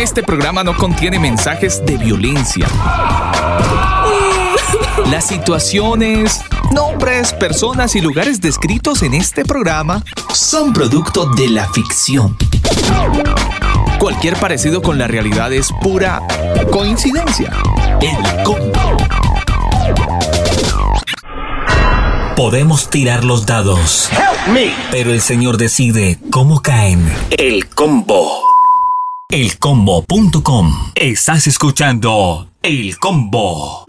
Este 0.00 0.22
programa 0.22 0.64
no 0.64 0.74
contiene 0.74 1.18
mensajes 1.18 1.84
de 1.84 1.98
violencia. 1.98 2.66
Las 5.10 5.26
situaciones, 5.26 6.40
nombres, 6.72 7.34
personas 7.34 7.94
y 7.96 8.00
lugares 8.00 8.40
descritos 8.40 9.02
en 9.02 9.12
este 9.12 9.44
programa 9.44 10.02
son 10.32 10.72
producto 10.72 11.26
de 11.26 11.50
la 11.50 11.68
ficción. 11.68 12.34
Cualquier 13.98 14.36
parecido 14.36 14.80
con 14.80 14.96
la 14.96 15.06
realidad 15.06 15.52
es 15.52 15.68
pura 15.82 16.22
coincidencia. 16.72 17.52
El 18.00 18.42
combo. 18.42 18.96
Podemos 22.36 22.88
tirar 22.88 23.22
los 23.22 23.44
dados. 23.44 24.08
Pero 24.90 25.12
el 25.12 25.20
señor 25.20 25.58
decide 25.58 26.18
cómo 26.30 26.62
caen. 26.62 27.04
El 27.36 27.68
combo. 27.68 28.49
Elcombo.com. 29.32 30.72
Estás 30.96 31.46
escuchando 31.46 32.50
El 32.64 32.98
Combo. 32.98 33.86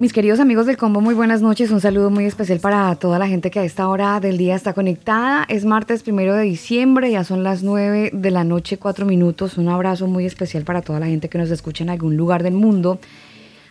Mis 0.00 0.12
queridos 0.12 0.40
amigos 0.40 0.66
del 0.66 0.76
combo, 0.76 1.00
muy 1.00 1.14
buenas 1.14 1.40
noches. 1.40 1.70
Un 1.70 1.80
saludo 1.80 2.10
muy 2.10 2.24
especial 2.24 2.58
para 2.58 2.96
toda 2.96 3.20
la 3.20 3.28
gente 3.28 3.52
que 3.52 3.60
a 3.60 3.64
esta 3.64 3.86
hora 3.86 4.18
del 4.18 4.38
día 4.38 4.56
está 4.56 4.72
conectada. 4.72 5.44
Es 5.48 5.64
martes 5.64 6.02
primero 6.02 6.34
de 6.34 6.42
diciembre, 6.42 7.12
ya 7.12 7.22
son 7.22 7.44
las 7.44 7.62
9 7.62 8.10
de 8.12 8.30
la 8.32 8.42
noche, 8.42 8.76
4 8.76 9.06
minutos. 9.06 9.56
Un 9.56 9.68
abrazo 9.68 10.08
muy 10.08 10.26
especial 10.26 10.64
para 10.64 10.82
toda 10.82 10.98
la 10.98 11.06
gente 11.06 11.28
que 11.28 11.38
nos 11.38 11.50
escucha 11.50 11.84
en 11.84 11.90
algún 11.90 12.16
lugar 12.16 12.42
del 12.42 12.54
mundo. 12.54 12.98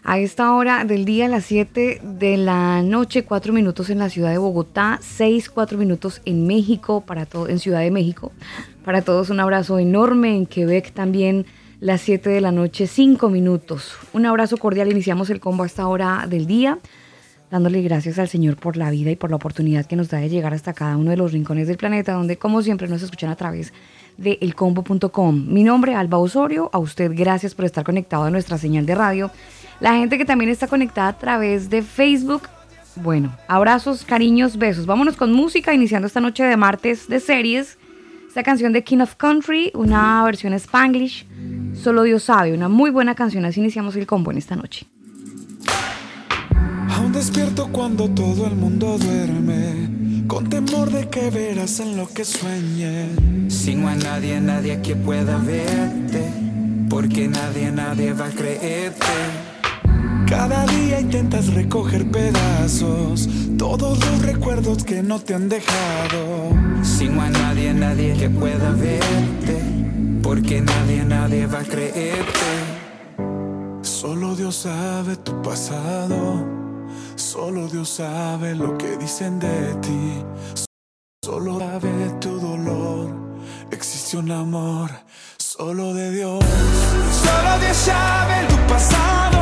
A 0.10 0.20
esta 0.20 0.54
hora 0.54 0.86
del 0.86 1.04
día, 1.04 1.28
las 1.28 1.44
7 1.44 2.00
de 2.02 2.38
la 2.38 2.82
noche, 2.82 3.26
4 3.26 3.52
minutos 3.52 3.90
en 3.90 4.00
la 4.00 4.10
ciudad 4.10 4.32
de 4.32 4.38
Bogotá, 4.38 5.00
6, 5.02 5.50
4 5.50 5.78
minutos 5.78 6.22
en 6.24 6.48
México, 6.48 7.02
para 7.02 7.26
todo, 7.26 7.50
en 7.50 7.60
Ciudad 7.60 7.82
de 7.82 7.92
México. 7.92 8.32
Para 8.86 9.02
todos 9.02 9.30
un 9.32 9.42
abrazo 9.42 9.80
enorme 9.80 10.34
en 10.34 10.46
Quebec 10.46 10.94
también 10.94 11.46
las 11.82 12.00
7 12.00 12.30
de 12.30 12.40
la 12.40 12.54
noche, 12.54 12.88
5 12.88 13.28
minutos. 13.28 13.98
Un 14.14 14.26
abrazo 14.26 14.56
cordial, 14.56 14.90
iniciamos 14.90 15.30
el 15.30 15.42
combo 15.42 15.64
a 15.64 15.66
esta 15.66 15.86
hora 15.90 16.26
del 16.26 16.48
día, 16.48 16.80
dándole 17.52 17.82
gracias 17.82 18.18
al 18.18 18.30
Señor 18.30 18.56
por 18.56 18.78
la 18.78 18.90
vida 18.90 19.12
y 19.12 19.18
por 19.18 19.30
la 19.30 19.36
oportunidad 19.36 19.86
que 19.88 19.98
nos 19.98 20.08
da 20.08 20.20
de 20.20 20.30
llegar 20.30 20.54
hasta 20.54 20.72
cada 20.72 20.96
uno 20.96 21.12
de 21.12 21.18
los 21.18 21.34
rincones 21.34 21.68
del 21.68 21.76
planeta, 21.76 22.14
donde 22.14 22.38
como 22.38 22.62
siempre 22.62 22.88
nos 22.88 23.02
escuchan 23.02 23.30
a 23.30 23.36
través 23.36 23.74
de 24.18 24.38
elcombo.com. 24.40 25.48
Mi 25.48 25.64
nombre 25.64 25.92
es 25.92 25.98
Alba 25.98 26.18
Osorio, 26.18 26.70
a 26.72 26.80
usted 26.80 27.12
gracias 27.14 27.54
por 27.54 27.66
estar 27.66 27.84
conectado 27.84 28.24
a 28.24 28.32
nuestra 28.32 28.58
señal 28.58 28.86
de 28.86 28.96
radio. 28.96 29.32
La 29.80 29.96
gente 29.96 30.18
que 30.18 30.26
también 30.26 30.50
está 30.50 30.68
conectada 30.68 31.10
a 31.10 31.18
través 31.18 31.70
de 31.70 31.82
Facebook, 31.84 32.50
bueno, 32.96 33.32
abrazos, 33.48 34.04
cariños, 34.04 34.58
besos. 34.58 34.86
Vámonos 34.86 35.16
con 35.16 35.32
música, 35.32 35.74
iniciando 35.74 36.08
esta 36.08 36.20
noche 36.20 36.44
de 36.44 36.58
martes 36.58 37.08
de 37.08 37.20
series. 37.20 37.78
Esta 38.28 38.44
canción 38.44 38.74
de 38.74 38.84
King 38.84 39.00
of 39.00 39.16
Country, 39.16 39.72
una 39.74 40.24
versión 40.24 40.54
Spanglish, 40.54 41.26
Solo 41.82 42.04
Dios 42.04 42.24
sabe, 42.24 42.54
una 42.54 42.70
muy 42.70 42.90
buena 42.90 43.14
canción. 43.14 43.46
Así 43.46 43.60
iniciamos 43.60 43.96
el 43.96 44.08
combo 44.08 44.32
en 44.32 44.38
esta 44.38 44.56
noche. 44.56 44.88
Aún 46.90 47.12
despierto 47.14 47.68
cuando 47.72 48.10
todo 48.10 48.48
el 48.48 48.56
mundo 48.56 48.98
duerme, 48.98 50.26
con 50.28 50.50
temor 50.50 50.90
de 50.90 51.08
que 51.08 51.30
verás 51.30 51.80
en 51.80 51.98
lo 51.98 52.08
que 52.08 52.26
sueñe. 52.26 53.10
Sin 53.50 53.86
a 53.86 53.96
nadie, 53.96 54.42
nadie 54.42 54.82
que 54.82 54.96
pueda 54.96 55.38
verte, 55.38 56.34
porque 56.90 57.28
nadie, 57.28 57.72
nadie 57.72 58.14
va 58.14 58.26
a 58.26 58.32
creerte. 58.32 59.57
Cada 60.28 60.66
día 60.66 61.00
intentas 61.00 61.54
recoger 61.54 62.10
pedazos, 62.12 63.30
todos 63.58 63.98
los 64.00 64.22
recuerdos 64.22 64.84
que 64.84 65.02
no 65.02 65.20
te 65.20 65.34
han 65.34 65.48
dejado. 65.48 66.52
Sin 66.84 67.18
a 67.20 67.30
nadie, 67.30 67.74
nadie 67.74 68.14
que 68.14 68.30
pueda 68.30 68.72
verte, 68.72 69.62
porque 70.22 70.62
nadie, 70.62 71.06
nadie 71.06 71.46
va 71.48 71.60
a 71.60 71.64
creerte. 71.64 72.78
Solo 73.82 74.36
Dios 74.36 74.56
sabe 74.56 75.16
tu 75.16 75.42
pasado, 75.42 76.46
solo 77.16 77.68
Dios 77.68 77.90
sabe 77.90 78.54
lo 78.54 78.78
que 78.78 78.98
dicen 78.98 79.40
de 79.40 79.76
ti. 79.82 80.24
Solo 81.24 81.58
sabe 81.60 81.90
tu 82.20 82.40
dolor, 82.40 83.16
existe 83.72 84.18
un 84.18 84.32
amor 84.32 84.92
solo 85.58 85.94
de 85.94 86.12
Dios. 86.12 86.44
Solo 87.24 87.60
Dios 87.60 87.78
sabe 87.78 88.46
tu 88.48 88.58
pasado, 88.68 89.37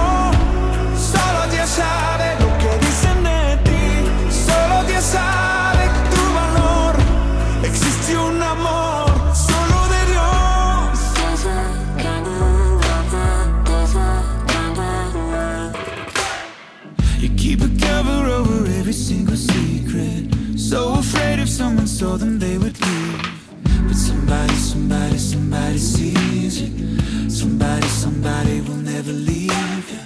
Somebody, 27.55 27.87
somebody 27.87 28.59
will 28.67 28.83
never 28.83 29.13
leave 29.13 29.89
you. 29.89 30.03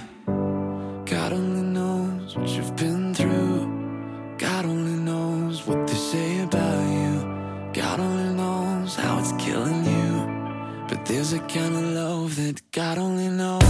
God 1.04 1.32
only 1.32 1.62
knows 1.62 2.36
what 2.36 2.48
you've 2.48 2.76
been 2.76 3.12
through. 3.12 3.66
God 4.38 4.66
only 4.66 4.96
knows 5.02 5.66
what 5.66 5.84
they 5.88 5.94
say 5.94 6.42
about 6.42 6.80
you. 6.96 7.12
God 7.72 7.98
only 7.98 8.34
knows 8.36 8.94
how 8.94 9.18
it's 9.18 9.32
killing 9.32 9.84
you. 9.84 10.10
But 10.88 11.04
there's 11.06 11.32
a 11.32 11.40
kind 11.40 11.74
of 11.74 11.82
love 11.82 12.36
that 12.36 12.62
God 12.70 12.98
only 12.98 13.26
knows. 13.26 13.64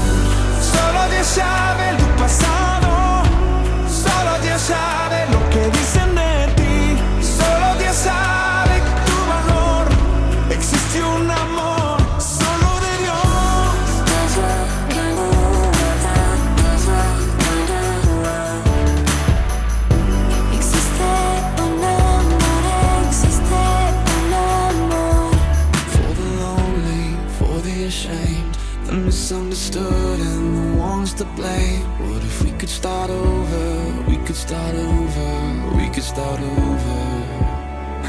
Solo 0.61 1.09
Dios 1.09 1.27
sabe 1.27 1.97
tu 1.97 2.07
pasado, 2.21 2.93
solo 3.89 4.43
Dios 4.43 4.61
sabe 4.61 5.10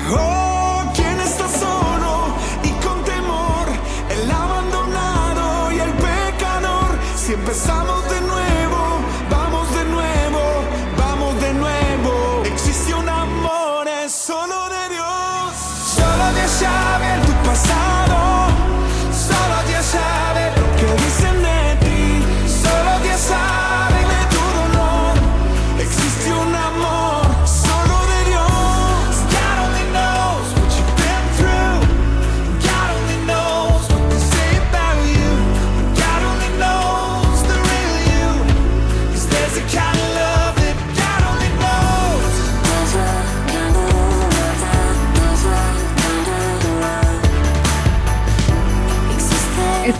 Oh, 0.09 0.83
quien 0.95 1.19
está 1.19 1.47
solo 1.47 2.35
y 2.63 2.69
con 2.83 3.03
temor, 3.03 3.67
el 4.09 4.31
abandonado 4.31 5.71
y 5.71 5.79
el 5.79 5.91
pecador. 5.91 6.97
Si 7.15 7.33
empezamos 7.33 8.10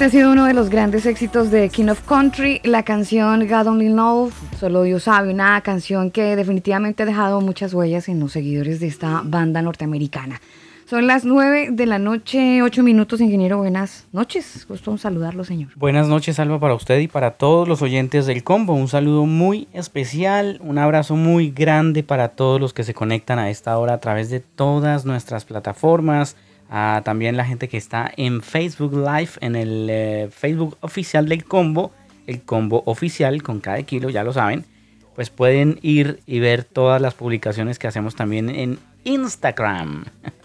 Este 0.02 0.18
ha 0.18 0.20
sido 0.22 0.32
uno 0.32 0.46
de 0.46 0.56
los 0.56 0.72
grandes 0.72 1.06
éxitos 1.06 1.52
de 1.52 1.70
King 1.70 1.90
of 1.90 2.02
Country, 2.08 2.60
la 2.64 2.82
canción 2.82 3.48
God 3.48 3.68
Only 3.68 3.90
Knows, 3.90 4.34
solo 4.60 4.82
Dios 4.82 5.04
sabe, 5.04 5.32
una 5.32 5.62
canción 5.62 6.10
que 6.10 6.36
definitivamente 6.36 7.04
ha 7.04 7.06
dejado 7.06 7.40
muchas 7.40 7.72
huellas 7.76 8.10
en 8.10 8.20
los 8.20 8.32
seguidores 8.32 8.80
de 8.80 8.88
esta 8.88 9.22
banda 9.24 9.62
norteamericana. 9.62 10.42
Son 10.90 11.06
las 11.06 11.24
9 11.24 11.70
de 11.74 11.86
la 11.86 12.00
noche, 12.00 12.64
8 12.64 12.82
minutos, 12.82 13.22
ingeniero. 13.22 13.60
Buenas 13.60 14.08
noches. 14.12 14.66
Gusto 14.68 14.90
en 14.90 14.98
saludarlo, 14.98 15.44
señor. 15.44 15.70
Buenas 15.76 16.08
noches, 16.08 16.40
Alba, 16.40 16.60
para 16.60 16.74
usted 16.74 17.00
y 17.00 17.08
para 17.08 17.38
todos 17.38 17.68
los 17.68 17.84
oyentes 17.84 18.26
del 18.26 18.44
combo. 18.44 18.74
Un 18.74 18.88
saludo 18.88 19.28
muy 19.28 19.68
especial, 19.72 20.60
un 20.64 20.80
abrazo 20.80 21.16
muy 21.16 21.52
grande 21.52 22.02
para 22.02 22.30
todos 22.30 22.60
los 22.60 22.74
que 22.74 22.84
se 22.84 22.96
conectan 22.96 23.38
a 23.38 23.52
esta 23.52 23.78
hora 23.78 23.94
a 23.94 24.00
través 24.00 24.32
de 24.32 24.40
todas 24.40 25.06
nuestras 25.06 25.46
plataformas. 25.46 26.36
También 26.72 27.36
la 27.36 27.46
gente 27.46 27.68
que 27.68 27.78
está 27.78 28.10
en 28.16 28.42
Facebook 28.42 28.94
Live, 28.94 29.32
en 29.42 29.58
el 29.58 29.88
eh, 29.90 30.30
Facebook 30.32 30.78
oficial 30.80 31.28
del 31.28 31.44
combo, 31.44 31.92
el 32.28 32.42
combo 32.44 32.82
oficial 32.86 33.44
con 33.44 33.60
cada 33.60 33.84
kilo, 33.84 34.10
ya 34.10 34.24
lo 34.24 34.32
saben. 34.32 34.66
Pues 35.14 35.30
pueden 35.30 35.80
ir 35.82 36.22
y 36.26 36.40
ver 36.40 36.64
todas 36.64 37.02
las 37.02 37.14
publicaciones 37.14 37.78
que 37.78 37.88
hacemos 37.88 38.16
también 38.16 38.50
en 38.50 38.80
Instagram. 39.04 40.06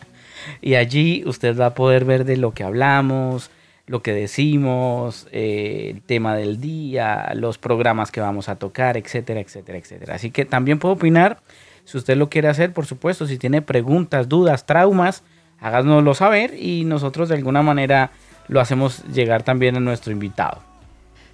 Y 0.63 0.77
allí 0.77 1.25
usted 1.27 1.59
va 1.59 1.67
a 1.67 1.75
poder 1.75 2.05
ver 2.05 2.25
de 2.25 2.37
lo 2.37 2.55
que 2.55 2.63
hablamos, 2.63 3.51
lo 3.87 4.01
que 4.01 4.13
decimos, 4.13 5.27
eh, 5.33 5.91
el 5.93 6.03
tema 6.03 6.37
del 6.37 6.61
día, 6.61 7.33
los 7.35 7.59
programas 7.59 8.13
que 8.13 8.21
vamos 8.21 8.49
a 8.49 8.55
tocar, 8.57 8.97
etcétera, 8.97 9.41
etcétera, 9.41 9.79
etcétera. 9.79 10.15
Así 10.15 10.31
que 10.31 10.45
también 10.45 10.79
puede 10.79 10.95
opinar, 10.95 11.41
si 11.85 11.99
usted 11.99 12.17
lo 12.17 12.29
quiere 12.29 12.47
hacer, 12.47 12.73
por 12.73 12.87
supuesto, 12.87 13.27
si 13.27 13.39
tiene 13.39 13.61
preguntas, 13.61 14.29
dudas, 14.29 14.67
traumas, 14.67 15.25
háganoslo 15.61 16.15
saber 16.15 16.55
y 16.59 16.85
nosotros 16.85 17.29
de 17.29 17.37
alguna 17.37 17.63
manera 17.63 18.11
lo 18.49 18.61
hacemos 18.61 19.03
llegar 19.13 19.43
también 19.43 19.77
a 19.77 19.81
nuestro 19.81 20.13
invitado. 20.13 20.63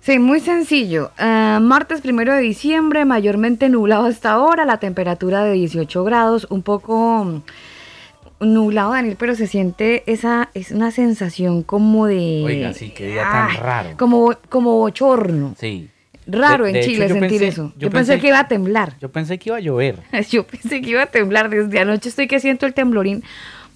Sí, 0.00 0.18
muy 0.18 0.40
sencillo. 0.40 1.12
Ah, 1.18 1.60
martes 1.62 2.00
primero 2.00 2.34
de 2.34 2.40
diciembre, 2.40 3.04
mayormente 3.04 3.68
nublado 3.68 4.06
hasta 4.06 4.32
ahora, 4.32 4.64
la 4.64 4.78
temperatura 4.78 5.44
de 5.44 5.52
18 5.52 6.02
grados, 6.04 6.46
un 6.50 6.62
poco 6.62 7.24
mm, 7.24 7.42
nublado, 8.40 8.92
Daniel, 8.92 9.16
pero 9.18 9.34
se 9.36 9.46
siente 9.46 10.02
esa, 10.06 10.48
es 10.54 10.72
una 10.72 10.90
sensación 10.90 11.62
como 11.62 12.06
de... 12.06 12.42
Oiga, 12.44 12.72
sí, 12.72 12.90
qué 12.90 13.06
día 13.08 13.22
tan 13.22 13.56
raro. 13.56 13.90
Como, 13.96 14.34
como 14.48 14.76
bochorno. 14.78 15.54
Sí. 15.58 15.88
Raro 16.26 16.64
De- 16.64 16.70
en 16.70 16.74
de 16.74 16.82
Chile 16.82 17.08
sentir 17.08 17.40
pensé- 17.40 17.46
eso. 17.48 17.72
yo 17.76 17.80
Yo, 17.88 17.90
pensé, 17.90 18.14
pensé- 18.14 18.20
que 18.20 18.28
iba 18.28 18.40
a 18.40 18.48
temblar. 18.48 18.94
Yo 19.00 19.10
pensé 19.12 19.38
que 19.38 19.50
iba 19.50 19.56
a 19.58 19.60
llover. 19.60 19.98
Yo 20.30 20.44
pensé 20.46 20.80
que 20.80 20.90
iba 20.90 21.02
a 21.02 21.06
temblar 21.06 21.48
desde 21.50 21.78
anoche. 21.80 22.08
Estoy 22.08 22.26
que 22.28 22.40
siento 22.40 22.66
el 22.66 22.74
temblorín 22.74 23.22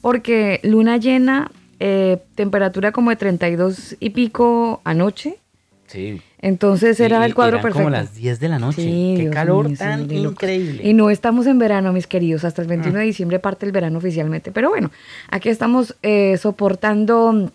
porque 0.00 0.60
luna 0.62 0.96
llena, 0.96 1.50
eh, 1.80 2.18
temperatura 2.34 2.92
como 2.92 3.10
de 3.10 3.16
32 3.16 3.96
y 4.00 4.10
pico 4.10 4.80
anoche. 4.84 5.38
Sí. 5.86 6.20
Entonces 6.40 7.00
era 7.00 7.22
y 7.22 7.24
el 7.26 7.34
cuadro 7.34 7.56
eran 7.56 7.62
perfecto. 7.62 7.84
como 7.84 7.90
las 7.90 8.14
10 8.14 8.40
de 8.40 8.48
la 8.48 8.58
noche. 8.58 8.82
Sí, 8.82 9.14
Qué 9.16 9.22
Dios 9.22 9.34
calor 9.34 9.68
mío, 9.68 9.78
tan 9.78 10.10
increíble. 10.10 10.82
Ah. 10.84 10.88
Y 10.88 10.94
no 10.94 11.10
estamos 11.10 11.46
en 11.46 11.58
verano, 11.58 11.92
mis 11.92 12.06
queridos. 12.06 12.44
Hasta 12.44 12.62
el 12.62 12.68
21 12.68 12.98
de 12.98 13.04
diciembre 13.04 13.38
parte 13.38 13.66
el 13.66 13.72
verano 13.72 13.98
oficialmente. 13.98 14.52
Pero 14.52 14.68
bueno, 14.68 14.90
aquí 15.28 15.48
estamos 15.48 15.96
eh, 16.02 16.36
soportando 16.38 17.50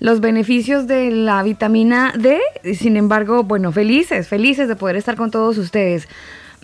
los 0.00 0.20
beneficios 0.20 0.86
de 0.86 1.10
la 1.10 1.42
vitamina 1.42 2.12
D. 2.18 2.40
Sin 2.74 2.96
embargo, 2.96 3.44
bueno, 3.44 3.72
felices, 3.72 4.26
felices 4.28 4.68
de 4.68 4.76
poder 4.76 4.96
estar 4.96 5.16
con 5.16 5.30
todos 5.30 5.58
ustedes. 5.58 6.08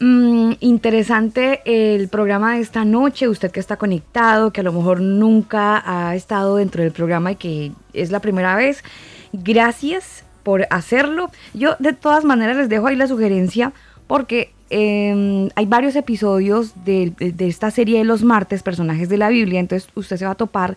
Mm, 0.00 0.52
interesante 0.60 1.60
el 1.64 2.08
programa 2.08 2.54
de 2.54 2.60
esta 2.60 2.84
noche, 2.84 3.28
usted 3.28 3.50
que 3.50 3.58
está 3.58 3.76
conectado, 3.76 4.52
que 4.52 4.60
a 4.60 4.64
lo 4.64 4.72
mejor 4.72 5.00
nunca 5.00 5.82
ha 5.84 6.14
estado 6.14 6.56
dentro 6.56 6.82
del 6.82 6.92
programa 6.92 7.32
y 7.32 7.36
que 7.36 7.72
es 7.92 8.10
la 8.10 8.20
primera 8.20 8.54
vez. 8.54 8.84
Gracias 9.32 10.24
por 10.44 10.66
hacerlo. 10.70 11.30
Yo 11.52 11.74
de 11.80 11.92
todas 11.92 12.24
maneras 12.24 12.56
les 12.56 12.68
dejo 12.68 12.86
ahí 12.86 12.96
la 12.96 13.08
sugerencia 13.08 13.72
porque 14.06 14.52
eh, 14.70 15.48
hay 15.56 15.66
varios 15.66 15.96
episodios 15.96 16.72
de 16.84 17.12
esta 17.38 17.70
serie 17.70 17.98
de 17.98 18.04
los 18.04 18.22
martes, 18.22 18.62
personajes 18.62 19.08
de 19.08 19.16
la 19.16 19.28
Biblia, 19.30 19.58
entonces 19.58 19.90
usted 19.94 20.16
se 20.16 20.26
va 20.26 20.32
a 20.32 20.36
topar 20.36 20.76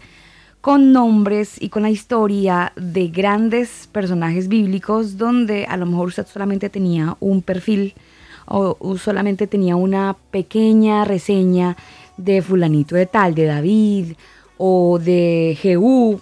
con 0.61 0.93
nombres 0.93 1.61
y 1.61 1.69
con 1.69 1.83
la 1.83 1.89
historia 1.89 2.71
de 2.75 3.07
grandes 3.07 3.89
personajes 3.91 4.47
bíblicos 4.47 5.17
donde 5.17 5.65
a 5.65 5.75
lo 5.75 5.87
mejor 5.87 6.07
usted 6.07 6.27
solamente 6.27 6.69
tenía 6.69 7.17
un 7.19 7.41
perfil 7.41 7.95
o, 8.45 8.77
o 8.79 8.97
solamente 8.97 9.47
tenía 9.47 9.75
una 9.75 10.15
pequeña 10.31 11.05
reseña 11.05 11.77
de 12.17 12.41
fulanito 12.41 12.95
de 12.95 13.05
tal, 13.05 13.35
de 13.35 13.45
David 13.45 14.13
o 14.57 14.99
de 14.99 15.57
Jehú 15.59 16.19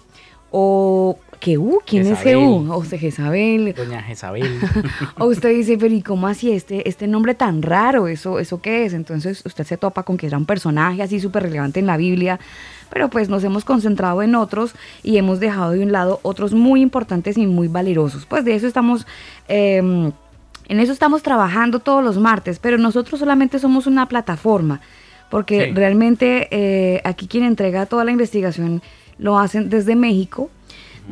o 0.50 1.18
Jehú, 1.40 1.80
¿quién 1.86 2.06
es. 2.06 2.18
Jehú? 2.18 2.70
O 2.70 2.82
de 2.82 2.98
Jezabel. 2.98 3.74
Doña 3.74 4.02
Jezabel. 4.02 4.60
O 5.18 5.26
usted 5.26 5.50
dice, 5.50 5.78
pero 5.78 5.94
¿y 5.94 6.02
cómo 6.02 6.26
así 6.26 6.52
este, 6.52 6.86
este 6.88 7.06
nombre 7.06 7.34
tan 7.34 7.62
raro? 7.62 8.08
¿Eso, 8.08 8.38
¿Eso 8.38 8.60
qué 8.60 8.84
es? 8.84 8.92
Entonces 8.92 9.42
usted 9.44 9.64
se 9.64 9.76
topa 9.76 10.02
con 10.02 10.16
que 10.16 10.26
era 10.26 10.36
un 10.36 10.44
personaje 10.44 11.02
así 11.02 11.18
súper 11.18 11.44
relevante 11.44 11.80
en 11.80 11.86
la 11.86 11.96
Biblia, 11.96 12.38
pero 12.90 13.08
pues 13.08 13.28
nos 13.28 13.42
hemos 13.42 13.64
concentrado 13.64 14.22
en 14.22 14.34
otros 14.34 14.74
y 15.02 15.16
hemos 15.16 15.40
dejado 15.40 15.72
de 15.72 15.82
un 15.82 15.92
lado 15.92 16.20
otros 16.22 16.52
muy 16.52 16.82
importantes 16.82 17.38
y 17.38 17.46
muy 17.46 17.68
valerosos. 17.68 18.26
Pues 18.26 18.44
de 18.44 18.54
eso 18.54 18.66
estamos... 18.66 19.06
em, 19.48 20.12
en 20.70 20.80
eso 20.80 20.92
estamos 20.92 21.22
trabajando 21.22 21.80
todos 21.80 22.02
los 22.02 22.16
martes, 22.18 22.58
pero 22.58 22.78
nosotros 22.78 23.18
solamente 23.20 23.58
somos 23.58 23.86
una 23.86 24.06
plataforma, 24.06 24.80
porque 25.28 25.66
Sí. 25.66 25.72
realmente 25.74 26.48
eh, 26.50 27.00
aquí 27.04 27.26
quien 27.26 27.44
entrega 27.44 27.86
toda 27.86 28.04
la 28.04 28.12
investigación 28.12 28.80
lo 29.18 29.38
hacen 29.38 29.68
desde 29.68 29.96
México, 29.96 30.48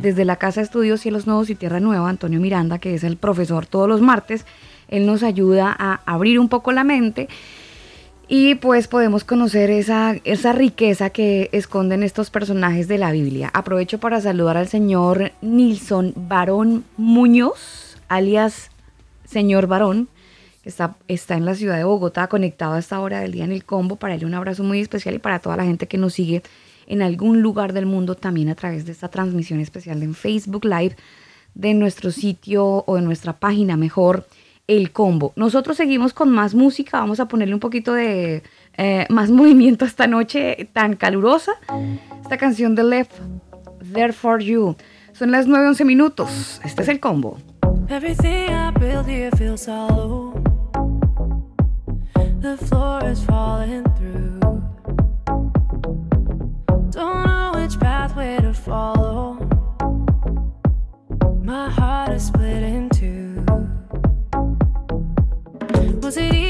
desde 0.00 0.25
la 0.25 0.37
Casa 0.37 0.60
de 0.60 0.64
Estudios 0.66 1.00
Cielos 1.00 1.26
Nuevos 1.26 1.50
y 1.50 1.56
Tierra 1.56 1.81
Nueva, 1.81 2.08
Antonio 2.08 2.40
Miranda, 2.40 2.78
que 2.78 2.94
es 2.94 3.02
el 3.05 3.16
profesor 3.16 3.66
todos 3.66 3.88
los 3.88 4.00
martes. 4.00 4.46
Él 4.88 5.05
nos 5.06 5.22
ayuda 5.22 5.75
a 5.78 6.00
abrir 6.06 6.38
un 6.38 6.49
poco 6.49 6.70
la 6.72 6.84
mente 6.84 7.28
y 8.28 8.54
pues 8.56 8.88
podemos 8.88 9.25
conocer 9.25 9.70
esa, 9.70 10.14
esa 10.25 10.52
riqueza 10.52 11.11
que 11.11 11.49
esconden 11.52 12.02
estos 12.02 12.31
personajes 12.31 12.87
de 12.87 12.99
la 12.99 13.11
Biblia. 13.11 13.50
Aprovecho 13.54 13.99
para 13.99 14.20
saludar 14.20 14.56
al 14.56 14.69
señor 14.69 15.32
Nilson 15.43 16.12
Barón 16.14 16.84
Muñoz, 16.96 17.96
alias 18.08 18.70
señor 19.28 19.66
Barón, 19.66 20.08
que 20.62 20.69
está, 20.69 20.96
está 21.06 21.36
en 21.36 21.44
la 21.44 21.54
ciudad 21.54 21.76
de 21.76 21.84
Bogotá, 21.84 22.28
conectado 22.28 22.75
a 22.75 22.78
esta 22.78 23.00
hora 23.00 23.20
del 23.20 23.32
día 23.32 23.44
en 23.44 23.52
el 23.52 23.64
combo. 23.64 23.96
Para 23.96 24.14
él 24.14 24.25
un 24.25 24.34
abrazo 24.34 24.64
muy 24.64 24.80
especial 24.80 25.14
y 25.14 25.19
para 25.19 25.38
toda 25.38 25.56
la 25.56 25.64
gente 25.64 25.86
que 25.86 25.98
nos 25.98 26.14
sigue 26.14 26.42
en 26.86 27.02
algún 27.02 27.42
lugar 27.42 27.72
del 27.72 27.86
mundo 27.86 28.14
también 28.14 28.48
a 28.48 28.54
través 28.54 28.86
de 28.86 28.92
esta 28.92 29.08
transmisión 29.08 29.60
especial 29.60 30.02
en 30.02 30.14
Facebook 30.14 30.64
Live 30.64 30.96
de 31.54 31.75
nuestro 31.75 32.10
sitio 32.10 32.84
o 32.86 32.96
de 32.96 33.02
nuestra 33.02 33.34
página 33.34 33.76
mejor, 33.76 34.26
El 34.66 34.90
Combo. 34.92 35.32
Nosotros 35.36 35.76
seguimos 35.76 36.14
con 36.14 36.30
más 36.30 36.54
música, 36.54 36.98
vamos 37.00 37.20
a 37.20 37.28
ponerle 37.28 37.54
un 37.54 37.60
poquito 37.60 37.92
de 37.92 38.42
eh, 38.76 39.06
más 39.10 39.30
movimiento 39.40 39.84
esta 39.84 40.06
noche 40.06 40.69
tan 40.72 40.96
calurosa. 40.96 41.52
Esta 42.22 42.38
canción 42.38 42.75
de 42.75 42.84
Left 42.84 43.12
There 43.92 44.12
For 44.12 44.40
You. 44.40 44.76
Son 45.12 45.30
las 45.30 45.46
9.11 45.46 45.84
minutos. 45.84 46.60
Este 46.64 46.82
es 46.82 46.88
El 46.88 47.00
Combo. 47.00 47.38
Everything 47.90 48.50
I 48.50 48.70
build 48.70 49.06
here 49.06 49.31
feels 49.31 49.64
hollow. 49.64 50.32
The 52.40 52.57
floor 52.59 53.02
is 53.04 53.25
falling 53.25 53.85
through. 53.97 54.40
Don't 56.90 57.26
know 57.26 57.52
which 57.54 57.80
pathway 57.80 58.37
to 58.42 58.52
follow. 58.52 59.38
My 61.42 61.71
heart 61.71 62.12
is 62.12 62.26
split 62.26 62.62
in 62.62 62.90
two. 62.90 63.45
Was 66.02 66.18
it 66.18 66.35
even 66.35 66.48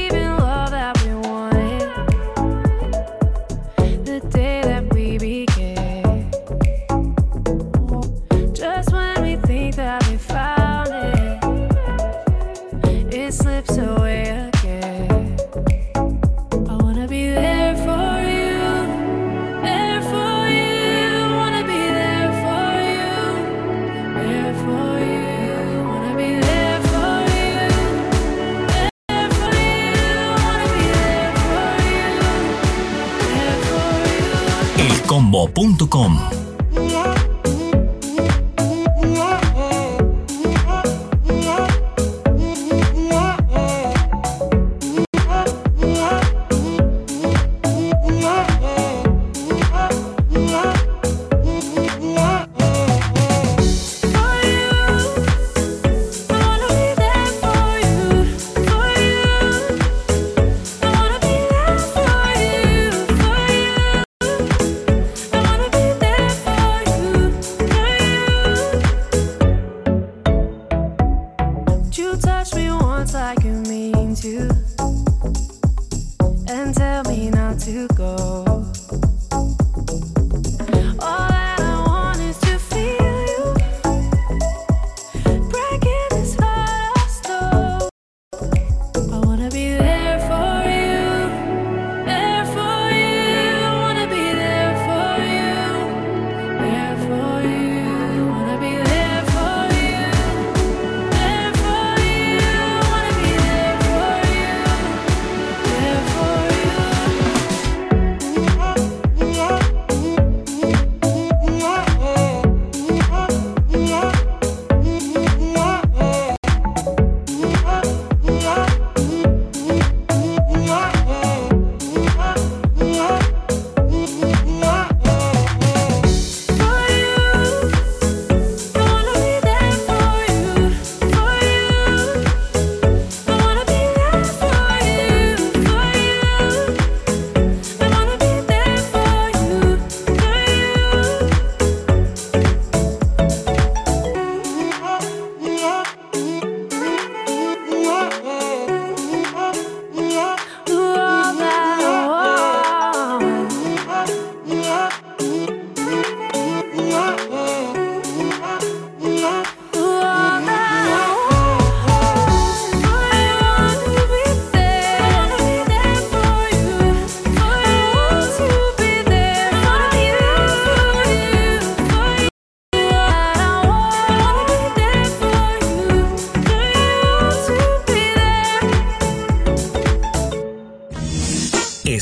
you. 35.47 36.38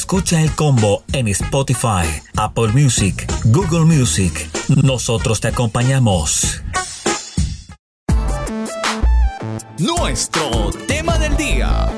Escucha 0.07 0.41
el 0.41 0.55
combo 0.55 1.03
en 1.11 1.27
Spotify, 1.27 2.07
Apple 2.37 2.69
Music, 2.69 3.29
Google 3.43 3.83
Music. 3.83 4.49
Nosotros 4.81 5.41
te 5.41 5.49
acompañamos. 5.49 6.61
Nuestro 9.77 10.71
tema 10.87 11.17
del 11.17 11.35
día. 11.35 11.91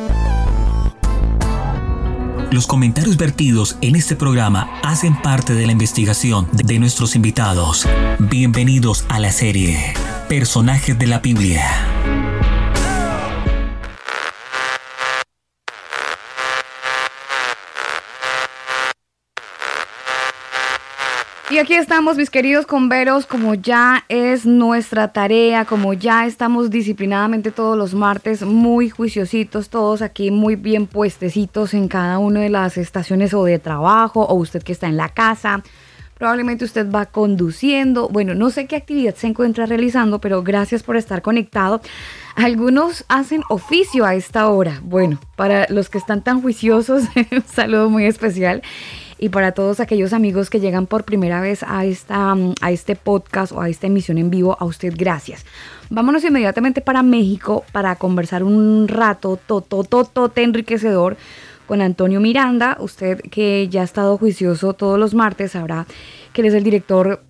Los 2.49 2.65
comentarios 2.65 3.15
vertidos 3.15 3.77
en 3.81 3.95
este 3.95 4.15
programa 4.15 4.79
hacen 4.81 5.15
parte 5.21 5.53
de 5.53 5.67
la 5.67 5.73
investigación 5.73 6.49
de 6.51 6.79
nuestros 6.79 7.15
invitados. 7.15 7.87
Bienvenidos 8.17 9.05
a 9.09 9.19
la 9.19 9.31
serie 9.31 9.93
Personajes 10.27 10.97
de 10.97 11.05
la 11.05 11.19
Biblia. 11.19 11.88
Aquí 21.59 21.73
estamos, 21.73 22.15
mis 22.15 22.29
queridos 22.29 22.65
converos, 22.65 23.25
como 23.25 23.53
ya 23.53 24.05
es 24.07 24.45
nuestra 24.45 25.09
tarea, 25.09 25.65
como 25.65 25.91
ya 25.91 26.25
estamos 26.25 26.69
disciplinadamente 26.69 27.51
todos 27.51 27.77
los 27.77 27.93
martes, 27.93 28.43
muy 28.43 28.89
juiciositos, 28.89 29.67
todos 29.67 30.01
aquí 30.01 30.31
muy 30.31 30.55
bien 30.55 30.87
puestecitos 30.87 31.73
en 31.73 31.89
cada 31.89 32.17
una 32.17 32.39
de 32.39 32.49
las 32.49 32.77
estaciones 32.77 33.33
o 33.33 33.43
de 33.43 33.59
trabajo, 33.59 34.23
o 34.23 34.35
usted 34.35 34.63
que 34.63 34.71
está 34.71 34.87
en 34.87 34.95
la 34.95 35.09
casa. 35.09 35.61
Probablemente 36.17 36.63
usted 36.63 36.89
va 36.89 37.07
conduciendo. 37.07 38.07
Bueno, 38.07 38.35
no 38.35 38.51
sé 38.51 38.65
qué 38.65 38.77
actividad 38.77 39.15
se 39.15 39.27
encuentra 39.27 39.65
realizando, 39.65 40.19
pero 40.19 40.43
gracias 40.43 40.81
por 40.81 40.95
estar 40.95 41.21
conectado. 41.21 41.81
Algunos 42.35 43.03
hacen 43.09 43.43
oficio 43.49 44.05
a 44.05 44.15
esta 44.15 44.47
hora. 44.47 44.79
Bueno, 44.81 45.19
para 45.35 45.65
los 45.67 45.89
que 45.89 45.97
están 45.97 46.23
tan 46.23 46.41
juiciosos, 46.41 47.03
un 47.33 47.43
saludo 47.43 47.89
muy 47.89 48.05
especial. 48.05 48.61
Y 49.19 49.29
para 49.29 49.51
todos 49.51 49.81
aquellos 49.81 50.13
amigos 50.13 50.49
que 50.49 50.61
llegan 50.61 50.87
por 50.87 51.03
primera 51.03 51.41
vez 51.41 51.63
a, 51.63 51.85
esta, 51.85 52.33
mm, 52.33 52.55
a 52.61 52.71
este 52.71 52.95
podcast 52.95 53.51
o 53.51 53.61
a 53.61 53.69
esta 53.69 53.87
emisión 53.87 54.17
en 54.17 54.29
vivo, 54.29 54.55
a 54.59 54.65
usted 54.65 54.93
gracias. 54.95 55.45
Vámonos 55.89 56.23
inmediatamente 56.23 56.79
para 56.79 57.03
México 57.03 57.65
para 57.73 57.95
conversar 57.97 58.43
un 58.43 58.87
rato 58.87 59.37
totototote 59.45 60.43
enriquecedor 60.43 61.17
con 61.65 61.81
Antonio 61.81 62.21
Miranda. 62.21 62.77
Usted 62.79 63.21
que 63.21 63.67
ya 63.69 63.81
ha 63.81 63.83
estado 63.83 64.17
juicioso 64.17 64.73
todos 64.73 64.97
los 64.97 65.13
martes 65.13 65.51
sabrá 65.51 65.85
que 66.31 66.41
él 66.41 66.47
es 66.47 66.53
el 66.53 66.63
director 66.63 67.21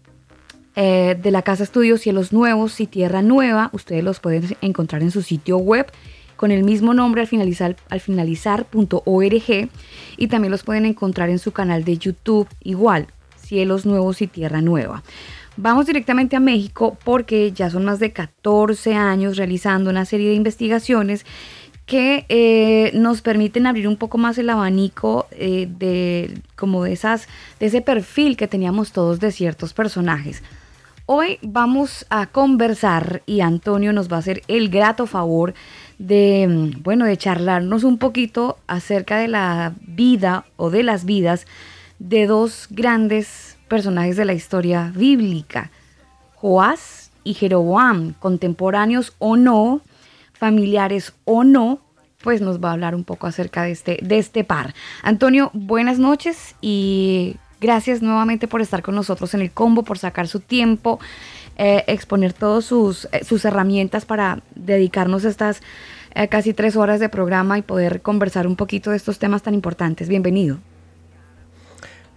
eh, 0.75 1.17
de 1.22 1.31
la 1.31 1.41
Casa 1.41 1.63
Estudio 1.63 1.98
Cielos 1.98 2.31
Nuevos 2.31 2.79
y 2.79 2.88
Tierra 2.88 3.22
Nueva. 3.22 3.69
Ustedes 3.74 4.03
los 4.03 4.19
pueden 4.19 4.55
encontrar 4.62 5.01
en 5.01 5.12
su 5.12 5.24
sitio 5.24 5.58
web 5.58 5.91
con 6.38 6.51
el 6.51 6.63
mismo 6.63 6.93
nombre 6.93 7.19
al 7.19 7.27
finalizar, 7.27 7.75
al 7.89 8.00
finalizar.org 8.00 9.69
y 10.20 10.28
también 10.28 10.52
los 10.52 10.64
pueden 10.64 10.86
encontrar 10.86 11.30
en 11.30 11.40
su 11.40 11.52
canal 11.52 11.84
de 11.84 11.98
YouTube 11.98 12.48
igual, 12.62 13.08
Cielos 13.42 13.86
Nuevos 13.86 14.22
y 14.22 14.28
Tierra 14.28 14.62
Nueva. 14.62 15.02
Vamos 15.58 15.88
directamente 15.88 16.36
a 16.36 16.40
México 16.40 16.98
porque 17.04 17.52
ya 17.52 17.70
son 17.70 17.86
más 17.86 18.00
de 18.00 18.12
14 18.12 18.94
años 18.96 19.38
realizando 19.38 19.90
una 19.90 20.06
serie 20.06 20.30
de 20.30 20.36
investigaciones 20.36 21.26
que 21.86 22.26
eh, 22.30 22.92
nos 22.94 23.22
permiten 23.22 23.66
abrir 23.66 23.88
un 23.88 23.98
poco 23.98 24.18
más 24.18 24.38
el 24.38 24.50
abanico 24.50 25.28
eh, 25.32 25.68
de 25.68 26.40
como 26.56 26.84
de 26.84 26.94
esas 26.94 27.28
de 27.60 27.66
ese 27.66 27.82
perfil 27.82 28.38
que 28.38 28.48
teníamos 28.48 28.92
todos 28.92 29.20
de 29.20 29.32
ciertos 29.32 29.74
personajes. 29.74 30.44
Hoy 31.08 31.40
vamos 31.42 32.06
a 32.12 32.28
conversar 32.28 33.24
y 33.26 33.42
Antonio 33.42 33.92
nos 33.92 34.12
va 34.12 34.18
a 34.18 34.20
hacer 34.20 34.44
el 34.48 34.70
grato 34.70 35.08
favor 35.08 35.56
de, 36.00 36.48
mm, 36.48 36.82
bueno, 36.82 37.06
de 37.06 37.18
charlarnos 37.18 37.84
un 37.84 38.00
poquito 38.00 38.58
acerca 38.65 39.18
de 39.18 39.27
la 39.27 39.74
vida 39.82 40.46
o 40.58 40.72
de 40.72 40.82
las 40.82 41.06
vidas 41.06 41.46
de 42.00 42.25
dos 42.25 42.68
grandes 42.72 43.58
personajes 43.68 44.18
de 44.18 44.25
la 44.25 44.34
historia 44.34 44.91
bíblica, 44.96 45.70
Joás 46.36 47.12
y 47.24 47.36
Jeroboam, 47.36 48.13
contemporáneos 48.13 49.13
o 49.20 49.36
no, 49.36 49.82
familiares 50.34 51.13
o 51.25 51.44
no, 51.44 51.82
pues 52.24 52.41
nos 52.41 52.63
va 52.63 52.70
a 52.70 52.74
hablar 52.74 52.96
un 52.96 53.03
poco 53.03 53.27
acerca 53.27 53.63
de 53.63 53.72
este, 53.72 54.00
de 54.01 54.18
este 54.18 54.44
par. 54.44 54.74
Antonio, 55.03 55.51
buenas 55.53 56.00
noches 56.00 56.56
y 56.62 57.36
gracias 57.62 58.01
nuevamente 58.01 58.48
por 58.48 58.62
estar 58.62 58.82
con 58.82 58.96
nosotros 58.96 59.34
en 59.34 59.41
el 59.41 59.51
combo, 59.51 59.84
por 59.84 59.98
sacar 59.98 60.27
su 60.27 60.39
tiempo, 60.39 61.00
eh, 61.62 61.84
exponer 61.88 62.32
todas 62.32 62.63
sus, 62.63 63.10
eh, 63.12 63.25
sus 63.25 63.44
herramientas 63.44 64.06
para 64.06 64.42
dedicarnos 64.56 65.25
estas 65.25 65.62
eh, 66.16 66.30
casi 66.30 66.54
tres 66.54 66.78
horas 66.78 67.01
de 67.01 67.10
programa 67.10 67.58
y 67.58 67.63
poder 67.63 68.01
conversar 68.01 68.48
un 68.48 68.56
poquito 68.56 68.92
de 68.92 68.96
estos 68.96 69.20
temas 69.20 69.44
tan 69.44 69.54
importantes. 69.54 70.08
Bienvenido. 70.08 70.60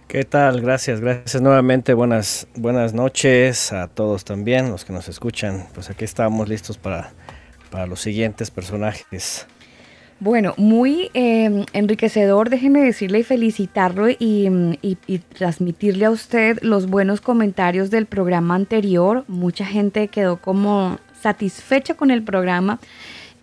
¿Qué 0.07 0.23
tal? 0.23 0.61
Gracias, 0.61 1.01
gracias 1.01 1.41
nuevamente. 1.41 1.93
Buenas, 1.93 2.47
buenas 2.55 2.93
noches 2.93 3.73
a 3.73 3.89
todos 3.89 4.23
también, 4.23 4.71
los 4.71 4.85
que 4.85 4.93
nos 4.93 5.09
escuchan. 5.09 5.67
Pues 5.73 5.89
aquí 5.89 6.05
estamos 6.05 6.47
listos 6.47 6.77
para, 6.77 7.11
para 7.69 7.85
los 7.85 7.99
siguientes 7.99 8.49
personajes. 8.49 9.45
Bueno, 10.23 10.53
muy 10.55 11.09
eh, 11.13 11.65
enriquecedor, 11.73 12.49
déjeme 12.49 12.79
decirle 12.81 13.19
y 13.19 13.23
felicitarlo 13.23 14.07
y, 14.09 14.49
mm, 14.49 14.73
y- 14.81 14.97
y 15.05 15.17
transmitirle 15.17 16.05
a 16.05 16.11
usted 16.11 16.59
los 16.61 16.87
buenos 16.89 17.19
comentarios 17.19 17.91
del 17.91 18.05
programa 18.05 18.55
anterior. 18.55 19.25
Mucha 19.27 19.65
gente 19.65 20.07
quedó 20.07 20.37
como 20.37 20.97
satisfecha 21.21 21.95
con 21.95 22.09
el 22.09 22.23
programa. 22.23 22.79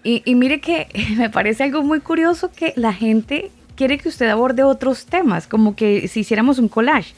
Y, 0.02 0.22
y 0.24 0.34
mire 0.36 0.60
que 0.62 0.86
me 1.18 1.28
parece 1.28 1.64
algo 1.64 1.82
muy 1.82 2.00
curioso 2.00 2.50
que 2.50 2.72
la 2.76 2.94
gente 2.94 3.50
quiere 3.76 3.98
que 3.98 4.08
usted 4.08 4.28
aborde 4.30 4.62
otros 4.62 5.04
temas, 5.04 5.46
como 5.46 5.76
que 5.76 6.08
si 6.08 6.20
hiciéramos 6.20 6.58
un 6.58 6.68
collage. 6.68 7.12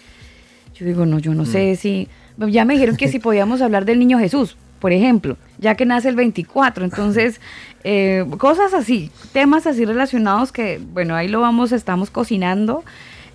Yo 0.75 0.87
digo, 0.87 1.07
no, 1.07 1.21
yo 1.21 1.35
no 1.35 1.47
sé 1.47 1.76
si... 1.76 2.09
Ya 2.37 2.64
me 2.64 2.75
dijeron 2.75 2.97
que 2.97 3.07
si 3.07 3.21
podíamos 3.21 3.62
hablar 3.62 3.85
del 3.85 4.00
niño 4.00 4.19
Jesús, 4.19 4.57
por 4.83 4.93
ejemplo, 4.93 5.37
ya 5.59 5.77
que 5.77 5.87
nace 5.87 6.09
el 6.09 6.17
24. 6.17 6.85
Entonces, 6.85 7.41
eh, 7.85 8.27
cosas 8.37 8.75
así, 8.75 9.12
temas 9.33 9.67
así 9.69 9.85
relacionados 9.85 10.51
que, 10.51 10.81
bueno, 10.93 11.15
ahí 11.15 11.29
lo 11.29 11.41
vamos, 11.41 11.71
estamos 11.71 12.11
cocinando. 12.11 12.85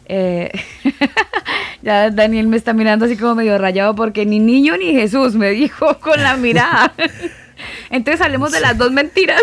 Eh, 0.09 0.51
ya 1.81 2.11
Daniel 2.11 2.47
me 2.47 2.57
está 2.57 2.73
mirando 2.73 3.05
así 3.05 3.15
como 3.15 3.35
medio 3.35 3.57
rayado 3.57 3.95
porque 3.95 4.25
ni 4.25 4.39
niño 4.39 4.75
ni 4.77 4.91
Jesús 4.91 5.35
me 5.35 5.51
dijo 5.51 5.99
con 6.01 6.21
la 6.21 6.35
mirada. 6.35 6.93
Entonces 7.89 8.19
salimos 8.19 8.51
de 8.51 8.59
las 8.59 8.77
dos 8.77 8.91
mentiras. 8.91 9.41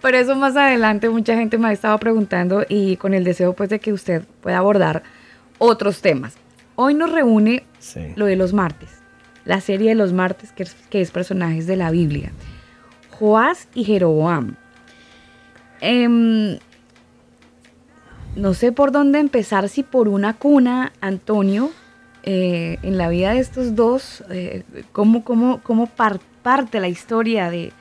Pero 0.00 0.16
eso 0.16 0.36
más 0.36 0.54
adelante 0.56 1.08
mucha 1.08 1.34
gente 1.34 1.58
me 1.58 1.68
ha 1.68 1.72
estado 1.72 1.98
preguntando 1.98 2.64
y 2.68 2.96
con 2.98 3.14
el 3.14 3.24
deseo 3.24 3.52
pues 3.54 3.68
de 3.68 3.80
que 3.80 3.92
usted 3.92 4.22
pueda 4.40 4.58
abordar 4.58 5.02
otros 5.58 6.00
temas. 6.02 6.34
Hoy 6.76 6.94
nos 6.94 7.10
reúne 7.10 7.64
Sí. 7.80 8.12
lo 8.14 8.26
de 8.26 8.36
los 8.36 8.52
martes, 8.52 8.88
la 9.44 9.60
serie 9.60 9.90
de 9.90 9.94
los 9.94 10.12
martes 10.12 10.52
que 10.52 10.62
es, 10.64 10.74
que 10.90 11.00
es 11.00 11.10
personajes 11.10 11.66
de 11.66 11.76
la 11.76 11.90
Biblia. 11.90 12.32
Joás 13.10 13.68
y 13.74 13.84
Jeroboam. 13.84 14.56
Em, 15.80 16.58
no 18.36 18.54
sé 18.54 18.72
por 18.72 18.92
dónde 18.92 19.18
empezar, 19.18 19.68
si 19.68 19.82
por 19.82 20.08
una 20.08 20.34
cuna, 20.34 20.92
Antonio, 21.00 21.70
eh, 22.22 22.78
en 22.82 22.96
la 22.98 23.08
vida 23.08 23.32
de 23.32 23.40
estos 23.40 23.74
dos, 23.74 24.24
eh, 24.30 24.62
cómo, 24.92 25.24
cómo- 25.24 25.60
cómo 25.62 25.86
par- 25.86 26.20
parte 26.42 26.80
la 26.80 26.88
historia 26.88 27.50
de, 27.50 27.72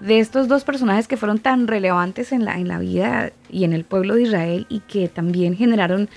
de 0.00 0.18
estos 0.18 0.48
dos 0.48 0.64
personajes 0.64 1.06
que 1.08 1.16
fueron 1.16 1.38
tan 1.38 1.68
relevantes 1.68 2.32
en 2.32 2.44
la, 2.44 2.58
en 2.58 2.68
la 2.68 2.78
vida 2.78 3.32
y 3.50 3.64
en 3.64 3.72
el 3.74 3.84
pueblo 3.84 4.14
de 4.16 4.22
Israel 4.22 4.66
y 4.68 4.80
que 4.80 5.08
también 5.08 5.56
generaron 5.56 6.08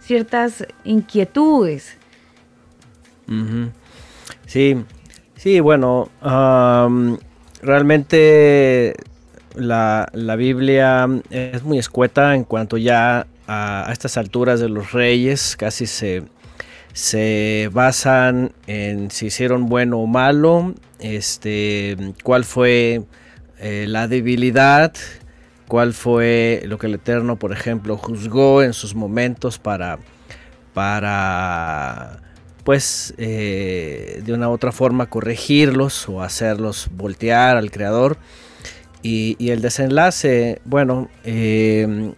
ciertas 0.00 0.66
inquietudes. 0.84 1.96
Sí, 4.46 4.76
sí, 5.36 5.60
bueno, 5.60 6.10
realmente 7.62 8.94
la, 9.54 10.08
la 10.12 10.36
Biblia 10.36 11.08
es 11.30 11.62
muy 11.62 11.78
escueta 11.78 12.34
en 12.34 12.44
cuanto 12.44 12.76
ya 12.76 13.26
a, 13.46 13.88
a 13.88 13.92
estas 13.92 14.16
alturas 14.16 14.60
de 14.60 14.68
los 14.68 14.92
reyes 14.92 15.56
casi 15.56 15.86
se, 15.86 16.24
se 16.92 17.70
basan 17.72 18.52
en 18.66 19.10
si 19.10 19.26
hicieron 19.26 19.66
bueno 19.66 19.98
o 19.98 20.06
malo, 20.06 20.74
este, 20.98 21.96
cuál 22.22 22.44
fue 22.44 23.02
eh, 23.58 23.86
la 23.88 24.08
debilidad, 24.08 24.92
cuál 25.68 25.92
fue 25.92 26.62
lo 26.66 26.78
que 26.78 26.86
el 26.86 26.94
Eterno, 26.94 27.36
por 27.36 27.52
ejemplo, 27.52 27.96
juzgó 27.96 28.62
en 28.62 28.72
sus 28.72 28.94
momentos 28.94 29.58
para, 29.58 29.98
para 30.74 32.20
pues 32.64 33.14
eh, 33.18 34.22
de 34.24 34.32
una 34.32 34.48
u 34.48 34.52
otra 34.52 34.72
forma 34.72 35.06
corregirlos 35.06 36.08
o 36.08 36.22
hacerlos 36.22 36.88
voltear 36.94 37.56
al 37.56 37.70
creador. 37.70 38.18
Y, 39.02 39.36
el 39.50 39.62
desenlace, 39.62 40.60
bueno, 40.66 41.08
eh, 41.24 42.12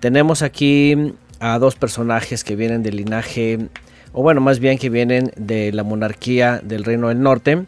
tenemos 0.00 0.40
aquí 0.42 1.14
a 1.40 1.58
dos 1.58 1.76
personajes 1.76 2.42
que 2.42 2.56
vienen 2.56 2.82
del 2.82 2.96
linaje, 2.96 3.68
o 4.12 4.22
bueno, 4.22 4.40
más 4.40 4.58
bien 4.58 4.78
que 4.78 4.88
vienen 4.88 5.30
de 5.36 5.72
la 5.72 5.82
monarquía 5.82 6.60
del 6.64 6.84
Reino 6.84 7.08
del 7.08 7.20
Norte. 7.20 7.66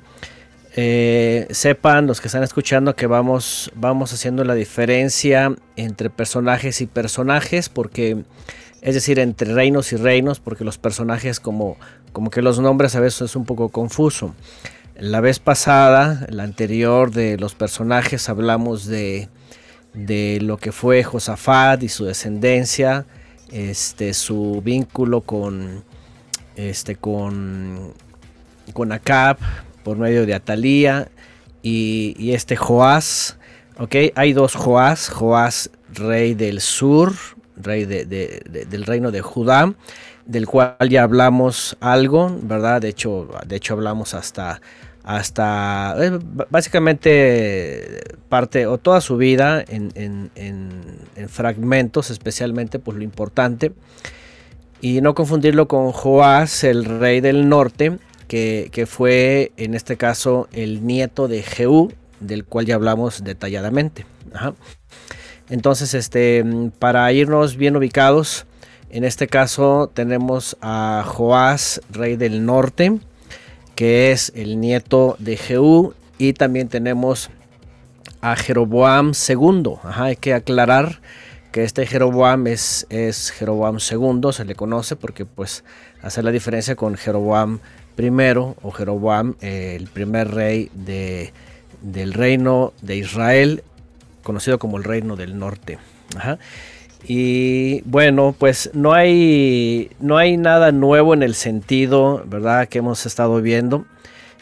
Eh, 0.77 1.47
sepan 1.51 2.07
los 2.07 2.21
que 2.21 2.29
están 2.29 2.43
escuchando 2.43 2.95
que 2.95 3.07
vamos, 3.07 3.71
vamos 3.75 4.13
haciendo 4.15 4.45
la 4.45 4.55
diferencia 4.55 5.55
entre 5.77 6.09
personajes 6.09 6.81
y 6.81 6.87
personajes, 6.87 7.69
porque 7.69 8.25
es 8.81 8.95
decir, 8.95 9.19
entre 9.19 9.53
reinos 9.53 9.93
y 9.93 9.97
reinos, 9.97 10.41
porque 10.41 10.65
los 10.65 10.79
personajes 10.79 11.41
como, 11.41 11.77
como 12.13 12.31
que 12.31 12.43
los 12.43 12.59
nombres 12.61 12.95
a 12.95 13.01
veces 13.01 13.23
es 13.23 13.37
un 13.37 13.45
poco 13.45 13.69
confuso. 13.69 14.35
La 14.97 15.21
vez 15.21 15.39
pasada, 15.39 16.27
la 16.29 16.43
anterior 16.43 17.11
de 17.11 17.39
los 17.39 17.55
personajes, 17.55 18.29
hablamos 18.29 18.87
de, 18.87 19.29
de 19.95 20.39
lo 20.43 20.57
que 20.57 20.73
fue 20.73 21.05
Josafat 21.05 21.83
y 21.83 21.89
su 21.89 22.05
descendencia, 22.05 23.07
este, 23.53 24.13
su 24.15 24.61
vínculo 24.65 25.21
con, 25.21 25.85
este, 26.57 26.97
con, 26.97 27.95
con 28.73 28.93
Acab 28.93 29.39
por 29.85 29.97
medio 29.97 30.27
de 30.27 30.35
Atalía 30.35 31.09
y, 31.63 32.15
y 32.19 32.33
este 32.33 32.57
Joás. 32.57 33.39
¿ok? 33.79 33.95
Hay 34.17 34.33
dos 34.33 34.55
Joás, 34.55 35.09
Joás 35.09 35.71
rey 35.95 36.35
del 36.35 36.61
sur, 36.61 37.13
rey 37.57 37.85
de, 37.85 38.05
del 38.05 38.85
reino 38.85 39.11
de 39.11 39.21
Judá, 39.21 39.73
del 40.29 40.47
cual 40.47 40.77
ya 40.89 41.03
hablamos 41.03 41.77
algo, 41.81 42.39
¿verdad? 42.43 42.83
De 42.83 42.91
hecho, 42.91 43.29
de 43.47 43.57
hecho 43.57 43.75
hablamos 43.75 44.15
hasta, 44.15 44.61
hasta 45.03 45.97
eh, 45.99 46.19
básicamente 46.51 48.03
parte 48.29 48.67
o 48.67 48.77
toda 48.77 49.01
su 49.01 49.17
vida 49.17 49.65
en, 49.67 49.91
en, 49.95 50.31
en, 50.35 50.71
en, 51.17 51.29
fragmentos, 51.31 52.11
especialmente 52.11 52.79
por 52.79 52.95
lo 52.95 53.03
importante. 53.03 53.73
Y 54.83 55.01
no 55.01 55.15
confundirlo 55.15 55.67
con 55.67 55.91
Joás, 55.93 56.63
el 56.63 56.85
rey 56.85 57.21
del 57.21 57.49
norte, 57.49 57.99
que, 58.29 58.69
que 58.71 58.85
fue 58.85 59.51
en 59.57 59.75
este 59.75 59.97
caso 59.97 60.47
el 60.53 60.87
nieto 60.87 61.27
de 61.27 61.43
Jehú, 61.43 61.91
del 62.21 62.45
cual 62.45 62.67
ya 62.67 62.75
hablamos 62.75 63.25
detalladamente. 63.25 64.05
Entonces, 65.49 65.95
este, 65.95 66.45
para 66.79 67.11
irnos 67.13 67.57
bien 67.57 67.77
ubicados, 67.77 68.45
en 68.91 69.05
este 69.05 69.27
caso 69.27 69.91
tenemos 69.93 70.57
a 70.61 71.05
Joás, 71.07 71.81
rey 71.91 72.17
del 72.17 72.45
norte, 72.47 72.99
que 73.75 74.13
es 74.13 74.33
el 74.35 74.61
nieto 74.61 75.17
de 75.19 75.37
Jehú, 75.37 75.95
y 76.19 76.33
también 76.33 76.69
tenemos 76.69 77.31
a 78.21 78.35
Jeroboam 78.35 79.13
II. 79.29 79.75
Ajá, 79.85 80.05
hay 80.05 80.17
que 80.17 80.35
aclarar 80.35 81.01
que 81.53 81.65
este 81.65 81.87
Jeroboam 81.87 82.47
es, 82.47 82.87
Jeroboam 83.37 83.79
II, 83.79 84.33
se 84.33 84.45
le 84.45 84.55
conoce 84.55 84.97
porque 84.97 85.25
pues 85.25 85.65
hace 86.03 86.23
la 86.23 86.31
diferencia 86.31 86.77
con 86.77 86.97
Jeroboam 86.97 87.61
I 87.97 88.11
o 88.63 88.71
Jeroboam, 88.71 89.37
eh, 89.41 89.77
el 89.79 89.89
primer 89.89 90.31
rey 90.33 90.71
de, 90.75 91.33
del 91.83 92.13
reino 92.13 92.73
de 92.83 92.97
Israel, 92.97 93.65
conocido 94.23 94.59
como 94.59 94.77
el 94.77 94.85
reino 94.85 95.17
del 95.17 95.39
norte. 95.39 95.79
Ajá. 96.17 96.39
Y 97.11 97.81
bueno, 97.87 98.37
pues 98.39 98.71
no 98.75 98.93
hay, 98.93 99.91
no 99.99 100.19
hay 100.19 100.37
nada 100.37 100.73
nuevo 100.73 101.15
en 101.15 101.23
el 101.23 101.35
sentido, 101.35 102.23
¿verdad? 102.27 102.69
Que 102.69 102.79
hemos 102.79 103.07
estado 103.07 103.41
viendo 103.41 103.87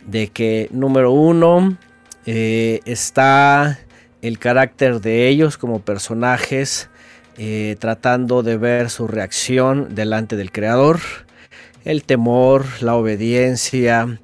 de 0.05 0.27
que, 0.27 0.69
número 0.73 1.13
uno, 1.13 1.79
eh, 2.27 2.81
está 2.85 3.79
el 4.21 4.41
carácter 4.41 5.01
de 5.01 5.29
ellos 5.29 5.59
como 5.59 5.79
personajes, 5.79 6.91
eh, 7.39 7.77
tratando 7.79 8.43
de 8.43 8.57
ver 8.57 8.91
su 8.91 9.07
reacción 9.07 9.95
delante 9.95 10.35
del 10.35 10.51
Creador, 10.51 10.99
el 11.85 12.03
temor, 12.03 12.65
la 12.81 12.97
obediencia, 12.97 14.19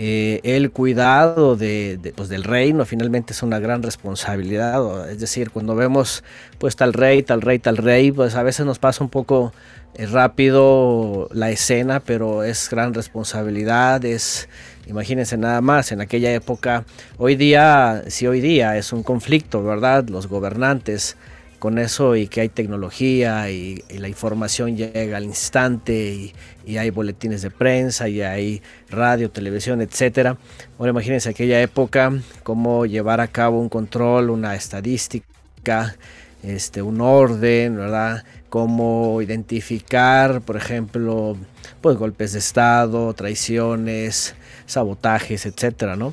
eh, 0.00 0.38
el 0.44 0.70
cuidado 0.70 1.56
de, 1.56 1.98
pues, 2.14 2.28
del 2.28 2.44
reino 2.44 2.84
finalmente 2.86 3.32
es 3.32 3.42
una 3.42 3.58
gran 3.58 3.82
responsabilidad. 3.82 5.10
Es 5.10 5.18
decir, 5.18 5.50
cuando 5.50 5.74
vemos 5.74 6.22
pues 6.58 6.76
tal 6.76 6.92
rey, 6.92 7.24
tal 7.24 7.40
rey, 7.40 7.58
tal 7.58 7.76
rey, 7.76 8.12
pues 8.12 8.36
a 8.36 8.44
veces 8.44 8.64
nos 8.64 8.78
pasa 8.78 9.02
un 9.02 9.10
poco 9.10 9.52
eh, 9.94 10.06
rápido 10.06 11.28
la 11.32 11.50
escena, 11.50 11.98
pero 11.98 12.44
es 12.44 12.70
gran 12.70 12.94
responsabilidad, 12.94 14.04
es, 14.04 14.48
imagínense 14.86 15.36
nada 15.36 15.60
más, 15.60 15.90
en 15.90 16.00
aquella 16.00 16.32
época, 16.32 16.84
hoy 17.16 17.34
día, 17.34 18.04
si 18.06 18.28
hoy 18.28 18.40
día 18.40 18.76
es 18.76 18.92
un 18.92 19.02
conflicto, 19.02 19.64
¿verdad? 19.64 20.08
Los 20.08 20.28
gobernantes 20.28 21.16
con 21.58 21.78
eso 21.78 22.14
y 22.16 22.28
que 22.28 22.40
hay 22.40 22.48
tecnología 22.48 23.50
y, 23.50 23.82
la 23.90 24.08
información 24.08 24.76
llega 24.76 25.16
al 25.16 25.24
instante 25.24 26.32
y, 26.66 26.76
hay 26.76 26.90
boletines 26.90 27.40
de 27.40 27.50
prensa 27.50 28.08
y 28.08 28.20
hay 28.20 28.62
radio, 28.90 29.30
televisión, 29.30 29.80
etcétera. 29.80 30.36
Bueno, 30.76 30.90
imagínense 30.90 31.30
aquella 31.30 31.60
época 31.62 32.12
cómo 32.42 32.84
llevar 32.84 33.20
a 33.20 33.28
cabo 33.28 33.58
un 33.58 33.70
control, 33.70 34.28
una 34.28 34.54
estadística, 34.54 35.96
este, 36.42 36.82
un 36.82 37.00
orden, 37.00 37.76
¿verdad? 37.76 38.24
Cómo 38.50 39.22
identificar, 39.22 40.42
por 40.42 40.56
ejemplo, 40.56 41.36
pues 41.80 41.96
golpes 41.96 42.34
de 42.34 42.38
estado, 42.38 43.14
traiciones, 43.14 44.34
sabotajes, 44.66 45.46
etcétera, 45.46 45.96
¿no? 45.96 46.12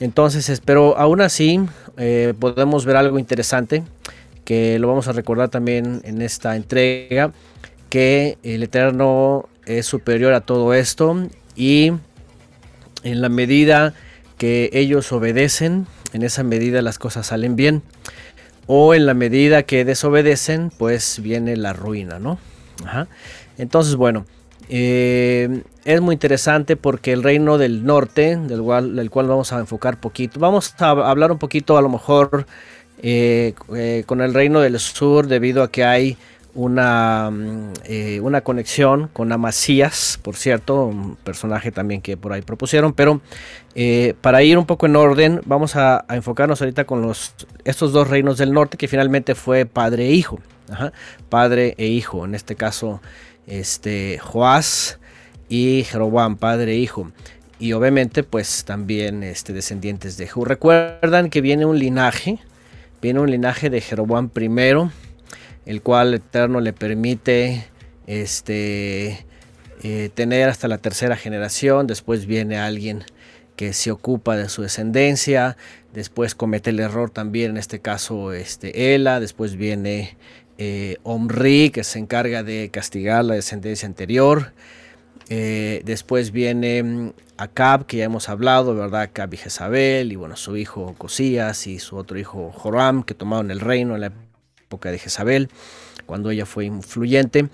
Entonces, 0.00 0.60
pero 0.64 0.96
aún 0.98 1.20
así 1.20 1.60
eh, 1.98 2.34
podemos 2.38 2.84
ver 2.86 2.96
algo 2.96 3.18
interesante 3.18 3.82
que 4.46 4.78
lo 4.78 4.88
vamos 4.88 5.08
a 5.08 5.12
recordar 5.12 5.50
también 5.50 6.00
en 6.04 6.22
esta 6.22 6.56
entrega, 6.56 7.32
que 7.90 8.38
el 8.42 8.62
Eterno 8.62 9.50
es 9.66 9.84
superior 9.84 10.32
a 10.32 10.40
todo 10.40 10.72
esto 10.72 11.28
y 11.54 11.92
en 13.02 13.20
la 13.20 13.28
medida 13.28 13.92
que 14.38 14.70
ellos 14.72 15.12
obedecen, 15.12 15.86
en 16.14 16.22
esa 16.22 16.42
medida 16.42 16.80
las 16.80 16.98
cosas 16.98 17.26
salen 17.26 17.56
bien. 17.56 17.82
O 18.66 18.94
en 18.94 19.04
la 19.04 19.14
medida 19.14 19.62
que 19.64 19.84
desobedecen, 19.84 20.70
pues 20.78 21.20
viene 21.22 21.56
la 21.56 21.72
ruina, 21.74 22.18
¿no? 22.18 22.38
Entonces, 23.58 23.96
bueno, 23.96 24.24
Eh, 24.68 25.62
es 25.84 26.00
muy 26.00 26.14
interesante 26.14 26.74
porque 26.74 27.12
el 27.12 27.22
reino 27.22 27.56
del 27.56 27.84
norte, 27.84 28.36
del 28.36 28.62
cual, 28.62 28.96
del 28.96 29.10
cual 29.10 29.28
vamos 29.28 29.52
a 29.52 29.60
enfocar 29.60 30.00
poquito, 30.00 30.40
vamos 30.40 30.74
a 30.78 30.90
hablar 30.90 31.30
un 31.30 31.38
poquito 31.38 31.76
a 31.76 31.82
lo 31.82 31.88
mejor 31.88 32.46
eh, 33.02 33.54
eh, 33.74 34.04
con 34.06 34.20
el 34.20 34.34
reino 34.34 34.60
del 34.60 34.78
sur 34.78 35.26
debido 35.26 35.62
a 35.62 35.70
que 35.70 35.84
hay 35.84 36.16
una, 36.54 37.30
mm, 37.30 37.72
eh, 37.84 38.20
una 38.20 38.40
conexión 38.40 39.08
con 39.12 39.30
Amasías, 39.32 40.18
por 40.22 40.36
cierto, 40.36 40.86
un 40.86 41.16
personaje 41.16 41.70
también 41.70 42.00
que 42.00 42.16
por 42.16 42.32
ahí 42.32 42.42
propusieron, 42.42 42.92
pero 42.92 43.20
para 44.22 44.42
ir 44.42 44.56
un 44.56 44.64
poco 44.64 44.86
en 44.86 44.96
orden, 44.96 45.42
vamos 45.44 45.76
a, 45.76 46.06
a 46.08 46.16
enfocarnos 46.16 46.62
ahorita 46.62 46.84
con 46.84 47.02
los, 47.02 47.34
estos 47.64 47.92
dos 47.92 48.08
reinos 48.08 48.38
del 48.38 48.54
norte 48.54 48.78
que 48.78 48.88
finalmente 48.88 49.34
fue 49.34 49.66
padre 49.66 50.06
e 50.06 50.12
hijo, 50.12 50.40
padre 51.28 51.74
e 51.76 51.86
hijo, 51.86 52.24
en 52.24 52.34
este 52.34 52.56
caso 52.56 53.02
este, 53.46 54.18
Joás 54.18 54.98
y 55.48 55.84
Jeroboam, 55.84 56.36
padre 56.36 56.72
e 56.72 56.76
hijo. 56.76 57.10
Y 57.58 57.72
obviamente 57.72 58.22
pues 58.22 58.64
también 58.64 59.22
este, 59.22 59.52
descendientes 59.52 60.16
de 60.16 60.26
Jehú. 60.26 60.44
Recuerdan 60.44 61.30
que 61.30 61.40
viene 61.40 61.64
un 61.64 61.78
linaje, 61.78 62.38
viene 63.00 63.20
un 63.20 63.30
linaje 63.30 63.70
de 63.70 63.80
Jeroboam 63.80 64.28
primero, 64.28 64.90
el 65.64 65.82
cual 65.82 66.08
el 66.08 66.14
Eterno 66.14 66.60
le 66.60 66.72
permite 66.72 67.66
este, 68.06 69.26
eh, 69.82 70.10
tener 70.14 70.48
hasta 70.48 70.68
la 70.68 70.78
tercera 70.78 71.16
generación. 71.16 71.86
Después 71.86 72.26
viene 72.26 72.58
alguien 72.58 73.04
que 73.56 73.72
se 73.72 73.90
ocupa 73.90 74.36
de 74.36 74.48
su 74.48 74.62
descendencia. 74.62 75.56
Después 75.92 76.34
comete 76.34 76.70
el 76.70 76.80
error 76.80 77.10
también, 77.10 77.52
en 77.52 77.56
este 77.56 77.80
caso, 77.80 78.32
este, 78.32 78.94
Ela. 78.94 79.18
Después 79.18 79.56
viene 79.56 80.16
eh, 80.58 80.96
Omri, 81.02 81.70
que 81.70 81.84
se 81.84 81.98
encarga 81.98 82.42
de 82.42 82.70
castigar 82.70 83.24
la 83.24 83.34
descendencia 83.34 83.86
anterior. 83.86 84.52
Eh, 85.28 85.82
después 85.84 86.30
viene 86.30 86.82
mm, 86.82 87.12
Acab, 87.36 87.86
que 87.86 87.98
ya 87.98 88.04
hemos 88.04 88.28
hablado, 88.28 88.74
¿verdad? 88.74 89.02
Acab 89.02 89.34
y 89.34 89.36
Jezabel, 89.36 90.12
y 90.12 90.16
bueno, 90.16 90.36
su 90.36 90.56
hijo 90.56 90.94
Cosías 90.96 91.66
y 91.66 91.78
su 91.78 91.96
otro 91.96 92.18
hijo 92.18 92.52
Joram, 92.52 93.02
que 93.02 93.14
tomaron 93.14 93.50
el 93.50 93.60
reino 93.60 93.94
en 93.94 94.02
la 94.02 94.12
época 94.64 94.90
de 94.90 94.98
Jezabel, 94.98 95.48
cuando 96.06 96.30
ella 96.30 96.46
fue 96.46 96.66
influyente. 96.66 97.48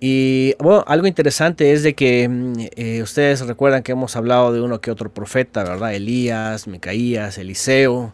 Y 0.00 0.54
bueno, 0.58 0.84
algo 0.86 1.06
interesante 1.06 1.72
es 1.72 1.82
de 1.82 1.94
que 1.94 2.28
mm, 2.28 2.52
eh, 2.76 3.02
ustedes 3.02 3.40
recuerdan 3.46 3.82
que 3.82 3.92
hemos 3.92 4.16
hablado 4.16 4.52
de 4.52 4.60
uno 4.60 4.80
que 4.80 4.90
otro 4.90 5.12
profeta, 5.12 5.64
¿verdad? 5.64 5.94
Elías, 5.94 6.66
Micaías, 6.66 7.38
Eliseo. 7.38 8.12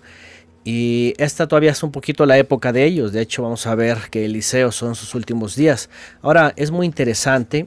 Y 0.64 1.14
esta 1.18 1.48
todavía 1.48 1.72
es 1.72 1.82
un 1.82 1.90
poquito 1.90 2.24
la 2.24 2.38
época 2.38 2.72
de 2.72 2.84
ellos. 2.84 3.12
De 3.12 3.20
hecho, 3.20 3.42
vamos 3.42 3.66
a 3.66 3.74
ver 3.74 3.98
que 4.10 4.26
Eliseo 4.26 4.70
son 4.70 4.94
sus 4.94 5.14
últimos 5.16 5.56
días. 5.56 5.90
Ahora, 6.20 6.52
es 6.56 6.70
muy 6.70 6.86
interesante 6.86 7.66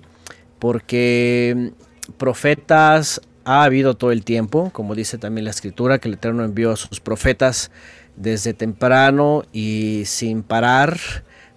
porque 0.65 1.54
mm, 1.56 2.13
profetas 2.17 3.21
ha 3.43 3.63
habido 3.63 3.95
todo 3.95 4.12
el 4.12 4.23
tiempo, 4.23 4.71
como 4.71 4.95
dice 4.95 5.19
también 5.19 5.45
la 5.45 5.51
escritura, 5.51 5.99
que 5.99 6.08
el 6.08 6.15
Eterno 6.15 6.43
envió 6.43 6.71
a 6.71 6.75
sus 6.75 6.99
profetas 6.99 7.69
desde 8.15 8.56
temprano 8.56 9.43
y 9.54 10.06
sin 10.06 10.41
parar 10.41 10.97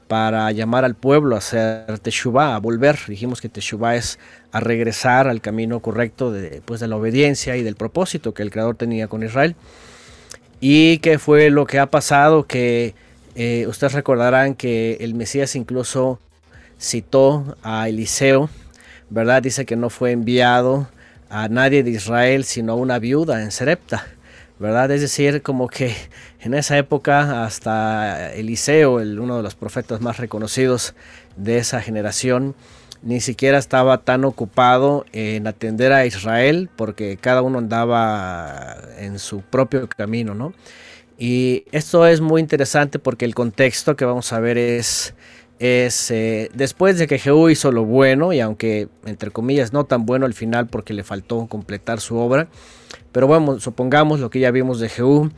para 0.09 0.53
llamar 0.53 0.85
al 0.85 0.95
pueblo 0.95 1.37
a 1.37 1.39
hacer 1.39 1.99
teshuvah, 2.01 2.55
a 2.55 2.59
volver. 2.59 2.99
Dijimos 3.09 3.41
que 3.41 3.49
teshuvah 3.49 3.97
es 3.97 4.19
a 4.53 4.61
regresar 4.61 5.27
al 5.27 5.41
camino 5.41 5.81
correcto 5.81 6.31
de, 6.31 6.61
pues, 6.67 6.81
de 6.81 6.89
la 6.89 6.97
obediencia 6.97 7.57
y 7.57 7.63
del 7.63 7.77
propósito 7.77 8.35
que 8.35 8.43
el 8.43 8.51
Creador 8.51 8.77
tenía 8.77 9.09
con 9.09 9.23
Israel. 9.23 9.57
Y 10.61 10.99
que 10.99 11.19
fue 11.19 11.49
lo 11.49 11.65
que 11.65 11.79
ha 11.79 11.87
pasado, 11.87 12.47
que 12.47 12.95
eh, 13.37 13.65
ustedes 13.69 13.95
recordarán 13.95 14.55
que 14.55 14.99
el 15.01 15.15
Mesías 15.15 15.57
incluso 15.57 16.21
citó 16.79 17.57
a 17.63 17.89
Eliseo, 17.89 18.51
¿verdad? 19.11 19.43
Dice 19.43 19.67
que 19.67 19.77
no 19.77 19.91
fue 19.91 20.13
enviado 20.13 20.89
a 21.31 21.49
nadie 21.49 21.83
de 21.83 21.91
Israel, 21.91 22.45
sino 22.45 22.73
a 22.73 22.77
una 22.77 22.99
viuda 22.99 23.43
en 23.43 23.51
Serepta. 23.51 24.07
¿verdad? 24.59 24.91
Es 24.91 25.01
decir, 25.01 25.43
como 25.43 25.69
que 25.69 25.95
en 26.41 26.55
esa 26.55 26.77
época 26.79 27.45
hasta 27.45 28.33
Eliseo, 28.33 29.01
el, 29.01 29.21
uno 29.21 29.37
de 29.37 29.43
los 29.43 29.55
profetas 29.55 30.01
más 30.01 30.19
reconocidos 30.19 30.95
de 31.37 31.59
esa 31.59 31.81
generación, 31.81 32.55
ni 33.03 33.21
siquiera 33.21 33.59
estaba 33.59 33.99
tan 33.99 34.25
ocupado 34.25 35.07
en 35.13 35.47
atender 35.47 35.93
a 35.93 36.05
Israel 36.05 36.69
porque 36.75 37.17
cada 37.17 37.43
uno 37.43 37.59
andaba 37.59 38.77
en 38.99 39.21
su 39.21 39.43
propio 39.43 39.89
camino, 39.89 40.35
¿no? 40.35 40.53
Y 41.17 41.65
esto 41.73 42.07
es 42.07 42.21
muy 42.21 42.41
interesante 42.41 42.99
porque 42.99 43.25
el 43.25 43.35
contexto 43.35 43.97
que 43.97 44.05
vamos 44.05 44.33
a 44.33 44.41
ver 44.41 44.59
es, 44.59 45.15
es 45.59 46.11
eh, 46.11 46.51
después 46.55 46.99
de 46.99 47.07
que 47.07 47.19
Jehú 47.19 47.49
hizo 47.49 47.73
lo 47.73 47.85
bueno, 47.85 48.33
y 48.33 48.41
aunque 48.41 48.89
entre 49.05 49.31
comillas 49.31 49.73
no 49.73 49.85
tan 49.85 50.07
bueno 50.07 50.27
al 50.27 50.35
final 50.35 50.67
porque 50.67 50.95
le 50.95 51.05
faltó 51.05 51.47
completar 51.47 52.01
su 52.01 52.17
obra, 52.17 52.49
pero 53.13 53.27
bueno, 53.27 53.59
supongamos 53.61 54.21
lo 54.21 54.31
que 54.31 54.41
ya 54.41 54.51
vimos 54.51 54.81
de 54.81 54.89
Jehú, 54.89 55.31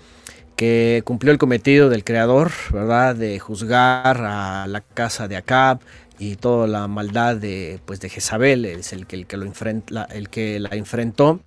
que 0.57 1.03
cumplió 1.07 1.33
el 1.33 1.39
cometido 1.39 1.89
del 1.89 2.05
Creador, 2.05 2.51
¿verdad? 2.71 3.17
De 3.17 3.39
juzgar 3.39 4.21
a 4.21 4.67
la 4.67 4.83
casa 4.83 5.27
de 5.27 5.37
Acab 5.37 5.81
y 6.19 6.37
toda 6.37 6.67
la 6.67 6.87
maldad 6.87 7.37
de, 7.37 7.81
pues, 7.87 7.99
de 8.01 8.11
Jezabel, 8.11 8.67
es 8.67 8.93
el 8.93 9.07
que, 9.07 9.17
el 9.17 9.27
que, 9.27 9.39
lo 9.39 9.47
enfrenta, 9.47 10.05
el 10.05 10.29
que 10.29 10.61
la 10.61 10.69
enfrentó. 10.73 11.41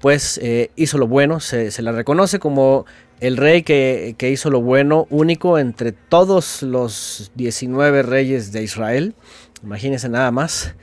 Pues 0.00 0.38
eh, 0.42 0.70
hizo 0.76 0.98
lo 0.98 1.06
bueno, 1.06 1.40
se, 1.40 1.70
se, 1.70 1.82
la 1.82 1.92
reconoce 1.92 2.38
como 2.38 2.84
el 3.20 3.36
rey 3.36 3.62
que, 3.62 4.14
que 4.18 4.30
hizo 4.30 4.50
lo 4.50 4.60
bueno, 4.60 5.06
único 5.10 5.58
entre 5.58 5.92
todos 5.92 6.62
los 6.62 7.32
19 7.34 8.02
reyes 8.02 8.52
de 8.52 8.62
Israel. 8.62 9.14
Imagínense 9.62 10.08
nada 10.08 10.30
más. 10.30 10.74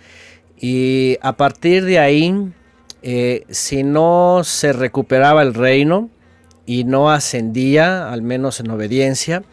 Y 0.57 1.17
a 1.21 1.33
partir 1.33 1.83
de 1.83 1.99
ahí, 1.99 2.53
eh, 3.01 3.43
si 3.49 3.83
no 3.83 4.41
se 4.45 4.71
recuperaba 4.71 5.41
el 5.41 5.53
reino 5.53 6.09
y 6.65 6.85
no 6.85 7.11
ascendía, 7.11 8.09
al 8.11 8.21
menos 8.21 8.61
en 8.61 8.71
obediencia, 8.71 9.43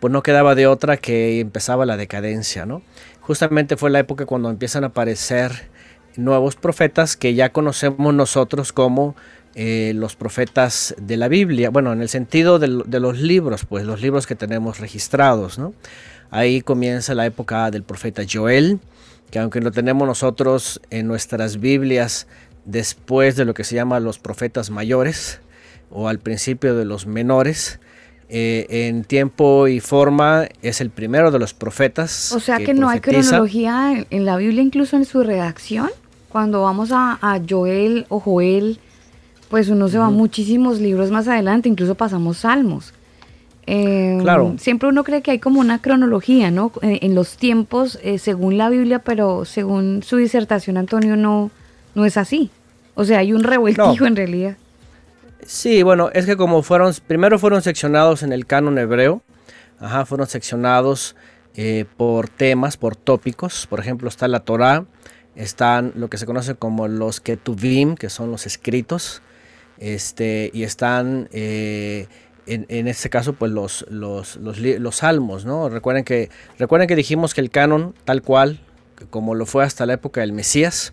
pues 0.00 0.10
no 0.10 0.22
quedaba 0.22 0.54
de 0.54 0.66
otra 0.66 0.96
que 0.96 1.40
empezaba 1.40 1.84
la 1.84 1.98
decadencia, 1.98 2.64
¿no? 2.64 2.82
Justamente 3.20 3.76
fue 3.76 3.90
la 3.90 3.98
época 3.98 4.26
cuando 4.26 4.48
empiezan 4.48 4.84
a 4.84 4.88
aparecer 4.88 5.70
nuevos 6.16 6.56
profetas 6.56 7.16
que 7.16 7.34
ya 7.34 7.50
conocemos 7.50 8.14
nosotros 8.14 8.72
como 8.72 9.14
eh, 9.54 9.92
los 9.94 10.16
profetas 10.16 10.94
de 11.00 11.16
la 11.16 11.28
Biblia, 11.28 11.70
bueno, 11.70 11.92
en 11.92 12.02
el 12.02 12.08
sentido 12.08 12.58
de, 12.58 12.82
de, 12.86 13.00
los 13.00 13.20
libros, 13.20 13.64
pues 13.64 13.84
los 13.84 14.00
libros 14.00 14.26
que 14.26 14.34
tenemos 14.34 14.80
registrados, 14.80 15.58
¿no? 15.58 15.74
Ahí 16.30 16.60
comienza 16.60 17.14
la 17.14 17.26
época 17.26 17.70
del 17.70 17.84
profeta 17.84 18.22
Joel, 18.28 18.80
que 19.30 19.38
aunque 19.38 19.60
lo 19.60 19.70
tenemos 19.70 20.08
nosotros 20.08 20.80
en 20.90 21.06
nuestras 21.06 21.60
Biblias 21.60 22.26
después 22.64 23.36
de 23.36 23.44
lo 23.44 23.54
que 23.54 23.62
se 23.62 23.76
llama 23.76 24.00
los 24.00 24.18
profetas 24.18 24.70
mayores 24.70 25.40
o 25.90 26.08
al 26.08 26.18
principio 26.18 26.74
de 26.74 26.84
los 26.84 27.06
menores. 27.06 27.78
Eh, 28.30 28.88
en 28.88 29.04
tiempo 29.04 29.68
y 29.68 29.80
forma 29.80 30.48
es 30.62 30.80
el 30.80 30.90
primero 30.90 31.30
de 31.30 31.38
los 31.38 31.52
profetas. 31.52 32.32
O 32.32 32.40
sea 32.40 32.56
que, 32.56 32.64
que 32.64 32.74
no 32.74 32.88
hay 32.88 33.00
cronología 33.00 33.92
en, 33.92 34.06
en, 34.10 34.24
la 34.24 34.38
Biblia, 34.38 34.62
incluso 34.62 34.96
en 34.96 35.04
su 35.04 35.22
redacción. 35.22 35.90
Cuando 36.34 36.62
vamos 36.62 36.90
a, 36.90 37.16
a 37.22 37.40
Joel 37.48 38.06
o 38.08 38.18
Joel, 38.18 38.80
pues 39.50 39.68
uno 39.68 39.86
se 39.86 39.98
va 39.98 40.08
uh 40.08 40.10
-huh. 40.10 40.16
muchísimos 40.16 40.80
libros 40.80 41.12
más 41.12 41.28
adelante, 41.28 41.68
incluso 41.68 41.94
pasamos 41.94 42.38
salmos. 42.38 42.92
Eh, 43.68 44.18
claro. 44.20 44.56
Siempre 44.58 44.88
uno 44.88 45.04
cree 45.04 45.22
que 45.22 45.30
hay 45.30 45.38
como 45.38 45.60
una 45.60 45.80
cronología, 45.80 46.50
¿no? 46.50 46.72
En, 46.82 46.98
en 47.02 47.14
los 47.14 47.36
tiempos, 47.36 48.00
eh, 48.02 48.18
según 48.18 48.58
la 48.58 48.68
Biblia, 48.68 48.98
pero 48.98 49.44
según 49.44 50.02
su 50.02 50.16
disertación, 50.16 50.76
Antonio, 50.76 51.14
no, 51.14 51.52
no 51.94 52.04
es 52.04 52.16
así. 52.16 52.50
O 52.96 53.04
sea, 53.04 53.20
hay 53.20 53.32
un 53.32 53.44
revueltijo 53.44 54.00
no. 54.00 54.06
en 54.06 54.16
realidad. 54.16 54.56
Sí, 55.46 55.84
bueno, 55.84 56.10
es 56.14 56.26
que 56.26 56.36
como 56.36 56.64
fueron, 56.64 56.92
primero 57.06 57.38
fueron 57.38 57.62
seccionados 57.62 58.24
en 58.24 58.32
el 58.32 58.44
canon 58.44 58.76
hebreo, 58.78 59.22
ajá, 59.78 60.04
fueron 60.04 60.26
seccionados 60.26 61.14
eh, 61.54 61.84
por 61.96 62.28
temas, 62.28 62.76
por 62.76 62.96
tópicos. 62.96 63.68
Por 63.68 63.78
ejemplo, 63.78 64.08
está 64.08 64.26
la 64.26 64.40
Torah, 64.40 64.84
están 65.36 65.92
lo 65.96 66.08
que 66.08 66.18
se 66.18 66.26
conoce 66.26 66.54
como 66.54 66.88
los 66.88 67.20
Ketuvim, 67.20 67.96
que 67.96 68.10
son 68.10 68.30
los 68.30 68.46
escritos, 68.46 69.22
este, 69.78 70.50
y 70.52 70.62
están 70.62 71.28
eh, 71.32 72.06
en, 72.46 72.66
en, 72.68 72.88
este 72.88 73.10
caso, 73.10 73.32
pues 73.32 73.50
los, 73.50 73.84
los, 73.90 74.36
los, 74.36 74.58
los, 74.58 74.96
salmos, 74.96 75.44
¿no? 75.44 75.68
Recuerden 75.68 76.04
que, 76.04 76.30
recuerden 76.58 76.88
que 76.88 76.96
dijimos 76.96 77.34
que 77.34 77.40
el 77.40 77.50
canon, 77.50 77.94
tal 78.04 78.22
cual, 78.22 78.60
como 79.10 79.34
lo 79.34 79.46
fue 79.46 79.64
hasta 79.64 79.86
la 79.86 79.94
época 79.94 80.20
del 80.20 80.32
Mesías, 80.32 80.92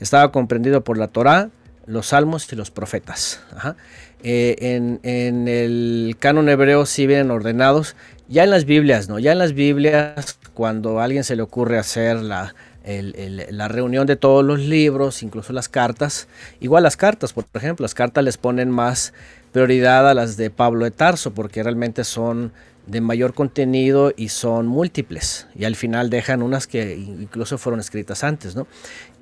estaba 0.00 0.32
comprendido 0.32 0.82
por 0.82 0.96
la 0.96 1.08
Torá, 1.08 1.50
los 1.86 2.06
salmos 2.06 2.50
y 2.50 2.56
los 2.56 2.70
profetas. 2.70 3.40
Ajá. 3.54 3.76
Eh, 4.22 4.56
en, 4.60 5.00
en, 5.02 5.48
el 5.48 6.16
canon 6.18 6.48
hebreo 6.48 6.86
sí 6.86 7.06
vienen 7.06 7.30
ordenados, 7.30 7.94
ya 8.28 8.44
en 8.44 8.50
las 8.50 8.64
Biblias, 8.64 9.08
¿no? 9.08 9.18
Ya 9.18 9.32
en 9.32 9.38
las 9.38 9.52
Biblias, 9.52 10.38
cuando 10.54 10.98
a 11.00 11.04
alguien 11.04 11.24
se 11.24 11.36
le 11.36 11.42
ocurre 11.42 11.76
hacer 11.76 12.22
la, 12.22 12.54
la 12.84 13.68
reunión 13.68 14.06
de 14.06 14.16
todos 14.16 14.44
los 14.44 14.60
libros, 14.60 15.22
incluso 15.22 15.52
las 15.52 15.68
cartas. 15.68 16.28
Igual 16.60 16.82
las 16.82 16.96
cartas, 16.96 17.32
por 17.32 17.46
ejemplo, 17.54 17.84
las 17.84 17.94
cartas 17.94 18.22
les 18.24 18.36
ponen 18.36 18.70
más 18.70 19.14
prioridad 19.52 20.08
a 20.08 20.14
las 20.14 20.36
de 20.36 20.50
Pablo 20.50 20.84
de 20.84 20.90
Tarso, 20.90 21.32
porque 21.32 21.62
realmente 21.62 22.04
son 22.04 22.52
de 22.86 23.00
mayor 23.00 23.32
contenido 23.32 24.12
y 24.16 24.28
son 24.28 24.66
múltiples. 24.66 25.46
Y 25.54 25.64
al 25.64 25.76
final 25.76 26.10
dejan 26.10 26.42
unas 26.42 26.66
que 26.66 26.96
incluso 26.96 27.56
fueron 27.56 27.80
escritas 27.80 28.24
antes, 28.24 28.54
¿no? 28.54 28.66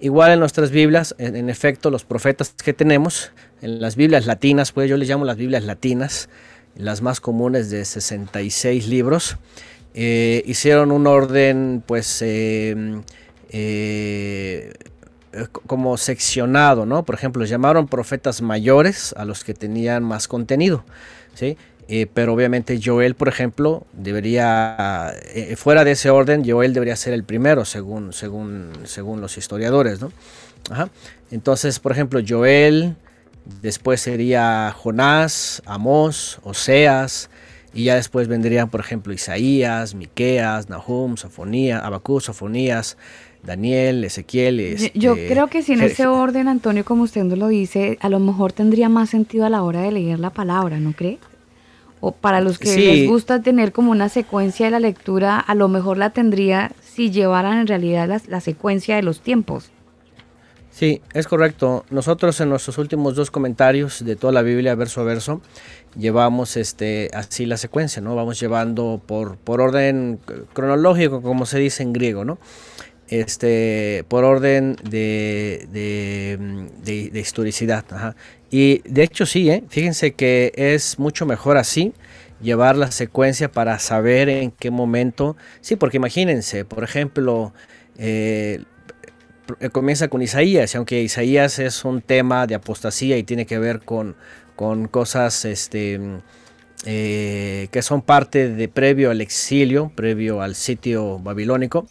Igual 0.01 0.33
en 0.33 0.41
nuestras 0.41 0.71
Biblias, 0.71 1.15
en, 1.19 1.49
efecto, 1.49 1.91
los 1.91 2.05
profetas 2.05 2.55
que 2.65 2.73
tenemos, 2.73 3.31
en 3.61 3.81
las 3.81 3.95
Biblias 3.95 4.27
latinas, 4.27 4.73
pues 4.73 4.91
yo 4.91 4.97
les 4.97 5.09
llamo 5.09 5.25
las 5.25 5.37
Biblias 5.37 5.65
latinas, 5.65 6.29
las 6.75 7.03
más 7.03 7.21
comunes 7.21 7.71
de 7.71 7.85
66 7.85 8.89
libros, 8.89 9.37
eh, 9.95 10.43
hicieron 10.47 10.91
un 10.91 11.07
orden, 11.07 11.85
pues, 11.87 12.21
eh, 12.23 13.03
eh, 13.53 14.73
co- 15.53 15.63
como 15.67 15.97
seccionado, 15.97 16.87
¿no? 16.87 17.05
Por 17.05 17.15
ejemplo, 17.15 17.45
llamaron 17.45 17.87
profetas 17.89 18.43
mayores 18.43 19.15
a 19.17 19.25
los 19.25 19.45
que 19.45 19.55
tenían 19.55 20.03
más 20.03 20.29
contenido, 20.29 20.85
¿sí? 21.35 21.57
Eh, 21.89 22.07
pero 22.13 22.33
obviamente 22.33 22.81
Joel, 22.83 23.15
por 23.15 23.29
ejemplo, 23.29 23.87
debería, 23.93 25.13
eh, 25.35 25.57
fuera 25.57 25.85
de 25.85 25.93
ese 25.93 26.11
orden, 26.11 26.49
Joel 26.49 26.73
debería 26.73 26.97
ser 26.97 27.13
el 27.13 27.25
primero, 27.25 27.65
según, 27.65 28.13
según, 28.13 28.71
según 28.85 29.21
los 29.21 29.37
historiadores, 29.37 30.01
¿no? 30.01 30.11
Entonces, 31.31 31.79
por 31.81 31.93
ejemplo, 31.93 32.21
Joel, 32.27 32.97
después 33.63 34.01
sería 34.01 34.73
Jonás, 34.77 35.63
Amós, 35.67 36.39
Oseas, 36.45 37.31
y 37.75 37.85
ya 37.85 37.97
después 37.97 38.29
vendrían, 38.29 38.69
por 38.71 38.81
ejemplo, 38.81 39.13
Isaías, 39.13 39.95
Miqueas, 39.95 40.69
Nahum, 40.69 41.17
Sofonía, 41.17 41.79
Abacú, 41.79 42.21
Sofonías, 42.21 42.97
Daniel, 43.43 44.05
Ezequiel. 44.05 44.77
Yo- 44.77 44.89
Yo 44.95 45.13
este, 45.15 45.29
creo 45.29 45.49
que 45.49 45.63
si 45.63 45.73
en 45.73 45.83
ese 45.83 46.07
orden, 46.07 46.49
Antonio, 46.49 46.85
como 46.85 47.03
usted 47.03 47.25
nos 47.25 47.39
lo 47.39 47.49
dice, 47.49 47.99
a 48.01 48.09
lo 48.09 48.19
mejor 48.21 48.53
tendría 48.53 48.89
más 48.89 49.11
sentido 49.11 49.45
a 49.45 49.49
la 49.51 49.63
hora 49.63 49.81
de 49.83 49.93
leer 49.93 50.21
la 50.21 50.31
palabra, 50.31 50.79
¿no 50.79 50.93
cree? 50.93 51.19
O 52.01 52.13
para 52.13 52.41
los 52.41 52.59
que 52.59 52.67
Sí. 52.67 52.81
les 52.81 53.09
gusta 53.09 53.43
tener 53.43 53.73
como 53.73 53.91
una 53.91 54.09
secuencia 54.09 54.67
de 54.67 54.73
la 54.73 54.81
lectura, 54.81 55.39
a 55.39 55.55
lo 55.55 55.69
mejor 55.69 55.99
la 55.99 56.11
tendría 56.11 56.73
si 56.83 57.11
llevaran 57.11 57.59
en 57.59 57.67
realidad 57.67 58.09
la, 58.09 58.21
la 58.29 58.41
secuencia 58.41 58.97
de 58.97 59.03
los 59.03 59.21
tiempos. 59.21 59.71
Sí, 60.71 61.03
es 61.13 61.27
correcto. 61.29 61.85
Nosotros 61.91 62.41
en 62.41 62.49
nuestros 62.49 62.79
últimos 62.79 63.15
dos 63.15 63.31
comentarios 63.31 64.03
de 64.05 64.17
toda 64.17 64.33
la 64.33 64.41
Biblia, 64.43 64.75
verso 64.75 65.03
a 65.03 65.05
verso, 65.05 65.43
llevamos 65.99 66.57
este 66.57 67.11
así 67.13 67.45
la 67.45 67.59
secuencia, 67.59 68.01
¿no? 68.01 68.17
Vamos 68.17 68.41
llevando 68.41 69.01
por, 69.05 69.37
por 69.37 69.61
orden 69.61 70.19
cronológico, 70.55 71.21
como 71.21 71.45
se 71.45 71.59
dice 71.59 71.83
en 71.83 71.93
griego, 71.93 72.25
¿no? 72.25 72.39
Este, 73.09 74.05
por 74.09 74.25
orden 74.25 74.77
de, 74.89 75.67
de, 76.83 77.21
historicidad. 77.21 77.85
Y 78.51 78.81
de 78.89 79.03
hecho 79.03 79.27
sí, 79.27 79.51
¿eh? 79.51 79.65
fíjense 79.69 80.13
que 80.13 80.53
es 80.57 80.99
mucho 80.99 81.27
mejor 81.27 81.59
así 81.59 81.93
llevar 82.41 82.77
la 82.77 82.91
secuencia 82.91 83.51
para 83.51 83.79
saber 83.79 84.29
en 84.29 84.51
qué 84.51 84.71
momento. 84.71 85.37
Sí, 85.61 85.77
porque 85.77 85.99
imagínense, 85.99 86.65
por 86.65 86.85
ejemplo, 86.85 87.53
eh, 87.99 88.63
comienza 89.73 90.09
con 90.09 90.23
Isaías, 90.23 90.75
y 90.75 90.77
aunque 90.77 91.03
Isaías 91.03 91.59
es 91.59 91.85
un 91.85 92.01
tema 92.03 92.47
de 92.47 92.55
apostasía 92.55 93.17
y 93.19 93.23
tiene 93.23 93.47
que 93.47 93.59
ver 93.59 93.81
con, 93.81 94.17
con 94.57 94.89
cosas 94.89 95.45
este, 95.45 96.01
eh, 96.85 97.69
que 97.71 97.83
son 97.83 98.03
parte 98.03 98.49
de 98.49 98.69
previo 98.69 99.11
al 99.11 99.21
exilio, 99.21 99.93
previo 99.95 100.43
al 100.43 100.55
sitio 100.55 101.19
babilónico, 101.19 101.87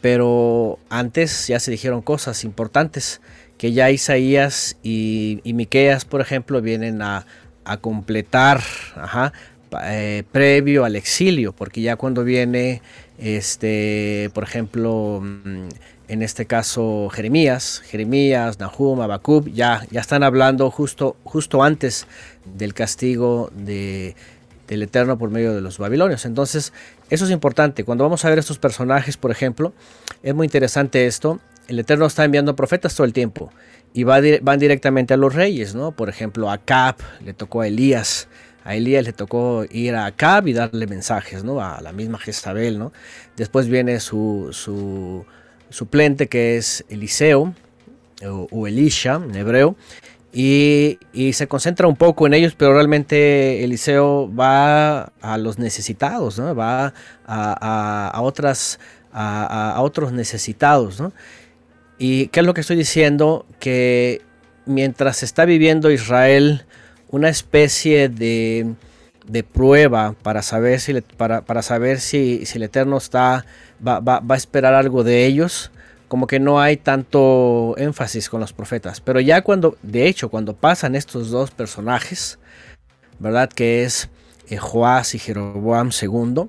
pero 0.00 0.78
antes 0.88 1.46
ya 1.48 1.60
se 1.60 1.70
dijeron 1.70 2.02
cosas 2.02 2.44
importantes 2.44 3.20
que 3.58 3.72
ya 3.72 3.90
Isaías 3.90 4.78
y, 4.82 5.40
y 5.44 5.52
Miqueas, 5.52 6.06
por 6.06 6.22
ejemplo, 6.22 6.62
vienen 6.62 7.02
a, 7.02 7.26
completar, 7.82 8.60
ajá, 8.96 9.32
eh, 9.84 10.24
previo 10.32 10.84
al 10.84 10.96
exilio, 10.96 11.52
porque 11.52 11.82
ya 11.82 11.94
cuando 11.94 12.24
viene, 12.24 12.82
este, 13.18 14.30
por 14.34 14.42
ejemplo, 14.42 15.20
mm, 15.22 15.68
en 16.08 16.22
este 16.22 16.46
caso 16.46 17.10
Jeremías, 17.10 17.82
Jeremías, 17.86 18.58
Nahum, 18.58 19.00
Abacub, 19.02 19.52
ya, 19.52 19.86
ya 19.92 20.00
están 20.00 20.24
hablando 20.24 20.70
justo, 20.70 21.16
justo 21.22 21.62
antes 21.62 22.06
del 22.56 22.74
castigo 22.74 23.52
de, 23.54 24.16
del 24.66 24.82
Eterno 24.84 25.18
por 25.18 25.30
medio 25.30 25.54
de 25.54 25.60
los 25.60 25.78
babilonios. 25.78 26.24
Entonces, 26.24 26.72
eso 27.10 27.24
es 27.24 27.30
importante. 27.30 27.84
Cuando 27.84 28.04
vamos 28.04 28.24
a 28.24 28.30
ver 28.30 28.38
estos 28.38 28.58
personajes, 28.58 29.16
por 29.16 29.30
ejemplo, 29.30 29.72
es 30.22 30.34
muy 30.34 30.46
interesante 30.46 31.06
esto. 31.06 31.40
El 31.68 31.78
Eterno 31.78 32.06
está 32.06 32.24
enviando 32.24 32.56
profetas 32.56 32.94
todo 32.94 33.04
el 33.04 33.12
tiempo 33.12 33.52
y 33.92 34.04
va 34.04 34.20
van 34.42 34.58
directamente 34.58 35.14
a 35.14 35.16
los 35.16 35.34
reyes, 35.34 35.74
¿no? 35.74 35.92
Por 35.92 36.08
ejemplo, 36.08 36.50
a 36.50 36.54
Acab 36.54 36.96
le 37.24 37.34
tocó 37.34 37.60
a 37.62 37.66
Elías. 37.66 38.28
A 38.64 38.76
Elías 38.76 39.04
le 39.04 39.12
tocó 39.12 39.64
ir 39.70 39.94
a 39.94 40.06
Acab 40.06 40.46
y 40.46 40.52
darle 40.52 40.86
mensajes, 40.86 41.42
¿no? 41.42 41.60
A 41.60 41.80
la 41.80 41.92
misma 41.92 42.18
Jezabel, 42.18 42.78
¿no? 42.78 42.92
Después 43.36 43.68
viene 43.68 43.98
su, 44.00 44.48
su 44.52 45.24
suplente 45.68 46.28
que 46.28 46.56
es 46.56 46.84
Eliseo 46.88 47.54
o 48.50 48.66
Elisha 48.66 49.14
en 49.14 49.34
hebreo 49.34 49.76
y, 50.32 50.98
se 51.32 51.48
concentra 51.48 51.88
un 51.88 51.96
poco 51.96 52.26
en 52.26 52.34
ellos, 52.34 52.54
pero 52.56 52.74
realmente 52.74 53.64
Eliseo 53.64 54.32
va 54.34 55.12
a 55.20 55.38
los 55.38 55.58
necesitados, 55.58 56.38
¿no? 56.38 56.54
va 56.54 56.92
a, 57.26 58.20
otras, 58.22 58.78
a, 59.12 59.76
otros 59.80 60.12
necesitados. 60.12 61.00
¿no? 61.00 61.12
¿Y 61.98 62.28
qué 62.28 62.40
es 62.40 62.46
lo 62.46 62.54
que 62.54 62.60
estoy 62.60 62.76
diciendo? 62.76 63.44
Que 63.58 64.22
mientras 64.66 65.22
está 65.22 65.44
viviendo 65.44 65.90
Israel 65.90 66.64
una 67.08 67.28
especie 67.28 68.08
de, 68.08 68.74
de 69.26 69.42
prueba 69.42 70.14
para 70.22 70.42
saber 70.42 70.78
si, 70.78 71.00
para, 71.16 71.40
para 71.42 71.62
saber 71.62 71.98
si, 71.98 72.46
si 72.46 72.58
el 72.58 72.62
Eterno 72.64 72.98
está, 72.98 73.44
va, 73.84 73.98
va- 73.98 74.20
va 74.20 74.34
a 74.36 74.38
esperar 74.38 74.74
algo 74.74 75.02
de 75.02 75.26
ellos, 75.26 75.72
como 76.10 76.26
que 76.26 76.40
no 76.40 76.60
hay 76.60 76.76
tanto 76.76 77.76
énfasis 77.78 78.28
con 78.28 78.40
los 78.40 78.52
profetas. 78.52 79.00
Pero 79.00 79.20
ya 79.20 79.42
cuando, 79.42 79.78
de 79.84 80.08
hecho, 80.08 80.28
cuando 80.28 80.56
pasan 80.56 80.96
estos 80.96 81.30
dos 81.30 81.52
personajes, 81.52 82.40
¿verdad? 83.20 83.48
Que 83.48 83.84
es 83.84 84.08
eh, 84.48 84.56
Joás 84.56 85.14
y 85.14 85.20
Jeroboam 85.20 85.90
II, 86.02 86.48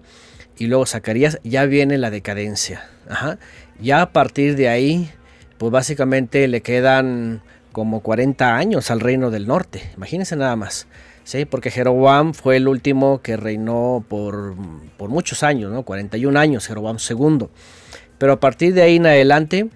y 0.58 0.65
luego 0.65 0.88
Zacarías, 0.88 1.39
ya 1.43 1.65
viene 1.65 2.00
la 2.00 2.10
decadencia. 2.10 2.89
Ajá. 3.08 3.38
Ya 3.80 4.02
a 4.02 4.12
partir 4.12 4.56
de 4.56 4.67
ahí, 4.67 5.12
pues 5.60 5.71
básicamente 5.71 6.47
le 6.47 6.62
quedan 6.62 7.43
como 7.71 8.00
40 8.00 8.56
años 8.56 8.89
al 8.89 9.00
reino 9.00 9.30
del 9.30 9.45
norte. 9.45 9.91
Imagínense 9.95 10.36
nada 10.36 10.56
más. 10.56 10.88
Sí, 11.24 11.45
porque 11.45 11.69
Jeroboam 11.69 12.34
fue 12.34 12.58
el 12.58 12.67
último 12.67 13.21
que 13.21 13.38
reinó 13.38 14.04
por, 14.10 14.56
por 14.97 15.12
muchos 15.12 15.43
años, 15.43 15.71
¿no? 15.71 15.84
41 15.84 16.39
años, 16.39 16.65
Jeroboam 16.65 16.97
II. 16.97 17.47
Pero 18.22 18.34
a 18.34 18.40
partir 18.40 18.76
de 18.76 18.84
ahí 18.84 18.98
en 18.98 19.08
adelante, 19.08 19.68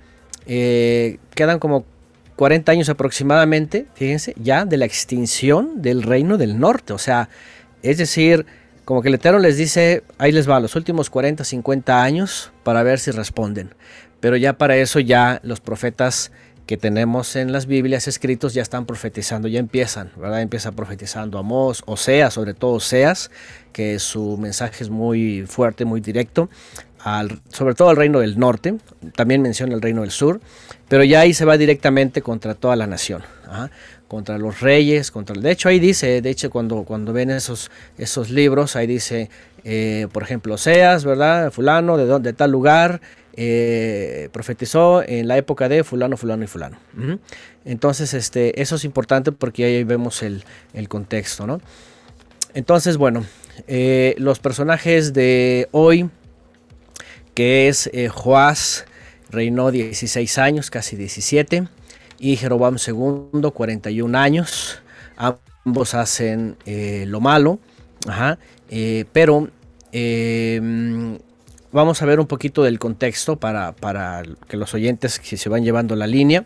eh, 0.45 1.17
quedan 1.33 1.57
como 1.57 1.83
40 2.35 2.71
años 2.71 2.89
aproximadamente, 2.89 3.87
fíjense, 3.95 4.35
ya 4.37 4.65
de 4.65 4.77
la 4.77 4.85
extinción 4.85 5.81
del 5.81 6.03
reino 6.03 6.37
del 6.37 6.59
norte. 6.59 6.93
O 6.93 6.99
sea, 6.99 7.29
es 7.81 7.97
decir, 7.97 8.45
como 8.85 9.01
que 9.01 9.07
el 9.07 9.15
Eterno 9.15 9.39
les 9.39 9.57
dice, 9.57 10.03
ahí 10.19 10.31
les 10.31 10.47
va, 10.47 10.59
los 10.59 10.75
últimos 10.75 11.09
40, 11.09 11.43
50 11.43 12.03
años 12.03 12.51
para 12.61 12.83
ver 12.83 12.99
si 12.99 13.09
responden. 13.09 13.73
Pero 14.19 14.37
ya 14.37 14.53
para 14.53 14.77
eso 14.77 14.99
ya 14.99 15.39
los 15.41 15.59
profetas 15.59 16.31
que 16.67 16.77
tenemos 16.77 17.35
en 17.35 17.51
las 17.51 17.65
Biblias 17.65 18.07
escritos 18.07 18.53
ya 18.53 18.61
están 18.61 18.85
profetizando, 18.85 19.47
ya 19.47 19.59
empiezan, 19.59 20.11
¿verdad? 20.17 20.41
Empieza 20.41 20.71
profetizando 20.71 21.37
Amós, 21.37 21.83
Oseas, 21.87 22.35
sobre 22.35 22.53
todo 22.53 22.73
Oseas, 22.73 23.31
que 23.71 23.99
su 23.99 24.37
mensaje 24.37 24.83
es 24.83 24.89
muy 24.89 25.45
fuerte, 25.47 25.85
muy 25.85 26.01
directo, 26.01 26.49
sobre 27.49 27.75
todo 27.75 27.89
al 27.89 27.95
reino 27.95 28.19
del 28.19 28.39
norte, 28.39 28.75
también 29.15 29.41
menciona 29.41 29.75
el 29.75 29.81
reino 29.81 30.01
del 30.01 30.11
sur, 30.11 30.41
pero 30.87 31.03
ya 31.03 31.19
ahí 31.19 31.33
se 31.33 31.45
va 31.45 31.57
directamente 31.57 32.21
contra 32.21 32.55
toda 32.55 32.75
la 32.75 32.87
nación, 32.87 33.23
contra 34.07 34.37
los 34.37 34.61
reyes, 34.61 35.11
contra 35.11 35.39
de 35.39 35.51
hecho 35.51 35.69
ahí 35.69 35.79
dice, 35.79 36.21
de 36.21 36.29
hecho 36.29 36.49
cuando, 36.49 36.83
cuando 36.83 37.13
ven 37.13 37.29
esos, 37.29 37.69
esos 37.97 38.31
libros, 38.31 38.75
ahí 38.75 38.87
dice, 38.87 39.29
eh, 39.63 40.07
por 40.11 40.23
ejemplo, 40.23 40.55
Oseas, 40.55 41.05
¿verdad? 41.05 41.51
Fulano, 41.51 41.97
de, 41.97 42.19
de 42.19 42.33
tal 42.33 42.51
lugar, 42.51 43.01
eh, 43.37 44.29
profetizó 44.31 45.03
en 45.05 45.27
la 45.27 45.37
época 45.37 45.67
de 45.67 45.83
fulano, 45.83 46.15
fulano 46.15 46.43
y 46.43 46.47
fulano. 46.47 46.77
Entonces, 47.65 48.13
este, 48.13 48.61
eso 48.61 48.75
es 48.75 48.85
importante 48.85 49.31
porque 49.31 49.65
ahí 49.65 49.83
vemos 49.83 50.23
el, 50.23 50.43
el 50.73 50.87
contexto, 50.87 51.45
¿no? 51.45 51.59
Entonces, 52.53 52.95
bueno, 52.95 53.25
eh, 53.67 54.15
los 54.17 54.39
personajes 54.39 55.13
de 55.13 55.67
hoy, 55.71 56.09
que 57.35 57.67
es 57.67 57.89
eh, 57.93 58.09
reinó 59.29 59.69
16 59.69 60.37
años, 60.39 60.71
casi 60.71 60.95
17, 60.95 61.67
y 62.17 62.37
Jeroboam 62.37 62.77
II, 62.85 63.51
41 63.53 64.17
años. 64.17 64.81
Ambos 65.17 65.93
hacen 65.93 66.57
eh, 66.65 67.05
lo 67.07 67.19
malo, 67.19 67.59
ajá, 68.07 68.39
eh, 68.69 69.05
pero 69.13 69.49
eh, 69.91 70.59
vamos 71.71 72.01
a 72.01 72.05
ver 72.05 72.19
un 72.19 72.27
poquito 72.27 72.63
del 72.63 72.79
contexto 72.79 73.37
para, 73.37 73.73
para 73.73 74.23
que 74.47 74.57
los 74.57 74.73
oyentes 74.73 75.19
que 75.19 75.37
se 75.37 75.49
van 75.49 75.63
llevando 75.63 75.95
la 75.95 76.07
línea 76.07 76.45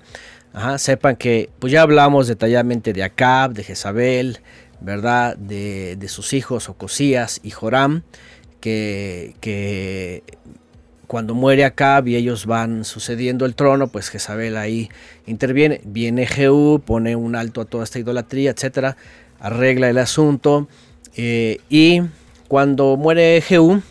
ajá, 0.53 0.77
sepan 0.77 1.15
que 1.15 1.49
pues 1.59 1.73
ya 1.73 1.81
hablamos 1.81 2.27
detalladamente 2.27 2.93
de 2.93 3.03
Acab, 3.03 3.53
de 3.53 3.63
Jezabel, 3.63 4.39
¿verdad? 4.81 5.37
De, 5.37 5.95
de 5.97 6.07
sus 6.07 6.33
hijos 6.33 6.69
Ocosías 6.69 7.39
y 7.43 7.51
Joram, 7.51 8.03
que, 8.61 9.35
que 9.41 10.23
cuando 11.09 11.33
muere 11.33 11.65
Acab 11.65 12.07
y 12.07 12.15
ellos 12.15 12.45
van 12.45 12.85
sucediendo 12.85 13.47
el 13.47 13.55
trono, 13.55 13.87
pues 13.87 14.09
Jezabel 14.09 14.55
ahí 14.55 14.91
interviene. 15.25 15.81
Viene 15.83 16.27
Jehú, 16.27 16.83
pone 16.85 17.15
un 17.15 17.35
alto 17.35 17.61
a 17.61 17.65
toda 17.65 17.83
esta 17.83 17.97
idolatría, 17.97 18.51
etcétera, 18.51 18.95
arregla 19.39 19.89
el 19.89 19.97
asunto. 19.97 20.67
eh, 21.15 21.61
y 21.67 22.03
cuando 22.47 22.95
muere 22.95 23.41
Jehú, 23.41 23.81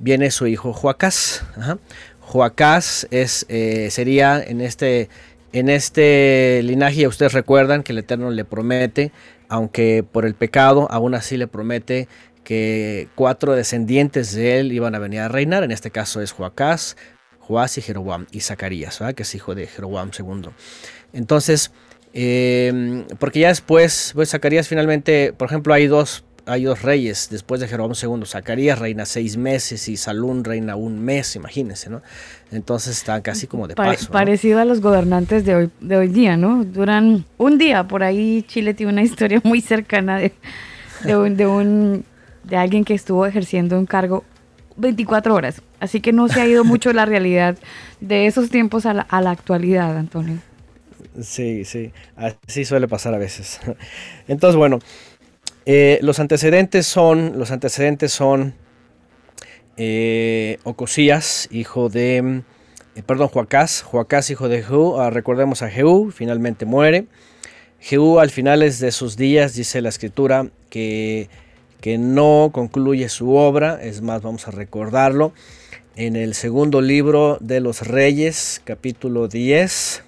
viene 0.00 0.32
su 0.32 0.48
hijo 0.48 0.72
Joacás. 0.72 1.44
Joacás 2.18 3.06
es, 3.12 3.46
eh, 3.48 3.86
sería 3.92 4.42
en 4.42 4.60
este, 4.60 5.08
en 5.52 5.68
este 5.68 6.60
linaje, 6.64 7.06
ustedes 7.06 7.34
recuerdan 7.34 7.84
que 7.84 7.92
el 7.92 7.98
Eterno 7.98 8.32
le 8.32 8.44
promete, 8.44 9.12
aunque 9.48 10.02
por 10.02 10.26
el 10.26 10.34
pecado, 10.34 10.88
aún 10.90 11.14
así 11.14 11.36
le 11.36 11.46
promete 11.46 12.08
que 12.48 13.08
cuatro 13.14 13.52
descendientes 13.54 14.32
de 14.32 14.58
él 14.58 14.72
iban 14.72 14.94
a 14.94 14.98
venir 14.98 15.20
a 15.20 15.28
reinar. 15.28 15.64
En 15.64 15.70
este 15.70 15.90
caso 15.90 16.22
es 16.22 16.32
Joacás, 16.32 16.96
Joás 17.40 17.76
y 17.76 17.82
Jeroboam 17.82 18.24
y 18.32 18.40
Zacarías, 18.40 18.98
¿verdad? 18.98 19.14
que 19.14 19.24
es 19.24 19.34
hijo 19.34 19.54
de 19.54 19.66
Jeroboam 19.66 20.10
II. 20.18 20.48
Entonces, 21.12 21.72
eh, 22.14 23.04
porque 23.18 23.40
ya 23.40 23.48
después, 23.48 24.12
pues 24.14 24.30
Zacarías 24.30 24.66
finalmente, 24.66 25.34
por 25.36 25.46
ejemplo, 25.48 25.74
hay 25.74 25.88
dos, 25.88 26.24
hay 26.46 26.64
dos 26.64 26.80
reyes 26.80 27.28
después 27.30 27.60
de 27.60 27.68
Jeroboam 27.68 27.92
II. 28.02 28.24
Zacarías 28.24 28.78
reina 28.78 29.04
seis 29.04 29.36
meses 29.36 29.86
y 29.90 29.98
Salún 29.98 30.42
reina 30.42 30.74
un 30.74 31.04
mes, 31.04 31.36
imagínense, 31.36 31.90
¿no? 31.90 32.00
Entonces 32.50 32.96
están 32.96 33.20
casi 33.20 33.46
como 33.46 33.68
de 33.68 33.74
paso. 33.74 34.06
¿no? 34.06 34.12
Parecido 34.12 34.58
a 34.58 34.64
los 34.64 34.80
gobernantes 34.80 35.44
de 35.44 35.54
hoy, 35.54 35.70
de 35.80 35.98
hoy 35.98 36.08
día, 36.08 36.38
¿no? 36.38 36.64
Duran 36.64 37.26
un 37.36 37.58
día, 37.58 37.86
por 37.86 38.02
ahí 38.02 38.42
Chile 38.48 38.72
tiene 38.72 38.90
una 38.92 39.02
historia 39.02 39.42
muy 39.44 39.60
cercana 39.60 40.16
de, 40.18 40.32
de, 41.04 41.14
un, 41.14 41.36
de, 41.36 41.46
un- 41.46 42.04
de 42.48 42.56
alguien 42.56 42.84
que 42.84 42.94
estuvo 42.94 43.26
ejerciendo 43.26 43.78
un 43.78 43.86
cargo 43.86 44.24
24 44.76 45.34
horas. 45.34 45.62
Así 45.80 46.00
que 46.00 46.12
no 46.12 46.28
se 46.28 46.40
ha 46.40 46.46
ido 46.46 46.64
mucho 46.64 46.92
la 46.92 47.04
realidad 47.04 47.58
de 48.00 48.26
esos 48.26 48.50
tiempos 48.50 48.86
a 48.86 48.94
la, 48.94 49.30
actualidad, 49.30 49.96
Antonio. 49.96 50.38
Sí, 51.20 51.64
sí, 51.64 51.92
así 52.16 52.64
suele 52.64 52.88
pasar 52.88 53.14
a 53.14 53.18
veces. 53.18 53.60
Entonces, 54.28 54.56
bueno, 54.56 54.78
eh, 55.66 55.98
los 56.02 56.20
antecedentes 56.20 56.86
son, 56.86 57.38
los 57.38 57.50
antecedentes 57.50 58.12
son 58.12 58.54
eh, 59.76 60.58
Ocosías, 60.64 61.48
hijo 61.50 61.88
de, 61.88 62.42
eh, 62.96 63.02
perdón, 63.04 63.28
Joacás, 63.28 63.82
Joacás, 63.82 64.30
hijo 64.30 64.48
de 64.48 64.62
Jehú, 64.62 64.98
ah, 64.98 65.10
recordemos 65.10 65.62
a 65.62 65.70
Jehú, 65.70 66.10
finalmente 66.10 66.66
muere. 66.66 67.06
Jehú 67.80 68.18
al 68.18 68.30
finales 68.30 68.80
de 68.80 68.90
sus 68.90 69.16
días, 69.16 69.54
dice 69.54 69.80
la 69.80 69.88
escritura, 69.88 70.50
que, 70.68 71.28
que 71.80 71.98
no 71.98 72.50
concluye 72.52 73.08
su 73.08 73.34
obra, 73.34 73.78
es 73.82 74.02
más, 74.02 74.22
vamos 74.22 74.48
a 74.48 74.50
recordarlo, 74.50 75.32
en 75.96 76.16
el 76.16 76.34
segundo 76.34 76.80
libro 76.80 77.38
de 77.40 77.60
los 77.60 77.86
Reyes, 77.86 78.60
capítulo 78.64 79.28
10, 79.28 80.04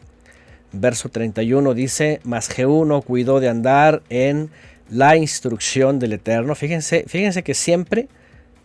verso 0.72 1.08
31 1.08 1.74
dice, 1.74 2.20
mas 2.24 2.48
Jehú 2.48 2.84
no 2.84 3.02
cuidó 3.02 3.40
de 3.40 3.48
andar 3.48 4.02
en 4.08 4.50
la 4.88 5.16
instrucción 5.16 5.98
del 5.98 6.12
Eterno. 6.12 6.54
Fíjense, 6.54 7.04
fíjense 7.06 7.42
que 7.42 7.54
siempre 7.54 8.08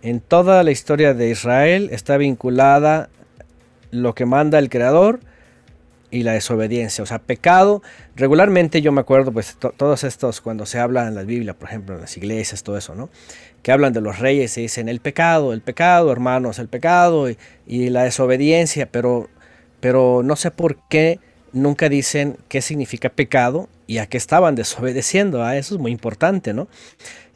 en 0.01 0.19
toda 0.19 0.63
la 0.63 0.71
historia 0.71 1.13
de 1.13 1.29
Israel 1.29 1.89
está 1.91 2.17
vinculada 2.17 3.09
lo 3.91 4.13
que 4.13 4.25
manda 4.25 4.59
el 4.59 4.69
Creador 4.69 5.19
y 6.15 6.23
la 6.23 6.33
desobediencia, 6.33 7.03
o 7.03 7.05
sea, 7.07 7.19
pecado. 7.19 7.81
Regularmente 8.15 8.81
yo 8.81 8.91
me 8.91 9.01
acuerdo, 9.01 9.31
pues 9.31 9.55
to- 9.59 9.73
todos 9.75 10.03
estos, 10.03 10.41
cuando 10.41 10.65
se 10.65 10.79
habla 10.79 11.07
en 11.07 11.15
la 11.15 11.23
Biblia, 11.23 11.53
por 11.53 11.67
ejemplo, 11.69 11.95
en 11.95 12.01
las 12.01 12.15
iglesias, 12.17 12.63
todo 12.63 12.77
eso, 12.77 12.95
¿no? 12.95 13.09
Que 13.61 13.71
hablan 13.71 13.93
de 13.93 14.01
los 14.01 14.19
reyes 14.19 14.57
y 14.57 14.61
dicen 14.61 14.87
el 14.89 14.99
pecado, 15.01 15.51
el 15.53 15.61
pecado, 15.61 16.11
hermanos, 16.11 16.59
el 16.59 16.67
pecado 16.67 17.29
y, 17.29 17.37
y 17.67 17.89
la 17.89 18.03
desobediencia, 18.03 18.87
pero, 18.91 19.29
pero 19.79 20.21
no 20.23 20.35
sé 20.35 20.51
por 20.51 20.77
qué 20.89 21.19
nunca 21.51 21.89
dicen 21.89 22.37
qué 22.47 22.61
significa 22.61 23.09
pecado 23.09 23.67
y 23.87 23.97
a 23.97 24.07
qué 24.07 24.17
estaban 24.17 24.55
desobedeciendo. 24.55 25.43
¿ah? 25.43 25.57
Eso 25.57 25.75
es 25.75 25.81
muy 25.81 25.91
importante, 25.91 26.53
¿no? 26.53 26.67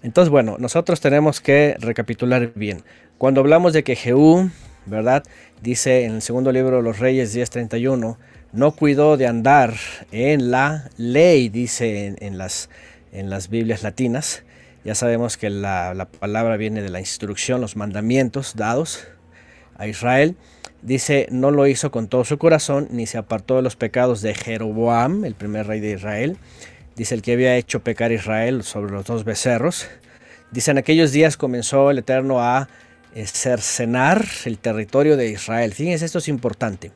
Entonces, 0.04 0.30
bueno, 0.30 0.56
nosotros 0.60 1.02
tenemos 1.02 1.42
que 1.42 1.76
recapitular 1.80 2.54
bien. 2.56 2.84
Cuando 3.18 3.42
hablamos 3.42 3.74
de 3.74 3.84
que 3.84 3.96
Jehú, 3.98 4.50
¿verdad? 4.86 5.24
Dice 5.62 6.06
en 6.06 6.14
el 6.16 6.22
segundo 6.22 6.52
libro 6.54 6.78
de 6.78 6.84
los 6.84 7.00
Reyes 7.00 7.36
10:31, 7.36 8.18
no 8.52 8.72
cuidó 8.72 9.18
de 9.18 9.28
andar 9.28 9.76
en 10.12 10.52
la 10.52 10.90
ley, 10.98 11.50
dice 11.50 12.16
en, 12.20 12.38
las, 12.38 12.70
en 13.12 13.30
las 13.30 13.50
Biblias 13.50 13.84
latinas. 13.84 14.44
Ya 14.84 14.96
sabemos 14.96 15.38
que 15.38 15.50
la, 15.50 15.94
la 15.94 16.06
palabra 16.06 16.58
viene 16.58 16.82
de 16.82 16.90
la 16.90 17.00
instrucción, 17.00 17.62
los 17.62 17.76
mandamientos 17.76 18.56
dados 18.56 19.08
a 19.78 19.88
Israel. 19.88 20.36
Dice, 20.82 21.28
no 21.30 21.52
lo 21.52 21.68
hizo 21.68 21.92
con 21.92 22.08
todo 22.08 22.24
su 22.24 22.38
corazón, 22.38 22.88
ni 22.92 23.06
se 23.06 23.18
apartó 23.18 23.58
de 23.58 23.62
los 23.62 23.76
pecados 23.76 24.22
de 24.22 24.34
Jeroboam, 24.34 25.26
el 25.26 25.36
primer 25.36 25.68
rey 25.68 25.82
de 25.82 25.92
Israel. 25.92 26.38
Dice 26.96 27.16
el 27.16 27.22
que 27.22 27.34
había 27.34 27.58
hecho 27.58 27.82
pecar 27.82 28.12
a 28.12 28.14
Israel 28.14 28.64
sobre 28.64 28.92
los 28.92 29.06
dos 29.06 29.26
becerros. 29.26 29.88
Dice, 30.52 30.72
en 30.72 30.78
aquellos 30.78 31.12
días 31.12 31.38
comenzó 31.38 31.92
el 31.92 32.00
Eterno 32.00 32.42
a 32.42 32.70
cercenar 33.26 34.26
el 34.46 34.58
territorio 34.58 35.18
de 35.18 35.30
Israel. 35.30 35.74
Fíjense, 35.74 36.06
esto 36.06 36.20
es 36.20 36.28
importante. 36.28 36.92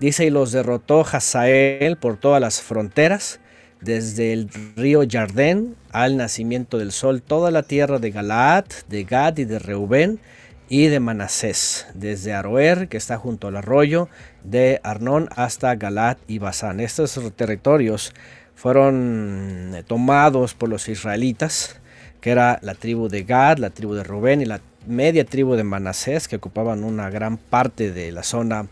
Dice, 0.00 0.26
y 0.26 0.30
los 0.30 0.52
derrotó 0.52 1.00
Hazael 1.00 1.96
por 1.96 2.16
todas 2.16 2.40
las 2.40 2.60
fronteras, 2.60 3.40
desde 3.80 4.32
el 4.32 4.48
río 4.76 5.02
Jardén 5.08 5.74
al 5.90 6.16
nacimiento 6.16 6.78
del 6.78 6.92
sol, 6.92 7.20
toda 7.20 7.50
la 7.50 7.62
tierra 7.64 7.98
de 7.98 8.10
Galaad, 8.10 8.64
de 8.88 9.04
Gad 9.04 9.38
y 9.38 9.44
de 9.44 9.58
Reubén 9.58 10.20
y 10.68 10.86
de 10.86 11.00
Manasés, 11.00 11.86
desde 11.94 12.32
Aroer, 12.32 12.88
que 12.88 12.96
está 12.96 13.18
junto 13.18 13.48
al 13.48 13.56
arroyo, 13.56 14.08
de 14.44 14.80
Arnón 14.84 15.28
hasta 15.36 15.74
Galat 15.74 16.18
y 16.28 16.38
Basán. 16.38 16.80
Estos 16.80 17.20
territorios 17.36 18.14
fueron 18.54 19.72
eh, 19.74 19.82
tomados 19.82 20.54
por 20.54 20.68
los 20.68 20.88
israelitas, 20.88 21.80
que 22.20 22.30
era 22.30 22.58
la 22.62 22.74
tribu 22.74 23.08
de 23.08 23.24
Gad, 23.24 23.58
la 23.58 23.70
tribu 23.70 23.94
de 23.94 24.04
Rubén 24.04 24.40
y 24.40 24.44
la 24.46 24.60
media 24.86 25.24
tribu 25.24 25.56
de 25.56 25.64
Manasés, 25.64 26.28
que 26.28 26.36
ocupaban 26.36 26.84
una 26.84 27.10
gran 27.10 27.36
parte 27.36 27.92
de 27.92 28.12
la 28.12 28.22
zona 28.22 28.68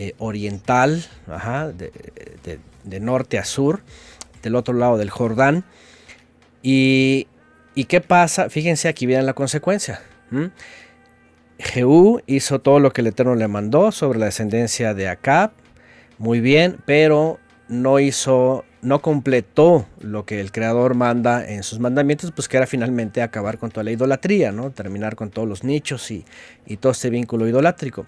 eh, 0.00 0.14
oriental, 0.18 1.04
de, 1.74 3.00
norte 3.00 3.36
a 3.36 3.44
sur, 3.44 3.82
del 4.44 4.54
otro 4.54 4.74
lado 4.74 4.96
del 4.96 5.10
Jordán. 5.10 5.64
Y, 6.62 7.26
¿y 7.74 7.86
qué 7.86 8.00
pasa? 8.00 8.48
Fíjense, 8.48 8.86
aquí 8.86 9.06
viene 9.06 9.24
la 9.24 9.34
consecuencia. 9.34 10.00
Jehú 11.58 12.20
hizo 12.26 12.60
todo 12.60 12.78
lo 12.78 12.92
que 12.92 13.00
el 13.00 13.08
Eterno 13.08 13.34
le 13.34 13.48
mandó 13.48 13.90
sobre 13.90 14.20
la 14.20 14.26
descendencia 14.26 14.94
de 14.94 15.08
Acab, 15.08 15.50
muy 16.16 16.38
bien, 16.38 16.78
pero 16.86 17.40
no 17.68 17.98
hizo, 17.98 18.64
no 18.82 19.02
completó 19.02 19.88
lo 20.00 20.24
que 20.24 20.40
el 20.40 20.52
Creador 20.52 20.94
manda 20.94 21.44
en 21.44 21.64
sus 21.64 21.80
mandamientos, 21.80 22.30
pues 22.30 22.46
que 22.46 22.56
era 22.56 22.68
finalmente 22.68 23.20
acabar 23.20 23.58
con 23.58 23.70
toda 23.70 23.82
la 23.82 23.90
idolatría, 23.90 24.52
¿no? 24.52 24.70
Terminar 24.70 25.16
con 25.16 25.30
todos 25.30 25.48
los 25.48 25.64
nichos 25.64 26.08
y, 26.12 26.24
y 26.66 26.76
todo 26.76 26.92
este 26.92 27.10
vínculo 27.10 27.48
idolátrico. 27.48 28.06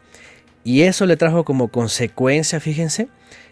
Y 0.65 0.83
eso 0.83 1.07
le 1.07 1.17
trajo 1.17 1.45
como 1.45 1.69
consecuencia, 1.69 2.61
fíjense, 2.61 3.09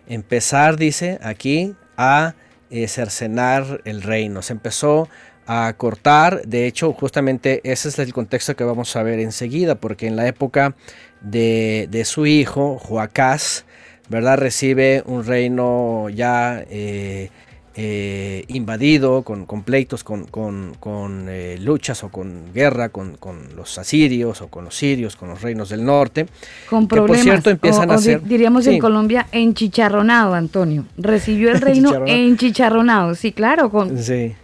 empezar, 0.07 0.77
dice 0.77 1.19
aquí, 1.23 1.75
a 1.97 2.35
eh, 2.71 2.87
cercenar 2.89 3.81
el 3.85 4.03
reino. 4.03 4.43
Se 4.43 4.53
empezó 4.53 5.09
a 5.47 5.73
cortar, 5.77 6.43
de 6.43 6.67
hecho, 6.67 6.93
justamente 6.93 7.63
ese 7.65 7.89
es 7.89 7.99
el 7.99 8.13
contexto 8.13 8.55
que 8.55 8.65
vamos 8.65 8.95
a 8.97 9.03
ver 9.03 9.19
enseguida, 9.19 9.77
porque 9.77 10.07
en 10.07 10.17
la 10.17 10.27
época 10.27 10.77
de, 11.23 11.89
de 11.91 12.05
su 12.05 12.27
hijo, 12.27 12.79
Joacás, 12.79 13.65
¿verdad? 14.11 14.37
Recibe 14.37 15.03
un 15.07 15.25
reino 15.25 16.09
ya 16.11 16.65
eh, 16.69 17.31
eh, 17.81 18.45
invadido, 18.49 19.23
con, 19.23 19.47
con 19.47 19.63
pleitos, 19.63 20.03
con, 20.03 20.25
con- 20.25 20.75
con, 20.81 21.27
eh, 21.29 21.57
luchas 21.61 22.03
o 22.03 22.09
con 22.09 22.53
guerra 22.53 22.89
con, 22.89 23.17
con 23.17 23.55
los 23.55 23.79
asirios 23.79 24.43
o 24.43 24.49
con 24.49 24.65
los 24.65 24.75
sirios, 24.75 25.15
con 25.15 25.29
los 25.29 25.41
reinos 25.43 25.69
del 25.69 25.85
norte. 25.85 26.27
Con 26.69 26.89
Que, 26.89 26.97
por 26.97 27.05
problemas. 27.07 27.23
cierto, 27.23 27.51
empiezan 27.51 27.89
o- 27.91 27.93
a 27.93 27.97
o 27.97 27.99
di- 27.99 28.05
ser- 28.05 28.23
diríamos 28.25 28.67
en. 28.67 28.81
Colombia, 28.81 29.29
enchicharronado, 29.31 30.35
Antonio. 30.35 30.87
Recibió 30.97 31.51
el 31.51 31.61
reino 31.61 31.91
Enchicharronado. 31.91 32.27
enchicharronado. 32.29 33.15
Sí, 33.15 33.33
claro. 33.33 33.71
Con, 33.71 33.97
Sí. 33.99 34.35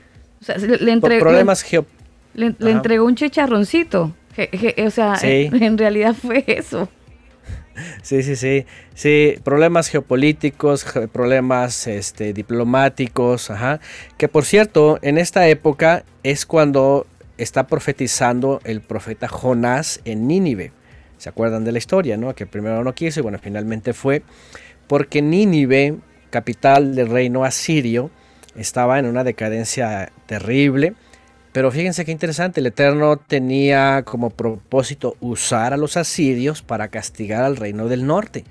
o 0.40 0.44
sea, 0.44 0.56
le, 0.58 0.68
le 0.68 0.76
Por 0.78 0.88
entregó- 1.10 1.20
problemas 1.20 1.64
le, 2.34 2.54
le 2.58 2.70
entregó 2.70 3.04
un 3.04 3.16
chicharroncito. 3.16 4.12
Je- 4.36 4.50
je- 4.50 4.86
o 4.86 4.90
sea, 4.90 5.16
Sí. 5.16 5.26
en, 5.52 5.60
en 5.62 5.78
realidad 5.78 6.14
fue 6.14 6.44
eso. 6.46 6.88
Sí, 8.02 8.22
sí, 8.22 8.36
sí. 8.36 8.66
Sí, 8.94 9.34
problemas 9.42 9.88
geopolíticos, 9.88 10.84
ge- 10.84 11.08
problemas 11.08 11.86
este, 11.86 12.32
diplomáticos, 12.32 13.50
ajá. 13.50 13.80
Que 14.16 14.28
por 14.28 14.44
cierto, 14.44 14.98
en 15.02 15.18
esta 15.18 15.48
época 15.48 16.04
es 16.22 16.46
cuando 16.46 17.06
está 17.38 17.66
profetizando 17.66 18.60
el 18.64 18.80
profeta 18.80 19.26
Jonás 19.28 20.00
en 20.04 20.28
Nínive. 20.28 20.72
se 21.18 21.28
acuerdan 21.28 21.64
de 21.64 21.72
la 21.72 21.78
historia, 21.78 22.16
¿no? 22.16 22.34
Que 22.34 22.46
primero 22.46 22.84
no 22.84 22.94
quiso 22.94 23.20
y 23.20 23.22
bueno, 23.22 23.38
finalmente 23.42 23.92
fue 23.94 24.22
porque 24.86 25.22
Nínive, 25.22 25.96
capital 26.30 26.94
del 26.94 27.08
reino 27.08 27.44
asirio, 27.44 28.10
estaba 28.56 28.98
en 28.98 29.06
una 29.06 29.24
decadencia 29.24 30.12
terrible. 30.26 30.94
Pero 31.54 31.70
fíjense 31.70 32.04
qué 32.04 32.10
interesante, 32.10 32.58
el 32.58 32.66
Eterno 32.66 33.16
tenía 33.16 34.02
como 34.04 34.30
propósito 34.30 35.16
usar 35.20 35.72
a 35.72 35.76
los 35.76 35.96
asirios 35.96 36.62
para 36.62 36.88
castigar 36.88 37.44
al 37.44 37.54
reino 37.54 37.86
del 37.86 38.08
norte. 38.08 38.42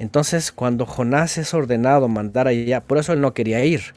Entonces, 0.00 0.50
cuando 0.50 0.84
Jonás 0.84 1.38
es 1.38 1.54
ordenado 1.54 2.08
mandar 2.08 2.48
allá, 2.48 2.80
por 2.80 2.98
eso 2.98 3.12
él 3.12 3.20
no 3.20 3.32
quería 3.32 3.64
ir. 3.64 3.94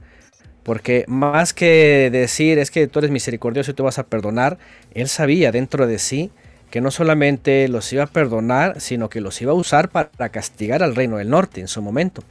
Porque 0.62 1.06
más 1.08 1.56
que 1.56 2.10
decir 2.12 2.60
es 2.60 2.70
que 2.70 2.86
tú 2.86 3.00
eres 3.00 3.10
misericordioso 3.10 3.72
y 3.72 3.74
tú 3.74 3.84
vas 3.84 3.98
a 3.98 4.06
perdonar, 4.06 4.60
él 4.94 5.08
sabía 5.08 5.52
dentro 5.52 5.88
de 5.88 5.98
sí 5.98 6.30
que 6.70 6.82
no 6.82 6.92
solamente 6.92 7.68
los 7.68 7.92
iba 7.94 8.04
a 8.04 8.08
perdonar, 8.08 8.80
sino 8.80 9.10
que 9.10 9.22
los 9.22 9.42
iba 9.42 9.54
a 9.54 9.56
usar 9.56 9.90
para 9.90 10.30
castigar 10.30 10.84
al 10.84 10.96
reino 10.96 11.18
del 11.18 11.32
norte 11.32 11.62
en 11.62 11.68
su 11.68 11.82
momento. 11.82 12.22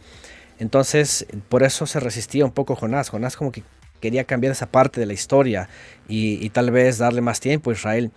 Entonces, 0.61 1.27
por 1.49 1.65
eso 1.65 1.87
se 1.87 1.99
resistía 1.99 2.45
un 2.45 2.53
poco 2.53 2.77
Jonás. 2.77 3.09
Jonás 3.09 3.37
como 3.37 3.51
que 3.51 3.65
quería 4.05 4.25
cambiar 4.25 4.53
esa 4.53 4.67
parte 4.67 5.01
de 5.01 5.07
la 5.07 5.15
historia 5.15 5.71
y, 6.09 6.51
tal 6.51 6.71
vez 6.71 6.99
darle 6.99 7.23
más 7.23 7.41
tiempo 7.41 7.71
a 7.71 7.73
Israel. 7.73 8.11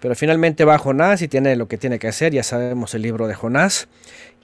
Pero 0.00 0.16
finalmente 0.16 0.64
va 0.64 0.76
Jonás 0.76 1.22
y 1.22 1.28
tiene 1.28 1.54
lo 1.54 1.68
que 1.68 1.78
tiene 1.78 2.00
que 2.00 2.08
hacer, 2.08 2.32
ya 2.32 2.42
sabemos 2.42 2.94
el 2.96 3.02
libro 3.02 3.28
de 3.28 3.34
Jonás. 3.34 3.86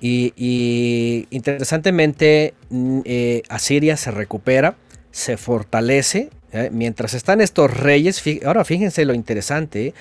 Y, 0.01 1.27
interesantemente, 1.31 2.55
mm, 2.71 3.01
eh, 3.05 3.43
Asiria 3.49 3.97
se 3.97 4.13
recupera, 4.13 4.77
se 5.11 5.37
fortalece. 5.37 6.31
¿eh? 6.53 6.71
mientras 6.71 7.15
están 7.15 7.41
estos 7.41 7.69
reyes, 7.77 8.23
ahora 8.45 8.65
fíjense 8.65 9.05
lo 9.05 9.13
interesante, 9.13 9.93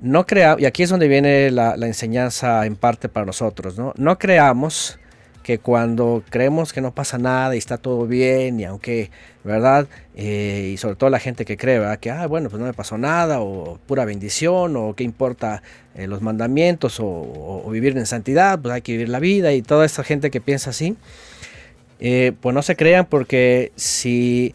no 0.00 0.26
crea, 0.26 0.56
y 0.58 0.66
aquí 0.66 0.82
es 0.82 0.90
donde 0.90 1.08
viene 1.08 1.50
la, 1.50 1.78
la, 1.78 1.86
enseñanza 1.86 2.66
en 2.66 2.76
parte 2.76 3.08
para 3.08 3.24
nosotros, 3.24 3.78
¿no? 3.78 3.94
No 3.96 4.18
creamos 4.18 4.98
que 5.42 5.58
cuando 5.58 6.22
creemos 6.28 6.72
que 6.72 6.80
no 6.80 6.94
pasa 6.94 7.18
nada 7.18 7.54
y 7.54 7.58
está 7.58 7.78
todo 7.78 8.06
bien, 8.06 8.60
y 8.60 8.64
aunque, 8.64 9.10
¿verdad? 9.42 9.88
Eh, 10.14 10.70
y 10.74 10.76
sobre 10.76 10.96
todo 10.96 11.08
la 11.10 11.18
gente 11.18 11.44
que 11.44 11.56
cree, 11.56 11.78
¿verdad? 11.78 11.98
Que, 11.98 12.10
ah, 12.10 12.26
bueno, 12.26 12.50
pues 12.50 12.60
no 12.60 12.66
me 12.66 12.74
pasó 12.74 12.98
nada, 12.98 13.40
o 13.40 13.78
pura 13.86 14.04
bendición, 14.04 14.76
o 14.76 14.94
qué 14.94 15.04
importa 15.04 15.62
eh, 15.94 16.06
los 16.06 16.20
mandamientos, 16.20 16.98
o, 17.00 17.66
vivir 17.70 17.96
en 17.96 18.06
santidad, 18.06 18.58
pues 18.60 18.74
hay 18.74 18.82
que 18.82 18.92
vivir 18.92 19.08
la 19.08 19.20
vida, 19.20 19.52
y 19.52 19.62
toda 19.62 19.86
esta 19.86 20.04
gente 20.04 20.30
que 20.30 20.40
piensa 20.40 20.70
así, 20.70 20.96
eh, 22.00 22.32
pues 22.40 22.54
no 22.54 22.62
se 22.62 22.76
crean 22.76 23.06
porque 23.06 23.72
si 23.76 24.54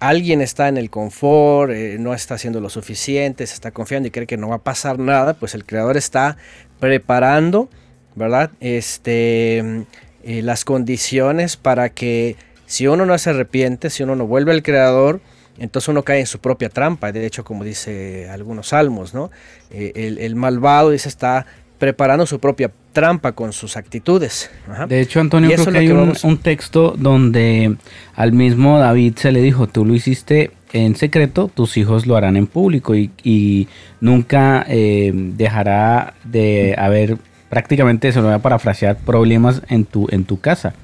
alguien 0.00 0.40
está 0.40 0.68
en 0.68 0.76
el 0.76 0.90
confort, 0.90 1.72
no 1.98 2.14
está 2.14 2.34
haciendo 2.34 2.60
lo 2.60 2.68
suficiente, 2.68 3.46
se 3.46 3.54
está 3.54 3.70
confiando 3.70 4.08
y 4.08 4.10
cree 4.10 4.26
que 4.26 4.36
no 4.36 4.48
va 4.48 4.56
a 4.56 4.62
pasar 4.62 4.98
nada, 4.98 5.34
pues 5.34 5.54
el 5.54 5.64
creador 5.64 5.96
está 5.96 6.36
preparando 6.80 7.68
¿verdad? 8.14 8.50
Este, 8.60 9.86
eh, 10.22 10.42
las 10.42 10.64
condiciones 10.64 11.56
para 11.56 11.90
que 11.90 12.36
si 12.66 12.86
uno 12.86 13.06
no 13.06 13.16
se 13.18 13.30
arrepiente, 13.30 13.90
si 13.90 14.02
uno 14.02 14.16
no 14.16 14.26
vuelve 14.26 14.52
al 14.52 14.62
Creador, 14.62 15.20
entonces 15.58 15.88
uno 15.88 16.02
cae 16.02 16.20
en 16.20 16.26
su 16.26 16.38
propia 16.38 16.68
trampa. 16.68 17.12
De 17.12 17.26
hecho, 17.26 17.44
como 17.44 17.64
dice 17.64 18.28
algunos 18.30 18.68
salmos, 18.68 19.14
¿no? 19.14 19.30
Eh, 19.70 20.16
el, 20.20 20.34
malvado 20.36 20.90
dice 20.90 21.08
está 21.08 21.46
preparando 21.78 22.26
su 22.26 22.40
propia 22.40 22.72
trampa 22.92 23.32
con 23.32 23.52
sus 23.52 23.76
actitudes. 23.76 24.50
De 24.88 25.00
hecho, 25.00 25.20
Antonio, 25.20 25.50
creo 25.54 25.66
que 25.66 25.78
hay 25.78 25.90
un, 25.90 26.38
texto 26.38 26.94
donde 26.96 27.76
al 28.14 28.32
mismo 28.32 28.78
David 28.78 29.16
se 29.16 29.32
le 29.32 29.42
dijo, 29.42 29.66
tú 29.66 29.84
lo 29.84 29.94
hiciste 29.94 30.52
en 30.72 30.96
secreto, 30.96 31.50
tus 31.52 31.76
hijos 31.76 32.06
lo 32.06 32.16
harán 32.16 32.36
en 32.36 32.46
público 32.46 32.94
y, 32.94 33.68
nunca 34.00 34.64
eh, 34.68 35.12
dejará 35.14 36.14
de 36.24 36.74
haber 36.76 37.18
prácticamente 37.48 38.12
se 38.12 38.20
lo 38.20 38.26
voy 38.26 38.34
a 38.34 38.38
parafrasear, 38.40 38.96
problemas 38.96 39.62
en 39.68 39.84
tu, 39.84 40.06
en 40.10 40.24
tu 40.24 40.40
casa. 40.40 40.74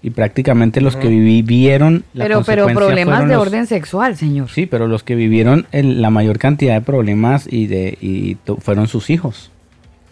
Y 0.00 0.10
prácticamente 0.10 0.80
los 0.80 0.94
que 0.94 1.08
vivieron 1.08 2.04
la 2.14 2.24
Pero, 2.24 2.42
pero 2.44 2.66
problemas 2.68 3.28
de 3.28 3.36
orden 3.36 3.66
sexual, 3.66 4.16
señor. 4.16 4.48
Sí, 4.48 4.66
pero 4.66 4.86
los 4.86 5.02
que 5.02 5.16
vivieron 5.16 5.66
la 5.72 6.10
mayor 6.10 6.38
cantidad 6.38 6.74
de 6.74 6.80
problemas 6.82 7.48
y 7.50 7.66
de 7.66 7.98
y 8.00 8.36
fueron 8.60 8.86
sus 8.86 9.10
hijos. 9.10 9.50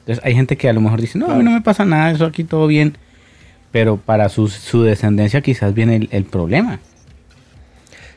Entonces 0.01 0.25
hay 0.25 0.35
gente 0.35 0.57
que 0.57 0.69
a 0.69 0.73
lo 0.73 0.81
mejor 0.81 1.01
dice, 1.01 1.19
no, 1.19 1.27
a 1.31 1.35
mí 1.37 1.45
no 1.45 1.53
me 1.53 1.61
pasa 1.61 1.85
nada, 1.85 2.11
eso 2.11 2.27
aquí 2.27 2.43
todo 2.43 2.67
bien. 2.67 2.97
Pero 3.71 3.97
para 3.97 4.29
su, 4.29 4.49
su 4.49 4.83
descendencia 4.83 5.41
quizás 5.41 5.73
viene 5.73 6.09
el 6.11 6.25
problema. 6.25 6.81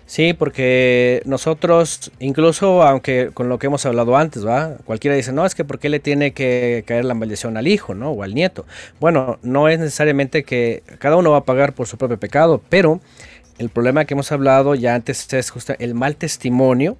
Sí, 0.09 0.33
porque 0.33 1.21
nosotros, 1.25 2.11
incluso 2.19 2.81
aunque 2.81 3.29
con 3.31 3.47
lo 3.47 3.59
que 3.59 3.67
hemos 3.67 3.85
hablado 3.85 4.17
antes, 4.17 4.43
¿va? 4.43 4.75
Cualquiera 4.83 5.15
dice, 5.15 5.31
no, 5.31 5.45
es 5.45 5.53
que 5.53 5.63
¿por 5.63 5.77
qué 5.77 5.87
le 5.87 5.99
tiene 5.99 6.31
que 6.31 6.83
caer 6.87 7.05
la 7.05 7.13
maldición 7.13 7.57
al 7.57 7.67
hijo, 7.67 7.93
¿no? 7.93 8.09
O 8.09 8.23
al 8.23 8.33
nieto. 8.33 8.65
Bueno, 8.99 9.37
no 9.43 9.69
es 9.69 9.77
necesariamente 9.77 10.43
que 10.43 10.81
cada 10.97 11.15
uno 11.15 11.29
va 11.29 11.37
a 11.37 11.43
pagar 11.43 11.73
por 11.73 11.85
su 11.85 11.99
propio 11.99 12.19
pecado, 12.19 12.59
pero 12.69 13.01
el 13.59 13.69
problema 13.69 14.05
que 14.05 14.15
hemos 14.15 14.31
hablado 14.31 14.73
ya 14.73 14.95
antes 14.95 15.31
es 15.31 15.51
justo 15.51 15.75
el 15.77 15.93
mal 15.93 16.15
testimonio, 16.15 16.97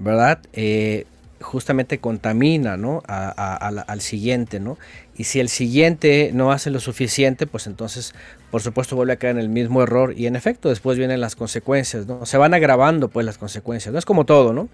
¿verdad? 0.00 0.40
Eh, 0.52 1.06
justamente 1.40 1.98
contamina 1.98 2.76
¿no? 2.76 3.04
al 3.06 4.00
siguiente, 4.00 4.58
¿no? 4.58 4.78
Y 5.18 5.24
si 5.24 5.40
el 5.40 5.48
siguiente 5.48 6.30
no 6.32 6.52
hace 6.52 6.70
lo 6.70 6.78
suficiente, 6.78 7.48
pues 7.48 7.66
entonces, 7.66 8.14
por 8.52 8.62
supuesto, 8.62 8.94
vuelve 8.94 9.14
a 9.14 9.16
caer 9.16 9.32
en 9.32 9.40
el 9.40 9.48
mismo 9.48 9.82
error 9.82 10.14
y 10.16 10.26
en 10.26 10.36
efecto 10.36 10.68
después 10.68 10.96
vienen 10.96 11.20
las 11.20 11.34
consecuencias, 11.34 12.06
¿no? 12.06 12.24
Se 12.24 12.38
van 12.38 12.54
agravando 12.54 13.08
pues 13.08 13.26
las 13.26 13.36
consecuencias, 13.36 13.92
¿no? 13.92 13.98
Es 13.98 14.04
como 14.04 14.24
todo, 14.24 14.52
¿no? 14.52 14.68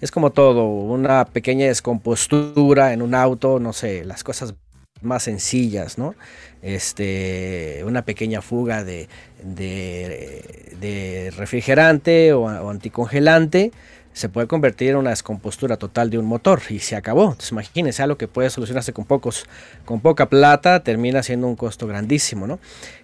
Es 0.00 0.10
como 0.10 0.30
todo, 0.30 0.64
una 0.64 1.26
pequeña 1.26 1.66
descompostura 1.66 2.94
en 2.94 3.02
un 3.02 3.14
auto, 3.14 3.60
no 3.60 3.74
sé, 3.74 4.06
las 4.06 4.24
cosas 4.24 4.54
más 5.02 5.24
sencillas, 5.24 5.98
¿no? 5.98 6.14
Este, 6.62 7.82
una 7.84 8.02
pequeña 8.02 8.40
fuga 8.40 8.84
de, 8.84 9.06
de, 9.42 11.30
refrigerante 11.36 12.32
o, 12.32 12.44
o 12.44 12.70
anticongelante, 12.70 13.70
se 14.12 14.28
puede 14.28 14.46
convertir 14.46 14.90
en 14.90 14.96
una 14.96 15.10
descompostura 15.10 15.76
total 15.76 16.10
de 16.10 16.18
un 16.18 16.26
motor 16.26 16.60
y 16.68 16.80
se 16.80 16.96
acabó. 16.96 17.24
Entonces 17.24 17.52
imagínense 17.52 18.02
algo 18.02 18.16
que 18.16 18.28
puede 18.28 18.50
solucionarse 18.50 18.92
con 18.92 19.04
pocos, 19.04 19.46
con 19.84 20.00
poca 20.00 20.28
plata, 20.28 20.80
termina 20.82 21.22
siendo 21.22 21.46
un 21.46 21.56
costo 21.56 21.86
grandísimo, 21.86 22.46
¿no? 22.46 22.58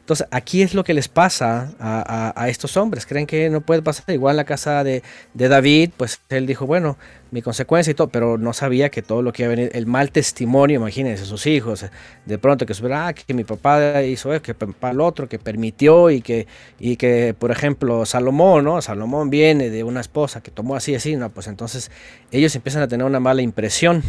Entonces, 0.06 0.28
aquí 0.30 0.62
es 0.62 0.72
lo 0.72 0.84
que 0.84 0.94
les 0.94 1.08
pasa 1.08 1.72
a, 1.80 2.48
estos 2.48 2.76
hombres. 2.76 3.06
Creen 3.06 3.26
que 3.26 3.50
no 3.50 3.60
puede 3.60 3.82
pasar 3.82 4.04
igual 4.14 4.34
en 4.34 4.36
la 4.36 4.44
casa 4.44 4.84
de, 4.84 5.02
David, 5.34 5.90
pues 5.96 6.20
él 6.28 6.46
dijo, 6.46 6.64
bueno, 6.64 6.96
mi 7.32 7.42
consecuencia 7.42 7.90
y 7.90 7.94
todo, 7.94 8.06
pero 8.06 8.38
no 8.38 8.52
sabía 8.52 8.88
que 8.88 9.02
todo 9.02 9.20
lo 9.20 9.32
que 9.32 9.42
iba 9.42 9.52
a 9.52 9.56
venir, 9.56 9.72
el 9.74 9.86
mal 9.86 10.12
testimonio, 10.12 10.76
imagínense, 10.76 11.24
sus 11.24 11.48
hijos, 11.48 11.86
de 12.24 12.38
pronto 12.38 12.66
que 12.66 12.72
supiera, 12.72 13.08
ah, 13.08 13.14
que 13.14 13.34
mi 13.34 13.42
papá 13.42 14.00
hizo 14.04 14.32
eso, 14.32 14.42
que 14.42 14.54
papá 14.54 14.92
el 14.92 15.00
otro, 15.00 15.28
que 15.28 15.40
permitió 15.40 16.08
y 16.08 16.22
que, 16.22 16.46
y 16.78 16.94
que, 16.94 17.34
por 17.36 17.50
ejemplo, 17.50 18.06
Salomón, 18.06 18.64
¿no? 18.64 18.80
Salomón 18.82 19.28
viene 19.28 19.70
de 19.70 19.82
una 19.82 20.02
esposa 20.02 20.40
que 20.40 20.52
tomó 20.52 20.76
así, 20.76 20.94
así, 20.94 21.16
¿no? 21.16 21.30
Pues 21.30 21.48
entonces 21.48 21.90
ellos 22.30 22.54
empiezan 22.54 22.82
a 22.82 22.86
tener 22.86 23.04
una 23.04 23.18
mala 23.18 23.42
impresión. 23.42 24.04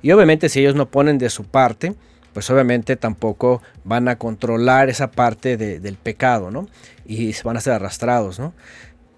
Y 0.00 0.12
obviamente 0.12 0.48
si 0.48 0.60
ellos 0.60 0.76
no 0.76 0.86
ponen 0.86 1.18
de 1.18 1.28
su 1.28 1.42
parte, 1.42 1.96
pues 2.32 2.50
obviamente 2.50 2.96
tampoco 2.96 3.62
van 3.84 4.08
a 4.08 4.16
controlar 4.16 4.88
esa 4.88 5.10
parte 5.10 5.56
del 5.56 5.96
pecado, 5.96 6.50
¿no? 6.50 6.68
Y 7.06 7.32
se 7.32 7.42
van 7.42 7.56
a 7.56 7.60
ser 7.60 7.74
arrastrados, 7.74 8.38
¿no? 8.38 8.52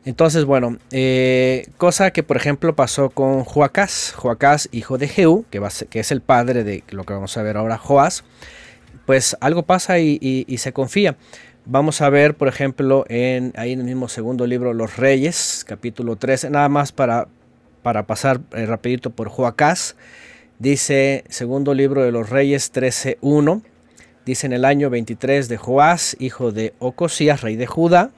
Entonces, 0.05 0.45
bueno, 0.45 0.77
eh, 0.91 1.67
cosa 1.79 2.11
que 2.11 2.23
por 2.23 2.37
ejemplo 2.37 2.77
pasó 2.77 3.09
con 3.09 3.43
Joacás, 3.45 4.13
Joacás, 4.15 4.69
hijo 4.71 4.99
de 4.99 5.09
que, 5.09 5.63
que 5.89 6.01
es 6.01 6.11
el 6.11 6.21
padre 6.21 6.63
de 6.63 6.85
lo 6.91 7.05
que 7.05 7.15
vamos 7.15 7.37
a 7.39 7.43
ver 7.43 7.57
ahora, 7.57 7.79
Joás, 7.79 8.23
pues 9.07 9.37
algo 9.41 9.63
pasa 9.63 9.99
y, 9.99 10.45
se 10.59 10.73
confía. 10.73 11.17
Vamos 11.67 12.03
a 12.03 12.11
ver, 12.11 12.35
por 12.35 12.49
ejemplo, 12.49 13.07
en, 13.09 13.55
ahí 13.57 13.73
en 13.73 13.81
el 13.81 13.87
mismo 13.87 14.09
segundo 14.09 14.47
libro, 14.47 14.75
Los 14.75 14.99
Reyes, 14.99 15.65
capítulo 15.67 16.17
13, 16.17 16.51
nada 16.51 16.69
más 16.69 16.93
para, 16.93 17.29
para 17.83 18.07
pasar 18.07 18.41
eh, 18.53 18.67
rapidito 18.67 19.09
por 19.09 19.31
Joacás. 19.31 19.97
Dice, 20.65 21.25
segundo 21.29 21.75
libro 21.75 22.05
de 22.05 22.11
los 22.11 22.31
Reyes 22.31 22.73
13.1, 22.73 23.61
dice 24.25 24.47
en 24.47 24.55
el 24.55 24.65
año 24.65 24.89
23 24.89 25.47
de 25.51 25.59
Joás, 25.59 26.17
hijo 26.19 26.53
de 26.53 26.73
Ocosías, 26.79 27.43
rey 27.43 27.57
de 27.57 27.67
Judá, 27.67 28.13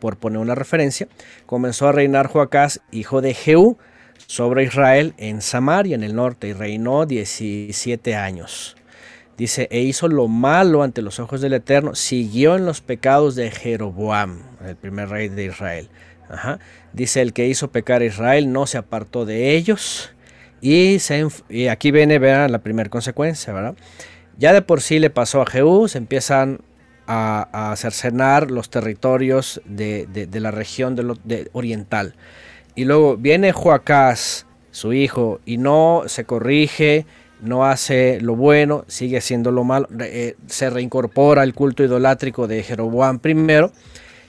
por 0.00 0.16
poner 0.16 0.38
una 0.38 0.54
referencia, 0.54 1.06
comenzó 1.44 1.88
a 1.88 1.92
reinar 1.92 2.28
Joacás, 2.28 2.80
hijo 2.92 3.20
de 3.20 3.34
Jehú, 3.34 3.76
sobre 4.26 4.64
Israel 4.64 5.12
en 5.18 5.42
Samaria, 5.42 5.94
en 5.94 6.02
el 6.02 6.14
norte, 6.14 6.48
y 6.48 6.54
reinó 6.54 7.04
17 7.04 8.16
años. 8.16 8.74
Dice, 9.36 9.68
e 9.70 9.80
hizo 9.80 10.08
lo 10.08 10.28
malo 10.28 10.82
ante 10.82 11.02
los 11.02 11.20
ojos 11.20 11.42
del 11.42 11.52
Eterno, 11.52 11.94
siguió 11.94 12.56
en 12.56 12.64
los 12.64 12.80
pecados 12.80 13.34
de 13.34 13.50
Jeroboam, 13.50 14.40
el 14.64 14.76
primer 14.76 15.10
rey 15.10 15.28
de 15.28 15.44
Israel. 15.44 15.90
Dice, 16.94 17.20
el 17.20 17.34
que 17.34 17.48
hizo 17.48 17.70
pecar 17.70 18.00
a 18.00 18.06
Israel 18.06 18.50
no 18.50 18.66
se 18.66 18.78
apartó 18.78 19.26
de 19.26 19.54
ellos, 19.54 20.14
y, 20.62 20.98
aquí 21.68 21.90
viene 21.90 22.18
vean, 22.18 22.52
la 22.52 22.60
primera 22.60 22.88
consecuencia, 22.88 23.52
¿verdad? 23.52 23.74
Ya 24.38 24.52
de 24.52 24.62
por 24.62 24.80
sí 24.80 24.98
le 24.98 25.10
pasó 25.10 25.42
a 25.42 25.46
Jehú, 25.46 25.88
se 25.88 25.98
empiezan 25.98 26.60
a, 27.06 27.72
a 27.72 27.76
cercenar 27.76 28.50
los 28.50 28.70
territorios 28.70 29.60
de, 29.64 30.06
la 30.32 30.50
región 30.52 30.94
de 30.96 31.50
oriental. 31.52 32.14
Y 32.74 32.84
luego 32.84 33.16
viene 33.16 33.52
Joacás, 33.52 34.46
su 34.70 34.92
hijo, 34.92 35.40
y 35.44 35.58
no 35.58 36.04
se 36.06 36.24
corrige, 36.24 37.06
no 37.42 37.66
hace 37.66 38.20
lo 38.20 38.36
bueno, 38.36 38.84
sigue 38.86 39.18
haciendo 39.18 39.50
lo 39.50 39.64
malo, 39.64 39.88
eh, 40.00 40.36
se 40.46 40.70
reincorpora 40.70 41.42
el 41.42 41.54
culto 41.54 41.82
idolátrico 41.82 42.46
de 42.46 42.62
Jeroboam 42.62 43.20
I 43.24 43.36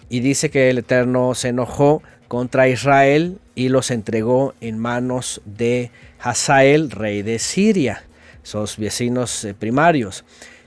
y 0.09 0.19
dice 0.19 0.49
que 0.49 0.71
el 0.71 0.79
Eterno 0.79 1.36
se 1.36 1.49
enojó 1.49 2.01
contra 2.27 2.67
Israel 2.67 3.39
y 3.55 3.69
los 3.69 3.91
entregó 3.91 4.55
en 4.59 4.79
manos 4.79 5.41
de 5.45 5.91
Hazael, 6.24 6.89
rey 6.89 7.21
de 7.21 7.38
Siria, 7.38 8.03
sus 8.43 8.78
vecinos 8.78 9.43
eh, 9.43 9.53
primarios. 9.53 10.24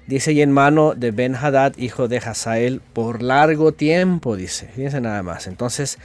Dice, 0.07 0.33
y 0.33 0.43
en 0.43 0.53
mano 0.53 0.95
de 0.95 1.11
Ben 1.11 1.35
Hadad, 1.35 1.77
hijo 1.79 2.09
de 2.09 2.19
Hazael, 2.19 2.81
por 2.93 3.23
largo 3.23 3.73
tiempo, 3.73 4.37
dice. 4.37 4.69
Fíjense 4.69 5.01
nada 5.01 5.23
más. 5.23 5.47
Entonces, 5.47 5.99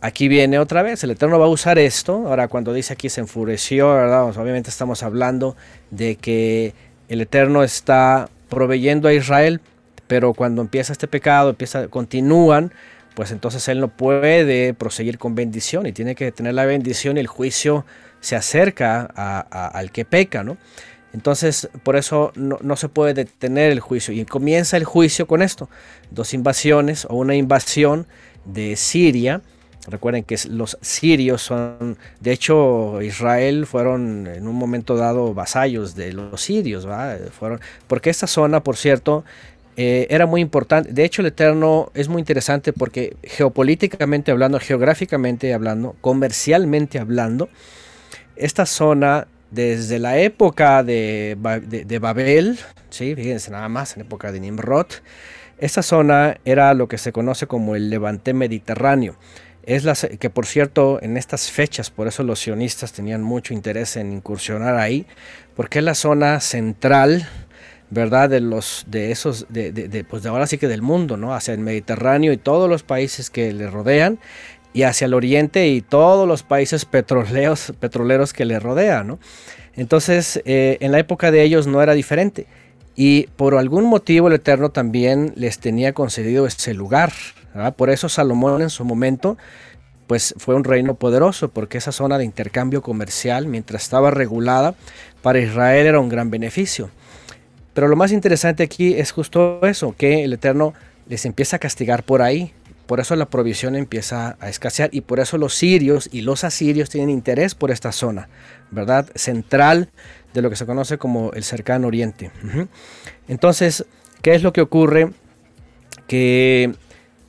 aquí 0.00 0.26
viene 0.26 0.58
otra 0.58 0.82
vez, 0.82 1.04
el 1.04 1.10
Eterno 1.10 1.38
va 1.38 1.46
a 1.46 1.50
usar 1.50 1.78
esto. 1.78 2.26
Ahora, 2.26 2.48
cuando 2.48 2.72
dice 2.72 2.94
aquí 2.94 3.08
se 3.08 3.20
enfureció, 3.20 3.92
¿verdad? 3.92 4.24
obviamente 4.24 4.70
estamos 4.70 5.02
hablando 5.02 5.56
de 5.90 6.16
que 6.16 6.74
el 7.08 7.20
Eterno 7.20 7.62
está 7.62 8.28
proveyendo 8.48 9.06
a 9.06 9.12
Israel, 9.12 9.60
pero 10.06 10.34
cuando 10.34 10.62
empieza 10.62 10.92
este 10.92 11.06
pecado, 11.06 11.50
empieza, 11.50 11.88
continúan, 11.88 12.72
pues 13.14 13.30
entonces 13.32 13.68
él 13.68 13.80
no 13.80 13.88
puede 13.88 14.74
proseguir 14.74 15.18
con 15.18 15.34
bendición 15.34 15.86
y 15.86 15.92
tiene 15.92 16.14
que 16.14 16.32
tener 16.32 16.54
la 16.54 16.64
bendición 16.64 17.16
y 17.16 17.20
el 17.20 17.26
juicio 17.26 17.84
se 18.20 18.36
acerca 18.36 19.02
al 19.02 19.90
que 19.90 20.04
peca, 20.04 20.44
¿no? 20.44 20.56
Entonces, 21.12 21.68
por 21.82 21.96
eso 21.96 22.32
no, 22.36 22.76
se 22.76 22.88
puede 22.88 23.14
detener 23.14 23.72
el 23.72 23.80
juicio. 23.80 24.14
Y 24.14 24.24
comienza 24.24 24.76
el 24.76 24.84
juicio 24.84 25.26
con 25.26 25.42
esto. 25.42 25.68
Dos 26.10 26.34
invasiones 26.34 27.04
o 27.10 27.16
una 27.16 27.34
invasión 27.34 28.06
de 28.44 28.76
Siria 28.76 29.42
Recuerden 29.88 30.24
que 30.24 30.36
los 30.50 30.76
sirios 30.82 31.40
son, 31.40 31.96
de 32.20 32.32
hecho, 32.32 33.00
Israel 33.00 33.64
fueron 33.64 34.26
en 34.26 34.46
un 34.46 34.54
momento 34.54 34.94
dado 34.94 35.32
vasallos 35.32 35.94
de 35.94 36.12
los 36.12 36.42
sirios, 36.42 36.86
Fueron, 37.38 37.60
porque 37.86 38.10
esta 38.10 38.26
zona, 38.26 38.62
por 38.62 38.76
cierto, 38.76 39.24
eh, 39.76 40.06
era 40.10 40.26
muy 40.26 40.42
importante. 40.42 40.92
De 40.92 41.04
hecho, 41.04 41.22
el 41.22 41.28
Eterno 41.28 41.90
es 41.94 42.08
muy 42.08 42.20
interesante 42.20 42.74
porque 42.74 43.16
geopolíticamente 43.22 44.30
hablando, 44.30 44.60
geográficamente 44.60 45.54
hablando, 45.54 45.96
comercialmente 46.02 46.98
hablando, 46.98 47.48
esta 48.40 48.66
zona 48.66 49.26
desde 49.50 49.98
la 49.98 50.18
época 50.18 50.82
de, 50.82 51.36
de, 51.86 51.98
Babel, 51.98 52.58
¿sí? 52.88 53.14
fíjense 53.14 53.50
nada 53.50 53.68
más, 53.68 53.96
en 53.96 54.02
época 54.02 54.32
de 54.32 54.40
Nimrod, 54.40 54.86
esta 55.58 55.82
zona 55.82 56.38
era 56.44 56.72
lo 56.74 56.88
que 56.88 56.98
se 56.98 57.12
conoce 57.12 57.46
como 57.46 57.76
el 57.76 57.90
Levante 57.90 58.32
Mediterráneo. 58.32 59.16
Es 59.62 59.84
la, 59.84 59.94
que 59.94 60.30
por 60.30 60.46
cierto, 60.46 60.98
en 61.02 61.16
estas 61.16 61.50
fechas, 61.50 61.90
por 61.90 62.08
eso 62.08 62.22
los 62.22 62.40
sionistas 62.40 62.92
tenían 62.92 63.22
mucho 63.22 63.52
interés 63.52 63.96
en 63.96 64.12
incursionar 64.12 64.76
ahí, 64.76 65.06
porque 65.54 65.80
es 65.80 65.84
la 65.84 65.94
zona 65.94 66.40
central, 66.40 67.28
¿verdad? 67.90 68.30
De 68.30 68.40
los, 68.40 68.86
de 68.88 69.10
esos, 69.10 69.46
de, 69.50 69.70
de, 69.72 70.04
pues 70.04 70.22
de 70.22 70.30
ahora 70.30 70.46
sí 70.46 70.56
que 70.56 70.66
del 70.66 70.80
mundo, 70.80 71.18
¿no? 71.18 71.34
Hacia 71.34 71.52
el 71.52 71.60
Mediterráneo 71.60 72.32
y 72.32 72.38
todos 72.38 72.70
los 72.70 72.82
países 72.82 73.28
que 73.28 73.52
le 73.52 73.68
rodean, 73.68 74.18
y 74.72 74.82
hacia 74.82 75.06
el 75.06 75.14
oriente 75.14 75.68
y 75.68 75.80
todos 75.80 76.28
los 76.28 76.42
países 76.42 76.84
petroleros, 76.84 78.32
que 78.32 78.44
le 78.44 78.60
rodean, 78.60 79.08
¿no? 79.08 79.18
Entonces, 79.76 80.42
eh, 80.44 80.78
en 80.80 80.92
la 80.92 80.98
época 80.98 81.30
de 81.30 81.42
ellos 81.42 81.66
no 81.66 81.82
era 81.82 81.94
diferente. 81.94 82.46
Y 82.96 83.28
por 83.36 83.56
algún 83.56 83.84
motivo 83.84 84.28
el 84.28 84.34
Eterno 84.34 84.70
también 84.70 85.32
les 85.36 85.58
tenía 85.58 85.92
concedido 85.92 86.46
ese 86.46 86.74
lugar, 86.74 87.12
por 87.76 87.90
eso 87.90 88.08
Salomón 88.08 88.62
en 88.62 88.70
su 88.70 88.84
momento 88.84 89.36
pues 90.06 90.34
fue 90.38 90.56
un 90.56 90.64
reino 90.64 90.96
poderoso, 90.96 91.50
porque 91.50 91.78
esa 91.78 91.92
zona 91.92 92.18
de 92.18 92.24
intercambio 92.24 92.82
comercial, 92.82 93.46
mientras 93.46 93.84
estaba 93.84 94.10
regulada, 94.10 94.74
para 95.22 95.38
Israel 95.38 95.86
era 95.86 96.00
un 96.00 96.08
gran 96.08 96.32
beneficio. 96.32 96.90
Pero 97.74 97.86
lo 97.86 97.94
más 97.94 98.10
interesante 98.10 98.64
aquí 98.64 98.94
es 98.94 99.12
justo 99.12 99.60
eso, 99.62 99.94
que 99.96 100.24
el 100.24 100.32
Eterno 100.32 100.74
les 101.08 101.24
empieza 101.26 101.56
a 101.56 101.58
castigar 101.60 102.02
por 102.02 102.22
ahí. 102.22 102.52
Por 102.90 102.98
eso 102.98 103.14
la 103.14 103.30
provisión 103.30 103.76
empieza 103.76 104.36
a 104.40 104.48
escasear 104.48 104.90
y 104.92 105.02
por 105.02 105.20
eso 105.20 105.38
los 105.38 105.54
sirios 105.54 106.08
y 106.10 106.22
los 106.22 106.42
asirios 106.42 106.90
tienen 106.90 107.08
interés 107.08 107.54
por 107.54 107.70
esta 107.70 107.92
zona, 107.92 108.28
¿verdad? 108.72 109.08
Central 109.14 109.90
de 110.34 110.42
lo 110.42 110.50
que 110.50 110.56
se 110.56 110.66
conoce 110.66 110.98
como 110.98 111.32
el 111.34 111.44
cercano 111.44 111.86
oriente. 111.86 112.32
Entonces, 113.28 113.86
¿qué 114.22 114.34
es 114.34 114.42
lo 114.42 114.52
que 114.52 114.60
ocurre? 114.60 115.12
Que 116.08 116.74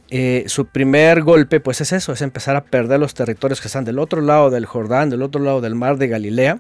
eh, 0.10 0.46
su 0.48 0.66
primer 0.66 1.22
golpe 1.22 1.60
pues 1.60 1.80
es 1.80 1.92
eso, 1.92 2.12
es 2.12 2.24
empezar 2.24 2.56
a 2.56 2.64
perder 2.64 3.00
los 3.00 3.14
territorios 3.14 3.62
que 3.62 3.68
están 3.68 3.86
del 3.86 4.00
otro 4.00 4.22
lado 4.22 4.50
del 4.50 4.66
Jordán, 4.66 5.12
del 5.12 5.22
otro 5.22 5.44
lado 5.44 5.62
del 5.62 5.76
mar 5.76 5.98
de 5.98 6.08
Galilea, 6.08 6.58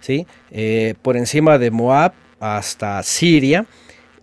¿sí? 0.00 0.26
Eh, 0.50 0.94
por 1.02 1.18
encima 1.18 1.58
de 1.58 1.70
Moab 1.70 2.14
hasta 2.40 3.02
Siria, 3.02 3.66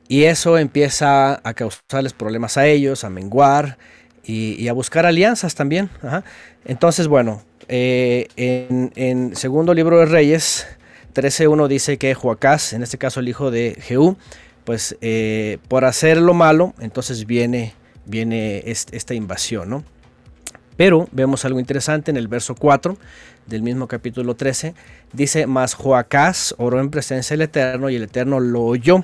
y 0.07 0.23
eso 0.23 0.57
empieza 0.57 1.39
a 1.47 1.53
causarles 1.53 2.13
problemas 2.13 2.57
a 2.57 2.65
ellos, 2.65 3.03
a 3.03 3.11
menguar 3.11 3.77
y, 4.27 4.67
a 4.67 4.73
buscar 4.73 5.05
alianzas 5.05 5.55
también. 5.55 5.89
Entonces, 6.65 7.07
bueno, 7.07 7.41
eh, 7.67 8.27
en, 8.35 8.91
en, 8.95 9.35
segundo 9.35 9.73
libro 9.73 9.99
de 9.99 10.05
Reyes 10.05 10.67
13.1 11.15 11.67
dice 11.67 11.97
que 11.97 12.13
Joacás, 12.13 12.73
en 12.73 12.83
este 12.83 12.97
caso 12.97 13.21
el 13.21 13.29
hijo 13.29 13.49
de 13.49 13.77
Jehú, 13.79 14.17
pues 14.65 14.97
por 15.67 15.85
hacer 15.85 16.17
lo 16.17 16.33
malo, 16.33 16.73
entonces 16.79 17.25
viene 17.25 17.73
viene 18.07 18.63
esta 18.65 19.13
invasión, 19.13 19.69
¿no? 19.69 19.83
Pero 20.75 21.07
vemos 21.11 21.43
algo 21.45 21.59
interesante 21.59 22.11
en 22.11 22.17
el 22.17 22.27
verso 22.27 22.55
4 22.55 22.97
del 23.47 23.63
mismo 23.63 23.87
capítulo 23.87 24.35
13. 24.35 24.75
Dice, 25.11 25.47
mas 25.47 25.73
Joacás 25.73 26.53
oró 26.57 26.79
en 26.79 26.89
presencia 26.89 27.33
del 27.33 27.43
Eterno 27.43 27.89
y 27.89 27.95
el 27.95 28.03
Eterno 28.03 28.39
lo 28.39 28.63
oyó 28.63 29.03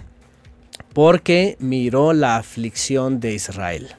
porque 0.94 1.58
miró 1.60 2.14
la 2.14 2.38
aflicción 2.38 3.20
de 3.20 3.34
Israel. 3.34 3.96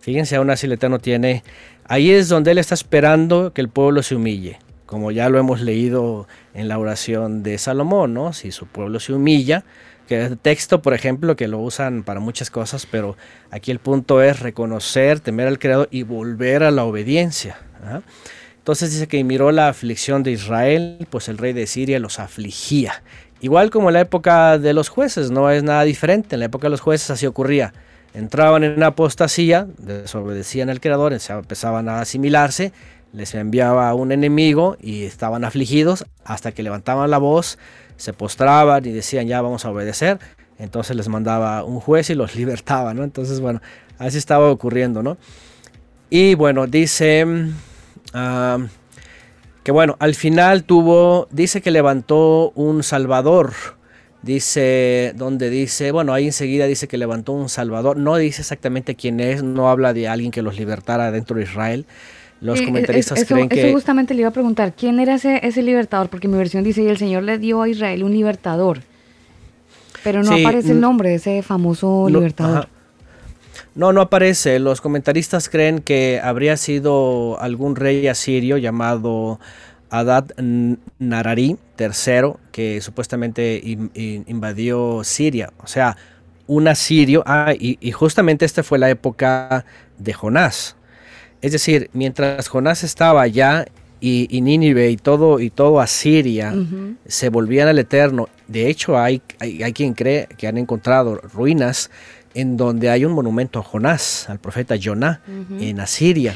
Fíjense, 0.00 0.36
aún 0.36 0.50
así 0.50 0.66
el 0.66 0.72
Eterno 0.72 0.98
tiene... 0.98 1.44
Ahí 1.84 2.10
es 2.10 2.28
donde 2.28 2.52
Él 2.52 2.58
está 2.58 2.74
esperando 2.74 3.52
que 3.52 3.60
el 3.60 3.68
pueblo 3.68 4.02
se 4.02 4.14
humille. 4.14 4.58
Como 4.86 5.10
ya 5.10 5.28
lo 5.28 5.38
hemos 5.38 5.60
leído 5.60 6.26
en 6.54 6.68
la 6.68 6.78
oración 6.78 7.42
de 7.42 7.58
Salomón, 7.58 8.14
¿no? 8.14 8.32
Si 8.32 8.52
su 8.52 8.66
pueblo 8.66 9.00
se 9.00 9.12
humilla, 9.12 9.64
que 10.08 10.36
texto, 10.42 10.82
por 10.82 10.94
ejemplo, 10.94 11.36
que 11.36 11.46
lo 11.46 11.58
usan 11.58 12.02
para 12.02 12.18
muchas 12.18 12.50
cosas, 12.50 12.86
pero 12.86 13.16
aquí 13.50 13.70
el 13.70 13.78
punto 13.78 14.22
es 14.22 14.40
reconocer, 14.40 15.20
temer 15.20 15.46
al 15.46 15.58
Creador 15.58 15.88
y 15.92 16.02
volver 16.02 16.64
a 16.64 16.72
la 16.72 16.84
obediencia. 16.84 17.58
¿ah? 17.84 18.00
Entonces 18.58 18.92
dice 18.92 19.06
que 19.06 19.22
miró 19.22 19.52
la 19.52 19.68
aflicción 19.68 20.22
de 20.22 20.32
Israel, 20.32 21.06
pues 21.10 21.28
el 21.28 21.38
rey 21.38 21.52
de 21.52 21.66
Siria 21.66 21.98
los 21.98 22.18
afligía. 22.18 23.02
Igual 23.40 23.70
como 23.70 23.88
en 23.88 23.94
la 23.94 24.00
época 24.00 24.58
de 24.58 24.74
los 24.74 24.88
jueces, 24.88 25.30
no 25.30 25.50
es 25.50 25.62
nada 25.62 25.84
diferente. 25.84 26.34
En 26.36 26.40
la 26.40 26.46
época 26.46 26.66
de 26.66 26.70
los 26.70 26.80
jueces 26.80 27.10
así 27.10 27.26
ocurría. 27.26 27.72
Entraban 28.12 28.64
en 28.64 28.82
apostasía, 28.82 29.68
desobedecían 29.78 30.68
al 30.68 30.80
Creador, 30.80 31.12
empezaban 31.12 31.88
a 31.88 32.00
asimilarse, 32.00 32.72
les 33.12 33.34
enviaba 33.34 33.92
un 33.94 34.12
enemigo 34.12 34.76
y 34.80 35.04
estaban 35.04 35.44
afligidos 35.44 36.06
hasta 36.24 36.52
que 36.52 36.62
levantaban 36.62 37.10
la 37.10 37.18
voz 37.18 37.58
se 38.00 38.14
postraban 38.14 38.84
y 38.86 38.90
decían 38.90 39.26
ya 39.26 39.42
vamos 39.42 39.64
a 39.64 39.70
obedecer, 39.70 40.18
entonces 40.58 40.96
les 40.96 41.08
mandaba 41.08 41.62
un 41.64 41.80
juez 41.80 42.10
y 42.10 42.14
los 42.14 42.34
libertaba. 42.36 42.90
Entonces, 42.92 43.40
bueno, 43.40 43.60
así 43.98 44.18
estaba 44.18 44.50
ocurriendo, 44.50 45.02
¿no? 45.02 45.18
Y 46.08 46.34
bueno, 46.34 46.66
dice 46.66 47.24
que 49.62 49.72
bueno, 49.72 49.96
al 50.00 50.14
final 50.14 50.64
tuvo, 50.64 51.28
dice 51.30 51.60
que 51.60 51.70
levantó 51.70 52.50
un 52.56 52.82
salvador, 52.82 53.52
dice, 54.22 55.12
donde 55.16 55.50
dice, 55.50 55.92
bueno, 55.92 56.12
ahí 56.12 56.26
enseguida 56.26 56.66
dice 56.66 56.88
que 56.88 56.98
levantó 56.98 57.32
un 57.32 57.48
salvador, 57.48 57.96
no 57.96 58.16
dice 58.16 58.42
exactamente 58.42 58.94
quién 58.94 59.20
es, 59.20 59.42
no 59.42 59.70
habla 59.70 59.92
de 59.92 60.08
alguien 60.08 60.30
que 60.30 60.42
los 60.42 60.58
libertara 60.58 61.10
dentro 61.10 61.36
de 61.36 61.44
Israel, 61.44 61.86
los 62.40 62.60
comentaristas 62.62 63.24
creen 63.26 63.48
que... 63.48 63.60
Eso 63.60 63.72
justamente 63.72 64.14
le 64.14 64.20
iba 64.20 64.30
a 64.30 64.32
preguntar, 64.32 64.72
¿quién 64.74 64.98
era 64.98 65.14
ese, 65.14 65.46
ese 65.46 65.62
libertador? 65.62 66.08
Porque 66.08 66.26
mi 66.26 66.38
versión 66.38 66.64
dice, 66.64 66.82
y 66.82 66.88
el 66.88 66.96
Señor 66.96 67.22
le 67.22 67.38
dio 67.38 67.60
a 67.60 67.68
Israel 67.68 68.02
un 68.02 68.12
libertador. 68.12 68.80
Pero 70.02 70.22
no 70.22 70.32
aparece 70.32 70.72
el 70.72 70.80
nombre 70.80 71.10
de 71.10 71.16
ese 71.16 71.42
famoso 71.42 72.08
libertador. 72.08 72.68
No, 73.74 73.92
no 73.92 74.00
aparece. 74.00 74.58
Los 74.58 74.80
comentaristas 74.80 75.48
creen 75.48 75.80
que 75.80 76.20
habría 76.22 76.56
sido 76.56 77.38
algún 77.40 77.76
rey 77.76 78.06
asirio 78.08 78.56
llamado 78.56 79.38
Adad 79.90 80.30
Narari 80.98 81.56
III, 81.78 82.32
que 82.52 82.80
supuestamente 82.80 83.60
invadió 83.94 85.02
Siria. 85.04 85.52
O 85.58 85.66
sea, 85.66 85.96
un 86.46 86.68
asirio. 86.68 87.22
Ah, 87.26 87.54
y, 87.58 87.78
y 87.80 87.92
justamente 87.92 88.44
esta 88.44 88.62
fue 88.62 88.78
la 88.78 88.90
época 88.90 89.64
de 89.98 90.12
Jonás. 90.12 90.76
Es 91.42 91.52
decir, 91.52 91.90
mientras 91.92 92.48
Jonás 92.48 92.84
estaba 92.84 93.22
allá 93.22 93.66
y, 94.00 94.40
Nínive 94.40 94.90
y 94.90 94.96
todo, 94.96 95.40
y 95.40 95.50
todo 95.50 95.80
Asiria 95.80 96.54
se 97.06 97.28
volvían 97.28 97.68
al 97.68 97.78
Eterno, 97.78 98.28
de 98.48 98.68
hecho 98.68 98.98
hay, 98.98 99.22
hay, 99.38 99.72
quien 99.72 99.94
cree 99.94 100.26
que 100.38 100.46
han 100.48 100.58
encontrado 100.58 101.16
ruinas 101.16 101.90
en 102.34 102.56
donde 102.56 102.90
hay 102.90 103.04
un 103.04 103.12
monumento 103.12 103.58
a 103.58 103.62
Jonás, 103.62 104.28
al 104.28 104.38
profeta 104.38 104.76
Jonás, 104.82 105.20
en 105.58 105.80
Asiria. 105.80 106.34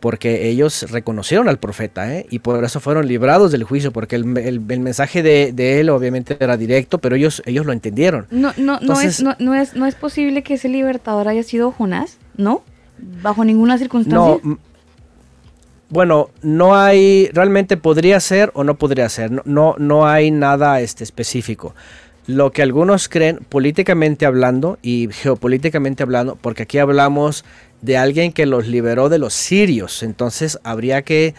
Porque 0.00 0.48
ellos 0.48 0.90
reconocieron 0.90 1.48
al 1.48 1.58
profeta 1.58 2.14
¿eh? 2.14 2.26
y 2.30 2.38
por 2.38 2.62
eso 2.64 2.78
fueron 2.80 3.08
librados 3.08 3.50
del 3.52 3.64
juicio, 3.64 3.92
porque 3.92 4.16
el, 4.16 4.36
el- 4.38 4.62
el 4.68 4.80
mensaje 4.80 5.22
de, 5.22 5.52
de 5.52 5.80
él 5.80 5.90
obviamente 5.90 6.36
era 6.38 6.56
directo, 6.56 6.98
pero 6.98 7.16
ellos, 7.16 7.42
ellos 7.46 7.66
lo 7.66 7.72
entendieron. 7.72 8.26
No, 8.30 8.52
no, 8.56 8.78
no, 8.80 9.00
es, 9.00 9.20
no, 9.22 9.34
no 9.38 9.54
es, 9.54 9.74
no 9.74 9.86
es 9.86 9.94
posible 9.94 10.42
que 10.42 10.54
ese 10.54 10.68
libertador 10.68 11.26
haya 11.28 11.42
sido 11.42 11.72
Jonás, 11.72 12.18
¿no? 12.36 12.62
Bajo 13.22 13.44
ninguna 13.44 13.74
No, 13.74 13.78
circunstancia. 13.78 14.38
m- 14.44 14.56
bueno, 15.90 16.28
no 16.42 16.76
hay, 16.76 17.30
realmente 17.32 17.76
podría 17.78 18.20
ser 18.20 18.50
o 18.54 18.62
no 18.62 18.74
podría 18.74 19.08
ser, 19.08 19.30
no, 19.30 19.42
no, 19.46 19.74
no 19.78 20.06
hay 20.06 20.30
nada 20.30 20.80
este, 20.80 21.02
específico. 21.02 21.74
Lo 22.26 22.50
que 22.52 22.60
algunos 22.60 23.08
creen 23.08 23.38
políticamente 23.48 24.26
hablando 24.26 24.78
y 24.82 25.08
geopolíticamente 25.10 26.02
hablando, 26.02 26.36
porque 26.36 26.64
aquí 26.64 26.76
hablamos 26.76 27.42
de 27.80 27.96
alguien 27.96 28.32
que 28.32 28.46
los 28.46 28.66
liberó 28.66 29.08
de 29.08 29.18
los 29.18 29.34
sirios, 29.34 30.02
entonces 30.02 30.58
habría 30.64 31.02
que, 31.02 31.34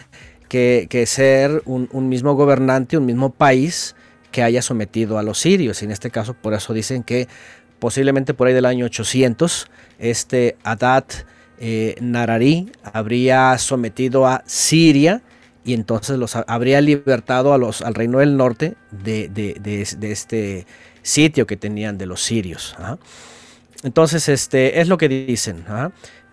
que, 0.48 1.04
ser 1.06 1.62
un, 1.66 1.88
mismo 2.08 2.34
gobernante, 2.34 2.96
un 2.96 3.06
mismo 3.06 3.30
país 3.30 3.94
que 4.32 4.42
haya 4.42 4.62
sometido 4.62 5.18
a 5.18 5.22
los 5.22 5.38
sirios. 5.38 5.82
Y 5.82 5.84
en 5.86 5.90
este 5.90 6.10
caso, 6.10 6.34
por 6.34 6.54
eso 6.54 6.72
dicen 6.72 7.02
que 7.02 7.28
posiblemente 7.78 8.34
por 8.34 8.46
ahí 8.46 8.54
del 8.54 8.66
año 8.66 8.86
800, 8.86 9.68
este 9.98 10.56
Adad 10.62 11.04
eh, 11.58 11.94
Narari 12.00 12.70
habría 12.82 13.56
sometido 13.58 14.26
a 14.26 14.42
Siria 14.46 15.22
y 15.64 15.74
entonces 15.74 16.18
los 16.18 16.36
ha- 16.36 16.44
habría 16.48 16.80
libertado 16.80 17.52
a 17.52 17.58
los, 17.58 17.82
al 17.82 17.94
reino 17.94 18.18
del 18.18 18.36
norte 18.36 18.76
de, 18.90 19.28
de- 19.28 19.56
de 19.60 19.82
es- 19.82 20.00
de 20.00 20.10
este 20.12 20.66
sitio 21.02 21.46
que 21.46 21.56
tenían 21.56 21.98
de 21.98 22.06
los 22.06 22.22
sirios. 22.22 22.74
Entonces, 23.82 24.28
este 24.28 24.80
es 24.80 24.88
lo 24.88 24.98
que 24.98 25.08
dicen. 25.08 25.64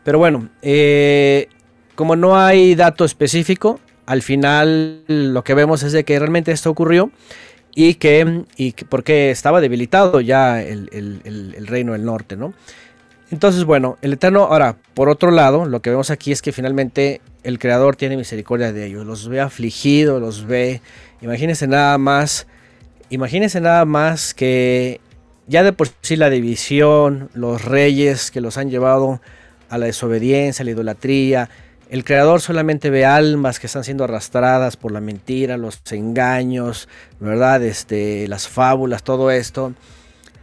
Pero 0.08 0.20
bueno, 0.20 0.48
eh, 0.62 1.50
como 1.96 2.16
no 2.16 2.38
hay 2.40 2.76
dato 2.76 3.04
específico, 3.04 3.82
al 4.06 4.22
final 4.22 5.04
lo 5.08 5.44
que 5.44 5.54
vemos 5.54 5.84
es 5.84 5.92
de 5.92 6.06
que 6.06 6.18
realmente 6.18 6.54
esto 6.54 6.70
ocurrió 6.70 7.12
y 7.76 7.96
que, 7.96 8.46
y 8.56 8.72
que- 8.72 8.86
porque 8.86 9.32
estaba 9.32 9.60
debilitado 9.60 10.22
ya 10.22 10.64
el- 10.64 10.90
el 10.94 11.68
reino 11.68 11.92
del 11.92 12.06
norte, 12.06 12.38
¿no? 12.38 12.54
Entonces, 13.32 13.66
bueno, 13.66 13.98
el 14.02 14.14
Eterno, 14.14 14.44
ahora, 14.46 14.78
por 14.94 15.10
otro 15.10 15.30
lado, 15.30 15.66
lo 15.66 15.82
que 15.82 15.90
vemos 15.90 16.10
aquí 16.10 16.32
es 16.32 16.42
que 16.42 16.54
finalmente 16.54 17.20
el 17.44 17.60
Creador 17.60 17.98
tiene 17.98 18.16
misericordia 18.16 18.72
de 18.72 18.86
ellos, 18.86 19.06
los 19.06 19.28
ve 19.28 19.42
afligidos, 19.42 20.22
los 20.22 20.46
ve, 20.48 20.80
imagínense 21.22 21.68
nada 21.68 21.98
más, 21.98 22.48
imagínense 23.10 23.60
nada 23.60 23.84
más 23.84 24.34
que 24.34 25.02
ya 25.48 25.64
de 25.64 25.74
por 25.74 25.90
sí 26.02 26.16
la 26.16 26.30
división, 26.30 27.30
los 27.34 27.66
reyes 27.66 28.32
que 28.32 28.40
los 28.40 28.58
han 28.58 28.70
llevado 28.70 29.20
a 29.70 29.78
la 29.78 29.86
desobediencia, 29.88 30.64
a 30.64 30.66
la 30.66 30.72
idolatría, 30.72 31.50
el 31.90 32.04
Creador 32.04 32.42
solamente 32.42 32.90
ve 32.90 33.06
almas 33.06 33.60
que 33.60 33.68
están 33.68 33.84
siendo 33.86 34.04
arrastradas 34.04 34.76
por 34.76 34.92
la 34.92 35.00
mentira, 35.00 35.56
los 35.56 35.80
engaños, 35.92 36.90
¿verdad? 37.22 37.64
Este, 37.64 38.28
las 38.28 38.48
fábulas, 38.50 39.04
todo 39.04 39.32
esto. 39.32 39.74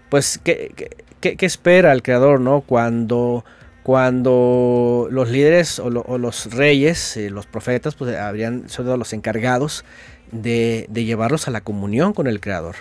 Pues, 0.08 0.40
¿qué, 0.42 0.72
qué- 1.20 1.36
qué- 1.36 1.46
espera 1.46 1.92
el 1.92 2.02
Creador, 2.02 2.40
no? 2.40 2.62
Cuando, 2.62 3.44
cuando 3.82 5.08
los 5.10 5.28
líderes 5.30 5.78
o, 5.78 5.90
lo- 5.90 6.02
o 6.02 6.16
los 6.18 6.52
reyes, 6.54 7.16
eh, 7.18 7.28
los 7.30 7.46
profetas, 7.46 7.94
pues 7.94 8.16
habrían 8.16 8.68
sido 8.70 8.96
los 8.96 9.12
encargados 9.12 9.84
de 10.32 10.86
llevarlos 10.92 11.46
a 11.46 11.50
la 11.50 11.60
comunión 11.60 12.12
con 12.14 12.26
el 12.26 12.40
Creador. 12.40 12.74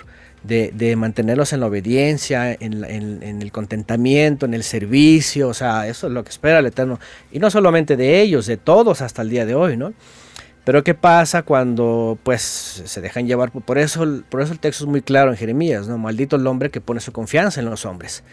De, 0.44 0.96
mantenerlos 0.98 1.54
en 1.54 1.62
la 1.62 1.68
obediencia, 1.68 2.52
en 2.60 2.84
el 3.42 3.52
contentamiento, 3.52 4.46
en 4.46 4.54
el 4.54 4.64
servicio, 4.64 5.48
o 5.48 5.54
sea, 5.54 5.88
eso 5.88 6.08
es 6.08 6.14
lo 6.14 6.24
que 6.24 6.32
espera 6.32 6.60
el 6.60 6.66
Eterno. 6.66 7.00
Y 7.32 7.40
no 7.40 7.50
solamente 7.50 7.96
de 7.96 8.22
ellos, 8.22 8.46
de 8.46 8.58
todos 8.58 9.02
hasta 9.02 9.22
el 9.22 9.30
día 9.30 9.46
de 9.46 9.56
hoy, 9.56 9.78
¿no? 9.78 9.94
Pero 10.64 10.84
¿qué 10.84 10.94
pasa 10.94 11.44
cuando 11.44 12.18
pues 12.24 12.42
se 12.86 13.02
dejan 13.02 13.28
llevar? 13.28 13.52
Por 13.52 13.78
eso, 13.78 14.06
por 14.30 14.42
eso 14.42 14.54
el 14.54 14.60
texto 14.60 14.86
es 14.86 14.90
muy 14.90 15.02
claro 15.02 15.32
en 15.32 15.38
Jeremías, 15.38 15.88
¿no? 15.88 15.98
Maldito 15.98 16.38
el 16.38 16.48
hombre 16.48 16.70
que 16.70 16.80
pone 16.80 17.02
su 17.02 17.12
confianza 17.12 17.60
en 17.60 17.70
los 17.70 17.86
hombres. 17.86 18.24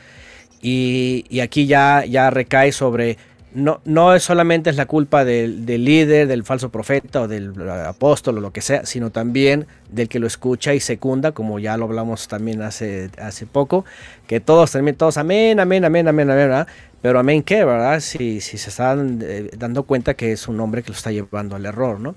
Y, 0.62 1.24
y 1.28 1.40
aquí 1.40 1.66
ya, 1.66 2.04
ya 2.04 2.30
recae 2.30 2.70
sobre, 2.70 3.18
no, 3.54 3.80
no 3.84 4.14
es 4.14 4.22
solamente 4.22 4.70
es 4.70 4.76
la 4.76 4.86
culpa 4.86 5.24
del, 5.24 5.66
del 5.66 5.84
líder, 5.84 6.28
del 6.28 6.44
falso 6.44 6.70
profeta 6.70 7.22
o 7.22 7.28
del 7.28 7.52
apóstol 7.70 8.38
o 8.38 8.40
lo 8.40 8.52
que 8.52 8.60
sea, 8.60 8.86
sino 8.86 9.10
también 9.10 9.66
del 9.90 10.08
que 10.08 10.18
lo 10.20 10.26
escucha 10.26 10.74
y 10.74 10.80
secunda, 10.80 11.32
como 11.32 11.58
ya 11.58 11.76
lo 11.76 11.84
hablamos 11.86 12.28
también 12.28 12.62
hace, 12.62 13.10
hace 13.18 13.46
poco, 13.46 13.84
que 14.26 14.40
todos 14.40 14.70
también, 14.72 14.96
todos 14.96 15.16
amén, 15.16 15.58
amén, 15.60 15.84
amén, 15.84 16.06
amén, 16.08 16.30
amén, 16.30 16.48
¿verdad? 16.48 16.68
Pero 17.02 17.18
amén 17.18 17.42
qué, 17.42 17.64
¿verdad? 17.64 18.00
Si, 18.00 18.40
si 18.40 18.58
se 18.58 18.70
están 18.70 19.20
eh, 19.22 19.50
dando 19.56 19.82
cuenta 19.84 20.14
que 20.14 20.32
es 20.32 20.46
un 20.48 20.60
hombre 20.60 20.82
que 20.82 20.90
lo 20.90 20.96
está 20.96 21.10
llevando 21.10 21.56
al 21.56 21.66
error, 21.66 21.98
¿no? 21.98 22.14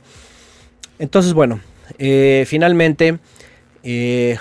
Entonces, 0.99 1.33
bueno, 1.33 1.59
eh, 1.97 2.45
finalmente 2.47 3.19
eh, 3.83 4.37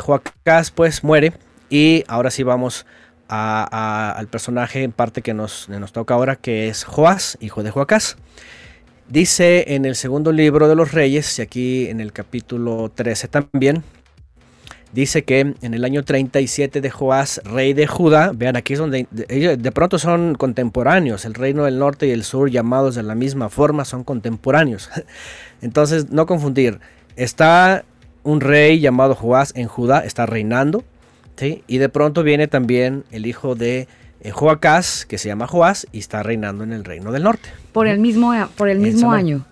pues 0.74 1.04
muere 1.04 1.32
y 1.70 2.04
ahora 2.06 2.30
sí 2.30 2.42
vamos 2.42 2.84
a- 2.84 3.01
al 3.32 4.26
personaje 4.28 4.82
en 4.82 4.92
parte 4.92 5.22
que 5.22 5.32
nos, 5.32 5.68
toca 5.92 6.14
ahora, 6.14 6.36
que 6.36 6.68
es 6.68 6.84
Joás, 6.84 7.38
hijo 7.40 7.62
de 7.62 7.70
Joacás. 7.70 8.16
Dice 9.08 9.74
en 9.74 9.86
el 9.86 9.94
segundo 9.94 10.32
libro 10.32 10.68
de 10.68 10.74
los 10.74 10.92
reyes, 10.92 11.38
y 11.38 11.42
aquí 11.42 11.88
en 11.88 12.00
el 12.00 12.12
capítulo 12.12 12.90
13 12.94 13.28
también, 13.28 13.84
dice 14.92 15.24
que 15.24 15.40
en 15.40 15.74
el 15.74 15.84
año 15.84 16.04
37 16.04 16.82
de 16.82 16.90
Joás, 16.90 17.40
rey 17.44 17.72
de 17.72 17.86
Judá, 17.86 18.32
vean 18.34 18.56
aquí 18.56 18.74
es 18.74 18.78
donde 18.78 19.06
de 19.10 19.72
pronto 19.72 19.98
son 19.98 20.34
contemporáneos, 20.34 21.24
el 21.24 21.32
reino 21.32 21.64
del 21.64 21.78
norte 21.78 22.06
y 22.06 22.10
el 22.10 22.24
sur 22.24 22.50
llamados 22.50 22.94
de 22.96 23.02
la 23.02 23.14
misma 23.14 23.48
forma 23.48 23.86
son 23.86 24.04
contemporáneos. 24.04 24.90
Entonces, 25.62 26.10
no 26.10 26.26
confundir, 26.26 26.80
está 27.16 27.84
un 28.24 28.40
rey 28.40 28.80
llamado 28.80 29.14
Joás 29.14 29.52
en 29.56 29.68
Judá, 29.68 30.00
está 30.00 30.26
reinando, 30.26 30.84
¿sí? 31.36 31.62
y 31.66 31.78
de 31.78 31.88
pronto 31.88 32.22
viene 32.22 32.48
también 32.48 33.04
el 33.10 33.26
hijo 33.26 33.54
de 33.54 33.88
eh, 34.20 34.30
Joacás, 34.30 35.06
que 35.06 35.18
se 35.18 35.28
llama 35.28 35.46
Joás, 35.46 35.86
y 35.92 35.98
está 35.98 36.22
reinando 36.22 36.64
en 36.64 36.72
el 36.72 36.84
reino 36.84 37.12
del 37.12 37.24
norte. 37.24 37.48
por 37.72 37.86
el 37.86 37.98
mismo, 37.98 38.32
por 38.56 38.68
el 38.68 38.78
mismo 38.78 39.12
año. 39.12 39.44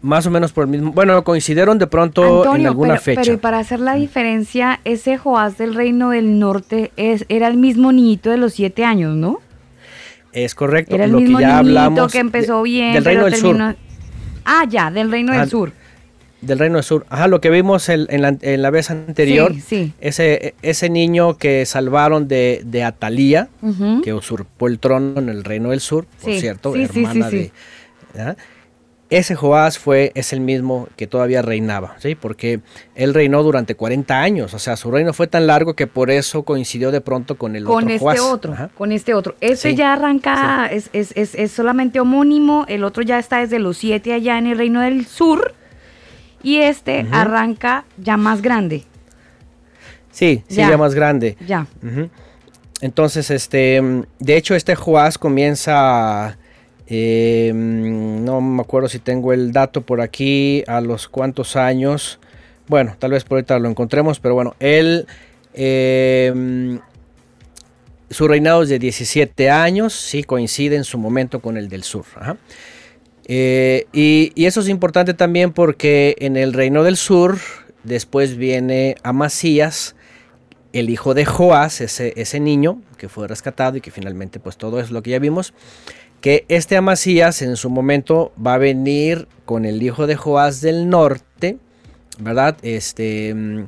Más 0.00 0.26
o 0.26 0.30
menos 0.32 0.50
por 0.52 0.64
el 0.64 0.70
mismo, 0.70 0.90
bueno, 0.90 1.22
coincidieron 1.22 1.78
de 1.78 1.86
pronto 1.86 2.56
en 2.56 2.66
alguna 2.66 2.94
pero, 2.94 3.02
fecha. 3.02 3.20
pero 3.22 3.34
y 3.34 3.36
para 3.36 3.58
hacer 3.60 3.78
la 3.78 3.94
diferencia, 3.94 4.80
ese 4.84 5.16
Joás 5.16 5.58
del 5.58 5.74
Reino 5.76 6.10
del 6.10 6.40
Norte 6.40 6.90
es, 6.96 7.24
era 7.28 7.46
el 7.46 7.56
mismo 7.56 7.92
niñito 7.92 8.30
de 8.30 8.36
los 8.36 8.52
siete 8.54 8.84
años, 8.84 9.14
¿no? 9.14 9.38
Es 10.32 10.56
correcto, 10.56 10.94
Era 10.96 11.04
el 11.04 11.12
lo 11.12 11.20
mismo 11.20 11.38
que 11.38 11.42
ya 11.42 11.62
niñito 11.62 11.80
hablamos 11.80 12.12
que 12.12 12.18
empezó 12.18 12.62
bien, 12.62 12.94
del 12.94 13.04
reino 13.04 13.26
del 13.26 13.36
sur. 13.36 13.76
Ah, 14.44 14.64
ya, 14.68 14.90
del 14.90 15.10
Reino 15.10 15.32
Ah, 15.32 15.40
del 15.40 15.50
Sur. 15.50 15.72
Del 16.42 16.58
Reino 16.58 16.76
del 16.76 16.84
Sur. 16.84 17.06
Ajá, 17.08 17.28
lo 17.28 17.40
que 17.40 17.48
vimos 17.50 17.88
en, 17.88 18.06
la, 18.20 18.36
en 18.40 18.62
la 18.62 18.70
vez 18.70 18.90
anterior. 18.90 19.54
Sí, 19.54 19.60
sí. 19.60 19.92
Ese, 20.00 20.54
ese 20.62 20.90
niño 20.90 21.38
que 21.38 21.64
salvaron 21.66 22.28
de, 22.28 22.62
de 22.64 22.82
Atalía, 22.84 23.48
que 24.04 24.12
usurpó 24.12 24.66
el 24.66 24.78
trono 24.78 25.20
en 25.20 25.28
el 25.28 25.44
Reino 25.44 25.70
del 25.70 25.80
Sur, 25.80 26.04
por 26.20 26.32
Sí, 26.32 26.40
cierto, 26.40 26.74
hermana 26.76 27.30
de. 27.30 27.52
¿ah? 28.18 28.34
Ese 29.08 29.34
Joás 29.34 29.78
fue, 29.78 30.10
es 30.14 30.32
el 30.32 30.40
mismo 30.40 30.88
que 30.96 31.06
todavía 31.06 31.42
reinaba, 31.42 31.96
¿sí? 31.98 32.14
Porque 32.14 32.60
él 32.94 33.12
reinó 33.12 33.42
durante 33.42 33.74
40 33.74 34.18
años, 34.22 34.54
o 34.54 34.58
sea, 34.58 34.74
su 34.78 34.90
reino 34.90 35.12
fue 35.12 35.26
tan 35.26 35.46
largo 35.46 35.74
que 35.74 35.86
por 35.86 36.10
eso 36.10 36.44
coincidió 36.44 36.90
de 36.90 37.02
pronto 37.02 37.36
con 37.36 37.54
el 37.54 37.64
Con 37.64 37.82
otro 37.84 37.88
este 37.90 37.98
Joás. 38.00 38.20
otro, 38.20 38.52
Ajá. 38.54 38.70
con 38.74 38.90
este 38.90 39.12
otro. 39.12 39.36
Este 39.42 39.70
Sí, 39.72 39.76
ya 39.76 39.92
arranca, 39.92 40.66
es, 40.72 40.88
es, 40.94 41.12
es, 41.14 41.34
es 41.34 41.52
solamente 41.52 42.00
homónimo, 42.00 42.64
el 42.68 42.84
otro 42.84 43.02
ya 43.02 43.18
está 43.18 43.40
desde 43.40 43.58
los 43.58 43.76
siete 43.76 44.14
allá 44.14 44.38
en 44.38 44.46
el 44.46 44.56
Reino 44.56 44.80
del 44.80 45.04
Sur, 45.04 45.54
y 46.42 46.58
este 46.58 47.06
arranca 47.12 47.84
ya 47.98 48.16
más 48.16 48.42
grande. 48.42 48.84
Sí, 50.10 50.42
sí, 50.48 50.56
Ya. 50.56 50.70
ya 50.70 50.76
más 50.76 50.94
grande. 50.94 51.36
Ya. 51.46 51.66
Entonces, 52.80 53.30
este, 53.30 53.80
de 54.18 54.36
hecho, 54.36 54.54
este 54.54 54.74
Joás 54.74 55.16
comienza, 55.16 56.36
eh, 56.88 57.52
mm, 57.54 58.24
no 58.24 58.40
me 58.40 58.60
acuerdo 58.62 58.88
si 58.88 58.98
tengo 58.98 59.32
el 59.32 59.52
dato 59.52 59.82
por 59.82 60.00
aquí, 60.00 60.64
a 60.66 60.80
los 60.80 61.08
cuantos 61.08 61.56
años. 61.56 62.18
Bueno, 62.68 62.96
tal 62.98 63.12
vez 63.12 63.24
por 63.24 63.36
ahorita 63.38 63.58
lo 63.58 63.68
encontremos, 63.68 64.18
pero 64.20 64.34
bueno, 64.34 64.54
él, 64.58 65.06
eh, 65.54 66.32
mm, 66.34 66.76
su 68.10 68.28
reinado 68.28 68.62
es 68.64 68.68
de 68.68 68.78
17 68.78 69.48
años, 69.48 69.94
sí, 69.94 70.22
coincide 70.24 70.76
en 70.76 70.84
su 70.84 70.98
momento 70.98 71.40
con 71.40 71.56
el 71.56 71.68
del 71.68 71.82
sur. 71.84 72.04
ajá. 72.16 72.36
Eh, 73.26 73.86
y, 73.92 74.32
eso 74.44 74.60
es 74.60 74.68
importante 74.68 75.14
también 75.14 75.52
porque 75.52 76.16
en 76.18 76.36
el 76.36 76.52
reino 76.52 76.82
del 76.82 76.96
sur, 76.96 77.38
después 77.84 78.36
viene 78.36 78.96
Amasías, 79.02 79.94
el 80.72 80.90
hijo 80.90 81.14
de 81.14 81.24
Joás, 81.24 81.80
ese, 81.80 82.14
ese 82.16 82.40
niño 82.40 82.80
que 82.96 83.08
fue 83.08 83.28
rescatado 83.28 83.76
y 83.76 83.80
que 83.80 83.90
finalmente 83.90 84.40
pues 84.40 84.56
todo 84.56 84.80
es 84.80 84.90
lo 84.90 85.02
que 85.02 85.10
ya 85.10 85.18
vimos, 85.18 85.52
que 86.20 86.44
este 86.48 86.76
Amasías 86.76 87.42
en 87.42 87.56
su 87.56 87.68
momento 87.68 88.32
va 88.44 88.54
a 88.54 88.58
venir 88.58 89.28
con 89.44 89.64
el 89.64 89.82
hijo 89.82 90.06
de 90.06 90.16
Joás 90.16 90.60
del 90.60 90.88
norte, 90.88 91.58
¿verdad? 92.18 92.56
Este, 92.62 93.34
mm, 93.34 93.66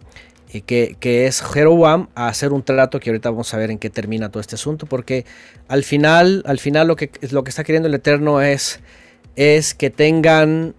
que, 0.62 0.96
que 1.00 1.26
es 1.26 1.42
Jeroboam, 1.42 2.08
a 2.14 2.28
hacer 2.28 2.52
un 2.52 2.62
trato 2.62 3.00
que 3.00 3.10
ahorita 3.10 3.30
vamos 3.30 3.52
a 3.54 3.58
ver 3.58 3.70
en 3.70 3.78
qué 3.78 3.90
termina 3.90 4.30
todo 4.30 4.40
este 4.40 4.54
asunto, 4.54 4.86
porque 4.86 5.26
al 5.68 5.82
final, 5.82 6.42
al 6.46 6.58
final 6.58 6.86
lo 6.86 6.96
que, 6.96 7.10
lo 7.30 7.42
que 7.42 7.50
está 7.50 7.64
queriendo 7.64 7.88
el 7.88 7.94
Eterno 7.94 8.40
es 8.40 8.80
es 9.36 9.74
que 9.74 9.90
tengan 9.90 10.74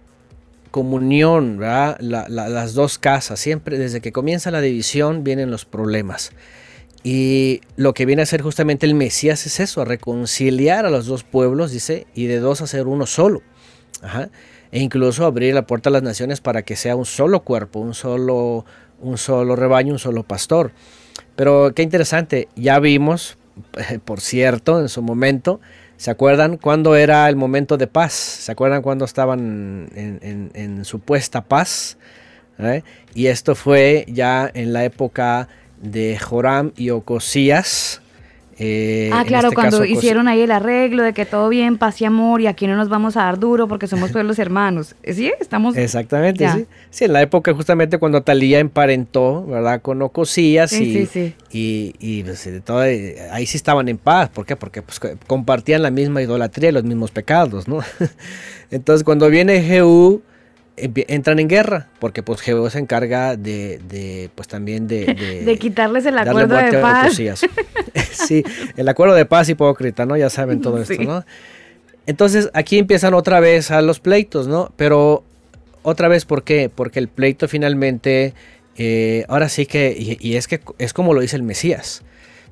comunión, 0.70 1.58
¿verdad? 1.58 1.96
La- 2.00 2.26
la- 2.28 2.48
las 2.48 2.74
dos 2.74 2.98
casas. 2.98 3.40
Siempre 3.40 3.78
desde 3.78 4.00
que 4.00 4.12
comienza 4.12 4.50
la 4.50 4.60
división 4.60 5.24
vienen 5.24 5.50
los 5.50 5.64
problemas. 5.64 6.32
Y 7.02 7.60
lo 7.76 7.94
que 7.94 8.04
viene 8.04 8.22
a 8.22 8.24
hacer 8.24 8.42
justamente 8.42 8.84
el 8.84 8.94
Mesías 8.94 9.46
es 9.46 9.60
eso, 9.60 9.80
a 9.80 9.84
reconciliar 9.84 10.84
a 10.86 10.90
los 10.90 11.06
dos 11.06 11.22
pueblos, 11.22 11.70
dice, 11.70 12.06
y 12.14 12.26
de 12.26 12.40
dos 12.40 12.62
hacer 12.62 12.86
uno 12.88 13.06
solo. 13.06 13.42
E 14.72 14.80
incluso 14.80 15.24
abrir 15.24 15.54
la 15.54 15.66
puerta 15.66 15.88
a 15.88 15.92
las 15.92 16.02
naciones 16.02 16.40
para 16.40 16.62
que 16.62 16.74
sea 16.76 16.96
un 16.96 17.06
solo 17.06 17.40
cuerpo, 17.44 17.78
un 17.78 17.94
solo, 17.94 18.64
un 19.00 19.16
solo 19.18 19.54
rebaño, 19.56 19.92
un 19.92 19.98
solo 20.00 20.24
pastor. 20.24 20.72
Pero 21.36 21.72
qué 21.74 21.82
interesante, 21.82 22.48
ya 22.56 22.80
vimos, 22.80 23.38
por 24.04 24.20
cierto, 24.20 24.80
en 24.80 24.88
su 24.88 25.00
momento, 25.00 25.60
¿se 25.96 26.10
acuerdan 26.10 26.56
cuándo 26.56 26.96
era 26.96 27.28
el 27.28 27.36
momento 27.36 27.76
de 27.76 27.86
paz? 27.86 28.12
¿Se 28.12 28.52
acuerdan 28.52 28.82
cuándo 28.82 29.04
estaban 29.04 29.88
en 29.94 30.84
supuesta 30.84 31.42
paz? 31.42 31.96
¿Eh? 32.58 32.82
Y 33.14 33.26
esto 33.26 33.54
fue 33.54 34.04
ya 34.08 34.50
en 34.52 34.72
la 34.72 34.84
época 34.84 35.48
de 35.80 36.18
Joram 36.18 36.72
y 36.76 36.90
Ocosías. 36.90 38.00
Eh, 38.58 39.10
ah, 39.12 39.24
claro, 39.26 39.48
este 39.48 39.54
cuando 39.54 39.78
caso, 39.80 39.84
hicieron 39.84 40.28
ahí 40.28 40.40
el 40.40 40.50
arreglo 40.50 41.02
de 41.02 41.12
que 41.12 41.26
todo 41.26 41.48
bien, 41.50 41.76
paz 41.76 42.00
y 42.00 42.06
amor, 42.06 42.40
y 42.40 42.46
aquí 42.46 42.66
no 42.66 42.74
nos 42.76 42.88
vamos 42.88 43.16
a 43.18 43.24
dar 43.24 43.38
duro 43.38 43.68
porque 43.68 43.86
somos 43.86 44.10
pueblos 44.12 44.38
hermanos. 44.40 44.94
¿Sí? 45.04 45.32
Estamos... 45.40 45.76
Exactamente, 45.76 46.44
Ya. 46.44 46.54
sí. 46.54 46.66
Sí, 46.90 47.04
en 47.04 47.12
la 47.12 47.20
época 47.22 47.52
justamente 47.52 47.98
cuando 47.98 48.22
Talía 48.22 48.58
emparentó, 48.58 49.44
¿verdad? 49.46 49.82
Con 49.82 50.00
Ocosías 50.00 50.70
Sí, 50.70 50.84
y, 50.84 50.92
sí, 50.92 51.06
sí. 51.06 51.34
y, 51.52 51.94
y, 52.00 52.22
pues, 52.22 52.44
de 52.44 52.60
todo, 52.60 52.84
eh, 52.84 53.16
ahí 53.30 53.44
sí 53.46 53.56
estaban 53.58 53.88
en 53.88 53.98
paz. 53.98 54.30
¿Por 54.30 54.46
qué? 54.46 54.56
Porque 54.56 54.80
pues, 54.80 54.98
co- 55.00 55.10
compartían 55.26 55.82
la 55.82 55.90
misma 55.90 56.22
idolatría 56.22 56.70
y 56.70 56.72
los 56.72 56.84
mismos 56.84 57.10
pecados, 57.10 57.68
¿no? 57.68 57.80
Entonces 58.70 59.04
cuando 59.04 59.28
viene 59.28 59.60
Jehú, 59.62 60.22
entran 60.76 61.38
en 61.38 61.48
guerra, 61.48 61.88
porque 61.98 62.22
pues 62.22 62.40
Jehú 62.40 62.68
se 62.68 62.78
encarga 62.78 63.36
de, 63.36 63.80
de, 63.88 64.30
pues 64.34 64.46
también 64.46 64.86
de... 64.86 65.06
De, 65.06 65.44
De 65.44 65.58
quitarles 65.58 66.04
el 66.06 66.18
acuerdo 66.18 66.56
de 66.56 66.78
paz. 66.78 67.18
Sí, 68.12 68.44
el 68.76 68.88
acuerdo 68.88 69.14
de 69.14 69.26
paz 69.26 69.48
hipócrita, 69.48 70.04
¿no? 70.06 70.16
Ya 70.16 70.30
saben 70.30 70.60
todo 70.60 70.80
esto. 70.80 71.02
¿no? 71.02 71.24
Entonces 72.06 72.50
aquí 72.54 72.78
empiezan 72.78 73.14
otra 73.14 73.40
vez 73.40 73.70
a 73.70 73.82
los 73.82 74.00
pleitos, 74.00 74.46
¿no? 74.48 74.72
Pero 74.76 75.24
otra 75.82 76.08
vez, 76.08 76.24
¿por 76.24 76.42
qué? 76.42 76.70
Porque 76.74 76.98
el 76.98 77.08
pleito 77.08 77.48
finalmente, 77.48 78.34
eh, 78.76 79.24
ahora 79.28 79.48
sí 79.48 79.66
que, 79.66 79.94
y, 79.98 80.18
y 80.20 80.36
es 80.36 80.48
que 80.48 80.60
es 80.78 80.92
como 80.92 81.14
lo 81.14 81.20
dice 81.20 81.36
el 81.36 81.42
Mesías. 81.42 82.02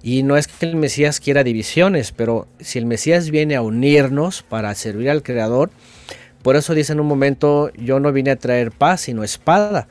Y 0.03 0.23
no 0.23 0.37
es 0.37 0.49
que 0.49 0.67
el 0.67 0.77
Mesías 0.77 1.19
quiera 1.19 1.45
divisiones, 1.45 2.13
pero 2.13 2.47
si 2.61 2.79
el 2.79 2.85
Mesías 2.85 3.31
viene 3.31 3.57
a 3.57 3.63
unirnos 3.63 4.43
para 4.43 4.75
servir 4.75 5.09
al 5.09 5.23
Creador, 5.23 5.71
por 6.45 6.55
eso 6.55 6.75
dice 6.75 6.93
en 6.93 7.01
un 7.01 7.07
momento, 7.09 7.73
yo 7.77 7.99
no 7.99 8.13
vine 8.13 8.31
a 8.31 8.37
traer 8.37 8.71
paz, 8.71 9.01
sino 9.01 9.25
espada. 9.25 9.89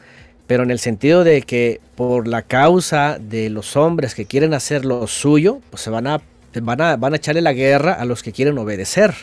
Pero 0.48 0.64
en 0.64 0.72
el 0.72 0.80
sentido 0.80 1.24
de 1.26 1.42
que 1.42 1.82
por 1.96 2.28
la 2.28 2.42
causa 2.44 3.18
de 3.20 3.50
los 3.50 3.76
hombres 3.76 4.14
que 4.16 4.26
quieren 4.26 4.54
hacer 4.54 4.86
lo 4.86 5.06
suyo, 5.08 5.60
pues 5.70 5.82
se 5.84 5.90
van 5.90 6.08
a, 6.08 6.22
van 6.62 6.80
a, 6.82 6.96
van 6.96 7.14
a 7.14 7.16
echarle 7.18 7.42
la 7.42 7.54
guerra 7.54 7.94
a 7.94 8.06
los 8.06 8.24
que 8.24 8.32
quieren 8.32 8.58
obedecer. 8.58 9.14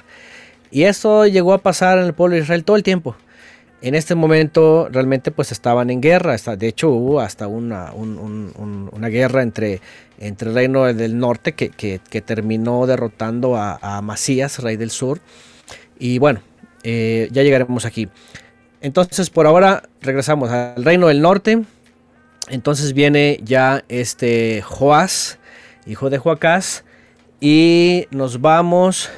Y 0.71 0.83
esto 0.85 1.27
llegó 1.27 1.53
a 1.55 1.59
pasar 1.59 1.99
en 1.99 2.05
el 2.07 2.15
pueblo 2.15 2.37
de 2.37 2.43
Israel 2.43 2.65
todo 2.65 2.77
el 2.77 2.83
tiempo. 2.83 3.17
En 3.83 3.95
este 3.95 4.15
momento 4.15 4.89
realmente 4.93 5.31
pues 5.31 5.53
estaban 5.53 5.89
en 5.91 6.01
guerra. 6.01 6.37
De 6.37 6.69
hecho 6.69 6.91
hubo 6.91 7.21
hasta 7.21 7.47
una, 7.47 7.93
un- 7.93 8.19
un- 8.19 8.53
un- 8.57 8.91
una 8.93 9.09
guerra 9.09 9.43
entre, 9.43 9.81
entre 10.19 10.49
el 10.51 10.55
reino 10.55 10.85
del 10.93 11.19
norte 11.19 11.53
que, 11.53 11.71
que- 11.71 12.21
terminó 12.23 12.87
derrotando 12.87 13.57
a, 13.57 13.79
Amasías, 13.83 14.59
rey 14.59 14.77
del 14.77 14.91
sur. 14.91 15.21
Y 15.99 16.19
bueno, 16.19 16.41
eh, 16.83 17.29
ya 17.33 17.43
llegaremos 17.43 17.85
aquí. 17.85 18.09
Entonces 18.81 19.31
por 19.31 19.47
ahora 19.47 19.83
regresamos 20.01 20.51
al 20.51 20.85
reino 20.85 21.09
del 21.09 21.21
norte. 21.21 21.63
Entonces 22.49 22.93
viene 22.95 23.41
ya 23.45 23.85
este 23.89 24.63
Joás, 24.63 25.39
hijo 25.87 26.11
de 26.11 26.19
Joacás. 26.19 26.85
Y 27.41 28.07
nos 28.11 28.41
vamos 28.41 29.11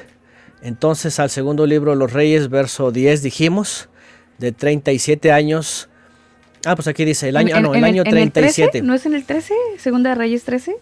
entonces 0.62 1.18
al 1.18 1.30
segundo 1.30 1.66
libro 1.66 1.90
de 1.92 1.96
los 1.96 2.12
reyes, 2.12 2.48
verso 2.48 2.92
10 2.92 3.22
dijimos, 3.22 3.88
de 4.38 4.52
37 4.52 5.32
años. 5.32 5.88
Ah, 6.64 6.76
pues 6.76 6.86
aquí 6.86 7.04
dice 7.04 7.28
el 7.28 7.36
año, 7.36 7.56
ah, 7.56 7.60
no, 7.60 7.74
el 7.74 7.82
año 7.82 8.02
en 8.04 8.16
el 8.16 8.30
37. 8.30 8.70
13? 8.70 8.86
¿No 8.86 8.94
es 8.94 9.06
en 9.06 9.14
el 9.14 9.24
13? 9.24 9.54
¿Segunda 9.78 10.10
de 10.10 10.16
Reyes 10.16 10.44
13? 10.44 10.76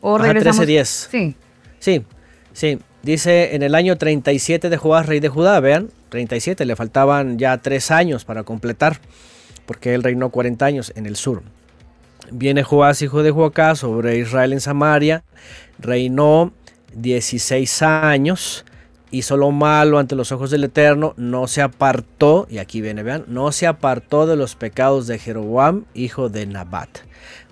¿O 0.00 0.16
Ajá, 0.16 0.32
regresamos? 0.32 0.60
13:10. 0.60 1.08
Sí. 1.10 1.34
Sí, 1.80 2.04
sí. 2.52 2.78
Dice 3.02 3.54
en 3.54 3.62
el 3.62 3.74
año 3.74 3.96
37 3.96 4.68
de 4.68 4.76
Joás, 4.76 5.06
rey 5.06 5.20
de 5.20 5.28
Judá, 5.28 5.58
vean, 5.60 5.90
37, 6.16 6.64
le 6.64 6.76
faltaban 6.76 7.38
ya 7.38 7.58
tres 7.58 7.90
años 7.90 8.24
para 8.24 8.42
completar, 8.42 8.98
porque 9.66 9.92
él 9.92 10.02
reinó 10.02 10.30
40 10.30 10.64
años 10.64 10.92
en 10.96 11.04
el 11.04 11.14
sur. 11.14 11.42
Viene 12.30 12.62
Joás, 12.62 13.02
hijo 13.02 13.22
de 13.22 13.32
Joacás, 13.32 13.80
sobre 13.80 14.16
Israel 14.16 14.54
en 14.54 14.62
Samaria, 14.62 15.24
reinó 15.78 16.54
16 16.94 17.82
años, 17.82 18.64
hizo 19.10 19.36
lo 19.36 19.50
malo 19.50 19.98
ante 19.98 20.16
los 20.16 20.32
ojos 20.32 20.50
del 20.50 20.64
Eterno, 20.64 21.12
no 21.18 21.48
se 21.48 21.60
apartó, 21.60 22.46
y 22.48 22.58
aquí 22.58 22.80
viene, 22.80 23.02
vean, 23.02 23.24
no 23.28 23.52
se 23.52 23.66
apartó 23.66 24.26
de 24.26 24.36
los 24.36 24.54
pecados 24.56 25.06
de 25.06 25.18
Jeroboam, 25.18 25.84
hijo 25.92 26.30
de 26.30 26.46
Nabat, 26.46 26.88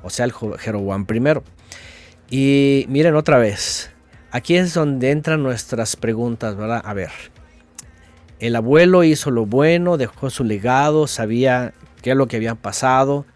o 0.03 0.09
sea, 0.09 0.25
el 0.25 0.33
Jeroboam 0.33 1.05
primero. 1.05 1.45
Y 2.31 2.87
miren 2.89 3.15
otra 3.15 3.37
vez, 3.37 3.91
aquí 4.31 4.57
es 4.57 4.73
donde 4.73 5.11
entran 5.11 5.43
nuestras 5.43 5.97
preguntas, 5.97 6.57
¿verdad? 6.57 6.81
A 6.83 6.95
ver, 6.95 7.11
el 8.41 8.57
abuelo 8.57 9.05
hizo 9.05 9.31
lo 9.31 9.47
bueno, 9.47 9.97
dejó 9.97 10.31
su 10.31 10.45
legado, 10.45 11.07
sabía 11.07 11.73
qué 12.03 12.11
es 12.11 12.17
lo 12.17 12.27
que 12.27 12.37
había 12.37 12.55
pasado. 12.55 13.27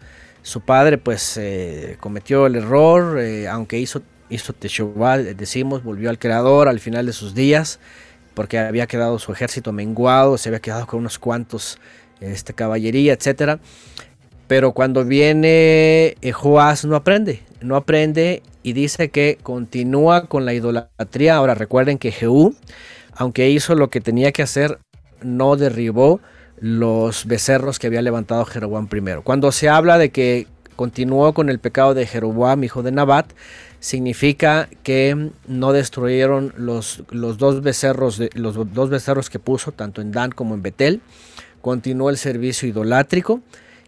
Su 0.41 0.61
padre 0.61 0.97
pues 0.97 1.37
eh, 1.37 1.97
cometió 1.99 2.45
el 2.45 2.55
error, 2.55 3.19
eh, 3.19 3.47
aunque 3.47 3.79
hizo, 3.79 4.01
hizo 4.29 4.53
Teshuvah, 4.53 5.17
decimos, 5.17 5.83
volvió 5.83 6.09
al 6.09 6.19
creador 6.19 6.67
al 6.67 6.79
final 6.79 7.05
de 7.05 7.13
sus 7.13 7.35
días, 7.35 7.79
porque 8.33 8.57
había 8.59 8.87
quedado 8.87 9.19
su 9.19 9.31
ejército 9.31 9.73
menguado, 9.73 10.37
se 10.37 10.49
había 10.49 10.59
quedado 10.59 10.87
con 10.87 10.99
unos 10.99 11.19
cuantos 11.19 11.79
este, 12.21 12.53
caballería, 12.53 13.13
etcétera. 13.13 13.59
Pero 14.47 14.71
cuando 14.71 15.05
viene 15.05 16.15
eh, 16.21 16.31
Joás 16.31 16.85
no 16.85 16.95
aprende, 16.95 17.43
no 17.61 17.75
aprende 17.75 18.41
y 18.63 18.73
dice 18.73 19.09
que 19.09 19.37
continúa 19.43 20.25
con 20.25 20.45
la 20.45 20.53
idolatría. 20.53 21.35
Ahora 21.35 21.53
recuerden 21.53 21.97
que 21.97 22.11
Jehú, 22.11 22.55
aunque 23.13 23.49
hizo 23.49 23.75
lo 23.75 23.89
que 23.89 24.01
tenía 24.01 24.31
que 24.31 24.41
hacer, 24.41 24.79
no 25.21 25.55
derribó 25.55 26.21
los 26.59 27.25
becerros 27.25 27.79
que 27.79 27.87
había 27.87 28.01
levantado 28.01 28.45
Jeroboam 28.45 28.87
primero. 28.87 29.23
Cuando 29.23 29.51
se 29.51 29.69
habla 29.69 29.97
de 29.97 30.09
que 30.09 30.47
continuó 30.75 31.33
con 31.33 31.49
el 31.49 31.59
pecado 31.59 31.93
de 31.93 32.05
Jeroboam, 32.05 32.63
hijo 32.63 32.83
de 32.83 32.91
Nabat, 32.91 33.31
significa 33.79 34.69
que 34.83 35.31
no 35.47 35.71
destruyeron 35.71 36.53
los, 36.57 37.03
los 37.09 37.37
dos 37.37 37.61
becerros 37.61 38.21
los 38.33 38.73
dos 38.73 38.89
becerros 38.89 39.29
que 39.29 39.39
puso 39.39 39.71
tanto 39.71 40.01
en 40.01 40.11
Dan 40.11 40.31
como 40.31 40.53
en 40.55 40.61
Betel. 40.61 41.01
Continuó 41.61 42.09
el 42.09 42.17
servicio 42.17 42.67
idolátrico 42.67 43.41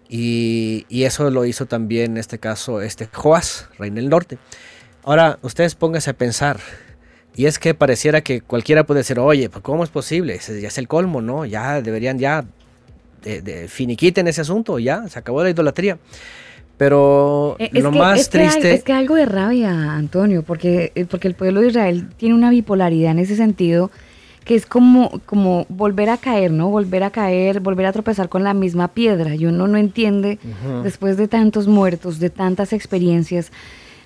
y, 0.09 0.85
y 0.89 1.03
eso 1.03 1.29
lo 1.29 1.45
hizo 1.45 1.65
también 1.65 2.11
en 2.11 2.17
este 2.17 2.39
caso 2.39 2.81
este 2.81 3.07
Joás, 3.11 3.67
rey 3.77 3.89
del 3.89 4.09
norte. 4.09 4.37
Ahora, 5.03 5.39
ustedes 5.41 5.75
pónganse 5.75 6.09
a 6.09 6.13
pensar. 6.13 6.59
Y 7.35 7.45
es 7.45 7.59
que 7.59 7.73
pareciera 7.73 8.21
que 8.21 8.41
cualquiera 8.41 8.83
puede 8.85 8.99
decir, 8.99 9.17
oye, 9.19 9.49
pues 9.49 9.63
¿cómo 9.63 9.83
es 9.83 9.89
posible? 9.89 10.35
Ese 10.35 10.59
ya 10.61 10.67
es 10.67 10.77
el 10.77 10.87
colmo, 10.87 11.21
¿no? 11.21 11.45
Ya 11.45 11.81
deberían 11.81 12.19
ya 12.19 12.43
de, 13.23 13.41
de 13.41 13.67
finiquiten 13.67 14.27
ese 14.27 14.41
asunto, 14.41 14.79
ya, 14.79 15.07
se 15.07 15.17
acabó 15.19 15.41
la 15.43 15.49
idolatría. 15.49 15.97
Pero 16.77 17.55
Eh, 17.59 17.69
Es 17.73 17.83
lo 17.83 17.91
que- 17.91 17.99
más 17.99 18.19
es 18.19 18.29
que 18.29 18.39
triste... 18.39 18.73
es 18.73 18.83
que 18.83 18.93
algo 18.93 19.15
de 19.15 19.25
rabia, 19.25 19.93
Antonio, 19.93 20.43
porque, 20.43 20.91
eh, 20.95 21.05
porque 21.05 21.27
el 21.27 21.35
pueblo 21.35 21.61
de 21.61 21.67
Israel 21.67 22.09
tiene 22.17 22.35
una 22.35 22.49
bipolaridad 22.49 23.11
en 23.11 23.19
ese 23.19 23.35
sentido, 23.35 23.91
que 24.43 24.55
es 24.55 24.65
como, 24.65 25.21
como 25.27 25.67
volver 25.69 26.09
a 26.09 26.17
caer, 26.17 26.51
¿no? 26.51 26.69
Volver 26.69 27.03
a 27.03 27.11
caer, 27.11 27.59
volver 27.59 27.85
a 27.85 27.91
tropezar 27.93 28.27
con 28.29 28.43
la 28.43 28.55
misma 28.55 28.87
piedra. 28.87 29.35
Y 29.35 29.45
uno 29.45 29.67
no 29.67 29.77
entiende, 29.77 30.39
Ujú. 30.43 30.81
después 30.81 31.15
de 31.17 31.27
tantos 31.27 31.67
muertos, 31.67 32.19
de 32.19 32.31
tantas 32.31 32.73
experiencias, 32.73 33.51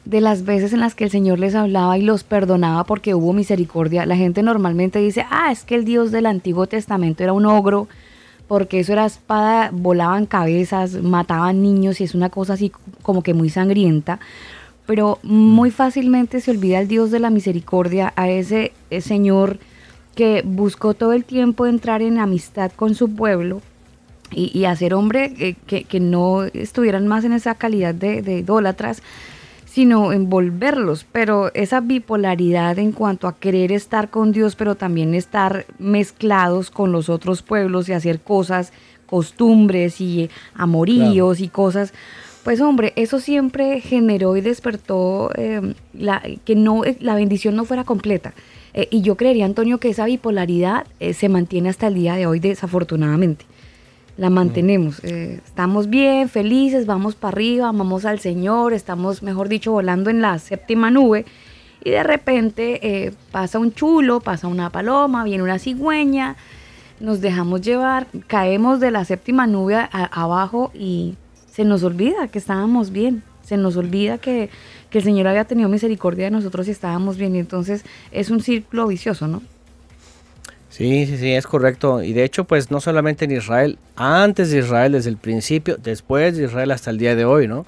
de 0.06 0.22
las 0.22 0.46
veces 0.46 0.72
en 0.72 0.80
las 0.80 0.96
que 0.96 1.06
el 1.06 1.10
Señor 1.10 1.40
les 1.40 1.56
hablaba 1.56 1.98
y 1.98 2.02
los 2.02 2.24
perdonaba 2.24 2.84
porque 2.84 3.16
hubo 3.16 3.34
misericordia. 3.34 4.06
La 4.06 4.16
gente 4.16 4.44
normalmente 4.44 5.00
dice, 5.00 5.26
ah, 5.30 5.52
es 5.52 5.64
que 5.64 5.76
el 5.76 5.84
Dios 5.84 6.12
del 6.12 6.28
Antiguo 6.28 6.68
Testamento 6.68 7.24
era 7.24 7.34
un 7.34 7.46
ogro, 7.46 7.88
porque 8.48 8.80
eso 8.80 8.94
era 8.94 9.06
espada, 9.06 9.72
volaban 9.74 10.28
cabezas, 10.28 11.02
mataban 11.02 11.64
niños 11.64 12.00
y 12.00 12.04
es 12.04 12.14
una 12.14 12.30
cosa 12.30 12.54
así 12.54 12.72
como 13.02 13.24
que 13.24 13.34
muy 13.34 13.50
sangrienta. 13.50 14.20
Pero 14.86 15.18
muy 15.24 15.72
fácilmente 15.72 16.40
se 16.40 16.52
olvida 16.52 16.80
el 16.80 16.88
Dios 16.88 17.10
de 17.10 17.20
la 17.20 17.32
misericordia, 17.32 18.14
a 18.16 18.30
ese 18.30 18.72
eh, 18.92 19.02
Señor 19.02 19.58
que 20.14 20.44
buscó 20.46 20.94
todo 20.94 21.14
el 21.14 21.26
tiempo 21.26 21.66
entrar 21.66 22.04
en 22.04 22.20
amistad 22.20 22.72
con 22.72 22.96
su 22.96 23.14
pueblo 23.14 23.62
y, 24.32 24.66
hacer 24.66 24.94
hombre 24.94 25.34
eh, 25.40 25.56
que, 25.68 25.84
que 25.84 26.00
no 26.00 26.44
estuvieran 26.44 27.08
más 27.08 27.24
en 27.26 27.34
esa 27.34 27.56
calidad 27.56 27.94
de, 27.94 28.22
de 28.22 28.40
idólatras, 28.40 29.02
sino 29.76 30.14
envolverlos, 30.14 31.06
pero 31.12 31.54
esa 31.54 31.82
bipolaridad 31.82 32.80
en 32.80 32.94
cuanto 32.94 33.28
a 33.28 33.36
querer 33.36 33.74
estar 33.74 34.10
con 34.10 34.32
Dios, 34.32 34.56
pero 34.56 34.76
también 34.76 35.14
estar 35.14 35.66
mezclados 35.80 36.72
con 36.72 36.94
los 36.94 37.10
otros 37.10 37.42
pueblos 37.42 37.90
y 37.90 37.92
hacer 37.92 38.22
cosas, 38.22 38.72
costumbres 39.06 40.00
y 40.00 40.30
amoríos 40.54 41.42
y 41.42 41.50
cosas, 41.50 41.94
pues 42.46 42.62
hombre, 42.62 42.94
eso 42.96 43.20
siempre 43.20 43.82
generó 43.82 44.38
y 44.38 44.42
despertó 44.42 45.30
eh, 45.36 45.74
la, 45.94 46.24
que 46.46 46.56
no, 46.56 46.84
la 47.02 47.16
bendición 47.16 47.58
no 47.58 47.66
fuera 47.66 47.84
completa. 47.84 48.34
Eh, 48.74 48.88
y 48.92 49.02
yo 49.02 49.18
creería, 49.18 49.44
Antonio, 49.44 49.80
que 49.80 49.90
esa 49.90 50.06
bipolaridad 50.06 50.88
eh, 51.02 51.14
se 51.14 51.28
mantiene 51.28 51.68
hasta 51.68 51.88
el 51.88 51.96
día 51.96 52.16
de 52.16 52.28
hoy, 52.28 52.40
desafortunadamente. 52.40 53.44
La 54.18 54.30
mantenemos. 54.30 55.04
eh, 55.04 55.42
estamos 55.46 55.90
bien, 55.90 56.30
felices, 56.30 56.86
vamos 56.86 57.16
para 57.16 57.34
arriba, 57.34 57.68
amamos 57.68 58.06
al 58.06 58.20
Señor, 58.20 58.72
estamos, 58.74 59.22
mejor 59.22 59.50
dicho, 59.50 59.74
volando 59.74 60.10
en 60.10 60.22
la 60.22 60.40
séptima 60.40 60.90
nube. 60.90 61.26
Y 61.84 61.92
de 61.92 62.02
repente 62.02 62.80
eh, 63.06 63.14
pasa 63.32 63.60
un 63.60 63.74
chulo, 63.74 64.22
pasa 64.22 64.48
una 64.48 64.70
paloma, 64.70 65.24
viene 65.26 65.44
una 65.44 65.60
cigüeña, 65.60 66.38
nos 67.02 67.20
dejamos 67.20 67.62
llevar, 67.62 68.08
caemos 68.28 68.80
de 68.80 68.90
la 68.92 69.04
séptima 69.04 69.48
nube 69.48 69.76
a- 69.76 69.90
abajo 69.92 70.72
y 70.74 71.16
se 71.52 71.66
nos 71.66 71.84
olvida 71.84 72.30
que 72.30 72.40
estábamos 72.40 72.92
bien, 72.92 73.22
se 73.44 73.58
nos 73.58 73.76
olvida 73.76 74.18
que, 74.18 74.50
que 74.90 75.00
el 75.00 75.04
Señor 75.04 75.28
había 75.28 75.44
tenido 75.44 75.68
misericordia 75.70 76.26
de 76.26 76.32
nosotros 76.32 76.68
y 76.70 76.72
estábamos 76.72 77.18
bien. 77.18 77.36
Y 77.36 77.40
entonces 77.40 77.84
es 78.12 78.30
un 78.30 78.40
círculo 78.42 78.88
vicioso, 78.88 79.28
¿no? 79.28 79.42
Sí, 80.76 81.06
sí, 81.06 81.18
sí, 81.18 81.32
es 81.32 81.48
correcto. 81.48 82.04
Y 82.04 82.12
de 82.12 82.26
hecho, 82.26 82.44
pues 82.44 82.70
no 82.70 82.82
solamente 82.82 83.24
en 83.24 83.32
Israel, 83.32 83.78
antes 83.96 84.52
de 84.52 84.58
Israel 84.60 84.92
desde 84.92 85.10
el 85.10 85.16
principio, 85.16 85.78
después 85.78 86.36
de 86.36 86.44
Israel 86.44 86.70
hasta 86.72 86.90
el 86.90 86.98
día 86.98 87.16
de 87.16 87.24
hoy, 87.24 87.48
¿no? 87.48 87.66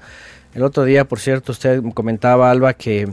El 0.54 0.64
otro 0.64 0.84
día, 0.84 1.06
por 1.06 1.22
cierto, 1.22 1.54
usted 1.54 1.82
comentaba, 1.94 2.52
Alba, 2.52 2.74
que 2.74 3.08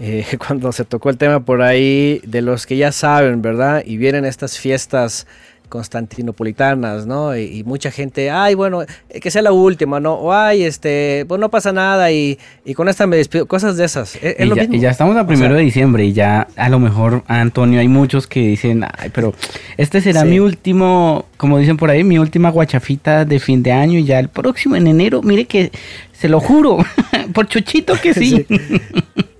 eh, 0.00 0.24
cuando 0.38 0.72
se 0.72 0.86
tocó 0.86 1.10
el 1.10 1.18
tema 1.18 1.44
por 1.44 1.60
ahí, 1.60 2.22
de 2.24 2.40
los 2.40 2.64
que 2.64 2.78
ya 2.78 2.90
saben, 2.90 3.42
¿verdad? 3.42 3.82
Y 3.84 3.98
vienen 3.98 4.24
estas 4.24 4.58
fiestas 4.58 5.26
constantinopolitanas, 5.68 7.06
¿no? 7.06 7.36
Y, 7.36 7.58
y 7.58 7.64
mucha 7.64 7.90
gente, 7.90 8.30
ay, 8.30 8.54
bueno, 8.54 8.82
eh, 8.82 9.20
que 9.20 9.30
sea 9.30 9.42
la 9.42 9.52
última, 9.52 10.00
¿no? 10.00 10.14
O 10.14 10.32
ay, 10.32 10.62
este, 10.64 11.24
pues 11.28 11.40
no 11.40 11.48
pasa 11.50 11.72
nada 11.72 12.10
y, 12.12 12.38
y 12.64 12.74
con 12.74 12.88
esta 12.88 13.06
me 13.06 13.16
despido, 13.16 13.46
cosas 13.46 13.76
de 13.76 13.84
esas. 13.84 14.16
Es, 14.16 14.36
es 14.38 14.40
Y 14.40 14.44
lo 14.48 14.56
ya, 14.56 14.62
mismo. 14.62 14.76
y 14.76 14.80
ya 14.80 14.90
estamos 14.90 15.16
a 15.16 15.22
O 15.22 15.26
primero 15.26 15.50
sea, 15.50 15.58
de 15.58 15.64
diciembre 15.64 16.04
y 16.04 16.12
ya 16.12 16.46
a 16.56 16.68
lo 16.68 16.78
mejor, 16.78 17.22
Antonio, 17.26 17.80
hay 17.80 17.88
muchos 17.88 18.26
que 18.26 18.40
dicen, 18.40 18.84
ay, 18.98 19.10
pero 19.12 19.34
este 19.76 20.00
será 20.00 20.22
Sí. 20.22 20.28
mi 20.28 20.38
último, 20.40 21.26
como 21.36 21.58
dicen 21.58 21.76
por 21.76 21.90
ahí, 21.90 22.04
mi 22.04 22.18
última 22.18 22.50
guachafita 22.50 23.24
de 23.24 23.38
fin 23.40 23.62
de 23.62 23.72
año 23.72 23.98
y 23.98 24.04
ya 24.04 24.18
el 24.18 24.28
próximo 24.28 24.76
en 24.76 24.86
enero, 24.86 25.22
mire 25.22 25.44
que 25.46 25.70
se 26.12 26.28
lo 26.28 26.40
juro, 26.40 26.78
por 27.34 27.46
chuchito 27.46 27.94
que 28.00 28.14
sí. 28.14 28.46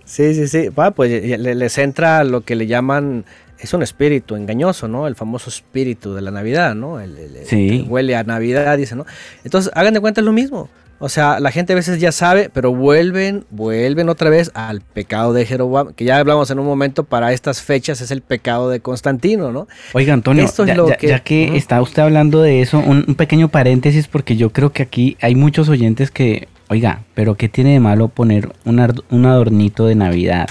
Sí, 0.07 0.33
sí, 0.35 0.47
sí. 0.47 0.69
Pues 0.95 1.39
les 1.39 1.79
entra 1.79 2.23
lo 2.25 2.43
que 2.43 2.55
le 2.55 2.67
llaman, 2.69 3.25
es 3.59 3.73
un 3.75 3.83
espíritu 3.83 4.37
engañoso, 4.37 4.89
¿no? 4.89 5.07
El 5.07 5.15
famoso 5.15 5.49
espíritu 5.51 6.15
de 6.15 6.23
la 6.23 6.31
Navidad, 6.31 6.75
¿no? 6.75 7.01
El, 7.01 7.17
el- 7.19 7.47
Sí. 7.47 7.85
huele 7.89 8.17
a 8.17 8.23
Navidad, 8.25 8.77
dice, 8.77 8.95
¿no? 8.97 9.07
Entonces, 9.45 9.71
hagan 9.75 9.95
de 9.95 10.01
cuenta 10.01 10.21
es 10.21 10.25
lo 10.25 10.33
mismo. 10.33 10.69
O 11.01 11.09
sea, 11.09 11.41
la 11.41 11.51
gente 11.51 11.73
a 11.73 11.77
veces 11.77 11.99
ya 12.01 12.13
sabe, 12.13 12.51
pero 12.55 12.73
vuelven, 12.73 13.45
vuelven 13.51 14.09
otra 14.09 14.31
vez 14.31 14.51
al 14.55 14.81
pecado 14.81 15.33
de 15.33 15.45
Jeroboam, 15.45 15.93
que 15.93 16.05
ya 16.05 16.17
hablamos 16.19 16.51
en 16.51 16.59
un 16.61 16.67
momento, 16.67 17.03
para 17.05 17.33
estas 17.33 17.61
fechas 17.63 18.01
es 18.01 18.11
el 18.13 18.23
pecado 18.23 18.71
de 18.71 18.81
Constantino, 18.81 19.51
¿no? 19.53 19.67
Oiga, 19.93 20.15
Antonio, 20.15 20.45
Esto 20.45 20.63
es 20.63 20.69
ya, 20.69 20.75
lo 20.77 20.89
ya- 20.89 20.97
que- 20.97 21.09
ya 21.09 21.19
que 21.21 21.47
Ujú. 21.49 21.57
está 21.57 21.83
usted 21.83 22.03
hablando 22.03 22.41
de 22.43 22.61
eso, 22.63 22.79
un, 22.79 23.05
un 23.09 23.15
pequeño 23.17 23.49
paréntesis 23.49 24.07
porque 24.07 24.37
yo 24.37 24.51
creo 24.51 24.73
que 24.73 24.83
aquí 24.85 25.17
hay 25.21 25.35
muchos 25.35 25.69
oyentes 25.69 26.11
que, 26.13 26.49
oiga, 26.69 27.03
pero 27.15 27.35
¿qué 27.35 27.49
tiene 27.49 27.73
de 27.73 27.81
malo 27.81 28.09
poner 28.09 28.51
un, 28.65 28.79
un 29.11 29.27
adornito 29.27 29.87
de 29.87 29.97
Navidad? 29.97 30.47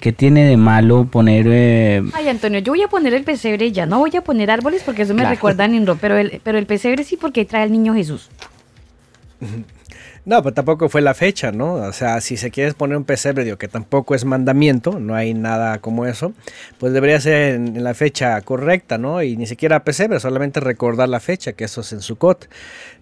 ¿Qué 0.00 0.12
tiene 0.12 0.44
de 0.46 0.56
malo 0.56 1.06
poner... 1.06 1.46
eh, 1.48 2.02
Ay, 2.12 2.28
Antonio, 2.28 2.60
yo 2.60 2.72
voy 2.72 2.82
a 2.82 2.88
poner 2.88 3.14
el 3.14 3.24
pesebre 3.24 3.72
ya, 3.72 3.84
no 3.86 3.98
voy 3.98 4.14
a 4.16 4.22
poner 4.22 4.50
árboles 4.50 4.82
porque 4.84 5.02
eso 5.02 5.14
me 5.14 5.22
Claro. 5.22 5.34
recuerda 5.34 5.64
a 5.64 5.68
Ninro, 5.68 5.96
pero 5.96 6.16
el, 6.16 6.40
pero 6.44 6.58
el 6.58 6.66
pesebre 6.66 7.02
sí 7.04 7.16
porque 7.16 7.44
trae 7.44 7.62
al 7.64 7.72
niño 7.72 7.94
Jesús. 7.94 8.30
No, 10.24 10.42
pero 10.42 10.52
tampoco 10.52 10.88
fue 10.90 11.00
la 11.00 11.14
fecha, 11.14 11.52
¿no? 11.52 11.74
O 11.74 11.92
sea, 11.92 12.20
si 12.20 12.36
se 12.36 12.50
quiere 12.50 12.74
poner 12.74 12.98
un 12.98 13.04
pesebre, 13.04 13.44
digo, 13.44 13.56
que 13.56 13.68
tampoco 13.68 14.14
es 14.14 14.24
mandamiento, 14.26 15.00
no 15.00 15.14
hay 15.14 15.32
nada 15.32 15.78
como 15.78 16.04
eso, 16.04 16.34
pues 16.78 16.92
debería 16.92 17.18
ser 17.20 17.54
en, 17.54 17.76
en 17.76 17.84
la 17.84 17.94
fecha 17.94 18.38
correcta, 18.42 18.98
¿no? 18.98 19.22
Y 19.22 19.36
ni 19.38 19.46
siquiera 19.46 19.84
pesebre, 19.84 20.20
solamente 20.20 20.60
recordar 20.60 21.08
la 21.08 21.20
fecha, 21.20 21.54
que 21.54 21.64
eso 21.64 21.80
es 21.80 21.92
en 21.94 22.02
Sukkot. 22.02 22.48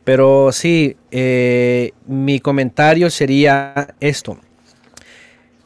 Pero 0.05 0.53
sí, 0.53 0.97
eh, 1.11 1.93
mi 2.07 2.39
comentario 2.39 3.11
sería 3.11 3.95
esto. 3.99 4.39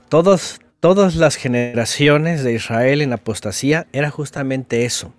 Todos, 0.08 0.59
todas 0.80 1.16
las 1.16 1.36
generaciones 1.36 2.42
de 2.42 2.54
Israel 2.54 3.02
en 3.02 3.12
apostasía 3.12 3.86
era 3.92 4.10
justamente 4.10 4.84
eso. 4.84 5.12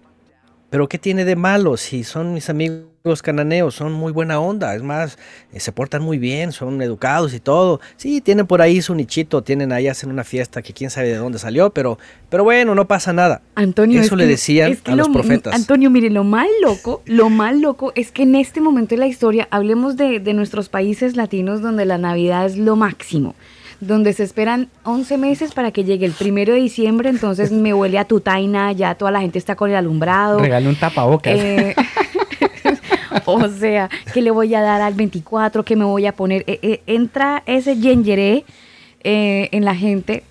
Pero 0.69 0.87
¿qué 0.87 0.97
tiene 0.97 1.25
de 1.25 1.35
malo 1.35 1.75
si 1.75 2.05
son 2.05 2.33
mis 2.33 2.49
amigos 2.49 3.21
cananeos? 3.21 3.75
Son 3.75 3.91
muy 3.91 4.13
buena 4.13 4.39
onda, 4.39 4.73
es 4.73 4.81
más, 4.81 5.17
eh, 5.51 5.59
se 5.59 5.73
portan 5.73 6.01
muy 6.01 6.17
bien, 6.17 6.53
son 6.53 6.81
educados 6.81 7.33
y 7.33 7.41
todo. 7.41 7.81
Sí, 7.97 8.21
tienen 8.21 8.47
por 8.47 8.61
ahí 8.61 8.81
su 8.81 8.95
nichito, 8.95 9.41
tienen 9.43 9.73
ahí, 9.73 9.89
hacen 9.89 10.09
una 10.09 10.23
fiesta 10.23 10.61
que 10.61 10.71
quién 10.71 10.89
sabe 10.89 11.09
de 11.09 11.17
dónde 11.17 11.39
salió, 11.39 11.71
pero, 11.71 11.99
pero 12.29 12.45
bueno, 12.45 12.73
no 12.73 12.87
pasa 12.87 13.11
nada. 13.11 13.41
Antonio, 13.55 13.99
Eso 13.99 14.15
es 14.15 14.17
le 14.19 14.23
que- 14.23 14.29
decían 14.29 14.71
es 14.71 14.81
que 14.81 14.91
a 14.91 14.95
los 14.95 15.07
lo- 15.07 15.13
profetas. 15.13 15.53
Antonio, 15.53 15.89
mire, 15.89 16.09
lo 16.09 16.23
más 16.23 16.47
loco, 16.61 17.01
lo 17.05 17.29
más 17.29 17.53
loco 17.57 17.91
es 17.95 18.13
que 18.13 18.23
en 18.23 18.35
este 18.35 18.61
momento 18.61 18.95
de 18.95 18.99
la 18.99 19.07
historia 19.07 19.49
hablemos 19.51 19.97
de, 19.97 20.21
de 20.21 20.33
nuestros 20.33 20.69
países 20.69 21.17
latinos 21.17 21.61
donde 21.61 21.85
la 21.85 21.97
Navidad 21.97 22.45
es 22.45 22.55
lo 22.55 22.77
máximo, 22.77 23.35
donde 23.81 24.13
se 24.13 24.23
esperan 24.23 24.69
11 24.83 25.17
meses 25.17 25.53
para 25.53 25.71
que 25.71 25.83
llegue 25.83 26.05
el 26.05 26.13
primero 26.13 26.53
de 26.53 26.59
diciembre, 26.59 27.09
entonces 27.09 27.51
me 27.51 27.73
huele 27.73 27.97
a 27.97 28.05
tutaina, 28.05 28.71
ya 28.71 28.95
toda 28.95 29.11
la 29.11 29.21
gente 29.21 29.39
está 29.39 29.55
con 29.55 29.71
el 29.71 29.75
alumbrado. 29.75 30.39
regale 30.39 30.69
un 30.69 30.75
tapabocas. 30.75 31.33
Eh, 31.35 31.75
o 33.25 33.49
sea, 33.49 33.89
que 34.13 34.21
le 34.21 34.29
voy 34.29 34.53
a 34.53 34.61
dar 34.61 34.81
al 34.81 34.93
24, 34.93 35.65
que 35.65 35.75
me 35.75 35.83
voy 35.83 36.05
a 36.05 36.13
poner. 36.13 36.43
Eh, 36.45 36.59
eh, 36.61 36.81
entra 36.85 37.41
ese 37.47 37.75
yengeré 37.75 38.45
en 39.03 39.65
la 39.65 39.73
gente 39.73 40.23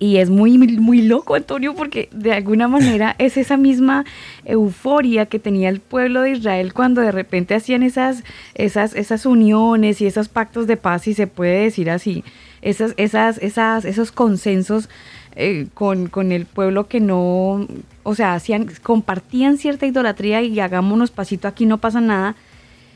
y 0.00 0.16
es 0.16 0.30
muy, 0.30 0.58
muy 0.58 1.02
loco, 1.02 1.36
Antonio, 1.36 1.76
porque 1.76 2.08
de 2.10 2.32
alguna 2.32 2.66
manera 2.66 3.14
es 3.18 3.36
esa 3.36 3.56
misma 3.56 4.04
euforia 4.44 5.26
que 5.26 5.38
tenía 5.38 5.68
el 5.68 5.78
pueblo 5.78 6.22
de 6.22 6.32
Israel 6.32 6.74
cuando 6.74 7.00
de 7.00 7.12
repente 7.12 7.54
hacían 7.54 7.84
esas, 7.84 8.24
esas, 8.56 8.96
esas 8.96 9.24
uniones 9.26 10.00
y 10.00 10.06
esos 10.06 10.28
pactos 10.28 10.66
de 10.66 10.76
paz, 10.76 11.02
si 11.02 11.14
se 11.14 11.28
puede 11.28 11.62
decir 11.62 11.88
así, 11.88 12.24
esas, 12.62 12.94
esas, 12.96 13.38
esas, 13.38 13.84
esos 13.84 14.12
consensos 14.12 14.88
eh, 15.36 15.66
con, 15.74 16.08
con 16.08 16.30
el 16.32 16.46
pueblo 16.46 16.88
que 16.88 17.00
no, 17.00 17.66
o 18.02 18.14
sea, 18.14 18.34
hacían, 18.34 18.70
compartían 18.82 19.58
cierta 19.58 19.86
idolatría 19.86 20.42
y 20.42 20.58
hagámonos 20.60 21.10
pasito 21.10 21.48
aquí, 21.48 21.66
no 21.66 21.78
pasa 21.78 22.00
nada. 22.00 22.34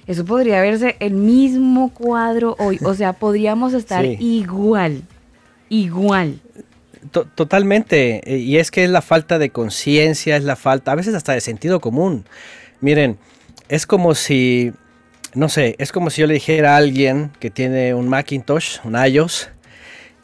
Eso 0.06 0.24
podría 0.24 0.60
verse 0.62 0.94
el 1.00 1.14
mismo 1.14 1.92
cuadro 1.92 2.54
hoy, 2.60 2.78
o 2.84 2.94
sea, 2.94 3.12
podríamos 3.14 3.74
estar 3.74 4.04
Sí. 4.04 4.16
igual, 4.20 5.02
igual. 5.68 6.38
To- 7.10 7.24
Totalmente, 7.24 8.22
y 8.26 8.56
es 8.58 8.70
que 8.70 8.84
es 8.84 8.90
la 8.90 9.02
falta 9.02 9.38
de 9.38 9.50
conciencia, 9.50 10.36
es 10.36 10.44
la 10.44 10.56
falta, 10.56 10.92
a 10.92 10.94
veces 10.94 11.14
hasta 11.14 11.32
de 11.32 11.40
sentido 11.40 11.80
común. 11.80 12.24
Miren, 12.80 13.16
es 13.68 13.86
como 13.86 14.14
si, 14.14 14.72
no 15.34 15.48
sé, 15.48 15.74
es 15.78 15.92
como 15.92 16.10
si 16.10 16.20
yo 16.20 16.26
le 16.26 16.34
dijera 16.34 16.74
a 16.74 16.76
alguien 16.78 17.30
que 17.40 17.50
tiene 17.50 17.94
un 17.94 18.08
Macintosh, 18.08 18.78
un 18.84 18.94
iOS, 18.96 19.48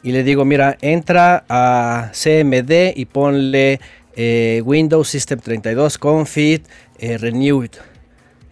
y 0.03 0.11
le 0.11 0.23
digo, 0.23 0.43
mira, 0.45 0.77
entra 0.81 1.45
a 1.49 2.11
CMD 2.13 2.93
y 2.95 3.05
ponle 3.05 3.79
eh, 4.15 4.61
Windows 4.65 5.07
System 5.07 5.39
32 5.39 5.97
Config 5.97 6.63
eh, 6.99 7.17
Renewed. 7.17 7.71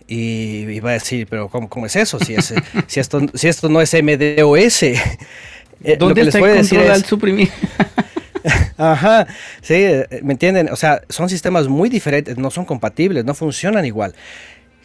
Y, 0.07 0.65
y 0.69 0.79
va 0.81 0.89
a 0.91 0.93
decir, 0.93 1.27
pero 1.29 1.47
¿cómo, 1.49 1.69
cómo 1.69 1.85
es 1.85 1.95
eso? 1.95 2.19
Si, 2.19 2.33
es, 2.33 2.53
si, 2.87 2.99
esto, 2.99 3.21
si 3.33 3.47
esto 3.47 3.69
no 3.69 3.81
es 3.81 3.93
MDOS. 3.93 4.83
Eh, 5.83 5.95
¿Dónde 5.97 6.21
está 6.21 6.37
el 6.37 6.57
decir 6.57 6.77
control 6.77 6.83
es- 6.83 6.89
al 6.91 7.05
suprimir? 7.05 7.49
Ajá, 8.77 9.25
sí, 9.63 9.73
eh, 9.73 10.07
¿me 10.21 10.33
entienden? 10.33 10.69
O 10.69 10.75
sea, 10.75 11.01
son 11.09 11.27
sistemas 11.27 11.67
muy 11.67 11.89
diferentes, 11.89 12.37
no 12.37 12.51
son 12.51 12.65
compatibles, 12.65 13.25
no 13.25 13.33
funcionan 13.33 13.83
igual. 13.85 14.13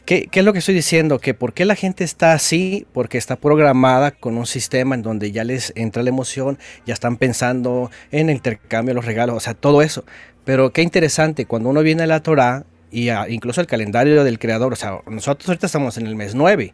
¿Qué, 0.07 0.29
qué 0.31 0.39
es 0.39 0.47
lo 0.47 0.53
que 0.53 0.61
estoy 0.61 0.77
diciendo? 0.77 1.19
Que 1.19 1.35
por 1.35 1.53
qué 1.53 1.65
la 1.65 1.75
gente 1.75 2.05
está 2.05 2.33
así, 2.33 2.87
porque 2.93 3.19
está 3.19 3.35
programada 3.35 4.13
con 4.13 4.39
un 4.39 4.47
sistema 4.47 4.95
en 4.95 5.03
donde 5.03 5.33
ya 5.33 5.43
les 5.43 5.73
entra 5.75 6.05
la 6.05 6.11
emoción, 6.11 6.59
ya 6.87 6.95
están 6.95 7.17
pensando 7.17 7.91
en 8.13 8.31
el 8.31 8.37
intercambio, 8.37 8.95
los 8.95 9.05
regalos, 9.05 9.37
o 9.37 9.41
sea, 9.41 9.55
todo 9.55 9.83
eso. 9.83 10.05
Pero 10.45 10.73
qué 10.73 10.83
interesante, 10.83 11.45
cuando 11.45 11.71
uno 11.71 11.83
viene 11.83 12.05
a 12.05 12.07
la 12.07 12.21
Torah 12.21 12.65
y 12.93 13.11
incluso 13.29 13.61
el 13.61 13.67
calendario 13.67 14.23
del 14.23 14.39
creador, 14.39 14.73
o 14.73 14.77
sea, 14.77 15.01
nosotros 15.11 15.49
ahorita 15.49 15.67
estamos 15.67 15.99
en 15.99 16.07
el 16.07 16.15
mes 16.15 16.37
9. 16.37 16.73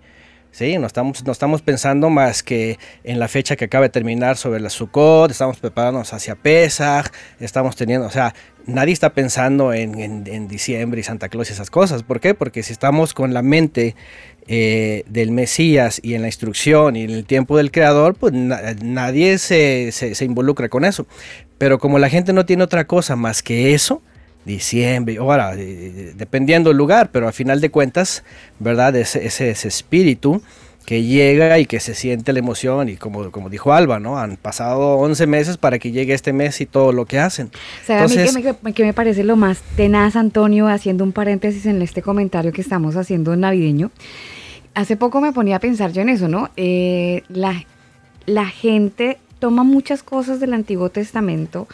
Sí, 0.53 0.77
no 0.77 0.87
estamos, 0.87 1.25
no 1.25 1.33
estamos 1.33 1.63
pensando 1.63 2.11
más 2.11 2.43
que 2.43 2.79
en 3.05 3.19
la 3.19 3.27
fecha 3.27 3.57
que 3.57 3.65
acaba 3.65 3.85
de 3.85 3.89
terminar 3.89 4.37
sobre 4.37 4.61
la 4.61 4.69
Sukkot, 4.69 5.31
estamos 5.31 5.59
preparándonos 5.59 6.13
hacia 6.13 6.35
Pesach, 6.35 7.11
estamos 7.41 7.75
teniendo, 7.75 8.07
o 8.07 8.11
sea, 8.11 8.35
nadie 8.67 8.93
está 8.93 9.15
pensando 9.15 9.73
en, 9.73 10.49
diciembre 10.49 11.01
y 11.01 11.05
Santa 11.05 11.31
Claus 11.31 11.49
y 11.49 11.55
esas 11.55 11.71
cosas. 11.71 12.03
¿Por 12.03 12.21
qué? 12.21 12.35
Porque 12.35 12.63
si 12.63 12.71
estamos 12.73 13.15
con 13.15 13.33
la 13.33 13.41
mente 13.41 13.97
eh, 14.47 15.05
del 15.09 15.31
Mesías 15.31 15.99
y 16.03 16.13
en 16.15 16.21
la 16.21 16.29
instrucción 16.29 16.97
y 16.97 17.05
en 17.05 17.11
el 17.11 17.25
tiempo 17.25 17.57
del 17.57 17.71
Creador, 17.71 18.15
pues 18.15 18.35
na- 18.35 18.75
nadie 18.83 19.39
se, 19.39 19.91
se- 19.91 20.15
se 20.15 20.25
involucra 20.27 20.69
con 20.69 20.85
eso. 20.85 21.07
Pero 21.57 21.79
como 21.79 21.99
la 21.99 22.11
gente 22.11 22.35
no 22.35 22.45
tiene 22.45 22.63
otra 22.63 22.87
cosa 22.87 23.17
más 23.17 23.43
que 23.43 23.73
eso, 23.73 24.03
diciembre, 24.45 25.17
ahora, 25.19 25.55
eh, 25.57 26.13
dependiendo 26.17 26.71
del 26.71 26.77
lugar, 26.79 27.11
pero 27.13 27.29
a 27.29 27.33
final 27.33 27.61
de 27.61 27.71
cuentas, 27.71 28.25
¿verdad? 28.59 28.95
Ese, 28.97 29.25
ese, 29.27 29.51
ese 29.51 29.69
espíritu 29.69 30.43
que 30.85 31.05
llega 31.05 31.61
y 31.61 31.67
que 31.67 31.79
se 31.79 31.95
siente 31.95 32.33
la 32.33 32.41
emoción 32.41 32.89
y 32.89 32.97
como, 32.97 33.31
como 33.31 33.49
dijo 33.49 33.73
Alba, 33.73 34.01
¿no? 34.01 34.19
Han 34.19 34.37
pasado 34.37 34.97
11 34.97 35.29
meses 35.29 35.57
para 35.57 35.79
que 35.79 35.93
llegue 35.93 36.13
este 36.13 36.33
mes 36.33 36.61
y 36.61 36.67
todo 36.67 36.93
lo 36.93 37.07
que 37.07 37.21
hacen. 37.21 37.51
¿Sabe 37.87 38.01
a 38.01 38.09
mí 38.09 38.15
Entonces- 38.15 38.43
que 38.43 38.55
me, 38.63 38.73
que 38.75 38.85
me 38.85 38.93
parece 38.93 39.23
lo 39.23 39.37
más 39.37 39.61
tenaz, 39.77 40.17
Antonio, 40.17 40.67
haciendo 40.67 41.05
un 41.05 41.13
paréntesis 41.13 41.67
en 41.67 41.81
este 41.83 42.03
comentario 42.03 42.53
que 42.53 42.61
estamos 42.63 42.97
haciendo 42.97 43.37
navideño? 43.37 43.93
Hace 44.75 44.97
poco 44.97 45.21
me 45.21 45.33
ponía 45.33 45.57
a 45.57 45.61
pensar 45.61 45.93
yo 45.93 46.03
en 46.03 46.09
eso, 46.09 46.27
¿no? 46.27 46.51
Eh, 46.57 47.23
la, 47.29 47.65
la 48.27 48.47
gente 48.47 49.19
toma 49.39 49.63
muchas 49.63 50.03
cosas 50.03 50.41
del 50.41 50.53
Antiguo 50.53 50.89
Testamento 50.89 51.69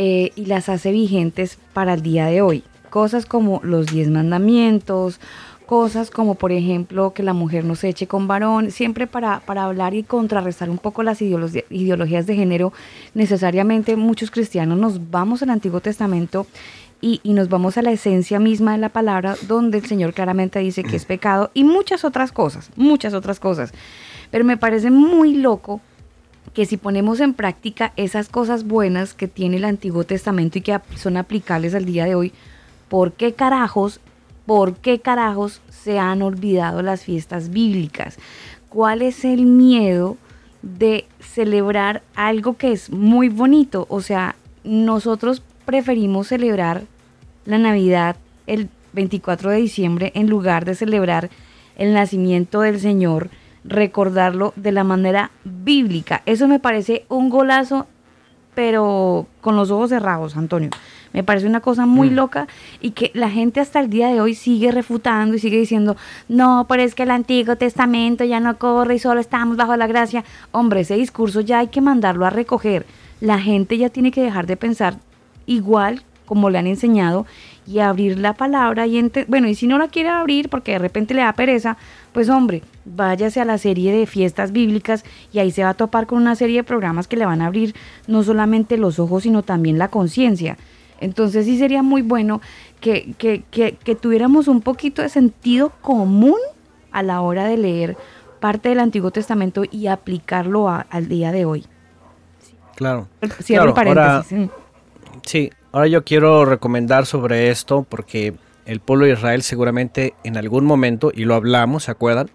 eh, 0.00 0.30
y 0.36 0.46
las 0.46 0.68
hace 0.68 0.92
vigentes 0.92 1.58
para 1.72 1.94
el 1.94 2.02
día 2.02 2.26
de 2.26 2.40
hoy. 2.40 2.62
Cosas 2.88 3.26
como 3.26 3.60
los 3.64 3.86
diez 3.86 4.08
mandamientos, 4.08 5.20
cosas 5.66 6.10
como 6.10 6.36
por 6.36 6.52
ejemplo 6.52 7.12
que 7.12 7.24
la 7.24 7.34
mujer 7.34 7.64
no 7.64 7.74
se 7.74 7.88
eche 7.88 8.06
con 8.06 8.28
varón, 8.28 8.70
siempre 8.70 9.08
para, 9.08 9.40
para 9.40 9.64
hablar 9.64 9.94
y 9.94 10.04
contrarrestar 10.04 10.70
un 10.70 10.78
poco 10.78 11.02
las 11.02 11.20
ideolo- 11.20 11.64
ideologías 11.68 12.26
de 12.26 12.36
género, 12.36 12.72
necesariamente 13.12 13.96
muchos 13.96 14.30
cristianos 14.30 14.78
nos 14.78 15.10
vamos 15.10 15.42
al 15.42 15.50
Antiguo 15.50 15.80
Testamento 15.80 16.46
y, 17.00 17.20
y 17.22 17.32
nos 17.32 17.48
vamos 17.48 17.76
a 17.76 17.82
la 17.82 17.90
esencia 17.90 18.38
misma 18.38 18.72
de 18.72 18.78
la 18.78 18.88
palabra, 18.88 19.36
donde 19.48 19.78
el 19.78 19.86
Señor 19.86 20.14
claramente 20.14 20.60
dice 20.60 20.84
que 20.84 20.96
es 20.96 21.04
pecado 21.04 21.50
y 21.54 21.64
muchas 21.64 22.04
otras 22.04 22.30
cosas, 22.32 22.70
muchas 22.76 23.14
otras 23.14 23.38
cosas. 23.40 23.72
Pero 24.30 24.44
me 24.44 24.56
parece 24.56 24.90
muy 24.90 25.34
loco 25.34 25.80
que 26.54 26.66
si 26.66 26.76
ponemos 26.76 27.20
en 27.20 27.34
práctica 27.34 27.92
esas 27.96 28.28
cosas 28.28 28.64
buenas 28.64 29.14
que 29.14 29.28
tiene 29.28 29.56
el 29.56 29.64
Antiguo 29.64 30.04
Testamento 30.04 30.58
y 30.58 30.62
que 30.62 30.78
son 30.96 31.16
aplicables 31.16 31.74
al 31.74 31.84
día 31.84 32.04
de 32.04 32.14
hoy, 32.14 32.32
¿por 32.88 33.12
qué 33.12 33.34
carajos, 33.34 34.00
por 34.46 34.76
qué 34.76 35.00
carajos 35.00 35.60
se 35.70 35.98
han 35.98 36.22
olvidado 36.22 36.82
las 36.82 37.04
fiestas 37.04 37.50
bíblicas? 37.50 38.18
¿Cuál 38.68 39.02
es 39.02 39.24
el 39.24 39.46
miedo 39.46 40.16
de 40.62 41.06
celebrar 41.20 42.02
algo 42.14 42.56
que 42.56 42.72
es 42.72 42.90
muy 42.90 43.28
bonito? 43.28 43.86
O 43.88 44.00
sea, 44.00 44.36
nosotros 44.64 45.42
preferimos 45.64 46.28
celebrar 46.28 46.82
la 47.44 47.58
Navidad 47.58 48.16
el 48.46 48.68
24 48.92 49.50
de 49.50 49.56
diciembre 49.58 50.12
en 50.14 50.28
lugar 50.28 50.64
de 50.64 50.74
celebrar 50.74 51.30
el 51.76 51.94
nacimiento 51.94 52.60
del 52.60 52.80
Señor, 52.80 53.30
recordarlo 53.68 54.52
de 54.56 54.72
la 54.72 54.84
manera 54.84 55.30
bíblica. 55.44 56.22
Eso 56.26 56.48
me 56.48 56.58
parece 56.58 57.04
un 57.08 57.30
golazo, 57.30 57.86
pero 58.54 59.26
con 59.40 59.56
los 59.56 59.70
ojos 59.70 59.90
cerrados, 59.90 60.36
Antonio. 60.36 60.70
Me 61.12 61.24
parece 61.24 61.46
una 61.46 61.60
cosa 61.60 61.86
muy 61.86 62.10
loca 62.10 62.48
y 62.80 62.90
que 62.90 63.10
la 63.14 63.30
gente 63.30 63.60
hasta 63.60 63.80
el 63.80 63.88
día 63.88 64.08
de 64.08 64.20
hoy 64.20 64.34
sigue 64.34 64.72
refutando 64.72 65.36
y 65.36 65.38
sigue 65.38 65.58
diciendo, 65.58 65.96
no, 66.28 66.66
pero 66.68 66.82
es 66.82 66.94
que 66.94 67.04
el 67.04 67.10
Antiguo 67.10 67.56
Testamento 67.56 68.24
ya 68.24 68.40
no 68.40 68.58
corre 68.58 68.96
y 68.96 68.98
solo 68.98 69.20
estamos 69.20 69.56
bajo 69.56 69.76
la 69.76 69.86
gracia. 69.86 70.24
Hombre, 70.50 70.80
ese 70.80 70.96
discurso 70.96 71.40
ya 71.40 71.60
hay 71.60 71.68
que 71.68 71.80
mandarlo 71.80 72.26
a 72.26 72.30
recoger. 72.30 72.84
La 73.20 73.38
gente 73.38 73.78
ya 73.78 73.88
tiene 73.88 74.10
que 74.10 74.22
dejar 74.22 74.46
de 74.46 74.56
pensar 74.56 74.98
igual 75.46 76.02
como 76.28 76.50
le 76.50 76.58
han 76.58 76.66
enseñado 76.66 77.26
y 77.66 77.78
abrir 77.80 78.18
la 78.18 78.34
palabra 78.34 78.86
y 78.86 78.98
ente- 78.98 79.24
bueno 79.26 79.48
y 79.48 79.54
si 79.54 79.66
no 79.66 79.78
la 79.78 79.88
quiere 79.88 80.10
abrir 80.10 80.48
porque 80.50 80.72
de 80.72 80.78
repente 80.78 81.14
le 81.14 81.22
da 81.22 81.32
pereza 81.32 81.76
pues 82.12 82.28
hombre 82.28 82.62
váyase 82.84 83.40
a 83.40 83.44
la 83.44 83.58
serie 83.58 83.90
de 83.92 84.06
fiestas 84.06 84.52
bíblicas 84.52 85.04
y 85.32 85.38
ahí 85.40 85.50
se 85.50 85.64
va 85.64 85.70
a 85.70 85.74
topar 85.74 86.06
con 86.06 86.18
una 86.18 86.34
serie 86.36 86.58
de 86.58 86.64
programas 86.64 87.08
que 87.08 87.16
le 87.16 87.26
van 87.26 87.42
a 87.42 87.46
abrir 87.46 87.74
no 88.06 88.22
solamente 88.22 88.76
los 88.76 88.98
ojos 88.98 89.22
sino 89.24 89.42
también 89.42 89.78
la 89.78 89.88
conciencia 89.88 90.56
entonces 91.00 91.46
sí 91.46 91.58
sería 91.58 91.82
muy 91.82 92.02
bueno 92.02 92.40
que, 92.80 93.14
que, 93.18 93.42
que, 93.50 93.72
que 93.82 93.94
tuviéramos 93.94 94.48
un 94.48 94.60
poquito 94.60 95.02
de 95.02 95.08
sentido 95.08 95.70
común 95.80 96.38
a 96.92 97.02
la 97.02 97.20
hora 97.20 97.44
de 97.46 97.56
leer 97.56 97.96
parte 98.40 98.68
del 98.68 98.80
Antiguo 98.80 99.10
Testamento 99.10 99.62
y 99.70 99.88
aplicarlo 99.88 100.68
a- 100.68 100.86
al 100.90 101.08
día 101.08 101.32
de 101.32 101.44
hoy 101.44 101.64
Claro. 102.76 103.08
cierro 103.42 103.74
Claro, 103.74 103.74
paréntesis. 103.74 104.50
Sí, 105.26 105.50
ahora 105.72 105.88
yo 105.88 106.04
quiero 106.04 106.44
recomendar 106.44 107.06
sobre 107.06 107.50
esto 107.50 107.86
porque 107.88 108.34
el 108.66 108.80
pueblo 108.80 109.06
de 109.06 109.12
Israel 109.12 109.42
seguramente 109.42 110.14
en 110.24 110.36
algún 110.36 110.64
momento, 110.64 111.10
y 111.14 111.24
lo 111.24 111.34
hablamos, 111.34 111.84
¿se 111.84 111.90
acuerdan? 111.90 112.30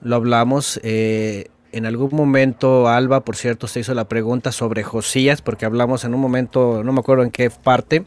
Lo 0.00 0.16
hablamos, 0.16 0.80
eh, 0.82 1.48
en 1.72 1.86
algún 1.86 2.10
momento 2.12 2.88
Alba, 2.88 3.24
por 3.24 3.36
cierto, 3.36 3.66
se 3.66 3.80
hizo 3.80 3.94
la 3.94 4.04
pregunta 4.04 4.52
sobre 4.52 4.84
Josías, 4.84 5.42
porque 5.42 5.66
hablamos 5.66 6.04
en 6.04 6.14
un 6.14 6.20
momento, 6.20 6.82
no 6.84 6.92
me 6.92 7.00
acuerdo 7.00 7.24
en 7.24 7.30
qué 7.30 7.50
parte, 7.50 8.04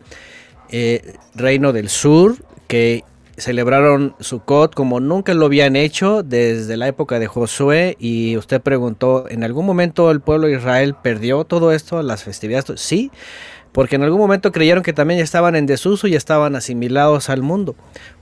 eh, 0.70 1.15
Reino 1.36 1.74
del 1.74 1.89
Sur, 1.89 2.38
que 2.68 3.03
celebraron 3.38 4.15
Sukkot 4.20 4.74
como 4.74 4.99
nunca 4.99 5.34
lo 5.36 5.45
habían 5.45 5.76
hecho 5.76 6.24
desde 6.24 6.76
la 6.76 6.88
época 6.88 7.20
de 7.20 7.28
Josué 7.28 7.95
y 7.99 8.36
usted 8.36 8.61
preguntó, 8.61 9.26
¿en 9.30 9.43
algún 9.43 9.65
momento 9.65 10.09
el 10.09 10.22
pueblo 10.22 10.47
de 10.47 10.53
Israel 10.53 10.95
perdió 10.95 11.43
todo 11.43 11.72
esto, 11.72 12.01
las 12.01 12.24
festividades? 12.24 12.82
Sí, 12.82 13.11
porque 13.78 13.97
en 13.97 14.01
algún 14.01 14.19
momento 14.19 14.51
creyeron 14.51 14.82
que 14.82 14.91
también 14.91 15.19
estaban 15.19 15.55
en 15.55 15.67
desuso 15.67 16.07
y 16.07 16.15
estaban 16.15 16.55
asimilados 16.55 17.30
al 17.30 17.43
mundo. 17.43 17.75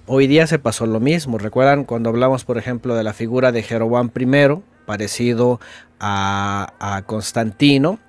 Hoy 0.05 0.27
día 0.27 0.47
se 0.47 0.59
pasó 0.59 0.85
lo 0.85 0.99
mismo. 0.99 1.37
¿Recuerdan 1.37 1.85
cuando 1.85 2.09
hablamos, 2.09 2.43
por 2.43 2.57
ejemplo, 2.57 2.93
de 2.93 3.05
la 3.05 3.13
figura 3.13 3.53
de 3.53 3.63
Jeroboam 3.63 4.11
I, 4.13 4.61
parecido 4.85 5.61
a, 6.01 7.03
Constantino? 7.05 7.99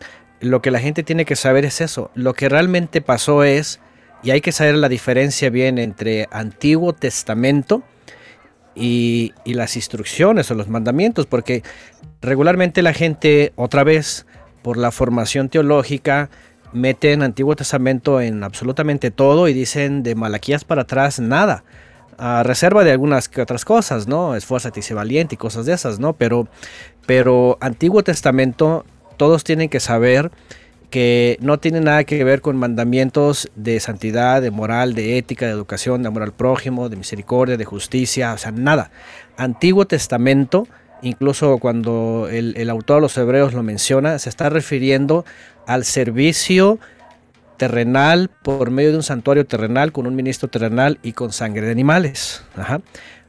Lo 0.41 0.61
que 0.61 0.73
la 0.73 0.81
gente 0.81 1.05
tiene 1.05 1.25
que 1.25 1.37
saber 1.37 1.65
es 1.65 1.81
eso. 1.81 2.11
Lo 2.17 2.35
que 2.35 2.49
realmente 2.49 3.01
pasó 3.01 3.45
es, 3.45 3.79
y 4.25 4.33
hay 4.33 4.41
que 4.41 4.51
saber 4.51 4.75
la 4.75 4.89
diferencia 4.89 5.49
bien 5.49 5.79
entre 5.79 6.27
Antiguo 6.33 6.95
Testamento 6.95 7.85
y 8.75 9.33
las 9.45 9.77
instrucciones 9.77 10.51
o 10.51 10.57
los 10.57 10.69
mandamientos, 10.69 11.27
porque 11.27 11.63
regularmente 12.21 12.83
la 12.83 12.93
gente, 12.93 13.53
otra 13.55 13.85
vez, 13.85 14.27
por 14.63 14.79
la 14.79 14.91
formación 14.91 15.49
teológica, 15.49 16.29
meten 16.77 17.23
Antiguo 17.23 17.57
Testamento 17.57 18.21
en 18.21 18.45
absolutamente 18.45 19.11
todo 19.11 19.49
y 19.49 19.55
dicen 19.55 20.03
de 20.03 20.15
Malaquías 20.15 20.65
para 20.65 20.83
atrás 20.83 21.19
nada. 21.19 21.65
A 22.19 22.43
reserva 22.43 22.85
de 22.85 22.93
algunas 22.93 23.29
que 23.29 23.43
otras 23.43 23.65
cosas, 23.65 24.07
¿no? 24.07 24.37
Esfuérzate 24.37 24.81
y 24.81 24.83
sé 24.83 24.95
valiente 24.95 25.35
y 25.35 25.39
cosas 25.39 25.67
de 25.67 25.75
esas, 25.75 25.99
¿no? 25.99 26.15
Pero, 26.15 26.49
pero 27.07 27.59
Antiguo 27.61 28.03
Testamento, 28.03 28.87
todos 29.17 29.45
tienen 29.45 29.69
que 29.69 29.81
saber 29.81 30.31
que 30.91 31.37
no 31.41 31.59
tiene 31.59 31.81
nada 31.81 32.05
que 32.05 32.23
ver 32.25 32.41
con 32.41 32.57
mandamientos 32.57 33.51
de 33.55 33.81
santidad, 33.81 34.41
de 34.41 34.51
moral, 34.51 34.95
de 34.95 35.19
ética, 35.19 35.47
de 35.47 35.53
educación, 35.53 36.03
de 36.03 36.09
amor 36.09 36.23
al 36.23 36.33
prójimo, 36.33 36.89
de 36.89 36.97
misericordia, 36.97 37.57
de 37.57 37.65
justicia, 37.65 38.33
o 38.33 38.39
sea, 38.39 38.53
nada. 38.53 38.91
Antiguo 39.37 39.87
Testamento, 39.87 40.69
incluso 41.03 41.59
cuando 41.59 42.29
el, 42.31 42.55
el 42.57 42.71
autor 42.71 42.97
de 42.97 43.03
los 43.03 43.19
hebreos 43.19 43.53
lo 43.53 43.63
menciona, 43.63 44.19
se 44.19 44.29
está 44.29 44.49
refiriendo 44.49 45.25
al 45.67 45.85
servicio 45.85 46.79
terrenal 47.57 48.31
por 48.43 48.71
medio 48.71 48.91
de 48.91 48.97
un 48.97 49.03
santuario 49.03 49.47
terrenal, 49.47 49.93
con 49.93 50.07
un 50.07 50.15
ministro 50.15 50.49
terrenal 50.49 50.99
y 51.03 51.13
con 51.13 51.33
sangre 51.33 51.67
de 51.67 51.73
animales. 51.73 52.43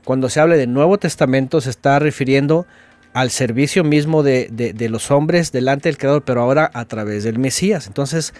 Cuando 0.03 0.29
se 0.29 0.39
habla 0.39 0.55
de 0.55 0.67
Nuevo 0.67 0.97
Testamento 0.97 1.61
se 1.61 1.69
está 1.69 1.99
refiriendo 1.99 2.65
al 3.13 3.31
servicio 3.31 3.83
mismo 3.83 4.21
de, 4.21 4.47
de, 4.51 4.89
los 4.89 5.09
hombres 5.09 5.51
delante 5.51 5.89
del 5.89 5.97
Creador, 5.97 6.23
pero 6.23 6.41
ahora 6.41 6.69
a 6.73 6.85
través 6.85 7.23
del 7.23 7.39
Mesías. 7.39 7.87
Entonces, 7.87 8.33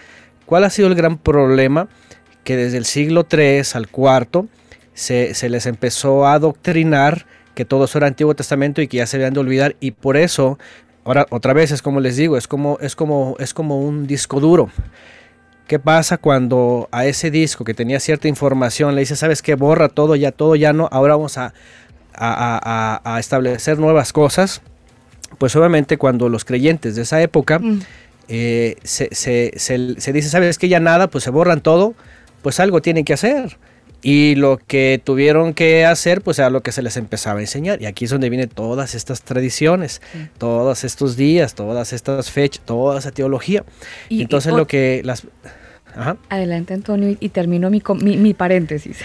¿cuál 0.46 0.62
ha 0.64 0.70
sido 0.70 0.86
el 0.88 0.94
gran 0.94 1.18
problema? 1.18 1.88
Que 2.44 2.56
desde 2.56 2.78
el 2.78 2.84
siglo 2.84 3.26
III 3.30 3.62
al 3.74 3.88
IV 3.92 4.46
se, 4.94 5.34
se 5.34 5.48
les 5.48 5.66
empezó 5.66 6.26
a 6.26 6.34
adoctrinar 6.34 7.26
que 7.56 7.64
todo 7.64 7.86
eso 7.86 7.98
era 7.98 8.06
Antiguo 8.06 8.36
Testamento 8.36 8.80
y 8.80 8.86
que 8.86 8.98
ya 8.98 9.06
se 9.06 9.16
habían 9.16 9.34
de 9.34 9.40
olvidar 9.40 9.74
y 9.80 9.90
por 9.90 10.16
eso 10.16 10.60
ahora 11.08 11.26
otra 11.30 11.52
vez 11.52 11.72
es 11.72 11.82
como 11.82 12.00
les 12.00 12.16
digo 12.16 12.36
es 12.36 12.46
como 12.46 12.78
es 12.80 12.94
como 12.94 13.34
es 13.40 13.52
como 13.54 13.80
un 13.80 14.06
disco 14.06 14.38
duro. 14.40 14.70
Qué 15.66 15.78
pasa 15.78 16.16
cuando 16.16 16.88
a 16.92 17.04
ese 17.04 17.30
disco 17.30 17.64
que 17.64 17.74
tenía 17.74 18.00
cierta 18.00 18.28
información 18.28 18.94
le 18.94 19.00
dice 19.00 19.16
sabes 19.16 19.42
qué 19.42 19.54
borra 19.54 19.88
todo 19.88 20.16
ya 20.16 20.32
todo 20.32 20.54
ya 20.56 20.72
no 20.72 20.88
ahora 20.92 21.16
vamos 21.16 21.36
a 21.38 21.52
a, 22.14 23.00
a, 23.04 23.14
a 23.14 23.18
establecer 23.20 23.78
nuevas 23.78 24.12
cosas 24.12 24.62
pues 25.36 25.54
obviamente 25.56 25.98
cuando 25.98 26.28
los 26.28 26.44
creyentes 26.44 26.96
de 26.96 27.02
esa 27.02 27.20
época 27.20 27.58
Mm. 27.58 27.80
eh, 28.28 28.76
se, 28.82 29.08
se, 29.14 29.52
se, 29.56 30.00
se 30.00 30.12
dice 30.12 30.28
sabes 30.30 30.58
que 30.58 30.68
ya 30.68 30.80
nada 30.80 31.08
pues 31.08 31.24
se 31.24 31.30
borran 31.30 31.60
todo 31.60 31.94
pues 32.42 32.60
algo 32.60 32.80
tienen 32.80 33.04
que 33.04 33.12
hacer 33.12 33.58
y 34.02 34.36
lo 34.36 34.58
que 34.58 35.00
tuvieron 35.02 35.54
que 35.54 35.84
hacer, 35.84 36.20
pues 36.22 36.38
era 36.38 36.50
lo 36.50 36.62
que 36.62 36.70
se 36.72 36.82
les 36.82 36.96
empezaba 36.96 37.38
a 37.38 37.42
enseñar. 37.42 37.82
Y 37.82 37.86
aquí 37.86 38.04
es 38.04 38.10
donde 38.10 38.30
vienen 38.30 38.48
todas 38.48 38.94
estas 38.94 39.22
tradiciones, 39.22 40.00
todos 40.38 40.84
estos 40.84 41.16
días, 41.16 41.54
todas 41.54 41.92
estas 41.92 42.30
fechas, 42.30 42.64
toda 42.64 42.98
esa 42.98 43.10
teología. 43.10 43.64
Y- 44.08 44.22
Entonces 44.22 44.52
lo 44.52 44.66
que 44.66 45.02
las... 45.04 45.26
Ajá. 45.96 46.16
Adelante, 46.28 46.74
Antonio, 46.74 47.16
y, 47.18 47.28
termino 47.30 47.70
mi, 47.70 47.82
mi 48.16 48.34
paréntesis. 48.34 48.98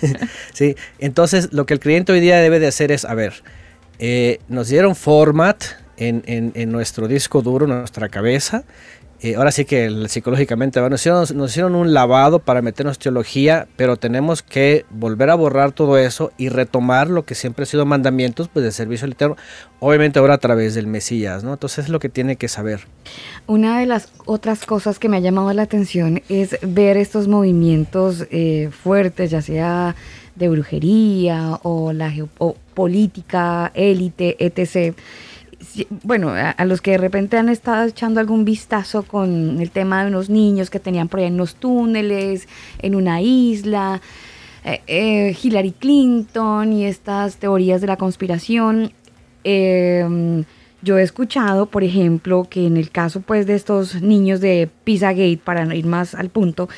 sí, 0.52 0.74
entonces 0.98 1.48
lo 1.52 1.66
que 1.66 1.74
el 1.74 1.80
cliente 1.80 2.12
hoy 2.12 2.20
día 2.20 2.38
debe 2.38 2.58
de 2.60 2.66
hacer 2.68 2.92
es, 2.92 3.04
a 3.04 3.14
ver, 3.14 3.34
eh, 3.98 4.38
nos 4.48 4.68
dieron 4.68 4.94
format 4.96 5.62
en, 5.96 6.22
en- 6.26 6.52
en 6.54 6.70
nuestro 6.72 7.08
disco 7.08 7.42
duro, 7.42 7.66
en 7.66 7.72
nuestra 7.78 8.08
cabeza. 8.08 8.64
Eh, 9.20 9.34
ahora 9.34 9.50
sí 9.50 9.64
que 9.64 10.06
psicológicamente 10.08 10.80
¿va? 10.80 10.88
nos 10.88 11.00
hicieron, 11.00 11.74
un 11.74 11.92
lavado 11.92 12.38
para 12.38 12.62
meternos 12.62 13.00
teología, 13.00 13.66
pero 13.76 13.96
tenemos 13.96 14.42
que 14.42 14.84
volver 14.90 15.30
a 15.30 15.34
borrar 15.34 15.72
todo 15.72 15.98
eso 15.98 16.30
y 16.38 16.50
retomar 16.50 17.10
lo 17.10 17.24
que 17.24 17.34
siempre 17.34 17.64
ha 17.64 17.66
sido 17.66 17.84
mandamientos 17.84 18.48
pues, 18.48 18.64
de 18.64 18.70
servicio 18.70 19.06
al 19.06 19.12
Eterno, 19.12 19.36
obviamente 19.80 20.20
ahora 20.20 20.34
a 20.34 20.38
través 20.38 20.74
del 20.74 20.86
Mesías, 20.86 21.42
¿no? 21.42 21.54
Entonces 21.54 21.86
es 21.86 21.88
lo 21.90 21.98
que 21.98 22.08
tiene 22.08 22.36
que 22.36 22.46
saber. 22.46 22.82
Una 23.48 23.80
de 23.80 23.86
las 23.86 24.12
otras 24.24 24.64
cosas 24.64 25.00
que 25.00 25.08
me 25.08 25.16
ha 25.16 25.20
llamado 25.20 25.52
la 25.52 25.62
atención 25.62 26.22
es 26.28 26.56
ver 26.62 26.96
estos 26.96 27.26
movimientos 27.26 28.24
eh, 28.30 28.70
fuertes, 28.70 29.32
ya 29.32 29.42
sea 29.42 29.96
de 30.36 30.48
brujería 30.48 31.58
o 31.64 31.92
la 31.92 32.10
geopolítica, 32.10 33.72
élite, 33.74 34.36
etc. 34.38 34.96
Bueno, 36.02 36.30
a, 36.30 36.64
los 36.64 36.80
que 36.80 36.92
de 36.92 36.98
repente 36.98 37.36
han 37.36 37.48
estado 37.48 37.86
echando 37.86 38.20
algún 38.20 38.44
vistazo 38.44 39.02
con 39.02 39.60
el 39.60 39.70
tema 39.70 40.02
de 40.02 40.10
unos 40.10 40.30
niños 40.30 40.70
que 40.70 40.80
tenían 40.80 41.08
por 41.08 41.20
allá 41.20 41.28
en 41.28 41.36
los 41.36 41.54
túneles, 41.54 42.48
en 42.80 42.94
una 42.94 43.20
isla, 43.20 44.00
eh, 44.64 44.80
eh, 44.86 45.36
Hillary 45.40 45.72
Clinton 45.72 46.72
y 46.72 46.84
estas 46.84 47.36
teorías 47.36 47.80
de 47.80 47.86
la 47.86 47.96
conspiración. 47.96 48.92
Eh, 49.44 50.44
yo 50.80 50.96
he 50.96 51.02
escuchado, 51.02 51.66
por 51.66 51.82
ejemplo, 51.82 52.46
que 52.48 52.66
en 52.66 52.76
el 52.76 52.90
caso 52.90 53.20
pues 53.20 53.46
de 53.46 53.56
estos 53.56 54.00
niños 54.00 54.40
de 54.40 54.70
Pizzagate, 54.84 55.40
para 55.42 55.74
ir 55.74 55.86
más 55.86 56.14
al 56.14 56.28
punto, 56.28 56.68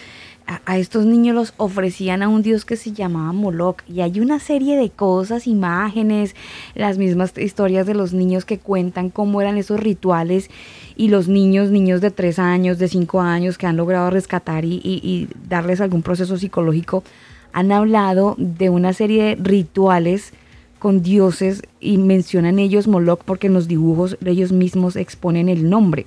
a, 0.66 0.78
estos 0.78 1.06
niños 1.06 1.34
los 1.34 1.54
ofrecían 1.58 2.22
a 2.22 2.28
un 2.28 2.42
dios 2.42 2.64
que 2.64 2.76
se 2.76 2.92
llamaba 2.92 3.32
Moloch 3.32 3.82
y 3.88 4.00
hay 4.00 4.18
una 4.20 4.40
serie 4.40 4.76
de 4.76 4.90
cosas, 4.90 5.46
imágenes, 5.46 6.34
las 6.74 6.98
mismas 6.98 7.32
historias 7.38 7.86
de 7.86 7.94
los 7.94 8.12
niños 8.12 8.44
que 8.44 8.58
cuentan 8.58 9.10
cómo 9.10 9.40
eran 9.40 9.56
esos 9.58 9.78
rituales 9.78 10.50
y 10.96 11.08
los 11.08 11.28
niños, 11.28 11.70
niños 11.70 12.00
de 12.00 12.10
3 12.10 12.38
años, 12.40 12.78
de 12.78 12.88
5 12.88 13.20
años 13.20 13.58
que 13.58 13.66
han 13.66 13.76
logrado 13.76 14.10
rescatar 14.10 14.64
y, 14.64 14.80
y- 14.82 15.00
y 15.02 15.28
darles 15.48 15.80
algún 15.80 16.02
proceso 16.02 16.36
psicológico, 16.36 17.04
han 17.52 17.70
hablado 17.70 18.34
de 18.38 18.70
una 18.70 18.92
serie 18.92 19.22
de 19.22 19.34
rituales 19.36 20.32
con 20.80 21.02
dioses 21.02 21.62
y 21.80 21.98
mencionan 21.98 22.58
ellos 22.58 22.88
Moloch 22.88 23.20
porque 23.24 23.46
en 23.48 23.54
los 23.54 23.68
dibujos 23.68 24.16
ellos 24.24 24.50
mismos 24.50 24.96
exponen 24.96 25.48
el 25.48 25.68
nombre. 25.70 26.06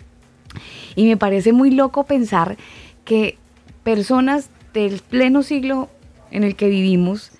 Y 0.95 1.05
me 1.05 1.15
parece 1.17 1.53
muy 1.53 1.71
loco 1.71 2.03
pensar 2.03 2.57
que 3.05 3.37
personas 3.83 4.49
del 4.73 4.99
pleno 5.01 5.43
siglo 5.43 5.89
en 6.31 6.43
el 6.43 6.55
que 6.55 6.69
vivimos 6.69 7.31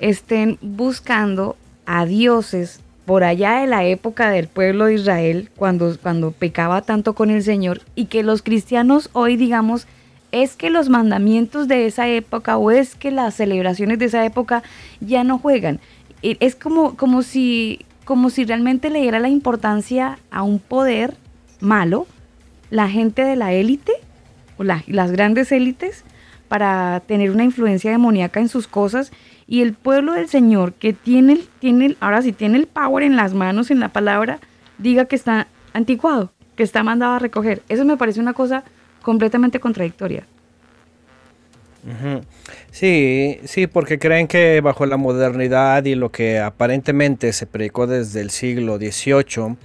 estén 0.00 0.58
buscando 0.62 1.56
a 1.86 2.06
dioses 2.06 2.80
por 3.04 3.24
allá 3.24 3.60
de 3.60 3.66
la 3.66 3.84
época 3.84 4.30
del 4.30 4.48
pueblo 4.48 4.84
de 4.86 4.94
Israel, 4.94 5.50
cuando, 5.56 5.96
cuando 6.02 6.30
pecaba 6.30 6.82
tanto 6.82 7.14
con 7.14 7.30
el 7.30 7.42
Señor, 7.42 7.80
y 7.94 8.04
que 8.06 8.22
los 8.22 8.42
cristianos 8.42 9.08
hoy 9.14 9.36
digamos, 9.36 9.86
es 10.30 10.56
que 10.56 10.68
los 10.68 10.90
mandamientos 10.90 11.68
de 11.68 11.86
esa 11.86 12.06
época 12.06 12.58
o 12.58 12.70
es 12.70 12.94
que 12.94 13.10
las 13.10 13.34
celebraciones 13.34 13.98
de 13.98 14.04
esa 14.04 14.24
época 14.26 14.62
ya 15.00 15.24
no 15.24 15.38
juegan. 15.38 15.80
E- 16.22 16.36
Es 16.40 16.54
como, 16.54 16.96
como, 16.96 17.22
si, 17.22 17.86
como 18.04 18.28
si 18.28 18.44
realmente 18.44 18.90
le 18.90 19.00
diera 19.00 19.20
la 19.20 19.30
importancia 19.30 20.18
a 20.30 20.42
un 20.42 20.58
poder 20.58 21.14
malo, 21.60 22.06
la 22.68 22.90
gente 22.90 23.22
de 23.24 23.36
la 23.36 23.54
élite, 23.54 23.92
las 24.58 25.12
grandes 25.12 25.52
élites, 25.52 26.04
para 26.48 27.00
tener 27.06 27.30
una 27.30 27.44
influencia 27.44 27.90
demoníaca 27.90 28.40
en 28.40 28.48
sus 28.48 28.66
cosas, 28.66 29.12
y 29.46 29.62
el 29.62 29.74
pueblo 29.74 30.12
del 30.12 30.28
Señor, 30.28 30.72
que 30.74 30.92
tiene, 30.92 31.40
tiene 31.58 31.96
ahora 32.00 32.22
sí 32.22 32.32
tiene 32.32 32.58
el 32.58 32.66
power 32.66 33.02
en 33.02 33.16
las 33.16 33.34
manos, 33.34 33.70
en 33.70 33.80
la 33.80 33.88
palabra, 33.88 34.40
diga 34.78 35.04
que 35.04 35.16
está 35.16 35.48
anticuado, 35.72 36.32
que 36.56 36.62
está 36.62 36.82
mandado 36.82 37.14
a 37.14 37.18
recoger. 37.18 37.62
Eso 37.68 37.84
me 37.84 37.96
parece 37.96 38.20
una 38.20 38.32
cosa 38.32 38.64
completamente 39.02 39.60
contradictoria. 39.60 40.26
Sí, 42.70 43.38
sí, 43.44 43.66
porque 43.66 43.98
creen 43.98 44.26
que 44.26 44.60
bajo 44.60 44.84
la 44.84 44.96
modernidad 44.96 45.84
y 45.84 45.94
lo 45.94 46.10
que 46.10 46.38
aparentemente 46.38 47.32
se 47.32 47.46
predicó 47.46 47.86
desde 47.86 48.20
el 48.20 48.30
siglo 48.30 48.76
XVIII, 48.76 49.56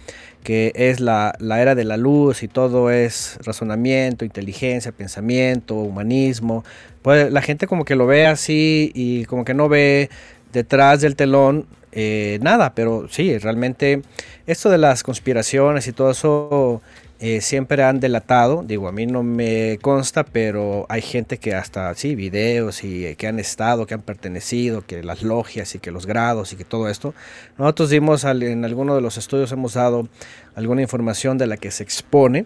que 0.44 0.72
es 0.76 1.00
la, 1.00 1.36
la 1.40 1.62
era 1.62 1.76
de 1.76 1.86
la 1.86 1.98
luz 1.98 2.44
y 2.44 2.48
todo 2.48 2.92
es 2.92 3.38
razonamiento, 3.44 4.26
inteligencia, 4.26 4.92
pensamiento, 4.92 5.76
humanismo, 5.76 6.64
pues 7.02 7.32
la 7.32 7.42
gente 7.42 7.68
como 7.68 7.86
que 7.86 7.96
lo 7.96 8.06
ve 8.06 8.28
así 8.28 8.92
y 8.94 9.26
como 9.26 9.46
que 9.46 9.54
no 9.54 9.70
ve 9.70 10.10
detrás 10.52 11.02
del 11.02 11.16
telón 11.16 11.66
eh, 11.96 12.40
nada, 12.42 12.74
pero 12.74 13.08
sí, 13.10 13.38
realmente 13.38 14.02
esto 14.48 14.72
de 14.72 14.80
las 14.80 15.04
conspiraciones 15.04 15.88
y 15.88 15.94
todo 15.94 16.10
eso 16.10 16.82
eh, 17.26 17.40
siempre 17.40 17.82
han 17.84 18.02
delatado, 18.02 18.66
digo, 18.68 18.90
a 18.90 18.92
mí 18.92 19.06
no 19.06 19.24
me 19.24 19.80
consta, 19.82 20.26
pero 20.26 20.86
hay 20.90 21.02
gente 21.02 21.38
que 21.38 21.56
hasta, 21.56 21.94
sí, 21.96 22.16
videos 22.16 22.84
y 22.84 23.06
eh, 23.06 23.16
que 23.16 23.28
han 23.28 23.40
estado, 23.40 23.86
que 23.86 23.94
han 23.94 24.02
pertenecido, 24.02 24.86
que 24.86 25.02
las 25.04 25.24
logias 25.24 25.74
y 25.74 25.80
que 25.80 25.90
los 25.92 26.06
grados 26.06 26.52
y 26.52 26.58
que 26.58 26.66
todo 26.66 26.90
esto. 26.90 27.14
Nosotros 27.58 27.90
dimos 27.92 28.26
al- 28.26 28.44
en 28.44 28.66
alguno 28.66 28.94
de 28.94 29.00
los 29.02 29.18
estudios, 29.18 29.54
hemos 29.54 29.76
dado 29.76 30.10
alguna 30.56 30.82
información 30.82 31.38
de 31.38 31.48
la 31.48 31.56
que 31.56 31.72
se 31.72 31.84
expone. 31.84 32.46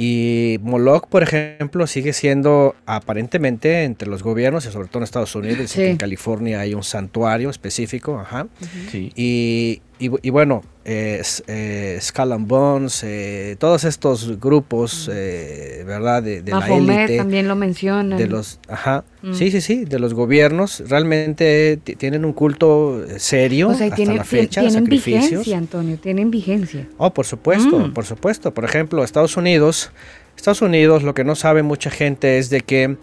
Y 0.00 0.58
Moloch, 0.62 1.08
por 1.08 1.24
ejemplo, 1.24 1.86
sigue 1.88 2.12
siendo 2.12 2.76
aparentemente 2.86 3.82
entre 3.82 4.08
los 4.08 4.22
gobiernos, 4.22 4.64
y 4.64 4.70
sobre 4.70 4.86
todo 4.86 4.98
en 5.00 5.04
Estados 5.04 5.34
Unidos, 5.34 5.70
Sí. 5.72 5.82
en 5.82 5.96
California 5.96 6.60
hay 6.60 6.72
un 6.72 6.84
santuario 6.84 7.50
específico, 7.50 8.16
ajá. 8.18 8.46
Sí. 8.92 9.12
Y, 9.16 9.82
y 9.98 10.10
y 10.22 10.30
bueno, 10.30 10.62
eh, 10.84 11.22
eh, 11.48 11.98
Skull 12.00 12.32
and 12.32 12.46
Bones, 12.48 13.02
eh, 13.04 13.56
todos 13.58 13.84
estos 13.84 14.38
grupos, 14.40 15.10
eh, 15.12 15.82
¿verdad? 15.86 16.22
De, 16.22 16.40
de 16.42 16.52
la 16.52 16.66
élite, 16.68 17.16
también 17.18 17.48
lo 17.48 17.56
mencionan. 17.56 18.18
de 18.18 18.26
los, 18.26 18.60
ajá, 18.68 19.04
Mm. 19.22 19.34
sí, 19.34 19.50
sí, 19.50 19.60
sí, 19.60 19.84
de 19.84 19.98
los 19.98 20.14
gobiernos, 20.14 20.82
realmente 20.88 21.78
ti- 21.82 21.96
tienen 21.96 22.24
un 22.24 22.32
culto 22.32 23.04
serio 23.18 23.70
o 23.70 23.74
sea, 23.74 23.86
hasta 23.86 23.96
tienen, 23.96 24.16
la 24.18 24.24
fecha, 24.24 24.60
tienen 24.60 24.84
sacrificios. 24.84 25.30
vigencia, 25.30 25.58
Antonio, 25.58 25.98
tienen 25.98 26.30
vigencia. 26.30 26.86
Oh, 26.98 27.12
por 27.12 27.26
supuesto, 27.26 27.78
Mm. 27.78 27.92
por 27.92 28.04
supuesto. 28.04 28.54
Por 28.54 28.64
ejemplo, 28.64 29.02
Estados 29.04 29.36
Unidos, 29.36 29.90
Estados 30.36 30.62
Unidos, 30.62 31.02
lo 31.02 31.14
que 31.14 31.24
no 31.24 31.34
sabe 31.34 31.62
mucha 31.64 31.90
gente 31.90 32.38
es 32.38 32.48
de 32.50 32.60
que 32.60 32.96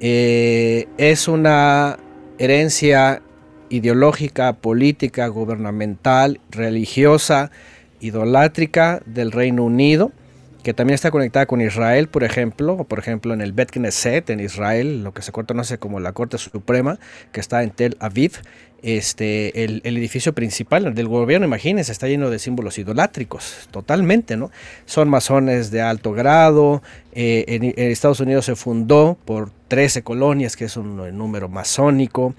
eh, 0.00 0.86
es 0.96 1.28
una 1.28 1.98
herencia 2.38 3.20
ideológica, 3.70 4.52
política, 4.54 5.26
gubernamental, 5.28 6.40
religiosa, 6.50 7.50
idolátrica 8.00 9.02
del 9.06 9.32
Reino 9.32 9.64
Unido, 9.64 10.12
que 10.62 10.74
también 10.74 10.94
está 10.94 11.10
conectada 11.10 11.46
con 11.46 11.60
Israel, 11.62 12.08
por 12.08 12.22
ejemplo, 12.22 12.74
o 12.74 12.84
por 12.84 12.98
ejemplo 12.98 13.32
en 13.32 13.40
el 13.40 13.52
Bet 13.52 13.70
Knesset 13.70 14.28
en 14.30 14.40
Israel, 14.40 15.02
lo 15.02 15.14
que 15.14 15.22
se 15.22 15.32
conoce 15.32 15.78
como 15.78 16.00
la 16.00 16.12
Corte 16.12 16.36
Suprema, 16.36 16.98
que 17.32 17.40
está 17.40 17.62
en 17.62 17.70
Tel 17.70 17.96
Aviv. 18.00 18.32
Este, 18.82 19.62
el, 19.64 19.82
el 19.84 19.98
edificio 19.98 20.32
principal 20.34 20.94
del 20.94 21.06
gobierno, 21.06 21.46
imagínense, 21.46 21.92
está 21.92 22.08
lleno 22.08 22.30
de 22.30 22.38
símbolos 22.38 22.78
idolátricos, 22.78 23.68
totalmente, 23.70 24.38
¿no? 24.38 24.50
Son 24.86 25.06
masones 25.10 25.70
de 25.70 25.82
alto 25.82 26.12
grado. 26.12 26.82
eh, 27.12 27.44
en, 27.48 27.64
en 27.64 27.90
Estados 27.90 28.20
Unidos 28.20 28.46
se 28.46 28.56
fundó 28.56 29.18
por 29.26 29.50
13 29.68 30.02
colonias, 30.02 30.56
que 30.56 30.64
es 30.64 30.78
un 30.78 30.96
número 31.18 31.50
masónico. 31.50 32.34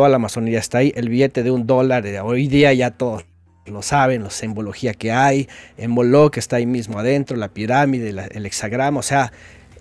Toda 0.00 0.08
la 0.08 0.18
masonería 0.18 0.60
está 0.60 0.78
ahí. 0.78 0.94
El 0.96 1.10
billete 1.10 1.42
de 1.42 1.50
un 1.50 1.66
dólar, 1.66 2.06
hoy 2.24 2.48
día 2.48 2.72
ya 2.72 2.90
todos 2.90 3.26
lo 3.66 3.82
saben, 3.82 4.22
la 4.24 4.30
simbología 4.30 4.94
que 4.94 5.12
hay. 5.12 5.46
En 5.76 5.90
Moloch 5.90 6.38
está 6.38 6.56
ahí 6.56 6.64
mismo 6.64 6.98
adentro, 6.98 7.36
la 7.36 7.48
pirámide, 7.48 8.08
el 8.08 8.46
hexagrama, 8.46 9.00
o 9.00 9.02
sea, 9.02 9.30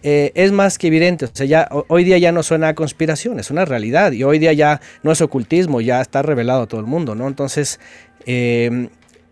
eh, 0.03 0.33
es 0.35 0.51
más 0.51 0.77
que 0.77 0.87
evidente. 0.87 1.23
O 1.23 1.29
sea, 1.31 1.45
ya, 1.45 1.69
ho- 1.71 1.85
hoy 1.87 2.03
día 2.03 2.17
ya 2.17 2.33
no 2.33 2.43
suena 2.43 2.67
a 2.67 2.75
conspiración, 2.75 3.39
es 3.39 3.49
una 3.49 3.63
realidad. 3.63 4.11
Y 4.11 4.25
hoy 4.25 4.39
día 4.39 4.51
ya 4.51 4.81
no 5.03 5.13
es 5.13 5.21
ocultismo, 5.21 5.79
ya 5.79 6.01
está 6.01 6.21
revelado 6.21 6.63
a 6.63 6.67
todo 6.67 6.81
el 6.81 6.85
mundo, 6.87 7.15
¿no? 7.15 7.25
Entonces, 7.25 7.79
eh, 8.25 8.89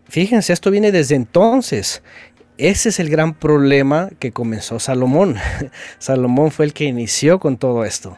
fíjense, 0.08 0.54
esto 0.54 0.70
viene 0.70 0.90
desde 0.90 1.16
entonces. 1.16 2.02
Ese 2.56 2.88
es 2.88 2.98
el 2.98 3.10
gran 3.10 3.34
problema 3.34 4.08
que 4.18 4.32
comenzó 4.32 4.80
Salomón. 4.80 5.36
Salomón 5.98 6.50
fue 6.50 6.64
el 6.64 6.72
que 6.72 6.84
inició 6.84 7.38
con 7.40 7.58
todo 7.58 7.84
esto. 7.84 8.16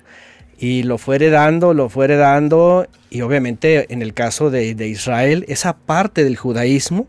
Y 0.60 0.82
lo 0.82 0.98
fue 0.98 1.16
heredando, 1.16 1.72
lo 1.74 1.88
fue 1.88 2.04
heredando. 2.04 2.86
Y 3.08 3.22
obviamente 3.22 3.92
en 3.92 4.02
el 4.02 4.12
caso 4.14 4.50
de, 4.50 4.74
de 4.74 4.86
Israel, 4.88 5.44
esa 5.48 5.74
parte 5.76 6.22
del 6.22 6.36
judaísmo, 6.36 7.08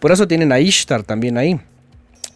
por 0.00 0.12
eso 0.12 0.26
tienen 0.28 0.50
a 0.52 0.60
Ishtar 0.60 1.04
también 1.04 1.38
ahí 1.38 1.60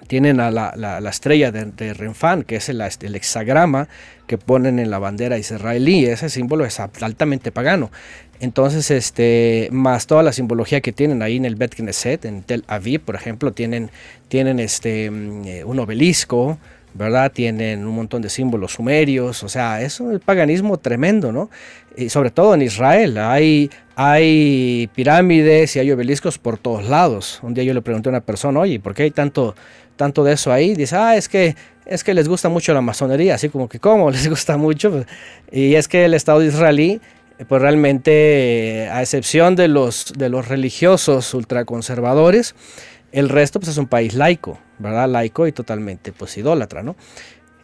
tienen 0.07 0.39
a 0.39 0.51
la, 0.51 0.75
la- 0.77 1.01
la 1.01 1.11
estrella 1.11 1.51
de, 1.51 1.65
de 1.65 1.95
Renfán, 1.95 2.43
que 2.43 2.57
es 2.57 2.69
el, 2.69 2.83
el 2.83 3.15
hexagrama 3.17 3.89
que 4.27 4.37
ponen 4.37 4.79
en 4.79 4.91
la 4.91 4.99
bandera 4.99 5.39
israelí. 5.39 6.05
Ese 6.05 6.29
símbolo 6.29 6.67
es 6.67 6.79
altamente 6.79 7.51
pagano. 7.53 7.91
Entonces, 8.39 8.91
este, 8.91 9.69
más 9.73 10.07
toda 10.07 10.23
la 10.23 10.35
simbología 10.35 10.83
que 10.83 10.93
tienen 10.93 11.23
ahí 11.23 11.37
en 11.39 11.47
el 11.47 11.57
Bet 11.57 11.75
Knesset, 11.75 12.27
en 12.27 12.43
Tel 12.43 12.65
Aviv, 12.67 13.01
por 13.01 13.15
ejemplo, 13.15 13.53
tienen, 13.53 13.91
tienen 14.29 14.61
este, 14.61 15.11
mm, 15.11 15.45
eh, 15.47 15.65
un 15.65 15.79
obelisco 15.79 16.59
¿verdad? 16.95 17.33
Tienen 17.33 17.85
un 17.85 17.95
montón 17.95 18.23
de 18.23 18.31
símbolos 18.31 18.73
sumerios, 18.73 19.43
o 19.43 19.49
sea, 19.49 19.83
es 19.83 20.01
un 20.01 20.19
paganismo 20.21 20.79
tremendo, 20.79 21.33
¿no? 21.33 21.51
Y 21.97 22.09
sobre 22.09 22.31
todo 22.31 22.55
en 22.55 22.63
Israel, 22.63 23.19
hay, 23.19 23.71
hay 23.97 24.89
pirámides 24.95 25.75
y 25.77 25.81
hay 25.81 25.91
obeliscos 25.91 26.39
por 26.39 26.57
todos 26.57 26.89
lados. 26.89 27.41
Un 27.43 27.55
día 27.55 27.65
yo 27.65 27.75
le 27.75 27.83
pregunté 27.83 28.09
a 28.09 28.11
una 28.11 28.21
persona, 28.21 28.61
oye, 28.61 28.81
¿por 28.81 28.95
qué 28.95 29.05
hay 29.05 29.11
tanto, 29.11 29.55
tanto 29.97 30.25
de 30.25 30.35
eso 30.35 30.53
ahí? 30.53 30.75
Dice, 30.75 30.97
ah, 30.97 31.17
es 31.17 31.29
que, 31.29 31.57
es 31.85 32.05
que 32.05 32.15
les 32.15 32.29
gusta 32.29 32.49
mucho 32.49 32.73
la 32.73 32.81
masonería, 32.81 33.35
así 33.35 33.49
como 33.49 33.69
que, 33.69 33.81
¿cómo 33.81 34.11
les 34.13 34.29
gusta 34.29 34.57
mucho? 34.57 35.05
Y 35.51 35.75
es 35.75 35.89
que 35.89 36.05
el 36.05 36.15
Estado 36.15 36.43
israelí 36.43 37.01
pues 37.49 37.61
realmente, 37.61 38.89
a 38.93 39.03
excepción 39.03 39.57
de 39.57 39.67
los, 39.67 40.13
de 40.17 40.29
los 40.29 40.47
religiosos 40.47 41.35
ultraconservadores, 41.35 42.55
el 43.15 43.29
resto 43.29 43.61
pues 43.61 43.71
es 43.71 43.79
un 43.79 43.87
país 43.87 44.15
laico, 44.15 44.59
¿verdad? 44.79 45.09
Laico 45.09 45.47
y 45.47 45.53
totalmente 45.53 46.13
pues 46.13 46.37
idólatra, 46.37 46.83
¿no? 46.83 46.97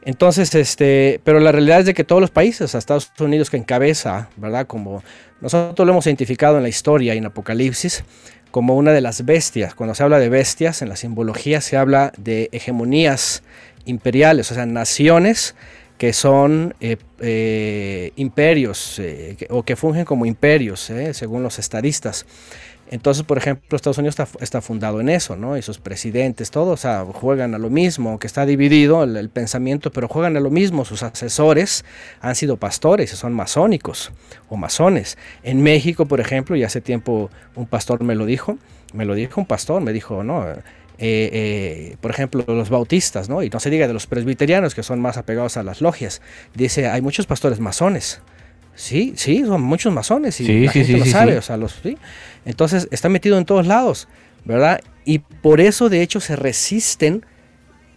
Entonces, 0.03 0.55
este, 0.55 1.21
pero 1.25 1.41
la 1.41 1.53
realidad 1.53 1.81
es 1.81 1.87
de 1.87 1.93
que 1.93 2.05
todos 2.05 2.23
los 2.23 2.31
países, 2.31 2.75
a 2.75 2.79
Estados 2.79 3.13
Unidos 3.19 3.51
que 3.51 3.59
encabeza, 3.59 4.31
¿verdad? 4.37 4.67
Como 4.67 5.03
nosotros 5.41 5.85
lo 5.85 5.93
hemos 5.93 6.07
identificado 6.07 6.57
en 6.57 6.63
la 6.63 6.69
historia 6.69 7.15
y 7.15 7.19
en 7.19 7.27
Apocalipsis, 7.27 8.05
como 8.53 8.77
una 8.77 8.93
de 8.93 9.01
las 9.01 9.25
bestias. 9.25 9.75
Cuando 9.75 9.95
se 9.95 10.03
habla 10.03 10.19
de 10.19 10.29
bestias, 10.29 10.83
en 10.83 10.89
la 10.89 10.97
simbología 10.97 11.61
se 11.61 11.77
habla 11.77 12.13
de 12.17 12.49
hegemonías 12.53 13.43
imperiales, 13.85 14.51
o 14.53 14.55
sea, 14.55 14.67
naciones 14.67 15.57
que 15.99 16.15
son 16.15 16.75
eh, 16.81 16.97
eh, 17.21 18.13
imperios 18.17 18.99
eh, 19.01 19.37
o 19.51 19.65
que 19.65 19.77
fungen 19.77 20.07
como 20.07 20.25
imperios, 20.25 20.91
según 21.13 21.43
los 21.43 21.59
estadistas. 21.59 22.25
Entonces, 22.91 23.23
por 23.23 23.39
ejemplo, 23.39 23.77
Estados 23.77 23.99
Unidos 23.99 24.17
está, 24.41 24.61
fundado 24.61 25.01
en 25.01 25.09
eso, 25.09 25.37
¿no? 25.37 25.57
Y 25.57 25.63
sus 25.63 25.79
presidentes, 25.79 26.51
todos 26.51 26.85
juegan 27.13 27.55
a 27.55 27.59
lo 27.59 27.71
mismo, 27.71 28.19
que 28.19 28.27
está 28.27 28.45
dividido 28.45 29.05
el, 29.05 29.31
pensamiento, 29.31 29.93
pero 29.93 30.09
juegan 30.09 30.37
a 30.37 30.41
lo 30.41 30.51
mismo. 30.51 30.85
Sus 30.85 31.05
asesores 31.05 31.85
han 32.21 32.35
sido 32.35 32.57
pastores, 32.57 33.11
son 33.11 33.33
masónicos 33.33 34.11
o 34.49 34.57
masones. 34.57 35.19
En 35.45 35.63
México, 35.63 36.07
por 36.07 36.19
ejemplo, 36.19 36.57
y 36.57 36.65
hace 36.65 36.81
tiempo 36.81 37.31
un 37.55 37.67
pastor 37.67 38.03
me 38.03 38.17
lo 38.17 38.27
dijo, 38.27 38.59
me 38.93 39.05
lo 39.05 39.15
dijo 39.15 39.41
un 39.41 39.47
pastor, 39.47 39.81
me 39.81 39.93
dijo, 39.93 40.25
no, 40.25 40.45
eh, 40.51 40.61
eh, 40.99 41.97
por 42.01 42.11
ejemplo, 42.11 42.45
los 42.49 42.71
bautistas, 42.71 43.29
¿no? 43.29 43.45
Y 43.45 43.51
no 43.51 43.61
se 43.61 43.71
diga 43.71 43.87
de 43.87 43.93
los 43.93 44.09
presbiterianos, 44.09 44.75
que 44.75 44.83
son 44.83 45.01
más 45.01 45.17
apegados 45.17 45.57
a 45.57 45.63
las 45.63 45.81
logias. 45.81 46.23
Dice, 46.57 46.89
hay 46.89 47.03
muchos 47.03 47.27
pastores 47.27 47.61
masones. 47.61 48.21
Sí, 48.75 49.13
sí, 49.17 49.45
son 49.45 49.61
muchos 49.61 49.93
masones 49.93 50.41
y 50.41 50.47
sí, 50.47 50.65
la 50.65 50.73
gente 50.73 50.97
lo 50.97 51.05
sabe, 51.05 51.37
o 51.37 51.43
sea, 51.43 51.59
los, 51.59 51.79
¿sí? 51.83 51.99
Entonces, 52.45 52.89
está 52.91 53.09
metido 53.09 53.39
en 53.39 53.45
todos 53.45 53.67
lados, 53.67 54.09
¿verdad? 54.45 54.81
Y 55.05 55.19
por 55.19 55.61
eso, 55.61 55.89
de 55.89 56.03
hecho, 56.03 56.21
se 56.21 56.37
resisten 56.37 57.25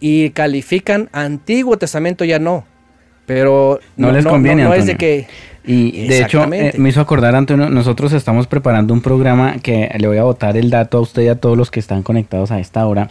y 0.00 0.30
califican 0.30 1.08
Antiguo 1.12 1.78
Testamento 1.78 2.24
ya 2.24 2.38
no. 2.38 2.66
Pero 3.26 3.80
no, 3.96 4.12
les 4.12 4.26
conviene. 4.26 4.64
No, 4.64 4.74
es 4.74 4.86
de 4.86 4.96
que 4.96 5.26
y 5.66 6.06
de 6.08 6.22
hecho, 6.22 6.44
eh, 6.52 6.74
me 6.76 6.90
hizo 6.90 7.00
acordar, 7.00 7.34
Antonio, 7.34 7.70
nosotros 7.70 8.12
estamos 8.12 8.46
preparando 8.46 8.92
un 8.92 9.00
programa 9.00 9.56
que 9.62 9.90
le 9.98 10.06
voy 10.06 10.18
a 10.18 10.24
botar 10.24 10.58
el 10.58 10.68
dato 10.68 10.98
a 10.98 11.00
usted 11.00 11.22
y 11.22 11.28
a 11.28 11.36
todos 11.36 11.56
los 11.56 11.70
que 11.70 11.80
están 11.80 12.02
conectados 12.02 12.50
a 12.50 12.60
esta 12.60 12.86
hora. 12.86 13.08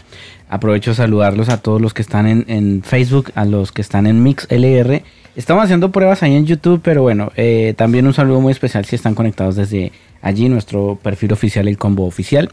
Aprovecho 0.49 0.91
a 0.91 0.93
saludarlos 0.93 1.49
a 1.49 1.57
todos 1.57 1.81
los 1.81 1.95
que 1.95 2.03
están 2.03 2.27
en, 2.27 2.83
Facebook, 2.83 3.31
a 3.33 3.45
los 3.45 3.71
que 3.71 3.81
están 3.81 4.05
en 4.05 4.21
MixLR. 4.21 5.01
Estamos 5.35 5.63
haciendo 5.63 5.91
pruebas 5.91 6.21
ahí 6.21 6.35
en 6.35 6.45
YouTube, 6.45 6.79
pero 6.83 7.01
bueno, 7.01 7.31
eh, 7.35 7.73
también 7.75 8.05
un 8.05 8.13
saludo 8.13 8.39
muy 8.39 8.51
especial 8.51 8.85
si 8.85 8.95
están 8.95 9.15
conectados 9.15 9.55
desde 9.55 9.91
allí, 10.23 10.49
nuestro 10.49 10.97
perfil 11.03 11.33
oficial, 11.33 11.67
el 11.67 11.77
combo 11.77 12.07
oficial. 12.07 12.49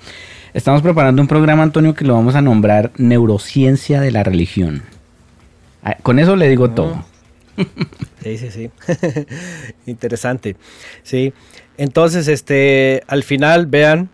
Estamos 0.52 0.82
preparando 0.82 1.22
un 1.22 1.28
programa, 1.28 1.62
Antonio, 1.62 1.94
que 1.94 2.04
lo 2.04 2.14
vamos 2.14 2.34
a 2.34 2.42
nombrar 2.42 2.90
Neurociencia 2.98 4.00
de 4.00 4.10
la 4.10 4.24
Religión. 4.24 4.82
Ah, 5.82 5.96
con 6.02 6.18
eso 6.18 6.36
le 6.36 6.48
digo 6.48 6.70
todo. 6.70 7.04
Sí, 8.22 8.38
sí, 8.38 8.50
sí. 8.50 8.70
Interesante. 9.86 10.56
Sí. 11.02 11.32
Entonces, 11.76 12.28
este, 12.28 13.02
al 13.06 13.22
final, 13.22 13.66
vean, 13.66 14.10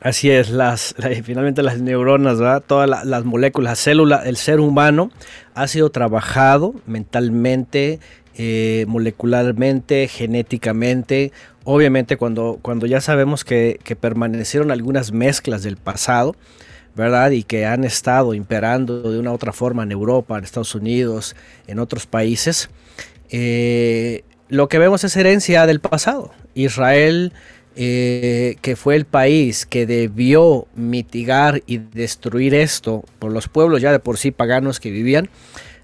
así 0.00 0.30
es, 0.30 0.50
las, 0.50 0.94
finalmente 1.24 1.62
las 1.62 1.80
neuronas, 1.80 2.38
¿verdad? 2.38 2.62
Todas 2.66 3.04
las 3.04 3.24
moléculas, 3.24 3.78
células, 3.78 4.26
el 4.26 4.36
ser 4.36 4.60
humano 4.60 5.10
ha 5.54 5.68
sido 5.68 5.90
trabajado 5.90 6.74
mentalmente, 6.86 8.00
eh, 8.36 8.84
molecularmente, 8.88 10.08
genéticamente. 10.08 11.32
Obviamente, 11.64 12.16
cuando, 12.16 12.58
cuando 12.62 12.86
ya 12.86 13.00
sabemos 13.00 13.44
que, 13.44 13.78
que 13.84 13.96
permanecieron 13.96 14.70
algunas 14.70 15.12
mezclas 15.12 15.62
del 15.62 15.76
pasado, 15.76 16.34
¿verdad? 16.94 17.30
Y 17.30 17.42
que 17.44 17.66
han 17.66 17.84
estado 17.84 18.34
imperando 18.34 19.10
de 19.10 19.18
una 19.18 19.30
u 19.30 19.34
otra 19.34 19.52
forma 19.52 19.82
en 19.82 19.92
Europa, 19.92 20.36
en 20.36 20.44
Estados 20.44 20.74
Unidos, 20.74 21.36
en 21.66 21.78
otros 21.78 22.06
países. 22.06 22.70
Eh, 23.30 24.22
lo 24.48 24.68
que 24.68 24.78
vemos 24.78 25.04
es 25.04 25.16
herencia 25.16 25.66
del 25.66 25.80
pasado. 25.80 26.32
Israel, 26.54 27.32
eh, 27.76 28.56
que 28.60 28.74
fue 28.76 28.96
el 28.96 29.04
país 29.04 29.64
que 29.64 29.86
debió 29.86 30.66
mitigar 30.74 31.62
y 31.66 31.78
destruir 31.78 32.54
esto 32.54 33.04
por 33.18 33.32
los 33.32 33.48
pueblos 33.48 33.80
ya 33.80 33.92
de 33.92 34.00
por 34.00 34.18
sí 34.18 34.32
paganos 34.32 34.80
que 34.80 34.90
vivían, 34.90 35.30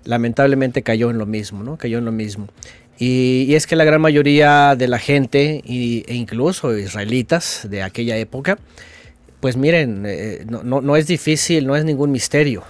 lamentablemente 0.04 0.82
cayó 0.82 1.10
en 1.10 1.18
lo 1.18 1.26
mismo, 1.26 1.62
¿no? 1.62 1.76
Cayó 1.76 1.98
en 1.98 2.04
lo 2.04 2.12
mismo. 2.12 2.48
Y, 2.98 3.54
es 3.54 3.66
que 3.66 3.76
la 3.76 3.84
gran 3.84 4.00
mayoría 4.00 4.74
de 4.76 4.88
la 4.88 4.98
gente, 4.98 5.62
e 5.66 6.14
incluso 6.14 6.76
israelitas 6.76 7.66
de 7.68 7.82
aquella 7.82 8.16
época, 8.16 8.58
pues 9.40 9.56
miren, 9.56 10.04
eh, 10.06 10.44
no, 10.46 10.96
es 10.96 11.06
difícil, 11.06 11.66
no 11.66 11.76
es 11.76 11.84
ningún 11.84 12.10
misterio. 12.10 12.64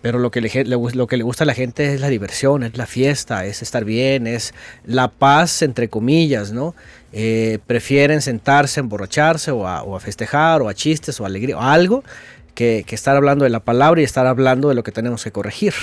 Pero 0.00 0.20
lo 0.20 0.30
que, 0.30 0.40
le, 0.40 0.76
gusta 0.76 1.44
a 1.44 1.46
la 1.46 1.54
gente 1.54 1.92
es 1.92 2.00
la 2.00 2.08
diversión, 2.08 2.62
es 2.62 2.78
la 2.78 2.86
fiesta, 2.86 3.44
es 3.46 3.62
estar 3.62 3.84
bien, 3.84 4.28
es 4.28 4.54
la 4.86 5.08
paz, 5.08 5.60
entre 5.62 5.88
comillas, 5.88 6.52
¿no? 6.52 6.74
Eh, 7.12 7.58
prefieren 7.66 8.22
sentarse, 8.22 8.80
emborracharse 8.80 9.50
o 9.50 9.66
a, 9.66 10.00
festejar 10.00 10.62
o 10.62 10.68
a 10.68 10.74
chistes 10.74 11.20
o 11.20 11.24
a 11.24 11.26
alegría 11.26 11.56
o 11.56 11.62
algo 11.62 12.04
que, 12.54 12.84
estar 12.88 13.16
hablando 13.16 13.44
de 13.44 13.50
la 13.50 13.60
palabra 13.60 14.00
y 14.00 14.04
estar 14.04 14.26
hablando 14.26 14.68
de 14.68 14.74
lo 14.74 14.82
que 14.82 14.92
tenemos 14.92 15.24
que 15.24 15.32
corregir. 15.32 15.74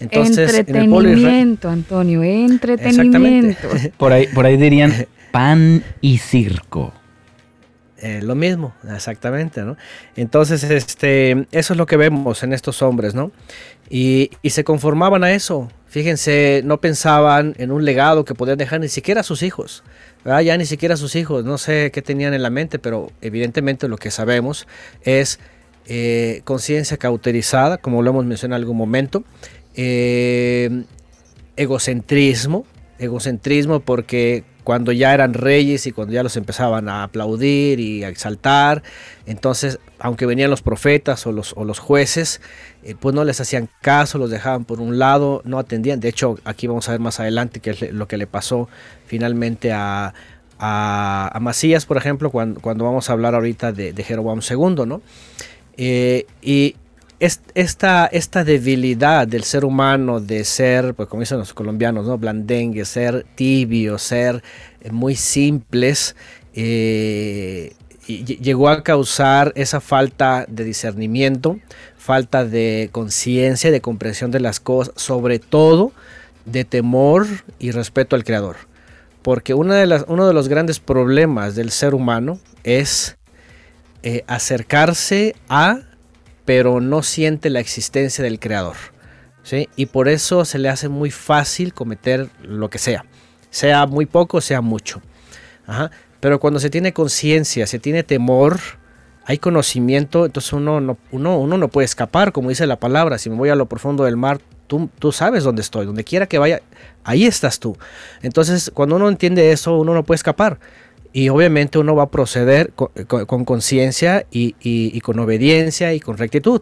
Entonces, 0.00 0.54
entretenimiento, 0.54 1.68
Antonio, 1.68 2.22
entretenimiento. 2.22 3.68
Por 3.96 4.12
ahí, 4.12 4.26
por 4.28 4.46
ahí 4.46 4.56
dirían 4.56 5.06
pan 5.30 5.82
y 6.00 6.18
circo. 6.18 6.92
Eh, 7.98 8.20
lo 8.22 8.34
mismo, 8.34 8.74
exactamente, 8.94 9.62
¿no? 9.62 9.76
Entonces, 10.16 10.62
este, 10.64 11.46
eso 11.50 11.72
es 11.72 11.76
lo 11.78 11.86
que 11.86 11.96
vemos 11.96 12.42
en 12.42 12.52
estos 12.52 12.82
hombres, 12.82 13.14
¿no? 13.14 13.32
Y, 13.88 14.30
se 14.44 14.64
conformaban 14.64 15.24
a 15.24 15.32
eso. 15.32 15.70
Fíjense, 15.86 16.60
no 16.64 16.78
pensaban 16.78 17.54
en 17.56 17.72
un 17.72 17.86
legado 17.86 18.24
que 18.26 18.34
podían 18.34 18.58
dejar 18.58 18.80
ni 18.80 18.88
siquiera 18.88 19.22
a 19.22 19.24
sus 19.24 19.42
hijos. 19.42 19.82
Ya 20.24 20.56
ni 20.58 20.66
siquiera 20.66 20.94
a 20.94 20.98
sus 20.98 21.16
hijos. 21.16 21.44
No 21.44 21.56
sé 21.56 21.90
qué 21.90 22.02
tenían 22.02 22.34
en 22.34 22.42
la 22.42 22.50
mente, 22.50 22.78
pero 22.78 23.12
evidentemente 23.22 23.88
lo 23.88 23.96
que 23.96 24.10
sabemos 24.10 24.66
es 25.02 25.38
eh, 25.86 26.42
conciencia 26.44 26.96
cauterizada, 26.96 27.78
como 27.78 28.02
lo 28.02 28.10
hemos 28.10 28.26
mencionado 28.26 28.58
en 28.58 28.62
algún 28.62 28.76
momento. 28.76 29.24
Eh, 29.76 30.84
egocentrismo, 31.56 32.66
egocentrismo 32.98 33.80
porque 33.80 34.44
cuando 34.66 34.90
ya 34.90 35.14
eran 35.14 35.32
reyes 35.32 35.86
y 35.86 35.92
cuando 35.92 36.12
ya 36.12 36.24
los 36.24 36.36
empezaban 36.36 36.88
a 36.88 37.04
aplaudir 37.04 37.78
y 37.78 38.02
a 38.02 38.08
exaltar. 38.08 38.82
Entonces, 39.24 39.78
aunque 40.00 40.26
venían 40.26 40.50
los 40.50 40.60
profetas 40.60 41.24
o 41.26 41.30
los, 41.30 41.52
o 41.56 41.64
los 41.64 41.78
jueces, 41.78 42.40
eh, 42.82 42.96
pues 42.98 43.14
no 43.14 43.22
les 43.22 43.40
hacían 43.40 43.68
caso, 43.80 44.18
los 44.18 44.28
dejaban 44.28 44.64
por 44.64 44.80
un 44.80 44.98
lado, 44.98 45.40
no 45.44 45.60
atendían. 45.60 46.00
De 46.00 46.08
hecho, 46.08 46.36
aquí 46.44 46.66
vamos 46.66 46.88
a 46.88 46.92
ver 46.92 47.00
más 47.00 47.20
adelante 47.20 47.60
qué 47.60 47.70
es 47.70 47.92
lo 47.92 48.08
que 48.08 48.16
le 48.16 48.26
pasó 48.26 48.68
finalmente 49.06 49.72
a, 49.72 50.14
a, 50.58 51.38
Macías, 51.40 51.86
por 51.86 51.96
ejemplo, 51.96 52.30
cuando, 52.30 52.60
cuando, 52.60 52.84
vamos 52.84 53.08
a 53.08 53.12
hablar 53.12 53.36
ahorita 53.36 53.70
de, 53.70 53.92
de 53.92 54.02
Jeroboam 54.02 54.40
II, 54.40 54.84
¿no? 54.84 55.00
Eh, 55.76 56.26
y 56.42 56.74
esta, 57.18 58.06
esta 58.06 58.44
debilidad 58.44 59.26
del 59.26 59.44
ser 59.44 59.64
humano 59.64 60.20
de 60.20 60.44
ser, 60.44 60.94
pues 60.94 61.08
como 61.08 61.20
dicen 61.20 61.38
los 61.38 61.54
colombianos, 61.54 62.06
¿no? 62.06 62.18
blandengue, 62.18 62.84
ser 62.84 63.24
tibio, 63.34 63.98
ser 63.98 64.42
eh, 64.80 64.90
muy 64.90 65.16
simples, 65.16 66.14
eh, 66.54 67.72
llegó 68.06 68.68
a 68.68 68.82
causar 68.82 69.52
esa 69.56 69.80
falta 69.80 70.44
de 70.48 70.64
discernimiento, 70.64 71.58
falta 71.96 72.44
de 72.44 72.88
conciencia, 72.92 73.70
de 73.70 73.80
comprensión 73.80 74.30
de 74.30 74.40
las 74.40 74.60
cosas, 74.60 74.94
sobre 74.96 75.38
todo 75.38 75.92
de 76.44 76.64
temor 76.64 77.26
y 77.58 77.72
respeto 77.72 78.14
al 78.14 78.24
Creador. 78.24 78.56
Porque 79.22 79.54
una 79.54 79.74
de 79.74 79.86
las, 79.86 80.04
uno 80.06 80.26
de 80.28 80.34
los 80.34 80.48
grandes 80.48 80.78
problemas 80.78 81.56
del 81.56 81.70
ser 81.72 81.94
humano 81.94 82.38
es 82.62 83.16
eh, 84.04 84.22
acercarse 84.28 85.34
a 85.48 85.80
pero 86.46 86.80
no 86.80 87.02
siente 87.02 87.50
la 87.50 87.60
existencia 87.60 88.24
del 88.24 88.40
creador. 88.40 88.76
¿sí? 89.42 89.68
Y 89.76 89.86
por 89.86 90.08
eso 90.08 90.46
se 90.46 90.58
le 90.58 90.70
hace 90.70 90.88
muy 90.88 91.10
fácil 91.10 91.74
cometer 91.74 92.30
lo 92.42 92.70
que 92.70 92.78
sea, 92.78 93.04
sea 93.50 93.86
muy 93.86 94.06
poco, 94.06 94.40
sea 94.40 94.62
mucho. 94.62 95.02
Pero 96.20 96.40
cuando 96.40 96.60
se 96.60 96.70
tiene 96.70 96.94
conciencia, 96.94 97.66
se 97.66 97.78
tiene 97.78 98.02
temor, 98.02 98.58
hay 99.24 99.38
conocimiento, 99.38 100.24
entonces 100.24 100.52
uno 100.52 100.80
no, 100.80 100.96
uno, 101.10 101.38
uno 101.38 101.58
no 101.58 101.68
puede 101.68 101.84
escapar, 101.84 102.32
como 102.32 102.48
dice 102.48 102.66
la 102.66 102.78
palabra, 102.78 103.18
si 103.18 103.28
me 103.28 103.36
voy 103.36 103.48
a 103.50 103.56
lo 103.56 103.66
profundo 103.66 104.04
del 104.04 104.16
mar, 104.16 104.40
tú, 104.68 104.88
tú 104.98 105.10
sabes 105.10 105.42
dónde 105.42 105.62
estoy, 105.62 105.84
donde 105.84 106.04
quiera 106.04 106.26
que 106.26 106.38
vaya, 106.38 106.62
ahí 107.02 107.26
estás 107.26 107.58
tú. 107.58 107.76
Entonces, 108.22 108.70
cuando 108.72 108.96
uno 108.96 109.08
entiende 109.08 109.50
eso, 109.50 109.76
uno 109.76 109.94
no 109.94 110.04
puede 110.04 110.16
escapar. 110.16 110.58
Y 111.16 111.30
obviamente 111.30 111.78
uno 111.78 111.94
va 111.94 112.02
a 112.02 112.10
proceder 112.10 112.74
con 112.74 113.46
conciencia 113.46 114.26
y, 114.30 114.54
y, 114.60 115.00
con 115.00 115.18
obediencia 115.18 115.94
y 115.94 115.98
con 115.98 116.18
rectitud. 116.18 116.60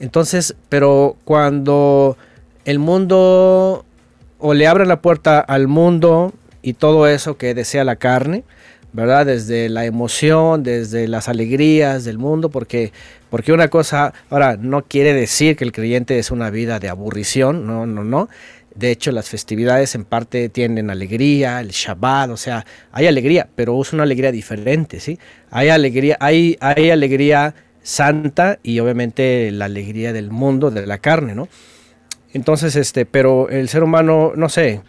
Entonces, 0.00 0.56
pero 0.68 1.14
cuando 1.24 2.16
el 2.64 2.80
mundo 2.80 3.84
o 4.40 4.54
le 4.54 4.66
abre 4.66 4.84
la 4.84 5.00
puerta 5.00 5.38
al 5.38 5.68
mundo 5.68 6.32
y 6.60 6.72
todo 6.72 7.06
eso 7.06 7.36
que 7.36 7.54
desea 7.54 7.84
la 7.84 7.94
carne, 7.94 8.42
¿verdad? 8.92 9.26
Desde 9.26 9.68
la 9.68 9.84
emoción, 9.84 10.64
desde 10.64 11.06
las 11.06 11.28
alegrías 11.28 12.04
del 12.04 12.18
mundo, 12.18 12.48
porque, 12.48 12.92
porque 13.30 13.52
una 13.52 13.68
cosa, 13.68 14.12
ahora, 14.28 14.56
no 14.56 14.82
quiere 14.82 15.12
decir 15.12 15.54
que 15.54 15.62
el 15.62 15.70
creyente 15.70 16.18
es 16.18 16.32
una 16.32 16.50
vida 16.50 16.80
de 16.80 16.88
aburrición, 16.88 17.64
no, 17.64 17.86
no, 17.86 18.02
no. 18.02 18.28
De 18.78 18.92
hecho, 18.92 19.10
las 19.10 19.28
festividades 19.28 19.96
en 19.96 20.04
parte 20.04 20.48
tienen 20.50 20.88
alegría, 20.88 21.60
el 21.60 21.70
Shabbat, 21.70 22.30
o 22.30 22.36
sea, 22.36 22.64
hay 22.92 23.08
alegría, 23.08 23.48
pero 23.56 23.80
es 23.82 23.92
una 23.92 24.04
alegría 24.04 24.30
diferente, 24.30 25.00
¿sí? 25.00 25.18
Hay 25.50 25.68
alegría, 25.68 26.16
hay, 26.20 26.56
hay 26.60 26.90
alegría 26.90 27.56
santa 27.82 28.60
y 28.62 28.78
obviamente 28.78 29.50
la 29.50 29.64
alegría 29.64 30.12
del 30.12 30.30
mundo, 30.30 30.70
de 30.70 30.86
la 30.86 30.98
carne, 30.98 31.34
¿no? 31.34 31.48
Entonces, 32.32 32.76
este, 32.76 33.04
pero 33.04 33.48
el 33.48 33.68
ser 33.68 33.82
humano, 33.82 34.32
no 34.36 34.48
sé, 34.48 34.80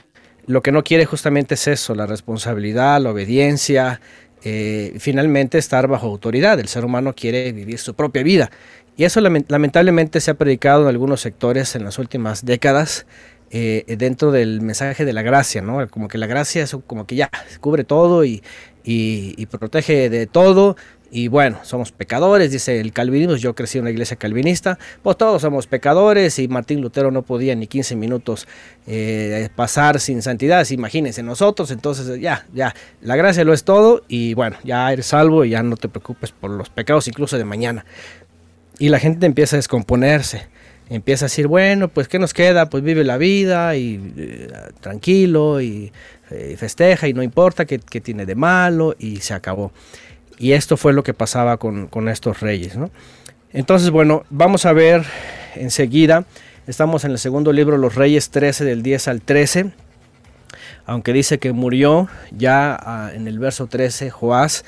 lo 0.45 0.61
que 0.61 0.71
no 0.71 0.83
quiere 0.83 1.05
justamente 1.05 1.55
es 1.55 1.67
eso, 1.67 1.95
la 1.95 2.05
responsabilidad, 2.05 3.01
la 3.01 3.09
obediencia, 3.09 4.01
eh, 4.43 4.97
finalmente 4.99 5.57
estar 5.57 5.87
bajo 5.87 6.05
autoridad. 6.05 6.59
El 6.59 6.67
ser 6.67 6.85
humano 6.85 7.15
quiere 7.15 7.51
vivir 7.53 7.79
su 7.79 7.95
propia 7.95 8.21
vida. 8.21 8.51
Y 8.97 9.05
eso 9.05 9.19
lamentablemente 9.21 10.21
se 10.21 10.29
ha 10.29 10.33
predicado 10.33 10.83
en 10.83 10.89
algunos 10.89 11.21
sectores 11.21 11.75
en 11.75 11.85
las 11.85 11.97
últimas 11.97 12.45
décadas 12.45 13.05
eh, 13.51 13.95
dentro 13.97 14.31
del 14.31 14.61
mensaje 14.61 15.05
de 15.05 15.13
la 15.13 15.23
gracia, 15.23 15.61
¿no? 15.61 15.87
Como 15.89 16.07
que 16.07 16.17
la 16.17 16.27
gracia 16.27 16.63
es 16.63 16.75
como 16.85 17.07
que 17.07 17.15
ya 17.15 17.31
cubre 17.59 17.83
todo 17.83 18.23
y, 18.23 18.43
y, 18.83 19.45
protege 19.47 20.09
de 20.09 20.27
todo. 20.27 20.75
Y 21.11 21.27
bueno, 21.27 21.57
somos 21.63 21.91
pecadores, 21.91 22.51
dice 22.51 22.79
el 22.79 22.93
calvinismo. 22.93 23.35
Yo 23.35 23.55
crecí 23.55 23.79
en 23.79 23.85
una 23.85 23.89
iglesia 23.89 24.17
calvinista, 24.17 24.77
pues 25.01 25.17
todos 25.17 25.41
somos 25.41 25.65
pecadores 25.65 26.37
y 26.37 26.47
Martín 26.47 26.81
Lutero 26.81 27.09
no 27.09 27.23
podía 27.23 27.55
ni 27.55 27.65
15 27.65 27.95
minutos 27.95 28.47
eh, 28.85 29.49
pasar 29.55 29.99
sin 29.99 30.21
santidad. 30.21 30.69
Imagínense 30.69 31.23
nosotros, 31.23 31.71
entonces 31.71 32.21
ya, 32.21 32.45
ya, 32.53 32.75
la 33.01 33.15
gracia 33.15 33.43
lo 33.43 33.53
es 33.53 33.63
todo 33.63 34.03
y 34.07 34.35
bueno, 34.35 34.57
ya 34.63 34.93
eres 34.93 35.07
salvo 35.07 35.43
y 35.43 35.49
ya 35.49 35.63
no 35.63 35.75
te 35.75 35.89
preocupes 35.89 36.31
por 36.31 36.51
los 36.51 36.69
pecados 36.69 37.07
incluso 37.07 37.37
de 37.37 37.45
mañana. 37.45 37.85
Y 38.77 38.89
la 38.89 38.99
gente 38.99 39.25
empieza 39.25 39.55
a 39.55 39.57
descomponerse 39.57 40.47
empieza 40.89 41.25
a 41.25 41.27
decir, 41.27 41.47
bueno, 41.47 41.87
pues 41.87 42.07
¿qué 42.07 42.19
nos 42.19 42.33
queda? 42.33 42.69
Pues 42.69 42.83
vive 42.83 43.03
la 43.03 43.17
vida 43.17 43.75
y 43.75 44.13
eh, 44.17 44.47
tranquilo 44.81 45.61
y 45.61 45.91
eh, 46.31 46.55
festeja 46.57 47.07
y 47.07 47.13
no 47.13 47.23
importa 47.23 47.65
qué, 47.65 47.79
tiene 47.79 48.25
de 48.25 48.35
malo 48.35 48.95
y 48.97 49.17
se 49.17 49.33
acabó. 49.33 49.71
Y 50.37 50.53
esto 50.53 50.77
fue 50.77 50.93
lo 50.93 51.03
que 51.03 51.13
pasaba 51.13 51.57
con, 51.57 52.09
estos 52.09 52.39
reyes. 52.39 52.77
Entonces, 53.51 53.89
bueno, 53.89 54.23
vamos 54.29 54.65
a 54.65 54.73
ver 54.73 55.03
enseguida, 55.55 56.25
estamos 56.65 57.03
en 57.03 57.11
el 57.11 57.19
segundo 57.19 57.51
libro, 57.51 57.77
Los 57.77 57.95
Reyes 57.95 58.29
13, 58.29 58.63
del 58.63 58.81
10 58.81 59.07
al 59.09 59.21
13, 59.21 59.71
aunque 60.85 61.13
dice 61.13 61.39
que 61.39 61.51
murió 61.51 62.07
ya 62.31 62.77
ah, 62.79 63.11
en 63.13 63.27
el 63.27 63.37
verso 63.37 63.67
13 63.67 64.09
Joás, 64.11 64.63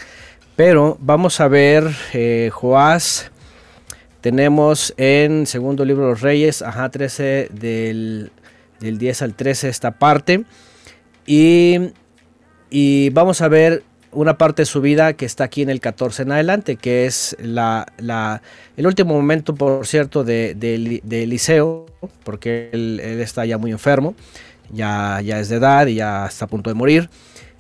pero 0.57 0.97
vamos 0.99 1.39
a 1.39 1.47
ver 1.47 1.89
eh, 2.13 2.49
Joás 2.51 3.30
tenemos 4.21 4.93
en 4.97 5.47
segundo 5.47 5.83
libro 5.83 6.05
de 6.05 6.11
los 6.11 6.21
Reyes, 6.21 6.61
ajá, 6.61 6.89
13 6.89 7.49
del, 7.51 8.31
10 8.79 9.21
al 9.23 9.33
13 9.33 9.67
esta 9.67 9.91
parte. 9.91 10.45
Y, 11.25 11.91
y, 12.69 13.09
vamos 13.09 13.41
a 13.41 13.47
ver 13.47 13.83
una 14.11 14.37
parte 14.37 14.63
de 14.63 14.65
su 14.65 14.81
vida 14.81 15.13
que 15.13 15.25
está 15.25 15.45
aquí 15.45 15.61
en 15.61 15.69
el 15.69 15.79
14 15.79 16.23
en 16.23 16.31
adelante, 16.31 16.75
que 16.75 17.05
es 17.05 17.35
la, 17.39 17.87
la 17.97 18.41
el 18.77 18.85
último 18.85 19.13
momento, 19.13 19.55
por 19.55 19.87
cierto, 19.87 20.23
de, 20.23 20.53
de, 20.55 21.23
Eliseo, 21.23 21.87
porque 22.23 22.69
él, 22.73 22.99
está 22.99 23.45
ya 23.45 23.57
muy 23.57 23.71
enfermo, 23.71 24.15
ya, 24.71 25.21
ya 25.21 25.39
es 25.39 25.49
de 25.49 25.55
edad 25.55 25.87
y 25.87 25.95
ya 25.95 26.27
está 26.27 26.45
a 26.45 26.47
punto 26.47 26.69
de 26.69 26.75
morir. 26.75 27.09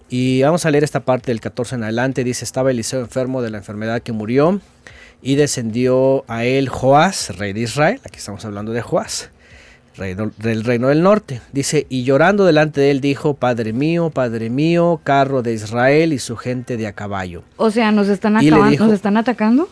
Y 0.09 0.41
vamos 0.43 0.65
a 0.65 0.71
leer 0.71 0.83
esta 0.83 0.99
parte 0.99 1.31
del 1.31 1.39
14 1.39 1.75
en 1.75 1.83
adelante. 1.83 2.23
Dice, 2.23 2.43
estaba 2.43 2.69
Eliseo 2.69 2.99
enfermo 2.99 3.41
de 3.41 3.49
la 3.49 3.59
enfermedad 3.59 4.01
que 4.01 4.11
murió 4.11 4.59
y 5.21 5.35
descendió 5.35 6.25
a 6.27 6.45
él 6.45 6.69
Joás, 6.69 7.37
rey 7.37 7.53
de 7.53 7.61
Israel, 7.61 7.99
aquí 8.03 8.17
estamos 8.17 8.43
hablando 8.45 8.71
de 8.71 8.81
Joás, 8.81 9.29
rey 9.95 10.15
del 10.15 10.63
reino 10.63 10.87
del 10.87 11.03
norte. 11.03 11.41
Dice, 11.51 11.85
y 11.89 12.03
llorando 12.03 12.45
delante 12.45 12.81
de 12.81 12.91
él 12.91 13.01
dijo, 13.01 13.35
Padre 13.35 13.73
mío, 13.73 14.09
Padre 14.09 14.49
mío, 14.49 14.99
carro 15.03 15.41
de 15.41 15.53
Israel 15.53 16.13
y 16.13 16.19
su 16.19 16.37
gente 16.37 16.77
de 16.77 16.87
a 16.87 16.93
caballo. 16.93 17.43
O 17.57 17.69
sea, 17.69 17.91
¿nos 17.91 18.07
están, 18.07 18.37
acabando, 18.37 18.85
¿nos 18.85 18.93
están 18.93 19.17
atacando? 19.17 19.69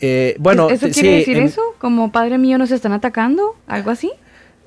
Eh, 0.00 0.36
bueno, 0.38 0.68
¿Eso 0.68 0.88
quiere 0.90 1.18
decir 1.18 1.38
eso? 1.38 1.62
¿Como 1.78 2.12
Padre 2.12 2.36
mío 2.36 2.58
nos 2.58 2.70
están 2.70 2.92
atacando? 2.92 3.56
¿Algo 3.66 3.90
así? 3.90 4.12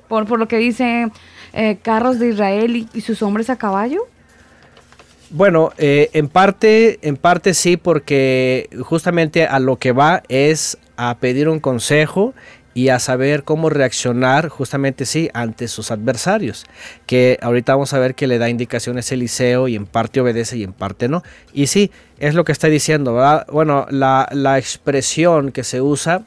Por, 0.08 0.26
por 0.26 0.38
lo 0.38 0.48
que 0.48 0.56
dice 0.56 1.12
eh, 1.52 1.78
carros 1.82 2.18
de 2.18 2.30
Israel 2.30 2.88
y 2.92 3.00
sus 3.02 3.22
hombres 3.22 3.48
a 3.50 3.56
caballo. 3.56 4.08
Bueno, 5.30 5.72
eh, 5.76 6.08
en 6.14 6.28
parte, 6.28 6.98
en 7.02 7.18
parte 7.18 7.52
sí, 7.52 7.76
porque 7.76 8.70
justamente 8.80 9.44
a 9.44 9.58
lo 9.58 9.76
que 9.76 9.92
va 9.92 10.22
es 10.28 10.78
a 10.96 11.18
pedir 11.18 11.50
un 11.50 11.60
consejo 11.60 12.34
y 12.72 12.88
a 12.88 12.98
saber 12.98 13.44
cómo 13.44 13.68
reaccionar 13.68 14.48
justamente 14.48 15.04
sí 15.04 15.28
ante 15.34 15.68
sus 15.68 15.90
adversarios, 15.90 16.64
que 17.04 17.38
ahorita 17.42 17.74
vamos 17.74 17.92
a 17.92 17.98
ver 17.98 18.14
que 18.14 18.26
le 18.26 18.38
da 18.38 18.48
indicaciones 18.48 19.12
Eliseo 19.12 19.68
y 19.68 19.76
en 19.76 19.84
parte 19.84 20.20
obedece 20.20 20.56
y 20.56 20.62
en 20.62 20.72
parte 20.72 21.08
no. 21.08 21.22
Y 21.52 21.66
sí, 21.66 21.90
es 22.18 22.34
lo 22.34 22.44
que 22.44 22.52
está 22.52 22.68
diciendo, 22.68 23.12
¿verdad? 23.12 23.46
Bueno, 23.52 23.86
la, 23.90 24.56
expresión 24.58 25.52
que 25.52 25.62
se 25.62 25.82
usa, 25.82 26.22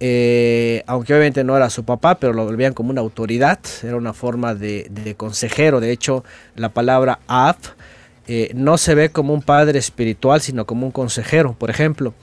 eh, 0.00 0.82
aunque 0.86 1.14
obviamente 1.14 1.44
no 1.44 1.56
era 1.56 1.70
su 1.70 1.84
papá, 1.84 2.16
pero 2.16 2.34
lo 2.34 2.44
volvían 2.44 2.74
como 2.74 2.90
una 2.90 3.00
autoridad, 3.00 3.60
era 3.82 3.96
una 3.96 4.12
forma 4.12 4.54
de, 4.54 4.88
de 4.90 5.14
consejero, 5.14 5.80
de 5.80 5.92
hecho 5.92 6.24
la 6.56 6.68
palabra 6.68 7.20
af 7.26 7.56
eh, 8.26 8.50
no 8.54 8.78
se 8.78 8.94
ve 8.94 9.10
como 9.10 9.34
un 9.34 9.42
padre 9.42 9.78
espiritual, 9.78 10.40
sino 10.40 10.66
como 10.66 10.86
un 10.86 10.92
consejero. 10.92 11.54
Por 11.58 11.70
ejemplo, 11.70 12.14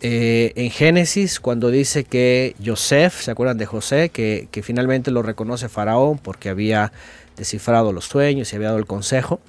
eh, 0.00 0.52
en 0.56 0.70
Génesis, 0.70 1.38
cuando 1.38 1.70
dice 1.70 2.04
que 2.04 2.56
Joseph, 2.64 3.20
¿se 3.20 3.30
acuerdan 3.30 3.58
de 3.58 3.66
José? 3.66 4.10
Que, 4.10 4.48
finalmente 4.62 5.10
lo 5.10 5.22
reconoce 5.22 5.68
Faraón 5.68 6.18
porque 6.18 6.48
había 6.48 6.92
descifrado 7.36 7.92
los 7.92 8.04
sueños 8.04 8.52
y 8.52 8.56
había 8.56 8.68
dado 8.68 8.78
el 8.78 8.86
consejo. 8.86 9.40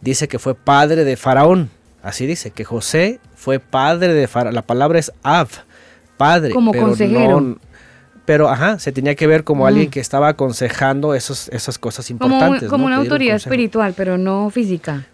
Dice 0.00 0.26
que 0.26 0.38
fue 0.38 0.54
padre 0.54 1.04
de 1.04 1.16
Faraón. 1.16 1.70
Así 2.02 2.26
dice, 2.26 2.50
que 2.50 2.64
José 2.64 3.20
fue 3.34 3.58
padre 3.58 4.14
de 4.14 4.26
Faraón. 4.28 4.54
La 4.54 4.62
palabra 4.62 4.98
es 4.98 5.12
Av, 5.22 5.48
padre. 6.16 6.52
Como 6.52 6.72
consejero. 6.72 7.58
pero 8.24 8.48
ajá, 8.48 8.80
se 8.80 8.90
tenía 8.90 9.14
que 9.14 9.28
ver 9.28 9.44
como 9.44 9.64
mm. 9.64 9.66
alguien 9.66 9.90
que 9.90 10.00
estaba 10.00 10.28
aconsejando 10.28 11.14
esos, 11.14 11.48
esas 11.48 11.78
cosas 11.78 12.10
importantes. 12.10 12.68
Como, 12.68 12.86
una 12.86 12.96
autoridad 12.96 13.36
espiritual, 13.36 13.94
pero 13.96 14.18
no 14.18 14.50
física 14.50 15.06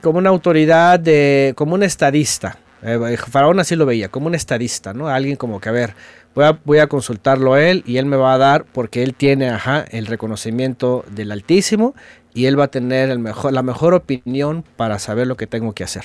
como 0.00 0.18
una 0.18 0.30
autoridad, 0.30 0.98
de, 1.00 1.52
como 1.56 1.74
un 1.74 1.82
estadista. 1.82 2.58
Eh, 2.82 3.16
Faraón 3.16 3.60
así 3.60 3.76
lo 3.76 3.84
veía, 3.84 4.08
como 4.08 4.26
un 4.26 4.34
estadista, 4.34 4.94
¿no? 4.94 5.08
Alguien 5.08 5.36
como 5.36 5.60
que, 5.60 5.68
a 5.68 5.72
ver, 5.72 5.94
voy 6.34 6.44
a, 6.44 6.58
voy 6.64 6.78
a 6.78 6.86
consultarlo 6.86 7.54
a 7.54 7.62
él 7.62 7.82
y 7.86 7.98
él 7.98 8.06
me 8.06 8.16
va 8.16 8.34
a 8.34 8.38
dar, 8.38 8.64
porque 8.64 9.02
él 9.02 9.14
tiene, 9.14 9.52
el 9.90 10.06
reconocimiento 10.06 11.04
del 11.10 11.32
Altísimo 11.32 11.94
y 12.32 12.46
él 12.46 12.58
va 12.58 12.64
a 12.64 12.68
tener 12.68 13.10
el 13.10 13.18
mejor, 13.18 13.52
la 13.52 13.62
mejor 13.62 13.94
opinión 13.94 14.64
para 14.76 14.98
saber 14.98 15.26
lo 15.26 15.36
que 15.36 15.46
tengo 15.46 15.74
que 15.74 15.84
hacer. 15.84 16.04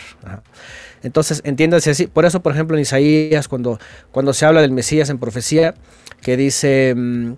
Entonces, 1.03 1.41
entiéndase 1.45 1.91
así. 1.91 2.07
Por 2.07 2.25
eso, 2.25 2.41
por 2.41 2.53
ejemplo, 2.53 2.75
en 2.75 2.81
Isaías, 2.81 3.47
cuando, 3.47 3.79
cuando 4.11 4.33
se 4.33 4.45
habla 4.45 4.61
del 4.61 4.71
Mesías 4.71 5.09
en 5.09 5.19
profecía, 5.19 5.75
que 6.21 6.35
dice, 6.35 6.93
mm, 6.95 7.33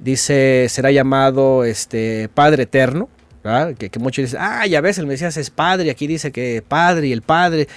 dice, 0.00 0.66
será 0.68 0.90
llamado 0.90 1.64
este, 1.64 2.28
Padre 2.34 2.64
Eterno, 2.64 3.08
que, 3.78 3.90
muchos 3.98 4.24
dicen, 4.24 4.40
ah, 4.42 4.66
ya 4.66 4.80
ves, 4.80 4.98
el 4.98 5.06
Mesías 5.06 5.36
es 5.36 5.50
padre, 5.50 5.90
aquí 5.90 6.06
dice 6.06 6.32
que 6.32 6.62
padre 6.66 7.08
y 7.08 7.12
el 7.12 7.22
padre. 7.22 7.68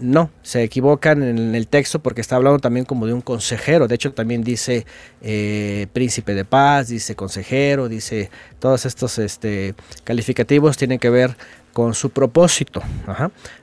No, 0.00 0.30
se 0.42 0.62
equivocan 0.62 1.24
en 1.24 1.56
el 1.56 1.66
texto 1.66 1.98
porque 1.98 2.20
está 2.20 2.36
hablando 2.36 2.60
también 2.60 2.86
como 2.86 3.06
de 3.06 3.12
un 3.12 3.20
consejero. 3.20 3.88
De 3.88 3.96
hecho, 3.96 4.12
también 4.12 4.44
dice 4.44 4.86
eh, 5.20 5.88
príncipe 5.92 6.34
de 6.34 6.44
paz, 6.44 6.86
dice 6.86 7.16
consejero, 7.16 7.88
dice 7.88 8.30
todos 8.60 8.86
estos 8.86 9.18
este, 9.18 9.74
calificativos 10.04 10.76
tienen 10.76 11.00
que 11.00 11.10
ver 11.10 11.36
con 11.72 11.94
su 11.94 12.10
propósito, 12.10 12.80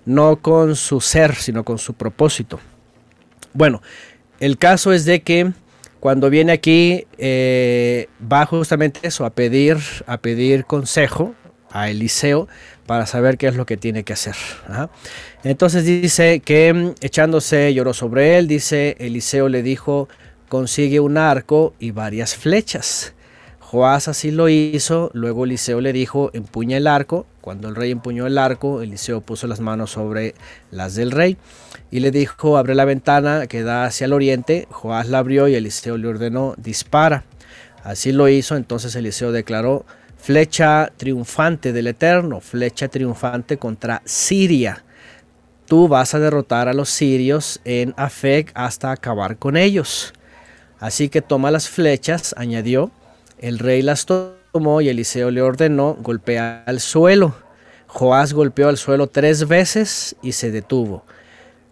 no 0.06 0.36
con 0.42 0.76
su 0.76 1.00
ser, 1.00 1.36
sino 1.36 1.64
con 1.64 1.78
su 1.78 1.94
propósito. 1.94 2.60
Bueno, 3.54 3.82
el 4.40 4.58
caso 4.58 4.92
es 4.92 5.06
de 5.06 5.22
que 5.22 5.54
cuando 6.00 6.30
viene 6.30 6.52
aquí 6.52 7.08
eh, 7.18 8.08
va 8.22 8.46
justamente 8.46 9.00
eso, 9.04 9.26
a 9.26 9.32
pedir, 9.32 9.78
a 10.06 10.18
pedir 10.18 10.66
consejo, 10.66 11.34
a 11.76 11.90
Eliseo 11.90 12.48
para 12.88 13.06
saber 13.06 13.38
qué 13.38 13.48
es 13.48 13.56
lo 13.56 13.66
que 13.66 13.76
tiene 13.76 14.04
que 14.04 14.14
hacer. 14.14 14.36
Entonces 15.44 15.84
dice 15.84 16.40
que 16.40 16.74
mm, 16.74 16.94
echándose 17.02 17.74
lloró 17.74 17.94
sobre 17.94 18.38
él, 18.38 18.48
dice 18.48 18.96
Eliseo 19.00 19.50
le 19.50 19.62
dijo, 19.62 20.08
consigue 20.48 21.00
un 21.00 21.18
arco 21.18 21.74
y 21.80 21.92
varias 21.92 22.36
flechas. 22.36 23.14
Joás 23.60 24.08
así 24.08 24.32
lo 24.32 24.48
hizo, 24.48 25.12
luego 25.14 25.44
Eliseo 25.44 25.82
le 25.82 25.92
dijo, 25.92 26.30
empuña 26.34 26.78
el 26.78 26.88
arco. 26.88 27.26
Cuando 27.42 27.68
el 27.68 27.76
rey 27.76 27.92
empuñó 27.92 28.26
el 28.26 28.38
arco, 28.38 28.82
Eliseo 28.82 29.22
puso 29.22 29.48
las 29.48 29.60
manos 29.60 29.92
sobre 29.92 30.34
las 30.72 30.96
del 30.96 31.12
rey 31.12 31.38
y 31.92 32.00
le 32.00 32.12
dijo, 32.12 32.58
abre 32.58 32.74
la 32.74 32.86
ventana 32.86 33.48
que 33.48 33.64
da 33.64 33.86
hacia 33.86 34.06
el 34.06 34.14
oriente. 34.14 34.68
Joás 34.70 35.10
la 35.10 35.18
abrió 35.18 35.48
y 35.48 35.56
Eliseo 35.56 35.98
le 35.98 36.08
ordenó, 36.08 36.54
dispara. 36.58 37.26
Así 37.84 38.12
lo 38.12 38.30
hizo, 38.30 38.56
entonces 38.56 38.96
Eliseo 38.96 39.32
declaró, 39.32 39.86
flecha 40.26 40.92
triunfante 40.98 41.72
del 41.72 41.86
Eterno, 41.86 42.42
flecha 42.42 42.88
triunfante 42.88 43.58
contra 43.58 44.02
Siria. 44.06 44.84
Tú 45.68 45.88
vas 45.88 46.16
a 46.16 46.20
derrotar 46.20 46.68
a 46.68 46.74
los 46.74 46.90
sirios 46.90 47.62
en 47.64 47.94
Afec 47.96 48.52
hasta 48.56 48.90
acabar 48.90 49.38
con 49.38 49.56
ellos. 49.56 50.16
Así 50.80 51.10
que 51.10 51.22
toma 51.22 51.52
las 51.52 51.70
flechas, 51.70 52.34
añadió, 52.40 52.90
el 53.38 53.60
rey 53.60 53.84
las 53.84 54.08
tomó 54.08 54.82
y 54.82 54.90
Eliseo 54.90 55.30
le 55.30 55.44
ordenó 55.44 55.94
golpear 56.02 56.64
al 56.66 56.80
suelo. 56.80 57.36
Joás 57.86 58.34
golpeó 58.34 58.70
al 58.70 58.78
suelo 58.78 59.06
tres 59.06 59.48
veces 59.48 60.16
y 60.24 60.32
se 60.32 60.50
detuvo. 60.50 61.06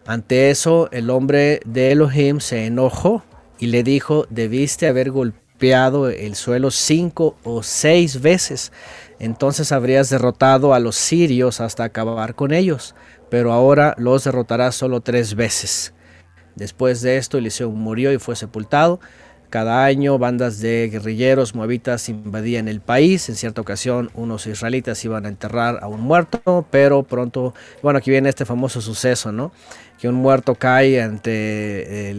Ante 0.06 0.52
eso 0.52 0.90
el 0.92 1.10
hombre 1.10 1.60
de 1.66 1.92
Elohim 1.92 2.40
se 2.40 2.68
enojó 2.68 3.24
y 3.58 3.66
le 3.66 3.82
dijo, 3.82 4.28
debiste 4.30 4.88
haber 4.88 5.10
golpeado 5.10 5.43
el 5.60 6.36
suelo 6.36 6.72
cinco 6.72 7.38
o 7.44 7.64
seis 7.64 8.22
veces, 8.22 8.72
entonces 9.20 9.72
habrías 9.72 10.10
derrotado 10.10 10.74
a 10.74 10.80
los 10.80 10.96
sirios 10.96 11.62
hasta 11.62 11.86
acabar 11.86 12.36
con 12.36 12.52
ellos, 12.52 12.96
pero 13.30 13.54
ahora 13.54 13.96
los 13.98 14.26
derrotarás 14.26 14.76
solo 14.76 15.02
tres 15.02 15.36
veces. 15.36 15.94
Después 16.56 17.02
de 17.02 17.18
esto 17.18 17.38
Eliseo 17.38 17.72
murió 17.72 18.12
y 18.12 18.20
fue 18.20 18.36
sepultado. 18.36 19.00
Cada 19.54 19.86
año 19.86 20.18
bandas 20.18 20.62
de 20.62 20.90
guerrilleros 20.92 21.54
moabitas 21.54 22.10
invadían 22.10 22.68
el 22.68 22.82
país. 22.82 23.30
En 23.30 23.36
cierta 23.36 23.62
ocasión 23.62 24.10
unos 24.16 24.48
israelitas 24.48 25.06
iban 25.06 25.28
a 25.28 25.30
enterrar 25.30 25.78
a 25.84 25.88
un 25.88 26.02
muerto, 26.02 26.66
pero 26.72 27.04
pronto, 27.04 27.54
bueno, 27.84 28.00
aquí 28.00 28.10
viene 28.10 28.30
este 28.30 28.46
famoso 28.46 28.82
suceso, 28.82 29.32
¿no? 29.32 29.52
Que 30.00 30.08
un 30.10 30.16
muerto 30.16 30.56
cae 30.56 31.04
ante 31.04 32.16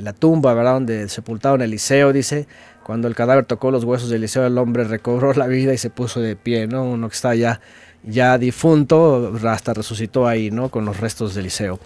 la 0.00 0.12
tumba, 0.12 0.54
¿verdad? 0.54 0.74
Donde 0.74 1.08
sepultaron 1.08 1.60
Eliseo, 1.60 2.12
dice. 2.12 2.46
Cuando 2.84 3.08
el 3.08 3.16
cadáver 3.16 3.46
tocó 3.46 3.72
los 3.72 3.82
huesos 3.82 4.08
de 4.08 4.14
Eliseo, 4.14 4.46
el 4.46 4.56
hombre 4.56 4.84
recobró 4.84 5.32
la 5.34 5.48
vida 5.48 5.74
y 5.74 5.78
se 5.78 5.90
puso 5.90 6.20
de 6.20 6.36
pie, 6.36 6.68
¿no? 6.68 6.84
Uno 6.84 7.08
que 7.08 7.16
está 7.16 7.34
ya, 7.34 7.60
ya 8.04 8.38
difunto, 8.38 9.32
hasta 9.44 9.74
resucitó 9.74 10.28
ahí, 10.28 10.52
¿no? 10.52 10.68
Con 10.68 10.84
los 10.84 11.00
restos 11.00 11.34
de 11.34 11.40
Eliseo. 11.40 11.80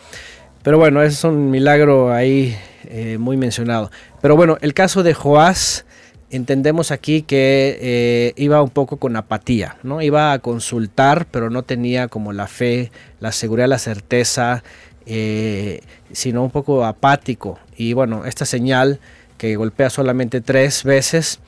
Pero 0.64 0.78
bueno, 0.78 1.02
es 1.02 1.22
un 1.24 1.50
milagro 1.50 2.10
ahí 2.10 2.56
eh, 2.84 3.18
muy 3.18 3.36
mencionado. 3.36 3.90
Pero 4.22 4.34
bueno, 4.34 4.56
el 4.62 4.72
caso 4.72 5.02
de 5.02 5.12
Joás, 5.12 5.84
entendemos 6.30 6.90
aquí 6.90 7.20
que 7.20 7.78
eh, 7.82 8.32
iba 8.36 8.62
un 8.62 8.70
poco 8.70 8.96
con 8.96 9.14
apatía, 9.14 9.76
¿no? 9.82 10.00
Iba 10.00 10.32
a 10.32 10.38
consultar, 10.38 11.26
pero 11.30 11.50
no 11.50 11.64
tenía 11.64 12.08
como 12.08 12.32
la 12.32 12.46
fe, 12.46 12.90
la 13.20 13.30
seguridad, 13.30 13.68
la 13.68 13.78
certeza, 13.78 14.64
eh, 15.04 15.82
sino 16.12 16.42
un 16.42 16.50
poco 16.50 16.86
apático. 16.86 17.58
Y 17.76 17.92
bueno, 17.92 18.24
esta 18.24 18.46
señal 18.46 19.00
que 19.36 19.56
golpea 19.56 19.90
solamente 19.90 20.40
tres 20.40 20.82
veces 20.82 21.40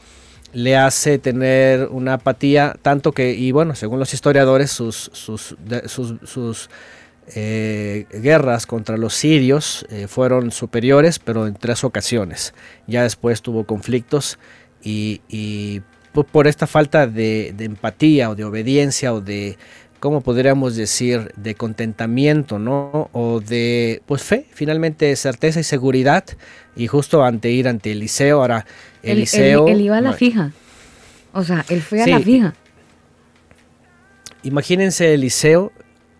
le 0.52 0.76
hace 0.76 1.18
tener 1.18 1.88
una 1.90 2.14
apatía, 2.14 2.76
tanto 2.82 3.12
que, 3.12 3.32
y 3.32 3.50
bueno, 3.50 3.74
según 3.74 3.98
los 3.98 4.12
historiadores, 4.12 4.70
sus, 4.70 5.10
sus, 5.14 5.56
sus, 5.86 6.70
eh, 7.34 8.06
guerras 8.12 8.66
contra 8.66 8.96
los 8.96 9.14
sirios 9.14 9.86
eh, 9.90 10.06
fueron 10.06 10.50
superiores, 10.50 11.18
pero 11.18 11.46
en 11.46 11.54
tres 11.54 11.84
ocasiones. 11.84 12.54
Ya 12.86 13.02
después 13.02 13.42
tuvo 13.42 13.64
conflictos 13.64 14.38
y, 14.82 15.20
y 15.28 15.82
po- 16.12 16.24
por 16.24 16.46
esta 16.46 16.66
falta 16.66 17.06
de, 17.06 17.52
de 17.56 17.64
empatía 17.64 18.30
o 18.30 18.34
de 18.34 18.44
obediencia 18.44 19.12
o 19.12 19.20
de, 19.20 19.58
¿cómo 19.98 20.20
podríamos 20.20 20.76
decir?, 20.76 21.32
de 21.36 21.54
contentamiento, 21.54 22.58
¿no? 22.58 23.08
O 23.12 23.40
de, 23.40 24.02
pues 24.06 24.22
fe, 24.22 24.46
finalmente 24.52 25.14
certeza 25.16 25.58
y 25.60 25.64
seguridad. 25.64 26.24
Y 26.76 26.86
justo 26.86 27.24
ante 27.24 27.50
ir 27.50 27.66
ante 27.68 27.92
Eliseo, 27.92 28.40
ahora 28.40 28.66
Él, 29.02 29.10
él- 29.10 29.16
Eliseo... 29.18 29.66
él 29.68 29.80
iba 29.80 29.96
a 29.98 30.00
la 30.00 30.10
no, 30.10 30.16
fija. 30.16 30.52
O 31.32 31.42
sea, 31.42 31.64
él 31.68 31.82
fue 31.82 32.02
a 32.02 32.06
la 32.06 32.20
fija. 32.20 32.54
Imagínense 34.42 35.12
Eliseo 35.12 35.72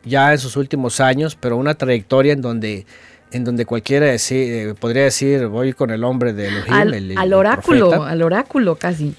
ya 0.07 0.33
en 0.33 0.39
sus 0.39 0.57
últimos 0.57 1.01
años, 1.01 1.37
pero 1.39 1.57
una 1.59 1.75
trayectoria 1.75 2.33
en 2.33 2.41
donde 2.41 2.87
en 3.33 3.43
donde 3.45 3.67
cualquiera 3.67 4.07
decir, 4.07 4.53
eh, 4.53 4.75
podría 4.79 5.03
decir 5.03 5.49
voy 5.49 5.73
con 5.73 5.91
el 5.91 6.05
hombre 6.05 6.33
de 6.33 6.47
Elohim, 6.49 6.73
Al, 6.73 6.95
el- 6.95 7.11
el 7.11 7.19
al 7.19 7.33
oráculo, 7.35 8.05
al 8.05 8.23
oráculo 8.23 8.77
casi. 8.77 9.15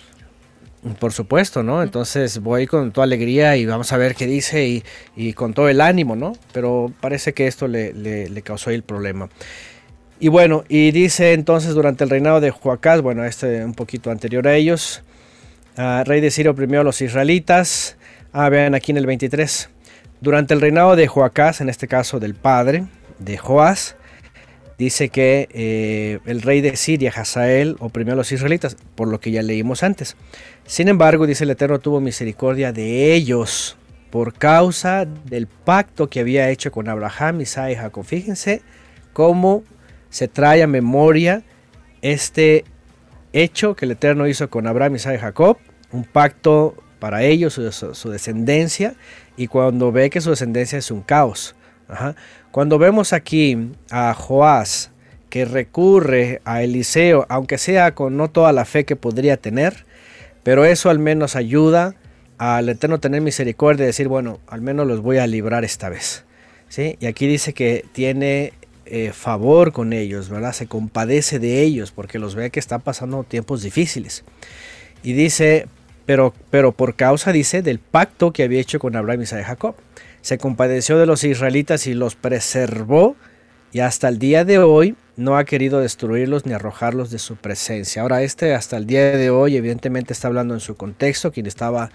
Por 1.00 1.12
supuesto, 1.12 1.62
¿no? 1.64 1.84
Entonces 1.84 2.40
voy 2.40 2.66
con 2.68 2.92
toda 2.94 3.04
alegría 3.04 3.58
y 3.58 3.66
vamos 3.66 3.92
a 3.92 3.98
ver 3.98 4.16
qué 4.16 4.26
dice 4.26 4.66
y, 4.66 4.84
y 5.18 5.34
con 5.34 5.54
todo 5.54 5.68
el 5.68 5.82
ánimo, 5.82 6.16
¿no? 6.16 6.34
Pero 6.54 6.92
parece 7.02 7.34
que 7.34 7.48
esto 7.48 7.68
le, 7.68 7.94
le- 7.94 8.30
le 8.30 8.42
causó 8.42 8.70
el 8.70 8.84
problema. 8.84 9.28
Y 10.20 10.30
bueno, 10.30 10.64
y 10.70 10.92
dice 10.92 11.34
entonces 11.34 11.74
durante 11.74 12.04
el 12.06 12.10
reinado 12.10 12.40
de 12.40 12.52
Joacás, 12.52 13.02
bueno, 13.02 13.26
este 13.26 13.66
un 13.66 13.74
poquito 13.74 14.10
anterior 14.10 14.48
a 14.48 14.56
ellos, 14.56 15.04
ah, 15.76 16.04
rey 16.06 16.22
de 16.22 16.32
Siria 16.32 16.52
oprimió 16.52 16.80
a 16.80 16.84
los 16.84 17.02
israelitas. 17.02 17.98
Ah, 18.32 18.48
vean 18.50 18.74
aquí 18.74 18.92
en 18.92 18.98
el 18.98 19.06
23. 19.06 19.70
Durante 20.20 20.54
el 20.54 20.62
reinado 20.62 20.96
de 20.96 21.08
Joacás, 21.08 21.62
en 21.62 21.70
este 21.70 21.88
caso 21.88 22.20
del 22.20 22.34
padre 22.34 22.86
de 23.20 23.38
Joás, 23.38 23.96
dice 24.78 25.10
que 25.10 25.48
eh, 25.52 26.20
el 26.26 26.42
rey 26.42 26.62
de 26.62 26.76
Siria, 26.76 27.12
Hazael, 27.16 27.76
oprimió 27.80 28.14
a 28.14 28.16
los 28.16 28.32
israelitas, 28.32 28.78
por 28.96 29.08
lo 29.08 29.20
que 29.20 29.32
ya 29.32 29.42
leímos 29.42 29.84
antes. 29.84 30.16
Sin 30.66 30.88
embargo, 30.88 31.28
dice 31.28 31.44
el 31.44 31.52
Eterno, 31.52 31.80
tuvo 31.80 32.00
misericordia 32.00 32.72
de 32.72 33.14
ellos 33.14 33.78
por 34.10 34.34
causa 34.34 35.06
del 35.06 35.48
pacto 35.48 36.10
que 36.10 36.20
había 36.20 36.50
hecho 36.50 36.72
con 36.72 36.90
Abraham, 36.90 37.42
Isaac 37.42 37.72
y 37.72 37.76
Jacob. 37.76 38.06
Fíjense 38.06 38.62
cómo 39.14 39.64
se 40.10 40.28
trae 40.28 40.64
a 40.64 40.68
memoria 40.68 41.44
este 42.02 42.64
hecho 43.34 43.76
que 43.76 43.86
el 43.86 43.92
Eterno 43.92 44.28
hizo 44.28 44.50
con 44.50 44.68
Abraham, 44.68 44.96
Isaac 44.96 45.16
y 45.16 45.20
Jacob, 45.20 45.58
un 45.92 46.04
pacto 46.04 46.76
para 47.00 47.24
ellos, 47.24 47.54
su, 47.54 48.10
descendencia, 48.10 48.96
y 49.38 49.48
cuando 49.48 49.92
ve 49.92 50.10
que 50.10 50.20
su 50.20 50.32
descendencia 50.32 50.80
es 50.80 50.92
un 50.92 51.02
caos. 51.02 51.56
Cuando 52.52 52.78
vemos 52.80 53.14
aquí 53.14 53.72
a 53.90 54.14
Joás 54.14 54.92
que 55.30 55.46
recurre 55.46 56.42
a 56.44 56.64
Eliseo, 56.64 57.26
aunque 57.30 57.58
sea 57.58 57.94
con 57.94 58.18
no 58.18 58.30
toda 58.30 58.52
la 58.52 58.66
fe 58.66 58.84
que 58.84 58.96
podría 58.96 59.38
tener, 59.38 59.86
pero 60.44 60.66
eso 60.66 60.90
al 60.90 61.00
menos 61.00 61.36
ayuda 61.36 61.96
al 62.38 62.70
Eterno 62.70 63.00
tener 63.00 63.22
misericordia 63.22 63.84
y 63.84 63.88
decir, 63.88 64.08
bueno, 64.08 64.40
al 64.48 64.62
menos 64.62 64.88
los 64.88 65.02
voy 65.02 65.18
a 65.18 65.28
librar 65.28 65.64
esta 65.64 65.90
vez. 65.90 66.24
¿Sí? 66.70 66.98
Y 67.00 67.06
aquí 67.06 67.28
dice 67.28 67.54
que 67.54 67.86
tiene 67.94 68.54
eh, 68.86 69.12
favor 69.14 69.72
con 69.72 69.94
ellos, 69.94 70.30
¿verdad? 70.30 70.54
Se 70.54 70.68
compadece 70.68 71.40
de 71.40 71.62
ellos 71.62 71.92
porque 71.92 72.20
los 72.20 72.36
ve 72.36 72.50
que 72.50 72.60
están 72.60 72.82
pasando 72.82 73.24
tiempos 73.24 73.62
difíciles. 73.62 74.24
Y 75.04 75.14
dice, 75.14 75.68
pero, 76.08 76.34
pero 76.50 76.72
por 76.72 76.96
causa, 76.96 77.34
dice, 77.34 77.62
del 77.62 77.80
pacto 77.80 78.32
que 78.32 78.44
había 78.44 78.62
hecho 78.62 78.80
con 78.80 78.96
Abraham, 78.96 79.24
Isaac 79.24 79.42
y 79.42 79.44
Jacob. 79.44 79.76
Se 80.22 80.38
compadeció 80.38 80.98
de 80.98 81.06
los 81.06 81.26
israelitas 81.26 81.86
y 81.86 81.94
los 81.94 82.16
preservó 82.16 83.18
y 83.74 83.82
hasta 83.82 84.08
el 84.08 84.18
día 84.18 84.46
de 84.46 84.60
hoy 84.60 84.96
no 85.18 85.38
ha 85.38 85.44
querido 85.44 85.82
destruirlos 85.82 86.46
ni 86.46 86.54
arrojarlos 86.54 87.12
de 87.12 87.20
su 87.20 87.36
presencia. 87.36 88.02
Ahora 88.02 88.22
este 88.24 88.54
hasta 88.56 88.78
el 88.78 88.88
día 88.88 89.18
de 89.18 89.30
hoy 89.30 89.58
evidentemente 89.58 90.14
está 90.14 90.30
hablando 90.30 90.54
en 90.54 90.62
su 90.62 90.78
contexto, 90.78 91.34
quien 91.34 91.46
estaba 91.46 91.92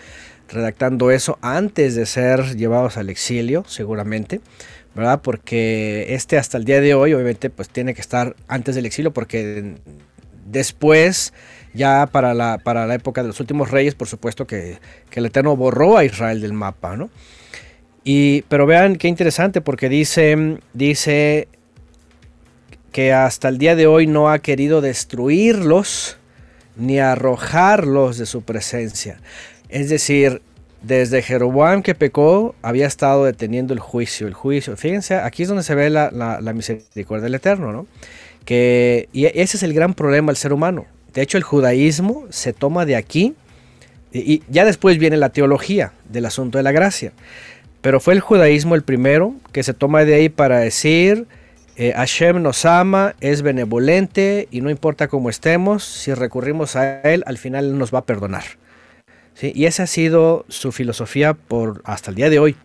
redactando 0.50 1.10
eso 1.10 1.38
antes 1.40 1.94
de 1.94 2.04
ser 2.04 2.56
llevados 2.56 2.98
al 2.98 3.08
exilio, 3.08 3.64
seguramente, 3.66 4.42
¿verdad? 4.94 5.22
Porque 5.22 6.14
este 6.14 6.36
hasta 6.36 6.58
el 6.58 6.66
día 6.66 6.82
de 6.82 6.92
hoy 6.92 7.14
obviamente 7.14 7.48
pues 7.48 7.70
tiene 7.70 7.94
que 7.94 8.02
estar 8.02 8.36
antes 8.46 8.74
del 8.74 8.84
exilio 8.84 9.12
porque 9.12 9.76
después 10.44 11.32
ya 11.74 12.08
para 12.10 12.34
la, 12.34 12.58
para 12.58 12.86
la 12.86 12.94
época 12.94 13.22
de 13.22 13.28
los 13.28 13.40
últimos 13.40 13.70
reyes, 13.70 13.94
por 13.94 14.08
supuesto 14.08 14.46
que, 14.46 14.78
el 15.12 15.26
Eterno 15.26 15.56
borró 15.56 15.96
a 15.96 16.04
Israel 16.04 16.40
del 16.40 16.52
mapa, 16.52 16.96
¿no? 16.96 17.10
Y, 18.04 18.42
pero 18.42 18.66
vean 18.66 18.96
qué 18.96 19.08
interesante 19.08 19.60
porque 19.60 19.88
dice, 19.88 20.58
dice 20.74 21.48
que 22.90 23.12
hasta 23.12 23.48
el 23.48 23.58
día 23.58 23.76
de 23.76 23.86
hoy 23.86 24.06
no 24.06 24.30
ha 24.30 24.40
querido 24.40 24.80
destruirlos 24.80 26.18
ni 26.76 26.98
arrojarlos 26.98 28.18
de 28.18 28.26
su 28.26 28.42
presencia. 28.42 29.20
Es 29.68 29.88
decir, 29.88 30.42
desde 30.82 31.22
Jeroboam 31.22 31.82
que 31.82 31.94
pecó, 31.94 32.54
había 32.60 32.86
estado 32.86 33.24
deteniendo 33.24 33.72
el 33.72 33.78
juicio. 33.78 34.26
El 34.26 34.34
juicio, 34.34 34.76
fíjense, 34.76 35.14
aquí 35.14 35.44
es 35.44 35.48
donde 35.48 35.62
se 35.62 35.74
ve 35.74 35.88
la, 35.88 36.10
la, 36.10 36.40
la 36.40 36.52
misericordia 36.52 37.22
del 37.22 37.36
Eterno, 37.36 37.72
¿no? 37.72 37.86
Que, 38.44 39.08
y 39.12 39.26
ese 39.26 39.56
es 39.56 39.62
el 39.62 39.72
gran 39.72 39.94
problema 39.94 40.32
del 40.32 40.36
ser 40.36 40.52
humano. 40.52 40.86
De 41.14 41.22
hecho, 41.22 41.38
el 41.38 41.44
judaísmo 41.44 42.26
se 42.30 42.52
toma 42.52 42.86
de 42.86 42.96
aquí 42.96 43.34
y, 44.12 44.42
ya 44.48 44.64
después 44.64 44.98
viene 44.98 45.16
la 45.16 45.30
teología 45.30 45.92
del 46.08 46.26
asunto 46.26 46.58
de 46.58 46.64
la 46.64 46.72
gracia. 46.72 47.12
Pero 47.80 48.00
fue 48.00 48.14
el 48.14 48.20
judaísmo 48.20 48.74
el 48.74 48.82
primero 48.82 49.34
que 49.52 49.62
se 49.62 49.74
toma 49.74 50.04
de 50.04 50.14
ahí 50.14 50.28
para 50.28 50.60
decir 50.60 51.26
Eh, 51.76 51.94
Hashem 51.96 52.42
nos 52.42 52.66
ama, 52.66 53.14
es 53.20 53.40
benevolente 53.40 54.46
y 54.50 54.60
no 54.60 54.68
importa 54.68 55.08
cómo 55.08 55.30
estemos, 55.30 55.82
si 55.84 56.12
recurrimos 56.12 56.76
a 56.76 57.00
Él, 57.00 57.24
al 57.26 57.38
final 57.38 57.64
Él 57.64 57.78
nos 57.78 57.92
va 57.94 58.00
a 58.00 58.04
perdonar. 58.04 58.44
Y 59.40 59.64
esa 59.64 59.84
ha 59.84 59.86
sido 59.86 60.44
su 60.48 60.70
filosofía 60.70 61.32
por 61.32 61.80
hasta 61.84 62.10
el 62.10 62.16
día 62.16 62.28
de 62.28 62.38
hoy. 62.38 62.56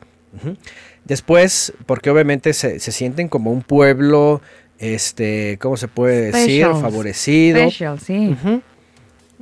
Después, 1.06 1.74
porque 1.86 2.10
obviamente 2.10 2.54
se 2.54 2.80
sienten 2.80 3.30
como 3.30 3.52
un 3.52 3.62
pueblo, 3.62 4.42
este, 4.80 5.58
¿cómo 5.60 5.78
se 5.78 5.88
puede 5.88 6.32
decir? 6.32 6.66
Favorecido. 6.66 7.60
Special, 7.70 8.00
sí. 8.00 8.36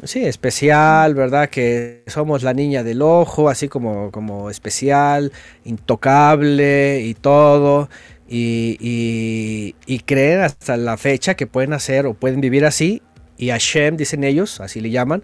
Sí, 0.03 0.25
especial, 0.25 1.15
¿verdad? 1.15 1.49
Que 1.49 2.03
somos 2.07 2.43
la 2.43 2.53
niña 2.53 2.83
del 2.83 3.01
ojo, 3.01 3.49
así 3.49 3.67
como, 3.67 4.11
como 4.11 4.49
especial, 4.49 5.31
intocable 5.63 7.01
y 7.01 7.13
todo. 7.13 7.89
Y, 8.27 8.77
y, 8.79 9.75
y 9.85 9.99
creen 9.99 10.41
hasta 10.41 10.77
la 10.77 10.97
fecha 10.97 11.35
que 11.35 11.47
pueden 11.47 11.73
hacer 11.73 12.07
o 12.07 12.13
pueden 12.13 12.41
vivir 12.41 12.65
así. 12.65 13.01
Y 13.37 13.49
Hashem, 13.49 13.97
dicen 13.97 14.23
ellos, 14.23 14.59
así 14.61 14.81
le 14.81 14.89
llaman, 14.89 15.23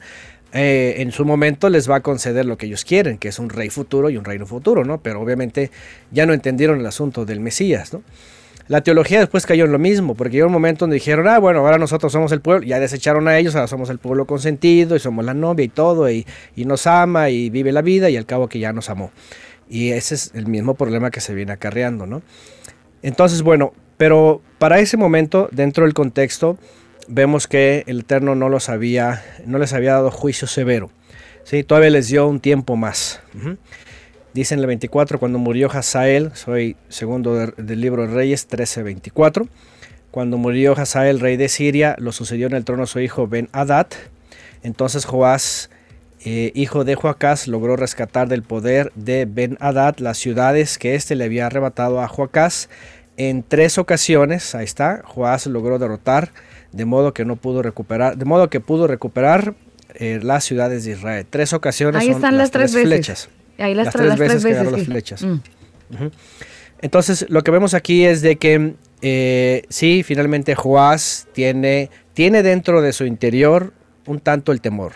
eh, 0.54 0.96
en 0.98 1.12
su 1.12 1.26
momento 1.26 1.70
les 1.70 1.90
va 1.90 1.98
a 1.98 2.00
conceder 2.02 2.46
lo 2.46 2.58
que 2.58 2.66
ellos 2.66 2.84
quieren, 2.84 3.18
que 3.18 3.30
es 3.30 3.40
un 3.40 3.50
rey 3.50 3.70
futuro 3.70 4.10
y 4.10 4.18
un 4.18 4.26
reino 4.26 4.46
futuro, 4.46 4.84
¿no? 4.84 5.02
Pero 5.02 5.22
obviamente 5.22 5.72
ya 6.12 6.26
no 6.26 6.34
entendieron 6.34 6.80
el 6.80 6.86
asunto 6.86 7.26
del 7.26 7.40
Mesías, 7.40 7.94
¿no? 7.94 8.04
La 8.68 8.82
teología 8.82 9.20
después 9.20 9.46
cayó 9.46 9.66
en 9.66 9.72
lo 9.72 9.80
mismo, 9.80 10.16
porque 10.16 10.38
llegó 10.38 10.48
un 10.48 10.54
momento 10.54 10.84
donde 10.86 10.96
dijeron, 10.96 11.28
ah, 11.28 11.40
bueno, 11.40 11.60
ahora 11.60 11.78
nosotros 11.78 12.12
somos 12.12 12.32
el 12.32 12.42
pueblo, 12.42 12.66
ya 12.66 12.80
desecharon 12.80 13.28
a 13.28 13.38
ellos, 13.38 13.56
ahora 13.56 13.68
somos 13.68 13.90
el 13.90 13.98
pueblo 13.98 14.26
consentido 14.26 14.96
y 14.96 15.00
somos 15.00 15.26
la 15.26 15.34
novia 15.34 15.66
y 15.66 15.70
todo, 15.70 16.10
y, 16.10 16.26
nos 16.56 16.88
ama 16.88 17.30
y 17.30 17.50
vive 17.50 17.72
la 17.72 17.82
vida 17.82 18.10
y 18.10 18.18
al 18.18 18.26
cabo 18.26 18.48
que 18.48 18.60
ya 18.60 18.72
nos 18.72 18.90
amó. 18.90 19.12
Y 19.70 19.90
ese 19.92 20.16
es 20.16 20.32
el 20.34 20.48
mismo 20.48 20.76
problema 20.76 21.12
que 21.12 21.22
se 21.22 21.34
viene 21.34 21.54
acarreando, 21.54 22.06
¿no? 22.06 22.22
Entonces, 23.02 23.42
bueno, 23.42 23.74
pero 23.98 24.42
para 24.60 24.80
ese 24.80 24.98
momento, 24.98 25.50
dentro 25.52 25.86
del 25.86 25.94
contexto, 25.94 26.58
vemos 27.08 27.48
que 27.48 27.84
el 27.88 28.02
Eterno 28.02 28.36
no 28.36 28.50
los 28.50 28.70
había, 28.70 29.24
no 29.46 29.58
les 29.58 29.74
había 29.74 29.94
dado 29.94 30.12
juicio 30.12 30.48
severo. 30.48 30.92
¿sí? 31.44 31.64
Todavía 31.64 31.90
les 31.90 32.08
dio 32.08 32.28
un 32.28 32.40
tiempo 32.40 32.76
más. 32.76 33.22
Ujú. 33.36 33.58
Dice 34.34 34.53
en 34.53 34.62
el 34.62 34.68
24, 34.68 35.20
cuando 35.20 35.40
murió 35.40 35.70
Hazael, 35.72 36.32
soy 36.36 36.78
segundo 36.90 37.36
de- 37.36 37.53
del 37.58 37.82
libro 37.82 38.08
de 38.08 38.14
Reyes 38.14 38.48
13:24. 38.48 39.48
Cuando 40.10 40.38
murió 40.38 40.74
Hazael, 40.78 41.20
rey 41.20 41.38
de 41.38 41.49
Siria, 41.49 41.95
lo 41.99 42.12
sucedió 42.12 42.48
en 42.48 42.53
el 42.53 42.64
trono 42.66 42.86
su 42.86 42.99
hijo 42.99 43.28
Ben 43.28 43.49
Hadad. 43.53 43.88
Entonces 44.64 45.06
Joás, 45.06 45.70
eh, 46.24 46.52
hijo 46.53 46.84
de 46.84 46.95
Joacás, 46.95 47.48
logró 47.48 47.76
rescatar 47.76 48.28
del 48.28 48.44
poder 48.44 48.91
de 48.95 49.26
Ben 49.26 49.58
Hadad 49.60 49.98
las 49.99 50.18
ciudades 50.18 50.78
que 50.78 50.95
éste 50.95 51.16
le 51.16 51.26
había 51.26 51.48
arrebatado 51.48 52.02
a 52.02 52.08
Joacás. 52.08 52.70
En 53.18 53.44
tres 53.44 53.78
ocasiones, 53.78 54.56
ahí 54.56 54.66
está, 54.66 55.02
Joás 55.06 55.45
logró 55.48 55.78
derrotar, 55.80 56.32
de 56.72 56.86
modo 56.86 57.14
que 57.14 57.26
no 57.26 57.36
pudo 57.36 57.62
recuperar, 57.62 58.18
de 58.18 58.26
modo 58.26 58.49
que 58.49 58.60
pudo 58.62 58.88
recuperar 58.88 59.56
eh, 59.95 60.20
las 60.24 60.45
ciudades 60.45 60.86
de 60.86 60.91
Israel. 60.91 61.26
Tres 61.30 61.52
ocasiones 61.53 62.02
Ahí 62.02 62.08
son 62.08 62.16
están 62.16 62.38
las 62.38 62.49
tres 62.52 62.72
flechas. 62.72 63.30
Ahí 63.57 63.73
las, 63.73 63.86
Las 63.86 63.95
tre- 63.95 63.98
tres 63.98 64.10
las 64.10 64.44
veces 64.44 64.72
las 64.72 64.84
flechas. 64.86 65.23
Mm. 65.23 65.40
Entonces, 66.82 67.26
lo 67.30 67.44
que 67.44 67.52
vemos 67.52 67.73
aquí 67.73 68.06
es 68.06 68.22
de 68.22 68.38
que 68.38 68.73
eh, 69.02 69.64
sí, 69.69 70.03
finalmente 70.03 70.56
Joás 70.56 71.28
tiene, 71.34 71.90
tiene 72.14 72.44
dentro 72.44 72.82
de 72.82 72.94
su 72.94 73.06
interior 73.06 73.73
un 74.07 74.19
tanto 74.19 74.52
el 74.52 74.61
temor. 74.61 74.94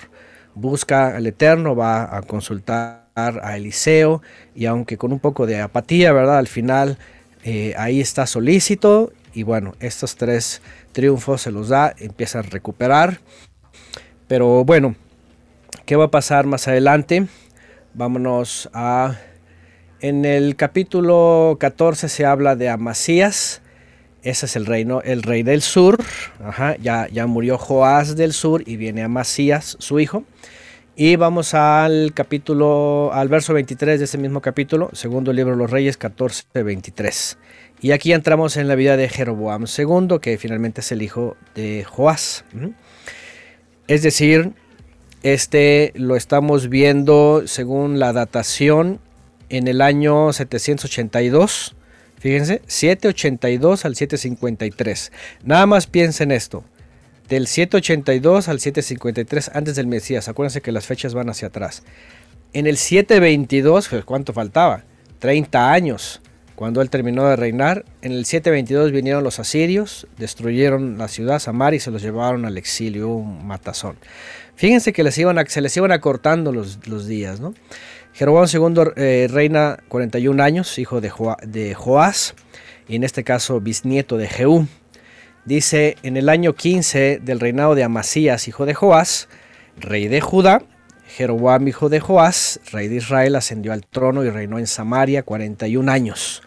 Busca 0.55 1.15
al 1.15 1.27
Eterno, 1.27 1.75
va 1.75 2.15
a 2.15 2.21
consultar 2.21 3.05
a 3.15 3.55
Eliseo 3.55 4.21
y 4.55 4.65
aunque 4.65 4.97
con 4.97 5.11
un 5.13 5.19
poco 5.19 5.45
de 5.45 5.61
apatía, 5.61 6.11
¿verdad? 6.11 6.37
Al 6.37 6.47
final 6.47 6.97
eh, 7.43 7.73
ahí 7.77 8.01
está 8.01 8.25
solícito 8.25 9.13
y 9.33 9.43
bueno, 9.43 9.75
estos 9.79 10.15
tres 10.15 10.61
triunfos 10.91 11.41
se 11.41 11.51
los 11.51 11.69
da, 11.69 11.93
empieza 11.99 12.39
a 12.39 12.41
recuperar. 12.41 13.19
Pero 14.27 14.65
bueno, 14.65 14.95
¿qué 15.85 15.95
va 15.95 16.05
a 16.05 16.11
pasar 16.11 16.45
más 16.45 16.67
adelante? 16.67 17.27
Vámonos 17.97 18.69
a... 18.73 19.15
En 20.01 20.25
el 20.25 20.57
capítulo 20.57 21.55
14 21.61 22.09
se 22.09 22.25
habla 22.25 22.57
de 22.57 22.67
Amasías. 22.67 23.61
Ese 24.21 24.47
es 24.47 24.57
el 24.57 24.65
reino, 24.65 25.01
el 25.01 25.23
rey 25.23 25.43
del 25.43 25.61
sur. 25.61 25.97
Ajá, 26.43 26.75
ya, 26.75 27.07
ya 27.07 27.25
murió 27.25 27.57
Joás 27.57 28.17
del 28.17 28.33
sur 28.33 28.63
y 28.65 28.75
viene 28.75 29.01
Amasías, 29.01 29.77
su 29.79 30.01
hijo. 30.01 30.25
Y 30.97 31.15
vamos 31.15 31.53
al 31.53 32.11
capítulo, 32.13 33.11
al 33.13 33.29
verso 33.29 33.53
23 33.53 33.99
de 33.99 34.03
ese 34.03 34.17
mismo 34.17 34.41
capítulo, 34.41 34.89
segundo 34.91 35.31
libro 35.31 35.53
de 35.53 35.57
los 35.57 35.71
Reyes 35.71 35.95
14, 35.95 36.63
23. 36.63 37.37
Y 37.79 37.93
aquí 37.93 38.11
entramos 38.11 38.57
en 38.57 38.67
la 38.67 38.75
vida 38.75 38.97
de 38.97 39.07
Jeroboam 39.07 39.67
II, 39.77 40.19
que 40.21 40.37
finalmente 40.37 40.81
es 40.81 40.91
el 40.91 41.01
hijo 41.01 41.37
de 41.55 41.85
Joás. 41.85 42.43
Es 43.87 44.01
decir, 44.01 44.51
este 45.25 45.91
lo 45.95 46.15
estamos 46.15 46.69
viendo 46.69 47.47
según 47.47 47.97
la 47.97 48.13
datación 48.13 48.99
en 49.49 49.67
el 49.67 49.81
año 49.81 50.31
782. 50.31 51.75
Fíjense, 52.19 52.61
782 52.67 53.85
al 53.85 53.95
753. 53.95 55.11
Nada 55.43 55.65
más 55.65 55.87
piensen 55.87 56.31
esto. 56.31 56.63
Del 57.27 57.47
782 57.47 58.47
al 58.49 58.59
753 58.59 59.49
antes 59.55 59.75
del 59.75 59.87
Mesías. 59.87 60.27
Acuérdense 60.27 60.61
que 60.61 60.71
las 60.71 60.85
fechas 60.85 61.15
van 61.15 61.27
hacia 61.31 61.47
atrás. 61.47 61.81
En 62.53 62.67
el 62.67 62.77
722, 62.77 63.87
pues, 63.89 64.05
¿cuánto 64.05 64.31
faltaba? 64.31 64.83
30 65.17 65.71
años. 65.71 66.21
Cuando 66.55 66.81
él 66.81 66.89
terminó 66.89 67.27
de 67.27 67.35
reinar, 67.35 67.83
en 68.01 68.13
el 68.13 68.25
722 68.25 68.91
vinieron 68.91 69.23
los 69.25 69.39
asirios, 69.39 70.07
destruyeron 70.17 70.97
la 70.97 71.09
ciudad 71.09 71.39
Samar 71.39 71.73
y 71.73 71.79
se 71.81 71.91
los 71.91 72.01
llevaron 72.01 72.45
al 72.45 72.57
exilio, 72.57 73.09
un 73.09 73.45
matazón. 73.45 73.97
Fíjense 74.55 74.93
que 74.93 75.03
les 75.03 75.17
iban 75.17 75.37
a- 75.37 75.45
se 75.45 75.59
les 75.59 75.75
iban 75.75 75.91
acortando 75.91 76.53
los, 76.53 76.79
días, 77.07 77.41
¿no? 77.41 77.53
Jeroboam 78.13 78.47
II 78.51 78.93
eh, 78.95 79.27
reina 79.29 79.77
41 79.89 80.41
años, 80.41 80.79
hijo 80.79 81.01
de, 81.01 81.09
Joa- 81.09 81.37
de 81.45 81.73
Joás, 81.73 82.33
y 82.87 82.95
en 82.95 83.03
este 83.03 83.25
caso 83.25 83.59
bisnieto 83.59 84.15
de 84.17 84.27
Jehú. 84.29 84.67
Dice, 85.43 85.97
en 86.03 86.15
el 86.15 86.29
año 86.29 86.53
15 86.55 87.19
del 87.21 87.41
reinado 87.41 87.75
de 87.75 87.83
Amasías, 87.83 88.47
hijo 88.47 88.65
de 88.65 88.73
Joás, 88.73 89.27
rey 89.77 90.07
de 90.07 90.21
Judá, 90.21 90.61
Jeroboam, 91.07 91.67
hijo 91.67 91.89
de 91.89 91.99
Joás, 91.99 92.61
rey 92.71 92.87
de 92.87 92.95
Israel, 92.95 93.35
ascendió 93.35 93.73
al 93.73 93.85
trono 93.85 94.23
y 94.23 94.29
reinó 94.29 94.57
en 94.57 94.67
Samaria 94.67 95.23
41 95.23 95.91
años. 95.91 96.41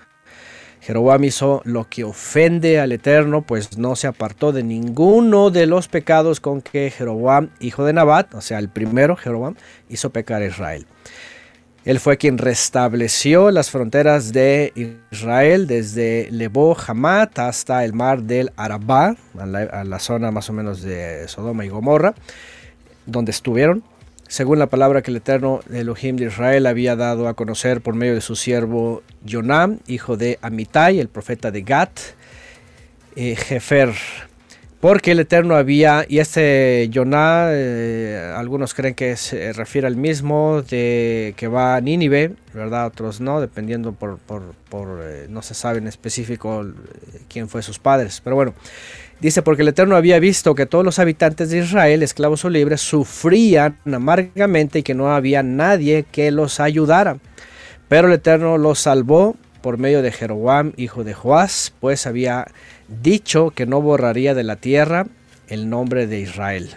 Jeroboam 0.89 1.23
hizo 1.24 1.60
lo 1.66 1.86
que 1.86 2.02
ofende 2.02 2.81
al 2.81 2.93
Eterno, 2.93 3.43
pues 3.43 3.77
no 3.77 3.94
se 3.94 4.06
apartó 4.06 4.52
de 4.52 4.62
ninguno 4.62 5.51
de 5.51 5.66
los 5.66 5.86
pecados 5.86 6.40
con 6.40 6.62
que 6.62 6.90
Jeroboam, 6.90 7.51
hijo 7.60 7.85
de 7.85 7.93
Nabat, 7.93 8.35
o 8.35 8.40
sea, 8.40 8.59
el 8.59 8.70
primero 8.70 9.15
Jeroboam, 9.15 9.55
hizo 9.90 10.09
pecar 10.09 10.40
a 10.40 10.47
Israel. 10.47 10.86
Él 11.85 12.01
fue 12.01 12.16
quien 12.16 12.39
restableció 12.39 13.51
las 13.51 13.70
fronteras 13.70 14.32
de 14.32 14.97
Israel 15.12 15.66
desde 15.66 16.28
Lebo 16.31 16.74
Hamat 16.74 17.39
hasta 17.39 17.85
el 17.85 17.93
mar 17.93 18.23
del 18.23 18.51
Arabá, 18.56 19.15
a 19.39 19.44
la, 19.44 19.65
a 19.65 19.85
la 19.85 19.98
zona 19.98 20.31
más 20.31 20.48
o 20.48 20.55
menos 20.55 20.81
de 20.81 21.28
Sodoma 21.28 21.66
y 21.66 21.69
Gomorra, 21.69 22.15
donde 23.05 23.32
estuvieron, 23.32 23.85
según 24.28 24.59
la 24.59 24.68
palabra 24.68 25.02
que 25.02 25.10
el 25.10 25.16
eterno 25.16 25.60
Elohim 25.72 26.16
de 26.16 26.26
Israel 26.26 26.66
había 26.66 26.94
dado 26.96 27.28
a 27.28 27.34
conocer 27.34 27.80
por 27.80 27.94
medio 27.94 28.14
de 28.14 28.20
su 28.20 28.36
siervo 28.36 29.02
Jonam, 29.28 29.80
hijo 29.86 30.16
de 30.16 30.38
Amitai, 30.42 31.00
el 31.00 31.09
profeta 31.09 31.50
de 31.50 31.62
Gat, 31.62 31.98
eh, 33.16 33.34
Jefer. 33.34 33.94
Porque 34.80 35.10
el 35.10 35.18
Eterno 35.18 35.56
había, 35.56 36.06
y 36.09 36.20
este 36.20 36.88
Yoná, 36.90 37.48
eh, 37.50 38.32
algunos 38.36 38.74
creen 38.74 38.94
que 38.94 39.16
se 39.16 39.52
refiere 39.52 39.88
al 39.88 39.96
mismo 39.96 40.62
de 40.62 41.34
que 41.36 41.48
va 41.48 41.74
a 41.74 41.80
Nínive, 41.80 42.36
¿verdad? 42.55 42.86
Otros 42.86 43.20
no, 43.20 43.40
dependiendo 43.40 43.92
por, 43.92 44.18
por, 44.18 44.55
por, 44.68 45.00
eh, 45.02 45.26
no 45.28 45.42
se 45.42 45.55
sabe 45.55 45.78
en 45.78 45.88
específico 45.88 46.62
eh, 46.62 47.20
quién 47.28 47.48
fue 47.48 47.62
sus 47.62 47.80
padres. 47.80 48.20
Pero 48.22 48.36
bueno, 48.36 48.55
dice, 49.20 49.43
porque 49.43 49.62
el 49.62 49.69
Eterno 49.69 49.97
había 49.97 50.19
visto 50.19 50.55
que 50.55 50.66
todos 50.66 50.85
los 50.85 50.99
habitantes 50.99 51.51
de 51.51 51.59
Israel, 51.59 52.03
esclavos 52.03 52.45
o 52.45 52.51
libres, 52.51 52.81
sufrían 52.81 53.78
amargamente 53.85 54.81
y 54.81 54.82
que 54.82 54.95
no 54.95 55.12
había 55.15 55.43
nadie 55.43 56.05
que 56.11 56.31
los 56.31 56.61
ayudara. 56.61 57.19
Pero 57.89 58.09
el 58.09 58.15
Eterno 58.15 58.59
los 58.59 58.81
salvó 58.81 59.36
por 59.62 59.78
medio 59.78 60.03
de 60.03 60.12
Jeroboam, 60.12 60.73
hijo 60.77 61.05
de 61.05 61.15
Joás, 61.15 61.73
pues 61.81 62.07
había 62.07 62.47
dicho 62.89 63.51
que 63.51 63.66
no 63.66 63.81
borraría 63.81 64.35
de 64.35 64.45
la 64.45 64.57
tierra 64.57 65.07
el 65.49 65.69
nombre 65.69 66.07
de 66.07 66.20
Israel. 66.20 66.77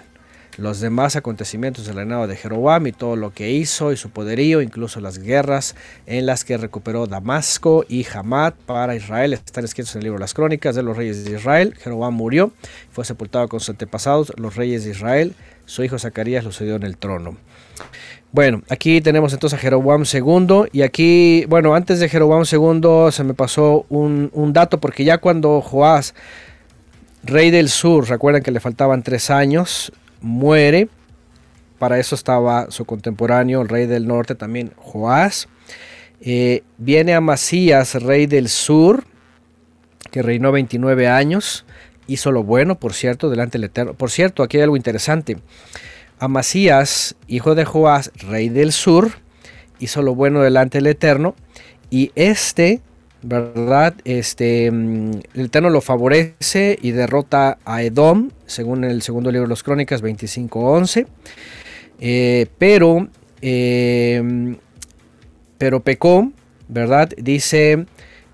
Los 0.58 0.80
demás 0.80 1.16
acontecimientos 1.16 1.86
del 1.86 1.96
reinado 1.96 2.28
de 2.28 2.36
Jeroboam 2.36 2.88
y 2.88 2.92
todo 2.92 3.16
lo 3.16 3.34
que 3.34 3.52
hizo 3.52 3.92
y 3.92 3.98
su 3.98 4.10
poderío, 4.10 4.62
incluso 4.62 5.00
las 5.00 5.20
guerras 5.20 5.76
en 6.06 6.26
las 6.26 6.44
que 6.44 6.58
recuperó 6.58 7.08
Damasco 7.08 7.86
y 7.88 8.06
Hamad 8.14 8.54
para 8.66 8.96
Israel. 8.96 9.34
Están 9.34 9.64
escritos 9.64 9.96
en 9.96 10.00
el 10.00 10.06
libro 10.06 10.20
las 10.20 10.34
crónicas 10.34 10.76
de 10.76 10.84
los 10.84 10.98
reyes 10.98 11.24
de 11.24 11.38
Israel. 11.38 11.76
Jeroboam 11.80 12.14
murió, 12.14 12.52
fue 12.92 13.06
sepultado 13.06 13.48
con 13.48 13.60
sus 13.60 13.70
antepasados, 13.70 14.34
los 14.38 14.56
reyes 14.56 14.84
de 14.84 14.92
Israel. 14.92 15.36
Su 15.66 15.84
hijo 15.84 15.98
Zacarías 15.98 16.44
lo 16.44 16.52
sucedió 16.52 16.76
en 16.76 16.84
el 16.84 16.98
trono. 16.98 17.38
Bueno, 18.34 18.62
aquí 18.70 19.02
tenemos 19.02 19.34
entonces 19.34 19.60
a 19.60 19.62
Jeroboam 19.62 20.04
II 20.12 20.70
y 20.72 20.84
aquí, 20.84 21.46
bueno, 21.50 21.76
antes 21.76 22.00
de 22.00 22.08
Jeroboam 22.08 22.44
II 22.50 23.12
se 23.12 23.26
me 23.26 23.34
pasó 23.34 23.86
un, 23.90 24.30
un 24.34 24.54
dato 24.54 24.80
porque 24.80 25.04
ya 25.04 25.18
cuando 25.18 25.60
Joás, 25.60 26.14
rey 27.24 27.52
del 27.52 27.68
sur, 27.68 28.08
recuerdan 28.08 28.42
que 28.42 28.52
le 28.52 28.62
faltaban 28.62 29.04
tres 29.04 29.30
años, 29.30 29.92
muere, 30.22 30.88
para 31.80 32.00
eso 32.00 32.16
estaba 32.16 32.70
su 32.70 32.86
contemporáneo, 32.86 33.62
el 33.62 33.70
rey 33.70 33.88
del 33.88 34.08
norte 34.08 34.36
también, 34.36 34.72
Joás. 34.78 35.48
Eh, 36.22 36.62
viene 36.78 37.16
Amasías, 37.16 37.96
rey 37.96 38.28
del 38.28 38.50
sur, 38.50 39.04
que 40.12 40.22
reinó 40.22 40.52
29 40.52 41.08
años, 41.08 41.66
hizo 42.06 42.32
lo 42.32 42.44
bueno, 42.44 42.80
por 42.80 42.94
cierto, 42.94 43.30
delante 43.30 43.58
del 43.58 43.66
Eterno. 43.66 43.94
Por 43.96 44.12
cierto, 44.12 44.44
aquí 44.44 44.58
hay 44.58 44.64
algo 44.64 44.78
interesante. 44.78 45.38
Amasías, 46.20 47.16
hijo 47.28 47.56
de 47.56 47.66
Joás, 47.66 48.12
rey 48.16 48.50
del 48.50 48.72
sur, 48.72 49.14
hizo 49.80 50.04
lo 50.04 50.14
bueno 50.14 50.42
delante 50.42 50.78
del 50.78 50.88
Eterno, 50.88 51.36
y 51.90 52.12
este, 52.16 52.82
¿verdad? 53.22 53.96
Este, 54.04 54.72
mm, 54.72 55.12
el 55.34 55.46
Eterno 55.46 55.70
lo 55.70 55.82
favorece 55.82 56.78
y 56.82 56.92
derrota 56.92 57.58
a 57.66 57.84
Edom, 57.84 58.32
según 58.46 58.84
el 58.84 59.02
segundo 59.02 59.32
libro 59.32 59.46
de 59.46 59.50
los 59.50 59.64
Crónicas 59.64 60.02
25:11. 60.02 61.08
Eh, 62.00 62.48
pero, 62.58 63.08
eh, 63.42 64.56
pero 65.58 65.82
pecó, 65.82 66.32
¿verdad? 66.68 67.10
Dice 67.18 67.86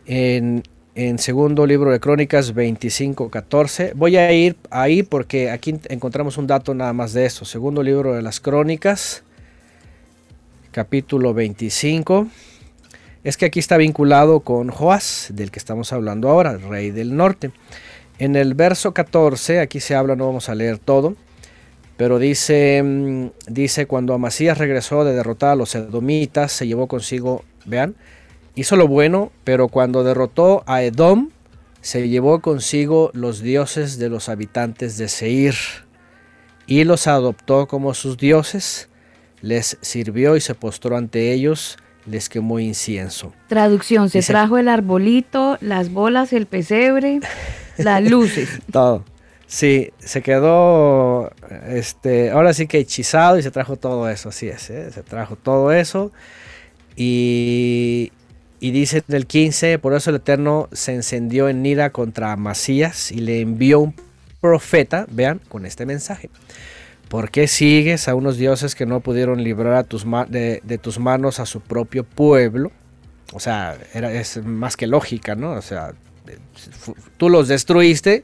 en, 0.05 0.63
en 0.95 1.19
segundo 1.19 1.65
libro 1.67 1.91
de 1.91 1.99
Crónicas 1.99 2.55
25:14. 2.55 3.91
Voy 3.93 4.17
a 4.17 4.31
ir 4.31 4.55
ahí 4.69 5.03
porque 5.03 5.51
aquí 5.51 5.79
encontramos 5.89 6.37
un 6.37 6.47
dato 6.47 6.73
nada 6.73 6.93
más 6.93 7.13
de 7.13 7.25
eso. 7.25 7.45
Segundo 7.45 7.83
libro 7.83 8.15
de 8.15 8.21
las 8.21 8.39
Crónicas, 8.39 9.23
capítulo 10.71 11.33
25. 11.33 12.27
Es 13.23 13.37
que 13.37 13.45
aquí 13.45 13.59
está 13.59 13.77
vinculado 13.77 14.41
con 14.41 14.69
Joás, 14.69 15.29
del 15.33 15.51
que 15.51 15.59
estamos 15.59 15.91
hablando 15.93 16.29
ahora, 16.29 16.51
el 16.51 16.61
rey 16.61 16.91
del 16.91 17.15
norte. 17.15 17.51
En 18.19 18.35
el 18.35 18.53
verso 18.53 18.93
14, 18.93 19.59
aquí 19.59 19.79
se 19.79 19.95
habla, 19.95 20.15
no 20.15 20.25
vamos 20.25 20.49
a 20.49 20.55
leer 20.55 20.77
todo, 20.77 21.15
pero 21.97 22.19
dice, 22.19 22.81
mm, 22.83 23.27
dice 23.47 23.85
cuando 23.85 24.13
Amasías 24.13 24.57
regresó 24.57 25.03
de 25.03 25.13
derrotar 25.13 25.51
a 25.51 25.55
los 25.55 25.75
edomitas, 25.75 26.51
se 26.51 26.67
llevó 26.67 26.87
consigo, 26.87 27.43
vean, 27.65 27.95
hizo 28.55 28.75
lo 28.75 28.87
bueno, 28.87 29.31
pero 29.43 29.67
cuando 29.67 30.03
derrotó 30.03 30.63
a 30.65 30.83
Edom, 30.83 31.29
se 31.81 32.09
llevó 32.09 32.41
consigo 32.41 33.11
los 33.13 33.41
dioses 33.41 33.97
de 33.99 34.09
los 34.09 34.29
habitantes 34.29 34.97
de 34.97 35.07
Seir 35.07 35.55
y 36.65 36.83
los 36.83 37.07
adoptó 37.07 37.67
como 37.67 37.93
sus 37.93 38.17
dioses, 38.17 38.89
les 39.41 39.77
sirvió 39.81 40.35
y 40.35 40.41
se 40.41 40.55
postró 40.55 40.97
ante 40.97 41.31
ellos, 41.31 41.77
les 42.07 42.29
quemó 42.29 42.59
incienso. 42.59 43.33
Traducción, 43.47 44.09
se 44.09 44.19
Dice- 44.19 44.33
trajo 44.33 44.57
el 44.57 44.67
arbolito, 44.69 45.57
las 45.61 45.91
bolas, 45.91 46.33
el 46.33 46.45
pesebre, 46.45 47.19
las 47.77 48.03
luces. 48.03 48.49
Todo. 48.71 49.03
Sí, 49.45 49.91
se 49.99 50.21
quedó, 50.21 51.31
este, 51.69 52.31
ahora 52.31 52.53
sí 52.53 52.67
que 52.67 52.79
hechizado 52.79 53.37
y 53.37 53.43
se 53.43 53.51
trajo 53.51 53.77
todo 53.77 54.09
eso, 54.09 54.27
así 54.29 54.49
es, 54.49 54.69
¿eh? 54.69 54.91
se 54.91 55.03
trajo 55.03 55.37
todo 55.37 55.71
eso. 55.71 56.11
Y, 56.97 58.11
y 58.59 58.71
dice 58.71 59.03
en 59.07 59.15
el 59.15 59.25
15, 59.27 59.79
por 59.79 59.93
eso 59.93 60.09
el 60.09 60.17
Eterno 60.17 60.67
se 60.71 60.93
encendió 60.93 61.47
en 61.47 61.65
ira 61.65 61.91
contra 61.91 62.31
Amasías 62.33 63.11
y 63.11 63.19
le 63.19 63.39
envió 63.39 63.79
un 63.79 63.95
profeta, 64.41 65.05
vean, 65.11 65.39
con 65.47 65.65
este 65.65 65.85
mensaje. 65.85 66.29
¿Por 67.09 67.31
qué 67.31 67.47
sigues 67.47 68.07
a 68.07 68.15
unos 68.15 68.37
dioses 68.37 68.75
que 68.75 68.85
no 68.85 68.99
pudieron 68.99 69.43
librar 69.43 69.73
a 69.73 69.83
tus 69.83 70.05
de, 70.29 70.79
tus 70.81 70.99
manos 70.99 71.39
a 71.39 71.45
su 71.45 71.61
propio 71.61 72.03
pueblo? 72.03 72.71
O 73.33 73.39
sea, 73.39 73.77
es 73.93 74.43
más 74.43 74.75
que 74.75 74.87
lógica, 74.87 75.35
¿no? 75.35 75.51
O 75.51 75.61
sea, 75.61 75.93
tú 77.17 77.29
los 77.29 77.47
destruiste, 77.47 78.23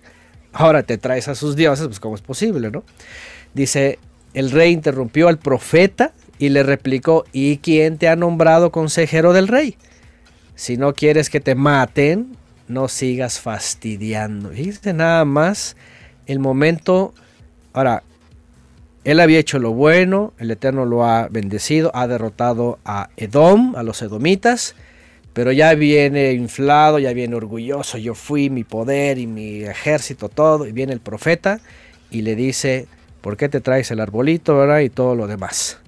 ahora 0.52 0.84
te 0.84 0.98
traes 0.98 1.28
a 1.28 1.36
sus 1.36 1.56
dioses, 1.56 1.88
pues 1.88 2.00
cómo 2.00 2.16
es 2.16 2.22
posible, 2.22 2.72
¿no? 2.72 2.84
Dice, 3.54 4.00
el 4.34 4.52
rey 4.52 4.72
interrumpió 4.72 5.28
al 5.28 5.38
profeta 5.38 6.14
y 6.38 6.50
le 6.50 6.64
replicó, 6.64 7.26
¿y 7.32 7.58
quién 7.58 7.98
te 7.98 8.10
ha 8.10 8.16
nombrado 8.16 8.72
consejero 8.72 9.32
del 9.34 9.48
rey? 9.48 9.78
Si 10.56 10.78
no 10.78 10.94
quieres 10.94 11.30
que 11.30 11.40
te 11.40 11.56
maten, 11.56 12.36
no 12.68 12.88
sigas 12.88 13.40
fastidiando. 13.40 14.50
Fíjate 14.50 14.94
nada 14.94 15.26
más 15.26 15.76
el 16.26 16.40
momento, 16.40 17.14
ahora, 17.74 18.04
él 19.04 19.20
había 19.20 19.40
hecho 19.40 19.60
lo 19.60 19.72
bueno, 19.72 20.34
el 20.40 20.52
Eterno 20.52 20.86
lo 20.86 21.06
ha 21.06 21.28
bendecido, 21.28 21.92
ha 21.94 22.08
derrotado 22.08 22.80
a 22.86 23.10
Edom, 23.18 23.76
a 23.76 23.84
los 23.84 24.02
edomitas, 24.02 24.76
pero 25.34 25.52
ya 25.52 25.74
viene 25.74 26.32
inflado, 26.34 27.00
ya 27.00 27.12
viene 27.12 27.36
orgulloso, 27.36 27.98
yo 27.98 28.16
fui 28.16 28.50
mi 28.50 28.64
poder 28.64 29.18
y 29.18 29.28
mi 29.28 29.64
ejército, 29.64 30.30
todo, 30.30 30.66
y 30.68 30.72
viene 30.72 30.94
el 30.94 31.02
profeta 31.02 31.60
y 32.12 32.22
le 32.22 32.36
dice, 32.36 32.88
¿por 33.22 33.36
qué 33.36 33.50
te 33.50 33.60
traes 33.60 33.92
el 33.92 34.00
arbolito, 34.00 34.56
verdad? 34.56 34.80
Y 34.80 34.90
todo 34.90 35.16
lo 35.16 35.28
demás. 35.28 35.80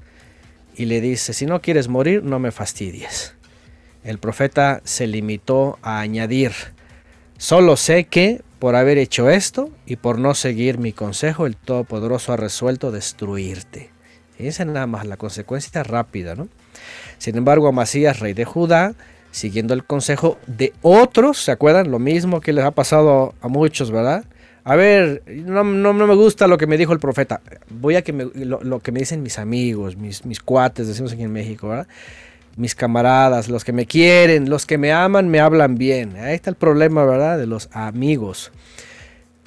Y 0.75 0.85
le 0.85 0.99
dice, 0.99 1.31
si 1.33 1.45
no 1.45 1.61
quieres 1.61 1.87
morir, 1.87 2.23
no 2.23 2.39
me 2.39 2.51
fastidies. 2.51 3.35
El 4.03 4.17
profeta 4.17 4.81
se 4.83 5.07
limitó 5.07 5.79
a 5.81 5.99
añadir, 5.99 6.51
solo 7.37 7.77
sé 7.77 8.05
que 8.05 8.41
por 8.59 8.75
haber 8.75 8.97
hecho 8.97 9.29
esto 9.29 9.69
y 9.85 9.95
por 9.97 10.17
no 10.19 10.33
seguir 10.33 10.77
mi 10.77 10.93
consejo, 10.93 11.45
el 11.45 11.55
Todopoderoso 11.55 12.33
ha 12.33 12.37
resuelto 12.37 12.91
destruirte. 12.91 13.89
Fíjense 14.37 14.65
nada 14.65 14.87
más 14.87 15.05
la 15.05 15.17
consecuencia 15.17 15.83
rápida, 15.83 16.35
¿no? 16.35 16.47
Sin 17.17 17.37
embargo, 17.37 17.67
Amasías, 17.67 18.19
rey 18.19 18.33
de 18.33 18.45
Judá, 18.45 18.93
siguiendo 19.31 19.73
el 19.73 19.83
consejo 19.85 20.37
de 20.47 20.73
otros, 20.81 21.37
¿se 21.39 21.51
acuerdan? 21.51 21.91
Lo 21.91 21.99
mismo 21.99 22.41
que 22.41 22.53
les 22.53 22.65
ha 22.65 22.71
pasado 22.71 23.33
a 23.41 23.47
muchos, 23.47 23.91
¿verdad? 23.91 24.25
A 24.63 24.75
ver, 24.75 25.21
no, 25.27 25.63
no- 25.63 25.93
me 25.93 26.15
gusta 26.15 26.47
lo 26.47 26.57
que 26.57 26.67
me 26.67 26.77
dijo 26.77 26.91
el 26.91 26.99
profeta. 26.99 27.41
Voy 27.69 27.95
a 27.95 28.01
que 28.01 28.13
me- 28.13 28.25
lo, 28.33 28.61
lo 28.61 28.79
que 28.79 28.91
me 28.91 28.99
dicen 28.99 29.21
mis 29.23 29.37
amigos, 29.39 29.95
mis, 29.95 30.25
mis 30.25 30.39
cuates, 30.41 30.87
decimos 30.87 31.13
aquí 31.13 31.23
en 31.23 31.31
México, 31.31 31.69
¿verdad? 31.69 31.87
Mis 32.57 32.75
camaradas, 32.75 33.49
los 33.49 33.63
que 33.63 33.73
me 33.73 33.85
quieren, 33.85 34.49
los 34.49 34.65
que 34.65 34.77
me 34.77 34.93
aman, 34.93 35.27
me 35.29 35.39
hablan 35.39 35.75
bien. 35.75 36.15
Ahí 36.17 36.35
está 36.35 36.49
el 36.49 36.55
problema, 36.55 37.03
¿verdad? 37.03 37.37
De 37.37 37.47
los 37.47 37.69
amigos. 37.73 38.51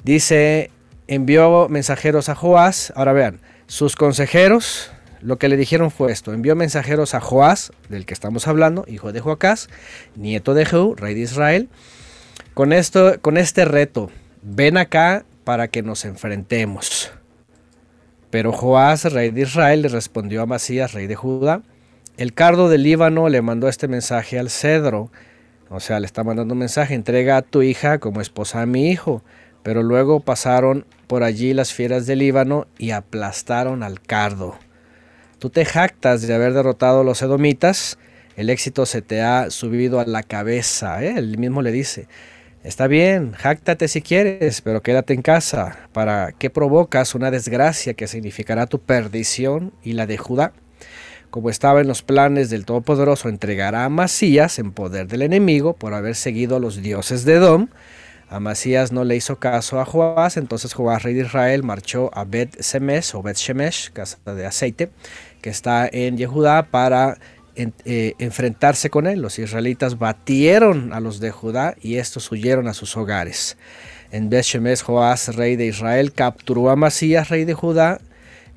Dice, 0.03 0.69
envió 1.07 1.67
mensajeros 1.69 2.29
a 2.29 2.35
Joás. 2.35 2.93
Ahora 2.95 3.13
vean, 3.13 3.39
sus 3.67 3.95
consejeros, 3.95 4.91
lo 5.21 5.37
que 5.37 5.49
le 5.49 5.57
dijeron 5.57 5.91
fue 5.91 6.11
esto. 6.11 6.33
Envió 6.33 6.55
mensajeros 6.55 7.13
a 7.15 7.19
Joás, 7.19 7.71
del 7.89 8.05
que 8.05 8.13
estamos 8.13 8.47
hablando, 8.47 8.85
hijo 8.87 9.11
de 9.11 9.19
Joacás, 9.19 9.69
nieto 10.15 10.53
de 10.53 10.65
Jehú, 10.65 10.95
rey 10.95 11.15
de 11.15 11.21
Israel, 11.21 11.69
con, 12.53 12.73
esto, 12.73 13.19
con 13.21 13.37
este 13.37 13.65
reto. 13.65 14.09
Ven 14.41 14.77
acá 14.77 15.25
para 15.43 15.67
que 15.67 15.81
nos 15.81 16.05
enfrentemos. 16.05 17.11
Pero 18.29 18.51
Joás, 18.51 19.11
rey 19.11 19.31
de 19.31 19.41
Israel, 19.41 19.81
le 19.81 19.87
respondió 19.89 20.41
a 20.41 20.45
Masías, 20.45 20.93
rey 20.93 21.07
de 21.07 21.15
Judá. 21.15 21.61
El 22.19 22.33
cardo 22.33 22.67
del 22.67 22.83
Líbano 22.83 23.29
le 23.29 23.41
mandó 23.41 23.69
este 23.69 23.87
mensaje 23.87 24.37
al 24.37 24.49
cedro. 24.49 25.09
O 25.69 25.79
sea, 25.79 26.01
le 26.01 26.05
está 26.05 26.21
mandando 26.21 26.53
un 26.53 26.59
mensaje, 26.59 26.93
entrega 26.93 27.37
a 27.37 27.41
tu 27.41 27.61
hija 27.61 27.99
como 27.99 28.19
esposa 28.19 28.61
a 28.61 28.65
mi 28.65 28.89
hijo. 28.91 29.23
Pero 29.63 29.83
luego 29.83 30.19
pasaron 30.19 30.85
por 31.07 31.23
allí 31.23 31.53
las 31.53 31.71
fieras 31.71 32.07
del 32.07 32.19
Líbano 32.19 32.67
y 32.77 32.91
aplastaron 32.91 33.83
al 33.83 34.01
cardo. 34.01 34.59
Tú 35.37 35.49
te 35.49 35.63
jactas 35.63 36.21
de 36.27 36.33
haber 36.33 36.51
derrotado 36.51 36.99
a 36.99 37.03
los 37.05 37.21
edomitas, 37.21 37.97
el 38.35 38.49
éxito 38.49 38.85
se 38.85 39.01
te 39.01 39.21
ha 39.21 39.49
subido 39.49 40.01
a 40.01 40.05
la 40.05 40.23
cabeza. 40.23 41.01
¿eh? 41.01 41.13
Él 41.15 41.37
mismo 41.37 41.61
le 41.61 41.71
dice, 41.71 42.09
está 42.65 42.87
bien, 42.87 43.31
jáctate 43.31 43.87
si 43.87 44.01
quieres, 44.01 44.59
pero 44.59 44.81
quédate 44.81 45.13
en 45.13 45.21
casa. 45.21 45.87
¿Para 45.93 46.33
qué 46.33 46.49
provocas 46.49 47.15
una 47.15 47.31
desgracia 47.31 47.93
que 47.93 48.07
significará 48.07 48.67
tu 48.67 48.79
perdición 48.79 49.71
y 49.83 49.93
la 49.93 50.05
de 50.05 50.17
Judá? 50.17 50.51
Como 51.29 51.49
estaba 51.49 51.81
en 51.81 51.87
los 51.87 52.01
planes 52.01 52.49
del 52.49 52.65
Todopoderoso, 52.65 53.29
entregará 53.29 53.85
a 53.85 53.89
Masías 53.89 54.57
en 54.57 54.71
poder 54.71 55.07
del 55.07 55.21
enemigo 55.21 55.73
por 55.73 55.93
haber 55.93 56.15
seguido 56.15 56.55
a 56.55 56.59
los 56.59 56.81
dioses 56.81 57.23
de 57.23 57.35
Edom. 57.35 57.67
Amasías 58.29 58.91
no 58.91 59.03
le 59.03 59.15
hizo 59.15 59.37
caso 59.39 59.79
a 59.79 59.85
Joás, 59.85 60.37
entonces 60.37 60.73
Joás, 60.73 61.03
rey 61.03 61.15
de 61.15 61.21
Israel, 61.21 61.63
marchó 61.63 62.11
a 62.13 62.25
Bet 62.25 62.61
Semes 62.61 63.15
o 63.15 63.23
Bet 63.23 63.37
Shemesh, 63.37 63.91
casa 63.91 64.17
de 64.23 64.45
aceite, 64.45 64.89
que 65.41 65.49
está 65.49 65.89
en 65.91 66.17
Yehudá, 66.17 66.67
para 66.69 67.17
eh, 67.55 68.13
enfrentarse 68.19 68.89
con 68.89 69.07
él. 69.07 69.21
Los 69.21 69.39
israelitas 69.39 69.97
batieron 69.97 70.93
a 70.93 70.99
los 70.99 71.19
de 71.19 71.31
Judá 71.31 71.75
y 71.81 71.95
estos 71.95 72.31
huyeron 72.31 72.67
a 72.67 72.73
sus 72.73 72.95
hogares. 72.97 73.57
En 74.11 74.29
Bet 74.29 74.45
Shemesh, 74.45 74.83
Joás, 74.83 75.35
rey 75.35 75.55
de 75.55 75.65
Israel, 75.65 76.13
capturó 76.13 76.69
a 76.69 76.73
Amasías, 76.73 77.29
rey 77.29 77.45
de 77.45 77.55
Judá, 77.55 77.99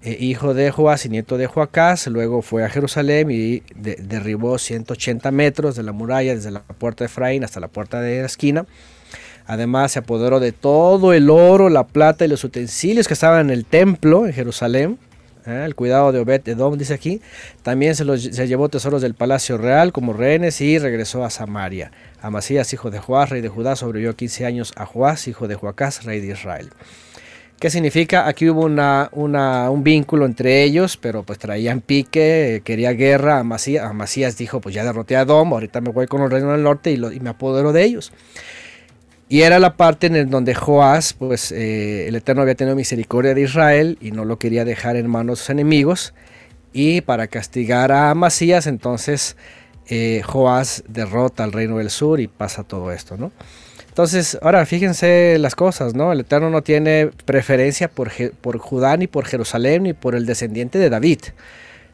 eh, 0.04 0.16
hijo 0.20 0.52
de 0.54 0.70
Joás 0.70 1.04
y 1.06 1.08
nieto 1.08 1.36
de 1.38 1.46
Joacás, 1.46 2.06
luego 2.08 2.42
fue 2.42 2.64
a 2.64 2.68
Jerusalén 2.68 3.30
y 3.30 3.62
de- 3.76 3.96
derribó 4.02 4.58
180 4.58 5.30
metros 5.30 5.76
de 5.76 5.82
la 5.82 5.92
muralla 5.92 6.34
desde 6.34 6.50
la 6.50 6.62
puerta 6.62 7.04
de 7.04 7.06
Efraín 7.06 7.44
hasta 7.44 7.60
la 7.60 7.68
puerta 7.68 8.00
de 8.00 8.20
la 8.20 8.26
esquina. 8.26 8.66
Además 9.46 9.92
se 9.92 9.98
apoderó 9.98 10.40
de 10.40 10.52
todo 10.52 11.12
el 11.12 11.28
oro, 11.30 11.68
la 11.68 11.86
plata 11.86 12.24
y 12.24 12.28
los 12.28 12.44
utensilios 12.44 13.08
que 13.08 13.14
estaban 13.14 13.40
en 13.46 13.50
el 13.50 13.64
templo 13.64 14.26
en 14.26 14.32
Jerusalén. 14.32 14.98
¿eh? 15.46 15.64
El 15.66 15.74
cuidado 15.74 16.12
de 16.12 16.20
Obed 16.20 16.48
Edom 16.48 16.78
dice 16.78 16.94
aquí. 16.94 17.20
También 17.62 17.94
se, 17.96 18.04
los- 18.04 18.22
llevó 18.22 18.68
tesoros 18.68 19.02
del 19.02 19.14
palacio 19.14 19.58
real 19.58 19.92
como 19.92 20.12
rehenes 20.12 20.60
y 20.60 20.78
regresó 20.78 21.24
a 21.24 21.30
Samaria. 21.30 21.90
Amasías, 22.20 22.72
hijo 22.72 22.90
de 22.92 23.00
Joás, 23.00 23.30
rey 23.30 23.40
de 23.40 23.48
Judá, 23.48 23.74
sobrevivió 23.74 24.14
15 24.14 24.46
años 24.46 24.72
a 24.76 24.86
Joás, 24.86 25.26
hijo 25.26 25.48
de 25.48 25.56
Joacás, 25.56 26.04
rey 26.04 26.20
de 26.20 26.32
Israel. 26.32 26.70
¿Qué 27.62 27.70
significa? 27.70 28.26
Aquí 28.26 28.48
hubo 28.50 28.62
una, 28.64 29.08
una- 29.12 29.70
un 29.70 29.84
vínculo 29.84 30.26
entre 30.26 30.64
ellos, 30.64 30.96
pero 30.96 31.22
pues 31.22 31.38
traían 31.38 31.80
pique, 31.80 32.60
quería 32.64 32.90
guerra. 32.90 33.38
Amasías, 33.38 33.84
Amasías 33.88 34.36
dijo, 34.36 34.60
pues 34.60 34.74
ya 34.74 34.82
derroté 34.82 35.16
a 35.16 35.20
Edom, 35.20 35.52
ahorita 35.52 35.80
me 35.80 35.90
voy 35.90 36.08
con 36.08 36.20
los 36.22 36.32
reinos 36.32 36.50
del 36.50 36.64
norte 36.64 36.90
y, 36.90 36.96
lo- 36.96 37.12
y 37.12 37.20
me 37.20 37.30
apodero 37.30 37.72
de 37.72 37.84
ellos. 37.84 38.12
Y 39.28 39.42
era 39.42 39.60
la 39.60 39.76
parte 39.76 40.08
en 40.08 40.16
el 40.16 40.28
donde 40.28 40.56
Joás, 40.56 41.12
pues 41.12 41.52
eh, 41.52 42.08
el 42.08 42.16
Eterno 42.16 42.42
había 42.42 42.56
tenido 42.56 42.74
misericordia 42.74 43.32
de 43.32 43.42
Israel 43.42 43.96
y 44.00 44.10
no 44.10 44.24
lo 44.24 44.40
quería 44.40 44.64
dejar 44.64 44.96
en 44.96 45.08
manos 45.08 45.38
de 45.38 45.42
sus 45.42 45.50
enemigos. 45.50 46.14
Y 46.72 47.02
para 47.02 47.28
castigar 47.28 47.92
a 47.92 48.10
Amasías, 48.10 48.66
entonces 48.66 49.36
eh, 49.86 50.22
Joás 50.24 50.82
derrota 50.88 51.44
al 51.44 51.52
reino 51.52 51.78
del 51.78 51.90
sur 51.90 52.18
y 52.18 52.26
pasa 52.26 52.64
todo 52.64 52.90
esto, 52.90 53.16
¿no? 53.16 53.30
Entonces, 53.92 54.38
ahora 54.40 54.64
fíjense 54.64 55.36
las 55.38 55.54
cosas, 55.54 55.94
¿no? 55.94 56.12
El 56.12 56.20
Eterno 56.20 56.48
no 56.48 56.62
tiene 56.62 57.10
preferencia 57.26 57.88
por, 57.88 58.10
por 58.40 58.56
Judá 58.56 58.96
ni 58.96 59.06
por 59.06 59.26
Jerusalén 59.26 59.82
ni 59.82 59.92
por 59.92 60.14
el 60.14 60.24
descendiente 60.24 60.78
de 60.78 60.88
David. 60.88 61.18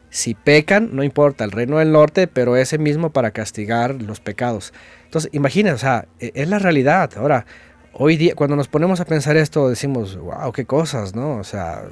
Si 0.09 0.33
pecan, 0.33 0.91
no 0.93 1.03
importa, 1.03 1.43
el 1.43 1.51
reino 1.51 1.77
del 1.79 1.91
norte, 1.91 2.27
pero 2.27 2.55
ese 2.55 2.77
mismo 2.77 3.09
para 3.09 3.31
castigar 3.31 3.95
los 4.01 4.21
pecados. 4.21 4.73
Entonces, 5.03 5.29
imaginen, 5.33 5.73
o 5.73 5.77
sea, 5.77 6.07
e- 6.21 6.31
es 6.35 6.47
la 6.47 6.57
realidad. 6.59 7.11
Ahora, 7.17 7.45
hoy 7.91 8.15
día, 8.15 8.33
cuando 8.33 8.55
nos 8.55 8.69
ponemos 8.69 9.01
a 9.01 9.05
pensar 9.05 9.35
esto, 9.35 9.67
decimos, 9.67 10.15
wow, 10.15 10.53
qué 10.53 10.63
cosas, 10.63 11.13
¿no? 11.15 11.35
O 11.35 11.43
sea, 11.43 11.83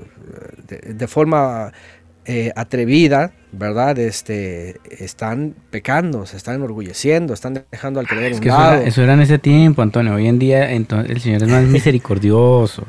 de, 0.69 0.93
de 0.93 1.07
forma 1.09 1.73
eh, 2.29 2.51
atrevida, 2.55 3.31
¿verdad? 3.53 3.97
Este, 3.97 4.79
están 4.89 5.55
pecando, 5.71 6.25
se 6.25 6.35
están 6.37 6.55
enorgulleciendo, 6.55 7.33
están 7.33 7.63
dejando 7.71 7.99
al 8.01 8.07
creador 8.07 8.27
a 8.27 8.31
Es 8.31 8.37
un 8.37 8.43
que 8.43 8.49
eso 8.49 8.57
lado. 8.57 8.73
era, 8.81 8.87
eso 8.87 9.01
era 9.03 9.13
en 9.13 9.21
ese 9.21 9.39
tiempo, 9.39 9.81
Antonio. 9.81 10.13
Hoy 10.13 10.27
en 10.27 10.37
día 10.37 10.71
entonces, 10.73 11.09
el 11.11 11.21
Señor 11.21 11.43
es 11.43 11.49
más 11.49 11.63
misericordioso. 11.77 12.83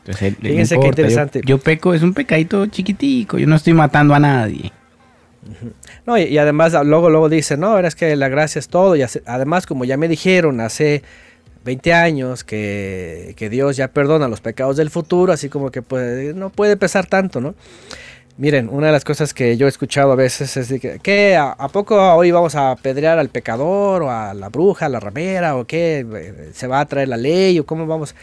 Entonces, 0.00 0.22
él- 0.22 0.36
Fíjense 0.40 0.76
qué 0.76 0.82
yo- 0.82 0.88
interesante. 0.88 1.40
Yo, 1.44 1.58
peco, 1.58 1.92
es 1.92 2.02
un 2.02 2.14
pecadito 2.14 2.64
chiquitico. 2.66 3.38
Yo 3.38 3.46
no 3.48 3.56
estoy 3.56 3.72
matando 3.72 4.14
a 4.14 4.20
nadie. 4.20 4.70
No, 6.06 6.16
y, 6.18 6.22
y 6.22 6.38
además 6.38 6.74
ah, 6.74 6.84
luego, 6.84 7.10
luego 7.10 7.28
dice, 7.28 7.56
no, 7.56 7.78
es 7.78 7.94
que 7.94 8.14
la 8.16 8.28
gracia 8.28 8.58
es 8.60 8.68
todo. 8.68 8.94
Y 8.96 9.02
hace- 9.02 9.22
además, 9.26 9.66
como 9.66 9.84
ya 9.84 9.96
me 9.96 10.06
dijeron 10.08 10.60
hace 10.60 11.02
20 11.64 11.92
años 11.92 12.44
que, 12.44 13.34
que 13.36 13.50
Dios 13.50 13.76
ya 13.76 13.88
perdona 13.88 14.28
los 14.28 14.40
pecados 14.40 14.76
del 14.76 14.90
futuro, 14.90 15.32
así 15.32 15.48
como 15.48 15.70
que 15.72 15.82
puede, 15.82 16.32
no 16.34 16.50
puede 16.50 16.76
pesar 16.76 17.06
tanto, 17.06 17.40
¿no? 17.40 17.56
Miren, 18.38 18.68
una 18.70 18.88
de 18.88 18.92
las 18.92 19.04
cosas 19.04 19.32
que 19.32 19.56
yo 19.56 19.64
he 19.66 19.68
escuchado 19.70 20.12
a 20.12 20.14
veces 20.14 20.56
es 20.58 20.68
de 20.68 20.78
que, 20.78 20.98
¿qué? 21.02 21.36
¿A, 21.36 21.52
a 21.52 21.68
poco 21.68 21.96
hoy 22.14 22.30
vamos 22.32 22.54
a 22.54 22.70
apedrear 22.72 23.18
al 23.18 23.30
pecador 23.30 24.02
o 24.02 24.10
a 24.10 24.34
la 24.34 24.50
bruja, 24.50 24.86
a 24.86 24.88
la 24.90 25.00
ramera 25.00 25.56
o 25.56 25.66
qué? 25.66 26.04
¿Se 26.52 26.66
va 26.66 26.80
a 26.80 26.84
traer 26.86 27.08
la 27.08 27.16
ley 27.16 27.58
o 27.58 27.64
cómo 27.64 27.86
vamos? 27.86 28.14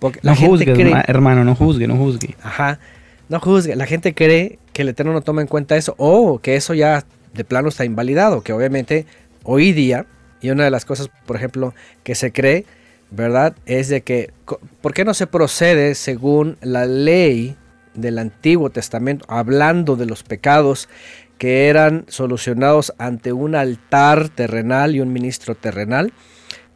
Porque 0.00 0.18
No 0.24 0.32
la 0.32 0.36
gente 0.36 0.64
cree- 0.72 0.90
ma- 0.90 1.04
hermano, 1.06 1.44
no 1.44 1.54
juzgue, 1.54 1.86
no 1.86 1.96
juzgue. 1.96 2.34
Ajá. 2.42 2.80
No 3.28 3.38
juzgue. 3.38 3.76
La 3.76 3.86
gente 3.86 4.12
cree 4.12 4.58
que 4.72 4.82
el 4.82 4.88
Eterno 4.88 5.12
no 5.12 5.20
toma 5.22 5.40
en 5.40 5.46
cuenta 5.46 5.76
eso 5.76 5.94
o 5.98 6.40
que 6.40 6.56
eso 6.56 6.74
ya 6.74 7.04
de 7.32 7.44
plano 7.44 7.68
está 7.68 7.84
invalidado. 7.84 8.42
Que 8.42 8.52
obviamente 8.52 9.06
hoy 9.44 9.72
día, 9.72 10.04
y 10.40 10.50
una 10.50 10.64
de 10.64 10.70
las 10.70 10.84
cosas, 10.84 11.10
por 11.26 11.36
ejemplo, 11.36 11.74
que 12.02 12.16
se 12.16 12.32
cree, 12.32 12.66
¿verdad? 13.12 13.54
Es 13.66 13.88
de 13.88 14.00
que, 14.02 14.32
¿por 14.80 14.92
qué 14.94 15.04
no 15.04 15.14
se 15.14 15.28
procede 15.28 15.94
según 15.94 16.56
la 16.60 16.86
ley 16.86 17.56
del 17.94 18.18
Antiguo 18.18 18.70
Testamento, 18.70 19.24
hablando 19.28 19.96
de 19.96 20.06
los 20.06 20.22
pecados 20.22 20.88
que 21.38 21.68
eran 21.68 22.04
solucionados 22.08 22.92
ante 22.98 23.32
un 23.32 23.54
altar 23.54 24.28
terrenal 24.28 24.94
y 24.94 25.00
un 25.00 25.12
ministro 25.12 25.54
terrenal? 25.54 26.12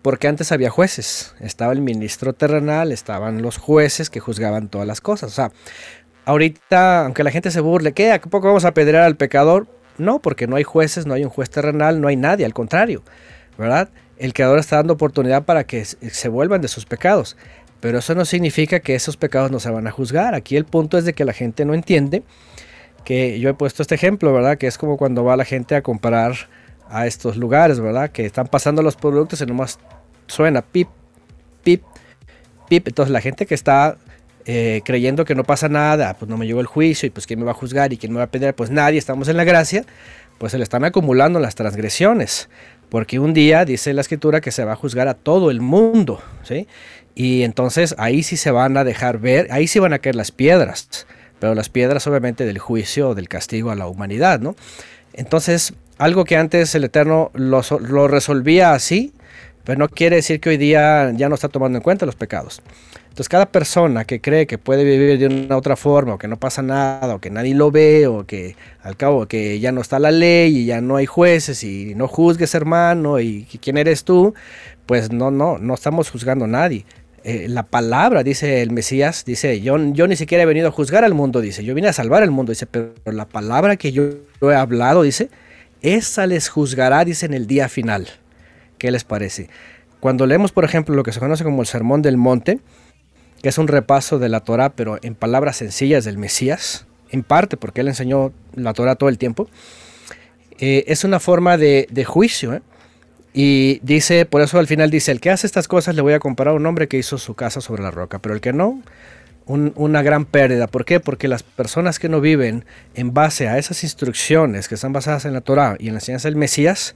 Porque 0.02 0.28
antes 0.28 0.52
había 0.52 0.70
jueces, 0.70 1.34
estaba 1.40 1.72
el 1.72 1.80
ministro 1.80 2.32
terrenal, 2.32 2.92
estaban 2.92 3.42
los 3.42 3.58
jueces 3.58 4.10
que 4.10 4.20
juzgaban 4.20 4.68
todas 4.68 4.86
las 4.86 5.00
cosas. 5.00 5.32
O 5.32 5.34
sea, 5.34 5.52
ahorita, 6.24 7.04
aunque 7.04 7.24
la 7.24 7.30
gente 7.30 7.50
se 7.50 7.60
burle, 7.60 7.92
¿qué? 7.92 8.12
¿A 8.12 8.20
poco 8.20 8.46
vamos 8.46 8.64
a 8.64 8.68
apedrear 8.68 9.04
al 9.04 9.16
pecador? 9.16 9.66
No, 9.98 10.20
porque 10.20 10.46
no 10.46 10.56
hay 10.56 10.62
jueces, 10.62 11.06
no 11.06 11.14
hay 11.14 11.24
un 11.24 11.30
juez 11.30 11.50
terrenal, 11.50 12.00
no 12.00 12.08
hay 12.08 12.16
nadie, 12.16 12.44
al 12.44 12.54
contrario, 12.54 13.02
¿verdad? 13.58 13.90
El 14.16 14.32
creador 14.32 14.58
está 14.58 14.76
dando 14.76 14.94
oportunidad 14.94 15.44
para 15.44 15.64
que 15.64 15.84
se 15.84 16.28
vuelvan 16.28 16.60
de 16.60 16.68
sus 16.68 16.86
pecados. 16.86 17.36
Pero 17.80 17.98
eso 17.98 18.14
no 18.14 18.24
significa 18.24 18.80
que 18.80 18.94
esos 18.94 19.16
pecados 19.16 19.50
no 19.50 19.60
se 19.60 19.70
van 19.70 19.86
a 19.86 19.90
juzgar. 19.90 20.34
Aquí 20.34 20.56
el 20.56 20.64
punto 20.64 20.98
es 20.98 21.04
de 21.04 21.12
que 21.12 21.24
la 21.24 21.32
gente 21.32 21.64
no 21.64 21.74
entiende 21.74 22.22
que 23.04 23.40
yo 23.40 23.48
he 23.48 23.54
puesto 23.54 23.82
este 23.82 23.94
ejemplo, 23.94 24.32
¿verdad? 24.32 24.58
Que 24.58 24.66
es 24.66 24.76
como 24.76 24.96
cuando 24.96 25.24
va 25.24 25.36
la 25.36 25.44
gente 25.44 25.74
a 25.74 25.82
comprar 25.82 26.34
a 26.90 27.06
estos 27.06 27.36
lugares, 27.36 27.80
¿verdad? 27.80 28.10
Que 28.10 28.26
están 28.26 28.48
pasando 28.48 28.82
los 28.82 28.96
productos 28.96 29.40
y 29.40 29.46
nomás 29.46 29.78
suena 30.26 30.62
pip, 30.62 30.88
pip, 31.62 31.82
pip. 32.68 32.88
Entonces 32.88 33.12
la 33.12 33.20
gente 33.20 33.46
que 33.46 33.54
está 33.54 33.96
eh, 34.44 34.82
creyendo 34.84 35.24
que 35.24 35.34
no 35.34 35.44
pasa 35.44 35.68
nada, 35.68 36.14
pues 36.14 36.28
no 36.28 36.36
me 36.36 36.46
llegó 36.46 36.60
el 36.60 36.66
juicio 36.66 37.06
y 37.06 37.10
pues 37.10 37.26
quién 37.26 37.38
me 37.38 37.44
va 37.44 37.52
a 37.52 37.54
juzgar 37.54 37.92
y 37.92 37.96
quién 37.96 38.12
me 38.12 38.18
va 38.18 38.24
a 38.24 38.30
pedir, 38.30 38.54
pues 38.54 38.70
nadie, 38.70 38.98
estamos 38.98 39.28
en 39.28 39.36
la 39.36 39.44
gracia, 39.44 39.84
pues 40.38 40.52
se 40.52 40.58
le 40.58 40.64
están 40.64 40.84
acumulando 40.84 41.38
las 41.38 41.54
transgresiones. 41.54 42.48
Porque 42.88 43.18
un 43.18 43.34
día 43.34 43.66
dice 43.66 43.92
la 43.92 44.00
escritura 44.00 44.40
que 44.40 44.50
se 44.50 44.64
va 44.64 44.72
a 44.72 44.76
juzgar 44.76 45.08
a 45.08 45.14
todo 45.14 45.50
el 45.50 45.60
mundo, 45.60 46.22
¿sí? 46.42 46.66
Y 47.18 47.42
entonces 47.42 47.96
ahí 47.98 48.22
sí 48.22 48.36
se 48.36 48.52
van 48.52 48.76
a 48.76 48.84
dejar 48.84 49.18
ver, 49.18 49.48
ahí 49.50 49.66
sí 49.66 49.80
van 49.80 49.92
a 49.92 49.98
caer 49.98 50.14
las 50.14 50.30
piedras, 50.30 51.04
pero 51.40 51.56
las 51.56 51.68
piedras 51.68 52.06
obviamente 52.06 52.46
del 52.46 52.60
juicio 52.60 53.16
del 53.16 53.28
castigo 53.28 53.72
a 53.72 53.74
la 53.74 53.88
humanidad, 53.88 54.38
¿no? 54.38 54.54
Entonces, 55.14 55.74
algo 55.98 56.24
que 56.24 56.36
antes 56.36 56.76
el 56.76 56.84
Eterno 56.84 57.32
lo, 57.34 57.60
lo 57.80 58.06
resolvía 58.06 58.72
así, 58.72 59.12
pero 59.64 59.80
no 59.80 59.88
quiere 59.88 60.14
decir 60.14 60.38
que 60.38 60.50
hoy 60.50 60.58
día 60.58 61.10
ya 61.10 61.28
no 61.28 61.34
está 61.34 61.48
tomando 61.48 61.78
en 61.78 61.82
cuenta 61.82 62.06
los 62.06 62.14
pecados. 62.14 62.62
Entonces, 63.08 63.28
cada 63.28 63.46
persona 63.46 64.04
que 64.04 64.20
cree 64.20 64.46
que 64.46 64.56
puede 64.56 64.84
vivir 64.84 65.18
de 65.18 65.26
una 65.26 65.56
otra 65.56 65.74
forma, 65.74 66.14
o 66.14 66.18
que 66.18 66.28
no 66.28 66.36
pasa 66.36 66.62
nada, 66.62 67.16
o 67.16 67.18
que 67.18 67.30
nadie 67.30 67.52
lo 67.52 67.72
ve, 67.72 68.06
o 68.06 68.26
que 68.26 68.54
al 68.80 68.96
cabo 68.96 69.26
que 69.26 69.58
ya 69.58 69.72
no 69.72 69.80
está 69.80 69.98
la 69.98 70.12
ley 70.12 70.56
y 70.56 70.66
ya 70.66 70.80
no 70.80 70.94
hay 70.94 71.06
jueces 71.06 71.64
y 71.64 71.96
no 71.96 72.06
juzgues, 72.06 72.54
hermano, 72.54 73.18
y 73.18 73.48
quién 73.60 73.76
eres 73.76 74.04
tú, 74.04 74.34
pues 74.86 75.10
no, 75.10 75.32
no, 75.32 75.58
no 75.58 75.74
estamos 75.74 76.10
juzgando 76.10 76.44
a 76.44 76.48
nadie. 76.48 76.86
Eh, 77.24 77.46
la 77.48 77.64
palabra, 77.64 78.22
dice 78.22 78.62
el 78.62 78.70
Mesías, 78.70 79.24
dice, 79.24 79.60
yo, 79.60 79.76
yo 79.92 80.06
ni 80.06 80.16
siquiera 80.16 80.44
he 80.44 80.46
venido 80.46 80.68
a 80.68 80.70
juzgar 80.70 81.04
al 81.04 81.14
mundo, 81.14 81.40
dice, 81.40 81.64
yo 81.64 81.74
vine 81.74 81.88
a 81.88 81.92
salvar 81.92 82.22
al 82.22 82.30
mundo, 82.30 82.52
dice, 82.52 82.66
pero 82.66 82.94
la 83.06 83.28
palabra 83.28 83.76
que 83.76 83.92
yo, 83.92 84.04
he 84.42 84.54
hablado, 84.54 85.02
dice, 85.02 85.28
esa 85.82 86.26
les 86.26 86.48
juzgará, 86.48 87.04
dice, 87.04 87.26
en 87.26 87.34
el 87.34 87.46
día 87.46 87.68
final. 87.68 88.08
¿Qué 88.78 88.90
les 88.92 89.04
parece? 89.04 89.48
Cuando 90.00 90.26
leemos, 90.26 90.52
por 90.52 90.64
ejemplo, 90.64 90.94
lo 90.94 91.02
que 91.02 91.12
se 91.12 91.18
conoce 91.18 91.42
como 91.42 91.62
el 91.62 91.66
Sermón 91.66 92.02
del 92.02 92.16
Monte, 92.16 92.60
que 93.42 93.48
es 93.48 93.58
un 93.58 93.66
repaso 93.66 94.18
de 94.20 94.28
la 94.28 94.40
Torah, 94.40 94.70
pero 94.70 94.98
en 95.02 95.16
palabras 95.16 95.56
sencillas 95.56 96.04
del 96.04 96.18
Mesías, 96.18 96.86
en 97.10 97.24
parte 97.24 97.56
porque 97.56 97.80
él 97.80 97.88
enseñó 97.88 98.32
la 98.54 98.72
Torah 98.74 98.94
todo 98.94 99.08
el 99.08 99.18
tiempo, 99.18 99.48
eh, 100.60 100.84
es 100.86 101.04
una 101.04 101.18
forma 101.18 101.56
de, 101.56 101.88
de 101.90 102.04
juicio. 102.04 102.54
¿eh? 102.54 102.62
Y 103.34 103.80
dice, 103.82 104.24
por 104.26 104.40
eso 104.42 104.58
al 104.58 104.66
final 104.66 104.90
dice, 104.90 105.12
el 105.12 105.20
que 105.20 105.30
hace 105.30 105.46
estas 105.46 105.68
cosas 105.68 105.94
le 105.94 106.02
voy 106.02 106.12
a 106.14 106.18
comparar 106.18 106.54
a 106.54 106.56
un 106.56 106.66
hombre 106.66 106.88
que 106.88 106.96
hizo 106.98 107.18
su 107.18 107.34
casa 107.34 107.60
sobre 107.60 107.82
la 107.82 107.90
roca, 107.90 108.18
pero 108.18 108.34
el 108.34 108.40
que 108.40 108.52
no, 108.52 108.82
un- 109.46 109.72
una 109.76 110.02
gran 110.02 110.24
pérdida. 110.24 110.66
¿Por 110.66 110.84
qué? 110.84 110.98
Porque 110.98 111.28
las 111.28 111.42
personas 111.42 111.98
que 111.98 112.08
no 112.08 112.20
viven 112.20 112.64
en 112.94 113.14
base 113.14 113.48
a 113.48 113.58
esas 113.58 113.82
instrucciones 113.84 114.68
que 114.68 114.74
están 114.74 114.92
basadas 114.92 115.24
en 115.24 115.34
la 115.34 115.40
Torah 115.42 115.76
y 115.78 115.88
en 115.88 115.94
la 115.94 115.98
enseñanza 115.98 116.28
del 116.28 116.36
Mesías, 116.36 116.94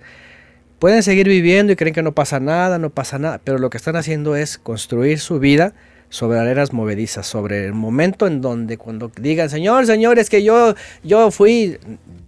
pueden 0.79 1.03
seguir 1.03 1.29
viviendo 1.29 1.73
y 1.73 1.77
creen 1.77 1.95
que 1.95 2.03
no 2.03 2.13
pasa 2.13 2.41
nada, 2.41 2.79
no 2.79 2.91
pasa 2.91 3.19
nada, 3.19 3.41
pero 3.45 3.59
lo 3.59 3.71
que 3.71 3.77
están 3.77 3.95
haciendo 3.95 4.35
es 4.35 4.59
construir 4.59 5.21
su 5.21 5.39
vida 5.39 5.75
sobre 6.09 6.39
arenas 6.41 6.73
movedizas, 6.73 7.27
sobre 7.27 7.65
el 7.67 7.73
momento 7.73 8.27
en 8.27 8.41
donde 8.41 8.77
cuando 8.79 9.11
digan, 9.17 9.49
Señor, 9.49 9.87
Señor, 9.87 10.19
es 10.19 10.29
que 10.29 10.43
yo, 10.43 10.75
yo 11.05 11.31
fui, 11.31 11.79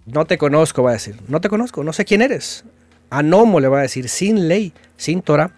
no 0.05 0.25
te 0.25 0.37
conozco, 0.37 0.81
va 0.83 0.91
a 0.91 0.93
decir, 0.93 1.15
no 1.27 1.41
te 1.41 1.49
conozco, 1.49 1.83
no 1.83 1.91
sé 1.93 2.05
quién 2.05 2.21
eres. 2.21 2.63
Anomo 3.09 3.59
le 3.59 3.67
va 3.67 3.79
a 3.79 3.81
decir, 3.83 4.09
sin 4.09 4.47
ley, 4.47 4.73
sin 4.97 5.21
Torah. 5.21 5.51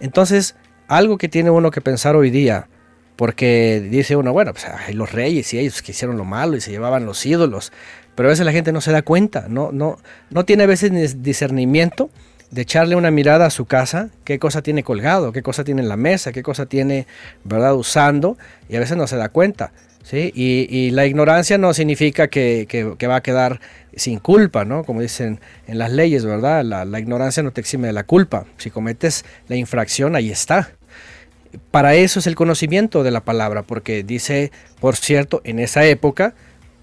Entonces, 0.00 0.56
algo 0.88 1.18
que 1.18 1.28
tiene 1.28 1.50
uno 1.50 1.70
que 1.70 1.80
pensar 1.80 2.16
hoy 2.16 2.30
día, 2.30 2.68
porque 3.16 3.86
dice 3.90 4.16
uno, 4.16 4.32
bueno, 4.32 4.52
pues 4.52 4.66
hay 4.66 4.94
los 4.94 5.12
reyes 5.12 5.52
y 5.54 5.58
ellos 5.58 5.82
que 5.82 5.92
hicieron 5.92 6.16
lo 6.16 6.24
malo 6.24 6.56
y 6.56 6.60
se 6.60 6.70
llevaban 6.70 7.06
los 7.06 7.24
ídolos, 7.24 7.72
pero 8.14 8.28
a 8.28 8.30
veces 8.30 8.44
la 8.44 8.52
gente 8.52 8.72
no 8.72 8.80
se 8.80 8.92
da 8.92 9.02
cuenta, 9.02 9.46
no, 9.48 9.72
no, 9.72 9.98
no 10.30 10.44
tiene 10.44 10.64
a 10.64 10.66
veces 10.66 10.90
ni 10.90 11.06
discernimiento 11.06 12.10
de 12.50 12.62
echarle 12.62 12.94
una 12.94 13.10
mirada 13.10 13.46
a 13.46 13.50
su 13.50 13.64
casa, 13.66 14.10
qué 14.24 14.38
cosa 14.38 14.62
tiene 14.62 14.82
colgado, 14.82 15.32
qué 15.32 15.42
cosa 15.42 15.64
tiene 15.64 15.82
en 15.82 15.88
la 15.88 15.96
mesa, 15.96 16.32
qué 16.32 16.42
cosa 16.42 16.66
tiene, 16.66 17.06
¿verdad?, 17.44 17.74
usando, 17.74 18.38
y 18.68 18.76
a 18.76 18.80
veces 18.80 18.96
no 18.96 19.06
se 19.06 19.16
da 19.16 19.30
cuenta. 19.30 19.72
¿Sí? 20.06 20.32
Y, 20.34 20.90
la 20.90 21.04
ignorancia 21.04 21.58
no 21.58 21.74
significa 21.74 22.28
que 22.28 23.06
va 23.08 23.16
a 23.16 23.22
quedar 23.22 23.60
sin 23.96 24.18
culpa, 24.20 24.64
¿no? 24.64 24.84
Como 24.84 25.00
dicen 25.00 25.40
en 25.66 25.78
las 25.78 25.90
leyes, 25.90 26.24
¿verdad? 26.24 26.64
La, 26.64 26.84
la 26.84 27.00
ignorancia 27.00 27.42
no 27.42 27.50
te 27.50 27.60
exime 27.60 27.88
de 27.88 27.92
la 27.92 28.04
culpa. 28.04 28.44
Si 28.58 28.70
cometes 28.70 29.24
la 29.48 29.56
infracción, 29.56 30.14
ahí 30.14 30.30
está. 30.30 30.70
Para 31.70 31.94
eso 31.94 32.20
es 32.20 32.26
el 32.26 32.34
conocimiento 32.34 33.02
de 33.02 33.10
la 33.10 33.24
palabra, 33.24 33.62
porque 33.62 34.02
dice, 34.04 34.52
por 34.80 34.96
cierto, 34.96 35.40
en 35.44 35.58
esa 35.58 35.84
época 35.86 36.34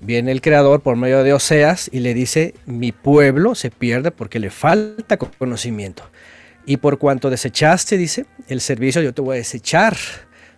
viene 0.02 0.32
el 0.32 0.42
Creador 0.42 0.82
por 0.82 0.96
medio 0.96 1.24
de 1.24 1.34
Oseas 1.34 1.90
y 1.94 2.00
le 2.00 2.14
dice, 2.14 2.56
mi 2.66 2.92
pueblo 2.92 3.56
se 3.56 3.70
pierde 3.70 4.12
porque 4.12 4.40
le 4.40 4.50
falta 4.50 5.18
conocimiento. 5.18 6.04
Y 6.66 6.78
por 6.78 6.98
cuanto 6.98 7.30
desechaste, 7.30 7.98
dice, 7.98 8.26
el 8.48 8.60
servicio 8.60 9.02
yo 9.02 9.14
te 9.14 9.22
voy 9.22 9.36
a 9.36 9.38
desechar, 9.38 9.96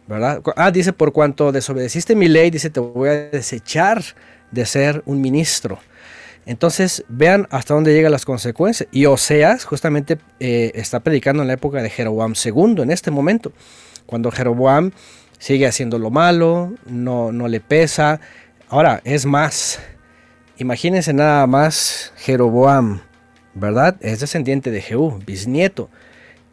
Ah, 0.09 0.71
dice, 0.71 0.93
por 0.93 1.11
cuanto 1.13 1.51
desobedeciste 1.51 2.15
mi 2.15 2.27
ley, 2.27 2.51
dice, 2.51 2.69
te 2.69 2.79
voy 2.79 3.09
a 3.09 3.13
desechar 3.29 4.03
de 4.51 4.65
ser 4.65 5.01
un 5.05 5.19
ministro. 5.19 5.79
Entonces, 6.45 7.03
vean 7.07 7.47
hasta 7.49 7.73
dónde 7.73 7.93
llegan 7.93 8.11
las 8.11 8.25
consecuencias. 8.25 8.87
Y 8.91 9.07
Oseas 9.07 9.65
justamente 9.65 10.19
eh, 10.39 10.71
está 10.75 10.99
predicando 10.99 11.41
en 11.41 11.47
la 11.47 11.55
época 11.55 11.81
de 11.81 11.89
Jeroboam 11.89 12.33
II, 12.43 12.83
en 12.83 12.91
este 12.91 13.09
momento, 13.09 13.51
cuando 14.05 14.31
Jeroboam 14.31 14.91
sigue 15.39 15.65
haciendo 15.65 15.97
lo 15.97 16.11
malo, 16.11 16.73
no, 16.85 17.31
no 17.31 17.47
le 17.47 17.61
pesa. 17.61 18.19
Ahora, 18.69 19.01
es 19.03 19.25
más, 19.25 19.79
imagínense 20.57 21.13
nada 21.13 21.47
más 21.47 22.13
Jeroboam, 22.17 23.01
¿verdad? 23.55 23.95
Es 24.01 24.19
descendiente 24.19 24.69
de 24.69 24.81
Jehú, 24.81 25.19
bisnieto. 25.25 25.89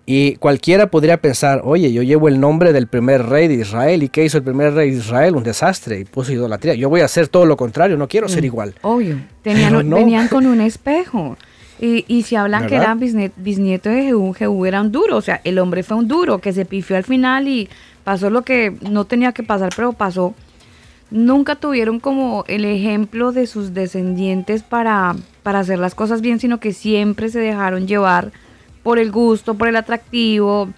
Y 0.05 0.35
cualquiera 0.37 0.89
podría 0.89 1.19
pensar, 1.19 1.61
oye, 1.65 1.93
yo 1.93 2.03
llevo 2.03 2.27
el 2.27 2.41
nombre 2.41 2.73
del 2.73 2.89
primer 2.89 3.25
rey 3.27 3.47
de 3.47 3.55
Israel. 3.55 4.03
¿Y 4.03 4.09
qué 4.09 4.25
hizo 4.25 4.39
el 4.39 4.43
primer 4.43 4.75
rey 4.75 4.91
de 4.91 4.97
Israel? 4.97 5.37
Un 5.37 5.45
desastre 5.45 6.01
y 6.01 6.05
puso 6.05 6.33
idolatría. 6.33 6.75
Yo 6.75 6.89
voy 6.89 7.03
a 7.03 7.05
hacer 7.05 7.29
todo 7.29 7.47
lo 7.47 7.57
contrario, 7.57 7.97
no 7.97 8.09
quiero 8.09 8.29
ser 8.29 8.45
igual. 8.45 8.75
Obvio. 8.83 9.21
Tenían, 9.43 9.89
no. 9.89 9.97
Venían 9.97 10.27
con 10.29 10.47
un 10.47 10.61
espejo. 10.61 11.37
Y, 11.81 12.05
y 12.09 12.23
si 12.23 12.37
hablan 12.37 12.67
que 12.67 12.77
era 12.77 12.95
bisnie- 12.95 13.33
bisnieto 13.37 13.91
de 13.91 14.03
Jehú, 14.03 14.33
Jehú 14.35 14.67
era 14.67 14.81
un 14.81 14.91
duro. 14.91 15.17
O 15.17 15.23
sea, 15.23 15.41
el 15.45 15.59
hombre 15.59 15.83
fue 15.85 15.97
un 15.97 16.09
duro 16.09 16.39
que 16.39 16.53
se 16.53 16.65
pifió 16.65 16.97
al 16.97 17.05
final 17.05 17.47
y 17.47 17.69
pasó 18.03 18.29
lo 18.29 18.43
que 18.43 18.75
no 18.89 19.05
tenía 19.05 19.33
que 19.33 19.45
pasar, 19.45 19.71
pero 19.77 19.93
pasó. 19.93 20.35
Nunca 21.11 21.57
tuvieron 21.57 22.01
como 22.01 22.45
el 22.49 22.65
ejemplo 22.65 23.33
de 23.33 23.47
sus 23.47 23.75
descendientes 23.75 24.63
para, 24.63 25.15
para 25.43 25.61
hacer 25.61 25.79
las 25.79 25.95
cosas 25.95 26.23
bien, 26.23 26.41
sino 26.41 26.59
que 26.59 26.73
siempre 26.73 27.29
se 27.29 27.39
dejaron 27.39 27.87
llevar 27.87 28.33
por 28.83 28.99
el 28.99 29.11
gusto, 29.11 29.55
por 29.55 29.69
el 29.69 29.77
atractivo, 29.77 30.71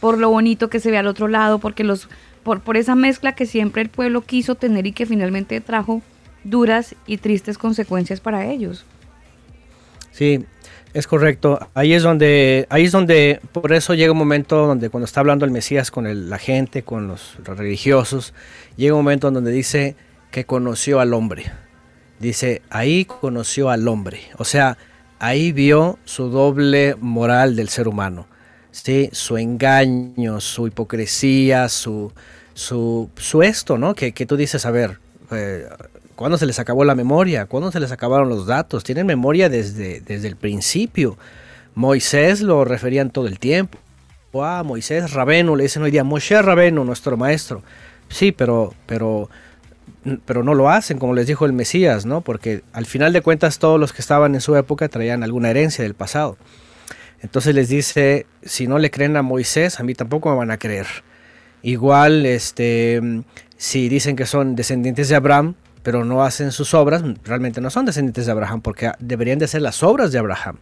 por 0.00 0.18
lo 0.18 0.30
bonito 0.30 0.68
que 0.68 0.80
se 0.80 0.90
ve 0.90 0.98
al 0.98 1.06
otro 1.06 1.28
lado, 1.28 1.58
porque 1.58 1.84
los, 1.84 2.08
por, 2.42 2.60
por 2.60 2.76
esa 2.76 2.94
mezcla 2.94 3.34
que 3.34 3.46
siempre 3.46 3.82
el 3.82 3.88
pueblo 3.88 4.22
quiso 4.22 4.54
tener 4.54 4.86
y 4.86 4.92
que 4.92 5.06
finalmente 5.06 5.60
trajo 5.60 6.02
duras 6.44 6.94
y 7.06 7.18
tristes 7.18 7.58
consecuencias 7.58 8.20
para 8.20 8.46
ellos. 8.46 8.84
Sí, 10.10 10.44
es 10.94 11.06
correcto. 11.06 11.70
Ahí 11.74 11.94
es 11.94 12.02
donde, 12.02 12.66
ahí 12.68 12.84
es 12.84 12.92
donde, 12.92 13.40
por 13.52 13.72
eso 13.72 13.94
llega 13.94 14.12
un 14.12 14.18
momento 14.18 14.66
donde 14.66 14.90
cuando 14.90 15.06
está 15.06 15.20
hablando 15.20 15.44
el 15.44 15.50
Mesías 15.50 15.90
con 15.90 16.28
la 16.28 16.38
gente, 16.38 16.82
con 16.82 17.08
los 17.08 17.36
religiosos, 17.44 18.34
llega 18.76 18.94
un 18.94 19.00
momento 19.00 19.28
en 19.28 19.34
donde 19.34 19.52
dice 19.52 19.96
que 20.30 20.44
conoció 20.44 21.00
al 21.00 21.14
hombre. 21.14 21.44
Dice, 22.18 22.62
ahí 22.70 23.04
conoció 23.04 23.70
al 23.70 23.88
hombre. 23.88 24.20
O 24.38 24.44
sea, 24.44 24.76
ahí 25.22 25.52
vio 25.52 26.00
su 26.04 26.30
doble 26.30 26.96
moral 27.00 27.54
del 27.54 27.68
ser 27.68 27.86
humano. 27.86 28.26
¿sí? 28.72 29.08
Su 29.12 29.38
engaño, 29.38 30.40
su 30.40 30.66
hipocresía, 30.66 31.68
su, 31.68 32.12
su, 32.54 33.08
su 33.16 33.42
esto, 33.42 33.78
¿no? 33.78 33.94
Que, 33.94 34.12
que 34.12 34.26
tú 34.26 34.36
dices, 34.36 34.66
a 34.66 34.72
ver, 34.72 34.98
eh, 35.30 35.68
¿cuándo 36.16 36.38
se 36.38 36.46
les 36.46 36.58
acabó 36.58 36.84
la 36.84 36.96
memoria? 36.96 37.46
¿Cuándo 37.46 37.70
se 37.70 37.78
les 37.78 37.92
acabaron 37.92 38.28
los 38.28 38.46
datos? 38.46 38.82
Tienen 38.82 39.06
memoria 39.06 39.48
desde, 39.48 40.00
desde 40.00 40.26
el 40.26 40.34
principio. 40.34 41.16
Moisés 41.76 42.40
lo 42.40 42.64
referían 42.64 43.10
todo 43.10 43.28
el 43.28 43.38
tiempo. 43.38 43.78
Ah, 44.34 44.64
Moisés 44.64 45.12
Rabenu, 45.12 45.54
le 45.54 45.64
dicen 45.64 45.84
hoy 45.84 45.92
día, 45.92 46.02
Moshe 46.02 46.42
Rabenu, 46.42 46.84
nuestro 46.84 47.16
maestro. 47.16 47.62
Sí, 48.08 48.32
pero, 48.32 48.74
pero, 48.86 49.30
pero 50.24 50.42
no 50.42 50.54
lo 50.54 50.70
hacen, 50.70 50.98
como 50.98 51.14
les 51.14 51.26
dijo 51.26 51.46
el 51.46 51.52
Mesías, 51.52 52.06
¿no? 52.06 52.20
Porque 52.20 52.62
al 52.72 52.86
final 52.86 53.12
de 53.12 53.22
cuentas 53.22 53.58
todos 53.58 53.78
los 53.78 53.92
que 53.92 54.02
estaban 54.02 54.34
en 54.34 54.40
su 54.40 54.56
época 54.56 54.88
traían 54.88 55.22
alguna 55.22 55.50
herencia 55.50 55.84
del 55.84 55.94
pasado. 55.94 56.36
Entonces 57.20 57.54
les 57.54 57.68
dice, 57.68 58.26
si 58.42 58.66
no 58.66 58.78
le 58.78 58.90
creen 58.90 59.16
a 59.16 59.22
Moisés, 59.22 59.78
a 59.78 59.84
mí 59.84 59.94
tampoco 59.94 60.30
me 60.30 60.36
van 60.36 60.50
a 60.50 60.58
creer. 60.58 60.86
Igual, 61.62 62.26
este, 62.26 63.00
si 63.56 63.88
dicen 63.88 64.16
que 64.16 64.26
son 64.26 64.56
descendientes 64.56 65.08
de 65.08 65.14
Abraham, 65.14 65.54
pero 65.84 66.04
no 66.04 66.24
hacen 66.24 66.50
sus 66.50 66.74
obras, 66.74 67.02
realmente 67.24 67.60
no 67.60 67.70
son 67.70 67.86
descendientes 67.86 68.26
de 68.26 68.32
Abraham, 68.32 68.60
porque 68.60 68.92
deberían 68.98 69.38
de 69.38 69.46
ser 69.46 69.62
las 69.62 69.82
obras 69.82 70.10
de 70.12 70.18
Abraham. 70.18 70.58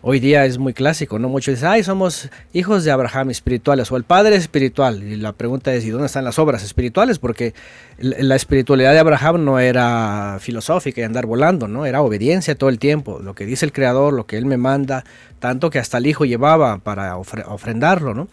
Hoy 0.00 0.20
día 0.20 0.44
es 0.44 0.58
muy 0.58 0.74
clásico, 0.74 1.18
¿no? 1.18 1.28
Muchos 1.28 1.56
dicen, 1.56 1.70
ay, 1.70 1.82
somos 1.82 2.30
hijos 2.52 2.84
de 2.84 2.92
Abraham 2.92 3.30
espirituales 3.30 3.90
o 3.90 3.96
el 3.96 4.04
padre 4.04 4.36
espiritual. 4.36 5.02
Y 5.02 5.16
la 5.16 5.32
pregunta 5.32 5.74
es, 5.74 5.84
¿y 5.84 5.90
dónde 5.90 6.06
están 6.06 6.24
las 6.24 6.38
obras 6.38 6.62
espirituales? 6.62 7.18
Porque 7.18 7.52
la 7.98 8.36
espiritualidad 8.36 8.92
de 8.92 9.00
Abraham 9.00 9.44
no 9.44 9.58
era 9.58 10.38
filosófica 10.40 11.00
y 11.00 11.04
andar 11.04 11.26
volando, 11.26 11.66
¿no? 11.66 11.84
Era 11.84 12.00
obediencia 12.00 12.54
todo 12.54 12.70
el 12.70 12.78
tiempo. 12.78 13.18
Lo 13.20 13.34
que 13.34 13.44
dice 13.44 13.66
el 13.66 13.72
Creador, 13.72 14.12
lo 14.14 14.24
que 14.24 14.38
Él 14.38 14.46
me 14.46 14.56
manda, 14.56 15.04
tanto 15.40 15.68
que 15.68 15.80
hasta 15.80 15.98
el 15.98 16.06
Hijo 16.06 16.24
llevaba 16.24 16.78
para 16.78 17.16
ofre- 17.16 17.44
ofrendarlo, 17.48 18.14
¿no? 18.14 18.28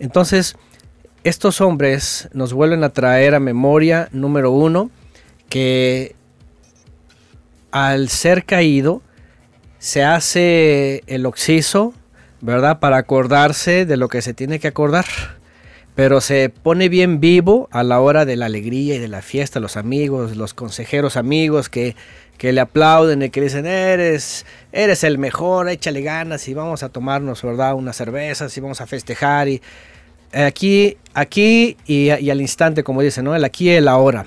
Entonces, 0.00 0.56
estos 1.22 1.60
hombres 1.60 2.28
nos 2.32 2.52
vuelven 2.52 2.82
a 2.82 2.88
traer 2.88 3.36
a 3.36 3.40
memoria, 3.40 4.08
número 4.10 4.50
uno, 4.50 4.90
que 5.48 6.16
al 7.70 8.08
ser 8.08 8.44
caído, 8.44 9.02
se 9.80 10.04
hace 10.04 11.02
el 11.06 11.26
oxiso, 11.26 11.94
¿verdad? 12.42 12.78
Para 12.80 12.98
acordarse 12.98 13.86
de 13.86 13.96
lo 13.96 14.08
que 14.08 14.22
se 14.22 14.34
tiene 14.34 14.60
que 14.60 14.68
acordar. 14.68 15.06
Pero 15.94 16.20
se 16.20 16.50
pone 16.50 16.88
bien 16.88 17.18
vivo 17.18 17.68
a 17.72 17.82
la 17.82 17.98
hora 17.98 18.24
de 18.24 18.36
la 18.36 18.46
alegría 18.46 18.94
y 18.94 18.98
de 18.98 19.08
la 19.08 19.22
fiesta, 19.22 19.58
los 19.58 19.76
amigos, 19.76 20.36
los 20.36 20.54
consejeros 20.54 21.16
amigos 21.16 21.68
que, 21.68 21.96
que 22.36 22.52
le 22.52 22.60
aplauden 22.60 23.22
y 23.22 23.30
que 23.30 23.40
dicen, 23.40 23.66
eres, 23.66 24.46
eres 24.70 25.02
el 25.02 25.18
mejor, 25.18 25.68
échale 25.68 26.02
ganas 26.02 26.46
y 26.46 26.54
vamos 26.54 26.82
a 26.82 26.90
tomarnos, 26.90 27.42
¿verdad? 27.42 27.74
Unas 27.74 27.96
cervezas 27.96 28.56
y 28.56 28.60
vamos 28.60 28.80
a 28.82 28.86
festejar. 28.86 29.48
Y 29.48 29.62
aquí, 30.32 30.98
aquí 31.14 31.76
y, 31.86 32.10
al 32.10 32.40
instante, 32.40 32.84
como 32.84 33.00
dicen, 33.00 33.24
¿no? 33.24 33.34
El 33.34 33.44
aquí 33.44 33.70
y 33.70 33.70
el 33.70 33.88
ahora. 33.88 34.26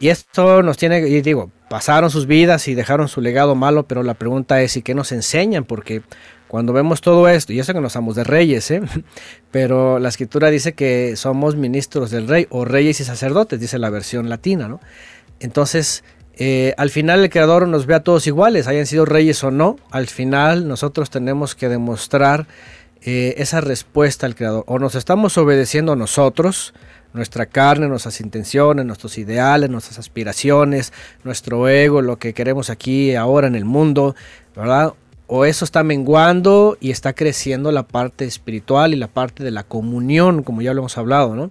Y 0.00 0.08
esto 0.08 0.62
nos 0.62 0.78
tiene, 0.78 1.00
y 1.00 1.20
digo, 1.20 1.50
pasaron 1.68 2.10
sus 2.10 2.26
vidas 2.26 2.68
y 2.68 2.74
dejaron 2.74 3.08
su 3.08 3.20
legado 3.20 3.54
malo, 3.54 3.86
pero 3.86 4.02
la 4.02 4.14
pregunta 4.14 4.62
es, 4.62 4.76
¿y 4.76 4.82
qué 4.82 4.94
nos 4.94 5.12
enseñan? 5.12 5.64
Porque 5.64 6.02
cuando 6.48 6.72
vemos 6.72 7.00
todo 7.00 7.28
esto, 7.28 7.52
y 7.52 7.58
eso 7.58 7.72
que 7.72 7.80
no 7.80 7.90
somos 7.90 8.14
de 8.14 8.24
reyes, 8.24 8.70
¿eh? 8.70 8.82
pero 9.50 9.98
la 9.98 10.08
escritura 10.08 10.50
dice 10.50 10.74
que 10.74 11.16
somos 11.16 11.56
ministros 11.56 12.10
del 12.10 12.28
rey, 12.28 12.46
o 12.50 12.64
reyes 12.64 13.00
y 13.00 13.04
sacerdotes, 13.04 13.60
dice 13.60 13.78
la 13.78 13.90
versión 13.90 14.28
latina, 14.28 14.68
¿no? 14.68 14.80
Entonces, 15.40 16.04
eh, 16.38 16.74
al 16.76 16.90
final 16.90 17.22
el 17.24 17.30
Creador 17.30 17.66
nos 17.66 17.86
ve 17.86 17.94
a 17.94 18.00
todos 18.00 18.26
iguales, 18.26 18.68
hayan 18.68 18.86
sido 18.86 19.04
reyes 19.04 19.42
o 19.42 19.50
no, 19.50 19.76
al 19.90 20.06
final 20.06 20.68
nosotros 20.68 21.10
tenemos 21.10 21.54
que 21.54 21.68
demostrar 21.68 22.46
eh, 23.02 23.34
esa 23.38 23.60
respuesta 23.60 24.26
al 24.26 24.34
Creador, 24.34 24.64
o 24.66 24.78
nos 24.78 24.94
estamos 24.94 25.36
obedeciendo 25.38 25.96
nosotros, 25.96 26.74
nuestra 27.12 27.46
carne, 27.46 27.88
nuestras 27.88 28.20
intenciones, 28.20 28.84
nuestros 28.84 29.18
ideales, 29.18 29.70
nuestras 29.70 29.98
aspiraciones, 29.98 30.92
nuestro 31.24 31.68
ego, 31.68 32.02
lo 32.02 32.18
que 32.18 32.34
queremos 32.34 32.70
aquí, 32.70 33.14
ahora 33.14 33.46
en 33.46 33.54
el 33.54 33.64
mundo, 33.64 34.14
¿verdad? 34.54 34.94
O 35.26 35.44
eso 35.44 35.64
está 35.64 35.82
menguando 35.82 36.76
y 36.80 36.90
está 36.90 37.12
creciendo 37.12 37.72
la 37.72 37.82
parte 37.82 38.24
espiritual 38.24 38.94
y 38.94 38.96
la 38.96 39.08
parte 39.08 39.42
de 39.42 39.50
la 39.50 39.64
comunión, 39.64 40.42
como 40.42 40.62
ya 40.62 40.72
lo 40.74 40.80
hemos 40.82 40.98
hablado, 40.98 41.34
¿no? 41.34 41.50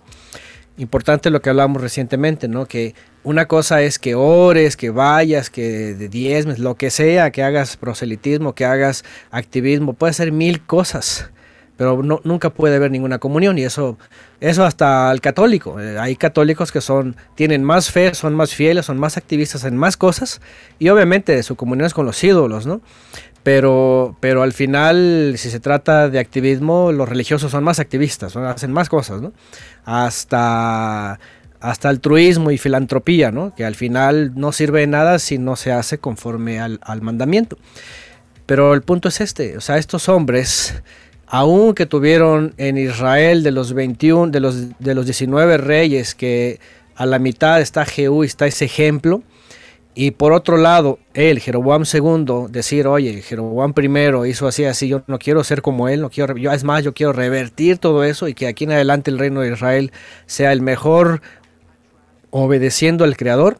Importante 0.77 1.29
lo 1.29 1.41
que 1.41 1.49
hablamos 1.49 1.81
recientemente, 1.81 2.47
¿no? 2.47 2.65
Que 2.67 2.95
una 3.23 3.47
cosa 3.47 3.81
es 3.81 3.97
que 3.97 4.13
ores, 4.13 4.77
que 4.77 4.91
vayas, 4.91 5.49
que 5.49 5.95
de 5.95 6.09
diezmes, 6.09 6.59
lo 6.59 6.75
que 6.75 6.89
sea, 6.89 7.31
que 7.31 7.43
hagas 7.43 7.75
proselitismo, 7.75 8.53
que 8.53 8.65
hagas 8.65 9.03
activismo, 9.31 9.93
puede 9.93 10.13
ser 10.13 10.31
mil 10.31 10.61
cosas 10.65 11.31
pero 11.77 12.01
nunca 12.01 12.49
puede 12.51 12.77
haber 12.77 12.91
ninguna 12.91 13.19
comunión 13.19 13.57
y 13.57 13.63
eso, 13.63 13.97
eso 14.39 14.63
hasta 14.63 15.11
el 15.11 15.19
católico. 15.19 15.79
Eh, 15.79 15.99
hay 15.99 16.15
católicos 16.15 16.71
que 16.71 16.79
son, 16.81 17.15
tienen 17.35 17.63
más 17.63 17.91
fe, 17.91 18.13
son 18.13 18.33
más 18.33 18.53
fieles, 18.53 18.85
son 18.85 18.97
más 18.97 19.17
activistas 19.17 19.65
en 19.65 19.75
más 19.75 19.97
cosas 19.97 20.41
y 20.79 20.89
obviamente 20.89 21.41
su 21.43 21.55
comunión 21.55 21.85
es 21.85 21.93
con 21.93 22.05
los 22.05 22.23
ídolos, 22.23 22.65
¿no? 22.65 22.81
Pero, 23.43 24.15
pero 24.21 24.41
al 24.41 24.53
final, 24.53 25.35
si 25.37 25.51
se 25.51 25.59
trata 25.59 26.09
de 26.09 26.17
activismo, 26.17 26.91
los 26.91 27.07
religiosos 27.07 27.51
son 27.51 27.63
más 27.63 27.79
activistas, 27.79 28.35
hacen 28.35 28.71
más 28.71 28.89
cosas, 28.89 29.21
¿no? 29.21 29.33
Hasta, 29.83 31.19
hasta 31.59 31.89
altruismo 31.89 32.49
y 32.51 32.57
filantropía, 32.57 33.31
¿no? 33.31 33.53
Que 33.53 33.65
al 33.65 33.75
final 33.75 34.31
no 34.35 34.51
sirve 34.51 34.79
de 34.79 34.87
nada 34.87 35.19
si 35.19 35.37
no 35.37 35.57
se 35.57 35.71
hace 35.71 35.99
conforme 35.99 36.59
al, 36.59 36.79
al 36.81 37.01
mandamiento. 37.01 37.57
Pero 38.45 38.73
el 38.73 38.81
punto 38.81 39.09
es 39.09 39.21
este, 39.21 39.57
o 39.57 39.61
sea, 39.61 39.77
estos 39.77 40.07
hombres 40.09 40.81
aún 41.27 41.73
que 41.73 41.85
tuvieron 41.85 42.53
en 42.57 42.77
Israel 42.77 43.43
de 43.43 43.51
los 43.51 43.73
21, 43.73 44.31
de 44.31 44.39
los, 44.39 44.79
de 44.79 44.95
los 44.95 45.05
19 45.05 45.57
reyes 45.57 46.15
que 46.15 46.59
a 46.95 47.05
la 47.05 47.19
mitad 47.19 47.61
está 47.61 47.85
Jehú 47.85 48.23
está 48.23 48.47
ese 48.47 48.65
ejemplo. 48.65 49.21
Y 49.97 50.11
por 50.11 50.33
otro 50.33 50.57
lado, 50.57 50.99
él, 51.13 51.39
Jeroboam 51.39 51.83
II, 51.91 52.47
decir, 52.49 52.85
oye, 52.85 53.21
Jeroboam 53.21 53.73
I 53.77 54.29
hizo 54.29 54.45
así, 54.45 54.65
así, 54.65 54.89
yo 54.89 55.03
no 55.07 55.17
quiero 55.19 55.41
ser 55.45 55.61
como 55.61 55.87
él, 55.87 56.01
no 56.01 56.09
quiero, 56.09 56.35
yo, 56.35 56.51
es 56.51 56.65
más, 56.65 56.83
yo 56.83 56.93
quiero 56.93 57.13
revertir 57.13 57.77
todo 57.77 58.03
eso 58.03 58.27
y 58.27 58.33
que 58.33 58.47
aquí 58.47 58.65
en 58.65 58.73
adelante 58.73 59.09
el 59.09 59.17
reino 59.17 59.39
de 59.39 59.53
Israel 59.53 59.93
sea 60.25 60.51
el 60.51 60.61
mejor 60.61 61.21
obedeciendo 62.29 63.05
al 63.05 63.15
Creador, 63.15 63.59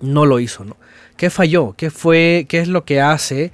no 0.00 0.24
lo 0.24 0.38
hizo, 0.38 0.64
¿no? 0.64 0.76
¿Qué 1.16 1.28
falló? 1.28 1.74
¿Qué 1.76 1.90
fue? 1.90 2.46
¿Qué 2.48 2.60
es 2.60 2.68
lo 2.68 2.84
que 2.84 3.00
hace? 3.00 3.50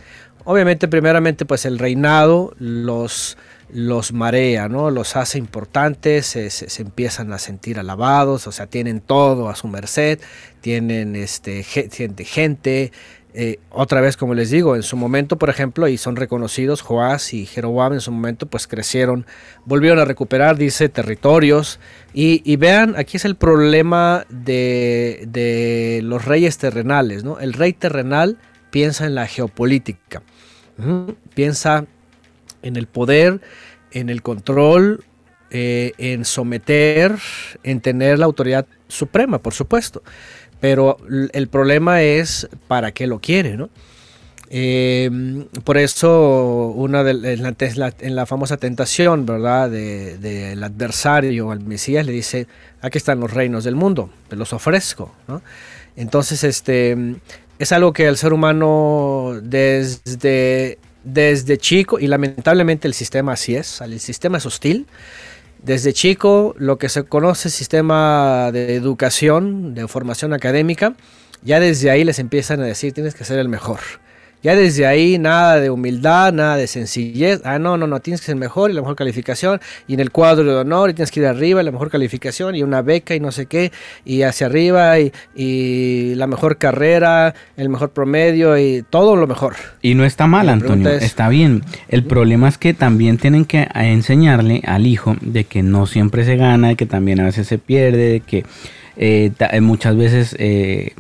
Obviamente, 0.47 0.89
primeramente, 0.89 1.45
pues 1.45 1.67
el 1.67 1.79
reinado 1.79 2.55
los 2.59 3.37
los 3.69 4.13
marea, 4.13 4.69
¿no? 4.69 4.91
Los 4.93 5.17
hace 5.17 5.39
importantes, 5.39 6.27
se, 6.27 6.51
se, 6.51 6.83
empiezan 6.83 7.33
a 7.33 7.39
sentir 7.39 7.81
alabados, 7.81 8.47
o 8.47 8.53
sea, 8.53 8.69
tienen 8.69 9.01
todo 9.01 9.49
a 9.49 9.57
su 9.57 9.67
merced, 9.67 10.21
tienen 10.61 11.17
este, 11.17 11.65
gente, 11.65 12.25
gente 12.25 12.93
eh, 13.39 13.59
otra 13.69 14.01
vez, 14.01 14.17
como 14.17 14.33
les 14.33 14.49
digo, 14.49 14.77
en 14.77 14.83
su 14.83 14.97
momento, 14.97 15.37
por 15.37 15.51
ejemplo, 15.51 15.89
y 15.89 15.99
son 15.99 16.17
reconocidos, 16.17 16.81
Joás 16.81 17.35
y 17.35 17.45
Jeroboam 17.45 17.93
en 17.93 18.01
su 18.01 18.11
momento, 18.11 18.47
pues 18.47 18.67
crecieron, 18.67 19.27
volvieron 19.67 19.99
a 19.99 20.07
recuperar, 20.07 20.57
dice, 20.57 20.89
territorios. 20.89 21.79
Y, 22.15 22.57
vean, 22.57 22.95
aquí 22.97 23.19
es 23.19 23.27
el 23.27 23.37
problema 23.37 24.25
de, 24.31 25.25
de, 25.29 26.01
los 26.03 26.25
reyes 26.25 26.57
terrenales, 26.57 27.25
¿no? 27.25 27.39
El 27.39 27.53
rey 27.53 27.75
terrenal 27.75 28.39
piensa 28.71 29.05
en 29.05 29.15
la 29.15 29.27
geopolítica, 29.27 30.23
piensa 31.35 31.87
en 32.63 32.77
el 32.77 32.87
poder, 32.87 33.41
en 33.93 34.09
el 34.09 34.23
control, 34.23 35.05
eh, 35.51 35.93
en 35.99 36.25
someter, 36.25 37.17
en 37.63 37.81
tener 37.81 38.19
la 38.19 38.27
autoridad 38.27 38.67
suprema, 38.89 39.39
por 39.39 39.55
supuesto. 39.55 40.03
Pero 40.61 40.97
el 41.33 41.49
problema 41.49 42.03
es 42.03 42.49
para 42.67 42.93
qué 42.93 43.07
lo 43.07 43.21
quiere, 43.21 43.57
¿no? 43.57 43.71
Eh, 44.49 45.11
por 45.65 45.77
eso, 45.77 46.73
una 46.77 47.03
de, 47.03 47.33
en, 47.33 48.17
la, 48.17 48.27
famosa 48.27 48.57
tentación, 48.57 49.27
¿verdad? 49.27 49.71
Del 49.71 50.21
de, 50.21 50.59
adversario 50.63 51.51
al 51.51 51.61
Mesías 51.61 52.07
le 52.07 52.13
dice, 52.13 52.47
aquí 52.81 52.99
están 52.99 53.21
los 53.21 53.33
reinos 53.33 53.65
del 53.65 53.75
mundo, 53.75 54.11
te 54.29 54.37
los 54.37 54.53
ofrezco. 54.53 55.13
Entonces, 55.97 56.45
este, 56.45 57.17
es 57.59 57.73
algo 57.73 57.93
que 57.93 58.07
el 58.07 58.17
ser 58.17 58.33
humano 58.33 59.39
desde 59.43 60.79
desde 61.07 61.57
chico, 61.57 62.01
y 62.01 62.09
lamentablemente 62.09 62.89
el 62.89 62.95
sistema 62.95 63.33
así 63.33 63.55
es, 63.55 63.81
el 63.81 64.01
sistema 64.01 64.39
es 64.39 64.47
hostil. 64.47 64.87
Desde 65.63 65.93
chico, 65.93 66.55
lo 66.59 66.79
que 66.79 66.89
se 66.89 67.05
conoce 67.05 67.49
sistema 67.49 68.51
de 68.53 68.75
educación, 68.75 69.75
de 69.75 69.89
formación 69.89 70.33
académica, 70.33 70.95
ya 71.43 71.61
desde 71.61 71.91
ahí 71.91 72.05
les 72.05 72.19
empiezan 72.19 72.61
a 72.61 72.65
decir 72.65 72.93
tienes 72.93 73.15
que 73.15 73.25
ser 73.25 73.39
el 73.39 73.49
mejor. 73.49 73.79
Ya 74.47 74.55
desde 74.55 74.87
ahí 74.87 75.19
nada 75.19 75.59
de 75.59 75.71
humildad, 75.71 76.33
nada 76.33 76.57
de 76.57 76.69
sencillez. 76.69 77.41
Ah, 77.43 77.59
no, 77.59 77.77
no, 77.77 77.89
no, 77.89 77.99
tienes 77.99 78.21
que 78.21 78.27
ser 78.27 78.37
mejor 78.37 78.71
y 78.71 78.75
la 78.75 78.81
mejor 78.81 78.95
calificación. 78.95 79.61
Y 79.89 79.95
en 79.95 79.99
el 79.99 80.13
cuadro 80.13 80.45
de 80.45 80.55
honor 80.55 80.89
y 80.89 80.95
tienes 80.95 81.11
que 81.11 81.19
ir 81.19 81.27
arriba, 81.27 81.63
y 81.63 81.65
la 81.65 81.73
mejor 81.73 81.91
calificación 81.91 82.55
y 82.55 82.63
una 82.63 82.81
beca 82.81 83.17
y 83.17 83.19
no 83.19 83.33
sé 83.33 83.47
qué. 83.47 83.73
Y 84.05 84.23
hacia 84.23 84.47
arriba 84.47 85.01
y, 85.01 85.13
y 85.35 86.15
la 86.15 86.29
mejor 86.29 86.59
carrera, 86.59 87.35
el 87.57 87.71
mejor 87.71 87.91
promedio 87.91 88.57
y 88.57 88.85
todo 88.89 89.17
lo 89.17 89.27
mejor. 89.27 89.57
Y 89.83 89.97
no 89.97 90.05
está 90.05 90.29
mal, 90.29 90.49
Antonio, 90.49 90.91
está 90.91 91.29
bien. 91.29 91.65
El 91.89 92.05
problema 92.05 92.49
es 92.49 92.57
que 92.57 92.73
también 92.73 93.19
tienen 93.19 93.47
que 93.47 93.67
enseñarle 93.75 94.63
al 94.65 94.87
hijo 94.87 95.17
de 95.23 95.43
que 95.43 95.65
no 95.65 95.89
siempre 95.89 96.25
se 96.25 96.37
gana, 96.37 96.69
de 96.69 96.77
que 96.77 96.87
también 96.87 97.19
a 97.19 97.25
veces 97.25 97.49
se 97.49 97.59
pierde, 97.59 98.13
de 98.13 98.21
que 98.21 98.45
eh, 98.97 99.33
eh, 99.39 99.61
muchas 99.61 99.97
veces 99.97 100.37
eh, 100.39 100.93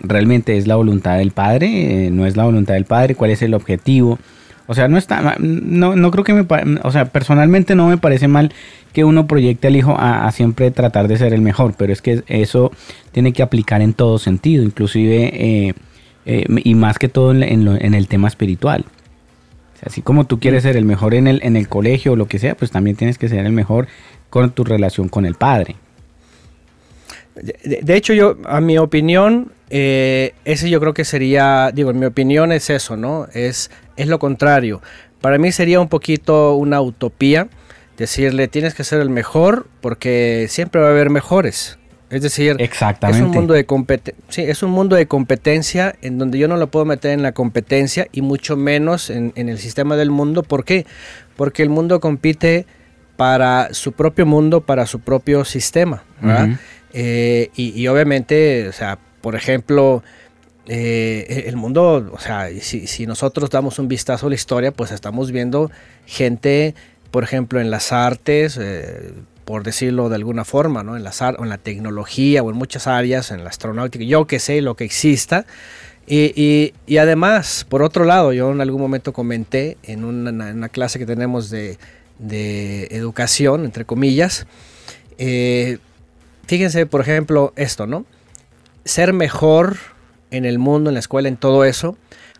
realmente 0.00 0.56
es 0.56 0.66
la 0.66 0.76
voluntad 0.76 1.18
del 1.18 1.30
padre, 1.32 2.10
no 2.10 2.26
es 2.26 2.36
la 2.36 2.44
voluntad 2.44 2.74
del 2.74 2.84
padre, 2.84 3.14
cuál 3.14 3.30
es 3.30 3.42
el 3.42 3.54
objetivo. 3.54 4.18
O 4.66 4.74
sea, 4.74 4.86
no 4.86 4.98
está, 4.98 5.36
no, 5.38 5.96
no 5.96 6.10
creo 6.10 6.24
que 6.24 6.34
me, 6.34 6.46
o 6.82 6.92
sea, 6.92 7.06
personalmente 7.06 7.74
no 7.74 7.88
me 7.88 7.96
parece 7.96 8.28
mal 8.28 8.52
que 8.92 9.04
uno 9.04 9.26
proyecte 9.26 9.68
al 9.68 9.76
hijo 9.76 9.96
a, 9.98 10.30
siempre 10.30 10.70
tratar 10.70 11.08
de 11.08 11.16
ser 11.16 11.32
el 11.32 11.40
mejor, 11.40 11.74
pero 11.78 11.92
es 11.92 12.02
que 12.02 12.22
eso 12.26 12.70
tiene 13.12 13.32
que 13.32 13.42
aplicar 13.42 13.80
en 13.80 13.94
todo 13.94 14.18
sentido, 14.18 14.62
inclusive 14.62 15.74
y 16.26 16.74
más 16.74 16.98
que 16.98 17.08
todo 17.08 17.32
en, 17.32 17.42
en, 17.42 17.94
el 17.94 18.08
tema 18.08 18.28
espiritual. 18.28 18.84
así 19.82 20.02
como 20.02 20.24
tú 20.24 20.38
quieres 20.38 20.64
ser 20.64 20.76
el 20.76 20.84
mejor 20.84 21.14
en 21.14 21.26
el, 21.26 21.40
en 21.42 21.56
el 21.56 21.68
colegio 21.68 22.12
o 22.12 22.16
lo 22.16 22.26
que 22.26 22.38
sea, 22.38 22.54
pues 22.54 22.70
también 22.70 22.96
tienes 22.96 23.16
que 23.16 23.30
ser 23.30 23.46
el 23.46 23.52
mejor 23.52 23.88
con 24.28 24.50
tu 24.50 24.64
relación 24.64 25.08
con 25.08 25.24
el 25.24 25.34
padre. 25.34 25.76
De, 27.42 27.96
hecho, 27.96 28.12
yo, 28.14 28.36
a 28.44 28.60
mi 28.60 28.78
opinión, 28.78 29.52
eh, 29.70 30.34
ese 30.44 30.68
yo 30.70 30.80
creo 30.80 30.94
que 30.94 31.04
sería, 31.04 31.70
digo, 31.72 31.90
en 31.90 31.98
mi 31.98 32.06
opinión 32.06 32.52
es 32.52 32.70
eso, 32.70 32.96
¿no? 32.96 33.28
Es, 33.32 33.70
es 33.96 34.08
lo 34.08 34.18
contrario. 34.18 34.82
Para 35.20 35.38
mí 35.38 35.52
sería 35.52 35.80
un 35.80 35.88
poquito 35.88 36.54
una 36.54 36.80
utopía 36.80 37.48
decirle 37.98 38.46
tienes 38.46 38.74
que 38.74 38.84
ser 38.84 39.00
el 39.00 39.10
mejor 39.10 39.66
porque 39.80 40.46
siempre 40.48 40.80
va 40.80 40.88
a 40.88 40.90
haber 40.90 41.10
mejores. 41.10 41.78
Es 42.10 42.22
decir, 42.22 42.56
Exactamente. 42.58 43.18
Es, 43.18 43.26
un 43.26 43.32
mundo 43.32 43.52
de 43.52 43.66
sí, 44.30 44.42
es 44.42 44.62
un 44.62 44.70
mundo 44.70 44.96
de 44.96 45.06
competencia 45.06 45.94
en 46.00 46.16
donde 46.16 46.38
yo 46.38 46.48
no 46.48 46.56
lo 46.56 46.68
puedo 46.68 46.86
meter 46.86 47.10
en 47.10 47.22
la 47.22 47.32
competencia 47.32 48.08
y 48.12 48.22
mucho 48.22 48.56
menos 48.56 49.10
en, 49.10 49.32
el 49.36 49.58
sistema 49.58 49.94
del 49.96 50.10
mundo. 50.10 50.42
¿Por 50.42 50.64
qué? 50.64 50.86
Porque 51.36 51.62
el 51.62 51.68
mundo 51.68 52.00
compite 52.00 52.64
para 53.16 53.74
su 53.74 53.92
propio 53.92 54.24
mundo, 54.24 54.62
para 54.62 54.86
su 54.86 55.00
propio 55.00 55.44
sistema. 55.44 56.02
¿verdad? 56.22 56.58
Eh, 56.92 57.50
y, 57.54 57.86
obviamente, 57.88 58.68
o 58.68 58.72
sea, 58.72 58.98
por 59.20 59.34
ejemplo, 59.34 60.02
eh, 60.66 61.44
el 61.46 61.56
mundo, 61.56 62.10
o 62.12 62.18
sea, 62.18 62.48
si, 62.60 62.86
si, 62.86 63.06
nosotros 63.06 63.50
damos 63.50 63.78
un 63.78 63.88
vistazo 63.88 64.26
a 64.26 64.28
la 64.30 64.34
historia, 64.34 64.72
pues 64.72 64.90
estamos 64.90 65.30
viendo 65.32 65.70
gente, 66.06 66.74
por 67.10 67.24
ejemplo, 67.24 67.60
en 67.60 67.70
las 67.70 67.92
artes, 67.92 68.58
eh, 68.60 69.12
por 69.44 69.64
decirlo 69.64 70.08
de 70.08 70.16
alguna 70.16 70.44
forma, 70.44 70.82
¿no? 70.82 70.96
En, 70.96 71.04
las 71.04 71.20
en 71.22 71.48
la 71.48 71.58
tecnología 71.58 72.42
o 72.42 72.50
en 72.50 72.56
muchas 72.56 72.86
áreas, 72.86 73.30
en 73.30 73.44
la 73.44 73.50
astronáutica, 73.50 74.04
yo 74.04 74.26
que 74.26 74.38
sé, 74.38 74.60
lo 74.62 74.74
que 74.76 74.84
exista. 74.84 75.46
Y, 76.06 76.72
y, 76.86 76.96
además, 76.96 77.66
por 77.68 77.82
otro 77.82 78.06
lado, 78.06 78.32
yo 78.32 78.50
en 78.50 78.62
algún 78.62 78.80
momento 78.80 79.12
comenté 79.12 79.76
en 79.82 80.04
una, 80.04 80.30
en 80.30 80.56
una 80.56 80.70
clase 80.70 80.98
que 80.98 81.04
tenemos 81.04 81.50
de, 81.50 81.76
de 82.18 82.84
educación, 82.90 83.64
entre 83.64 83.84
comillas, 83.84 84.46
eh, 85.18 85.78
fíjense, 86.48 86.86
por 86.86 87.02
ejemplo, 87.02 87.52
esto, 87.54 87.86
¿no? 87.86 88.04
Ser 88.84 89.12
mejor 89.12 89.76
en 90.30 90.44
el 90.44 90.58
mundo, 90.58 90.90
en 90.90 90.94
la 90.94 91.00
escuela, 91.00 91.28
en 91.28 91.36
todo 91.36 91.64
eso, 91.64 91.96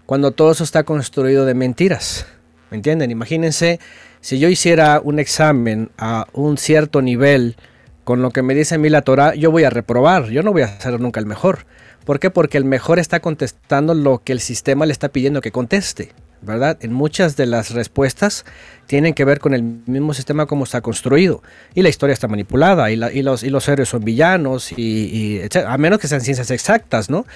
cuando 0.06 0.32
todo 0.32 0.50
eso 0.50 0.64
está 0.64 0.82
construido 0.82 1.44
de 1.44 1.54
mentiras. 1.54 2.26
¿Me 2.70 2.76
entienden? 2.78 3.10
Imagínense 3.10 3.78
si 4.20 4.38
yo 4.38 4.48
hiciera 4.48 5.00
un 5.02 5.18
examen 5.18 5.90
a 5.98 6.26
un 6.32 6.58
cierto 6.58 7.02
nivel 7.02 7.56
con 8.04 8.22
lo 8.22 8.30
que 8.30 8.42
me 8.42 8.54
dice 8.54 8.74
a 8.74 8.78
mí 8.78 8.88
la 8.88 9.02
Torah, 9.02 9.34
yo 9.34 9.50
voy 9.50 9.64
a 9.64 9.70
reprobar, 9.70 10.30
yo 10.30 10.42
no 10.42 10.52
voy 10.52 10.62
a 10.62 10.80
ser 10.80 10.98
nunca 10.98 11.20
el 11.20 11.26
mejor. 11.26 11.66
¿Por 12.06 12.18
qué? 12.18 12.30
Porque 12.30 12.56
el 12.56 12.64
mejor 12.64 12.98
está 12.98 13.20
contestando 13.20 13.92
lo 13.92 14.18
que 14.20 14.32
el 14.32 14.40
sistema 14.40 14.86
le 14.86 14.92
está 14.92 15.10
pidiendo 15.10 15.42
que 15.42 15.52
conteste. 15.52 16.12
¿Verdad? 16.42 16.78
En 16.80 16.92
muchas 16.92 17.36
de 17.36 17.46
las 17.46 17.70
respuestas 17.70 18.44
tienen 18.88 19.12
que 19.12 19.26
ver 19.26 19.38
con 19.38 19.52
el 19.52 19.62
mismo 19.62 20.14
sistema 20.14 20.46
como 20.46 20.64
está 20.64 20.80
construido. 20.80 21.42
Y 21.74 21.82
la 21.82 21.90
historia 21.90 22.14
está 22.14 22.26
manipulada, 22.26 22.90
y, 22.90 22.96
los, 22.96 23.42
y 23.42 23.50
los 23.50 23.68
héroes 23.68 23.90
son 23.90 24.02
villanos, 24.02 24.72
y, 24.72 25.42
a 25.66 25.76
menos 25.76 25.98
que 25.98 26.08
sean 26.08 26.22
ciencias 26.22 26.50
exactas, 26.50 27.10
¿no? 27.10 27.26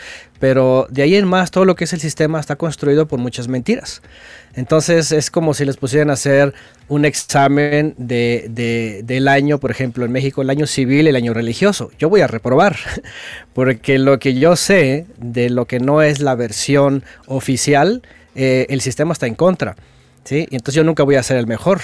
Pero 0.41 0.87
de 0.91 1.03
ahí 1.03 1.15
en 1.15 1.27
más, 1.29 1.51
todo 1.51 1.67
lo 1.67 1.77
que 1.77 1.85
es 1.85 1.93
el 1.93 2.01
sistema 2.01 2.41
está 2.41 2.57
construido 2.57 3.07
por 3.07 3.19
muchas 3.19 3.49
mentiras. 3.49 4.01
Entonces 4.55 5.13
es 5.13 5.31
como 5.31 5.53
si 5.53 5.67
les 5.67 5.77
pusieran 5.77 6.09
a 6.09 6.15
hacer 6.15 6.55
un 6.89 7.05
examen 7.05 7.95
de, 7.99 9.03
del 9.05 9.29
año, 9.29 9.59
por 9.59 9.71
ejemplo, 9.71 10.07
en 10.07 10.13
México, 10.13 10.41
el 10.41 10.51
año 10.51 10.67
civil, 10.67 11.07
el 11.07 11.17
año 11.17 11.35
religioso. 11.35 11.91
Yo 11.99 12.09
voy 12.09 12.23
a 12.23 12.27
reprobar, 12.27 12.77
porque 13.53 13.99
lo 13.99 14.19
que 14.19 14.35
yo 14.35 14.57
sé 14.57 15.07
de 15.19 15.51
lo 15.51 15.67
que 15.67 15.81
no 15.81 16.01
es 16.01 16.21
la 16.21 16.35
versión 16.35 17.05
oficial, 17.27 18.03
eh, 18.35 18.67
el 18.69 18.81
sistema 18.81 19.13
está 19.13 19.27
en 19.27 19.35
contra. 19.35 19.77
¿sí? 20.25 20.47
Y 20.51 20.57
entonces 20.57 20.75
yo 20.75 20.85
nunca 20.85 21.03
voy 21.03 21.17
a 21.17 21.23
ser 21.23 21.37
el 21.37 21.47
mejor, 21.47 21.81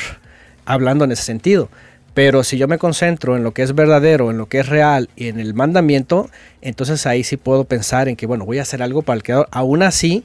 hablando 0.64 1.04
en 1.04 1.12
ese 1.12 1.22
sentido. 1.22 1.68
Pero 2.14 2.42
si 2.42 2.58
yo 2.58 2.66
me 2.66 2.78
concentro 2.78 3.36
en 3.36 3.44
lo 3.44 3.52
que 3.52 3.62
es 3.62 3.74
verdadero, 3.74 4.30
en 4.30 4.38
lo 4.38 4.46
que 4.46 4.58
es 4.58 4.68
real 4.68 5.08
y 5.14 5.28
en 5.28 5.38
el 5.38 5.54
mandamiento, 5.54 6.30
entonces 6.62 7.06
ahí 7.06 7.22
sí 7.22 7.36
puedo 7.36 7.64
pensar 7.64 8.08
en 8.08 8.16
que, 8.16 8.26
bueno, 8.26 8.44
voy 8.44 8.58
a 8.58 8.62
hacer 8.62 8.82
algo 8.82 9.02
para 9.02 9.16
el 9.18 9.22
creador. 9.22 9.48
Aún 9.52 9.82
así, 9.82 10.24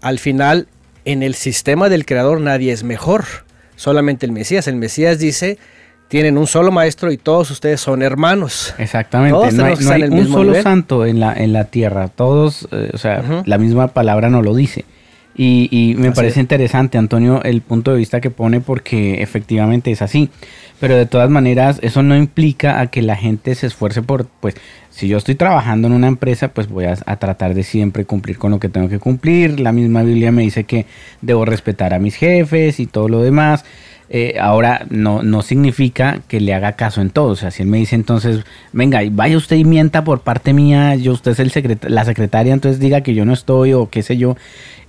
al 0.00 0.18
final, 0.18 0.66
en 1.04 1.22
el 1.22 1.34
sistema 1.34 1.88
del 1.88 2.06
creador 2.06 2.40
nadie 2.40 2.72
es 2.72 2.84
mejor, 2.84 3.24
solamente 3.76 4.24
el 4.24 4.32
Mesías. 4.32 4.66
El 4.66 4.76
Mesías 4.76 5.18
dice, 5.18 5.58
tienen 6.08 6.38
un 6.38 6.46
solo 6.46 6.72
maestro 6.72 7.12
y 7.12 7.18
todos 7.18 7.50
ustedes 7.50 7.80
son 7.80 8.02
hermanos. 8.02 8.74
Exactamente, 8.78 9.52
no 9.52 9.64
hay, 9.64 10.02
un 10.04 10.28
solo 10.32 10.62
santo 10.62 11.04
en 11.04 11.20
la, 11.20 11.34
en 11.34 11.52
la 11.52 11.64
tierra, 11.64 12.08
todos, 12.08 12.66
eh, 12.72 12.90
o 12.94 12.98
sea, 12.98 13.42
la 13.44 13.58
misma 13.58 13.88
palabra 13.88 14.30
no 14.30 14.40
lo 14.40 14.54
dice. 14.54 14.84
Y, 15.38 15.94
me 15.98 16.12
parece 16.12 16.40
interesante, 16.40 16.96
Antonio, 16.96 17.42
el 17.42 17.60
punto 17.60 17.90
de 17.90 17.98
vista 17.98 18.22
que 18.22 18.30
pone 18.30 18.60
porque 18.60 19.22
efectivamente 19.22 19.90
es 19.90 20.00
así. 20.00 20.30
pero 20.80 20.96
de 20.96 21.06
todas 21.06 21.30
maneras 21.30 21.78
eso 21.82 22.02
no 22.02 22.16
implica 22.16 22.80
a 22.80 22.86
que 22.88 23.02
la 23.02 23.16
gente 23.16 23.54
se 23.54 23.66
esfuerce 23.66 24.02
por, 24.02 24.26
pues, 24.40 24.54
si 24.90 25.08
yo 25.08 25.18
estoy 25.18 25.34
trabajando 25.34 25.88
en 25.88 25.94
una 25.94 26.08
empresa, 26.08 26.48
pues 26.48 26.68
voy 26.68 26.86
a, 26.86 26.96
a, 27.04 27.16
tratar 27.16 27.54
de 27.54 27.64
siempre 27.64 28.04
cumplir 28.06 28.38
con 28.38 28.50
lo 28.50 28.60
que 28.60 28.68
tengo 28.70 28.88
que 28.88 28.98
cumplir. 28.98 29.60
La 29.60 29.72
misma 29.72 30.02
Biblia 30.02 30.32
me 30.32 30.42
dice 30.42 30.64
que 30.64 30.86
debo 31.20 31.44
respetar 31.44 31.92
a 31.92 31.98
mis 31.98 32.14
jefes 32.14 32.80
y 32.80 32.86
todo 32.86 33.08
lo 33.08 33.22
demás. 33.22 33.64
Eh, 34.08 34.36
ahora 34.40 34.86
no, 34.88 35.24
no 35.24 35.42
significa 35.42 36.20
que 36.28 36.40
le 36.40 36.54
haga 36.54 36.72
caso 36.72 37.00
en 37.00 37.10
todo. 37.10 37.28
O 37.28 37.36
sea, 37.36 37.50
si 37.50 37.62
él 37.62 37.68
me 37.68 37.78
dice 37.78 37.96
entonces, 37.96 38.44
venga, 38.72 39.00
vaya 39.10 39.36
usted 39.36 39.56
y 39.56 39.64
mienta 39.64 40.04
por 40.04 40.20
parte 40.20 40.52
mía, 40.52 40.94
yo 40.94 41.12
usted 41.12 41.32
es 41.32 41.40
el 41.40 41.50
secret 41.50 41.84
la 41.88 42.04
secretaria, 42.04 42.52
entonces 42.52 42.78
diga 42.78 43.00
que 43.00 43.14
yo 43.14 43.24
no 43.24 43.32
estoy 43.32 43.72
o 43.72 43.90
qué 43.90 44.02
sé 44.02 44.16
yo. 44.16 44.36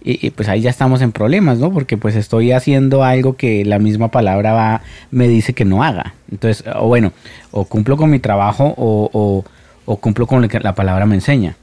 Y, 0.10 0.30
pues 0.30 0.48
ahí 0.48 0.62
ya 0.62 0.70
estamos 0.70 1.02
en 1.02 1.12
problemas, 1.12 1.58
¿no? 1.58 1.70
Porque 1.70 1.98
pues 1.98 2.16
estoy 2.16 2.54
haciendo 2.54 3.04
algo 3.04 3.36
que 3.36 3.66
la 3.66 3.78
misma 3.78 4.10
palabra 4.10 4.54
va, 4.54 4.82
me 5.12 5.28
dice 5.28 5.54
que 5.54 5.66
no 5.66 5.84
haga. 5.84 6.14
Entonces, 6.32 6.64
o 6.76 6.88
bueno, 6.88 7.12
o 7.52 7.66
cumplo 7.66 7.98
con 7.98 8.10
mi 8.10 8.20
trabajo 8.20 8.74
o, 8.78 9.10
o, 9.12 9.44
o 9.86 9.98
cumplo 9.98 10.26
con 10.26 10.42
lo 10.42 10.48
que 10.48 10.62
la 10.62 10.76
palabra 10.76 11.06
me 11.06 11.16
enseña. 11.16 11.58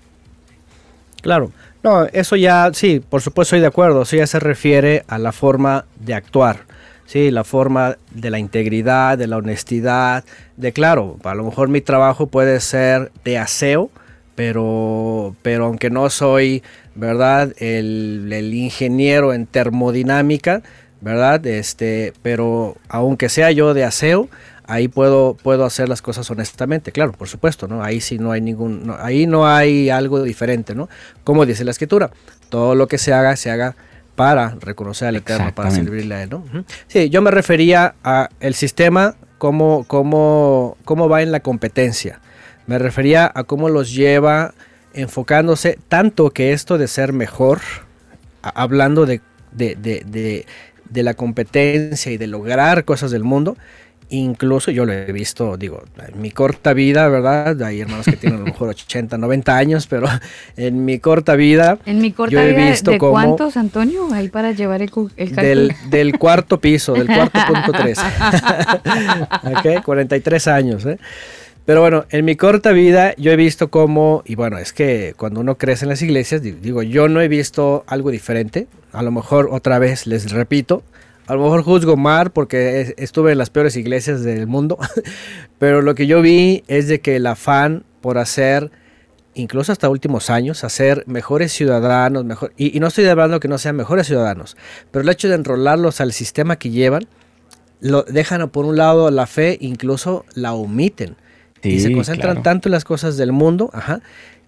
Claro, 1.23 1.53
no, 1.83 2.05
eso 2.05 2.37
ya, 2.37 2.71
sí, 2.75 3.01
por 3.01 3.23
supuesto 3.23 3.57
estoy 3.57 3.61
de 3.61 3.69
acuerdo, 3.69 4.03
eso 4.03 4.16
ya 4.16 4.27
se 4.27 4.39
refiere 4.41 5.05
a 5.09 5.16
la 5.16 5.33
forma 5.33 5.87
de 5.99 6.12
actuar 6.12 6.66
Sí, 7.07 7.31
la 7.31 7.45
forma 7.45 7.97
de 8.12 8.31
la 8.31 8.39
integridad, 8.39 9.19
de 9.19 9.27
la 9.27 9.37
honestidad, 9.37 10.25
de 10.57 10.73
claro, 10.73 11.19
a 11.25 11.35
lo 11.35 11.45
mejor 11.45 11.69
mi 11.69 11.81
trabajo 11.81 12.29
puede 12.29 12.61
ser 12.61 13.12
de 13.25 13.39
aseo, 13.39 13.91
pero, 14.35 15.36
pero 15.43 15.66
aunque 15.66 15.90
no 15.90 16.11
soy, 16.11 16.62
¿verdad? 16.94 17.52
El, 17.59 18.31
el, 18.32 18.55
ingeniero 18.55 19.32
en 19.32 19.47
termodinámica, 19.47 20.62
¿verdad? 21.01 21.47
Este, 21.47 22.12
pero 22.23 22.77
aunque 22.89 23.28
sea 23.28 23.51
yo 23.51 23.74
de 23.74 23.85
aseo, 23.85 24.28
ahí 24.66 24.89
puedo, 24.89 25.36
puedo 25.43 25.65
hacer 25.65 25.89
las 25.89 26.02
cosas 26.02 26.31
honestamente, 26.31 26.93
claro, 26.93 27.12
por 27.12 27.28
supuesto, 27.28 27.69
¿no? 27.69 27.82
Ahí 27.82 28.01
sí 28.01 28.19
no 28.19 28.32
hay 28.32 28.40
ningún, 28.40 28.86
no, 28.86 28.97
ahí 28.98 29.27
no 29.27 29.47
hay 29.47 29.90
algo 29.90 30.23
diferente, 30.23 30.74
¿no? 30.74 30.89
Como 31.23 31.47
dice 31.47 31.65
la 31.65 31.70
escritura, 31.70 32.11
todo 32.48 32.74
lo 32.74 32.89
que 32.89 32.98
se 32.98 33.12
haga, 33.12 33.36
se 33.36 33.51
haga 33.51 33.77
para 34.15 34.56
reconocer 34.61 35.09
al 35.09 35.16
Eterno, 35.16 35.55
para 35.55 35.70
servirle 35.70 36.15
a 36.15 36.23
Él. 36.23 36.31
¿no? 36.31 36.44
Sí, 36.86 37.11
yo 37.11 37.20
me 37.20 37.31
refería 37.31 37.97
a 38.05 38.28
el 38.40 38.55
sistema, 38.55 39.16
cómo, 39.39 39.85
cómo, 39.89 40.77
cómo 40.85 41.09
va 41.09 41.23
en 41.23 41.32
la 41.32 41.40
competencia. 41.40 42.20
Me 42.66 42.78
refería 42.78 43.31
a 43.35 43.45
cómo 43.45 43.69
los 43.69 43.95
lleva 43.95 44.55
enfocándose 44.95 45.78
tanto 45.89 46.31
que 46.31 46.53
esto 46.53 46.78
de 46.78 46.89
ser 46.89 47.12
mejor, 47.12 47.61
a, 48.43 48.49
hablando 48.49 49.07
de, 49.07 49.20
de, 49.53 49.74
de, 49.74 50.47
de, 50.89 51.03
la 51.03 51.15
competencia 51.15 52.12
y 52.12 52.16
de 52.16 52.27
lograr 52.27 52.85
cosas 52.85 53.11
del 53.11 53.24
mundo, 53.24 53.57
incluso 54.09 54.70
yo 54.70 54.85
lo 54.85 54.93
he 54.93 55.11
visto, 55.12 55.57
digo, 55.57 55.82
en 56.07 56.20
mi 56.20 56.31
corta 56.31 56.73
vida, 56.73 57.09
¿verdad? 57.09 57.61
Hay 57.62 57.81
hermanos 57.81 58.07
que 58.07 58.16
tienen 58.16 58.41
a 58.41 58.45
lo 58.45 58.47
mejor 58.47 58.69
80, 58.70 59.19
90 59.19 59.57
años, 59.57 59.86
pero 59.86 60.09
en 60.57 60.85
mi 60.85 60.99
corta 60.99 61.35
vida. 61.35 61.78
En 61.86 62.01
mi 62.01 62.12
corta 62.12 62.32
yo 62.32 62.41
he 62.41 62.53
vida, 62.53 62.70
visto 62.70 62.93
¿de 62.93 62.99
como 62.99 63.12
cuántos, 63.12 63.57
Antonio? 63.57 64.09
Ahí 64.12 64.28
para 64.28 64.53
llevar 64.53 64.82
el, 64.82 64.91
el 65.16 65.35
del, 65.35 65.73
del, 65.91 66.19
cuarto 66.19 66.61
piso, 66.61 66.95
del 66.95 67.07
cuarto 67.07 67.41
punto 67.47 67.73
tres. 67.73 67.99
ok, 69.43 69.85
43 69.85 70.49
años, 70.49 70.86
¿eh? 70.86 70.99
Pero 71.65 71.81
bueno, 71.81 72.05
en 72.11 72.27
mi 72.27 72.36
corta 72.36 72.73
vida 72.73 73.15
yo 73.16 73.32
he 73.32 73.36
visto 73.36 73.70
cómo, 73.70 74.23
y 74.27 74.35
bueno, 74.35 74.59
es 74.59 74.74
que 74.74 75.15
cuando 75.16 75.41
uno 75.41 75.57
crece 75.57 75.86
en 75.86 75.89
las 75.89 76.03
iglesias, 76.03 76.43
digo, 76.43 76.82
yo 76.82 77.09
no 77.09 77.23
he 77.23 77.28
visto 77.28 77.85
algo 77.86 78.11
diferente. 78.11 78.66
A 78.93 79.03
lo 79.03 79.11
mejor 79.11 79.49
otra 79.51 79.78
vez 79.78 80.07
les 80.07 80.31
repito, 80.31 80.82
a 81.27 81.35
lo 81.35 81.43
mejor 81.43 81.62
juzgo 81.62 81.97
mal 81.97 82.31
porque 82.31 82.95
estuve 82.99 83.32
en 83.32 83.39
las 83.39 83.49
peores 83.49 83.77
iglesias 83.77 84.23
del 84.23 84.47
mundo, 84.47 84.78
pero 85.59 85.81
lo 85.81 85.95
que 85.95 86.07
yo 86.07 86.20
vi 86.20 86.65
es 86.69 86.86
de 86.86 87.01
que 87.01 87.16
el 87.16 87.27
afán 87.27 87.85
por 88.03 88.19
hacer, 88.19 88.70
incluso 89.32 89.73
hasta 89.73 89.89
últimos 89.89 90.28
años, 90.28 90.65
hacer 90.65 91.03
mejores 91.07 91.51
ciudadanos, 91.51 92.27
mejor, 92.27 92.53
y, 92.59 92.77
y 92.77 92.81
no 92.81 92.89
estoy 92.89 93.07
hablando 93.07 93.41
que 93.41 93.49
no 93.49 93.57
sean 93.57 93.74
mejores 93.74 94.07
ciudadanos, 94.07 94.59
pero 94.91 95.03
el 95.03 95.09
hecho 95.09 95.28
de 95.28 95.36
enrolarlos 95.36 96.03
al 96.03 96.12
sistema 96.12 96.57
que 96.57 96.69
llevan, 96.69 97.09
lo 97.81 98.03
dejan 98.03 98.51
por 98.51 98.66
un 98.66 98.77
lado 98.77 99.11
la 99.11 99.27
fe, 99.27 99.57
incluso 99.61 100.27
la 100.35 100.53
omiten. 100.53 101.16
Sí, 101.65 101.77
y 101.77 101.81
se 101.81 101.93
concentran 101.93 102.35
claro. 102.35 102.43
tanto 102.43 102.69
en 102.69 102.73
las 102.73 102.85
cosas 102.85 103.16
del 103.16 103.32
mundo, 103.32 103.70
ajá, 103.73 104.01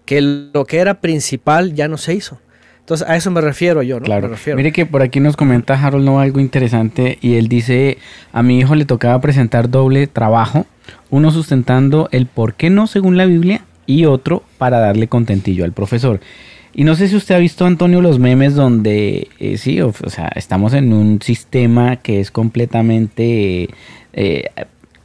que 0.05 0.21
lo 0.21 0.65
que 0.65 0.77
era 0.77 1.01
principal 1.01 1.73
ya 1.73 1.87
no 1.87 1.97
se 1.97 2.13
hizo. 2.13 2.39
Entonces, 2.79 3.09
a 3.09 3.17
eso 3.17 3.31
me 3.31 3.41
refiero 3.41 3.81
yo, 3.81 3.99
¿no? 3.99 4.05
Claro. 4.05 4.27
Me 4.27 4.35
refiero. 4.35 4.55
Mire 4.55 4.71
que 4.71 4.85
por 4.85 5.01
aquí 5.01 5.19
nos 5.19 5.35
comenta 5.35 5.73
Harold 5.73 6.05
Nova 6.05 6.21
algo 6.21 6.39
interesante 6.39 7.17
y 7.21 7.35
él 7.35 7.47
dice, 7.49 7.97
a 8.31 8.43
mi 8.43 8.59
hijo 8.59 8.75
le 8.75 8.85
tocaba 8.85 9.19
presentar 9.19 9.69
doble 9.69 10.07
trabajo, 10.07 10.65
uno 11.09 11.31
sustentando 11.31 12.07
el 12.11 12.27
por 12.27 12.53
qué 12.53 12.69
no 12.69 12.87
según 12.87 13.17
la 13.17 13.25
Biblia 13.25 13.65
y 13.87 14.05
otro 14.05 14.43
para 14.57 14.79
darle 14.79 15.07
contentillo 15.07 15.65
al 15.65 15.73
profesor. 15.73 16.21
Y 16.73 16.83
no 16.83 16.95
sé 16.95 17.07
si 17.07 17.15
usted 17.15 17.33
ha 17.33 17.39
visto, 17.39 17.65
Antonio, 17.65 18.01
los 18.01 18.19
memes 18.19 18.53
donde, 18.53 19.29
eh, 19.39 19.57
sí, 19.57 19.81
o, 19.81 19.87
o, 19.87 20.09
sea, 20.11 20.31
estamos 20.35 20.75
en 20.75 20.93
un 20.93 21.21
sistema 21.23 21.95
que 21.95 22.19
es 22.19 22.29
completamente, 22.29 23.69
eh, 24.13 24.43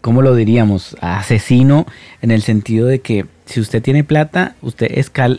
¿cómo 0.02 0.20
lo 0.20 0.34
diríamos? 0.34 0.96
Asesino 1.00 1.86
en 2.20 2.30
el 2.30 2.42
sentido 2.42 2.86
de 2.86 2.98
que 2.98 3.24
si 3.46 3.60
usted 3.60 3.82
tiene 3.82 4.04
plata, 4.04 4.56
usted 4.60 4.90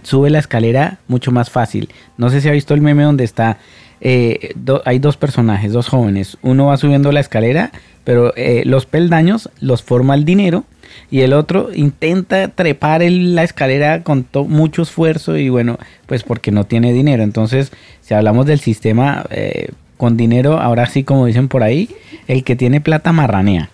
sube 0.01 0.29
la 0.31 0.39
escalera 0.39 0.97
mucho 1.07 1.31
más 1.31 1.51
fácil. 1.51 1.89
No 2.17 2.29
sé 2.29 2.41
si 2.41 2.49
ha 2.49 2.53
visto 2.53 2.73
el 2.73 2.81
meme 2.81 3.03
donde 3.03 3.23
está, 3.23 3.57
eh, 4.01 4.53
hay 4.85 4.99
dos 4.99 5.17
personajes, 5.17 5.71
dos 5.71 5.87
jóvenes. 5.87 6.37
Uno 6.41 6.67
va 6.67 6.77
subiendo 6.77 7.11
la 7.11 7.19
escalera, 7.19 7.71
pero 8.03 8.33
eh, 8.35 8.63
los 8.65 8.85
peldaños 8.85 9.49
los 9.59 9.83
forma 9.83 10.15
el 10.15 10.25
dinero. 10.25 10.63
Y 11.09 11.21
el 11.21 11.33
otro 11.33 11.69
intenta 11.73 12.49
trepar 12.49 13.01
la 13.01 13.43
escalera 13.43 14.03
con 14.03 14.27
mucho 14.47 14.83
esfuerzo 14.83 15.37
y 15.37 15.49
bueno, 15.49 15.79
pues 16.05 16.23
porque 16.23 16.51
no 16.51 16.65
tiene 16.65 16.93
dinero. 16.93 17.23
Entonces, 17.23 17.71
si 18.01 18.13
hablamos 18.13 18.45
del 18.45 18.59
sistema 18.59 19.25
eh, 19.31 19.69
con 19.97 20.17
dinero, 20.17 20.59
ahora 20.59 20.85
sí, 20.85 21.03
como 21.03 21.25
dicen 21.25 21.47
por 21.47 21.63
ahí, 21.63 21.89
el 22.27 22.43
que 22.43 22.55
tiene 22.55 22.79
plata 22.79 23.11
marranea. 23.11 23.69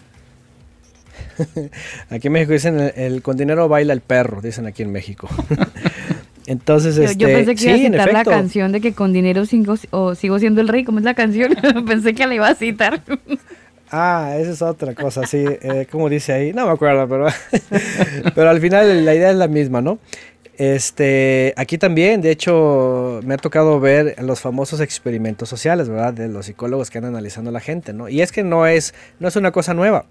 Aquí 2.09 2.27
en 2.27 2.33
México 2.33 2.53
dicen 2.53 2.79
el, 2.79 2.93
el, 2.95 3.21
con 3.21 3.37
dinero 3.37 3.67
baila 3.67 3.93
el 3.93 4.01
perro, 4.01 4.41
dicen 4.41 4.65
aquí 4.65 4.83
en 4.83 4.91
México. 4.91 5.29
Entonces, 6.47 6.95
yo, 6.95 7.03
este, 7.03 7.17
yo 7.17 7.27
pensé 7.27 7.53
que 7.53 7.61
sí, 7.61 7.67
iba 7.67 7.75
a 7.75 7.77
citar 7.77 8.13
la 8.13 8.25
canción 8.25 8.71
de 8.71 8.81
que 8.81 8.93
con 8.93 9.13
dinero 9.13 9.45
sigo, 9.45 9.75
o 9.91 10.15
sigo 10.15 10.39
siendo 10.39 10.61
el 10.61 10.67
rey, 10.67 10.83
¿cómo 10.83 10.97
es 10.97 11.05
la 11.05 11.13
canción? 11.13 11.55
pensé 11.87 12.15
que 12.15 12.25
la 12.25 12.33
iba 12.33 12.47
a 12.47 12.55
citar. 12.55 13.03
Ah, 13.91 14.35
esa 14.37 14.51
es 14.51 14.61
otra 14.63 14.95
cosa, 14.95 15.27
sí, 15.27 15.43
eh, 15.47 15.87
como 15.91 16.09
dice 16.09 16.33
ahí, 16.33 16.53
no 16.53 16.65
me 16.65 16.71
acuerdo, 16.71 17.07
pero, 17.07 17.27
pero 18.35 18.49
al 18.49 18.59
final 18.59 19.05
la 19.05 19.13
idea 19.13 19.29
es 19.29 19.35
la 19.35 19.47
misma, 19.47 19.81
¿no? 19.81 19.99
Este, 20.59 21.53
aquí 21.55 21.77
también, 21.77 22.19
de 22.19 22.31
hecho, 22.31 23.21
me 23.23 23.35
ha 23.35 23.37
tocado 23.37 23.79
ver 23.79 24.15
los 24.21 24.41
famosos 24.41 24.81
experimentos 24.81 25.47
sociales, 25.47 25.87
¿verdad? 25.87 26.13
De 26.13 26.27
los 26.27 26.47
psicólogos 26.47 26.89
que 26.89 26.97
andan 26.97 27.13
analizando 27.13 27.49
a 27.49 27.53
la 27.53 27.61
gente, 27.61 27.93
¿no? 27.93 28.09
Y 28.09 28.21
es 28.21 28.31
que 28.31 28.43
no 28.43 28.67
es, 28.67 28.93
no 29.19 29.29
es 29.29 29.35
una 29.35 29.51
cosa 29.51 29.73
nueva. 29.73 30.05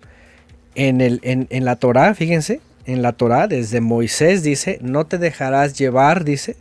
En, 0.74 1.01
el, 1.01 1.20
en, 1.23 1.47
en 1.51 1.65
la 1.65 1.77
Torah, 1.77 2.15
fíjense, 2.15 2.61
en 2.86 3.03
la 3.03 3.12
Torah, 3.12 3.49
desde 3.49 3.81
Moisés 3.81 4.43
dice, 4.43 4.78
no 4.81 5.07
te 5.07 5.19
dejarás 5.19 5.78
llevar, 5.78 6.24
dice, 6.24 6.57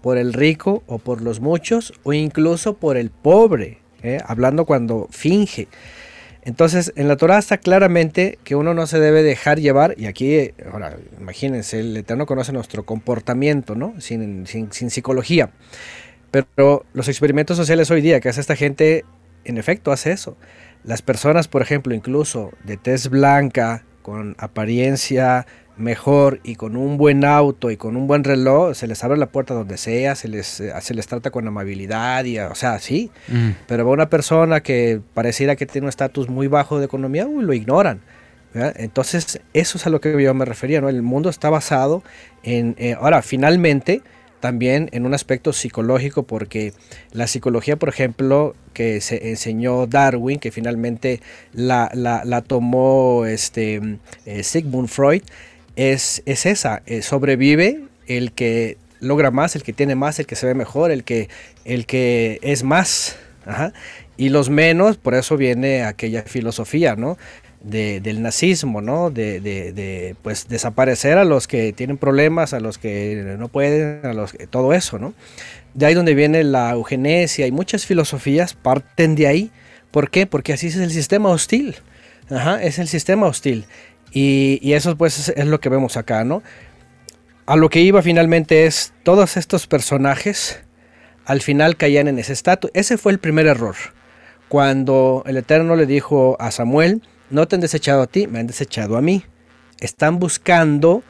por 0.00 0.18
el 0.18 0.32
rico 0.32 0.82
o 0.86 0.98
por 0.98 1.20
los 1.20 1.40
muchos 1.40 1.92
o 2.02 2.12
incluso 2.12 2.76
por 2.76 2.96
el 2.96 3.10
pobre, 3.10 3.78
¿eh? 4.02 4.20
hablando 4.24 4.64
cuando 4.64 5.08
finge. 5.10 5.68
Entonces, 6.44 6.92
en 6.94 7.08
la 7.08 7.16
Torah 7.16 7.38
está 7.38 7.58
claramente 7.58 8.38
que 8.44 8.54
uno 8.54 8.72
no 8.72 8.86
se 8.86 9.00
debe 9.00 9.24
dejar 9.24 9.58
llevar, 9.58 9.94
y 9.98 10.06
aquí, 10.06 10.52
ahora, 10.70 10.96
imagínense, 11.20 11.80
el 11.80 11.96
Eterno 11.96 12.24
conoce 12.24 12.52
nuestro 12.52 12.86
comportamiento, 12.86 13.74
¿no? 13.74 14.00
Sin, 14.00 14.46
sin, 14.46 14.70
sin 14.70 14.90
psicología. 14.90 15.50
Pero 16.30 16.86
los 16.92 17.08
experimentos 17.08 17.56
sociales 17.56 17.90
hoy 17.90 18.00
día 18.00 18.20
que 18.20 18.28
hace 18.28 18.40
esta 18.40 18.54
gente, 18.54 19.04
en 19.44 19.58
efecto, 19.58 19.90
hace 19.90 20.12
eso. 20.12 20.36
Las 20.84 21.02
personas, 21.02 21.48
por 21.48 21.62
ejemplo, 21.62 21.94
incluso 21.94 22.52
de 22.64 22.76
tez 22.76 23.08
blanca, 23.08 23.84
con 24.02 24.36
apariencia 24.38 25.46
mejor 25.76 26.40
y 26.42 26.54
con 26.54 26.76
un 26.76 26.96
buen 26.96 27.24
auto 27.24 27.70
y 27.70 27.76
con 27.76 27.96
un 27.96 28.06
buen 28.06 28.24
reloj, 28.24 28.74
se 28.74 28.86
les 28.86 29.02
abre 29.04 29.18
la 29.18 29.26
puerta 29.26 29.52
donde 29.52 29.76
sea, 29.76 30.14
se 30.14 30.28
les, 30.28 30.46
se 30.46 30.94
les 30.94 31.06
trata 31.06 31.30
con 31.30 31.46
amabilidad, 31.46 32.24
y, 32.24 32.38
o 32.38 32.54
sea, 32.54 32.78
sí. 32.78 33.10
Mm. 33.28 33.50
Pero 33.66 33.84
va 33.84 33.92
una 33.92 34.08
persona 34.08 34.60
que 34.60 35.00
pareciera 35.14 35.56
que 35.56 35.66
tiene 35.66 35.86
un 35.86 35.88
estatus 35.88 36.28
muy 36.28 36.46
bajo 36.46 36.78
de 36.78 36.86
economía, 36.86 37.26
uy, 37.26 37.44
lo 37.44 37.52
ignoran. 37.52 38.00
¿verdad? 38.54 38.74
Entonces, 38.76 39.40
eso 39.52 39.76
es 39.76 39.86
a 39.86 39.90
lo 39.90 40.00
que 40.00 40.22
yo 40.22 40.34
me 40.34 40.44
refería, 40.44 40.80
¿no? 40.80 40.88
El 40.88 41.02
mundo 41.02 41.28
está 41.28 41.50
basado 41.50 42.02
en... 42.42 42.74
Eh, 42.78 42.94
ahora, 42.98 43.20
finalmente, 43.22 44.02
también 44.46 44.88
en 44.92 45.06
un 45.06 45.12
aspecto 45.12 45.52
psicológico, 45.52 46.22
porque 46.22 46.72
la 47.10 47.26
psicología, 47.26 47.74
por 47.74 47.88
ejemplo, 47.88 48.54
que 48.74 49.00
se 49.00 49.30
enseñó 49.30 49.88
Darwin, 49.88 50.38
que 50.38 50.52
finalmente 50.52 51.20
la, 51.52 51.90
la, 51.92 52.42
tomó 52.42 53.26
este, 53.26 53.98
eh, 54.24 54.44
Sigmund 54.44 54.86
Freud, 54.86 55.22
es, 55.74 56.22
es 56.26 56.46
esa, 56.46 56.84
eh, 56.86 57.02
sobrevive 57.02 57.80
el 58.06 58.30
que 58.30 58.78
logra 59.00 59.32
más, 59.32 59.56
el 59.56 59.64
que 59.64 59.72
tiene 59.72 59.96
más, 59.96 60.20
el 60.20 60.26
que 60.26 60.36
se 60.36 60.46
ve 60.46 60.54
mejor, 60.54 60.92
el 60.92 61.02
que, 61.02 61.28
el 61.64 61.84
que 61.84 62.38
es 62.42 62.62
más. 62.62 63.16
Ajá. 63.46 63.72
Y 64.16 64.28
los 64.28 64.48
menos, 64.48 64.96
por 64.96 65.14
eso 65.14 65.36
viene 65.36 65.82
aquella 65.82 66.22
filosofía, 66.22 66.94
¿no? 66.94 67.18
De- 67.66 68.00
del 68.00 68.22
nazismo, 68.22 68.80
¿no? 68.80 69.10
De, 69.10 69.40
de- 69.40 69.72
de, 69.72 70.16
pues 70.22 70.48
desaparecer 70.48 71.18
a 71.18 71.24
los 71.24 71.46
que 71.48 71.72
tienen 71.72 71.98
problemas, 71.98 72.54
a 72.54 72.60
los 72.60 72.78
que 72.78 73.34
no 73.38 73.48
pueden, 73.48 74.06
a 74.06 74.12
los 74.12 74.32
que, 74.32 74.46
todo 74.46 74.72
eso, 74.72 74.98
¿no? 74.98 75.12
De 75.74 75.86
ahí 75.86 75.94
donde 75.94 76.14
viene 76.14 76.44
la 76.44 76.70
eugenesia 76.70 77.46
y 77.46 77.52
muchas 77.52 77.84
filosofías 77.84 78.54
parten 78.54 79.14
de 79.14 79.26
ahí. 79.26 79.50
¿Por 79.90 80.10
qué? 80.10 80.26
Porque 80.26 80.52
así 80.52 80.68
es 80.68 80.76
el 80.76 80.90
sistema 80.90 81.28
hostil. 81.30 81.76
Ajá, 82.30 82.62
es 82.62 82.78
el 82.78 82.88
sistema 82.88 83.26
hostil. 83.26 83.66
Y, 84.12 84.58
y 84.62 84.72
eso 84.72 84.96
pues 84.96 85.18
es, 85.18 85.28
es 85.36 85.46
lo 85.46 85.60
que 85.60 85.68
vemos 85.68 85.96
acá, 85.96 86.24
¿no? 86.24 86.42
A 87.46 87.56
lo 87.56 87.68
que 87.68 87.80
iba 87.80 88.02
finalmente 88.02 88.66
es 88.66 88.92
todos 89.04 89.36
estos 89.36 89.66
personajes 89.66 90.60
al 91.24 91.40
final 91.42 91.76
caían 91.76 92.08
en 92.08 92.18
ese 92.18 92.32
estatus. 92.32 92.70
Ese 92.74 92.98
fue 92.98 93.12
el 93.12 93.18
primer 93.18 93.46
error. 93.46 93.74
Cuando 94.48 95.24
el 95.26 95.36
Eterno 95.36 95.74
le 95.76 95.86
dijo 95.86 96.36
a 96.40 96.50
Samuel, 96.52 97.02
no 97.30 97.46
te 97.48 97.56
han 97.56 97.60
desechado 97.60 98.02
a 98.02 98.06
ti, 98.06 98.26
me 98.26 98.38
han 98.38 98.46
desechado 98.46 98.96
a 98.96 99.02
mí. 99.02 99.24
Están 99.80 100.18
buscando 100.18 101.02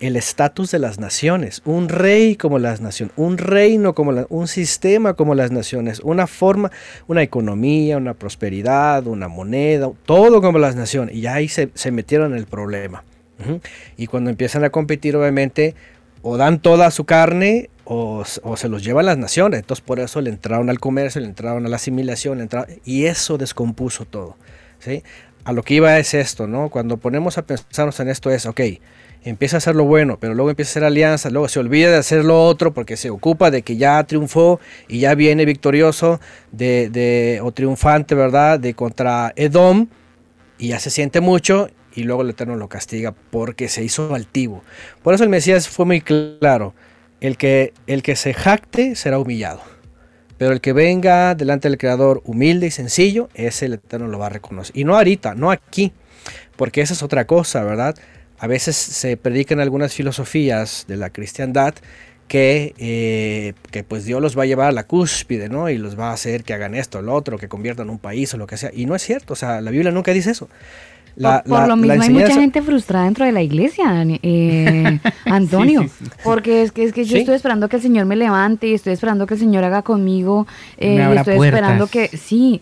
el 0.00 0.16
estatus 0.16 0.72
de 0.72 0.80
las 0.80 0.98
naciones, 0.98 1.62
un 1.64 1.88
rey 1.88 2.34
como 2.34 2.58
las 2.58 2.80
naciones, 2.80 3.12
un 3.16 3.38
reino 3.38 3.94
como 3.94 4.10
la- 4.10 4.26
un 4.30 4.48
sistema 4.48 5.14
como 5.14 5.36
las 5.36 5.52
naciones, 5.52 6.00
una 6.00 6.26
forma, 6.26 6.72
una 7.06 7.22
economía, 7.22 7.98
una 7.98 8.14
prosperidad, 8.14 9.06
una 9.06 9.28
moneda, 9.28 9.90
todo 10.04 10.42
como 10.42 10.58
las 10.58 10.74
naciones. 10.74 11.14
Y 11.14 11.26
ahí 11.28 11.46
se, 11.48 11.70
metieron 11.92 12.32
en 12.32 12.38
el 12.38 12.46
problema. 12.46 13.04
Y 13.96 14.06
cuando 14.08 14.30
empiezan 14.30 14.62
a 14.64 14.70
competir, 14.70 15.16
obviamente, 15.16 15.74
o 16.22 16.36
dan 16.36 16.60
toda 16.60 16.90
su 16.92 17.04
carne 17.04 17.70
o 17.84 18.24
se 18.24 18.68
los 18.68 18.84
llevan 18.84 19.06
las 19.06 19.18
naciones. 19.18 19.60
Entonces 19.60 19.84
por 19.84 19.98
eso 20.00 20.20
le 20.20 20.30
entraron 20.30 20.70
al 20.70 20.78
comercio, 20.80 21.20
le 21.20 21.26
entraron 21.26 21.66
a 21.66 21.68
la 21.68 21.76
asimilación, 21.76 22.38
le 22.38 22.44
entraron- 22.44 22.80
y 22.84 23.04
eso 23.06 23.38
descompuso 23.38 24.04
todo. 24.04 24.36
¿sí? 24.78 25.02
A 25.44 25.52
lo 25.52 25.62
que 25.62 25.74
iba 25.74 25.98
es 25.98 26.14
esto, 26.14 26.46
¿no? 26.46 26.68
Cuando 26.68 26.98
ponemos 26.98 27.36
a 27.36 27.42
pensarnos 27.46 27.98
en 27.98 28.08
esto 28.08 28.30
es, 28.30 28.46
ok, 28.46 28.60
empieza 29.24 29.56
a 29.56 29.58
hacer 29.58 29.74
lo 29.74 29.84
bueno, 29.84 30.18
pero 30.20 30.34
luego 30.34 30.50
empieza 30.50 30.70
a 30.70 30.72
hacer 30.72 30.84
alianzas, 30.84 31.32
luego 31.32 31.48
se 31.48 31.58
olvida 31.58 31.90
de 31.90 31.96
hacer 31.96 32.24
lo 32.24 32.44
otro 32.44 32.72
porque 32.72 32.96
se 32.96 33.10
ocupa 33.10 33.50
de 33.50 33.62
que 33.62 33.76
ya 33.76 34.02
triunfó 34.04 34.60
y 34.86 35.00
ya 35.00 35.14
viene 35.16 35.44
victorioso 35.44 36.20
de, 36.52 36.88
de- 36.90 37.40
o 37.42 37.50
triunfante, 37.52 38.14
¿verdad? 38.14 38.60
De 38.60 38.74
contra 38.74 39.32
Edom 39.34 39.88
y 40.58 40.68
ya 40.68 40.78
se 40.78 40.90
siente 40.90 41.20
mucho 41.20 41.68
y 41.94 42.04
luego 42.04 42.22
el 42.22 42.30
Eterno 42.30 42.56
lo 42.56 42.68
castiga 42.68 43.12
porque 43.30 43.68
se 43.68 43.82
hizo 43.82 44.14
altivo. 44.14 44.62
Por 45.02 45.14
eso 45.14 45.24
el 45.24 45.30
Mesías 45.30 45.68
fue 45.68 45.86
muy 45.86 46.00
claro, 46.02 46.74
el 47.20 47.36
que, 47.36 47.74
el 47.88 48.02
que 48.04 48.14
se 48.16 48.32
jacte 48.32 48.94
será 48.94 49.18
humillado, 49.18 49.60
pero 50.38 50.52
el 50.52 50.60
que 50.60 50.72
venga 50.72 51.34
delante 51.34 51.68
del 51.68 51.78
Creador 51.78 52.22
humilde 52.24 52.66
y 52.66 52.70
sencillo, 52.70 53.28
ese 53.34 53.66
el 53.66 53.74
Eterno 53.74 54.08
lo 54.08 54.18
va 54.18 54.26
a 54.26 54.30
reconocer. 54.30 54.76
Y 54.76 54.84
no 54.84 54.96
ahorita, 54.96 55.34
no 55.34 55.50
aquí, 55.50 55.92
porque 56.56 56.80
esa 56.80 56.94
es 56.94 57.02
otra 57.02 57.26
cosa, 57.26 57.62
¿verdad? 57.64 57.96
A 58.38 58.46
veces 58.46 58.76
se 58.76 59.16
predican 59.16 59.60
algunas 59.60 59.94
filosofías 59.94 60.84
de 60.88 60.96
la 60.96 61.10
cristiandad 61.10 61.74
que, 62.28 62.74
eh, 62.78 63.52
que 63.70 63.84
pues 63.84 64.04
Dios 64.04 64.22
los 64.22 64.38
va 64.38 64.44
a 64.44 64.46
llevar 64.46 64.68
a 64.68 64.72
la 64.72 64.86
cúspide, 64.86 65.48
¿no? 65.48 65.68
Y 65.68 65.78
los 65.78 65.98
va 65.98 66.10
a 66.10 66.12
hacer 66.14 66.44
que 66.44 66.54
hagan 66.54 66.74
esto, 66.74 67.02
lo 67.02 67.14
otro, 67.14 67.38
que 67.38 67.48
conviertan 67.48 67.90
un 67.90 67.98
país 67.98 68.32
o 68.34 68.38
lo 68.38 68.46
que 68.46 68.56
sea. 68.56 68.70
Y 68.72 68.86
no 68.86 68.94
es 68.94 69.02
cierto, 69.02 69.34
o 69.34 69.36
sea, 69.36 69.60
la 69.60 69.70
Biblia 69.70 69.92
nunca 69.92 70.12
dice 70.12 70.30
eso. 70.30 70.48
La- 71.16 71.42
por, 71.42 71.50
por 71.50 71.60
la- 71.60 71.66
lo 71.66 71.76
mismo 71.76 72.02
hay 72.02 72.10
mucha 72.10 72.34
gente 72.34 72.62
frustrada 72.62 73.04
dentro 73.04 73.24
de 73.24 73.32
la 73.32 73.42
iglesia, 73.42 73.84
eh, 74.22 74.98
Antonio, 75.26 75.82
Sí, 75.82 75.88
sí, 75.98 76.04
sí. 76.06 76.10
porque 76.24 76.62
es 76.62 76.72
que 76.72 76.84
es 76.84 76.92
que 76.92 77.04
yo 77.04 77.16
estoy 77.18 77.34
esperando 77.34 77.68
que 77.68 77.76
el 77.76 77.82
Señor 77.82 78.06
me 78.06 78.16
levante 78.16 78.68
y 78.68 78.74
estoy 78.74 78.92
esperando 78.94 79.26
que 79.26 79.34
el 79.34 79.40
Señor 79.40 79.64
haga 79.64 79.82
conmigo 79.82 80.46
eh, 80.78 80.96
estoy 81.16 81.36
puertas. 81.36 81.58
esperando 81.58 81.86
que 81.86 82.08
sí. 82.16 82.60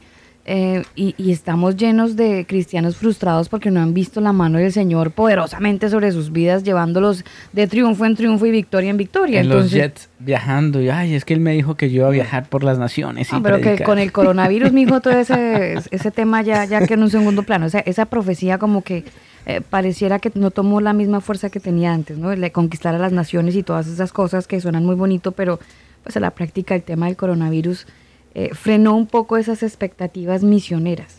Eh, 0.52 0.82
y, 0.96 1.14
y 1.16 1.30
estamos 1.30 1.76
llenos 1.76 2.16
de 2.16 2.44
cristianos 2.44 2.96
frustrados 2.96 3.48
porque 3.48 3.70
no 3.70 3.80
han 3.80 3.94
visto 3.94 4.20
la 4.20 4.32
mano 4.32 4.58
del 4.58 4.72
Señor 4.72 5.12
poderosamente 5.12 5.88
sobre 5.88 6.10
sus 6.10 6.32
vidas, 6.32 6.64
llevándolos 6.64 7.24
de 7.52 7.68
triunfo 7.68 8.04
en 8.04 8.16
triunfo 8.16 8.46
y 8.46 8.50
victoria 8.50 8.90
en 8.90 8.96
victoria. 8.96 9.42
En 9.42 9.48
los 9.48 9.70
jets 9.70 10.08
viajando. 10.18 10.82
Y, 10.82 10.88
ay, 10.88 11.14
es 11.14 11.24
que 11.24 11.34
él 11.34 11.40
me 11.40 11.52
dijo 11.52 11.76
que 11.76 11.88
yo 11.88 11.98
iba 11.98 12.08
a 12.08 12.10
viajar 12.10 12.48
por 12.48 12.64
las 12.64 12.80
naciones. 12.80 13.32
y 13.32 13.36
Ah, 13.36 13.40
pero 13.40 13.58
que 13.58 13.62
predicar". 13.62 13.86
con 13.86 14.00
el 14.00 14.10
coronavirus, 14.10 14.72
mijo, 14.72 15.00
todo 15.00 15.16
ese, 15.20 15.74
ese 15.92 16.10
tema 16.10 16.42
ya, 16.42 16.64
ya 16.64 16.80
quedó 16.80 16.94
en 16.94 17.02
un 17.04 17.10
segundo 17.10 17.44
plano. 17.44 17.66
O 17.66 17.70
sea, 17.70 17.82
esa 17.86 18.06
profecía 18.06 18.58
como 18.58 18.82
que 18.82 19.04
eh, 19.46 19.60
pareciera 19.60 20.18
que 20.18 20.32
no 20.34 20.50
tomó 20.50 20.80
la 20.80 20.92
misma 20.92 21.20
fuerza 21.20 21.50
que 21.50 21.60
tenía 21.60 21.92
antes, 21.92 22.18
¿no? 22.18 22.32
El 22.32 22.40
de 22.40 22.50
conquistar 22.50 22.96
a 22.96 22.98
las 22.98 23.12
naciones 23.12 23.54
y 23.54 23.62
todas 23.62 23.86
esas 23.86 24.12
cosas 24.12 24.48
que 24.48 24.60
suenan 24.60 24.84
muy 24.84 24.96
bonito, 24.96 25.30
pero 25.30 25.60
pues 26.02 26.16
a 26.16 26.20
la 26.20 26.32
práctica 26.32 26.74
el 26.74 26.82
tema 26.82 27.06
del 27.06 27.16
coronavirus 27.16 27.86
eh, 28.34 28.50
frenó 28.54 28.96
un 28.96 29.06
poco 29.06 29.36
esas 29.36 29.62
expectativas 29.62 30.42
misioneras. 30.42 31.14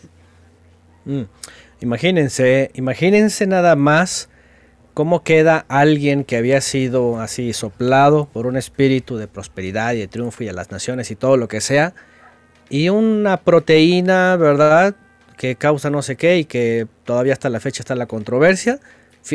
Mm. 1.05 1.23
Imagínense, 1.81 2.69
imagínense 2.75 3.47
nada 3.47 3.75
más 3.75 4.29
cómo 4.93 5.23
queda 5.23 5.65
alguien 5.67 6.23
que 6.23 6.37
había 6.37 6.61
sido 6.61 7.19
así 7.19 7.53
soplado 7.53 8.25
por 8.25 8.45
un 8.45 8.57
espíritu 8.57 9.17
de 9.17 9.27
prosperidad 9.27 9.93
y 9.93 9.99
de 9.99 10.07
triunfo 10.07 10.43
y 10.43 10.49
a 10.49 10.53
las 10.53 10.69
naciones 10.71 11.09
y 11.11 11.15
todo 11.15 11.37
lo 11.37 11.47
que 11.47 11.61
sea, 11.61 11.93
y 12.69 12.89
una 12.89 13.37
proteína, 13.37 14.35
¿verdad? 14.37 14.95
Que 15.37 15.55
causa 15.55 15.89
no 15.89 16.01
sé 16.01 16.15
qué 16.17 16.37
y 16.37 16.45
que 16.45 16.87
todavía 17.03 17.33
hasta 17.33 17.49
la 17.49 17.59
fecha 17.59 17.81
está 17.81 17.95
la 17.95 18.05
controversia, 18.05 18.79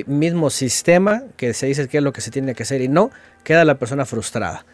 mismo 0.07 0.51
sistema 0.51 1.25
que 1.37 1.53
se 1.53 1.67
dice 1.67 1.89
que 1.89 1.99
es 1.99 2.03
lo 2.03 2.13
que 2.13 2.21
se 2.21 2.31
tiene 2.31 2.55
que 2.55 2.63
hacer 2.63 2.81
y 2.81 2.89
no, 2.89 3.11
queda 3.45 3.65
la 3.65 3.79
persona 3.79 4.05
frustrada. 4.05 4.65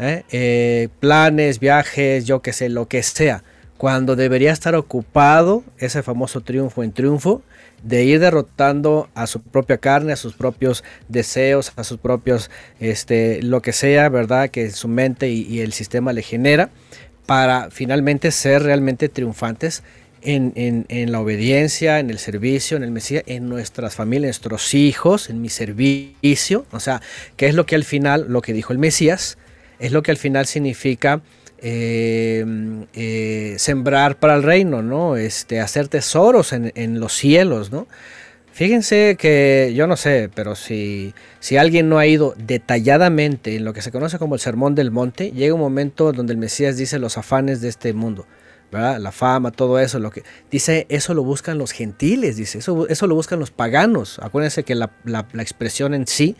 ¿Eh? 0.00 0.24
Eh, 0.32 0.88
planes, 0.98 1.60
viajes, 1.60 2.24
yo 2.24 2.40
qué 2.42 2.52
sé, 2.52 2.68
lo 2.68 2.88
que 2.88 3.02
sea, 3.02 3.44
cuando 3.76 4.16
debería 4.16 4.52
estar 4.52 4.74
ocupado 4.74 5.62
ese 5.78 6.02
famoso 6.02 6.40
triunfo 6.40 6.82
en 6.82 6.92
triunfo, 6.92 7.42
de 7.82 8.04
ir 8.04 8.20
derrotando 8.20 9.08
a 9.14 9.26
su 9.26 9.40
propia 9.40 9.78
carne, 9.78 10.12
a 10.12 10.16
sus 10.16 10.34
propios 10.34 10.84
deseos, 11.08 11.72
a 11.76 11.84
sus 11.84 11.98
propios, 11.98 12.50
este, 12.78 13.42
lo 13.42 13.62
que 13.62 13.72
sea, 13.72 14.08
¿verdad? 14.10 14.50
Que 14.50 14.70
su 14.70 14.88
mente 14.88 15.30
y, 15.30 15.60
el 15.60 15.72
sistema 15.72 16.12
le 16.12 16.22
genera, 16.22 16.68
para 17.24 17.70
finalmente 17.70 18.32
ser 18.32 18.64
realmente 18.64 19.08
triunfantes 19.08 19.82
en, 20.20 20.52
en- 20.56 21.10
la 21.12 21.20
obediencia, 21.20 22.00
en 22.00 22.10
el 22.10 22.18
servicio, 22.18 22.76
en 22.76 22.82
el 22.82 22.90
Mesías, 22.90 23.22
en 23.26 23.48
nuestras 23.48 23.94
familias, 23.94 24.28
nuestros 24.28 24.74
hijos, 24.74 25.30
en 25.30 25.40
mi 25.40 25.48
servicio. 25.48 26.66
O 26.72 26.80
sea, 26.80 27.00
que 27.36 27.46
es 27.46 27.54
lo 27.54 27.64
que 27.64 27.76
al 27.76 27.84
final, 27.84 28.26
lo 28.28 28.42
que 28.42 28.52
dijo 28.52 28.74
el 28.74 28.78
Mesías, 28.78 29.38
es 29.80 29.90
lo 29.92 30.02
que 30.02 30.12
al 30.12 30.16
final 30.16 30.46
significa 30.46 31.20
eh, 31.62 32.44
eh, 32.94 33.54
sembrar 33.58 34.18
para 34.18 34.34
el 34.36 34.42
reino, 34.42 34.82
¿no? 34.82 35.16
Este, 35.16 35.60
hacer 35.60 35.88
tesoros 35.88 36.52
en, 36.52 36.72
en 36.74 37.00
los 37.00 37.12
cielos, 37.14 37.72
¿no? 37.72 37.86
Fíjense 38.52 39.16
que 39.18 39.72
yo 39.74 39.86
no 39.86 39.96
sé, 39.96 40.28
pero 40.34 40.54
si, 40.54 41.14
si 41.38 41.56
alguien 41.56 41.88
no 41.88 41.98
ha 41.98 42.06
ido 42.06 42.34
detalladamente 42.36 43.56
en 43.56 43.64
lo 43.64 43.72
que 43.72 43.80
se 43.82 43.90
conoce 43.92 44.18
como 44.18 44.34
el 44.34 44.40
Sermón 44.40 44.74
del 44.74 44.90
Monte, 44.90 45.30
llega 45.32 45.54
un 45.54 45.60
momento 45.60 46.12
donde 46.12 46.32
el 46.32 46.38
Mesías 46.38 46.76
dice 46.76 46.98
los 46.98 47.16
afanes 47.16 47.60
de 47.60 47.68
este 47.68 47.92
mundo, 47.92 48.26
¿verdad? 48.72 48.98
La 48.98 49.12
fama, 49.12 49.50
todo 49.52 49.78
eso, 49.78 49.98
lo 49.98 50.10
que 50.10 50.24
dice, 50.50 50.86
eso 50.88 51.14
lo 51.14 51.22
buscan 51.22 51.58
los 51.58 51.72
gentiles, 51.72 52.36
dice, 52.36 52.58
eso, 52.58 52.86
eso 52.88 53.06
lo 53.06 53.14
buscan 53.14 53.38
los 53.38 53.50
paganos. 53.50 54.18
Acuérdense 54.20 54.64
que 54.64 54.74
la, 54.74 54.90
la- 55.04 55.26
la 55.32 55.42
expresión 55.42 55.94
en 55.94 56.06
sí, 56.06 56.36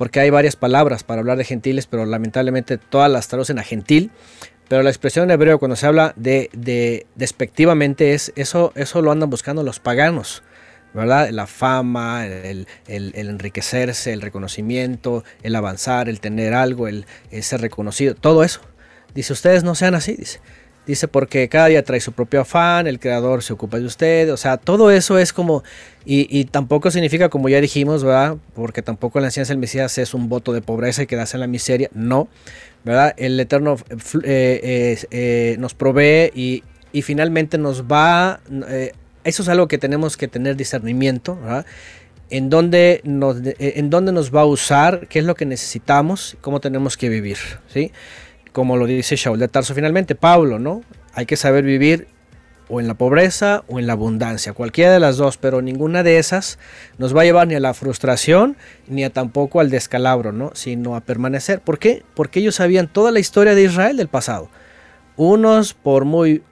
porque 0.00 0.18
hay 0.18 0.30
varias 0.30 0.56
palabras 0.56 1.04
para 1.04 1.20
hablar 1.20 1.36
de 1.36 1.44
gentiles, 1.44 1.86
pero 1.86 2.06
lamentablemente 2.06 2.78
todas 2.78 3.10
las 3.10 3.28
traducen 3.28 3.58
a 3.58 3.62
gentil. 3.62 4.10
Pero 4.66 4.82
la 4.82 4.88
expresión 4.88 5.24
en 5.24 5.32
hebreo 5.32 5.58
cuando 5.58 5.76
se 5.76 5.86
habla 5.86 6.14
de, 6.16 6.48
de 6.54 7.06
despectivamente 7.16 8.14
es 8.14 8.32
eso, 8.34 8.72
eso 8.76 9.02
lo 9.02 9.12
andan 9.12 9.28
buscando 9.28 9.62
los 9.62 9.78
paganos. 9.78 10.42
¿verdad? 10.94 11.28
La 11.32 11.46
fama, 11.46 12.24
el 12.24 12.66
enriquecerse, 12.88 14.14
el 14.14 14.22
reconocimiento, 14.22 15.22
el 15.42 15.54
avanzar, 15.54 16.08
el 16.08 16.18
tener 16.20 16.54
algo, 16.54 16.88
el, 16.88 17.04
el 17.30 17.42
ser 17.42 17.60
reconocido, 17.60 18.14
todo 18.14 18.42
eso. 18.42 18.62
Dice, 19.14 19.34
ustedes 19.34 19.64
no 19.64 19.74
sean 19.74 19.94
así, 19.94 20.14
dice. 20.14 20.40
Dice, 20.90 21.06
porque 21.06 21.48
cada 21.48 21.66
día 21.68 21.84
trae 21.84 22.00
su 22.00 22.10
propio 22.10 22.40
afán, 22.40 22.88
el 22.88 22.98
creador 22.98 23.44
se 23.44 23.52
ocupa 23.52 23.78
de 23.78 23.84
ustedes, 23.84 24.32
o 24.32 24.36
sea, 24.36 24.56
todo 24.56 24.90
eso 24.90 25.18
es 25.18 25.32
como, 25.32 25.62
y, 26.04 26.26
y 26.36 26.46
tampoco 26.46 26.90
significa, 26.90 27.28
como 27.28 27.48
ya 27.48 27.60
dijimos, 27.60 28.02
¿verdad? 28.02 28.38
Porque 28.56 28.82
tampoco 28.82 29.20
la 29.20 29.28
enseñanza 29.28 29.52
del 29.52 29.60
Mesías 29.60 29.96
es 29.98 30.14
un 30.14 30.28
voto 30.28 30.52
de 30.52 30.62
pobreza 30.62 31.04
y 31.04 31.06
quedarse 31.06 31.36
en 31.36 31.42
la 31.42 31.46
miseria, 31.46 31.90
no, 31.94 32.26
¿verdad? 32.82 33.14
El 33.18 33.38
Eterno 33.38 33.76
eh, 34.24 34.98
eh, 35.12 35.56
nos 35.60 35.74
provee 35.74 36.32
y, 36.34 36.64
y 36.90 37.02
finalmente 37.02 37.56
nos 37.56 37.84
va, 37.84 38.40
eh, 38.68 38.90
eso 39.22 39.44
es 39.44 39.48
algo 39.48 39.68
que 39.68 39.78
tenemos 39.78 40.16
que 40.16 40.26
tener 40.26 40.56
discernimiento, 40.56 41.36
¿verdad? 41.36 41.66
En 42.30 42.50
dónde, 42.50 43.00
nos, 43.04 43.36
en 43.44 43.90
dónde 43.90 44.10
nos 44.10 44.34
va 44.34 44.40
a 44.40 44.46
usar, 44.46 45.06
qué 45.06 45.20
es 45.20 45.24
lo 45.24 45.36
que 45.36 45.46
necesitamos, 45.46 46.36
cómo 46.40 46.58
tenemos 46.58 46.96
que 46.96 47.08
vivir, 47.08 47.38
¿sí? 47.72 47.92
Como 48.52 48.76
lo 48.76 48.86
dice 48.86 49.16
Shaul 49.16 49.38
de 49.38 49.48
Tarso 49.48 49.74
finalmente, 49.74 50.14
Pablo, 50.14 50.58
¿no? 50.58 50.82
Hay 51.14 51.26
que 51.26 51.36
saber 51.36 51.64
vivir 51.64 52.08
o 52.70 52.80
en 52.80 52.86
la 52.86 52.94
pobreza 52.94 53.64
o 53.66 53.80
en 53.80 53.86
la 53.86 53.94
abundancia, 53.94 54.52
cualquiera 54.52 54.92
de 54.92 55.00
las 55.00 55.16
dos, 55.16 55.36
pero 55.36 55.60
ninguna 55.60 56.04
de 56.04 56.18
esas 56.18 56.58
nos 56.98 57.14
va 57.14 57.22
a 57.22 57.24
llevar 57.24 57.48
ni 57.48 57.56
a 57.56 57.60
la 57.60 57.74
frustración 57.74 58.56
ni 58.86 59.02
a 59.02 59.10
tampoco 59.10 59.60
al 59.60 59.70
descalabro, 59.70 60.30
¿no? 60.32 60.52
Sino 60.54 60.94
a 60.94 61.00
permanecer. 61.00 61.60
¿Por 61.60 61.78
qué? 61.78 62.04
Porque 62.14 62.38
ellos 62.38 62.54
sabían 62.54 62.86
toda 62.86 63.10
la 63.10 63.18
historia 63.18 63.56
de 63.56 63.64
Israel 63.64 63.96
del 63.96 64.08
pasado. 64.08 64.48
Unos 65.16 65.74
por 65.74 66.04
muy 66.04 66.42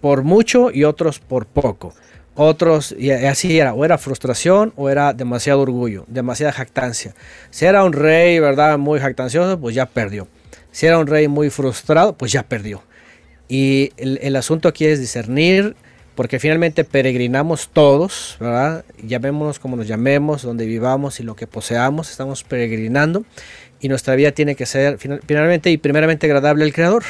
por 0.00 0.22
mucho 0.22 0.70
y 0.70 0.84
otros 0.84 1.18
por 1.18 1.46
poco. 1.46 1.94
otros, 2.34 2.94
y 2.98 3.10
así 3.10 3.58
era, 3.58 3.74
o 3.74 3.84
era 3.84 3.96
frustración 3.96 4.72
o 4.76 4.90
era 4.90 5.12
demasiado 5.12 5.60
orgullo, 5.60 6.04
demasiada 6.08 6.52
jactancia. 6.52 7.14
Si 7.50 7.64
era 7.64 7.84
un 7.84 7.92
rey, 7.92 8.40
¿verdad? 8.40 8.76
Muy 8.76 8.98
jactancioso, 8.98 9.58
pues 9.60 9.74
ya 9.74 9.86
perdió. 9.86 10.26
Si 10.74 10.86
era 10.86 10.98
un 10.98 11.06
rey 11.06 11.28
muy 11.28 11.50
frustrado, 11.50 12.16
pues 12.16 12.32
ya 12.32 12.42
perdió. 12.42 12.82
Y 13.46 13.92
el, 13.96 14.18
el 14.20 14.34
asunto 14.34 14.68
aquí 14.68 14.86
es 14.86 14.98
discernir, 14.98 15.76
porque 16.16 16.40
finalmente 16.40 16.82
peregrinamos 16.82 17.68
todos, 17.72 18.36
¿verdad? 18.40 18.84
Llamémonos 19.00 19.60
como 19.60 19.76
nos 19.76 19.86
llamemos, 19.86 20.42
donde 20.42 20.66
vivamos 20.66 21.20
y 21.20 21.22
lo 21.22 21.36
que 21.36 21.46
poseamos, 21.46 22.10
estamos 22.10 22.42
peregrinando. 22.42 23.24
Y 23.78 23.88
nuestra 23.88 24.16
vida 24.16 24.32
tiene 24.32 24.56
que 24.56 24.66
ser 24.66 24.98
finalmente 24.98 25.70
y 25.70 25.76
primeramente 25.76 26.26
agradable 26.26 26.64
al 26.64 26.72
Creador, 26.72 27.04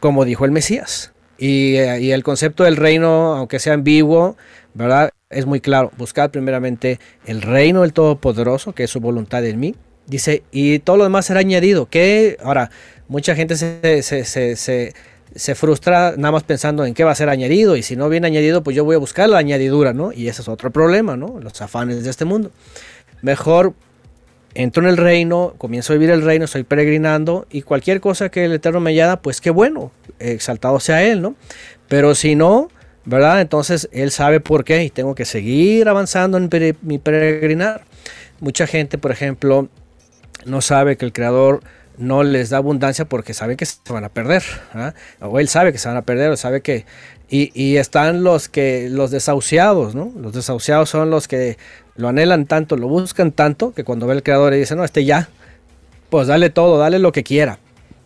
como 0.00 0.24
dijo 0.24 0.44
el 0.44 0.50
Mesías. 0.50 1.12
Y, 1.38 1.76
eh, 1.76 2.00
y, 2.00 2.10
el 2.10 2.24
concepto 2.24 2.64
del 2.64 2.74
reino, 2.74 3.36
aunque 3.36 3.60
sea 3.60 3.74
ambiguo, 3.74 4.36
¿verdad? 4.74 5.10
Es 5.30 5.46
muy 5.46 5.60
claro. 5.60 5.92
Buscar 5.98 6.32
primeramente 6.32 6.98
el 7.26 7.42
reino 7.42 7.82
del 7.82 7.92
Todopoderoso, 7.92 8.72
que 8.72 8.82
es 8.82 8.90
su 8.90 8.98
voluntad 8.98 9.46
en 9.46 9.60
mí. 9.60 9.76
Dice, 10.06 10.42
y 10.50 10.80
todo 10.80 10.96
lo 10.96 11.04
demás 11.04 11.26
será 11.26 11.40
añadido. 11.40 11.86
Que 11.86 12.36
ahora, 12.42 12.70
mucha 13.08 13.34
gente 13.34 13.56
se, 13.56 14.02
se, 14.02 14.24
se, 14.24 14.94
se, 15.34 15.54
frustra 15.54 16.14
nada 16.16 16.32
más 16.32 16.42
pensando 16.42 16.84
en 16.84 16.94
qué 16.94 17.04
va 17.04 17.12
a 17.12 17.14
ser 17.14 17.28
añadido. 17.28 17.76
Y 17.76 17.82
si 17.82 17.96
no 17.96 18.08
viene 18.08 18.26
añadido, 18.26 18.62
pues 18.62 18.76
yo 18.76 18.84
voy 18.84 18.96
a 18.96 18.98
buscar 18.98 19.28
la 19.28 19.38
añadidura, 19.38 19.92
¿no? 19.92 20.12
Y 20.12 20.28
ese 20.28 20.42
es 20.42 20.48
otro 20.48 20.70
problema, 20.70 21.16
¿no? 21.16 21.38
Los 21.40 21.60
afanes 21.62 22.02
de 22.04 22.10
este 22.10 22.24
mundo. 22.24 22.50
Mejor 23.22 23.74
entro 24.54 24.82
en 24.82 24.88
el 24.88 24.96
reino, 24.96 25.54
comienzo 25.58 25.92
a 25.92 25.96
vivir 25.96 26.10
el 26.10 26.22
reino, 26.22 26.44
estoy 26.44 26.64
peregrinando 26.64 27.46
y 27.50 27.62
cualquier 27.62 28.00
cosa 28.00 28.28
que 28.28 28.44
el 28.44 28.52
Eterno 28.52 28.80
me 28.80 28.90
añada, 28.90 29.20
pues 29.20 29.40
qué 29.40 29.50
bueno, 29.50 29.92
exaltado 30.18 30.78
sea 30.80 31.04
Él, 31.04 31.22
¿no? 31.22 31.34
Pero 31.88 32.14
si 32.14 32.34
no, 32.34 32.68
¿verdad? 33.04 33.40
Entonces 33.40 33.88
Él 33.92 34.10
sabe 34.10 34.40
por 34.40 34.64
qué 34.64 34.84
y 34.84 34.90
tengo 34.90 35.14
que 35.14 35.24
seguir 35.24 35.88
avanzando 35.88 36.36
en 36.38 36.50
mi 36.82 36.98
peregrinar. 36.98 37.84
Mucha 38.40 38.66
gente, 38.66 38.98
por 38.98 39.12
ejemplo, 39.12 39.68
no 40.44 40.60
sabe 40.60 40.96
que 40.96 41.04
el 41.04 41.12
Creador 41.12 41.60
no 41.98 42.22
les 42.22 42.50
da 42.50 42.58
abundancia 42.58 43.04
porque 43.04 43.34
saben 43.34 43.56
que 43.56 43.66
se 43.66 43.78
van 43.88 44.04
a 44.04 44.08
perder. 44.08 44.42
¿ah? 44.74 44.94
O 45.20 45.38
Él 45.38 45.48
sabe 45.48 45.72
que 45.72 45.78
se 45.78 45.88
van 45.88 45.96
a 45.96 46.02
perder, 46.02 46.30
o 46.30 46.36
sabe 46.36 46.60
que... 46.60 46.84
Y, 47.28 47.50
y 47.54 47.78
están 47.78 48.24
los 48.24 48.50
que 48.50 48.88
los 48.90 49.10
desahuciados, 49.10 49.94
¿no? 49.94 50.12
Los 50.16 50.34
desahuciados 50.34 50.90
son 50.90 51.08
los 51.08 51.28
que 51.28 51.56
lo 51.96 52.08
anhelan 52.08 52.44
tanto, 52.44 52.76
lo 52.76 52.88
buscan 52.88 53.32
tanto, 53.32 53.72
que 53.72 53.84
cuando 53.84 54.06
ve 54.06 54.14
el 54.14 54.22
creador 54.22 54.52
y 54.52 54.58
dice, 54.58 54.76
no, 54.76 54.84
este 54.84 55.06
ya, 55.06 55.30
pues 56.10 56.26
dale 56.26 56.50
todo, 56.50 56.76
dale 56.76 56.98
lo 56.98 57.10
que 57.10 57.22
quiera. 57.22 57.58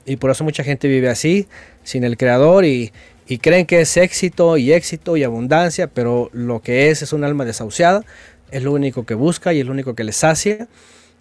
Y 0.04 0.16
por 0.16 0.30
eso 0.30 0.44
mucha 0.44 0.62
gente 0.62 0.86
vive 0.86 1.08
así, 1.08 1.48
sin 1.82 2.04
el 2.04 2.16
creador, 2.16 2.64
y, 2.64 2.92
y 3.26 3.38
creen 3.38 3.66
que 3.66 3.80
es 3.80 3.96
éxito 3.96 4.56
y 4.56 4.72
éxito 4.72 5.16
y 5.16 5.24
abundancia, 5.24 5.88
pero 5.88 6.30
lo 6.32 6.60
que 6.60 6.90
es 6.90 7.02
es 7.02 7.12
un 7.12 7.24
alma 7.24 7.44
desahuciada, 7.44 8.04
es 8.52 8.62
lo 8.62 8.72
único 8.72 9.04
que 9.04 9.14
busca 9.14 9.52
y 9.52 9.60
es 9.60 9.66
lo 9.66 9.72
único 9.72 9.96
que 9.96 10.04
le 10.04 10.12
sacia. 10.12 10.68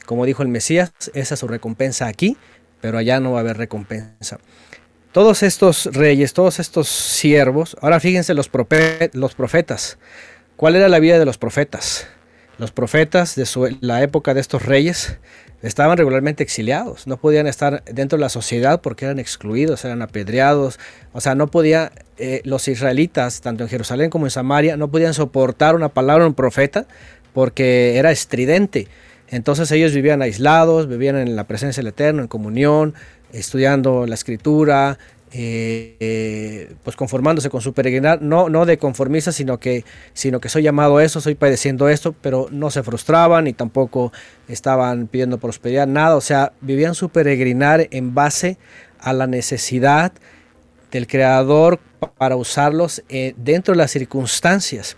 Como 0.06 0.26
dijo 0.26 0.44
el 0.44 0.50
Mesías, 0.50 0.92
esa 1.14 1.34
es 1.34 1.40
su 1.40 1.48
recompensa 1.48 2.08
aquí, 2.08 2.38
pero 2.82 2.98
allá 2.98 3.20
no 3.20 3.32
va 3.32 3.40
a 3.40 3.42
haber 3.42 3.58
recompensa. 3.58 4.40
Todos 5.12 5.44
estos 5.44 5.86
reyes, 5.94 6.34
todos 6.34 6.60
estos 6.60 6.90
siervos, 6.90 7.78
ahora 7.82 8.00
fíjense 8.00 8.34
los, 8.34 8.50
los 9.14 9.36
profetas. 9.36 9.98
¿Cuál 10.56 10.76
era 10.76 10.90
la 10.90 11.00
vida 11.00 11.18
de 11.18 11.26
los 11.26 11.38
profetas? 11.38 12.08
Los 12.58 12.72
profetas 12.72 13.36
de 13.36 13.46
la 13.82 14.02
época 14.02 14.34
de 14.34 14.42
estos 14.42 14.64
reyes 14.64 15.18
estaban 15.62 15.98
regularmente 15.98 16.44
exiliados, 16.44 17.08
no 17.08 17.18
podían 17.18 17.48
estar 17.48 17.84
dentro 17.86 18.18
de 18.18 18.22
la 18.22 18.30
sociedad 18.30 18.82
porque 18.82 19.06
eran 19.06 19.20
excluidos, 19.20 19.84
eran 19.84 20.02
apedreados, 20.02 20.80
o 21.12 21.22
sea, 21.22 21.34
no 21.34 21.48
podía, 21.48 21.92
eh, 22.18 22.42
los 22.46 22.68
israelitas, 22.68 23.42
tanto 23.42 23.64
en 23.64 23.70
Jerusalén 23.70 24.10
como 24.10 24.26
en 24.28 24.32
Samaria, 24.32 24.78
no 24.78 24.90
podían 24.90 25.14
soportar 25.14 25.76
una 25.76 25.90
palabra 25.90 26.24
de 26.24 26.30
un 26.30 26.36
profeta 26.36 26.86
porque 27.34 27.98
era 27.98 28.12
estridente. 28.12 28.88
Entonces 29.30 29.72
ellos 29.72 29.94
vivían 29.94 30.22
aislados, 30.22 30.88
vivían 30.88 31.18
en 31.18 31.36
la 31.36 31.46
presencia 31.46 31.82
del 31.82 31.90
Eterno, 31.90 32.22
en 32.22 32.28
comunión, 32.28 32.94
estudiando 33.32 34.06
la 34.06 34.16
escritura, 34.16 34.98
eh, 35.38 35.98
eh, 36.00 36.74
pues 36.84 36.96
conformándose 36.96 37.50
con 37.50 37.60
su 37.60 37.74
peregrinar, 37.74 38.22
no, 38.22 38.48
no 38.48 38.66
de 38.66 38.78
conformista, 38.78 39.34
sino 39.34 39.60
que, 39.60 39.84
sino 40.14 40.40
que 40.40 40.48
soy 40.48 40.64
llamado 40.64 40.98
a 40.98 41.04
eso, 41.04 41.20
soy 41.20 41.36
padeciendo 41.36 41.90
esto, 41.90 42.16
pero 42.22 42.48
no 42.52 42.70
se 42.72 42.84
frustraban 42.84 43.48
y 43.48 43.54
tampoco 43.54 44.14
estaban 44.48 45.08
pidiendo 45.08 45.38
prosperidad, 45.38 45.88
nada, 45.88 46.16
o 46.16 46.22
sea, 46.22 46.54
vivían 46.62 46.96
su 46.96 47.10
peregrinar 47.10 47.88
en 47.92 48.14
base 48.14 48.58
a 49.00 49.12
la 49.12 49.28
necesidad 49.28 50.14
del 50.92 51.06
Creador 51.06 51.80
para 52.18 52.38
usarlos 52.38 53.04
eh, 53.10 53.34
dentro 53.36 53.74
de 53.74 53.80
las 53.80 53.92
circunstancias. 53.92 54.96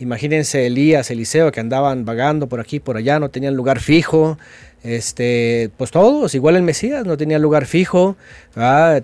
Imagínense 0.00 0.66
Elías, 0.66 1.10
Eliseo, 1.10 1.50
que 1.50 1.60
andaban 1.60 2.04
vagando 2.04 2.48
por 2.48 2.60
aquí, 2.60 2.78
por 2.78 2.96
allá, 2.96 3.18
no 3.18 3.30
tenían 3.30 3.54
lugar 3.54 3.80
fijo, 3.80 4.38
este, 4.84 5.70
pues 5.76 5.90
todos, 5.90 6.34
igual 6.36 6.54
el 6.54 6.62
Mesías 6.62 7.04
no 7.04 7.16
tenía 7.16 7.38
lugar 7.40 7.66
fijo, 7.66 8.16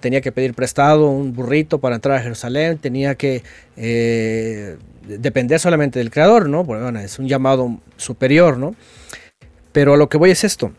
tenía 0.01 0.21
que 0.21 0.31
pedir 0.31 0.55
prestado 0.55 1.09
un 1.09 1.35
burrito 1.35 1.79
para 1.79 1.97
entrar 1.97 2.19
a 2.19 2.23
Jerusalén, 2.23 2.79
tenía 2.79 3.17
que 3.17 3.43
eh, 3.77 4.77
depender 5.09 5.59
solamente 5.59 5.99
del 5.99 6.11
Creador, 6.11 6.49
¿no? 6.49 6.63
bueno, 6.63 6.97
es 7.01 7.19
un 7.19 7.27
llamado 7.27 7.81
superior, 7.97 8.57
¿no? 8.57 8.77
Pero 9.73 9.95
a 9.95 9.97
lo 9.97 10.09
que 10.09 10.17
voy 10.17 10.31
es 10.31 10.45
esto, 10.45 10.73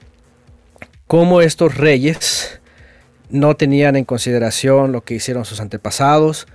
cómo 1.08 1.42
estos 1.42 1.76
reyes 1.76 2.62
no 3.30 3.56
tenían 3.58 3.98
en 3.98 4.06
consideración 4.06 4.94
lo 4.94 5.02
que 5.02 5.16
hicieron 5.16 5.44
sus 5.44 5.60
antepasados, 5.60 6.48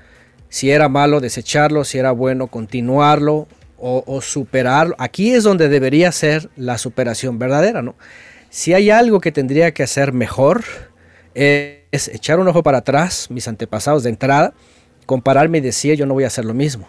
si 0.50 0.70
era 0.70 0.90
malo 0.90 1.20
desecharlo, 1.20 1.84
si 1.84 1.98
era 1.98 2.12
bueno 2.12 2.48
continuarlo 2.48 3.48
o, 3.78 4.20
superarlo. 4.20 4.94
Aquí 4.98 5.32
es 5.32 5.42
donde 5.42 5.70
debería 5.70 6.12
ser 6.12 6.50
la 6.56 6.76
superación 6.76 7.38
verdadera, 7.38 7.80
¿no? 7.80 7.94
Si 8.50 8.74
hay 8.74 8.90
algo 8.90 9.20
que 9.20 9.32
tendría 9.32 9.72
que 9.72 9.82
hacer 9.82 10.12
mejor, 10.12 10.64
es 11.34 12.08
echar 12.08 12.40
un 12.40 12.48
ojo 12.48 12.62
para 12.62 12.78
atrás, 12.78 13.28
mis 13.30 13.48
antepasados 13.48 14.02
de 14.02 14.10
entrada, 14.10 14.52
compararme 15.06 15.58
y 15.58 15.60
decir 15.62 15.94
yo 15.94 16.04
no 16.04 16.12
voy 16.12 16.24
a 16.24 16.26
hacer 16.26 16.44
lo 16.44 16.52
mismo. 16.52 16.88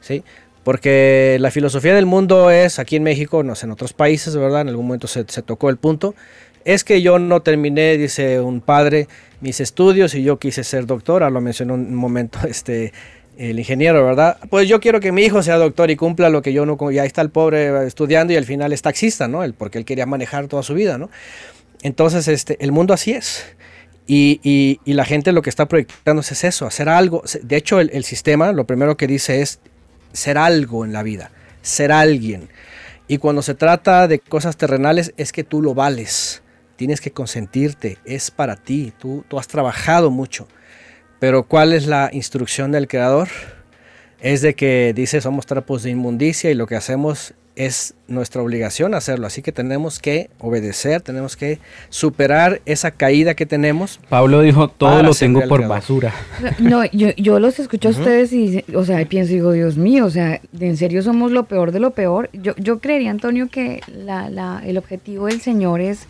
¿sí? 0.00 0.24
Porque 0.64 1.38
la 1.40 1.50
filosofía 1.50 1.94
del 1.94 2.06
mundo 2.06 2.50
es, 2.50 2.78
aquí 2.78 2.96
en 2.96 3.02
México, 3.02 3.42
no 3.42 3.54
sé, 3.54 3.66
en 3.66 3.72
otros 3.72 3.92
países, 3.92 4.36
¿verdad? 4.36 4.62
En 4.62 4.68
algún 4.68 4.86
momento 4.86 5.06
se 5.06 5.24
tocó 5.24 5.70
el 5.70 5.76
punto. 5.76 6.14
Es 6.64 6.84
que 6.84 7.02
yo 7.02 7.18
no 7.18 7.42
terminé, 7.42 7.96
dice 7.96 8.40
un 8.40 8.60
padre, 8.60 9.08
mis 9.40 9.60
estudios 9.60 10.14
y 10.14 10.22
yo 10.22 10.38
quise 10.38 10.64
ser 10.64 10.86
doctora, 10.86 11.30
lo 11.30 11.40
mencionó 11.40 11.74
un 11.74 11.94
momento 11.94 12.38
este, 12.48 12.92
el 13.36 13.58
ingeniero, 13.58 14.04
¿verdad? 14.04 14.38
Pues 14.50 14.68
yo 14.68 14.80
quiero 14.80 15.00
que 15.00 15.12
mi 15.12 15.22
hijo 15.22 15.42
sea 15.42 15.56
doctor 15.56 15.90
y 15.90 15.96
cumpla 15.96 16.28
lo 16.28 16.42
que 16.42 16.52
yo 16.52 16.66
no... 16.66 16.78
Ya 16.90 17.04
está 17.04 17.22
el 17.22 17.30
pobre 17.30 17.86
estudiando 17.86 18.32
y 18.32 18.36
al 18.36 18.44
final 18.44 18.72
es 18.72 18.82
taxista, 18.82 19.28
¿no? 19.28 19.42
El, 19.42 19.54
porque 19.54 19.78
él 19.78 19.84
quería 19.84 20.06
manejar 20.06 20.48
toda 20.48 20.62
su 20.62 20.74
vida, 20.74 20.98
¿no? 20.98 21.10
Entonces, 21.82 22.28
este, 22.28 22.62
el 22.62 22.72
mundo 22.72 22.94
así 22.94 23.12
es. 23.12 23.44
Y, 24.06 24.40
y, 24.42 24.92
la 24.92 25.04
gente 25.04 25.32
lo 25.32 25.42
que 25.42 25.50
está 25.50 25.66
proyectándose 25.66 26.34
es 26.34 26.44
eso, 26.44 26.66
hacer 26.66 26.88
algo. 26.88 27.22
De 27.42 27.56
hecho, 27.56 27.80
el, 27.80 27.90
el, 27.92 28.04
sistema 28.04 28.52
lo 28.52 28.66
primero 28.66 28.96
que 28.96 29.06
dice 29.06 29.42
es 29.42 29.60
ser 30.12 30.38
algo 30.38 30.84
en 30.84 30.92
la 30.92 31.02
vida, 31.02 31.30
ser 31.62 31.92
alguien. 31.92 32.48
Y 33.08 33.18
cuando 33.18 33.42
se 33.42 33.54
trata 33.54 34.08
de 34.08 34.18
cosas 34.18 34.56
terrenales 34.56 35.14
es 35.16 35.32
que 35.32 35.44
tú 35.44 35.62
lo 35.62 35.74
vales, 35.74 36.41
tienes 36.82 37.00
que 37.00 37.12
consentirte, 37.12 37.98
es 38.04 38.32
para 38.32 38.56
ti, 38.56 38.92
tú, 38.98 39.24
tú 39.28 39.38
has 39.38 39.46
trabajado 39.46 40.10
mucho. 40.10 40.48
Pero 41.20 41.44
¿cuál 41.44 41.72
es 41.72 41.86
la 41.86 42.10
instrucción 42.12 42.72
del 42.72 42.88
Creador? 42.88 43.28
Es 44.20 44.42
de 44.42 44.54
que 44.54 44.92
dice 44.92 45.20
somos 45.20 45.46
trapos 45.46 45.84
de 45.84 45.90
inmundicia 45.90 46.50
y 46.50 46.54
lo 46.54 46.66
que 46.66 46.74
hacemos 46.74 47.34
es 47.54 47.94
nuestra 48.08 48.42
obligación 48.42 48.94
hacerlo. 48.94 49.28
Así 49.28 49.42
que 49.42 49.52
tenemos 49.52 50.00
que 50.00 50.28
obedecer, 50.40 51.02
tenemos 51.02 51.36
que 51.36 51.60
superar 51.88 52.60
esa 52.66 52.90
caída 52.90 53.34
que 53.34 53.46
tenemos. 53.46 54.00
Pablo 54.08 54.40
dijo, 54.40 54.66
todo 54.66 55.04
lo 55.04 55.14
tengo 55.14 55.46
por 55.46 55.64
basura. 55.68 56.12
No, 56.58 56.84
yo, 56.86 57.10
yo 57.16 57.38
los 57.38 57.60
escucho 57.60 57.90
a 57.90 57.90
ustedes 57.92 58.32
y, 58.32 58.64
o 58.74 58.84
sea, 58.84 59.04
pienso, 59.06 59.34
digo, 59.34 59.52
Dios 59.52 59.76
mío, 59.76 60.04
o 60.06 60.10
sea, 60.10 60.40
en 60.58 60.76
serio 60.76 61.00
somos 61.02 61.30
lo 61.30 61.44
peor 61.44 61.70
de 61.70 61.78
lo 61.78 61.92
peor. 61.92 62.28
Yo, 62.32 62.56
yo 62.56 62.80
creería, 62.80 63.12
Antonio, 63.12 63.48
que 63.48 63.82
la, 63.86 64.28
la, 64.30 64.60
el 64.66 64.78
objetivo 64.78 65.26
del 65.26 65.40
Señor 65.40 65.80
es, 65.80 66.08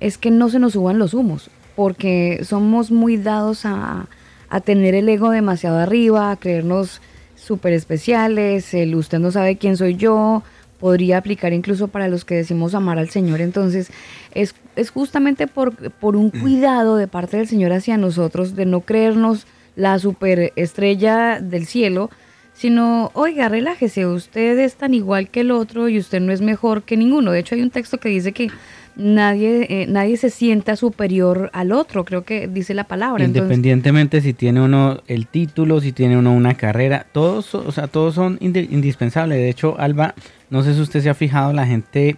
es 0.00 0.18
que 0.18 0.30
no 0.30 0.48
se 0.48 0.58
nos 0.58 0.74
suban 0.74 0.98
los 0.98 1.14
humos, 1.14 1.50
porque 1.74 2.40
somos 2.44 2.90
muy 2.90 3.16
dados 3.16 3.64
a 3.64 4.06
a 4.48 4.60
tener 4.60 4.94
el 4.94 5.08
ego 5.08 5.30
demasiado 5.30 5.78
arriba, 5.78 6.30
a 6.30 6.36
creernos 6.36 7.00
súper 7.34 7.72
especiales, 7.72 8.72
el 8.74 8.94
usted 8.94 9.18
no 9.18 9.30
sabe 9.30 9.56
quién 9.56 9.76
soy 9.76 9.96
yo, 9.96 10.42
podría 10.80 11.18
aplicar 11.18 11.52
incluso 11.52 11.88
para 11.88 12.08
los 12.08 12.24
que 12.24 12.36
decimos 12.36 12.74
amar 12.74 12.98
al 12.98 13.10
Señor. 13.10 13.40
Entonces, 13.40 13.90
es, 14.34 14.54
es 14.74 14.90
justamente 14.90 15.46
por, 15.46 15.74
por, 15.92 16.16
un 16.16 16.30
cuidado 16.30 16.96
de 16.96 17.08
parte 17.08 17.36
del 17.36 17.48
Señor 17.48 17.72
hacia 17.72 17.96
nosotros, 17.96 18.54
de 18.56 18.66
no 18.66 18.80
creernos 18.80 19.46
la 19.74 19.98
superestrella 19.98 21.40
del 21.40 21.66
cielo, 21.66 22.10
sino, 22.54 23.10
oiga, 23.12 23.50
relájese, 23.50 24.06
usted 24.06 24.58
es 24.58 24.76
tan 24.76 24.94
igual 24.94 25.28
que 25.28 25.40
el 25.40 25.50
otro 25.50 25.90
y 25.90 25.98
usted 25.98 26.20
no 26.20 26.32
es 26.32 26.40
mejor 26.40 26.84
que 26.84 26.96
ninguno. 26.96 27.32
De 27.32 27.40
hecho, 27.40 27.54
hay 27.54 27.62
un 27.62 27.70
texto 27.70 27.98
que 27.98 28.08
dice 28.08 28.32
que 28.32 28.50
nadie, 28.96 29.66
eh, 29.68 29.86
nadie 29.86 30.16
se 30.16 30.30
sienta 30.30 30.74
superior 30.76 31.50
al 31.52 31.72
otro, 31.72 32.04
creo 32.04 32.24
que 32.24 32.48
dice 32.48 32.74
la 32.74 32.84
palabra. 32.84 33.24
Independientemente 33.24 34.20
si 34.20 34.32
tiene 34.32 34.60
uno 34.60 35.00
el 35.06 35.26
título, 35.26 35.80
si 35.80 35.92
tiene 35.92 36.16
uno 36.16 36.32
una 36.32 36.54
carrera, 36.54 37.06
todos, 37.12 37.54
o 37.54 37.70
sea, 37.72 37.86
todos 37.86 38.14
son 38.14 38.38
indi- 38.40 38.68
indispensables. 38.70 39.38
De 39.38 39.48
hecho, 39.48 39.78
Alba, 39.78 40.14
no 40.50 40.62
sé 40.62 40.74
si 40.74 40.80
usted 40.80 41.00
se 41.02 41.10
ha 41.10 41.14
fijado 41.14 41.52
la 41.52 41.66
gente 41.66 42.16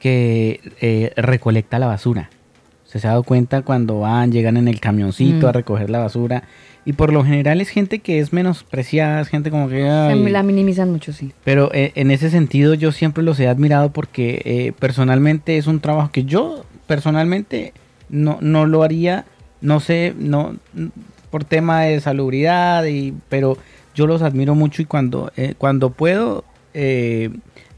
que 0.00 0.60
eh, 0.80 1.12
recolecta 1.16 1.78
la 1.78 1.86
basura. 1.86 2.30
Se 2.86 2.98
ha 3.06 3.10
dado 3.10 3.22
cuenta 3.24 3.62
cuando 3.62 4.00
van, 4.00 4.32
llegan 4.32 4.56
en 4.56 4.68
el 4.68 4.80
camioncito 4.80 5.46
Mm. 5.46 5.48
a 5.48 5.52
recoger 5.52 5.90
la 5.90 5.98
basura. 5.98 6.44
Y 6.84 6.92
por 6.92 7.12
lo 7.12 7.24
general 7.24 7.60
es 7.60 7.68
gente 7.68 7.98
que 7.98 8.20
es 8.20 8.32
menospreciada, 8.32 9.20
es 9.20 9.28
gente 9.28 9.50
como 9.50 9.68
que... 9.68 9.88
ay, 9.88 10.22
la 10.30 10.44
minimizan 10.44 10.90
mucho, 10.92 11.12
sí. 11.12 11.32
pero 11.42 11.68
eh, 11.74 11.90
en 11.96 12.12
ese 12.12 12.30
sentido 12.30 12.74
yo 12.74 12.92
siempre 12.92 13.24
los 13.24 13.40
he 13.40 13.48
admirado 13.48 13.90
porque 13.90 14.40
eh, 14.44 14.72
personalmente 14.78 15.58
es 15.58 15.66
un 15.66 15.80
trabajo 15.80 16.10
que 16.12 16.24
yo 16.24 16.64
personalmente 16.86 17.72
no, 18.08 18.38
no 18.40 18.66
lo 18.66 18.84
haría, 18.84 19.24
no 19.60 19.80
sé, 19.80 20.14
no 20.16 20.54
por 21.30 21.42
tema 21.42 21.82
de 21.82 22.00
salubridad, 22.00 22.84
y, 22.84 23.12
pero 23.28 23.58
yo 23.96 24.06
los 24.06 24.22
admiro 24.22 24.54
mucho 24.54 24.80
y 24.80 24.84
cuando, 24.84 25.32
eh, 25.36 25.54
cuando 25.58 25.90
puedo, 25.90 26.44
eh, 26.72 27.30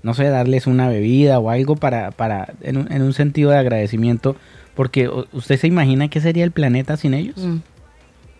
no 0.03 0.13
sé, 0.13 0.25
darles 0.25 0.67
una 0.67 0.87
bebida 0.89 1.39
o 1.39 1.49
algo 1.49 1.77
para, 1.77 2.11
para 2.11 2.53
en, 2.61 2.77
un, 2.77 2.93
en 2.93 3.01
un 3.01 3.15
sentido 3.15 3.51
de 3.53 3.57
agradecimiento, 3.57 4.37
porque 4.79 5.09
usted 5.33 5.59
se 5.59 5.67
imagina 5.67 6.07
qué 6.07 6.21
sería 6.21 6.45
el 6.45 6.53
planeta 6.53 6.97
sin 6.97 7.13
ellos, 7.13 7.37
Mm. 7.39 7.57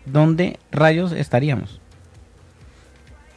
¿dónde 0.05 0.57
rayos 0.71 1.11
estaríamos? 1.11 1.81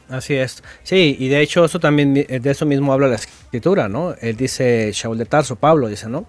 Así 0.07 0.35
es. 0.35 0.63
Sí, 0.83 1.17
y 1.19 1.27
de 1.27 1.41
hecho 1.41 1.65
eso 1.65 1.81
también 1.81 2.13
de 2.13 2.41
eso 2.45 2.65
mismo 2.65 2.93
habla 2.93 3.09
la 3.09 3.15
escritura, 3.15 3.89
¿no? 3.89 4.15
Él 4.21 4.37
dice, 4.37 4.89
Shaul 4.93 5.17
de 5.17 5.25
Tarso, 5.25 5.57
Pablo 5.57 5.89
dice, 5.89 6.07
¿no? 6.07 6.25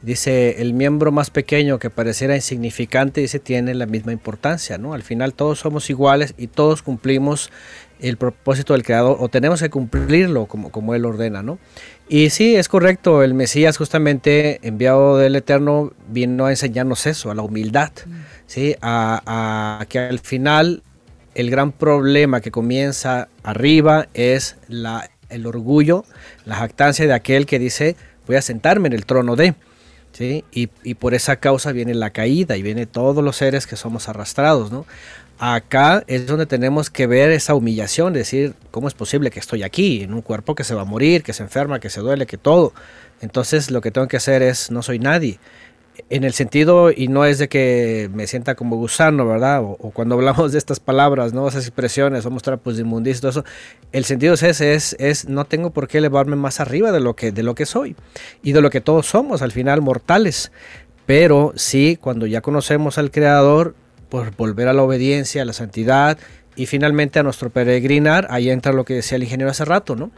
Dice, 0.00 0.62
el 0.62 0.72
miembro 0.72 1.12
más 1.12 1.28
pequeño 1.28 1.78
que 1.78 1.90
pareciera 1.90 2.34
insignificante, 2.34 3.20
dice, 3.20 3.38
tiene 3.38 3.74
la 3.74 3.84
misma 3.84 4.12
importancia, 4.12 4.78
¿no? 4.78 4.94
Al 4.94 5.02
final 5.02 5.34
todos 5.34 5.58
somos 5.58 5.90
iguales 5.90 6.32
y 6.38 6.46
todos 6.46 6.80
cumplimos 6.80 7.50
el 8.00 8.16
propósito 8.16 8.72
del 8.72 8.82
Creador 8.82 9.18
o 9.20 9.28
tenemos 9.28 9.60
que 9.60 9.68
cumplirlo 9.68 10.46
como, 10.46 10.70
como 10.70 10.94
Él 10.94 11.04
ordena, 11.04 11.42
¿no? 11.42 11.58
Y 12.08 12.30
sí, 12.30 12.54
es 12.54 12.68
correcto, 12.68 13.22
el 13.22 13.32
Mesías 13.32 13.78
justamente 13.78 14.60
enviado 14.62 15.16
del 15.16 15.36
Eterno 15.36 15.92
vino 16.08 16.46
a 16.46 16.50
enseñarnos 16.50 17.06
eso, 17.06 17.30
a 17.30 17.34
la 17.34 17.42
humildad, 17.42 17.92
¿sí? 18.46 18.76
A, 18.82 19.78
a 19.80 19.86
que 19.86 19.98
al 19.98 20.18
final 20.18 20.82
el 21.34 21.50
gran 21.50 21.72
problema 21.72 22.40
que 22.42 22.50
comienza 22.50 23.28
arriba 23.42 24.08
es 24.12 24.56
la, 24.68 25.08
el 25.30 25.46
orgullo, 25.46 26.04
la 26.44 26.56
jactancia 26.56 27.06
de 27.06 27.14
aquel 27.14 27.46
que 27.46 27.58
dice, 27.58 27.96
voy 28.26 28.36
a 28.36 28.42
sentarme 28.42 28.88
en 28.88 28.92
el 28.92 29.06
trono 29.06 29.34
de, 29.34 29.54
¿sí? 30.12 30.44
Y, 30.52 30.68
y 30.82 30.94
por 30.94 31.14
esa 31.14 31.36
causa 31.36 31.72
viene 31.72 31.94
la 31.94 32.10
caída 32.10 32.56
y 32.56 32.62
viene 32.62 32.86
todos 32.86 33.24
los 33.24 33.36
seres 33.36 33.66
que 33.66 33.76
somos 33.76 34.08
arrastrados, 34.08 34.70
¿no? 34.70 34.86
Acá 35.46 36.04
es 36.06 36.26
donde 36.26 36.46
tenemos 36.46 36.88
que 36.88 37.06
ver 37.06 37.30
esa 37.30 37.54
humillación, 37.54 38.14
decir, 38.14 38.54
¿cómo 38.70 38.88
es 38.88 38.94
posible 38.94 39.30
que 39.30 39.40
estoy 39.40 39.62
aquí, 39.62 40.02
en 40.02 40.14
un 40.14 40.22
cuerpo 40.22 40.54
que 40.54 40.64
se 40.64 40.74
va 40.74 40.80
a 40.80 40.86
morir, 40.86 41.22
que 41.22 41.34
se 41.34 41.42
enferma, 41.42 41.80
que 41.80 41.90
se 41.90 42.00
duele, 42.00 42.24
que 42.24 42.38
todo? 42.38 42.72
Entonces 43.20 43.70
lo 43.70 43.82
que 43.82 43.90
tengo 43.90 44.08
que 44.08 44.16
hacer 44.16 44.40
es, 44.40 44.70
no 44.70 44.82
soy 44.82 44.98
nadie. 44.98 45.38
En 46.08 46.24
el 46.24 46.32
sentido, 46.32 46.90
y 46.90 47.08
no 47.08 47.26
es 47.26 47.36
de 47.36 47.50
que 47.50 48.08
me 48.14 48.26
sienta 48.26 48.54
como 48.54 48.76
gusano, 48.76 49.26
¿verdad? 49.26 49.60
O, 49.62 49.76
cuando 49.90 50.14
hablamos 50.14 50.52
de 50.52 50.56
estas 50.56 50.80
palabras, 50.80 51.34
¿no? 51.34 51.46
Esas 51.46 51.66
expresiones, 51.66 52.22
somos 52.22 52.42
trapos 52.42 52.76
de 52.76 52.80
inmundicia 52.80 53.20
todo 53.20 53.30
eso. 53.30 53.44
El 53.92 54.06
sentido 54.06 54.32
es 54.32 54.42
ese, 54.42 54.72
es, 54.72 54.96
es 54.98 55.28
no 55.28 55.44
tengo 55.44 55.72
por 55.72 55.88
qué 55.88 55.98
elevarme 55.98 56.36
más 56.36 56.58
arriba 56.58 56.90
de 56.90 57.00
lo, 57.00 57.16
que, 57.16 57.32
de 57.32 57.42
lo 57.42 57.54
que 57.54 57.66
soy. 57.66 57.96
Y 58.42 58.52
de 58.52 58.62
lo 58.62 58.70
que 58.70 58.80
todos 58.80 59.04
somos, 59.04 59.42
al 59.42 59.52
final, 59.52 59.82
mortales. 59.82 60.52
Pero 61.04 61.52
sí, 61.54 61.98
cuando 62.00 62.24
ya 62.24 62.40
conocemos 62.40 62.96
al 62.96 63.10
Creador, 63.10 63.74
por 64.14 64.30
volver 64.36 64.68
a 64.68 64.72
la 64.72 64.84
obediencia, 64.84 65.42
a 65.42 65.44
la 65.44 65.52
santidad 65.52 66.18
y 66.54 66.66
finalmente 66.66 67.18
a 67.18 67.24
nuestro 67.24 67.50
peregrinar, 67.50 68.28
ahí 68.30 68.48
entra 68.48 68.72
lo 68.72 68.84
que 68.84 68.94
decía 68.94 69.16
el 69.16 69.24
ingeniero 69.24 69.50
hace 69.50 69.64
rato, 69.64 69.96
¿no? 69.96 70.12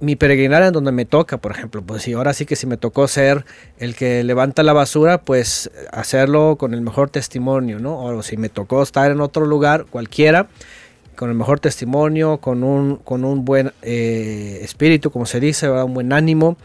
Mi 0.00 0.16
peregrinar 0.16 0.62
en 0.62 0.72
donde 0.72 0.90
me 0.90 1.04
toca, 1.04 1.36
por 1.36 1.52
ejemplo, 1.52 1.82
pues 1.82 2.04
si 2.04 2.14
ahora 2.14 2.32
sí 2.32 2.46
que 2.46 2.56
si 2.56 2.66
me 2.66 2.78
tocó 2.78 3.06
ser 3.08 3.44
el 3.76 3.94
que 3.94 4.24
levanta 4.24 4.62
la 4.62 4.72
basura, 4.72 5.20
pues 5.20 5.70
hacerlo 5.90 6.56
con 6.56 6.72
el 6.72 6.80
mejor 6.80 7.10
testimonio, 7.10 7.78
¿no? 7.78 8.02
O 8.02 8.22
si 8.22 8.38
me 8.38 8.48
tocó 8.48 8.82
estar 8.82 9.10
en 9.10 9.20
otro 9.20 9.44
lugar, 9.44 9.84
cualquiera, 9.90 10.48
con 11.14 11.28
el 11.28 11.36
mejor 11.36 11.60
testimonio, 11.60 12.38
con 12.38 12.64
un, 12.64 12.96
con 12.96 13.26
un 13.26 13.44
buen 13.44 13.72
eh, 13.82 14.60
espíritu, 14.62 15.10
como 15.10 15.26
se 15.26 15.40
dice, 15.40 15.68
un 15.68 15.92
buen 15.92 16.10
ánimo, 16.14 16.56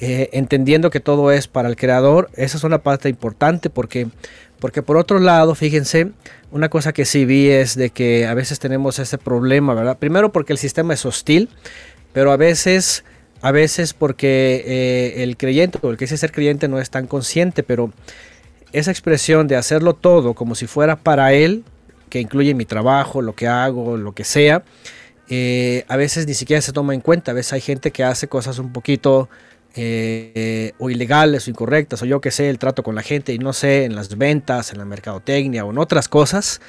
eh, 0.00 0.28
entendiendo 0.32 0.90
que 0.90 0.98
todo 1.00 1.30
es 1.30 1.46
para 1.46 1.68
el 1.68 1.76
creador, 1.76 2.28
esa 2.34 2.56
es 2.56 2.64
una 2.64 2.82
parte 2.82 3.08
importante 3.08 3.70
porque, 3.70 4.08
porque 4.60 4.82
por 4.82 4.96
otro 4.96 5.18
lado, 5.18 5.54
fíjense, 5.54 6.12
una 6.50 6.68
cosa 6.68 6.92
que 6.92 7.04
sí 7.04 7.24
vi 7.24 7.48
es 7.48 7.76
de 7.76 7.90
que 7.90 8.26
a 8.26 8.34
veces 8.34 8.58
tenemos 8.58 8.98
ese 8.98 9.18
problema, 9.18 9.74
¿verdad? 9.74 9.98
Primero 9.98 10.32
porque 10.32 10.52
el 10.52 10.58
sistema 10.58 10.94
es 10.94 11.04
hostil, 11.04 11.48
pero 12.12 12.32
a 12.32 12.36
veces, 12.36 13.04
a 13.42 13.50
veces 13.50 13.92
porque 13.92 14.62
eh, 14.66 15.22
el 15.22 15.36
creyente 15.36 15.78
o 15.82 15.90
el 15.90 15.96
que 15.96 16.04
dice 16.04 16.16
ser 16.16 16.32
creyente 16.32 16.68
no 16.68 16.78
es 16.78 16.90
tan 16.90 17.06
consciente, 17.06 17.62
pero 17.62 17.92
esa 18.72 18.90
expresión 18.90 19.48
de 19.48 19.56
hacerlo 19.56 19.94
todo 19.94 20.34
como 20.34 20.54
si 20.54 20.66
fuera 20.66 20.96
para 20.96 21.32
él, 21.32 21.64
que 22.08 22.20
incluye 22.20 22.54
mi 22.54 22.64
trabajo, 22.64 23.22
lo 23.22 23.34
que 23.34 23.48
hago, 23.48 23.96
lo 23.96 24.12
que 24.12 24.24
sea, 24.24 24.62
eh, 25.28 25.84
a 25.88 25.96
veces 25.96 26.26
ni 26.26 26.34
siquiera 26.34 26.60
se 26.60 26.72
toma 26.72 26.94
en 26.94 27.00
cuenta. 27.00 27.30
A 27.30 27.34
veces 27.34 27.52
hay 27.52 27.60
gente 27.60 27.90
que 27.90 28.04
hace 28.04 28.28
cosas 28.28 28.58
un 28.58 28.72
poquito 28.72 29.28
eh, 29.76 30.72
o 30.78 30.88
ilegales 30.88 31.46
o 31.46 31.50
incorrectas, 31.50 32.02
o 32.02 32.06
yo 32.06 32.20
que 32.20 32.30
sé, 32.30 32.48
el 32.48 32.58
trato 32.58 32.82
con 32.82 32.94
la 32.94 33.02
gente 33.02 33.32
y 33.32 33.38
no 33.38 33.52
sé, 33.52 33.84
en 33.84 33.96
las 33.96 34.16
ventas, 34.16 34.72
en 34.72 34.78
la 34.78 34.84
mercadotecnia 34.84 35.64
o 35.64 35.70
en 35.70 35.78
otras 35.78 36.08
cosas. 36.08 36.60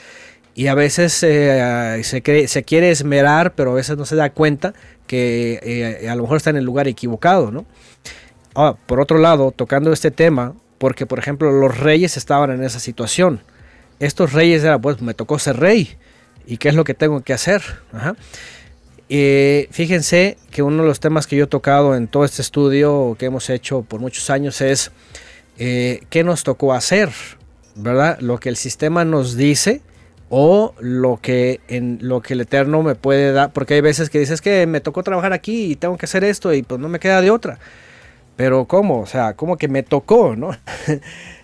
Y 0.56 0.68
a 0.68 0.73
veces 0.73 1.22
eh, 1.22 2.02
se, 2.03 2.64
quiere 2.64 2.90
esmerar, 2.90 3.53
pero 3.56 3.72
a 3.72 3.73
veces 3.76 3.98
no 3.98 4.06
se 4.06 4.15
da 4.15 4.30
cuenta 4.32 4.73
que 5.06 5.60
eh, 5.61 6.10
a 6.10 6.15
lo 6.15 6.23
mejor 6.23 6.38
está 6.38 6.49
en 6.49 6.56
el 6.56 6.64
lugar 6.64 6.88
equivocado, 6.88 7.52
¿no? 7.52 7.65
Ah, 8.56 8.76
por 8.86 9.02
otro 9.02 9.18
lado, 9.18 9.52
tocando 9.52 9.91
este 9.91 10.11
tema, 10.11 10.56
porque 10.77 11.06
por 11.06 11.19
ejemplo 11.19 11.52
los 11.52 11.77
reyes 11.77 12.15
estaban 12.15 12.52
en 12.52 12.64
esa 12.64 12.80
situación. 12.80 13.41
Estos 13.99 14.34
reyes 14.34 14.64
eran, 14.64 14.82
pues 14.82 15.02
me 15.02 15.14
tocó 15.14 15.40
ser 15.40 15.57
rey. 15.57 15.98
¿Y 16.48 16.57
qué 16.57 16.69
es 16.69 16.76
lo 16.76 16.86
que 16.86 16.94
tengo 16.94 17.22
que 17.22 17.34
hacer? 17.34 17.61
Eh, 19.10 19.68
fíjense 19.72 20.38
que 20.52 20.64
uno 20.64 20.82
de 20.82 20.90
los 20.90 20.99
temas 20.99 21.27
que 21.27 21.36
yo 21.36 21.44
he 21.44 21.48
tocado 21.48 21.95
en 21.95 22.07
todo 22.07 22.26
este 22.26 22.41
estudio 22.41 23.15
que 23.19 23.27
hemos 23.27 23.49
hecho 23.49 23.84
por 23.84 23.99
muchos 23.99 24.30
años 24.30 24.61
es 24.61 24.91
eh, 25.57 26.02
qué 26.10 26.23
nos 26.23 26.44
tocó 26.44 26.73
hacer, 26.73 27.10
¿verdad? 27.76 28.19
Lo 28.19 28.40
que 28.40 28.49
el 28.49 28.56
sistema 28.56 29.06
nos 29.06 29.36
dice 29.36 29.82
o 30.30 30.73
lo 30.80 31.19
que 31.22 31.61
lo 32.02 32.22
que 32.22 32.34
el 32.34 32.41
eterno 32.41 32.82
me 32.82 32.95
puede 32.95 33.32
dar, 33.32 33.53
porque 33.53 33.76
hay 33.76 33.82
veces 33.82 34.10
que 34.10 34.19
dices 34.19 34.41
que 34.41 34.65
me 34.65 34.82
tocó 34.82 35.03
trabajar 35.03 35.34
aquí 35.34 35.72
y 35.72 35.76
tengo 35.76 35.98
que 35.98 36.06
hacer 36.07 36.23
esto 36.23 36.52
y 36.53 36.64
pues 36.64 36.82
no 36.82 36.90
me 36.90 36.99
queda 36.99 37.22
de 37.22 37.30
otra. 37.30 37.60
Pero 38.36 38.65
¿cómo? 38.65 39.02
O 39.02 39.06
sea, 39.06 39.34
¿cómo 39.34 39.57
que 39.57 39.68
me 39.68 39.84
tocó, 39.84 40.36
no? 40.38 40.52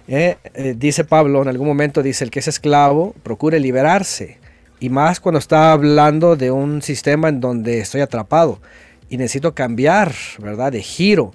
Eh, 0.07 0.37
eh, 0.55 0.75
dice 0.77 1.05
Pablo 1.05 1.41
en 1.41 1.47
algún 1.47 1.67
momento, 1.67 2.03
dice, 2.03 2.25
el 2.25 2.31
que 2.31 2.39
es 2.39 2.47
esclavo, 2.49 3.15
procure 3.23 3.61
liberarse. 3.61 4.40
Y 4.81 4.89
más 4.89 5.19
cuando 5.19 5.37
está 5.37 5.71
hablando 5.71 6.35
de 6.35 6.49
un 6.49 6.81
sistema 6.81 7.29
en 7.29 7.39
donde 7.39 7.79
estoy 7.79 8.01
atrapado 8.01 8.59
y 9.09 9.17
necesito 9.17 9.53
cambiar, 9.53 10.11
¿verdad? 10.39 10.71
De 10.71 10.81
giro. 10.81 11.33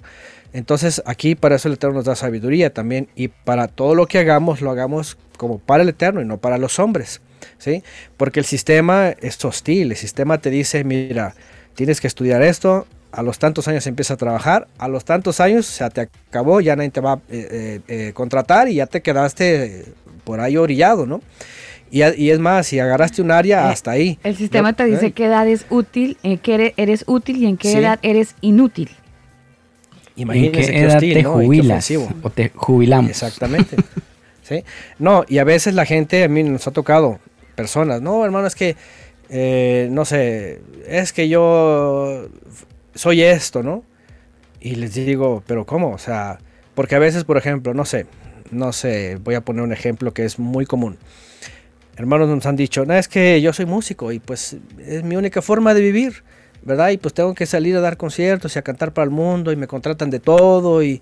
Entonces 0.51 1.01
aquí 1.05 1.33
para 1.33 1.55
eso 1.55 1.69
el 1.69 1.75
Eterno 1.75 1.95
nos 1.95 2.05
da 2.05 2.17
sabiduría 2.17 2.73
también 2.73 3.07
y 3.15 3.29
para 3.29 3.69
todo 3.69 3.95
lo 3.95 4.05
que 4.05 4.19
hagamos 4.19 4.59
lo 4.59 4.69
hagamos 4.69 5.17
como 5.37 5.59
para 5.59 5.83
el 5.83 5.89
Eterno 5.89 6.21
y 6.21 6.25
no 6.25 6.39
para 6.39 6.57
los 6.57 6.77
hombres, 6.77 7.21
¿sí? 7.57 7.83
Porque 8.17 8.41
el 8.41 8.45
sistema 8.45 9.11
es 9.21 9.43
hostil, 9.45 9.91
el 9.91 9.97
sistema 9.97 10.39
te 10.39 10.49
dice, 10.49 10.83
mira, 10.83 11.33
tienes 11.73 12.01
que 12.01 12.07
estudiar 12.07 12.41
esto, 12.41 12.85
a 13.13 13.21
los 13.21 13.39
tantos 13.39 13.69
años 13.69 13.87
empieza 13.87 14.15
a 14.15 14.17
trabajar, 14.17 14.67
a 14.77 14.89
los 14.89 15.05
tantos 15.05 15.39
años 15.39 15.65
se 15.67 15.89
te 15.89 16.01
acabó, 16.01 16.59
ya 16.59 16.75
nadie 16.75 16.89
te 16.89 16.99
va 16.99 17.13
a 17.13 17.15
eh, 17.15 17.21
eh, 17.29 17.81
eh, 17.87 18.11
contratar 18.13 18.67
y 18.67 18.75
ya 18.75 18.87
te 18.87 19.01
quedaste 19.01 19.85
por 20.25 20.41
ahí 20.41 20.57
orillado, 20.57 21.05
¿no? 21.05 21.21
Y, 21.89 22.01
es 22.29 22.39
más, 22.39 22.67
si 22.67 22.79
agarraste 22.79 23.21
un 23.21 23.31
área, 23.31 23.67
Eh, 23.69 23.71
hasta 23.71 23.91
ahí. 23.91 24.19
El 24.23 24.35
sistema 24.35 24.73
te 24.73 24.85
dice 24.85 25.07
¿eh? 25.07 25.11
qué 25.13 25.25
edad 25.25 25.47
es 25.47 25.65
útil, 25.69 26.17
en 26.23 26.37
qué 26.37 26.55
ere- 26.55 26.73
eres 26.77 27.05
útil 27.07 27.37
y 27.37 27.45
en 27.45 27.57
qué 27.57 27.71
Sí. 27.71 27.77
edad 27.77 27.99
eres 28.01 28.35
inútil. 28.41 28.89
¿En 30.15 30.23
Imagínense 30.23 30.71
qué 30.71 30.79
edad 30.79 30.95
hostil, 30.95 31.13
te 31.13 31.23
jubilas? 31.23 31.91
O 32.23 32.29
te 32.29 32.49
jubilamos. 32.55 33.09
Exactamente. 33.09 33.75
¿Sí? 34.43 34.63
No, 34.99 35.23
y 35.27 35.37
a 35.39 35.43
veces 35.43 35.73
la 35.75 35.85
gente, 35.85 36.23
a 36.23 36.27
mí 36.27 36.41
nos 36.43 36.67
ha 36.67 36.71
tocado 36.71 37.19
personas, 37.55 38.01
no, 38.01 38.23
hermano, 38.25 38.47
es 38.47 38.55
que, 38.55 38.75
eh, 39.29 39.87
no 39.91 40.05
sé, 40.05 40.61
es 40.87 41.11
que 41.13 41.27
yo 41.29 42.27
soy 42.95 43.21
esto, 43.23 43.61
¿no? 43.63 43.83
Y 44.61 44.75
les 44.75 44.93
digo, 44.93 45.43
pero 45.45 45.65
¿cómo? 45.65 45.91
O 45.91 45.97
sea, 45.97 46.39
porque 46.75 46.95
a 46.95 46.99
veces, 46.99 47.23
por 47.25 47.37
ejemplo, 47.37 47.73
no 47.73 47.85
sé, 47.85 48.05
no 48.51 48.71
sé, 48.73 49.17
voy 49.23 49.35
a 49.35 49.41
poner 49.41 49.63
un 49.63 49.73
ejemplo 49.73 50.13
que 50.13 50.23
es 50.25 50.39
muy 50.39 50.65
común. 50.65 50.97
Hermanos 51.97 52.29
nos 52.29 52.45
han 52.45 52.55
dicho, 52.55 52.85
no, 52.85 52.93
es 52.93 53.07
que 53.07 53.41
yo 53.41 53.51
soy 53.53 53.65
músico 53.65 54.11
y 54.11 54.19
pues 54.19 54.55
es 54.79 55.03
mi 55.03 55.15
única 55.15 55.41
forma 55.41 55.73
de 55.73 55.81
vivir, 55.81 56.23
¿verdad? 56.63 56.89
Y 56.89 56.97
pues 56.97 57.13
tengo 57.13 57.33
que 57.33 57.45
salir 57.45 57.75
a 57.75 57.81
dar 57.81 57.97
conciertos 57.97 58.55
y 58.55 58.59
a 58.59 58.61
cantar 58.61 58.93
para 58.93 59.05
el 59.05 59.09
mundo 59.09 59.51
y 59.51 59.55
me 59.55 59.67
contratan 59.67 60.11
de 60.11 60.19
todo 60.19 60.83
y, 60.83 61.01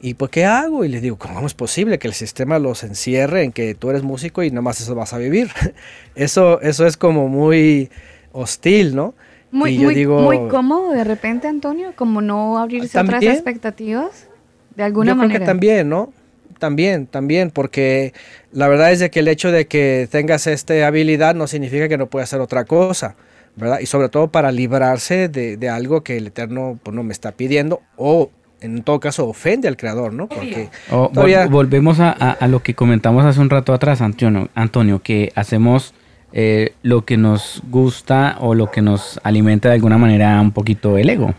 y 0.00 0.14
pues 0.14 0.30
¿qué 0.30 0.46
hago? 0.46 0.84
Y 0.84 0.88
les 0.88 1.02
digo, 1.02 1.16
¿cómo 1.18 1.46
es 1.46 1.52
posible 1.52 1.98
que 1.98 2.08
el 2.08 2.14
sistema 2.14 2.58
los 2.58 2.82
encierre 2.84 3.44
en 3.44 3.52
que 3.52 3.74
tú 3.74 3.90
eres 3.90 4.02
músico 4.02 4.42
y 4.42 4.50
nada 4.50 4.62
más 4.62 4.80
eso 4.80 4.94
vas 4.94 5.12
a 5.12 5.18
vivir? 5.18 5.50
eso, 6.14 6.60
eso 6.62 6.86
es 6.86 6.96
como 6.96 7.28
muy 7.28 7.90
hostil, 8.32 8.96
¿no? 8.96 9.14
Muy, 9.52 9.72
y 9.72 9.76
yo 9.76 9.84
muy, 9.84 9.94
digo, 9.94 10.20
muy 10.20 10.48
cómodo 10.48 10.92
de 10.92 11.04
repente, 11.04 11.48
Antonio, 11.48 11.92
como 11.96 12.22
no 12.22 12.56
abrirse 12.56 12.98
a 12.98 13.02
otras 13.02 13.22
expectativas, 13.24 14.28
de 14.74 14.84
alguna 14.84 15.10
yo 15.10 15.16
manera. 15.16 15.34
creo 15.34 15.40
que 15.40 15.46
también, 15.46 15.88
¿no? 15.88 16.12
También, 16.60 17.06
también, 17.08 17.50
porque 17.50 18.12
la 18.52 18.68
verdad 18.68 18.92
es 18.92 19.00
de 19.00 19.10
que 19.10 19.18
el 19.18 19.26
hecho 19.28 19.50
de 19.50 19.66
que 19.66 20.06
tengas 20.12 20.46
esta 20.46 20.86
habilidad 20.86 21.34
no 21.34 21.48
significa 21.48 21.88
que 21.88 21.98
no 21.98 22.06
puedas 22.06 22.28
hacer 22.28 22.40
otra 22.40 22.64
cosa, 22.64 23.16
¿verdad? 23.56 23.80
Y 23.80 23.86
sobre 23.86 24.08
todo 24.10 24.28
para 24.28 24.52
librarse 24.52 25.28
de, 25.28 25.56
de 25.56 25.68
algo 25.68 26.02
que 26.04 26.16
el 26.18 26.28
Eterno 26.28 26.78
pues, 26.82 26.94
no 26.94 27.02
me 27.02 27.12
está 27.12 27.32
pidiendo 27.32 27.80
o 27.96 28.30
en 28.60 28.82
todo 28.82 29.00
caso 29.00 29.26
ofende 29.26 29.66
al 29.68 29.76
Creador, 29.78 30.12
¿no? 30.12 30.28
Porque 30.28 30.68
vol- 30.90 31.10
todavía- 31.12 31.46
volvemos 31.46 31.98
a, 31.98 32.10
a- 32.10 32.32
a 32.32 32.46
lo 32.46 32.62
que 32.62 32.74
comentamos 32.74 33.24
hace 33.24 33.40
un 33.40 33.48
rato 33.50 33.72
atrás, 33.72 34.02
Antonio, 34.02 34.50
Antonio 34.54 35.02
que 35.02 35.32
hacemos 35.34 35.94
eh, 36.32 36.74
lo 36.82 37.04
que 37.06 37.16
nos 37.16 37.62
gusta 37.70 38.36
o 38.38 38.54
lo 38.54 38.70
que 38.70 38.82
nos 38.82 39.18
alimenta 39.24 39.68
de 39.70 39.76
alguna 39.76 39.96
manera 39.98 40.40
un 40.40 40.52
poquito 40.52 40.96
el 40.98 41.08
ego. 41.10 41.34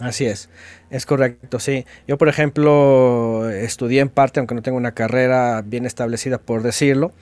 Así 0.00 0.24
es, 0.24 0.48
es 0.90 1.06
correcto, 1.06 1.60
sí. 1.60 1.86
Yo, 2.08 2.18
por 2.18 2.28
ejemplo, 2.28 3.48
estudié 3.48 4.00
en 4.00 4.08
parte, 4.08 4.40
aunque 4.40 4.54
no 4.54 4.62
tengo 4.62 4.76
una 4.76 4.92
carrera 4.92 5.62
bien 5.64 5.86
establecida, 5.86 6.38
por 6.38 6.62
decirlo, 6.62 7.12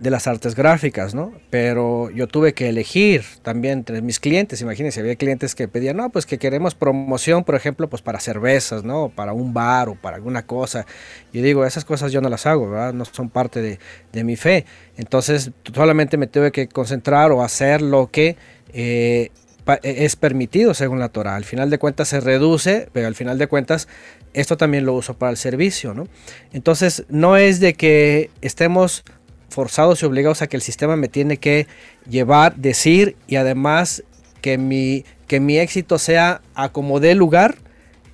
de 0.00 0.10
las 0.10 0.26
artes 0.26 0.54
gráficas, 0.54 1.14
¿no? 1.14 1.32
Pero 1.50 2.10
yo 2.10 2.26
tuve 2.26 2.52
que 2.52 2.68
elegir 2.68 3.24
también 3.42 3.78
entre 3.78 4.02
mis 4.02 4.20
clientes. 4.20 4.60
Imagínense, 4.60 5.00
había 5.00 5.16
clientes 5.16 5.54
que 5.54 5.68
pedían, 5.68 5.96
no, 5.96 6.10
pues 6.10 6.26
que 6.26 6.38
queremos 6.38 6.74
promoción, 6.74 7.44
por 7.44 7.54
ejemplo, 7.54 7.88
pues 7.88 8.02
para 8.02 8.20
cervezas, 8.20 8.84
¿no? 8.84 9.08
Para 9.08 9.32
un 9.32 9.54
bar 9.54 9.88
o 9.88 9.94
para 9.94 10.16
alguna 10.16 10.44
cosa. 10.46 10.84
Yo 11.32 11.42
digo, 11.42 11.64
esas 11.64 11.84
cosas 11.84 12.12
yo 12.12 12.20
no 12.20 12.28
las 12.28 12.44
hago, 12.46 12.68
¿verdad? 12.68 12.92
No 12.92 13.04
son 13.04 13.30
parte 13.30 13.62
de, 13.62 13.78
de 14.12 14.24
mi 14.24 14.36
fe. 14.36 14.66
Entonces, 14.96 15.52
solamente 15.72 16.16
me 16.16 16.26
tuve 16.26 16.52
que 16.52 16.68
concentrar 16.68 17.32
o 17.32 17.42
hacer 17.42 17.80
lo 17.80 18.10
que 18.10 18.36
eh, 18.72 19.30
es 19.82 20.16
permitido 20.16 20.74
según 20.74 20.98
la 20.98 21.08
Torah. 21.08 21.36
Al 21.36 21.44
final 21.44 21.70
de 21.70 21.78
cuentas 21.78 22.08
se 22.08 22.20
reduce, 22.20 22.88
pero 22.92 23.06
al 23.06 23.14
final 23.14 23.38
de 23.38 23.46
cuentas 23.46 23.88
esto 24.34 24.56
también 24.56 24.84
lo 24.84 24.94
uso 24.94 25.14
para 25.14 25.30
el 25.30 25.36
servicio, 25.36 25.94
¿no? 25.94 26.06
Entonces 26.52 27.04
no 27.08 27.36
es 27.36 27.60
de 27.60 27.74
que 27.74 28.30
estemos 28.42 29.04
forzados 29.48 30.02
y 30.02 30.06
obligados 30.06 30.42
a 30.42 30.48
que 30.48 30.56
el 30.56 30.62
sistema 30.62 30.96
me 30.96 31.08
tiene 31.08 31.36
que 31.36 31.66
llevar, 32.08 32.56
decir 32.56 33.16
y 33.28 33.36
además 33.36 34.02
que 34.40 34.58
mi, 34.58 35.04
que 35.28 35.40
mi 35.40 35.58
éxito 35.58 35.98
sea 35.98 36.40
a 36.54 36.70
como 36.70 36.98
dé 37.00 37.14
lugar 37.14 37.54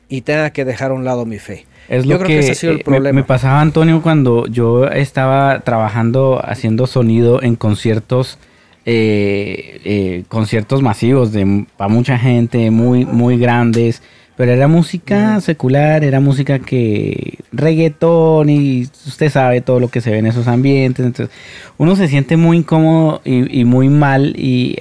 y 0.09 0.21
tenga 0.21 0.51
que 0.51 0.65
dejar 0.65 0.91
a 0.91 0.95
un 0.95 1.05
lado 1.05 1.25
mi 1.25 1.39
fe. 1.39 1.67
Es 1.89 2.05
Yo 2.05 2.13
lo 2.13 2.19
creo 2.19 2.27
que, 2.29 2.35
que 2.35 2.41
ese 2.41 2.53
ha 2.53 2.55
sido 2.55 2.73
el 2.73 2.79
eh, 2.79 2.81
me- 2.81 2.85
problema. 2.85 3.17
Me, 3.21 3.25
pasaba, 3.25 3.61
Antonio, 3.61 4.03
cuando 4.03 4.47
yo 4.47 4.87
estaba 4.87 5.61
trabajando 5.61 6.41
haciendo 6.45 6.87
sonido 6.87 7.43
en 7.43 7.57
conciertos, 7.57 8.39
eh, 8.87 9.81
eh, 9.85 10.25
conciertos 10.29 10.83
masivos 10.83 11.33
de 11.33 11.67
para 11.77 11.89
mucha 11.89 12.19
gente, 12.19 12.71
muy, 12.71 13.05
muy 13.05 13.39
grandes. 13.39 14.03
Pero 14.37 14.53
era 14.53 14.69
música 14.69 15.39
secular, 15.43 16.03
era 16.03 16.19
música 16.19 16.61
que 16.61 17.35
reggaetón 17.53 18.49
y 18.49 18.83
usted 19.07 19.29
sabe 19.29 19.61
todo 19.61 19.81
lo 19.81 19.89
que 19.89 20.01
se 20.01 20.11
ve 20.11 20.17
en 20.19 20.27
esos 20.27 20.49
ambientes. 20.49 21.05
Entonces 21.05 21.37
uno 21.77 21.95
se 21.95 22.09
siente 22.09 22.39
muy 22.39 22.57
incómodo 22.59 23.21
y, 23.23 23.61
y 23.61 23.67
muy 23.67 23.91
mal 23.91 24.33
y 24.39 24.79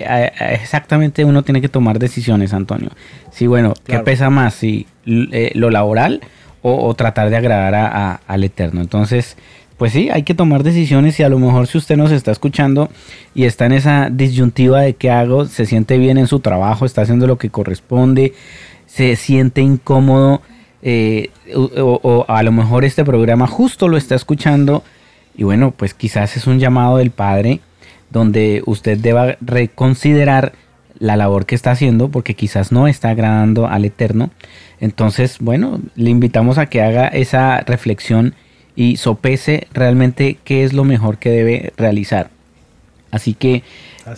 exactamente 0.52 1.26
uno 1.26 1.44
tiene 1.44 1.60
que 1.60 1.68
tomar 1.68 2.00
decisiones, 2.00 2.54
Antonio. 2.54 2.90
Sí, 3.32 3.48
bueno, 3.48 3.74
¿qué 3.74 3.82
Claro. 3.94 4.04
pesa 4.06 4.30
más? 4.30 4.54
Si 4.54 4.88
eh, 5.06 5.52
lo 5.56 5.70
laboral 5.70 6.22
o, 6.62 6.88
o 6.88 6.94
tratar 6.94 7.30
de 7.30 7.36
agradar 7.36 7.76
a- 7.76 8.22
al 8.28 8.44
Eterno. 8.46 8.80
Entonces, 8.80 9.36
pues 9.80 9.94
sí, 9.94 10.10
hay 10.12 10.22
que 10.22 10.36
tomar 10.36 10.62
decisiones 10.62 11.20
y 11.20 11.24
a 11.24 11.30
lo 11.30 11.40
mejor 11.40 11.66
si 11.66 11.80
usted 11.80 11.98
nos 11.98 12.12
está 12.12 12.32
escuchando 12.32 12.90
y 13.34 13.46
está 13.46 13.66
en 13.66 13.72
esa 13.72 14.10
disyuntiva 14.12 14.82
de 14.82 14.94
qué 14.94 15.10
hago, 15.10 15.46
se 15.46 15.66
siente 15.66 15.98
bien 15.98 16.20
en 16.20 16.28
su 16.28 16.40
trabajo, 16.42 16.86
está 16.86 17.02
haciendo 17.02 17.26
lo 17.26 17.38
que 17.40 17.50
corresponde, 17.50 18.34
se 18.86 19.16
siente 19.16 19.62
incómodo 19.62 20.42
eh, 20.84 21.30
o, 21.56 22.00
o- 22.04 22.26
a 22.28 22.44
lo 22.44 22.52
mejor 22.52 22.86
este 22.86 23.04
programa 23.04 23.48
justo 23.48 23.88
lo 23.88 23.98
está 23.98 24.14
escuchando 24.16 24.84
y 25.36 25.44
bueno, 25.46 25.72
pues 25.72 25.94
quizás 25.94 26.38
es 26.38 26.46
un 26.46 26.60
llamado 26.60 26.98
del 26.98 27.12
Padre 27.12 27.60
donde 28.12 28.62
usted 28.66 28.98
deba 28.98 29.38
reconsiderar 29.42 30.54
la 31.00 31.16
labor 31.16 31.46
que 31.46 31.56
está 31.56 31.72
haciendo 31.72 32.10
porque 32.10 32.34
quizás 32.34 32.72
no 32.74 32.88
está 32.88 33.10
agradando 33.12 33.68
al 33.68 33.86
Eterno. 33.86 34.32
Entonces, 34.82 35.38
bueno, 35.40 35.80
le 35.96 36.10
invitamos 36.10 36.58
a 36.58 36.66
que 36.66 36.82
haga 36.82 37.08
esa 37.08 37.62
reflexión 37.62 38.36
y 38.80 38.96
sopese 38.96 39.68
realmente 39.74 40.38
qué 40.46 40.64
es 40.64 40.72
lo 40.72 40.86
mejor 40.86 41.18
que 41.18 41.30
debe 41.30 41.74
realizar. 41.76 42.30
Así 43.12 43.34
que 43.34 43.56
eh, 43.56 43.64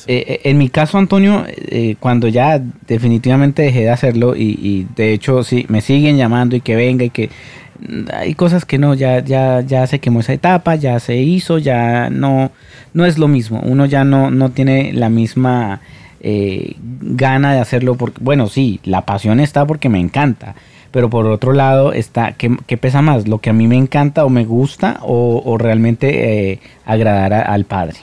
eh, 0.08 0.42
en 0.44 0.60
mi 0.60 0.70
caso, 0.70 1.00
Antonio, 1.00 1.46
eh, 1.48 1.96
cuando 2.00 2.28
ya 2.28 2.62
definitivamente 2.86 3.64
dejé 3.64 3.80
de 3.80 3.90
hacerlo 3.90 4.36
y, 4.36 4.60
y 4.62 4.88
de 4.96 5.14
hecho 5.14 5.44
sí, 5.44 5.66
me 5.68 5.82
siguen 5.82 6.16
llamando 6.16 6.56
y 6.56 6.62
que 6.62 6.76
venga 6.76 7.04
y 7.04 7.10
que 7.10 7.32
mm, 7.80 8.10
hay 8.14 8.36
cosas 8.36 8.64
que 8.64 8.78
no, 8.78 8.94
ya, 8.94 9.24
ya, 9.24 9.62
ya 9.62 9.88
se 9.88 9.98
quemó 9.98 10.20
esa 10.20 10.34
etapa, 10.34 10.76
ya 10.76 11.00
se 11.00 11.16
hizo, 11.16 11.58
ya 11.58 12.12
no, 12.12 12.52
no 12.94 13.06
es 13.08 13.18
lo 13.18 13.28
mismo. 13.28 13.62
Uno 13.62 13.88
ya 13.88 14.04
no, 14.04 14.30
no 14.30 14.52
tiene 14.52 14.94
la 14.94 15.10
misma 15.10 15.82
eh, 16.20 16.76
gana 16.78 17.52
de 17.56 17.62
hacerlo 17.62 17.96
porque, 17.96 18.20
bueno, 18.22 18.48
sí, 18.48 18.80
la 18.84 19.08
pasión 19.08 19.40
está 19.40 19.66
porque 19.66 19.90
me 19.90 20.00
encanta. 20.00 20.54
Pero 20.92 21.10
por 21.10 21.26
otro 21.28 21.54
lado 21.54 21.94
está, 21.94 22.34
¿qué, 22.34 22.56
qué 22.68 22.78
pesa 22.78 23.02
más? 23.02 23.28
¿Lo 23.28 23.40
que 23.40 23.50
a 23.50 23.54
mí 23.54 23.68
me 23.68 23.78
encanta 23.78 24.26
o 24.26 24.30
me 24.30 24.46
gusta 24.46 25.00
o, 25.02 25.58
realmente 25.58 26.52
eh, 26.52 26.60
agradar 26.86 27.34
al 27.34 27.66
Padre? 27.66 27.98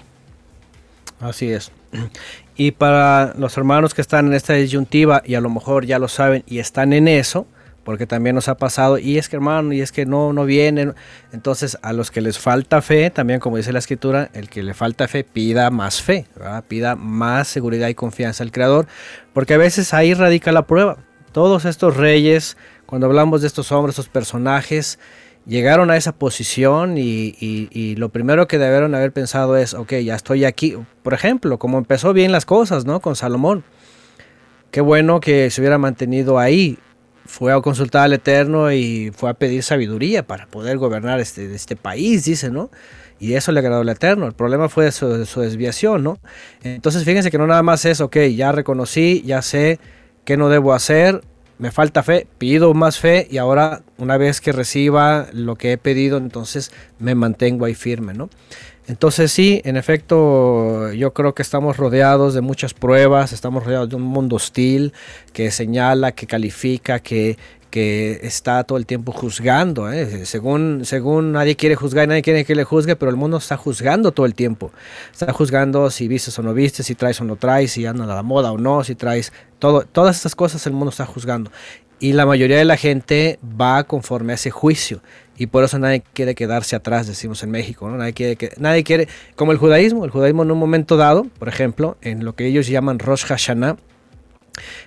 Así 1.20 1.50
es. 1.50 1.70
Y 2.56 2.72
para 2.72 3.34
los 3.38 3.56
hermanos 3.56 3.94
que 3.94 4.00
están 4.00 4.26
en 4.26 4.32
esta 4.32 4.54
disyuntiva 4.54 5.22
y 5.24 5.36
a 5.36 5.40
lo 5.40 5.48
mejor 5.48 5.86
ya 5.86 6.00
lo 6.00 6.08
saben 6.08 6.42
y 6.46 6.58
están 6.58 6.92
en 6.92 7.06
eso, 7.06 7.46
porque 7.84 8.06
también 8.06 8.34
nos 8.34 8.48
ha 8.48 8.56
pasado, 8.56 8.98
y 8.98 9.16
es 9.16 9.30
que 9.30 9.36
hermano, 9.36 9.72
y 9.72 9.80
es 9.80 9.92
que 9.92 10.04
no, 10.04 10.32
no 10.34 10.44
vienen. 10.44 10.94
Entonces, 11.32 11.78
a 11.80 11.92
los 11.92 12.10
que 12.10 12.20
les 12.20 12.38
falta 12.38 12.82
fe, 12.82 13.10
también 13.10 13.40
como 13.40 13.56
dice 13.56 13.72
la 13.72 13.78
escritura, 13.78 14.28
el 14.34 14.50
que 14.50 14.62
le 14.62 14.74
falta 14.74 15.08
fe, 15.08 15.24
pida 15.24 15.70
más 15.70 16.02
fe, 16.02 16.26
pida 16.68 16.96
más 16.96 17.48
seguridad 17.48 17.88
y 17.88 17.94
confianza 17.94 18.42
al 18.42 18.52
Creador, 18.52 18.88
porque 19.32 19.54
a 19.54 19.56
veces 19.58 19.94
ahí 19.94 20.12
radica 20.12 20.52
la 20.52 20.66
prueba. 20.66 20.98
Todos 21.32 21.64
estos 21.64 21.96
reyes, 21.96 22.56
cuando 22.88 23.06
hablamos 23.06 23.42
de 23.42 23.48
estos 23.48 23.70
hombres, 23.70 23.92
estos 23.98 24.08
personajes, 24.08 24.98
llegaron 25.44 25.90
a 25.90 25.98
esa 25.98 26.12
posición 26.12 26.96
y, 26.96 27.36
y- 27.38 27.96
lo 27.96 28.08
primero 28.08 28.48
que 28.48 28.56
debieron 28.56 28.94
haber 28.94 29.12
pensado 29.12 29.58
es, 29.58 29.74
ok, 29.74 29.92
ya 29.96 30.14
estoy 30.14 30.46
aquí. 30.46 30.74
Por 31.02 31.12
ejemplo, 31.12 31.58
como 31.58 31.76
empezó 31.76 32.14
bien 32.14 32.32
las 32.32 32.46
cosas, 32.46 32.86
¿no? 32.86 33.00
Con 33.00 33.14
Salomón. 33.14 33.62
Qué 34.70 34.80
bueno 34.80 35.20
que 35.20 35.50
se 35.50 35.60
hubiera 35.60 35.76
mantenido 35.76 36.38
ahí. 36.38 36.78
Fue 37.26 37.52
a 37.52 37.60
consultar 37.60 38.04
al 38.04 38.14
Eterno 38.14 38.72
y 38.72 39.12
fue 39.14 39.28
a 39.28 39.34
pedir 39.34 39.62
sabiduría 39.62 40.26
para 40.26 40.46
poder 40.46 40.78
gobernar 40.78 41.20
este, 41.20 41.54
este 41.54 41.76
país, 41.76 42.24
dice, 42.24 42.50
¿no? 42.50 42.70
Y 43.20 43.34
eso 43.34 43.52
le 43.52 43.60
agradó 43.60 43.82
al 43.82 43.88
Eterno. 43.90 44.26
El 44.26 44.32
problema 44.32 44.70
fue 44.70 44.90
su, 44.92 45.26
su 45.26 45.42
desviación, 45.42 46.02
¿no? 46.04 46.18
Entonces 46.62 47.04
fíjense 47.04 47.30
que 47.30 47.36
no 47.36 47.46
nada 47.46 47.62
más 47.62 47.84
es, 47.84 48.00
ok, 48.00 48.16
ya 48.34 48.50
reconocí, 48.52 49.22
ya 49.26 49.42
sé 49.42 49.78
qué 50.24 50.38
no 50.38 50.48
debo 50.48 50.72
hacer, 50.72 51.20
me 51.58 51.70
falta 51.70 52.02
fe, 52.02 52.26
pido 52.38 52.72
más 52.74 52.98
fe 52.98 53.26
y 53.30 53.38
ahora 53.38 53.82
una 53.98 54.16
vez 54.16 54.40
que 54.40 54.52
reciba 54.52 55.26
lo 55.32 55.56
que 55.56 55.72
he 55.72 55.78
pedido, 55.78 56.18
entonces 56.18 56.70
me 56.98 57.14
mantengo 57.14 57.64
ahí 57.64 57.74
firme, 57.74 58.14
¿no? 58.14 58.30
Entonces 58.88 59.30
sí, 59.30 59.60
en 59.64 59.76
efecto, 59.76 60.90
yo 60.94 61.12
creo 61.12 61.34
que 61.34 61.42
estamos 61.42 61.76
rodeados 61.76 62.32
de 62.32 62.40
muchas 62.40 62.72
pruebas, 62.72 63.34
estamos 63.34 63.64
rodeados 63.64 63.90
de 63.90 63.96
un 63.96 64.02
mundo 64.02 64.36
hostil 64.36 64.94
que 65.34 65.50
señala, 65.50 66.12
que 66.12 66.26
califica, 66.26 66.98
que, 67.00 67.36
que 67.70 68.20
está 68.22 68.64
todo 68.64 68.78
el 68.78 68.86
tiempo 68.86 69.12
juzgando. 69.12 69.90
¿eh? 69.92 70.24
Según, 70.26 70.84
según 70.84 71.32
nadie 71.32 71.56
quiere 71.56 71.74
juzgar, 71.74 72.08
nadie 72.08 72.22
quiere 72.22 72.44
que 72.44 72.54
le 72.54 72.64
juzgue, 72.64 72.96
pero 72.96 73.10
el 73.10 73.16
mundo 73.16 73.36
está 73.36 73.56
juzgando 73.56 74.12
todo 74.12 74.26
el 74.26 74.34
tiempo. 74.34 74.72
Está 75.12 75.32
juzgando 75.32 75.90
si 75.90 76.08
vistes 76.08 76.38
o 76.38 76.42
no 76.42 76.54
vistes, 76.54 76.86
si 76.86 76.94
traes 76.94 77.20
o 77.20 77.24
no 77.24 77.36
traes, 77.36 77.72
si 77.72 77.86
andas 77.86 78.08
a 78.08 78.14
la 78.14 78.22
moda 78.22 78.52
o 78.52 78.58
no, 78.58 78.84
si 78.84 78.94
traes 78.94 79.32
todo, 79.58 79.82
todas 79.82 80.16
estas 80.16 80.34
cosas 80.34 80.66
el 80.66 80.72
mundo 80.72 80.90
está 80.90 81.06
juzgando. 81.06 81.50
Y 82.00 82.12
la 82.12 82.26
mayoría 82.26 82.56
de 82.58 82.64
la 82.64 82.76
gente 82.76 83.38
va 83.42 83.84
conforme 83.84 84.32
a 84.32 84.36
ese 84.36 84.50
juicio. 84.50 85.02
Y 85.36 85.46
por 85.46 85.64
eso 85.64 85.78
nadie 85.78 86.02
quiere 86.14 86.34
quedarse 86.34 86.74
atrás, 86.74 87.06
decimos 87.06 87.42
en 87.42 87.50
México. 87.50 87.88
¿no? 87.88 87.96
Nadie, 87.96 88.12
quiere 88.12 88.36
que, 88.36 88.52
nadie 88.58 88.82
quiere, 88.82 89.08
como 89.36 89.52
el 89.52 89.58
judaísmo, 89.58 90.04
el 90.04 90.10
judaísmo 90.10 90.42
en 90.42 90.50
un 90.50 90.58
momento 90.58 90.96
dado, 90.96 91.24
por 91.38 91.48
ejemplo, 91.48 91.96
en 92.02 92.24
lo 92.24 92.34
que 92.34 92.46
ellos 92.46 92.66
llaman 92.66 92.98
Rosh 92.98 93.24
Hashanah, 93.24 93.76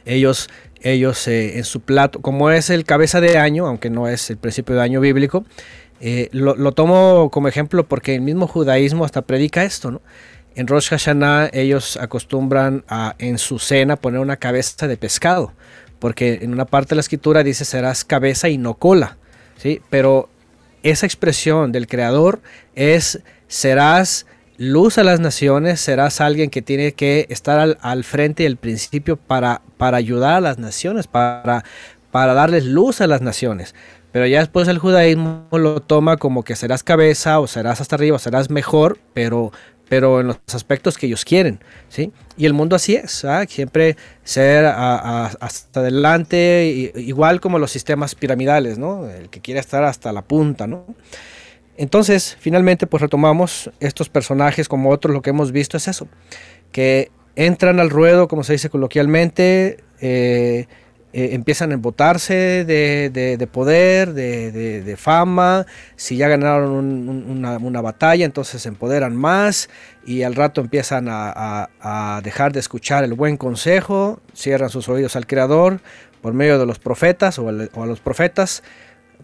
ellos 0.06 0.50
ellos 0.82 1.28
eh, 1.28 1.58
en 1.58 1.64
su 1.64 1.82
plato, 1.82 2.22
como 2.22 2.52
es 2.52 2.70
el 2.70 2.86
cabeza 2.86 3.22
de 3.22 3.38
año, 3.38 3.68
aunque 3.68 3.90
no 3.90 4.08
es 4.08 4.30
el 4.30 4.38
principio 4.38 4.76
de 4.76 4.82
año 4.82 5.00
bíblico, 5.00 5.46
eh, 6.00 6.30
lo, 6.32 6.72
tomo 6.72 7.30
como 7.32 7.48
ejemplo 7.48 7.88
porque 7.88 8.16
el 8.16 8.22
mismo 8.22 8.48
judaísmo 8.48 9.06
hasta 9.06 9.22
predica 9.22 9.64
esto, 9.64 9.92
¿no? 9.92 10.02
En 10.56 10.68
Rosh 10.68 10.90
Hashanah 10.90 11.50
ellos 11.54 11.96
acostumbran 11.96 12.84
a 12.90 13.16
en 13.20 13.38
su 13.38 13.60
cena 13.60 13.96
poner 13.96 14.20
una 14.20 14.38
cabeza 14.38 14.88
de 14.88 14.98
pescado, 14.98 15.54
porque 16.00 16.40
en 16.42 16.52
una 16.52 16.66
parte 16.66 16.90
de 16.90 16.96
la 16.96 17.02
escritura 17.02 17.44
dice 17.44 17.64
serás 17.66 18.04
cabeza 18.04 18.50
y 18.50 18.58
no 18.58 18.74
cola, 18.74 19.18
¿sí? 19.58 19.82
Pero 19.90 20.30
esa 20.84 21.06
expresión 21.06 21.72
del 21.72 21.88
creador 21.88 22.42
es 22.76 23.22
serás 23.48 24.26
luz 24.62 25.00
a 25.00 25.04
las 25.04 25.20
naciones, 25.20 25.82
serás 25.82 26.22
alguien 26.22 26.52
que 26.52 26.62
tiene 26.62 26.92
que 26.92 27.26
estar 27.30 27.58
al, 27.58 27.80
al 27.82 28.04
frente 28.04 28.44
y 28.44 28.46
al 28.46 28.58
principio 28.58 29.18
para, 29.18 29.64
para 29.78 29.98
ayudar 29.98 30.36
a 30.36 30.42
las 30.42 30.60
naciones, 30.60 31.08
para, 31.08 31.66
para 32.12 32.36
darles 32.36 32.66
luz 32.66 33.02
a 33.02 33.08
las 33.08 33.22
naciones. 33.22 33.74
Pero 34.12 34.28
ya 34.28 34.40
después 34.40 34.68
el 34.68 34.78
judaísmo 34.78 35.48
lo 35.52 35.82
toma 35.82 36.18
como 36.18 36.44
que 36.44 36.56
serás 36.56 36.84
cabeza 36.84 37.40
o 37.40 37.48
serás 37.48 37.82
hasta 37.82 37.96
arriba, 37.96 38.18
o 38.18 38.20
serás 38.20 38.52
mejor, 38.52 39.00
pero, 39.14 39.52
pero 39.90 40.20
en 40.20 40.28
los 40.28 40.38
aspectos 40.54 40.96
que 40.96 41.08
ellos 41.08 41.26
quieren, 41.26 41.60
¿sí? 41.90 42.12
Y 42.38 42.46
el 42.46 42.54
mundo 42.54 42.76
así 42.76 42.94
es, 42.94 43.26
¿ah? 43.26 43.46
siempre 43.48 43.98
ser 44.24 44.66
hasta 44.66 45.80
adelante, 45.80 46.92
igual 46.98 47.42
como 47.42 47.58
los 47.58 47.72
sistemas 47.72 48.14
piramidales, 48.14 48.78
¿no? 48.78 49.10
El 49.10 49.30
que 49.30 49.42
quiere 49.42 49.60
estar 49.60 49.84
hasta 49.84 50.14
la 50.14 50.22
punta, 50.22 50.68
¿no? 50.68 50.86
Entonces, 51.82 52.38
finalmente, 52.40 52.86
pues 52.86 53.02
retomamos 53.02 53.72
estos 53.80 54.08
personajes 54.08 54.70
como 54.70 54.92
otros, 54.92 55.16
lo 55.16 55.24
que 55.24 55.32
hemos 55.32 55.52
visto 55.52 55.78
es 55.78 55.88
eso, 55.88 56.08
que 56.72 57.10
entran 57.36 57.80
al 57.80 57.90
ruedo, 57.90 58.28
como 58.28 58.44
se 58.44 58.54
dice 58.54 58.70
coloquialmente, 58.70 59.80
eh, 60.00 60.68
eh, 61.14 61.30
empiezan 61.32 61.72
a 61.72 61.74
embotarse 61.74 62.66
de, 62.66 63.10
de, 63.10 63.36
de 63.36 63.48
poder, 63.48 64.14
de, 64.14 64.96
fama, 64.96 65.66
si 65.96 66.18
ya 66.18 66.28
ganaron 66.28 66.70
un, 66.70 67.44
una, 67.44 67.82
batalla, 67.82 68.26
entonces 68.26 68.62
se 68.62 68.70
empoderan 68.70 69.16
más 69.16 69.68
y 70.06 70.22
al 70.22 70.36
rato 70.36 70.62
empiezan 70.62 71.08
a, 71.10 72.22
dejar 72.24 72.54
de 72.54 72.60
escuchar 72.60 73.04
el 73.06 73.16
buen 73.16 73.38
consejo, 73.38 74.22
cierran 74.36 74.70
sus 74.70 74.88
oídos 74.88 75.16
al 75.16 75.26
Creador 75.26 75.82
por 76.22 76.34
medio 76.36 76.60
de 76.60 76.68
los 76.68 76.78
profetas 76.78 77.40
o 77.40 77.50
a 77.50 77.86
los 77.88 78.00
profetas 78.02 78.62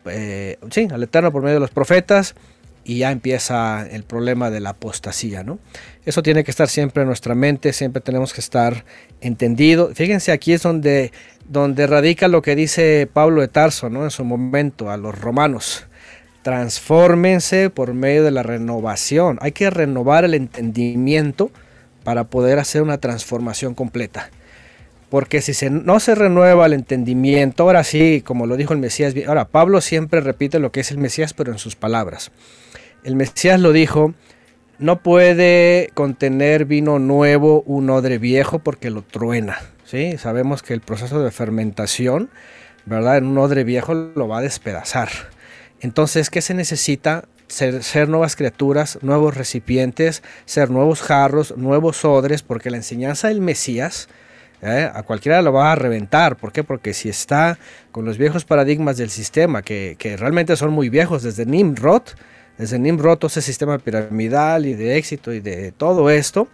eh, 0.05 0.57
sí, 0.71 0.87
al 0.91 1.03
Eterno 1.03 1.31
por 1.31 1.41
medio 1.41 1.55
de 1.55 1.59
los 1.61 1.71
profetas 1.71 2.35
y 2.87 2.99
ya 2.99 3.11
empieza 3.11 3.85
el 3.85 4.03
problema 4.03 4.49
de 4.49 4.61
la 4.61 4.69
apostasía, 4.69 5.43
¿no? 5.43 5.59
Eso 6.05 6.23
tiene 6.23 6.45
que 6.45 6.51
estar 6.51 6.69
siempre 6.69 7.01
en 7.01 7.07
nuestra 7.07 7.35
mente, 7.35 7.73
siempre 7.73 8.01
tenemos 8.01 8.33
que 8.33 8.39
estar 8.39 8.85
entendido. 9.19 9.91
Fíjense, 9.93 10.31
aquí 10.31 10.53
es 10.53 10.63
donde, 10.63 11.11
donde 11.49 11.85
radica 11.85 12.29
lo 12.29 12.41
que 12.41 12.55
dice 12.55 13.09
Pablo 13.11 13.41
de 13.41 13.49
Tarso, 13.49 13.89
¿no? 13.89 14.05
En 14.05 14.11
su 14.11 14.23
momento 14.23 14.89
a 14.89 14.95
los 14.95 15.19
romanos. 15.19 15.85
Transfórmense 16.43 17.69
por 17.69 17.93
medio 17.93 18.23
de 18.23 18.31
la 18.31 18.41
renovación. 18.41 19.37
Hay 19.41 19.51
que 19.51 19.69
renovar 19.69 20.23
el 20.23 20.33
entendimiento 20.33 21.51
para 22.05 22.23
poder 22.23 22.57
hacer 22.57 22.83
una 22.83 22.99
transformación 22.99 23.75
completa. 23.75 24.29
Porque 25.09 25.41
si 25.41 25.53
se, 25.53 25.69
no 25.69 25.99
se 25.99 26.15
renueva 26.15 26.65
el 26.65 26.73
entendimiento, 26.73 27.63
ahora 27.63 27.83
sí, 27.83 28.21
como 28.25 28.45
lo 28.45 28.57
dijo 28.57 28.73
el 28.73 28.79
Mesías, 28.79 29.13
ahora 29.27 29.45
Pablo 29.45 29.79
siempre 29.79 30.19
repite 30.19 30.59
lo 30.59 30.71
que 30.71 30.81
es 30.81 30.91
el 30.91 30.97
Mesías, 30.97 31.33
pero 31.33 31.51
en 31.51 31.59
sus 31.59 31.75
palabras. 31.75 32.31
El 33.03 33.15
Mesías 33.15 33.59
lo 33.59 33.71
dijo, 33.71 34.13
no 34.79 35.01
puede 35.01 35.91
contener 35.93 36.65
vino 36.65 36.99
nuevo 36.99 37.63
un 37.65 37.89
odre 37.89 38.17
viejo 38.17 38.59
porque 38.59 38.89
lo 38.89 39.01
truena. 39.01 39.59
¿sí? 39.85 40.17
Sabemos 40.17 40.61
que 40.61 40.73
el 40.73 40.81
proceso 40.81 41.23
de 41.23 41.31
fermentación, 41.31 42.29
¿verdad? 42.85 43.17
En 43.17 43.25
un 43.25 43.37
odre 43.37 43.63
viejo 43.63 43.93
lo 43.93 44.27
va 44.27 44.39
a 44.39 44.41
despedazar. 44.41 45.09
Entonces, 45.79 46.29
¿qué 46.29 46.41
se 46.41 46.53
necesita? 46.53 47.25
Ser, 47.47 47.81
ser, 47.81 48.09
nuevas 48.09 48.35
criaturas, 48.35 48.99
nuevos 49.01 49.37
recipientes, 49.37 50.21
ser 50.43 50.69
nuevos 50.69 51.01
jarros, 51.01 51.55
nuevos 51.55 52.03
odres, 52.03 52.43
porque 52.43 52.69
la 52.69 52.75
enseñanza 52.75 53.29
del 53.29 53.39
Mesías, 53.39 54.09
¿eh? 54.61 54.89
a 54.93 55.03
cualquiera 55.03 55.41
lo 55.41 55.53
va 55.53 55.71
a 55.71 55.75
reventar. 55.75 56.37
¿Por 56.37 56.51
qué? 56.51 56.63
Porque 56.63 56.93
si 56.93 57.09
está 57.09 57.57
con 57.91 58.05
los 58.05 58.17
viejos 58.17 58.45
paradigmas 58.45 58.97
del 58.97 59.09
sistema, 59.09 59.61
que, 59.61 59.95
que 59.97 60.17
realmente 60.17 60.55
son 60.55 60.71
muy 60.71 60.89
viejos, 60.89 61.23
desde 61.23 61.45
Nimrod, 61.45 62.03
desde 62.57 62.79
Nimrod, 62.79 63.23
ese 63.25 63.41
sistema 63.41 63.77
piramidal 63.77 64.65
y 64.65 64.73
de 64.73 64.97
éxito 64.97 65.33
y 65.33 65.39
de 65.39 65.71
todo 65.71 66.09
esto, 66.09 66.47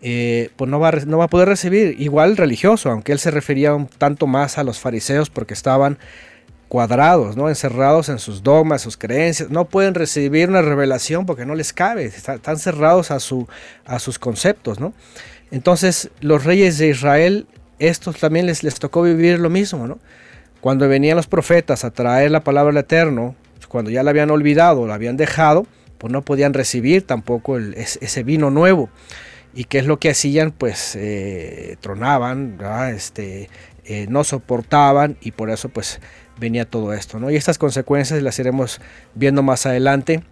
eh, 0.00 0.50
pues 0.56 0.70
no 0.70 0.78
va, 0.78 0.92
no 1.06 1.18
va 1.18 1.24
a 1.24 1.28
poder 1.28 1.48
recibir. 1.48 2.00
Igual 2.00 2.36
religioso, 2.36 2.90
aunque 2.90 3.12
él 3.12 3.18
se 3.18 3.30
refería 3.30 3.74
un 3.74 3.86
tanto 3.86 4.26
más 4.26 4.58
a 4.58 4.64
los 4.64 4.78
fariseos 4.78 5.30
porque 5.30 5.54
estaban 5.54 5.98
cuadrados, 6.68 7.36
¿no? 7.36 7.48
encerrados 7.48 8.08
en 8.08 8.18
sus 8.18 8.42
dogmas, 8.42 8.82
sus 8.82 8.96
creencias, 8.96 9.50
no 9.50 9.66
pueden 9.66 9.94
recibir 9.94 10.48
una 10.48 10.60
revelación 10.60 11.24
porque 11.24 11.46
no 11.46 11.54
les 11.54 11.72
cabe, 11.72 12.04
están 12.04 12.58
cerrados 12.58 13.10
a, 13.10 13.20
su, 13.20 13.46
a 13.84 13.98
sus 13.98 14.18
conceptos. 14.18 14.80
¿no? 14.80 14.92
Entonces 15.54 16.10
los 16.20 16.42
reyes 16.42 16.78
de 16.78 16.88
Israel, 16.88 17.46
estos 17.78 18.18
también 18.18 18.46
les, 18.46 18.64
les 18.64 18.74
tocó 18.74 19.02
vivir 19.02 19.38
lo 19.38 19.50
mismo. 19.50 19.86
¿no? 19.86 20.00
Cuando 20.60 20.88
venían 20.88 21.16
los 21.16 21.28
profetas 21.28 21.84
a 21.84 21.92
traer 21.92 22.32
la 22.32 22.42
palabra 22.42 22.72
del 22.72 22.80
Eterno, 22.80 23.36
cuando 23.68 23.92
ya 23.92 24.02
la 24.02 24.10
habían 24.10 24.32
olvidado, 24.32 24.84
la 24.88 24.94
habían 24.94 25.16
dejado, 25.16 25.64
pues 25.98 26.12
no 26.12 26.22
podían 26.22 26.54
recibir 26.54 27.06
tampoco 27.06 27.56
ese 27.58 28.24
vino 28.24 28.50
nuevo. 28.50 28.90
¿Y 29.54 29.64
qué 29.64 29.78
es 29.78 29.86
lo 29.86 30.00
que 30.00 30.10
hacían? 30.10 30.50
Pues 30.50 30.96
eh, 30.96 31.76
tronaban, 31.80 32.58
este, 32.92 33.48
eh, 33.84 34.06
no 34.08 34.24
soportaban 34.24 35.16
y 35.20 35.30
por 35.30 35.50
eso 35.50 35.68
pues 35.68 36.00
venía 36.36 36.64
todo 36.64 36.92
esto. 36.94 37.20
¿no? 37.20 37.30
Y 37.30 37.36
estas 37.36 37.58
consecuencias 37.58 38.20
las 38.24 38.40
iremos 38.40 38.80
viendo 39.14 39.44
más 39.44 39.66
adelante, 39.66 40.24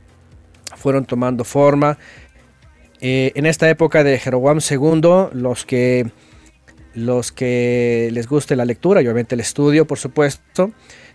fueron 0.74 1.04
tomando 1.04 1.44
forma. 1.44 1.96
Eh, 3.04 3.32
en 3.34 3.46
esta 3.46 3.68
época 3.68 4.04
de 4.04 4.16
Jeroboam 4.16 4.60
II, 4.60 5.30
los 5.32 5.66
que, 5.66 6.08
los 6.94 7.32
que 7.32 8.10
les 8.12 8.28
guste 8.28 8.54
la 8.54 8.64
lectura 8.64 9.02
y 9.02 9.06
obviamente 9.06 9.34
el 9.34 9.40
estudio, 9.40 9.88
por 9.88 9.98
supuesto, 9.98 10.70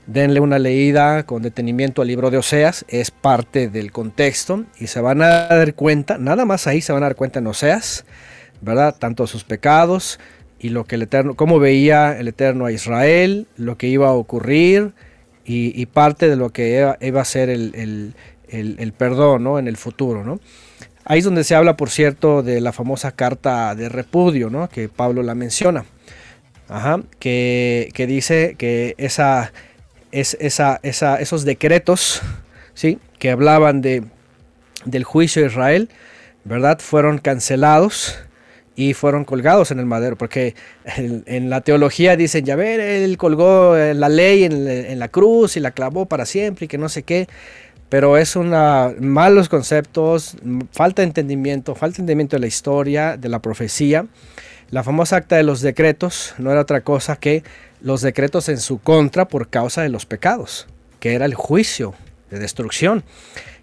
denle 0.05 0.41
una 0.41 0.59
leída 0.59 1.23
con 1.23 1.43
detenimiento 1.43 2.01
al 2.01 2.09
libro 2.09 2.29
de 2.29 2.39
Oseas, 2.39 2.83
es 2.89 3.09
parte 3.09 3.69
del 3.69 3.93
contexto 3.93 4.65
y 4.77 4.87
se 4.87 4.99
van 4.99 5.21
a 5.21 5.47
dar 5.47 5.75
cuenta, 5.75 6.17
nada 6.17 6.43
más 6.43 6.67
ahí 6.67 6.81
se 6.81 6.91
van 6.91 7.03
a 7.03 7.05
dar 7.05 7.15
cuenta 7.15 7.39
en 7.39 7.47
Oseas, 7.47 8.03
¿verdad? 8.59 8.93
Tanto 8.99 9.25
sus 9.25 9.45
pecados 9.45 10.19
y 10.59 10.69
lo 10.69 10.83
que 10.83 10.95
el 10.95 11.03
Eterno, 11.03 11.35
cómo 11.35 11.57
veía 11.57 12.19
el 12.19 12.27
Eterno 12.27 12.65
a 12.65 12.73
Israel, 12.73 13.47
lo 13.55 13.77
que 13.77 13.87
iba 13.87 14.09
a 14.09 14.13
ocurrir 14.13 14.91
y, 15.45 15.85
parte 15.85 16.27
de 16.27 16.35
lo 16.35 16.49
que 16.49 16.93
iba, 16.99 17.21
a 17.21 17.25
ser 17.25 17.49
el, 17.49 18.13
el, 18.49 18.75
el, 18.77 18.91
perdón 18.91 19.57
en 19.57 19.69
el 19.69 19.77
futuro, 19.77 20.25
¿no? 20.25 20.41
Ahí 21.09 21.19
es 21.19 21.25
donde 21.25 21.45
se 21.45 21.55
habla, 21.55 21.77
por 21.77 21.89
cierto, 21.89 22.43
de 22.43 22.59
la 22.59 22.73
famosa 22.73 23.13
carta 23.13 23.73
de 23.75 23.87
repudio, 23.87 24.49
¿no? 24.49 24.67
Que 24.67 24.89
Pablo 24.89 25.23
la 25.23 25.35
menciona. 25.35 25.85
Ajá, 26.67 27.01
que, 27.19 27.89
que 27.93 28.07
dice 28.07 28.55
que 28.57 28.93
esa, 28.97 29.53
es 30.11 30.37
esa, 30.39 30.79
esa, 30.83 31.15
esos 31.19 31.45
decretos 31.45 32.21
¿sí? 32.73 32.99
que 33.19 33.31
hablaban 33.31 33.81
de, 33.81 34.03
del 34.85 35.03
juicio 35.03 35.41
de 35.41 35.47
Israel, 35.47 35.89
¿verdad? 36.43 36.79
Fueron 36.79 37.19
cancelados 37.19 38.19
y 38.75 38.93
fueron 38.93 39.25
colgados 39.25 39.71
en 39.71 39.79
el 39.79 39.85
madero, 39.85 40.17
porque 40.17 40.55
en, 40.97 41.49
la 41.49 41.61
teología 41.61 42.15
dicen, 42.15 42.45
ya 42.45 42.55
ver, 42.55 42.79
él 42.79 43.17
colgó 43.17 43.75
la 43.75 44.09
ley 44.09 44.43
en, 44.43 44.99
la 44.99 45.07
cruz 45.07 45.57
y 45.57 45.59
la 45.59 45.71
clavó 45.71 46.05
para 46.05 46.25
siempre 46.25 46.65
y 46.65 46.67
que 46.67 46.77
no 46.77 46.87
sé 46.89 47.03
qué, 47.03 47.27
pero 47.89 48.17
es 48.17 48.35
una 48.35 48.93
malos 48.99 49.49
conceptos, 49.49 50.35
falta 50.71 51.01
de 51.01 51.07
entendimiento, 51.07 51.75
falta 51.75 51.97
de 51.97 52.01
entendimiento 52.01 52.35
de 52.35 52.41
la 52.41 52.47
historia, 52.47 53.17
de 53.17 53.29
la 53.29 53.41
profecía. 53.41 54.05
La 54.69 54.83
famosa 54.83 55.17
acta 55.17 55.37
de 55.37 55.43
los 55.43 55.61
decretos 55.61 56.35
no 56.37 56.51
era 56.51 56.61
otra 56.61 56.81
cosa 56.81 57.15
que 57.15 57.43
los 57.79 58.01
decretos 58.01 58.49
en 58.49 58.59
su 58.59 58.79
contra 58.79 59.27
por 59.27 59.49
causa 59.49 59.81
de 59.81 59.89
los 59.89 60.05
pecados, 60.05 60.67
que 60.99 61.13
era 61.13 61.25
el 61.25 61.35
juicio 61.35 61.93
de 62.29 62.39
destrucción, 62.39 63.03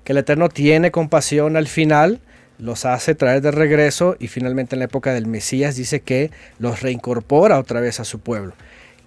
que 0.04 0.12
el 0.12 0.18
Eterno 0.18 0.48
tiene 0.48 0.90
compasión 0.90 1.56
al 1.56 1.66
final, 1.66 2.20
los 2.58 2.86
hace 2.86 3.14
traer 3.14 3.42
de 3.42 3.50
regreso 3.50 4.16
y 4.18 4.28
finalmente 4.28 4.76
en 4.76 4.78
la 4.78 4.86
época 4.86 5.12
del 5.12 5.26
Mesías 5.26 5.76
dice 5.76 6.00
que 6.00 6.30
los 6.58 6.80
reincorpora 6.80 7.58
otra 7.58 7.80
vez 7.80 8.00
a 8.00 8.04
su 8.04 8.20
pueblo. 8.20 8.54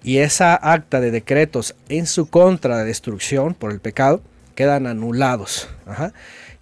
Y 0.03 0.19
esa 0.19 0.53
acta 0.53 0.99
de 0.99 1.09
decretos 1.09 1.75
en 1.89 2.05
su 2.05 2.27
contra 2.27 2.77
de 2.77 2.85
destrucción 2.85 3.55
por 3.55 3.71
el 3.71 3.79
pecado 3.79 4.21
quedan 4.57 4.87
anulados. 4.87 5.69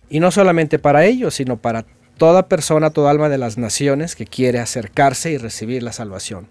Y 0.10 0.20
no 0.20 0.30
solamente 0.30 0.80
para 0.80 1.06
ellos, 1.06 1.36
sino 1.36 1.56
para 1.56 1.86
toda 2.18 2.50
persona, 2.50 2.90
toda 2.90 3.10
alma 3.10 3.30
de 3.30 3.38
las 3.38 3.58
naciones 3.58 4.18
que 4.18 4.26
quiere 4.26 4.60
acercarse 4.60 5.32
y 5.32 5.38
recibir 5.38 5.82
la 5.82 5.94
salvación. 5.94 6.50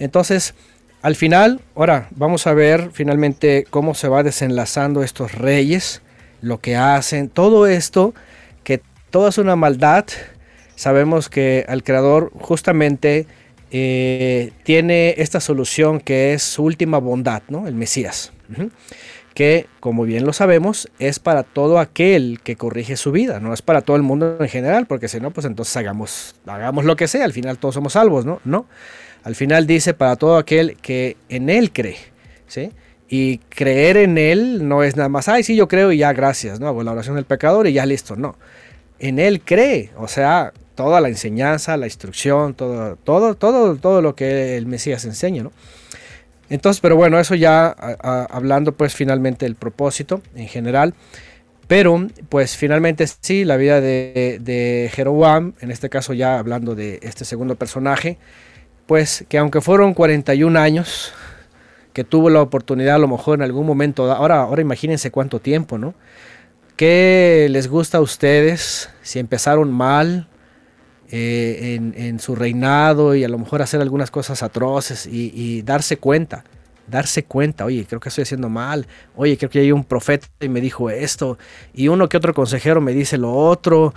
Entonces, 0.00 0.52
al 1.00 1.14
final, 1.14 1.60
ahora 1.76 2.08
vamos 2.10 2.48
a 2.48 2.54
ver 2.54 2.90
finalmente 2.92 3.66
cómo 3.70 3.94
se 3.94 4.08
va 4.08 4.24
desenlazando 4.24 5.04
estos 5.04 5.32
reyes, 5.32 6.02
lo 6.42 6.58
que 6.58 6.74
hacen, 6.74 7.28
todo 7.28 7.68
esto, 7.68 8.12
que 8.64 8.82
todo 9.10 9.28
es 9.28 9.38
una 9.38 9.54
maldad. 9.54 10.06
Sabemos 10.74 11.28
que 11.28 11.64
al 11.68 11.84
Creador 11.84 12.32
justamente 12.34 13.26
eh, 13.70 14.50
tiene 14.64 15.14
esta 15.18 15.38
solución 15.38 16.00
que 16.00 16.34
es 16.34 16.42
su 16.42 16.64
última 16.64 16.98
bondad, 16.98 17.42
¿no? 17.48 17.68
El 17.68 17.76
Mesías. 17.76 18.32
Que, 19.40 19.68
como 19.80 20.02
bien 20.02 20.26
lo 20.26 20.34
sabemos, 20.34 20.90
es 20.98 21.18
para 21.18 21.44
todo 21.44 21.78
aquel 21.78 22.40
que 22.44 22.56
corrige 22.56 22.98
su 22.98 23.10
vida, 23.10 23.40
no 23.40 23.54
es 23.54 23.62
para 23.62 23.80
todo 23.80 23.96
el 23.96 24.02
mundo 24.02 24.36
en 24.38 24.48
general, 24.50 24.84
porque 24.84 25.08
si 25.08 25.18
no, 25.18 25.30
pues 25.30 25.46
entonces 25.46 25.74
hagamos, 25.78 26.34
hagamos 26.44 26.84
lo 26.84 26.94
que 26.94 27.08
sea, 27.08 27.24
al 27.24 27.32
final 27.32 27.56
todos 27.56 27.74
somos 27.74 27.94
salvos, 27.94 28.26
¿no? 28.26 28.42
No. 28.44 28.66
Al 29.24 29.34
final 29.34 29.66
dice 29.66 29.94
para 29.94 30.16
todo 30.16 30.36
aquel 30.36 30.76
que 30.82 31.16
en 31.30 31.48
él 31.48 31.72
cree, 31.72 31.96
¿sí? 32.48 32.72
Y 33.08 33.38
creer 33.38 33.96
en 33.96 34.18
él 34.18 34.68
no 34.68 34.82
es 34.82 34.96
nada 34.96 35.08
más, 35.08 35.26
ay, 35.26 35.42
sí, 35.42 35.56
yo 35.56 35.68
creo 35.68 35.90
y 35.90 35.96
ya, 35.96 36.12
gracias, 36.12 36.60
¿no? 36.60 36.68
Hago 36.68 36.82
la 36.82 36.92
oración 36.92 37.16
del 37.16 37.24
pecador 37.24 37.66
y 37.66 37.72
ya 37.72 37.86
listo, 37.86 38.16
no. 38.16 38.36
En 38.98 39.18
él 39.18 39.40
cree, 39.40 39.88
o 39.96 40.06
sea, 40.06 40.52
toda 40.74 41.00
la 41.00 41.08
enseñanza, 41.08 41.78
la 41.78 41.86
instrucción, 41.86 42.52
todo, 42.52 42.96
todo, 42.96 43.36
todo, 43.36 43.76
todo 43.76 44.02
lo 44.02 44.14
que 44.14 44.58
el 44.58 44.66
Mesías 44.66 45.06
enseña, 45.06 45.44
¿no? 45.44 45.52
Entonces, 46.50 46.80
pero 46.80 46.96
bueno, 46.96 47.18
eso 47.18 47.34
ya 47.34 47.68
hablando 47.68 48.72
pues 48.72 48.94
finalmente 48.94 49.46
del 49.46 49.54
propósito 49.54 50.20
en 50.34 50.48
general. 50.48 50.94
Pero 51.68 52.08
pues 52.28 52.56
finalmente 52.56 53.06
sí, 53.06 53.44
la 53.44 53.56
vida 53.56 53.80
de, 53.80 54.38
de 54.40 54.90
Jeroboam, 54.92 55.54
en 55.60 55.70
este 55.70 55.88
caso 55.88 56.12
ya 56.12 56.38
hablando 56.38 56.74
de 56.74 56.98
este 57.02 57.24
segundo 57.24 57.54
personaje, 57.54 58.18
pues 58.86 59.24
que 59.28 59.38
aunque 59.38 59.60
fueron 59.60 59.94
41 59.94 60.58
años, 60.58 61.12
que 61.92 62.02
tuvo 62.02 62.28
la 62.28 62.42
oportunidad 62.42 62.96
a 62.96 62.98
lo 62.98 63.06
mejor 63.06 63.38
en 63.38 63.42
algún 63.42 63.66
momento, 63.66 64.10
ahora, 64.10 64.42
ahora 64.42 64.62
imagínense 64.62 65.12
cuánto 65.12 65.40
tiempo, 65.40 65.78
¿no? 65.78 65.94
¿Qué 66.76 67.46
les 67.50 67.68
gusta 67.68 67.98
a 67.98 68.00
ustedes 68.00 68.90
si 69.02 69.20
empezaron 69.20 69.70
mal 69.70 70.26
eh, 71.10 71.80
en, 71.94 72.20
su 72.20 72.34
reinado 72.34 73.14
y 73.14 73.24
a 73.24 73.28
lo 73.28 73.38
mejor 73.38 73.62
hacer 73.62 73.80
algunas 73.80 74.10
cosas 74.10 74.42
atroces 74.42 75.06
y, 75.06 75.32
y 75.34 75.62
darse 75.62 75.96
cuenta? 75.96 76.44
Darse 76.86 77.24
cuenta, 77.24 77.64
oye, 77.64 77.86
creo 77.88 78.00
que 78.00 78.08
estoy 78.08 78.22
haciendo 78.22 78.48
mal, 78.48 78.86
oye, 79.14 79.36
creo 79.38 79.50
que 79.50 79.60
hay 79.60 79.72
un 79.72 79.84
profeta 79.84 80.26
y 80.40 80.48
me 80.48 80.60
dijo 80.60 80.90
esto, 80.90 81.38
y 81.72 81.88
uno 81.88 82.08
que 82.08 82.16
otro 82.16 82.34
consejero 82.34 82.80
me 82.80 82.92
dice 82.92 83.16
lo 83.16 83.32
otro, 83.32 83.94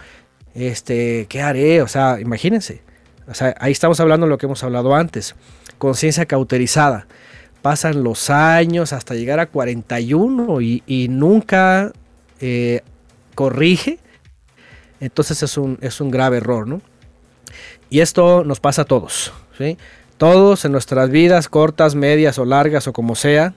este, 0.54 1.26
¿qué 1.28 1.42
haré? 1.42 1.82
O 1.82 1.88
sea, 1.88 2.20
imagínense, 2.20 2.82
o 3.28 3.34
sea, 3.34 3.56
ahí 3.60 3.72
estamos 3.72 4.00
hablando 4.00 4.26
de 4.26 4.30
lo 4.30 4.38
que 4.38 4.46
hemos 4.46 4.64
hablado 4.64 4.96
antes, 4.96 5.36
conciencia 5.78 6.26
cauterizada. 6.26 7.08
Pasan 7.62 8.04
los 8.04 8.30
años 8.30 8.92
hasta 8.92 9.16
llegar 9.16 9.40
a 9.40 9.46
41 9.46 10.62
y, 10.62 10.84
y 10.86 11.08
nunca 11.08 11.94
eh, 12.42 12.82
corrige. 13.36 14.00
Entonces 15.00 15.42
es 15.44 15.58
un, 15.58 15.78
es 15.82 16.02
un 16.02 16.12
grave 16.12 16.38
error, 16.38 16.68
¿no? 16.68 16.82
Y 17.90 18.00
esto 18.00 18.44
nos 18.44 18.60
pasa 18.60 18.84
a 18.84 18.86
todos, 18.86 19.34
¿sí? 19.58 19.78
Todos 20.18 20.66
en 20.66 20.72
nuestras 20.72 21.10
vidas, 21.10 21.50
cortas, 21.50 21.96
medias 21.96 22.40
o 22.40 22.46
largas 22.46 22.88
o 22.88 22.94
como 22.94 23.16
sea, 23.16 23.56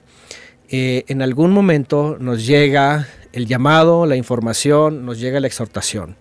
eh, 0.69 1.05
en 1.07 1.21
algún 1.21 1.51
momento 1.51 2.17
nos 2.19 2.45
llega 2.45 3.07
el 3.31 3.45
llamado, 3.45 4.05
la 4.05 4.15
información, 4.15 5.05
nos 5.05 5.19
llega 5.19 5.39
la 5.39 5.47
exhortación. 5.47 6.17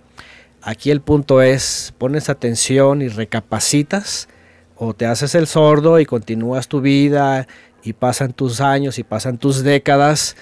Aquí 0.63 0.91
el 0.91 1.01
punto 1.01 1.43
es, 1.43 1.95
pones 1.99 2.29
atención 2.29 3.03
y 3.03 3.09
recapacitas 3.09 4.29
o 4.77 4.95
te 4.95 5.07
haces 5.07 5.35
el 5.35 5.47
sordo 5.47 5.99
y 5.99 6.07
continúas 6.07 6.69
tu 6.69 6.81
vida 6.81 7.47
y 7.83 7.93
pasan 7.93 8.33
tus 8.33 8.61
años 8.61 8.99
y 8.99 9.05
pasan 9.05 9.39
tus 9.39 9.63
décadas 9.63 10.37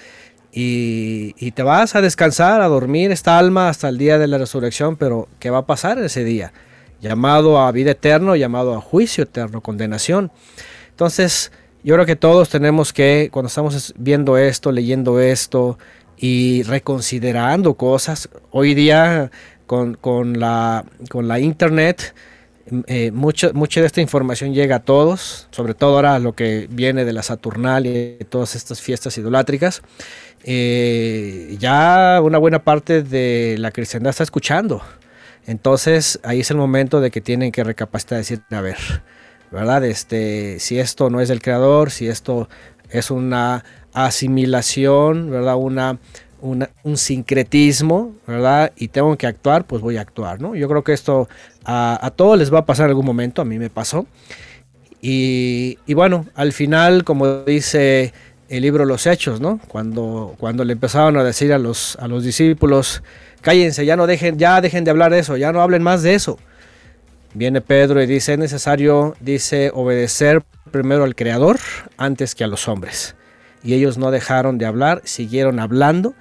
y, 0.51 1.33
y 1.37 1.51
te 1.51 1.63
vas 1.63 1.95
a 1.95 2.01
descansar, 2.01 2.61
a 2.61 2.67
dormir 2.67 3.11
esta 3.11 3.37
alma 3.37 3.69
hasta 3.69 3.89
el 3.89 3.97
día 3.97 4.17
de 4.17 4.27
la 4.27 4.37
resurrección, 4.37 4.97
pero 4.97 5.27
¿qué 5.39 5.49
va 5.49 5.59
a 5.59 5.65
pasar 5.65 5.97
ese 5.99 6.23
día? 6.23 6.53
Llamado 7.05 7.59
a 7.59 7.71
vida 7.71 7.91
eterna, 7.91 8.35
llamado 8.35 8.73
a 8.73 8.81
juicio 8.81 9.25
eterno, 9.25 9.61
condenación. 9.61 10.31
Entonces, 10.89 11.51
yo 11.83 11.93
creo 11.93 12.07
que 12.07 12.15
todos 12.15 12.49
tenemos 12.49 12.93
que, 12.93 13.29
cuando 13.31 13.45
estamos 13.45 13.93
viendo 13.95 14.39
esto, 14.39 14.71
leyendo 14.71 15.19
esto 15.19 15.77
y 16.17 16.63
reconsiderando 16.63 17.75
cosas, 17.75 18.27
hoy 18.49 18.73
día 18.73 19.29
con, 19.67 19.93
con 19.93 20.39
la, 20.39 20.83
con 21.11 21.27
la 21.27 21.39
internet, 21.39 22.15
eh, 22.87 23.11
mucha 23.11 23.51
de 23.51 23.85
esta 23.85 24.01
información 24.01 24.55
llega 24.55 24.77
a 24.77 24.79
todos, 24.79 25.47
sobre 25.51 25.75
todo 25.75 25.97
ahora 25.97 26.17
lo 26.17 26.33
que 26.33 26.67
viene 26.71 27.05
de 27.05 27.13
la 27.13 27.21
Saturnalia 27.21 28.17
y 28.19 28.23
todas 28.23 28.55
estas 28.55 28.81
fiestas 28.81 29.15
idolátricas. 29.19 29.83
Eh, 30.43 31.55
ya 31.59 32.19
una 32.23 32.39
buena 32.39 32.63
parte 32.63 33.03
de 33.03 33.57
la 33.59 33.69
cristiandad 33.69 34.09
está 34.09 34.23
escuchando. 34.23 34.81
Entonces 35.45 36.19
ahí 36.23 36.39
es 36.39 36.51
el 36.51 36.57
momento 36.57 37.01
de 37.01 37.11
que 37.11 37.21
tienen 37.21 37.51
que 37.51 37.63
recapacitar 37.63 38.17
y 38.17 38.21
decir, 38.21 38.41
a 38.51 38.61
ver, 38.61 38.77
¿verdad? 39.51 39.85
Este, 39.85 40.59
si 40.59 40.79
esto 40.79 41.09
no 41.09 41.21
es 41.21 41.29
del 41.29 41.41
creador, 41.41 41.91
si 41.91 42.07
esto 42.07 42.49
es 42.89 43.11
una 43.11 43.63
asimilación, 43.93 45.29
¿verdad? 45.29 45.55
Una, 45.57 45.99
un 46.41 46.97
sincretismo, 46.97 48.13
¿verdad? 48.27 48.71
Y 48.75 48.89
tengo 48.89 49.15
que 49.17 49.27
actuar, 49.27 49.65
pues 49.65 49.81
voy 49.81 49.97
a 49.97 50.01
actuar, 50.01 50.41
¿no? 50.41 50.55
Yo 50.55 50.67
creo 50.67 50.83
que 50.83 50.93
esto 50.93 51.27
a, 51.63 51.99
a 52.05 52.11
todos 52.11 52.37
les 52.37 52.53
va 52.53 52.59
a 52.59 52.65
pasar 52.65 52.85
en 52.85 52.89
algún 52.91 53.05
momento, 53.05 53.41
a 53.41 53.45
mí 53.45 53.57
me 53.57 53.69
pasó. 53.69 54.05
Y, 55.01 55.77
y, 55.85 55.93
bueno, 55.93 56.25
al 56.35 56.51
final, 56.51 57.03
como 57.03 57.43
dice 57.43 58.13
el 58.49 58.61
libro 58.61 58.85
Los 58.85 59.07
Hechos, 59.07 59.39
¿no? 59.39 59.59
Cuando, 59.67 60.35
cuando 60.39 60.63
le 60.63 60.73
empezaron 60.73 61.17
a 61.17 61.23
decir 61.23 61.53
a 61.53 61.59
los, 61.59 61.95
a 61.97 62.07
los 62.07 62.23
discípulos, 62.23 63.03
cállense, 63.45 63.85
ya 63.85 63.95
no 63.95 64.07
dejen, 64.07 64.39
ya 64.39 64.59
dejen 64.59 64.83
de 64.83 64.89
hablar 64.89 65.11
de 65.11 65.19
eso, 65.19 65.37
ya 65.37 65.51
no 65.51 65.61
hablen 65.61 65.83
más 65.83 66.01
de 66.01 66.15
eso. 66.15 66.39
Viene 67.35 67.61
Pedro 67.61 68.01
y 68.01 68.07
dice, 68.07 68.33
es 68.33 68.39
necesario, 68.39 69.15
dice, 69.19 69.69
obedecer 69.71 70.41
primero 70.71 71.03
al 71.03 71.15
Creador 71.15 71.59
antes 71.95 72.33
que 72.33 72.43
a 72.43 72.47
los 72.47 72.67
hombres. 72.67 73.15
Y 73.63 73.75
ellos 73.75 73.99
no 73.99 74.09
dejaron 74.09 74.57
de 74.57 74.65
hablar, 74.65 75.01
siguieron 75.05 75.59
hablando. 75.59 76.15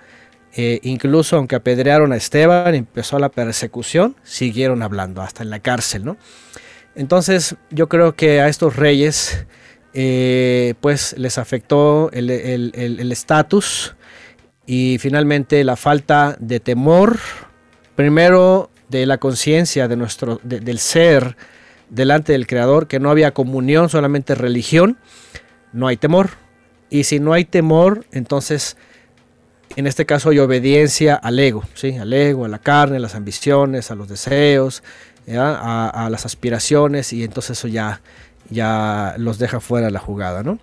Eh, 0.54 0.80
incluso 0.82 1.36
aunque 1.36 1.56
apedrearon 1.56 2.12
a 2.12 2.16
Esteban, 2.16 2.74
empezó 2.74 3.18
la 3.18 3.30
persecución, 3.30 4.16
siguieron 4.22 4.82
hablando, 4.82 5.22
hasta 5.22 5.42
en 5.42 5.50
la 5.50 5.60
cárcel, 5.60 6.04
¿no? 6.04 6.18
Entonces 6.94 7.56
yo 7.70 7.88
creo 7.88 8.14
que 8.14 8.42
a 8.42 8.48
estos 8.48 8.76
reyes 8.76 9.46
eh, 9.94 10.74
pues 10.80 11.14
les 11.16 11.38
afectó 11.38 12.10
el 12.12 13.10
estatus 13.10 13.96
y 14.66 14.98
finalmente 14.98 15.62
la 15.64 15.76
falta 15.76 16.36
de 16.40 16.60
temor, 16.60 17.18
primero 17.96 18.70
de 18.88 19.06
la 19.06 19.18
conciencia 19.18 19.88
de 19.88 19.96
nuestro, 19.96 20.40
de, 20.42 20.60
del 20.60 20.78
ser 20.78 21.36
delante 21.90 22.32
del 22.32 22.46
Creador, 22.46 22.86
que 22.86 23.00
no 23.00 23.10
había 23.10 23.32
comunión, 23.32 23.88
solamente 23.88 24.34
religión, 24.34 24.98
no 25.72 25.86
hay 25.86 25.96
temor. 25.96 26.30
Y 26.90 27.04
si 27.04 27.20
no 27.20 27.32
hay 27.32 27.44
temor, 27.44 28.06
entonces 28.12 28.76
en 29.76 29.86
este 29.86 30.06
caso 30.06 30.30
hay 30.30 30.38
obediencia 30.38 31.14
al 31.14 31.38
ego, 31.38 31.64
¿sí? 31.74 31.96
al 31.96 32.12
ego, 32.12 32.44
a 32.44 32.48
la 32.48 32.58
carne, 32.58 32.96
a 32.96 33.00
las 33.00 33.14
ambiciones, 33.14 33.90
a 33.90 33.94
los 33.94 34.08
deseos, 34.08 34.82
a, 35.36 35.88
a, 35.88 36.10
las 36.10 36.26
aspiraciones, 36.26 37.12
y 37.12 37.24
entonces 37.24 37.58
eso 37.58 37.66
ya, 37.66 38.00
ya 38.50 39.14
los 39.18 39.38
deja 39.38 39.60
fuera 39.60 39.86
de 39.86 39.92
la 39.92 39.98
jugada. 39.98 40.42
¿no? 40.42 40.58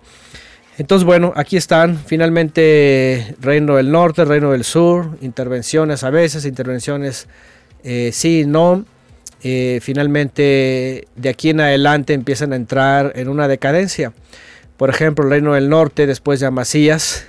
Entonces, 0.82 1.06
bueno, 1.06 1.32
aquí 1.36 1.56
están 1.56 1.96
finalmente 1.96 3.36
Reino 3.40 3.76
del 3.76 3.92
Norte, 3.92 4.24
Reino 4.24 4.50
del 4.50 4.64
Sur, 4.64 5.16
intervenciones 5.20 6.02
a 6.02 6.10
veces, 6.10 6.44
intervenciones 6.44 7.28
eh, 7.84 8.10
sí, 8.12 8.42
no. 8.48 8.84
Eh, 9.44 9.78
finalmente, 9.80 11.06
de 11.14 11.28
aquí 11.28 11.50
en 11.50 11.60
adelante 11.60 12.14
empiezan 12.14 12.52
a 12.52 12.56
entrar 12.56 13.12
en 13.14 13.28
una 13.28 13.46
decadencia. 13.46 14.12
Por 14.76 14.90
ejemplo, 14.90 15.24
Reino 15.24 15.54
del 15.54 15.68
Norte, 15.68 16.08
después 16.08 16.40
de 16.40 16.46
Amasías, 16.46 17.28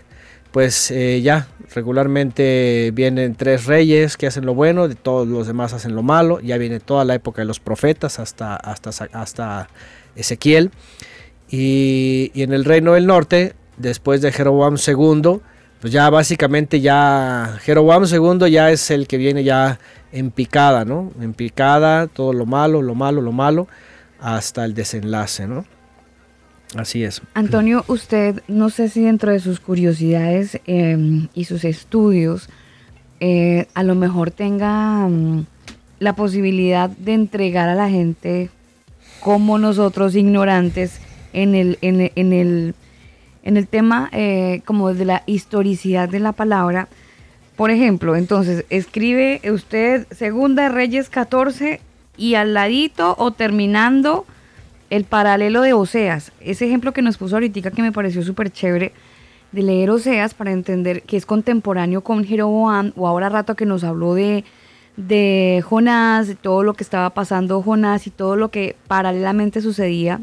pues 0.52 0.90
eh, 0.90 1.22
ya 1.22 1.48
regularmente 1.76 2.90
vienen 2.96 3.36
tres 3.36 3.68
reyes 3.68 4.18
que 4.18 4.26
hacen 4.26 4.48
lo 4.48 4.56
bueno, 4.56 4.88
de 4.88 4.96
todos 4.96 5.28
los 5.28 5.46
demás 5.46 5.74
hacen 5.74 5.94
lo 5.94 6.02
malo. 6.02 6.40
Ya 6.40 6.58
viene 6.58 6.80
toda 6.80 7.06
la 7.06 7.14
época 7.14 7.44
de 7.44 7.46
los 7.46 7.60
profetas 7.60 8.18
hasta, 8.18 8.56
hasta, 8.56 8.90
hasta 9.14 9.70
Ezequiel. 10.16 10.72
Y, 11.56 12.32
en 12.34 12.52
el 12.52 12.66
reino 12.66 12.94
del 12.94 13.06
norte, 13.06 13.54
después 13.78 14.24
de 14.24 14.32
Jeroboam 14.32 14.76
II, 14.76 15.40
pues 15.82 15.94
ya 15.94 16.10
básicamente 16.10 16.82
ya 16.82 17.60
Jeroboam 17.62 18.06
II 18.06 18.50
ya 18.50 18.72
es 18.72 18.90
el 18.90 19.06
que 19.06 19.18
viene 19.18 19.44
ya 19.44 19.78
en 20.12 20.32
picada, 20.32 20.84
¿no? 20.84 21.12
En 21.22 21.36
picada, 21.36 22.08
todo 22.08 22.34
lo 22.34 22.48
malo, 22.48 22.82
lo 22.82 22.96
malo, 22.96 23.22
lo 23.22 23.32
malo, 23.32 23.68
hasta 24.20 24.66
el 24.66 24.74
desenlace, 24.74 25.46
¿no? 25.46 25.66
Así 26.76 27.04
es. 27.04 27.22
Antonio, 27.36 27.86
usted, 27.88 28.42
no 28.48 28.72
sé 28.72 28.90
si 28.90 29.04
dentro 29.04 29.32
de 29.32 29.40
sus 29.40 29.60
curiosidades 29.60 30.60
eh, 30.66 31.28
y 31.36 31.44
sus 31.44 31.66
estudios, 31.66 32.50
eh, 33.20 33.68
a 33.76 33.84
lo 33.84 33.94
mejor 33.94 34.32
tenga 34.32 35.06
um, 35.06 35.46
la 36.00 36.16
posibilidad 36.16 36.90
de 36.90 37.14
entregar 37.14 37.70
a 37.70 37.76
la 37.76 37.92
gente 37.92 38.50
como 39.20 39.60
nosotros 39.60 40.16
ignorantes 40.16 41.00
en 41.34 41.56
el, 41.56 41.78
en, 41.82 42.12
en 42.16 42.34
el, 42.34 42.76
en 43.44 43.58
el 43.58 43.68
tema 43.68 44.10
eh, 44.14 44.62
como 44.66 44.94
de 44.94 45.06
la 45.06 45.24
historicidad 45.26 46.08
de 46.10 46.20
la 46.20 46.32
palabra. 46.32 46.88
Por 47.56 47.70
ejemplo, 47.70 48.16
entonces, 48.16 48.66
escribe 48.70 49.42
usted 49.52 50.08
Segunda 50.12 50.70
Reyes 50.70 51.10
14 51.10 51.82
y 52.18 52.36
al 52.36 52.53
ladito 52.53 53.16
o 53.20 53.32
terminando 53.32 54.26
el 54.90 55.03
paralelo 55.03 55.62
de 55.62 55.74
Oseas, 55.74 56.32
ese 56.40 56.68
ejemplo 56.68 56.94
que 56.94 57.02
nos 57.02 57.18
puso 57.18 57.36
ahorita 57.36 57.72
que 57.72 57.82
me 57.82 57.92
pareció 57.92 58.22
súper 58.24 58.52
chévere, 58.52 58.94
de 59.52 59.62
leer 59.62 59.90
Oseas 59.90 60.34
para 60.34 60.52
entender 60.52 61.03
que 61.03 61.18
es 61.18 61.26
contemporáneo 61.26 62.02
con 62.02 62.24
Jeroboam, 62.24 62.92
o 62.95 63.08
ahora 63.08 63.30
rato 63.30 63.56
que 63.56 63.66
nos 63.66 63.84
habló 63.84 64.14
de, 64.14 64.44
de 64.98 65.64
Jonás, 65.68 66.36
todo 66.42 66.64
lo 66.64 66.74
que 66.74 66.84
estaba 66.84 67.12
pasando 67.12 67.62
Jonás 67.62 68.08
y 68.08 68.12
todo 68.12 68.36
lo 68.36 68.50
que 68.50 68.76
paralelamente 68.88 69.62
sucedía 69.62 70.22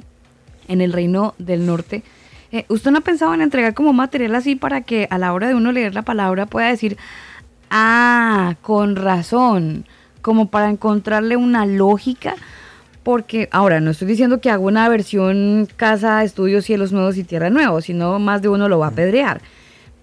en 0.68 0.80
el 0.80 0.92
reino 0.92 1.34
del 1.38 1.66
norte. 1.66 2.02
Eh, 2.52 2.64
¿Usted 2.68 2.90
no 2.90 2.98
ha 2.98 3.02
pensado 3.02 3.32
en 3.32 3.42
entregar 3.42 3.74
como 3.74 3.92
material 3.92 4.34
así 4.34 4.56
para 4.56 4.80
que 4.80 5.06
a 5.10 5.18
la 5.18 5.32
hora 5.32 5.48
de 5.48 5.54
uno 5.54 5.70
leer 5.70 5.94
la 5.94 6.02
palabra 6.02 6.46
pueda 6.46 6.68
decir, 6.68 6.96
ah, 7.70 8.56
con 8.62 8.96
razón, 8.96 9.84
como 10.20 10.48
para 10.50 10.68
encontrarle 10.68 11.36
una 11.36 11.64
lógica? 11.64 12.34
Porque 13.04 13.48
ahora 13.52 13.80
no 13.80 13.92
estoy 13.92 14.08
diciendo 14.08 14.40
que 14.40 14.50
haga 14.50 14.58
una 14.58 14.88
versión 14.88 15.68
casa, 15.76 16.22
estudios, 16.24 16.64
cielos 16.64 16.92
nuevos 16.92 17.16
y 17.18 17.24
tierra 17.24 17.50
nuevos, 17.50 17.84
sino 17.84 18.18
más 18.18 18.42
de 18.42 18.48
uno 18.48 18.68
lo 18.68 18.80
va 18.80 18.86
a 18.86 18.90
apedrear. 18.90 19.40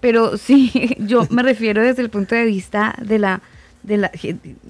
Pero 0.00 0.36
sí, 0.38 0.96
yo 0.98 1.26
me 1.30 1.42
refiero 1.42 1.82
desde 1.82 2.02
el 2.02 2.10
punto 2.10 2.34
de 2.34 2.44
vista 2.44 2.94
de 3.02 3.18
la, 3.18 3.42
de 3.82 3.98
la 3.98 4.10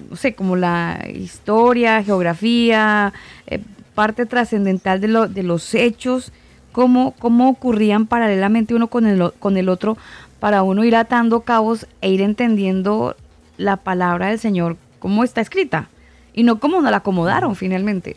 no 0.09 0.15
sé, 0.17 0.35
como 0.35 0.57
la 0.57 1.07
historia, 1.13 2.03
geografía, 2.03 3.13
eh, 3.47 3.61
parte 3.99 4.25
trascendental 4.25 5.01
de, 5.01 5.09
lo, 5.09 5.27
de 5.27 5.43
los 5.43 5.75
hechos, 5.75 6.31
cómo, 6.71 7.13
cómo 7.19 7.49
ocurrían 7.49 8.07
paralelamente 8.07 8.73
uno 8.73 8.87
con 8.87 9.05
el, 9.05 9.33
con 9.39 9.57
el 9.57 9.67
otro, 9.67 9.97
para 10.39 10.63
uno 10.63 10.85
ir 10.85 10.95
atando 10.95 11.41
cabos 11.41 11.85
e 11.99 12.09
ir 12.09 12.21
entendiendo 12.21 13.17
la 13.57 13.75
palabra 13.75 14.27
del 14.27 14.39
Señor, 14.39 14.77
cómo 14.99 15.25
está 15.25 15.41
escrita 15.41 15.89
y 16.33 16.43
no 16.43 16.61
cómo 16.61 16.79
nos 16.79 16.91
la 16.91 16.97
acomodaron 16.97 17.57
finalmente. 17.57 18.15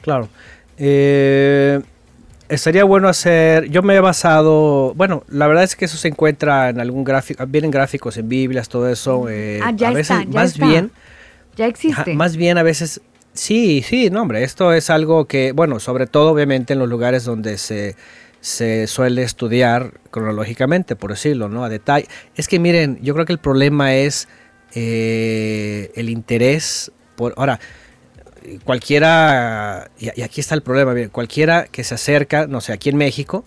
Claro. 0.00 0.28
Eh, 0.78 1.80
estaría 2.48 2.82
bueno 2.82 3.06
hacer. 3.06 3.70
Yo 3.70 3.84
me 3.84 3.94
he 3.94 4.00
basado. 4.00 4.94
Bueno, 4.94 5.22
la 5.28 5.46
verdad 5.46 5.62
es 5.62 5.76
que 5.76 5.84
eso 5.84 5.96
se 5.96 6.08
encuentra 6.08 6.70
en 6.70 6.80
algún 6.80 7.04
gráfico. 7.04 7.46
Vienen 7.46 7.70
gráficos 7.70 8.16
en 8.16 8.28
Biblias, 8.28 8.68
todo 8.68 8.88
eso. 8.88 9.28
Eh, 9.28 9.60
ah, 9.62 9.70
ya 9.70 9.90
a 9.90 9.92
veces, 9.92 10.10
está, 10.10 10.24
ya 10.24 10.40
más 10.40 10.54
está. 10.54 10.66
bien. 10.66 10.90
Ya 11.56 11.66
existe. 11.66 12.14
Más 12.14 12.36
bien 12.36 12.58
a 12.58 12.64
veces. 12.64 13.00
Sí, 13.34 13.82
sí, 13.82 14.10
no, 14.10 14.22
hombre. 14.22 14.44
Esto 14.44 14.72
es 14.72 14.90
algo 14.90 15.26
que, 15.26 15.52
bueno, 15.52 15.80
sobre 15.80 16.06
todo 16.06 16.30
obviamente 16.30 16.72
en 16.72 16.78
los 16.78 16.88
lugares 16.88 17.24
donde 17.24 17.58
se, 17.58 17.96
se 18.40 18.86
suele 18.86 19.24
estudiar 19.24 20.00
cronológicamente, 20.12 20.94
por 20.94 21.10
decirlo, 21.10 21.48
¿no? 21.48 21.64
A 21.64 21.68
detalle. 21.68 22.06
Es 22.36 22.46
que 22.46 22.60
miren, 22.60 22.98
yo 23.02 23.12
creo 23.14 23.26
que 23.26 23.32
el 23.32 23.40
problema 23.40 23.94
es 23.94 24.28
eh, 24.74 25.90
el 25.96 26.10
interés 26.10 26.92
por. 27.16 27.34
Ahora, 27.36 27.58
cualquiera. 28.64 29.90
Y, 29.98 30.20
aquí 30.22 30.40
está 30.40 30.54
el 30.54 30.62
problema, 30.62 30.94
miren, 30.94 31.10
cualquiera 31.10 31.64
que 31.64 31.82
se 31.82 31.94
acerca, 31.96 32.46
no 32.46 32.60
sé, 32.60 32.72
aquí 32.72 32.88
en 32.90 32.96
México. 32.96 33.44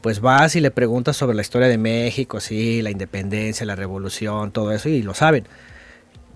Pues 0.00 0.20
vas 0.20 0.54
y 0.54 0.60
le 0.60 0.70
preguntas 0.70 1.16
sobre 1.16 1.34
la 1.34 1.42
historia 1.42 1.66
de 1.66 1.78
México, 1.78 2.38
sí, 2.38 2.82
la 2.82 2.90
independencia, 2.90 3.64
la 3.66 3.74
revolución, 3.74 4.52
todo 4.52 4.70
eso, 4.72 4.90
y 4.90 5.02
lo 5.02 5.14
saben 5.14 5.46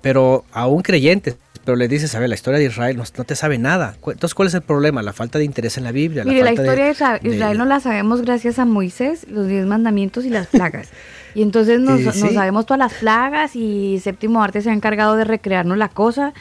pero 0.01 0.45
aún 0.53 0.83
creyentes, 0.83 1.37
pero 1.69 1.77
le 1.77 1.87
dices, 1.87 2.15
a 2.15 2.19
ver, 2.19 2.31
la 2.31 2.35
historia 2.35 2.59
de 2.59 2.65
Israel 2.65 2.97
no, 2.97 3.05
no 3.19 3.25
te 3.25 3.37
sabe 3.37 3.59
nada. 3.59 3.95
Entonces, 4.07 4.33
¿cuál 4.35 4.49
es 4.49 4.55
el 4.55 4.63
problema? 4.63 5.03
La 5.03 5.13
falta 5.13 5.39
de 5.39 5.45
interés 5.45 5.77
en 5.77 5.85
la 5.85 5.93
Biblia. 5.93 6.25
Mire, 6.25 6.39
la 6.41 6.47
falta 6.47 6.63
historia 6.63 6.85
de, 6.87 6.91
Isra- 6.93 7.21
de- 7.21 7.37
Israel 7.37 7.59
no 7.59 7.67
la 7.67 7.79
sabemos 7.79 8.23
gracias 8.23 8.59
a 8.59 8.65
Moisés, 8.65 9.27
los 9.29 9.47
diez 9.49 9.67
mandamientos 9.67 10.25
y 10.25 10.31
las 10.31 10.47
plagas. 10.57 10.89
Y 11.35 11.43
entonces 11.43 11.79
nos, 11.79 12.01
Eh, 12.01 12.05
nos 12.05 12.15
sí. 12.15 12.31
sabemos 12.33 12.65
todas 12.65 12.79
las 12.79 12.95
plagas 12.95 13.55
y 13.55 14.01
Séptimo 14.03 14.43
Arte 14.43 14.63
se 14.63 14.71
ha 14.71 14.73
encargado 14.73 15.15
de 15.17 15.25
recrearnos 15.25 15.77
la 15.77 15.91
cosa. 15.91 16.33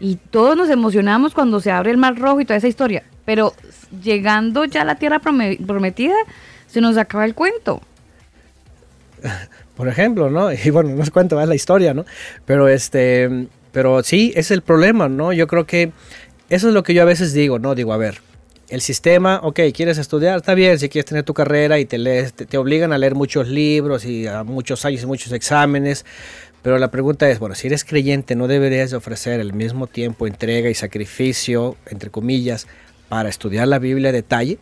Y 0.00 0.16
todos 0.16 0.56
nos 0.56 0.68
emocionamos 0.70 1.34
cuando 1.34 1.60
se 1.60 1.70
abre 1.70 1.92
el 1.92 1.96
Mar 1.96 2.18
Rojo 2.18 2.40
y 2.40 2.44
toda 2.44 2.56
esa 2.56 2.66
historia. 2.66 3.04
Pero 3.24 3.54
llegando 4.02 4.64
ya 4.64 4.82
a 4.82 4.84
la 4.84 4.96
tierra 4.96 5.20
prome- 5.20 5.64
prometida, 5.64 6.16
se 6.66 6.80
nos 6.80 6.96
acaba 6.96 7.24
el 7.26 7.36
cuento. 7.36 7.80
Por 9.76 9.86
ejemplo, 9.86 10.30
¿no? 10.30 10.50
Y 10.64 10.70
bueno, 10.70 10.90
no 10.96 11.04
sé 11.04 11.12
cuánto 11.12 11.36
va 11.36 11.46
la 11.46 11.54
historia, 11.54 11.94
¿no? 11.94 12.04
Pero 12.44 12.66
este, 12.66 13.46
pero 13.74 14.04
sí, 14.04 14.32
es 14.36 14.52
el 14.52 14.62
problema, 14.62 15.08
¿no? 15.08 15.32
Yo 15.32 15.48
creo 15.48 15.66
que 15.66 15.90
eso 16.48 16.68
es 16.68 16.74
lo 16.74 16.84
que 16.84 16.94
yo 16.94 17.02
a 17.02 17.04
veces 17.04 17.32
digo, 17.32 17.58
¿no? 17.58 17.74
Digo, 17.74 17.92
a 17.92 17.96
ver, 17.96 18.20
el 18.68 18.80
sistema, 18.80 19.40
ok, 19.42 19.58
quieres 19.74 19.98
estudiar, 19.98 20.36
está 20.36 20.54
bien, 20.54 20.78
si 20.78 20.88
quieres 20.88 21.06
tener 21.06 21.24
tu 21.24 21.34
carrera 21.34 21.80
y 21.80 21.84
te 21.84 21.98
lees, 21.98 22.34
te, 22.34 22.56
obligan 22.56 22.92
a 22.92 22.98
leer 22.98 23.16
muchos 23.16 23.48
libros 23.48 24.04
y 24.04 24.28
a 24.28 24.44
muchos 24.44 24.84
años 24.84 25.02
y 25.02 25.06
muchos 25.06 25.32
exámenes, 25.32 26.06
pero 26.62 26.78
la 26.78 26.92
pregunta 26.92 27.28
es, 27.28 27.40
bueno, 27.40 27.56
si 27.56 27.66
eres 27.66 27.84
creyente, 27.84 28.36
¿no 28.36 28.46
deberías 28.46 28.92
de 28.92 28.96
ofrecer 28.96 29.40
el 29.40 29.52
mismo 29.52 29.88
tiempo, 29.88 30.28
entrega 30.28 30.70
y 30.70 30.74
sacrificio, 30.74 31.76
entre 31.86 32.10
comillas, 32.10 32.68
para 33.08 33.28
estudiar 33.28 33.66
la 33.66 33.80
Biblia 33.80 34.10
a 34.10 34.12
detalle? 34.12 34.58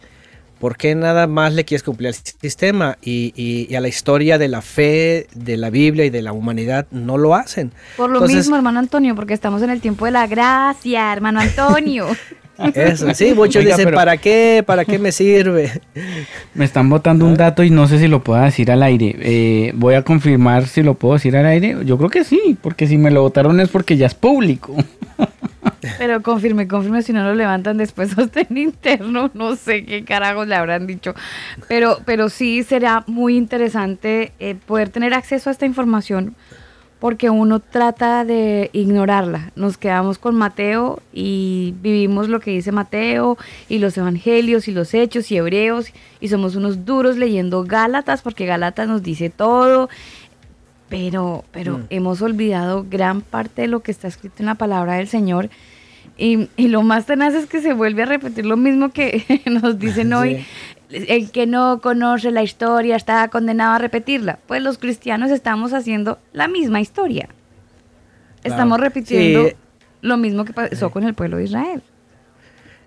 ¿Por 0.62 0.76
qué 0.76 0.94
nada 0.94 1.26
más 1.26 1.52
le 1.55 1.65
quieres 1.65 1.82
cumplir 1.82 2.07
al 2.07 2.15
sistema 2.15 2.97
y, 3.02 3.32
y- 3.34 3.66
y 3.68 3.74
a 3.74 3.81
la 3.81 3.89
historia 3.89 4.39
de 4.39 4.47
la 4.47 4.62
fe, 4.62 5.26
de 5.34 5.57
la 5.57 5.70
Biblia 5.70 6.05
y 6.05 6.10
de 6.10 6.23
la 6.23 6.32
humanidad 6.32 6.86
no 6.92 7.18
lo 7.18 7.34
hacen? 7.34 7.73
Por 7.97 8.10
lo 8.10 8.18
Entonces, 8.18 8.36
mismo, 8.36 8.55
hermano 8.55 8.78
Antonio, 8.78 9.16
porque 9.16 9.34
estamos 9.34 9.60
en 9.62 9.70
el 9.70 9.81
tiempo 9.81 10.05
de 10.05 10.12
la 10.12 10.28
gracia, 10.28 11.12
hermano 11.12 11.41
Antonio. 11.41 12.07
Eso, 12.74 13.12
sí, 13.12 13.32
muchos 13.34 13.57
Oiga, 13.57 13.70
dicen, 13.74 13.86
pero- 13.86 13.97
¿para 13.97 14.18
qué? 14.18 14.62
¿Para 14.65 14.84
qué 14.84 15.00
me 15.00 15.10
sirve? 15.10 15.81
Me 16.55 16.65
están 16.65 16.89
botando 16.89 17.24
un 17.26 17.34
dato 17.36 17.65
y 17.65 17.70
no 17.70 17.89
sé 17.89 17.99
si 17.99 18.07
lo 18.07 18.23
puedo 18.23 18.41
decir 18.41 18.70
al 18.70 18.84
aire. 18.84 19.16
Eh, 19.18 19.73
voy 19.74 19.94
a 19.94 20.02
confirmar 20.02 20.68
si 20.68 20.84
lo 20.84 20.94
puedo 20.94 21.15
decir 21.15 21.36
al 21.36 21.47
aire. 21.47 21.76
Yo 21.84 21.99
creo 21.99 22.08
que 22.10 22.23
sí, 22.23 22.57
porque 22.62 22.86
si 22.86 22.99
me 22.99 23.10
lo 23.10 23.23
votaron 23.23 23.58
es 23.58 23.68
porque 23.68 23.97
ya 23.97 24.07
es 24.07 24.15
público. 24.15 24.76
Pero 25.99 26.23
confirme, 26.23 26.68
confirme 26.68 27.02
si 27.02 27.12
no 27.12 27.24
lo 27.24 27.34
levantan 27.34 27.76
después 27.76 28.10
sostén 28.10 28.57
interno, 28.57 29.31
no 29.34 29.57
sé 29.57 29.84
qué 29.84 30.05
carajos 30.05 30.49
le 30.49 30.55
habrán 30.55 30.86
dicho. 30.86 31.15
Pero, 31.68 31.99
pero 32.05 32.28
sí 32.28 32.62
será 32.62 33.05
muy 33.07 33.36
interesante 33.36 34.32
eh, 34.39 34.55
poder 34.55 34.89
tener 34.91 35.15
acceso 35.15 35.50
a 35.50 35.52
esta 35.52 35.66
información 35.66 36.34
porque 37.02 37.31
uno 37.31 37.58
trata 37.58 38.24
de 38.24 38.70
ignorarla. 38.73 39.50
Nos 39.57 39.76
quedamos 39.76 40.18
con 40.18 40.36
Mateo 40.36 41.02
y 41.12 41.74
vivimos 41.82 42.28
lo 42.28 42.39
que 42.39 42.52
dice 42.52 42.70
Mateo 42.70 43.36
y 43.68 43.78
los 43.78 43.99
evangelios 43.99 44.68
y 44.68 44.73
los 44.73 44.94
hechos 44.94 45.32
y 45.32 45.36
hebreos 45.36 45.92
y 46.20 46.28
somos 46.28 46.55
unos 46.55 46.84
duros 46.84 47.16
leyendo 47.16 47.65
Gálatas 47.65 48.23
porque 48.23 48.47
Gálatas 48.47 48.86
nos 48.86 49.02
dice 49.02 49.31
todo 49.31 49.89
pero, 50.93 51.45
pero 51.51 51.79
Mm. 51.79 51.85
hemos 51.91 52.23
olvidado 52.23 52.87
gran 52.89 53.23
parte 53.23 53.62
de 53.62 53.69
lo 53.69 53.81
que 53.81 53.91
está 53.91 54.07
escrito 54.09 54.37
en 54.41 54.47
la 54.47 54.55
palabra 54.55 54.95
del 54.95 55.09
Señor. 55.09 55.49
Y, 56.19 56.49
y 56.57 56.69
lo 56.69 56.83
más 56.83 57.07
tenaz 57.07 57.33
es 57.35 57.47
que 57.47 57.61
se 57.62 57.73
vuelve 57.73 58.03
a 58.03 58.07
repetir 58.07 58.45
lo 58.45 58.57
mismo 58.57 58.91
que 58.91 59.25
nos 59.62 59.79
dicen 59.79 60.12
hoy. 60.15 60.45
El 60.91 61.31
que 61.31 61.47
no 61.47 61.81
conoce 61.81 62.31
la 62.31 62.43
historia 62.43 62.97
está 62.97 63.27
condenado 63.29 63.73
a 63.73 63.79
repetirla. 63.79 64.39
Pues 64.47 64.62
los 64.62 64.77
cristianos 64.77 65.31
estamos 65.31 65.73
haciendo 65.73 66.19
la 66.35 66.49
misma 66.49 66.81
historia. 66.83 67.29
Estamos 68.45 68.79
repitiendo 68.79 69.49
Sí. 69.49 69.55
lo 70.03 70.17
mismo 70.19 70.45
que 70.45 70.53
pasó 70.53 70.91
con 70.91 71.05
el 71.05 71.15
pueblo 71.15 71.39
de 71.39 71.45
Israel. 71.45 71.83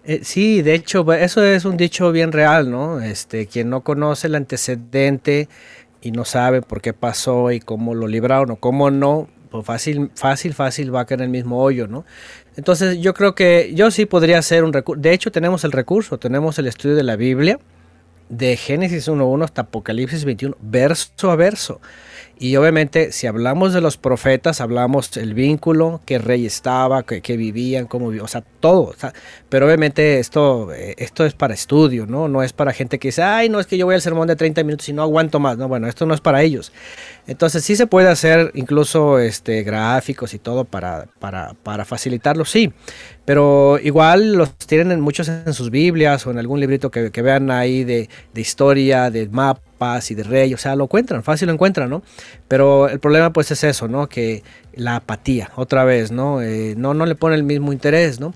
Eh, 0.08 0.20
sí, 0.22 0.62
de 0.62 0.76
hecho, 0.76 1.12
eso 1.14 1.44
es 1.44 1.66
un 1.66 1.78
dicho 1.78 2.12
bien 2.12 2.32
real, 2.32 2.70
¿no? 2.70 3.02
Este, 3.02 3.48
quien 3.48 3.72
no 3.72 3.82
conoce 3.82 4.28
el 4.28 4.36
antecedente 4.36 5.50
y 6.06 6.12
no 6.12 6.24
sabe 6.24 6.62
por 6.62 6.82
qué 6.82 6.94
pasó 6.94 7.52
y 7.52 7.60
cómo 7.60 7.96
lo 7.96 8.08
libraron 8.08 8.52
o 8.52 8.56
cómo 8.58 8.92
no, 8.92 9.28
pues 9.50 9.66
fácil, 9.66 10.12
fácil, 10.14 10.54
fácil 10.54 10.94
va 10.94 11.02
a 11.02 11.06
caer 11.06 11.22
en 11.22 11.26
el 11.26 11.32
mismo 11.32 11.64
hoyo, 11.64 11.88
¿no? 11.88 12.06
Entonces 12.56 13.00
yo 13.00 13.16
creo 13.16 13.34
que 13.34 13.72
yo 13.74 13.90
sí 13.90 14.06
podría 14.06 14.38
hacer 14.38 14.64
un 14.64 14.72
recurso. 14.72 15.02
De 15.02 15.14
hecho, 15.14 15.32
tenemos 15.32 15.64
el 15.64 15.72
recurso, 15.72 16.20
tenemos 16.20 16.60
el 16.60 16.68
estudio 16.68 16.96
de 16.96 17.02
la 17.02 17.16
Biblia, 17.16 17.60
de 18.30 18.56
Génesis 18.56 19.08
1.1 19.08 19.44
hasta 19.46 19.64
Apocalipsis 19.64 20.26
21, 20.26 20.56
verso 20.62 21.32
a 21.32 21.36
verso. 21.36 21.82
Y 22.38 22.58
obviamente, 22.58 23.14
si 23.14 23.28
hablamos 23.28 23.74
de 23.74 23.80
los 23.80 23.96
profetas, 23.96 24.60
hablamos 24.60 25.16
el 25.16 25.34
vínculo, 25.34 26.02
qué 26.06 26.18
rey 26.18 26.46
estaba, 26.46 27.04
qué, 27.04 27.22
qué 27.22 27.38
vivían, 27.38 27.86
cómo 27.86 28.10
vivían, 28.10 28.26
o 28.26 28.28
sea, 28.28 28.42
todo. 28.60 28.82
o 28.82 28.96
pero 29.48 29.68
obviamente 29.68 30.20
esto, 30.20 30.74
eh, 30.74 30.96
esto 30.98 31.26
es 31.26 31.34
para 31.34 31.54
estudio, 31.54 32.06
¿no? 32.06 32.28
No 32.28 32.44
es 32.44 32.52
para 32.52 32.74
gente 32.74 33.00
que 33.00 33.08
dice, 33.08 33.24
ay, 33.24 33.48
no, 33.48 33.62
es 33.62 33.68
que 33.68 33.78
yo 33.78 33.86
voy 33.86 33.96
al 33.96 34.02
sermón 34.02 34.28
de 34.28 34.36
30 34.36 34.64
minutos 34.66 34.90
y 34.90 34.94
no 34.94 35.02
aguanto 35.02 35.40
más. 35.40 35.58
No, 35.58 35.70
bueno, 35.70 35.88
esto 35.88 36.06
no 36.06 36.14
es 36.14 36.20
para 36.20 36.42
ellos. 36.42 36.74
Entonces 37.26 37.64
sí 37.64 37.78
se 37.78 37.88
puede 37.88 38.10
hacer 38.10 38.52
incluso 38.54 39.18
este, 39.20 39.64
gráficos 39.64 40.34
y 40.34 40.40
todo 40.40 40.66
para, 40.66 41.08
para, 41.20 41.54
para 41.64 41.86
facilitarlo, 41.86 42.44
sí. 42.44 42.74
Pero 43.24 43.80
igual 43.82 44.34
los 44.34 44.56
tienen 44.58 44.92
en 44.92 45.00
muchos 45.00 45.30
en 45.30 45.54
sus 45.54 45.72
Biblias 45.72 46.28
o 46.28 46.32
en 46.32 46.38
algún 46.38 46.60
librito 46.60 46.92
que, 46.92 47.12
que 47.12 47.22
vean 47.22 47.50
ahí 47.50 47.86
de, 47.86 48.10
de 48.34 48.42
historia, 48.42 49.10
de 49.10 49.28
mapas 49.30 49.64
y 50.10 50.16
de 50.16 50.24
rey. 50.24 50.54
O 50.54 50.58
sea, 50.58 50.76
lo 50.76 50.84
encuentran, 50.86 51.24
fácil 51.24 51.48
lo 51.48 51.54
encuentran, 51.54 51.90
¿no? 51.90 52.02
Pero 52.48 52.88
el 52.90 53.00
problema 53.00 53.32
pues 53.32 53.52
es 53.52 53.64
eso, 53.64 53.88
¿no? 53.88 54.08
Que 54.08 54.44
la 54.76 54.98
apatía, 54.98 55.52
otra 55.56 55.84
vez, 55.84 56.12
¿no? 56.12 56.42
Eh, 56.42 56.74
no, 56.78 56.94
no 56.94 57.06
le 57.06 57.16
pone 57.16 57.36
el 57.36 57.44
mismo 57.44 57.72
interés, 57.74 58.20
¿no? 58.20 58.34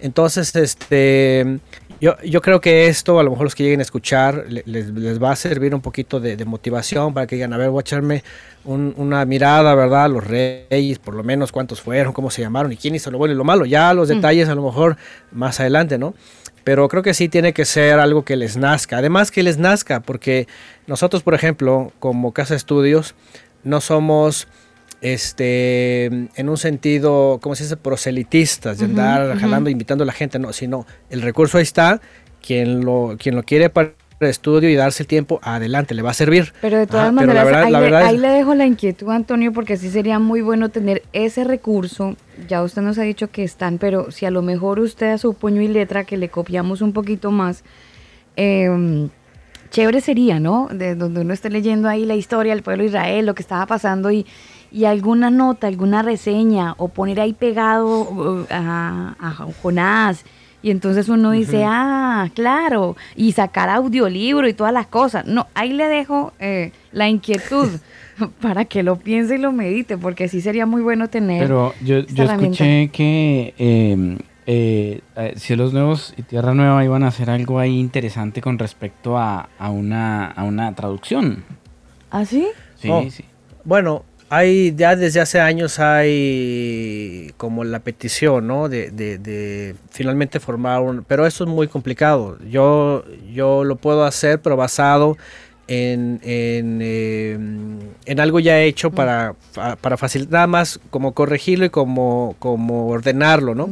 Entonces, 0.00 0.56
este, 0.56 1.58
yo, 2.00 2.16
yo 2.22 2.40
creo 2.40 2.60
que 2.60 2.88
esto, 2.88 3.20
a 3.20 3.22
lo 3.22 3.30
mejor 3.30 3.44
los 3.44 3.54
que 3.54 3.62
lleguen 3.62 3.78
a 3.78 3.82
escuchar, 3.82 4.46
le- 4.48 4.64
les, 4.66 4.88
les 4.88 5.22
va 5.22 5.30
a 5.30 5.36
servir 5.36 5.74
un 5.74 5.80
poquito 5.80 6.18
de, 6.18 6.36
de 6.36 6.44
motivación 6.44 7.14
para 7.14 7.26
que 7.28 7.36
digan, 7.36 7.52
a 7.52 7.56
ver, 7.56 7.70
voy 7.70 7.80
a 7.80 7.82
echarme 7.82 8.24
un- 8.64 8.94
una 8.96 9.24
mirada, 9.24 9.74
¿verdad? 9.76 10.10
Los 10.10 10.26
reyes, 10.26 10.98
por 10.98 11.14
lo 11.14 11.22
menos 11.22 11.52
cuántos 11.52 11.80
fueron, 11.80 12.12
cómo 12.12 12.30
se 12.30 12.42
llamaron 12.42 12.72
y 12.72 12.76
quién 12.76 12.94
hizo 12.96 13.10
lo 13.12 13.18
bueno 13.18 13.32
y 13.34 13.36
lo 13.36 13.44
malo. 13.44 13.64
Ya 13.64 13.94
los 13.94 14.08
detalles 14.16 14.48
a 14.48 14.54
lo 14.56 14.62
mejor 14.64 14.96
más 15.30 15.60
adelante, 15.60 15.98
¿no? 15.98 16.14
Pero 16.64 16.88
creo 16.88 17.02
que 17.02 17.14
sí 17.14 17.28
tiene 17.28 17.52
que 17.52 17.64
ser 17.64 17.98
algo 17.98 18.24
que 18.24 18.36
les 18.36 18.56
nazca. 18.56 18.98
Además 18.98 19.30
que 19.30 19.42
les 19.42 19.58
nazca, 19.58 20.00
porque 20.00 20.46
nosotros, 20.86 21.22
por 21.22 21.34
ejemplo, 21.34 21.92
como 21.98 22.32
Casa 22.32 22.54
Estudios, 22.54 23.14
no 23.64 23.80
somos 23.80 24.48
este 25.00 26.06
en 26.06 26.48
un 26.48 26.56
sentido, 26.56 27.40
¿cómo 27.42 27.54
se 27.54 27.64
dice? 27.64 27.76
proselitistas, 27.76 28.78
de 28.78 28.84
andar 28.84 29.36
jalando, 29.38 29.68
invitando 29.68 30.04
a 30.04 30.06
la 30.06 30.12
gente, 30.12 30.38
no, 30.38 30.52
sino 30.52 30.86
el 31.10 31.22
recurso 31.22 31.58
ahí 31.58 31.62
está, 31.62 32.00
quien 32.40 32.84
lo, 32.84 33.16
quien 33.18 33.34
lo 33.34 33.42
quiere 33.42 33.68
para 33.68 33.92
estudio 34.30 34.68
y 34.70 34.74
darse 34.74 35.02
el 35.02 35.06
tiempo, 35.06 35.40
adelante, 35.42 35.94
le 35.94 36.02
va 36.02 36.10
a 36.10 36.14
servir. 36.14 36.52
Pero 36.60 36.78
de 36.78 36.86
todas 36.86 37.04
Ajá, 37.04 37.12
maneras, 37.12 37.34
la 37.36 37.44
verdad- 37.44 37.62
ahí, 37.64 37.72
la 37.72 37.80
le, 37.80 37.86
es- 37.88 37.92
ahí 38.04 38.18
le 38.18 38.28
dejo 38.28 38.54
la 38.54 38.66
inquietud, 38.66 39.10
Antonio, 39.10 39.52
porque 39.52 39.76
sí 39.76 39.90
sería 39.90 40.18
muy 40.18 40.40
bueno 40.40 40.68
tener 40.68 41.02
ese 41.12 41.44
recurso. 41.44 42.16
Ya 42.48 42.62
usted 42.62 42.82
nos 42.82 42.98
ha 42.98 43.02
dicho 43.02 43.30
que 43.30 43.44
están, 43.44 43.78
pero 43.78 44.10
si 44.10 44.26
a 44.26 44.30
lo 44.30 44.42
mejor 44.42 44.80
usted 44.80 45.10
a 45.12 45.18
su 45.18 45.34
puño 45.34 45.60
y 45.62 45.68
letra, 45.68 46.04
que 46.04 46.16
le 46.16 46.28
copiamos 46.28 46.80
un 46.80 46.92
poquito 46.92 47.30
más, 47.30 47.64
eh, 48.36 49.08
chévere 49.70 50.00
sería, 50.00 50.38
¿no? 50.40 50.68
De 50.70 50.94
donde 50.94 51.20
uno 51.22 51.32
esté 51.32 51.50
leyendo 51.50 51.88
ahí 51.88 52.04
la 52.04 52.14
historia 52.14 52.54
del 52.54 52.62
pueblo 52.62 52.82
de 52.82 52.88
Israel, 52.90 53.26
lo 53.26 53.34
que 53.34 53.42
estaba 53.42 53.64
pasando 53.66 54.10
y, 54.10 54.26
y 54.70 54.84
alguna 54.84 55.30
nota, 55.30 55.66
alguna 55.66 56.02
reseña, 56.02 56.74
o 56.78 56.88
poner 56.88 57.20
ahí 57.20 57.32
pegado 57.32 58.00
uh, 58.02 58.46
a, 58.50 59.14
a 59.18 59.30
Jonás. 59.62 60.24
Y 60.62 60.70
entonces 60.70 61.08
uno 61.08 61.32
dice, 61.32 61.64
ah, 61.66 62.28
claro, 62.34 62.96
y 63.16 63.32
sacar 63.32 63.68
audiolibro 63.68 64.46
y 64.48 64.54
todas 64.54 64.72
las 64.72 64.86
cosas. 64.86 65.26
No, 65.26 65.48
ahí 65.54 65.72
le 65.72 65.88
dejo 65.88 66.32
eh, 66.38 66.70
la 66.92 67.08
inquietud 67.08 67.68
para 68.40 68.64
que 68.66 68.82
lo 68.82 68.96
piense 68.96 69.34
y 69.34 69.38
lo 69.38 69.50
medite, 69.52 69.98
porque 69.98 70.28
sí 70.28 70.40
sería 70.40 70.64
muy 70.66 70.80
bueno 70.82 71.08
tener. 71.08 71.42
Pero 71.42 71.74
yo, 71.82 71.98
esta 71.98 72.12
yo 72.14 72.24
herramienta. 72.24 72.64
escuché 72.64 72.90
que 72.92 73.54
eh, 73.58 74.18
eh, 74.46 75.00
eh, 75.16 75.32
Cielos 75.36 75.72
Nuevos 75.72 76.14
y 76.16 76.22
Tierra 76.22 76.54
Nueva 76.54 76.84
iban 76.84 77.02
a 77.02 77.08
hacer 77.08 77.28
algo 77.30 77.58
ahí 77.58 77.78
interesante 77.80 78.40
con 78.40 78.58
respecto 78.58 79.18
a, 79.18 79.48
a 79.58 79.70
una, 79.70 80.26
a 80.26 80.44
una 80.44 80.72
traducción. 80.74 81.42
¿Ah, 82.10 82.24
sí? 82.24 82.46
Sí, 82.76 82.88
Oh. 82.90 83.04
sí. 83.10 83.24
Bueno, 83.64 84.04
hay 84.34 84.74
ya 84.74 84.96
desde 84.96 85.20
hace 85.20 85.40
años 85.40 85.78
hay 85.78 87.32
como 87.36 87.64
la 87.64 87.80
petición, 87.80 88.46
¿no? 88.46 88.68
De, 88.70 88.90
de- 88.90 89.18
de 89.18 89.74
finalmente 89.90 90.40
formar 90.40 90.80
un... 90.80 91.04
Pero 91.06 91.26
eso 91.26 91.44
es 91.44 91.50
muy 91.50 91.68
complicado. 91.68 92.38
Yo, 92.48 93.04
yo 93.32 93.62
lo 93.64 93.76
puedo 93.76 94.04
hacer, 94.06 94.40
pero 94.40 94.56
basado 94.56 95.18
en, 95.68 96.18
en, 96.22 96.78
eh, 96.82 97.38
en 98.06 98.20
algo 98.20 98.40
ya 98.40 98.58
hecho 98.60 98.90
para, 98.90 99.34
para 99.80 99.96
facilitar, 99.98 100.32
nada 100.32 100.46
más 100.46 100.80
como 100.90 101.12
corregirlo 101.12 101.66
y 101.66 101.70
como, 101.70 102.34
como 102.38 102.88
ordenarlo, 102.88 103.54
¿no? 103.54 103.68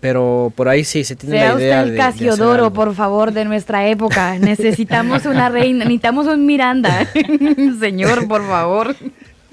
Pero 0.00 0.52
por 0.54 0.68
ahí 0.68 0.84
sí 0.84 1.04
se 1.04 1.14
tiene 1.16 1.36
Sea 1.38 1.48
la 1.48 1.54
usted 1.54 1.64
idea 1.66 1.82
el 1.82 1.88
de- 1.90 1.94
de 1.94 2.00
hacer 2.02 2.26
Casiodoro, 2.28 2.72
por 2.72 2.94
favor, 2.94 3.32
de 3.32 3.44
nuestra 3.44 3.86
época. 3.88 4.38
Necesitamos 4.40 5.26
una 5.26 5.50
reina, 5.50 5.84
necesitamos 5.84 6.26
un 6.26 6.46
Miranda. 6.46 7.06
Señor, 7.80 8.26
por 8.28 8.46
favor. 8.46 8.96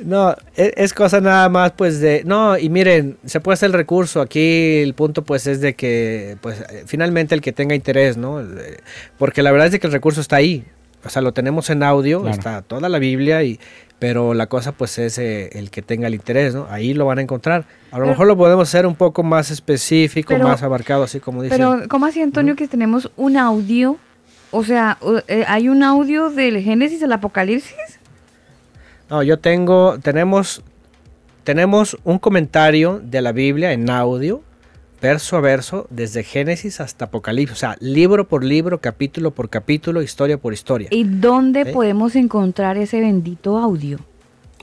No, 0.03 0.35
e- 0.55 0.73
es, 0.77 0.93
cosa 0.93 1.21
nada 1.21 1.47
más 1.49 1.71
pues 1.73 1.99
de, 1.99 2.23
no, 2.25 2.57
y 2.57 2.69
miren, 2.69 3.17
se 3.25 3.39
puede 3.39 3.53
hacer 3.55 3.67
el 3.67 3.73
recurso, 3.73 4.21
aquí 4.21 4.79
el 4.79 4.93
punto 4.93 5.23
pues 5.23 5.47
es 5.47 5.61
de 5.61 5.73
que, 5.75 6.37
pues 6.41 6.61
eh, 6.61 6.83
finalmente 6.85 7.35
el 7.35 7.41
que 7.41 7.51
tenga 7.51 7.75
interés, 7.75 8.17
¿no? 8.17 8.41
Eh, 8.41 8.77
Porque 9.17 9.41
la 9.43 9.51
verdad 9.51 9.67
es 9.67 9.71
de 9.73 9.79
que 9.79 9.87
el 9.87 9.93
recurso 9.93 10.21
está 10.21 10.37
ahí, 10.37 10.65
o 11.05 11.09
sea, 11.09 11.21
lo 11.21 11.31
tenemos 11.33 11.69
en 11.69 11.83
audio, 11.83 12.21
Claro. 12.21 12.35
está 12.37 12.61
toda 12.61 12.89
la 12.89 12.99
Biblia, 12.99 13.43
y 13.43 13.59
pero 13.99 14.33
la 14.33 14.47
cosa 14.47 14.71
pues 14.71 14.97
es 14.97 15.19
eh, 15.19 15.49
el 15.53 15.69
que 15.69 15.83
tenga 15.83 16.07
el 16.07 16.15
interés, 16.15 16.55
¿no? 16.55 16.65
Ahí 16.71 16.95
lo 16.95 17.05
van 17.05 17.19
a 17.19 17.21
encontrar. 17.21 17.65
A 17.91 17.97
lo 17.97 18.03
Pero- 18.03 18.07
mejor 18.07 18.27
lo 18.27 18.35
podemos 18.37 18.67
hacer 18.67 18.87
un 18.87 18.95
poco 18.95 19.21
más 19.21 19.51
específico, 19.51 20.29
Pero- 20.33 20.47
más 20.47 20.63
abarcado, 20.63 21.03
así 21.03 21.19
como 21.19 21.43
dice. 21.43 21.55
Pero, 21.55 21.81
¿cómo 21.87 22.07
así, 22.07 22.19
Antonio, 22.21 22.55
que 22.55 22.67
tenemos 22.67 23.11
un 23.15 23.37
audio? 23.37 23.97
O 24.49 24.63
sea, 24.63 24.97
¿hay 25.47 25.69
un 25.69 25.83
audio 25.83 26.29
del 26.31 26.61
Génesis, 26.61 26.99
del 26.99 27.11
Apocalipsis? 27.13 27.99
No, 29.11 29.23
yo 29.23 29.39
tengo, 29.39 29.99
tenemos, 30.01 30.63
tenemos 31.43 31.97
un 32.05 32.17
comentario 32.17 33.01
de 33.03 33.21
la 33.21 33.33
Biblia 33.33 33.73
en 33.73 33.89
audio, 33.89 34.41
verso 35.01 35.35
a 35.35 35.41
verso, 35.41 35.85
desde 35.89 36.23
Génesis 36.23 36.79
hasta 36.79 37.05
Apocalipsis, 37.05 37.57
o 37.57 37.59
sea, 37.59 37.75
libro 37.81 38.25
por 38.29 38.45
libro, 38.45 38.79
capítulo 38.79 39.31
por 39.31 39.49
capítulo, 39.49 40.01
historia 40.01 40.37
por 40.37 40.53
historia. 40.53 40.87
¿Y 40.91 41.03
dónde 41.03 41.65
Sí. 41.65 41.71
podemos 41.73 42.15
encontrar 42.15 42.77
ese 42.77 43.01
bendito 43.01 43.57
audio? 43.57 43.99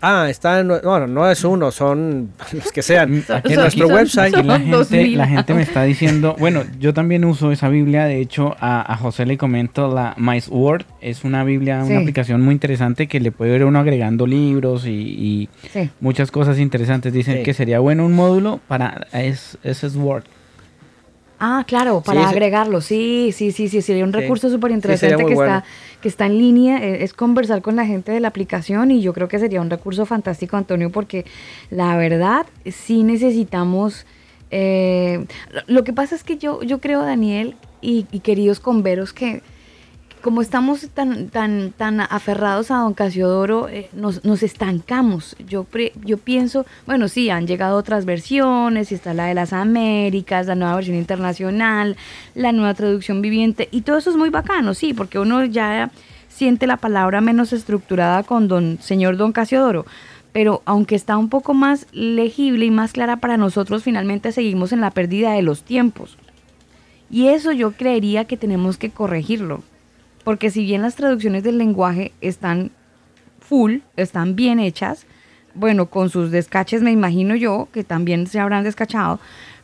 Ah, 0.01 0.27
está, 0.31 0.60
en, 0.60 0.68
bueno, 0.68 1.07
no 1.07 1.28
es 1.31 1.43
uno, 1.44 1.70
son 1.70 2.31
los 2.52 2.70
que 2.73 2.83
sean. 2.83 3.25
Aquí 3.28 3.49
En 3.49 3.55
son- 3.55 3.62
nuestro 3.65 3.86
son- 3.89 3.97
website. 3.97 4.33
La 4.44 4.59
Son 4.59 4.70
dos 4.70 4.89
gente, 4.89 5.17
la 5.17 5.27
gente 5.27 5.55
me 5.55 5.62
está 5.62 5.83
diciendo, 5.83 6.36
bueno, 6.39 6.62
yo 6.78 6.94
también 6.94 7.25
uso 7.25 7.51
esa 7.52 7.68
Biblia, 7.68 8.05
de 8.05 8.20
hecho 8.20 8.55
a, 8.60 8.93
a 8.93 8.97
José 8.97 9.27
le 9.27 9.36
comento 9.39 9.93
la 9.93 10.15
My 10.17 10.41
Word, 10.49 10.85
es 11.01 11.25
una 11.25 11.43
Biblia, 11.44 11.85
Sí. 11.85 11.91
una 11.93 12.01
aplicación 12.01 12.41
muy 12.43 12.52
interesante 12.55 13.07
que 13.09 13.20
le 13.20 13.33
puede 13.33 13.57
ir 13.57 13.65
uno 13.65 13.78
agregando 13.78 14.27
libros 14.27 14.86
y, 14.86 14.91
y 14.91 15.49
Sí. 15.73 15.91
muchas 16.01 16.31
cosas 16.31 16.59
interesantes. 16.59 17.12
Dicen 17.12 17.39
Sí. 17.39 17.43
que 17.43 17.55
sería 17.55 17.78
bueno 17.81 18.05
un 18.07 18.12
módulo 18.15 18.60
para 18.68 19.07
es, 19.12 19.59
ese 19.65 19.86
es 19.89 19.97
Word. 19.97 20.25
Ah, 21.41 21.65
claro, 21.68 22.00
para 22.05 22.23
Sí, 22.23 22.26
agregarlo. 22.34 22.81
Sí, 22.81 23.31
sí, 23.33 23.52
sí, 23.52 23.68
sí, 23.68 23.81
sería 23.81 24.05
un 24.05 24.12
Sí. 24.12 24.18
recurso 24.20 24.50
súper 24.50 24.73
interesante 24.73 25.25
que, 25.25 25.34
bueno. 25.34 25.58
está, 25.58 25.65
que 26.02 26.08
está 26.08 26.26
en 26.26 26.36
línea. 26.39 26.78
eh, 26.84 27.05
Es 27.05 27.12
conversar 27.15 27.62
con 27.62 27.76
la 27.76 27.86
gente 27.86 28.10
de 28.10 28.18
la 28.20 28.28
aplicación 28.28 28.91
y 28.91 29.00
yo 29.02 29.12
creo 29.12 29.28
que 29.28 29.39
sería 29.39 29.60
un 29.60 29.70
recurso 29.70 30.05
fantástico, 30.05 30.57
Antonio, 30.57 30.91
porque 30.91 31.25
la 31.70 31.97
verdad 31.97 32.47
sí 32.67 33.02
necesitamos... 33.05 34.05
eh, 34.50 35.26
lo- 35.52 35.62
lo 35.67 35.84
que 35.84 35.92
pasa 35.92 36.15
es 36.17 36.25
que 36.25 36.39
yo, 36.39 36.62
yo 36.62 36.81
creo, 36.81 37.02
Daniel 37.02 37.55
y, 37.83 38.07
y 38.10 38.20
queridos 38.20 38.58
converos, 38.60 39.12
que 39.12 39.42
como 40.28 40.42
estamos 40.42 40.86
tan, 40.90 41.31
tan, 41.31 41.73
tan 41.73 42.00
aferrados 42.02 42.70
a 42.70 42.81
don 42.81 42.92
Casiodoro, 42.92 43.66
eh, 43.70 43.89
nos, 43.94 44.26
nos 44.26 44.42
estancamos. 44.42 45.34
Yo, 45.48 45.65
pre- 45.65 45.94
yo 46.05 46.18
pienso, 46.18 46.66
bueno, 46.84 47.08
sí, 47.08 47.31
han 47.31 47.47
llegado 47.47 47.78
otras 47.78 48.05
versiones, 48.05 48.92
está 48.92 49.15
la 49.15 49.24
de 49.24 49.32
las 49.32 49.55
Américas, 49.55 50.47
la 50.47 50.55
nueva 50.55 50.74
versión 50.74 50.98
internacional, 50.98 51.97
la 52.34 52.52
nueva 52.52 52.74
traducción 52.74 53.23
viviente, 53.23 53.70
y 53.70 53.81
todo 53.81 53.97
eso 53.97 54.10
es 54.10 54.16
muy 54.16 54.28
bacano, 54.28 54.74
sí, 54.74 54.92
porque 54.92 55.18
uno 55.18 55.47
ya 55.47 55.90
siente 56.28 56.66
la 56.66 56.76
palabra 56.76 57.23
menos 57.23 57.55
estructurada 57.55 58.23
con 58.23 58.48
don 58.48 58.76
señor 58.82 59.16
don 59.16 59.32
Casiodoro. 59.32 59.86
Pero 60.32 60.60
aunque 60.66 60.94
está 60.94 61.16
un 61.16 61.31
poco 61.31 61.55
más 61.55 61.86
legible 61.92 62.66
y 62.66 62.70
más 62.70 62.92
clara 62.92 63.16
para 63.16 63.39
nosotros, 63.39 63.82
finalmente 63.82 64.32
seguimos 64.32 64.73
en 64.73 64.82
la 64.82 64.90
pérdida 64.90 65.32
de 65.32 65.40
los 65.40 65.62
tiempos. 65.62 66.18
Y 67.10 67.28
eso 67.28 67.50
yo 67.52 67.73
creería 67.73 68.26
que 68.26 68.36
tenemos 68.36 68.76
que 68.76 68.90
corregirlo. 68.90 69.62
Porque 70.28 70.50
si 70.50 70.62
bien 70.62 70.82
las 70.82 70.94
traducciones 70.94 71.42
del 71.42 71.57
lenguaje 71.57 72.12
están 72.20 72.70
full, 73.40 73.78
están 73.97 74.36
bien 74.36 74.60
hechas, 74.60 75.07
bueno, 75.55 75.86
con 75.86 76.10
sus 76.10 76.31
descaches 76.31 76.82
me 76.82 76.92
imagino 76.92 77.34
yo 77.34 77.68
que 77.73 77.82
también 77.82 78.26
se 78.26 78.39
habrán 78.39 78.62
descachado, 78.62 79.20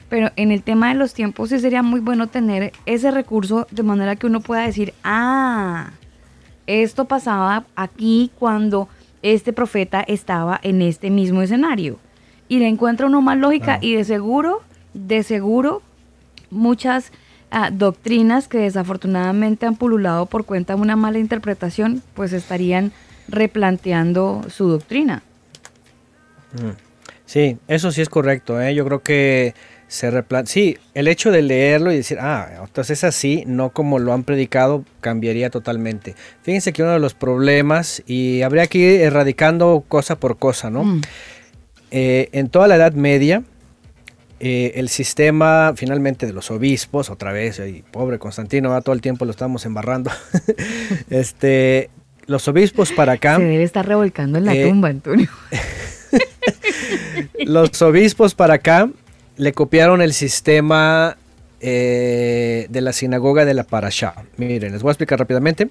pero 0.09 0.31
en 0.37 0.53
el 0.53 0.63
tema 0.63 0.89
de 0.89 0.95
los 0.95 1.13
tiempos 1.13 1.51
sí 1.51 1.59
sería 1.59 1.83
muy 1.83 2.01
bueno 2.01 2.29
tener 2.29 2.73
ese 2.87 3.11
recurso 3.11 3.67
de 3.73 3.83
manera 3.83 4.17
que 4.17 4.27
uno 4.27 4.41
pueda 4.41 4.63
decir, 4.63 4.95
ah, 5.05 5.91
esto 6.67 7.05
pasaba 7.05 7.67
aquí 7.77 8.31
cuando 8.39 8.89
este 9.21 9.53
profeta 9.53 10.01
estaba 10.01 10.59
en 10.63 10.81
este 10.81 11.11
mismo 11.11 11.43
escenario. 11.43 11.99
Y 12.49 12.61
le 12.61 12.69
encuentra 12.69 13.07
uno 13.07 13.21
más 13.21 13.37
lógica 13.37 13.81
y 13.83 13.97
de 13.97 14.05
seguro, 14.05 14.63
de 14.95 15.25
seguro, 15.25 15.83
muchas 16.51 17.13
ah, 17.51 17.71
doctrinas 17.71 18.49
que 18.49 18.59
desafortunadamente 18.59 19.67
han 19.67 19.77
pululado 19.77 20.27
por 20.27 20.45
cuenta 20.45 20.75
de 20.75 20.81
una 20.81 20.97
mala 20.97 21.19
interpretación, 21.19 22.03
pues 22.15 22.33
estarían 22.33 22.93
replanteando 23.29 24.43
su 24.49 24.69
doctrina. 24.69 25.23
Sí, 27.27 27.57
eso 27.69 27.91
sí 27.91 28.01
es 28.01 28.09
correcto. 28.09 28.61
¿eh? 28.61 28.75
Yo 28.75 28.85
creo 28.85 29.03
que 29.03 29.55
se 29.89 30.11
replan 30.11 30.47
Sí, 30.47 30.77
el 30.95 31.09
hecho 31.09 31.31
de 31.31 31.43
leerlo 31.43 31.93
y 31.93 31.97
decir, 31.97 32.19
ah, 32.21 32.65
entonces 32.65 32.99
es 32.99 33.05
así, 33.05 33.45
no 33.47 33.71
como 33.71 33.99
lo 33.99 34.13
han 34.13 34.25
predicado, 34.25 34.85
cambiaría 35.01 35.51
totalmente. 35.51 36.15
Fíjense 36.43 36.73
que 36.73 36.83
uno 36.83 36.93
de 36.93 36.99
los 36.99 37.15
problemas, 37.15 38.03
y 38.07 38.43
habría 38.43 38.67
que 38.67 38.79
ir 38.79 39.01
erradicando 39.03 39.85
cosa 39.87 40.17
por 40.17 40.39
cosa, 40.39 40.71
¿no? 40.71 40.85
Mm. 40.85 41.01
Eh, 41.91 42.29
en 42.33 42.49
toda 42.49 42.67
la 42.67 42.77
Edad 42.77 42.95
Media, 42.95 43.45
eh, 44.47 44.79
el 44.79 44.91
sistema 44.91 45.73
finalmente 45.75 46.27
de 46.27 46.35
los 46.35 46.51
obispos, 46.51 47.09
otra 47.09 47.33
vez, 47.33 47.63
y 47.67 47.83
pobre 47.83 48.19
Constantino, 48.19 48.69
va 48.69 48.83
todo 48.83 48.95
el 48.95 49.01
tiempo 49.01 49.25
lo 49.25 49.31
estamos 49.31 49.65
embarrando. 49.65 50.11
este, 51.09 51.89
los 52.27 52.47
obispos 52.47 52.93
para 52.93 53.13
acá. 53.13 53.37
Se 53.37 53.43
debe 53.43 53.63
estar 53.63 53.89
revolcando 53.89 54.37
en 54.37 54.45
la 54.45 54.55
Eh, 54.55 54.69
tumba, 54.69 54.89
Antonio. 54.89 55.31
Los 57.47 57.81
obispos 57.81 58.35
para 58.35 58.55
acá 58.55 58.91
le 59.39 59.53
copiaron 59.55 60.03
el 60.03 60.13
sistema 60.13 61.17
eh, 61.61 62.67
de 62.69 62.81
la 62.83 62.93
sinagoga 62.93 63.47
de 63.47 63.55
la 63.55 63.65
Parashá. 63.65 64.15
Miren, 64.37 64.73
les 64.73 64.83
voy 64.83 64.91
a 64.91 64.93
explicar 64.93 65.19
rápidamente. 65.19 65.71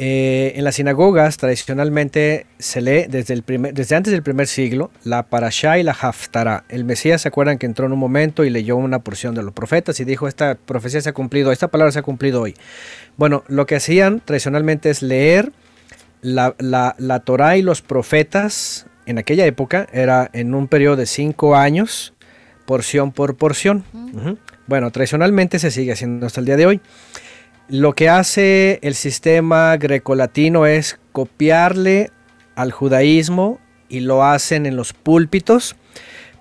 Eh, 0.00 0.52
en 0.54 0.62
las 0.62 0.76
sinagogas 0.76 1.38
tradicionalmente 1.38 2.46
se 2.60 2.80
lee 2.80 3.06
desde, 3.08 3.34
el 3.34 3.42
primer- 3.42 3.74
desde 3.74 3.96
antes 3.96 4.12
del 4.12 4.22
primer 4.22 4.46
siglo 4.46 4.92
la 5.02 5.24
Parashá 5.24 5.76
y 5.78 5.82
la 5.82 5.90
Haftarah. 5.90 6.62
El 6.68 6.84
Mesías 6.84 7.22
se 7.22 7.28
acuerdan 7.28 7.58
que 7.58 7.66
entró 7.66 7.86
en 7.86 7.92
un 7.92 7.98
momento 7.98 8.44
y 8.44 8.50
leyó 8.50 8.76
una 8.76 9.00
porción 9.00 9.34
de 9.34 9.42
los 9.42 9.52
profetas 9.52 9.98
y 9.98 10.04
dijo 10.04 10.28
esta 10.28 10.54
profecía 10.54 11.00
se 11.00 11.08
ha 11.08 11.12
cumplido, 11.14 11.50
esta 11.50 11.66
palabra 11.66 11.90
se 11.90 11.98
ha 11.98 12.02
cumplido 12.02 12.40
hoy. 12.42 12.54
Bueno, 13.16 13.42
lo 13.48 13.66
que 13.66 13.74
hacían 13.74 14.20
tradicionalmente 14.24 14.88
es 14.88 15.02
leer 15.02 15.50
la, 16.22 16.54
la, 16.58 16.94
la 16.98 17.18
Torah 17.20 17.56
y 17.56 17.62
los 17.62 17.82
profetas 17.82 18.86
en 19.06 19.18
aquella 19.18 19.46
época 19.46 19.88
era 19.92 20.30
en 20.32 20.54
un 20.54 20.68
periodo 20.68 20.94
de 20.94 21.06
cinco 21.06 21.56
años, 21.56 22.14
porción 22.66 23.10
por 23.10 23.36
porción. 23.36 23.82
Bueno, 24.68 24.90
tradicionalmente 24.92 25.58
se 25.58 25.70
sigue 25.70 25.92
haciendo 25.92 26.26
hasta 26.26 26.40
el 26.40 26.46
día 26.46 26.56
de 26.56 26.66
hoy. 26.66 26.80
Lo 27.68 27.92
que 27.92 28.08
hace 28.08 28.78
el 28.82 28.94
sistema 28.94 29.76
grecolatino 29.76 30.64
es 30.64 30.98
copiarle 31.12 32.10
al 32.54 32.72
judaísmo 32.72 33.58
y 33.90 34.00
lo 34.00 34.24
hacen 34.24 34.64
en 34.64 34.74
los 34.74 34.94
púlpitos, 34.94 35.76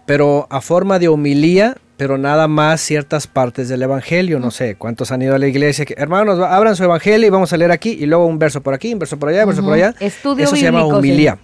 pero 0.06 0.48
a 0.50 0.62
forma 0.62 1.00
de 1.00 1.10
homilía, 1.10 1.76
pero 1.98 2.18
nada 2.18 2.48
más 2.48 2.80
ciertas 2.80 3.28
partes 3.28 3.68
del 3.68 3.82
evangelio. 3.82 4.40
No 4.40 4.52
sé 4.52 4.76
cuántos 4.76 5.12
han 5.12 5.22
ido 5.22 5.36
a 5.36 5.38
la 5.38 5.48
iglesia. 5.48 5.84
que, 5.84 5.96
Hermanos, 5.98 6.40
abran 6.40 6.78
su 6.78 6.86
evangelio 6.86 7.28
y 7.28 7.30
vamos 7.30 7.52
a 7.52 7.58
leer 7.58 7.72
aquí, 7.72 7.98
y 8.00 8.06
luego 8.06 8.26
un 8.26 8.40
verso 8.40 8.62
por 8.62 8.74
aquí, 8.74 8.94
un 8.94 9.00
verso 9.00 9.20
por 9.20 9.28
allá, 9.28 9.42
un 9.42 9.48
verso 9.48 9.64
por 9.64 9.74
allá. 9.74 9.94
Estudio 10.00 10.46
Eso 10.46 10.56
se 10.56 10.62
llama 10.62 10.80
bíblico, 10.80 10.98
homilía. 10.98 11.38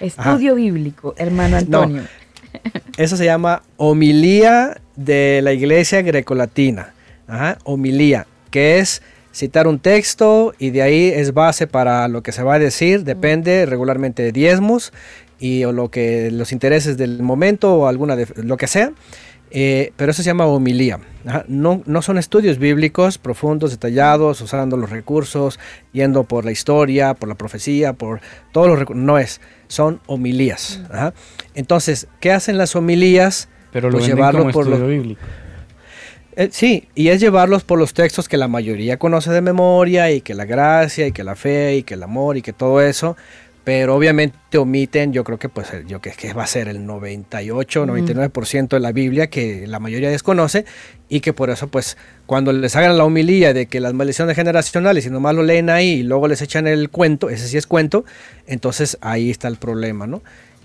Estudio 0.00 0.54
bíblico, 0.54 1.14
hermano 1.18 1.58
Antonio. 1.58 2.02
Eso 2.96 3.18
se 3.18 3.26
llama 3.26 3.62
homilía 3.76 4.80
de 4.96 5.40
la 5.42 5.52
iglesia 5.52 6.00
grecolatina. 6.00 6.94
Ajá, 7.26 7.58
homilía, 7.64 8.26
que 8.50 8.78
es 8.78 9.02
citar 9.32 9.66
un 9.68 9.78
texto 9.78 10.52
y 10.58 10.70
de 10.70 10.82
ahí 10.82 11.06
es 11.14 11.32
base 11.34 11.66
para 11.66 12.08
lo 12.08 12.22
que 12.22 12.32
se 12.32 12.42
va 12.42 12.54
a 12.54 12.58
decir, 12.58 13.04
depende 13.04 13.66
regularmente 13.66 14.22
de 14.22 14.32
diezmos 14.32 14.92
y 15.38 15.64
o 15.64 15.72
lo 15.72 15.90
que 15.90 16.30
los 16.32 16.50
intereses 16.52 16.96
del 16.96 17.22
momento 17.22 17.74
o 17.74 17.86
alguna 17.86 18.16
de 18.16 18.26
lo 18.42 18.56
que 18.56 18.66
sea. 18.66 18.92
eh, 19.50 19.92
pero 19.96 20.10
eso 20.10 20.22
se 20.22 20.26
llama 20.28 20.44
homilía. 20.46 20.98
No, 21.46 21.82
no 21.86 22.02
son 22.02 22.18
estudios 22.18 22.58
bíblicos 22.58 23.16
profundos, 23.18 23.70
detallados, 23.70 24.40
usando 24.42 24.76
los 24.76 24.90
recursos, 24.90 25.58
yendo 25.92 26.24
por 26.24 26.44
la 26.44 26.50
historia, 26.50 27.14
por 27.14 27.28
la 27.30 27.34
profecía, 27.34 27.92
por 27.94 28.20
todos 28.52 28.66
los 28.68 28.78
recursos. 28.78 29.02
No 29.02 29.18
es, 29.18 29.40
son 29.68 30.00
homilías. 30.06 30.82
Ajá. 30.90 31.14
Entonces, 31.54 32.08
¿qué 32.20 32.32
hacen 32.32 32.58
las 32.58 32.76
homilías? 32.76 33.48
Pero 33.72 33.88
lo 33.90 33.98
Pues 33.98 34.06
llevarlo 34.08 34.40
como 34.40 34.52
por 34.52 34.64
estudio 34.64 34.84
lo- 34.84 34.88
bíblico. 34.90 35.20
Eh, 36.38 36.50
sí, 36.52 36.86
y 36.94 37.08
es 37.08 37.18
llevarlos 37.18 37.64
por 37.64 37.80
los 37.80 37.94
textos 37.94 38.28
que 38.28 38.36
la 38.36 38.46
mayoría 38.46 38.96
conoce 38.96 39.32
de 39.32 39.40
memoria 39.40 40.12
y 40.12 40.20
que 40.20 40.34
la 40.34 40.44
gracia 40.44 41.08
y 41.08 41.10
que 41.10 41.24
la 41.24 41.34
fe 41.34 41.78
y 41.78 41.82
que 41.82 41.94
el 41.94 42.02
amor 42.04 42.36
y 42.36 42.42
que 42.42 42.52
todo 42.52 42.80
eso, 42.80 43.16
pero 43.64 43.96
obviamente 43.96 44.56
omiten, 44.56 45.12
yo 45.12 45.24
creo 45.24 45.40
que 45.40 45.48
pues 45.48 45.66
yo 45.88 46.00
que, 46.00 46.12
que 46.12 46.32
va 46.34 46.44
a 46.44 46.46
ser 46.46 46.68
el 46.68 46.86
98, 46.86 47.86
99% 47.86 48.68
de 48.68 48.78
la 48.78 48.92
Biblia 48.92 49.26
que 49.26 49.66
la 49.66 49.80
mayoría 49.80 50.10
desconoce 50.10 50.64
y 51.08 51.18
que 51.18 51.32
por 51.32 51.50
eso 51.50 51.66
pues 51.66 51.96
cuando 52.26 52.52
les 52.52 52.76
hagan 52.76 52.96
la 52.96 53.04
homilía 53.04 53.52
de 53.52 53.66
que 53.66 53.80
las 53.80 53.92
maldiciones 53.92 54.36
generacionales 54.36 55.06
y 55.06 55.10
nomás 55.10 55.34
lo 55.34 55.42
leen 55.42 55.70
ahí 55.70 55.88
y 55.88 56.02
luego 56.04 56.28
les 56.28 56.40
echan 56.40 56.68
el 56.68 56.88
cuento, 56.88 57.30
ese 57.30 57.48
sí 57.48 57.56
es 57.56 57.66
cuento, 57.66 58.04
entonces 58.46 58.96
ahí 59.00 59.28
está 59.32 59.48
el 59.48 59.56
problema, 59.56 60.06
¿no? 60.06 60.22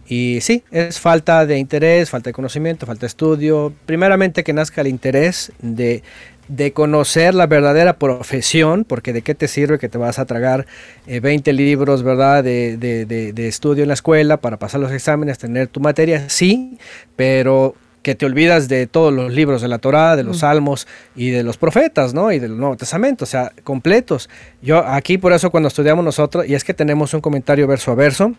Y 0.07 0.40
sí, 0.41 0.64
es 0.72 0.99
falta 0.99 1.45
de 1.45 1.57
interés, 1.57 2.09
falta 2.09 2.30
de 2.30 2.33
conocimiento, 2.33 2.85
falta 2.85 3.01
de 3.01 3.07
estudio. 3.07 3.73
Primeramente 3.85 4.43
que 4.43 4.51
nazca 4.53 4.82
el 4.82 4.88
interés 4.88 5.51
de, 5.61 6.03
de 6.49 6.73
conocer 6.73 7.33
la 7.33 7.48
verdadera 7.48 7.93
profesión, 7.98 8.83
porque 8.83 9.14
de 9.14 9.22
qué 9.22 9.33
te 9.33 9.48
sirve 9.48 9.80
que 9.80 9.88
te 9.90 9.98
vas 9.98 10.19
a 10.19 10.25
tragar 10.25 10.67
eh, 11.07 11.22
20 11.22 11.53
libros, 11.53 12.03
¿verdad? 12.03 12.43
De, 12.43 12.75
de- 12.77 13.06
de- 13.06 13.32
de 13.33 13.48
estudio 13.48 13.83
en 13.83 13.88
la 13.88 13.93
escuela 13.93 14.38
para 14.38 14.57
pasar 14.57 14.82
los 14.82 14.91
exámenes, 14.91 15.38
tener 15.38 15.67
tu 15.67 15.80
materia, 15.80 16.27
sí, 16.30 16.77
pero 17.15 17.75
que 18.01 18.15
te 18.15 18.25
olvidas 18.25 18.67
de 18.67 18.85
todos 18.85 19.14
los 19.14 19.32
libros 19.32 19.61
de 19.61 19.69
la 19.69 19.77
Torá, 19.77 20.17
de 20.17 20.23
los 20.23 20.40
salmos 20.40 20.85
y 21.15 21.30
de 21.30 21.41
los 21.43 21.56
profetas, 21.57 22.14
¿no? 22.14 22.33
Y 22.33 22.40
del 22.40 22.57
Nuevo 22.57 22.75
Testamento, 22.75 23.23
o 23.23 23.27
sea, 23.27 23.53
completos. 23.64 24.30
Yo 24.61 24.80
aquí 24.85 25.17
por 25.17 25.32
eso 25.32 25.49
cuando 25.51 25.69
estudiamos 25.69 26.03
nosotros, 26.03 26.45
y 26.45 26.53
es 26.53 26.65
que 26.65 26.73
tenemos 26.73 27.14
un 27.14 27.22
comentario 27.22 27.65
verso 27.65 27.91
a 27.93 27.95
verso, 27.95 28.33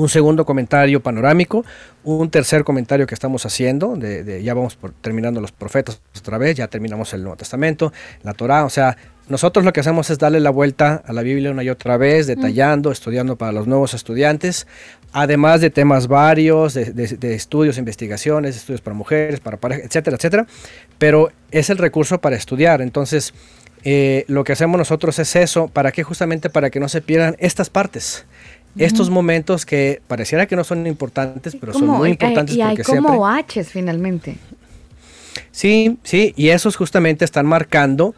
un 0.00 0.08
segundo 0.08 0.44
comentario 0.44 1.00
panorámico, 1.00 1.64
un 2.04 2.30
tercer 2.30 2.64
comentario 2.64 3.06
que 3.06 3.14
estamos 3.14 3.44
haciendo, 3.46 3.96
de, 3.96 4.24
de- 4.24 4.42
ya 4.42 4.54
vamos 4.54 4.76
por- 4.76 4.92
terminando 4.92 5.40
los 5.40 5.52
profetas 5.52 6.00
otra 6.18 6.38
vez, 6.38 6.56
ya 6.56 6.68
terminamos 6.68 7.12
el 7.14 7.22
Nuevo 7.22 7.36
Testamento, 7.36 7.92
la 8.22 8.32
Torá, 8.34 8.64
o 8.64 8.70
sea, 8.70 8.96
nosotros 9.28 9.64
lo 9.64 9.72
que 9.72 9.80
hacemos 9.80 10.10
es 10.10 10.18
darle 10.18 10.40
la 10.40 10.50
vuelta 10.50 11.02
a 11.06 11.12
la 11.12 11.22
Biblia 11.22 11.50
una 11.52 11.62
y 11.62 11.70
otra 11.70 11.96
vez, 11.96 12.26
detallando, 12.26 12.90
estudiando 12.90 13.36
para 13.36 13.52
los 13.52 13.66
nuevos 13.68 13.94
estudiantes, 13.94 14.66
además 15.12 15.60
de 15.60 15.70
temas 15.70 16.08
varios, 16.08 16.74
de, 16.74 16.86
de- 16.92 17.16
de 17.16 17.34
estudios, 17.34 17.78
investigaciones, 17.78 18.56
estudios 18.56 18.80
para 18.80 18.94
mujeres, 18.94 19.38
para 19.40 19.56
parejas, 19.58 19.84
etcétera, 19.86 20.16
etcétera, 20.16 20.46
pero 20.98 21.30
es 21.50 21.70
el 21.70 21.78
recurso 21.78 22.20
para 22.20 22.36
estudiar, 22.36 22.80
entonces... 22.82 23.32
eh, 23.82 24.24
lo 24.28 24.44
que 24.44 24.52
hacemos 24.52 24.76
nosotros 24.76 25.18
es 25.18 25.34
eso, 25.36 25.68
¿para 25.68 25.90
qué? 25.90 26.02
Justamente 26.02 26.50
para 26.50 26.68
que 26.68 26.80
no 26.80 26.88
se 26.90 27.00
pierdan 27.00 27.34
estas 27.38 27.70
partes 27.70 28.26
estos 28.76 29.10
momentos 29.10 29.66
que 29.66 30.00
pareciera 30.06 30.46
que 30.46 30.56
no 30.56 30.64
son 30.64 30.86
importantes, 30.86 31.56
pero 31.58 31.72
son 31.72 31.86
muy 31.86 32.10
importantes 32.10 32.54
y 32.56 32.62
hay 32.62 32.76
porque 32.76 32.84
como 32.84 33.00
siempre... 33.00 33.18
baches 33.18 33.68
finalmente. 33.68 34.36
Sí, 35.50 35.98
sí, 36.02 36.32
y 36.36 36.50
esos 36.50 36.76
justamente 36.76 37.24
están 37.24 37.46
marcando 37.46 38.14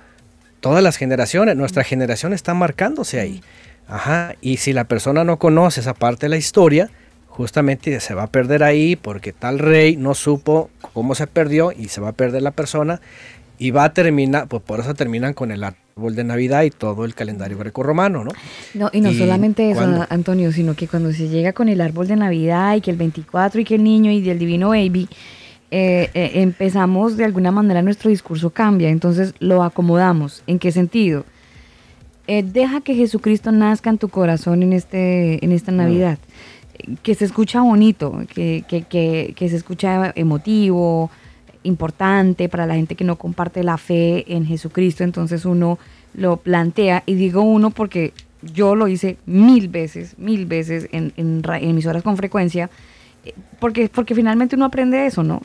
todas 0.60 0.82
las 0.82 0.96
generaciones. 0.96 1.56
Nuestra 1.56 1.84
generación 1.84 2.32
está 2.32 2.54
marcándose 2.54 3.20
ahí. 3.20 3.42
Ajá, 3.88 4.36
y 4.40 4.58
si 4.58 4.72
la 4.72 4.84
persona 4.84 5.24
no 5.24 5.38
conoce 5.38 5.80
esa 5.80 5.94
parte 5.94 6.26
de 6.26 6.30
la 6.30 6.36
historia, 6.36 6.90
justamente 7.26 7.98
se 8.00 8.14
va 8.14 8.24
a 8.24 8.26
perder 8.26 8.62
ahí 8.62 8.96
porque 8.96 9.32
tal 9.32 9.58
rey 9.58 9.96
no 9.96 10.14
supo 10.14 10.70
cómo 10.92 11.14
se 11.14 11.26
perdió 11.26 11.72
y 11.72 11.88
se 11.88 12.00
va 12.00 12.08
a 12.08 12.12
perder 12.12 12.42
la 12.42 12.52
persona 12.52 13.00
y 13.58 13.70
va 13.70 13.84
a 13.84 13.92
terminar, 13.92 14.48
pues 14.48 14.62
por 14.62 14.80
eso 14.80 14.94
terminan 14.94 15.34
con 15.34 15.50
el 15.50 15.64
árbol 15.96 16.14
de 16.14 16.24
Navidad 16.24 16.62
y 16.62 16.70
todo 16.70 17.04
el 17.04 17.14
calendario 17.14 17.58
grecorromano, 17.58 18.24
¿no? 18.24 18.30
No, 18.74 18.90
y 18.92 19.00
no 19.00 19.10
¿Y 19.10 19.18
solamente 19.18 19.70
eso? 19.70 20.06
Antonio, 20.08 20.52
sino 20.52 20.74
que 20.74 20.88
cuando 20.88 21.12
se 21.12 21.28
llega 21.28 21.52
con 21.52 21.68
el 21.68 21.80
árbol 21.80 22.08
de 22.08 22.16
Navidad 22.16 22.76
y 22.76 22.80
que 22.80 22.90
el 22.90 22.96
24 22.96 23.60
y 23.60 23.64
que 23.64 23.74
el 23.74 23.84
niño 23.84 24.10
y 24.10 24.28
el 24.28 24.38
divino 24.38 24.70
baby, 24.70 25.08
eh, 25.70 26.10
eh, 26.14 26.30
empezamos 26.34 27.16
de 27.16 27.24
alguna 27.24 27.50
manera 27.50 27.82
nuestro 27.82 28.10
discurso 28.10 28.50
cambia, 28.50 28.88
entonces 28.90 29.34
lo 29.38 29.62
acomodamos. 29.62 30.42
¿En 30.46 30.58
qué 30.58 30.72
sentido? 30.72 31.24
Eh, 32.26 32.42
deja 32.42 32.80
que 32.80 32.94
Jesucristo 32.94 33.52
nazca 33.52 33.90
en 33.90 33.98
tu 33.98 34.08
corazón 34.08 34.62
en, 34.62 34.72
este, 34.72 35.44
en 35.44 35.52
esta 35.52 35.72
Navidad. 35.72 36.18
Eh, 36.74 36.96
Que 37.02 37.14
se 37.14 37.24
escucha 37.24 37.60
bonito, 37.60 38.22
que, 38.34 38.64
que, 38.66 38.82
que, 38.82 39.34
que 39.36 39.48
se 39.48 39.56
escucha 39.56 40.12
emotivo, 40.14 41.10
importante 41.62 42.48
para 42.48 42.66
la 42.66 42.74
gente 42.74 42.94
que 42.94 43.04
no 43.04 43.16
comparte 43.16 43.62
la 43.62 43.78
fe 43.78 44.24
en 44.34 44.46
Jesucristo. 44.46 45.04
Entonces 45.04 45.44
uno 45.44 45.78
lo 46.14 46.36
plantea, 46.36 47.02
y 47.06 47.14
digo 47.14 47.42
uno 47.42 47.70
porque 47.70 48.12
yo 48.42 48.74
lo 48.74 48.88
hice 48.88 49.16
mil 49.26 49.68
veces, 49.68 50.18
mil 50.18 50.46
veces 50.46 50.88
en, 50.92 51.12
en, 51.16 51.42
en 51.44 51.74
mis 51.74 51.86
horas 51.86 52.02
con 52.02 52.16
frecuencia, 52.16 52.70
eh, 53.24 53.34
porque, 53.60 53.88
porque 53.88 54.14
finalmente 54.14 54.56
uno 54.56 54.64
aprende 54.66 55.06
eso, 55.06 55.22
¿no? 55.22 55.42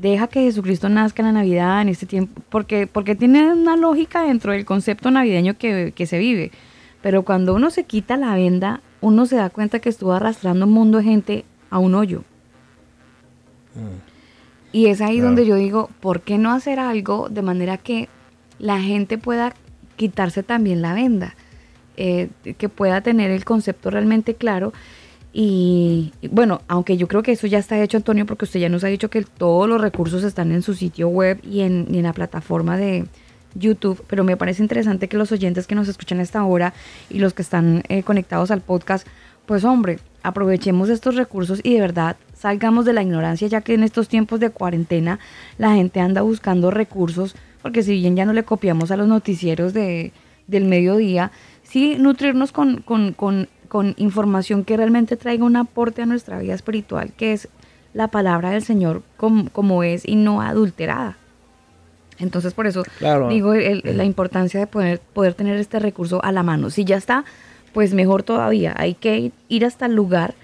Deja 0.00 0.26
que 0.26 0.42
Jesucristo 0.42 0.88
nazca 0.88 1.22
en 1.22 1.26
la 1.28 1.32
Navidad, 1.32 1.80
en 1.80 1.88
este 1.88 2.04
tiempo, 2.04 2.42
porque, 2.50 2.86
porque 2.86 3.14
tiene 3.14 3.50
una 3.52 3.76
lógica 3.76 4.22
dentro 4.22 4.52
del 4.52 4.66
concepto 4.66 5.10
navideño 5.10 5.56
que, 5.56 5.92
que 5.94 6.06
se 6.06 6.18
vive. 6.18 6.50
Pero 7.00 7.22
cuando 7.22 7.54
uno 7.54 7.70
se 7.70 7.84
quita 7.84 8.16
la 8.16 8.34
venda, 8.34 8.82
uno 9.00 9.24
se 9.24 9.36
da 9.36 9.48
cuenta 9.48 9.78
que 9.78 9.88
estuvo 9.88 10.12
arrastrando 10.12 10.66
un 10.66 10.72
mundo 10.72 10.98
de 10.98 11.04
gente 11.04 11.44
a 11.70 11.78
un 11.78 11.94
hoyo. 11.94 12.24
Y 14.72 14.86
es 14.86 15.00
ahí 15.00 15.16
Claro. 15.16 15.26
donde 15.28 15.46
yo 15.46 15.56
digo, 15.56 15.90
¿por 16.00 16.20
qué 16.20 16.38
no 16.38 16.52
hacer 16.52 16.78
algo 16.78 17.28
de 17.30 17.42
manera 17.42 17.76
que 17.78 18.08
la 18.58 18.80
gente 18.80 19.18
pueda 19.18 19.54
quitarse 19.96 20.42
también 20.42 20.82
la 20.82 20.94
venda? 20.94 21.34
Eh, 21.96 22.28
que 22.58 22.68
pueda 22.68 23.00
tener 23.00 23.30
el 23.30 23.44
concepto 23.46 23.90
realmente 23.90 24.34
claro. 24.34 24.72
Y, 25.32 26.12
y 26.20 26.28
bueno, 26.28 26.60
aunque 26.68 26.96
yo 26.96 27.08
creo 27.08 27.22
que 27.22 27.32
eso 27.32 27.46
ya 27.46 27.58
está 27.58 27.80
hecho, 27.82 27.96
Antonio, 27.96 28.26
porque 28.26 28.44
usted 28.46 28.60
ya 28.60 28.68
nos 28.68 28.84
ha 28.84 28.88
dicho 28.88 29.10
que 29.10 29.22
todos 29.22 29.68
los 29.68 29.80
recursos 29.80 30.22
están 30.24 30.52
en 30.52 30.62
su 30.62 30.74
sitio 30.74 31.08
web 31.08 31.40
y 31.42 31.60
en, 31.60 31.86
y 31.90 31.98
en 31.98 32.04
la 32.04 32.12
plataforma 32.12 32.76
de 32.76 33.06
YouTube, 33.54 34.02
pero 34.06 34.24
me 34.24 34.36
parece 34.36 34.62
interesante 34.62 35.08
que 35.08 35.16
los 35.16 35.32
oyentes 35.32 35.66
que 35.66 35.74
nos 35.74 35.88
escuchan 35.88 36.20
a 36.20 36.22
esta 36.22 36.44
hora 36.44 36.74
y 37.10 37.18
los 37.18 37.32
que 37.34 37.42
están 37.42 37.82
eh, 37.88 38.02
conectados 38.02 38.50
al 38.50 38.60
podcast, 38.60 39.06
pues 39.46 39.64
hombre, 39.64 39.98
aprovechemos 40.22 40.88
estos 40.90 41.14
recursos 41.16 41.60
y 41.62 41.74
de 41.74 41.80
verdad 41.80 42.16
salgamos 42.46 42.84
de 42.84 42.92
la 42.92 43.02
ignorancia, 43.02 43.48
ya 43.48 43.60
que 43.60 43.74
en 43.74 43.82
estos 43.82 44.06
tiempos 44.06 44.38
de 44.38 44.50
cuarentena 44.50 45.18
la 45.58 45.74
gente 45.74 45.98
anda 45.98 46.22
buscando 46.22 46.70
recursos, 46.70 47.34
porque 47.60 47.82
si 47.82 47.94
bien 47.98 48.14
ya 48.14 48.24
no 48.24 48.32
le 48.32 48.44
copiamos 48.44 48.92
a 48.92 48.96
los 48.96 49.08
noticieros 49.08 49.72
de, 49.74 50.12
del 50.46 50.64
mediodía, 50.64 51.32
sí 51.64 51.96
nutrirnos 51.98 52.52
con, 52.52 52.82
con, 52.82 53.14
con, 53.14 53.48
con 53.66 53.94
información 53.96 54.62
que 54.62 54.76
realmente 54.76 55.16
traiga 55.16 55.44
un 55.44 55.56
aporte 55.56 56.02
a 56.02 56.06
nuestra 56.06 56.38
vida 56.38 56.54
espiritual, 56.54 57.10
que 57.16 57.32
es 57.32 57.48
la 57.94 58.06
palabra 58.08 58.50
del 58.50 58.62
Señor 58.62 59.02
como, 59.16 59.50
como 59.50 59.82
es 59.82 60.06
y 60.06 60.14
no 60.14 60.40
adulterada. 60.40 61.16
Entonces, 62.20 62.54
por 62.54 62.68
eso 62.68 62.84
Claro. 62.98 63.28
digo 63.28 63.54
el- 63.54 63.82
la 63.84 64.04
importancia 64.04 64.60
de 64.60 64.68
poder, 64.68 65.00
poder 65.00 65.34
tener 65.34 65.56
este 65.56 65.80
recurso 65.80 66.22
a 66.24 66.30
la 66.30 66.44
mano. 66.44 66.70
Si 66.70 66.84
ya 66.84 66.96
está, 66.96 67.24
pues 67.74 67.92
mejor 67.92 68.22
todavía. 68.22 68.72
Hay 68.78 68.94
que 68.94 69.32
ir 69.48 69.64
hasta 69.64 69.86
el 69.86 69.94
lugar, 69.96 70.34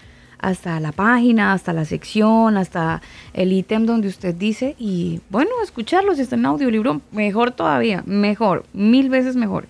hasta 0.43 0.79
la 0.81 0.93
página, 0.93 1.53
hasta 1.53 1.73
la 1.73 1.85
sección, 1.85 2.57
hasta 2.57 3.01
el 3.33 3.53
ítem 3.53 3.87
donde 3.87 4.09
usted 4.09 4.35
dice 4.35 4.75
y, 4.79 5.21
bueno, 5.31 5.51
escucharlo. 5.63 6.15
Si 6.15 6.23
está 6.23 6.37
en 6.37 6.45
audiolibro, 6.47 7.01
mejor 7.13 7.53
todavía, 7.53 8.03
mejor, 8.07 8.65
mil 8.73 9.09
veces 9.09 9.37
mejor. 9.37 9.67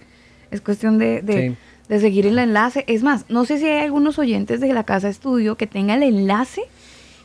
Es 0.51 0.60
cuestión 0.60 0.99
de, 0.99 1.23
de, 1.23 1.51
Sí. 1.51 1.57
de 1.89 2.01
seguir 2.01 2.26
el 2.26 2.39
enlace. 2.39 2.84
Es 2.89 3.02
más, 3.02 3.26
no 3.28 3.44
sé 3.44 3.59
si 3.59 3.67
hay 3.67 3.84
algunos 3.84 4.18
oyentes 4.18 4.60
de 4.60 4.73
la 4.73 4.84
casa 4.84 5.09
estudio 5.09 5.57
que 5.57 5.67
tengan 5.67 6.02
el 6.02 6.15
enlace 6.17 6.62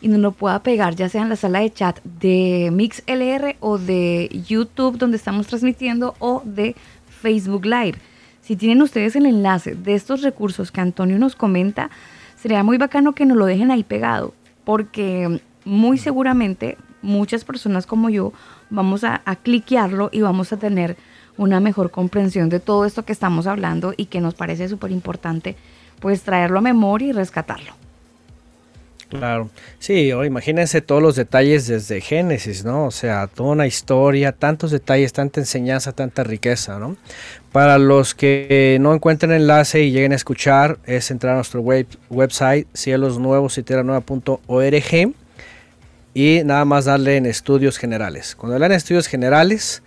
y 0.02 0.10
nos 0.10 0.20
lo 0.20 0.32
pueda 0.34 0.62
pegar, 0.62 0.96
ya 0.96 1.10
sea 1.10 1.24
en 1.24 1.30
la 1.30 1.36
sala 1.36 1.60
de 1.62 1.72
chat 1.74 2.00
de 2.04 2.70
MixLR 2.72 3.56
o 3.62 3.78
de 3.80 4.30
YouTube 4.48 4.98
donde 4.98 5.18
estamos 5.18 5.48
transmitiendo 5.48 6.16
o 6.20 6.44
de 6.46 6.76
Facebook 7.22 7.66
Live. 7.66 7.98
Si 8.42 8.56
tienen 8.56 8.82
ustedes 8.82 9.16
el 9.16 9.26
enlace 9.26 9.74
de 9.76 9.96
estos 9.96 10.22
recursos 10.22 10.72
que 10.72 10.80
Antonio 10.82 11.18
nos 11.18 11.36
comenta, 11.36 11.90
sería 12.38 12.64
muy 12.64 12.78
bacano 12.78 13.14
que 13.14 13.26
nos 13.26 13.38
lo 13.38 13.46
dejen 13.46 13.72
ahí 13.72 13.84
pegado, 13.84 14.34
porque 14.64 15.42
muy 15.66 15.98
seguramente 15.98 16.78
muchas 17.02 17.44
personas 17.44 17.86
como 17.86 18.10
yo 18.10 18.34
vamos 18.70 19.04
a, 19.04 19.22
a 19.26 19.36
cliquearlo 19.36 20.10
y 20.12 20.22
vamos 20.22 20.54
a 20.54 20.58
tener 20.58 20.98
una 21.38 21.60
mejor 21.60 21.92
comprensión 21.92 22.50
de 22.50 22.60
todo 22.60 22.86
esto 22.86 23.06
que 23.06 23.14
estamos 23.14 23.48
hablando 23.48 23.94
y 23.96 24.06
que 24.06 24.22
nos 24.22 24.34
parece 24.34 24.68
súper 24.68 24.92
importante, 24.92 25.56
pues 26.00 26.24
traerlo 26.24 26.60
a 26.60 26.62
memoria 26.62 27.10
y 27.10 27.12
rescatarlo. 27.12 27.74
Claro, 29.10 29.50
sí, 29.80 30.12
o 30.12 30.26
imagínense 30.26 30.82
todos 30.82 31.02
los 31.02 31.16
detalles 31.16 31.66
desde 31.68 32.02
Génesis, 32.02 32.66
¿no? 32.66 32.86
O 32.86 32.92
sea, 32.92 33.28
toda 33.28 33.52
una 33.52 33.66
historia, 33.66 34.34
tantos 34.34 34.72
detalles, 34.72 35.14
tanta 35.14 35.40
enseñanza, 35.40 35.94
tanta 35.94 36.26
riqueza, 36.26 36.78
¿no? 36.78 36.98
Para 37.52 37.78
los 37.80 38.14
que 38.14 38.78
no 38.82 38.94
encuentren 38.94 39.32
enlace 39.32 39.82
y 39.84 39.92
lleguen 39.92 40.12
a 40.12 40.16
escuchar, 40.16 40.78
es 40.86 41.10
entrar 41.12 41.34
a 41.34 41.36
nuestro 41.38 41.62
web, 41.62 41.88
website 42.10 42.68
cielosnuevos.org 42.76 45.14
y 46.14 46.42
nada 46.46 46.66
más 46.66 46.86
darle 46.86 47.18
en 47.18 47.26
estudios 47.26 47.78
generales. 47.78 48.36
Cuando 48.36 48.58
le 48.60 48.64
dan 48.64 48.72
estudios 48.74 49.08
generales, 49.08 49.82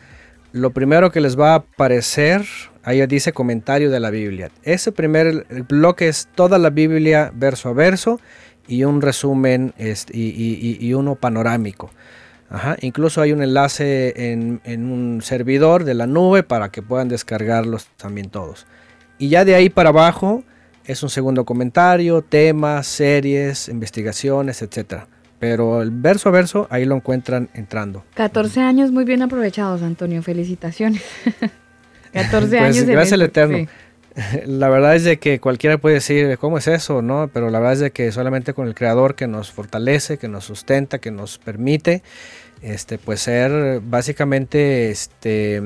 lo 0.52 0.70
primero 0.70 1.12
que 1.12 1.20
les 1.20 1.38
va 1.38 1.52
a 1.52 1.56
aparecer, 1.56 2.44
ahí 2.82 3.04
dice 3.06 3.32
comentario 3.32 3.90
de 3.90 4.00
la 4.00 4.10
Biblia. 4.10 4.50
Ese 4.62 4.90
primer 4.90 5.46
bloque 5.68 6.08
es 6.08 6.28
toda 6.34 6.58
la 6.58 6.70
Biblia 6.70 7.30
verso 7.34 7.68
a 7.68 7.72
verso 7.72 8.20
y 8.66 8.84
un 8.84 9.00
resumen 9.02 9.74
este, 9.78 10.16
y, 10.16 10.28
y- 10.30 10.76
y- 10.80 10.86
y 10.86 10.94
uno 10.94 11.14
panorámico. 11.14 11.90
Ajá, 12.50 12.76
Incluso 12.80 13.20
hay 13.22 13.32
un 13.32 13.42
enlace 13.42 14.32
en, 14.32 14.60
en 14.64 14.90
un 14.90 15.22
servidor 15.22 15.84
de 15.84 15.94
la 15.94 16.06
nube 16.06 16.42
para 16.42 16.70
que 16.70 16.82
puedan 16.82 17.08
descargarlos 17.08 17.86
también 17.96 18.28
todos. 18.28 18.66
Y 19.18 19.28
ya 19.28 19.44
de 19.44 19.54
ahí 19.54 19.68
para 19.70 19.90
abajo 19.90 20.42
es 20.84 21.02
un 21.04 21.10
segundo 21.10 21.44
comentario, 21.44 22.22
temas, 22.22 22.86
series, 22.88 23.68
investigaciones, 23.68 24.62
etc. 24.62 25.04
Pero 25.38 25.80
el 25.80 25.90
verso 25.92 26.28
a 26.28 26.32
verso 26.32 26.66
ahí 26.70 26.84
lo 26.86 26.96
encuentran 26.96 27.48
entrando. 27.54 28.04
14 28.14 28.60
años 28.60 28.90
muy 28.90 29.04
bien 29.04 29.22
aprovechados, 29.22 29.82
Antonio. 29.82 30.20
Felicitaciones. 30.22 31.02
14 32.12 32.48
Pues, 32.48 32.60
años. 32.76 32.84
gracias 32.86 33.12
al 33.12 33.22
Eterno. 33.22 33.58
sí. 33.58 33.68
La 34.46 34.68
verdad 34.68 34.96
es 34.96 35.04
de 35.04 35.18
que 35.20 35.38
cualquiera 35.38 35.78
puede 35.78 35.94
decir, 35.94 36.36
¿cómo 36.38 36.58
es 36.58 36.66
eso? 36.66 37.00
¿no? 37.00 37.30
Pero 37.32 37.48
la 37.48 37.60
verdad 37.60 37.74
es 37.74 37.78
de 37.78 37.90
que 37.92 38.10
solamente 38.10 38.54
con 38.54 38.66
el 38.66 38.74
Creador 38.74 39.14
que 39.14 39.28
nos 39.28 39.52
fortalece, 39.52 40.18
que 40.18 40.26
nos 40.26 40.44
sustenta, 40.44 40.98
que 40.98 41.12
nos 41.12 41.38
permite, 41.38 42.02
este, 42.62 42.98
pues 42.98 43.20
ser 43.20 43.80
básicamente 43.80 44.90
este, 44.90 45.62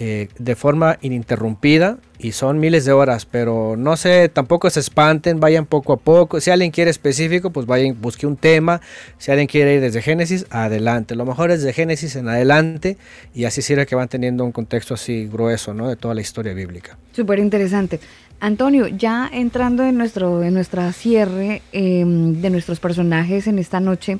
eh, 0.00 0.28
de 0.38 0.54
forma 0.54 0.96
ininterrumpida 1.02 1.98
y 2.20 2.30
son 2.30 2.60
miles 2.60 2.84
de 2.84 2.92
horas, 2.92 3.26
pero 3.26 3.74
no 3.76 3.96
sé, 3.96 4.28
tampoco 4.28 4.70
se 4.70 4.78
espanten, 4.78 5.40
vayan 5.40 5.66
poco 5.66 5.92
a 5.92 5.96
poco. 5.96 6.40
Si 6.40 6.50
alguien 6.52 6.70
quiere 6.70 6.90
específico, 6.90 7.50
pues 7.50 7.66
vayan, 7.66 8.00
busque 8.00 8.24
un 8.24 8.36
tema. 8.36 8.80
Si 9.18 9.32
alguien 9.32 9.48
quiere 9.48 9.74
ir 9.74 9.80
desde 9.80 10.00
Génesis, 10.00 10.46
adelante. 10.50 11.16
Lo 11.16 11.24
mejor 11.24 11.50
es 11.50 11.62
de 11.64 11.72
Génesis 11.72 12.14
en 12.14 12.28
adelante 12.28 12.96
y 13.34 13.44
así 13.44 13.60
sirve 13.60 13.86
que 13.86 13.96
van 13.96 14.06
teniendo 14.06 14.44
un 14.44 14.52
contexto 14.52 14.94
así 14.94 15.26
grueso, 15.26 15.74
¿no? 15.74 15.88
De 15.88 15.96
toda 15.96 16.14
la 16.14 16.20
historia 16.20 16.54
bíblica. 16.54 16.96
Súper 17.12 17.40
interesante. 17.40 17.98
Antonio, 18.38 18.86
ya 18.86 19.28
entrando 19.32 19.82
en 19.82 19.98
nuestro 19.98 20.44
en 20.44 20.54
nuestra 20.54 20.92
cierre 20.92 21.62
eh, 21.72 22.04
de 22.06 22.50
nuestros 22.50 22.78
personajes 22.78 23.48
en 23.48 23.58
esta 23.58 23.80
noche, 23.80 24.18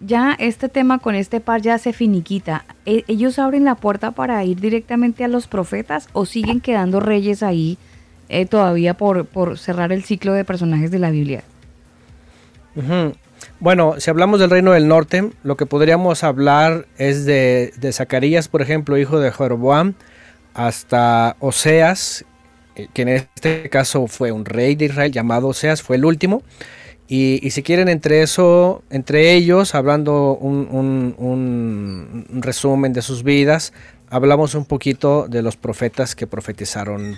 ya 0.00 0.34
este 0.38 0.68
tema 0.68 0.98
con 0.98 1.14
este 1.14 1.40
par 1.40 1.62
ya 1.62 1.78
se 1.78 1.92
finiquita. 1.92 2.64
¿E- 2.86 3.04
¿Ellos 3.08 3.38
abren 3.38 3.64
la 3.64 3.76
puerta 3.76 4.12
para 4.12 4.44
ir 4.44 4.60
directamente 4.60 5.24
a 5.24 5.28
los 5.28 5.46
profetas 5.48 6.08
o 6.12 6.26
siguen 6.26 6.60
quedando 6.60 7.00
reyes 7.00 7.42
ahí 7.42 7.78
eh, 8.28 8.46
todavía 8.46 8.94
por, 8.94 9.26
por 9.26 9.58
cerrar 9.58 9.92
el 9.92 10.04
ciclo 10.04 10.32
de 10.32 10.44
personajes 10.44 10.90
de 10.90 10.98
la 10.98 11.10
Biblia? 11.10 11.44
Bueno, 13.58 13.94
si 13.98 14.10
hablamos 14.10 14.40
del 14.40 14.50
reino 14.50 14.72
del 14.72 14.88
norte, 14.88 15.30
lo 15.42 15.56
que 15.56 15.66
podríamos 15.66 16.24
hablar 16.24 16.86
es 16.96 17.24
de, 17.26 17.72
de 17.76 17.92
Zacarías, 17.92 18.48
por 18.48 18.62
ejemplo, 18.62 18.98
hijo 18.98 19.18
de 19.20 19.32
Jeroboam, 19.32 19.94
hasta 20.54 21.36
Oseas, 21.40 22.24
eh, 22.76 22.88
que 22.92 23.02
en 23.02 23.08
este 23.08 23.68
caso 23.70 24.06
fue 24.06 24.32
un 24.32 24.44
rey 24.44 24.76
de 24.76 24.86
Israel 24.86 25.12
llamado 25.12 25.48
Oseas, 25.48 25.82
fue 25.82 25.96
el 25.96 26.04
último. 26.04 26.42
Y, 27.12 27.44
y 27.44 27.50
si 27.50 27.64
quieren 27.64 27.88
entre 27.88 28.22
eso, 28.22 28.84
entre 28.88 29.34
ellos, 29.34 29.74
hablando 29.74 30.34
un, 30.40 30.68
un- 30.70 31.14
un- 31.18 32.26
un 32.32 32.40
resumen 32.42 32.92
de 32.92 33.02
sus 33.02 33.24
vidas, 33.24 33.72
hablamos 34.10 34.54
un 34.54 34.64
poquito 34.64 35.26
de 35.28 35.42
los 35.42 35.56
profetas 35.56 36.14
que 36.14 36.28
profetizaron 36.28 37.16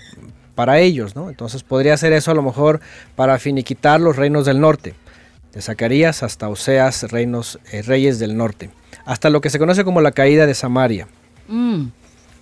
para 0.55 0.79
ellos, 0.81 1.15
¿no? 1.15 1.29
Entonces 1.29 1.63
podría 1.63 1.95
ser 1.99 2.15
eso 2.15 2.31
a 2.31 2.35
lo 2.35 2.43
mejor 2.43 2.81
para 3.17 3.39
finiquitar 3.39 4.01
los 4.01 4.17
reinos 4.17 4.47
del 4.47 4.61
norte 4.61 4.95
de 5.53 5.61
Zacarías 5.61 6.23
hasta 6.23 6.49
Oseas, 6.49 7.11
reinos, 7.13 7.59
eh, 7.71 7.83
reyes 7.83 8.19
del 8.19 8.35
norte, 8.35 8.71
hasta 9.05 9.29
lo 9.29 9.43
que 9.43 9.51
se 9.51 9.59
conoce 9.59 9.85
como 9.85 10.01
la 10.01 10.13
caída 10.13 10.47
de 10.47 10.55
Samaria. 10.55 11.07
Mm, 11.49 11.89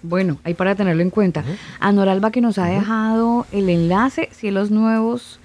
bueno, 0.02 0.38
ahí 0.44 0.54
para 0.54 0.76
tenerlo 0.76 1.02
en 1.02 1.10
cuenta. 1.10 1.42
A 1.80 1.90
Noralba 1.90 2.30
que 2.30 2.40
nos 2.40 2.58
ha 2.58 2.66
dejado 2.66 3.44
el 3.50 3.68
enlace, 3.68 4.28
Cielos 4.32 4.70
Nuevos 4.70 5.39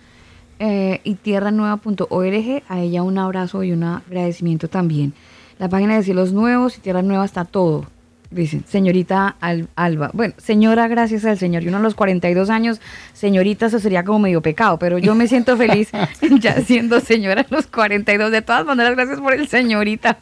eh, 0.59 1.01
y 1.03 1.15
tierranueva.org, 1.15 2.63
a 2.69 2.79
ella 2.79 3.03
un 3.03 3.17
abrazo 3.17 3.63
y 3.63 3.71
un 3.71 3.83
agradecimiento 3.83 4.67
también. 4.67 5.13
La 5.59 5.69
página 5.69 5.95
de 5.95 6.03
Cielos 6.03 6.33
Nuevos 6.33 6.77
y 6.77 6.81
Tierra 6.81 7.01
Nueva 7.01 7.23
está 7.25 7.45
todo, 7.45 7.85
dicen, 8.29 8.63
señorita 8.67 9.35
Al- 9.39 9.69
Alba. 9.75 10.11
Bueno, 10.13 10.33
señora, 10.37 10.87
gracias 10.89 11.23
al 11.25 11.37
Señor. 11.37 11.63
Y 11.63 11.69
uno 11.69 11.77
a 11.77 11.81
los 11.81 11.95
42 11.95 12.49
años, 12.49 12.81
señorita, 13.13 13.67
eso 13.67 13.79
sería 13.79 14.03
como 14.03 14.19
medio 14.19 14.41
pecado, 14.41 14.77
pero 14.79 14.97
yo 14.97 15.15
me 15.15 15.27
siento 15.27 15.55
feliz 15.55 15.91
ya 16.41 16.59
siendo 16.61 16.99
señora 16.99 17.41
a 17.49 17.53
los 17.53 17.67
42. 17.67 18.31
De 18.31 18.41
todas 18.41 18.65
maneras, 18.65 18.95
gracias 18.95 19.19
por 19.21 19.33
el 19.33 19.47
señorita. 19.47 20.17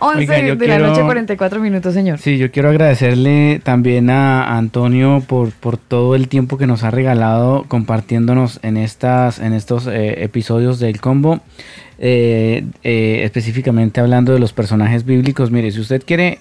11 0.00 0.18
Oiga, 0.18 0.40
yo 0.40 0.56
de 0.56 0.68
la 0.68 0.78
noche, 0.78 1.02
44 1.02 1.60
minutos, 1.60 1.94
señor. 1.94 2.18
Sí, 2.18 2.38
yo 2.38 2.50
quiero 2.50 2.70
agradecerle 2.70 3.60
también 3.62 4.10
a 4.10 4.56
Antonio 4.56 5.22
por, 5.26 5.52
por 5.52 5.76
todo 5.76 6.14
el 6.14 6.28
tiempo 6.28 6.58
que 6.58 6.66
nos 6.66 6.84
ha 6.84 6.90
regalado 6.90 7.64
compartiéndonos 7.68 8.60
en 8.62 8.76
estas 8.76 9.38
en 9.38 9.52
estos 9.52 9.86
eh, 9.86 10.24
episodios 10.24 10.78
del 10.78 11.00
combo. 11.00 11.40
Eh, 11.98 12.64
eh, 12.82 13.20
específicamente 13.22 14.00
hablando 14.00 14.32
de 14.32 14.40
los 14.40 14.52
personajes 14.52 15.04
bíblicos. 15.04 15.50
Mire, 15.50 15.70
si 15.70 15.80
usted 15.80 16.02
quiere 16.04 16.40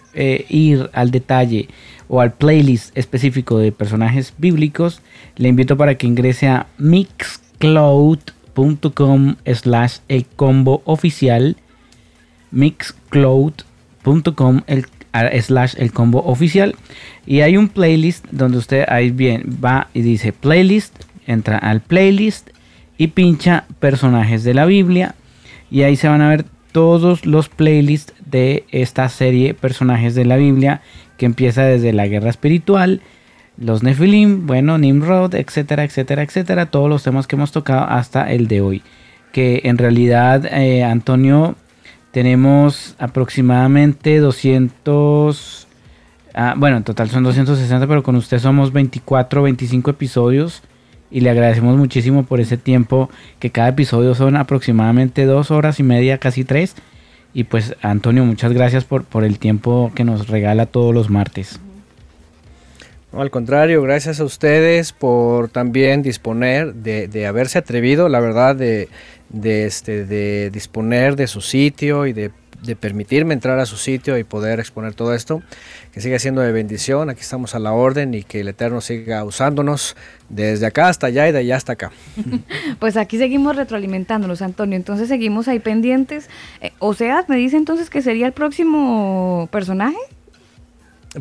ir 0.50 0.90
al 0.94 1.12
detalle 1.12 1.70
o 2.08 2.22
al 2.22 2.34
playlist 2.34 2.98
específico 2.98 3.60
de 3.60 3.72
personajes 3.72 4.34
bíblicos, 4.38 5.02
le 5.36 5.50
invito 5.50 5.78
para 5.78 5.96
que 5.96 6.08
ingrese 6.08 6.48
a 6.48 6.68
mixcloud.com 6.78 9.36
slash 9.46 9.98
el 10.08 10.26
combo 10.26 10.82
oficial 10.86 11.58
mixcloud.com 12.54 14.62
el, 14.68 14.86
slash 15.42 15.76
el 15.78 15.92
combo 15.92 16.24
oficial 16.26 16.76
y 17.26 17.42
hay 17.42 17.58
un 17.58 17.70
playlist 17.70 18.26
donde 18.32 18.58
usted 18.58 18.86
ahí 18.88 19.12
bien 19.12 19.60
va 19.64 19.90
y 19.94 20.02
dice 20.02 20.34
playlist 20.34 21.04
entra 21.28 21.58
al 21.58 21.82
playlist 21.82 22.50
y 22.98 23.08
pincha 23.08 23.66
personajes 23.80 24.44
de 24.44 24.54
la 24.54 24.66
biblia 24.66 25.16
y 25.70 25.84
ahí 25.84 25.96
se 25.96 26.08
van 26.08 26.22
a 26.22 26.30
ver 26.30 26.46
todos 26.72 27.26
los 27.26 27.50
playlists 27.50 28.14
de 28.26 28.66
esta 28.72 29.08
serie 29.10 29.54
personajes 29.54 30.16
de 30.16 30.26
la 30.26 30.38
biblia 30.38 30.82
que 31.18 31.26
empieza 31.26 31.64
desde 31.64 31.94
la 31.94 32.08
guerra 32.08 32.30
espiritual 32.30 33.02
los 33.58 33.84
Nefilim, 33.84 34.48
bueno, 34.48 34.78
Nimrod, 34.78 35.36
etcétera, 35.36 35.84
etcétera, 35.84 36.24
etcétera, 36.24 36.66
todos 36.68 36.90
los 36.90 37.04
temas 37.04 37.28
que 37.28 37.36
hemos 37.36 37.52
tocado 37.52 37.84
hasta 37.84 38.32
el 38.32 38.48
de 38.48 38.62
hoy. 38.62 38.82
Que 39.32 39.62
en 39.66 39.78
realidad, 39.78 40.46
eh, 40.46 40.84
Antonio, 40.84 41.56
tenemos 42.14 42.96
aproximadamente 43.00 44.20
200, 44.20 45.68
ah, 46.36 46.54
bueno, 46.56 46.78
en 46.78 46.84
total 46.84 47.10
son 47.10 47.24
260, 47.24 47.88
pero 47.88 48.04
con 48.04 48.16
usted 48.16 48.38
somos 48.38 48.72
24, 48.72 49.42
25 49.42 49.90
episodios 49.90 50.62
y 51.10 51.22
le 51.22 51.32
agradecemos 51.32 51.76
muchísimo 51.76 52.24
por 52.24 52.40
ese 52.40 52.56
tiempo, 52.56 53.10
que 53.40 53.50
cada 53.50 53.70
episodio 53.70 54.14
son 54.14 54.36
aproximadamente 54.36 55.26
dos 55.26 55.50
horas 55.50 55.80
y 55.80 55.84
media, 55.84 56.20
casi 56.20 56.44
tres, 56.44 56.76
Y 57.34 57.46
pues 57.46 57.76
Antonio, 57.82 58.24
muchas 58.26 58.54
gracias 58.54 58.86
por, 58.86 59.06
por 59.06 59.24
el 59.24 59.40
tiempo 59.40 59.92
que 59.96 60.04
nos 60.04 60.28
regala 60.28 60.68
todos 60.68 60.94
los 60.94 61.10
martes. 61.10 61.60
No, 63.12 63.22
al 63.22 63.32
contrario, 63.32 63.82
gracias 63.82 64.20
a 64.20 64.24
ustedes 64.24 64.92
por 64.92 65.50
también 65.50 66.04
disponer 66.04 66.76
de, 66.76 67.08
de 67.08 67.26
haberse 67.26 67.58
atrevido, 67.58 68.08
la 68.08 68.20
verdad, 68.20 68.56
de, 68.56 68.88
de, 69.34 69.66
este, 69.66 70.06
de 70.06 70.50
disponer 70.50 71.18
de 71.18 71.28
su 71.28 71.42
sitio 71.42 72.06
y 72.08 72.14
de, 72.14 72.32
de 72.64 72.76
permitirme 72.78 73.34
entrar 73.34 73.60
a 73.60 73.66
su 73.66 73.76
sitio 73.76 74.18
y 74.18 74.24
poder 74.24 74.60
exponer 74.62 74.94
todo 74.94 75.14
esto. 75.14 75.42
Que 75.92 76.00
siga 76.02 76.18
siendo 76.18 76.40
de 76.42 76.52
bendición, 76.52 77.10
aquí 77.10 77.22
estamos 77.22 77.54
a 77.56 77.60
la 77.60 77.74
orden 77.74 78.14
y 78.14 78.24
que 78.24 78.40
el 78.40 78.48
Eterno 78.48 78.80
siga 78.82 79.24
usándonos 79.26 79.96
desde 80.30 80.66
acá 80.66 80.88
hasta 80.88 81.08
allá 81.08 81.28
y 81.28 81.32
de 81.34 81.40
allá 81.40 81.58
hasta 81.58 81.74
acá. 81.74 81.92
Pues 82.80 82.96
aquí 82.98 83.18
seguimos 83.18 83.56
retroalimentándonos, 83.56 84.42
Antonio. 84.42 84.76
Entonces 84.78 85.08
seguimos 85.10 85.48
ahí 85.48 85.60
pendientes. 85.60 86.30
Eh, 86.62 86.72
o 86.80 86.94
sea, 86.94 87.26
me 87.28 87.36
dice 87.38 87.58
entonces 87.58 87.90
que 87.90 88.02
sería 88.02 88.26
el 88.28 88.34
próximo 88.34 89.48
personaje. 89.52 89.98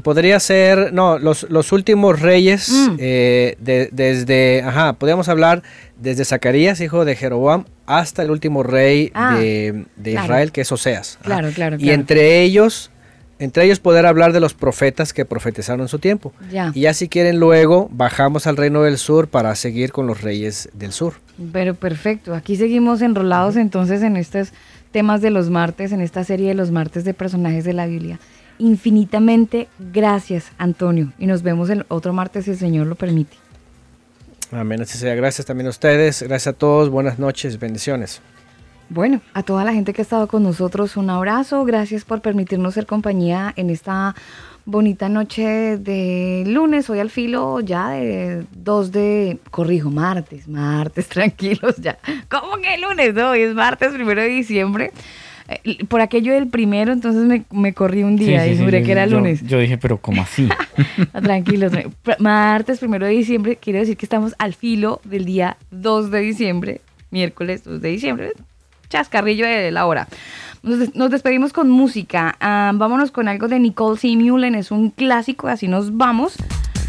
Podría 0.03 0.41
ser, 0.41 0.91
no, 0.95 1.19
los, 1.19 1.43
los 1.51 1.71
últimos 1.71 2.21
reyes, 2.21 2.71
Mm. 2.71 2.97
eh, 2.99 3.57
de- 3.61 3.91
desde, 3.93 4.63
ajá, 4.63 4.95
podríamos 4.95 5.29
hablar 5.29 5.63
desde 6.03 6.25
Zacarías, 6.25 6.81
hijo 6.81 7.05
de 7.05 7.15
Jeroboam, 7.17 7.65
hasta 7.87 8.23
el 8.23 8.31
último 8.31 8.63
rey 8.63 9.11
Ah, 9.15 9.37
de, 9.39 9.85
de 9.97 10.11
claro. 10.13 10.25
Israel, 10.27 10.53
que 10.53 10.61
es 10.63 10.73
Oseas. 10.73 11.17
Ajá. 11.21 11.25
Claro, 11.25 11.51
claro, 11.55 11.77
Y 11.79 11.91
entre 11.91 12.43
ellos, 12.43 12.91
entre 13.39 13.65
ellos 13.65 13.79
poder 13.81 14.07
hablar 14.07 14.33
de 14.33 14.41
los 14.41 14.55
profetas 14.55 15.13
que 15.13 15.25
profetizaron 15.25 15.81
en 15.83 15.89
su 15.89 15.99
tiempo. 15.99 16.33
Ya. 16.51 16.73
Y 16.75 16.83
ya 16.83 16.95
si 16.95 17.09
quieren 17.09 17.39
luego, 17.41 17.89
bajamos 17.93 18.47
al 18.47 18.57
reino 18.57 18.83
del 18.83 18.99
sur 18.99 19.29
para 19.29 19.55
seguir 19.55 19.93
con 19.93 20.07
los 20.07 20.23
reyes 20.23 20.69
del 20.75 20.93
sur. 20.93 21.15
Pero 21.53 21.75
perfecto, 21.75 22.35
aquí 22.35 22.57
seguimos 22.57 23.01
enrolados 23.03 23.57
entonces 23.57 24.03
en 24.03 24.17
estos 24.17 24.53
temas 24.91 25.23
de 25.23 25.31
los 25.31 25.51
martes, 25.51 25.93
en 25.93 26.01
esta 26.01 26.23
serie 26.25 26.49
de 26.49 26.55
los 26.55 26.71
martes 26.71 27.05
de 27.05 27.15
personajes 27.15 27.65
de 27.65 27.73
la 27.73 27.87
Biblia. 27.87 28.19
Infinitamente 28.59 29.69
gracias, 29.93 30.47
Antonio, 30.59 31.13
y 31.19 31.27
nos 31.27 31.43
vemos 31.43 31.71
el 31.71 31.85
otro 31.89 32.13
martes 32.13 32.45
si 32.47 32.51
el 32.53 32.59
Señor 32.59 32.87
lo 32.87 32.95
permite. 32.97 33.37
Amén, 34.53 34.83
así 34.83 34.99
sea. 34.99 35.15
Gracias 35.15 35.47
también 35.47 35.67
a 35.67 35.71
ustedes, 35.71 36.23
gracias 36.23 36.55
a 36.55 36.59
todos, 36.59 36.91
buenas 36.91 37.19
noches, 37.19 37.59
bendiciones. 37.59 38.21
Bueno, 38.91 39.23
a 39.33 39.43
toda 39.43 39.65
la 39.65 39.73
gente 39.73 39.95
que 39.95 40.03
ha 40.03 40.05
estado 40.05 40.29
con 40.29 40.43
nosotros, 40.43 40.99
un 40.99 41.09
abrazo, 41.09 41.65
gracias 41.65 42.05
por 42.05 42.21
permitirnos 42.21 42.75
ser 42.75 42.85
compañía 42.85 43.55
en 43.57 43.71
esta 43.71 44.15
bonita 44.67 45.09
noche 45.09 45.79
de 45.79 46.45
lunes, 46.47 46.91
hoy 46.91 47.01
al 47.01 47.09
filo 47.09 47.61
ya 47.61 47.91
de 47.91 48.45
2 48.53 48.93
de, 48.93 49.39
corrijo, 49.51 49.91
martes, 49.91 50.47
martes, 50.47 51.09
tranquilos 51.09 51.77
ya. 51.79 51.99
¿Cómo 52.29 52.57
que 52.59 52.77
lunes? 52.77 53.15
No, 53.15 53.31
hoy 53.31 53.41
es 53.41 53.55
martes, 53.55 53.95
primero 53.95 54.21
de 54.21 54.29
diciembre. 54.29 54.93
Eh, 55.49 55.85
Por 55.87 56.01
aquello 56.01 56.33
del 56.35 56.47
primero, 56.49 56.93
entonces 56.93 57.25
me, 57.25 57.45
me 57.51 57.73
corrí 57.73 58.03
un 58.05 58.17
día 58.17 58.43
Sí, 58.43 58.49
sí, 58.49 58.55
y 58.55 58.59
sí, 58.59 58.65
juré 58.65 58.81
yo- 58.81 58.87
que 58.87 58.93
era 58.93 59.07
lunes. 59.07 59.43
Yo 59.47 59.59
dije, 59.59 59.79
pero 59.79 59.99
¿cómo 59.99 60.23
así? 60.23 60.49
Ah, 61.13 61.21
Tranquilos, 61.21 61.73
martes 62.19 62.79
primero 62.79 63.07
de 63.07 63.13
diciembre, 63.13 63.57
quiere 63.57 63.81
decir 63.81 63.97
que 63.97 64.07
estamos 64.07 64.35
al 64.39 64.55
filo 64.55 65.01
del 65.05 65.25
día 65.25 65.57
2 65.71 66.11
de 66.11 66.21
diciembre, 66.21 66.81
miércoles 67.11 67.65
2 67.65 67.81
de 67.83 67.89
diciembre, 67.91 68.33
chascarrillo 68.89 69.47
de 69.47 69.71
la 69.71 69.87
hora. 69.87 70.09
Nos, 70.63 70.79
des- 70.79 70.95
nos 70.95 71.11
despedimos 71.11 71.53
con 71.53 71.69
música, 71.69 72.37
Ah, 72.41 72.71
vámonos 72.75 73.11
con 73.11 73.27
algo 73.29 73.49
de 73.49 73.59
Nicole 73.59 73.99
C. 73.99 74.17
Mullen, 74.17 74.55
es 74.55 74.71
un 74.71 74.91
clásico, 74.91 75.49
así 75.49 75.67
nos 75.69 75.97
vamos. 75.97 76.37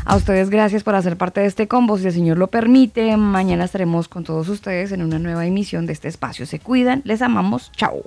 A 0.06 0.18
ustedes 0.18 0.50
gracias 0.50 0.84
por 0.84 0.96
hacer 0.96 1.18
parte 1.18 1.42
de 1.42 1.48
este 1.48 1.68
combo, 1.68 1.98
si 1.98 2.08
el 2.08 2.14
Señor 2.14 2.38
lo 2.38 2.48
permite, 2.48 3.16
mañana 3.16 3.64
estaremos 3.64 4.10
con 4.10 4.24
todos 4.24 4.50
ustedes 4.50 4.92
en 4.92 5.02
una 5.02 5.18
nueva 5.18 5.46
emisión 5.46 5.86
de 5.86 5.94
este 5.94 6.10
espacio. 6.10 6.46
Se 6.46 6.60
cuidan, 6.60 7.02
les 7.06 7.22
amamos, 7.22 7.72
chao. 7.76 8.04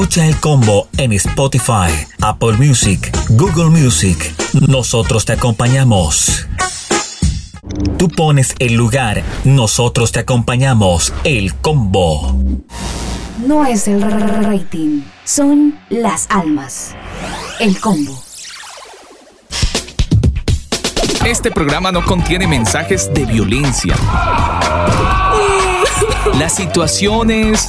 Escucha 0.00 0.26
el 0.26 0.40
combo 0.40 0.88
en 0.96 1.12
Spotify, 1.12 1.92
Apple 2.22 2.54
Music, 2.54 3.14
Google 3.28 3.66
Music. 3.66 4.34
Nosotros 4.66 5.26
te 5.26 5.34
acompañamos. 5.34 6.46
Tú 7.98 8.08
pones 8.08 8.54
el 8.60 8.72
lugar, 8.72 9.22
nosotros 9.44 10.10
te 10.10 10.20
acompañamos. 10.20 11.12
El 11.22 11.54
combo. 11.56 12.34
No 13.46 13.66
es 13.66 13.88
el 13.88 14.00
rating, 14.00 15.02
son 15.24 15.78
las 15.90 16.28
almas. 16.30 16.96
El 17.58 17.78
combo. 17.78 18.18
Este 21.26 21.50
programa 21.50 21.92
no 21.92 22.06
contiene 22.06 22.46
mensajes 22.46 23.12
de 23.12 23.26
violencia. 23.26 23.94
Las 26.38 26.54
situaciones, 26.54 27.68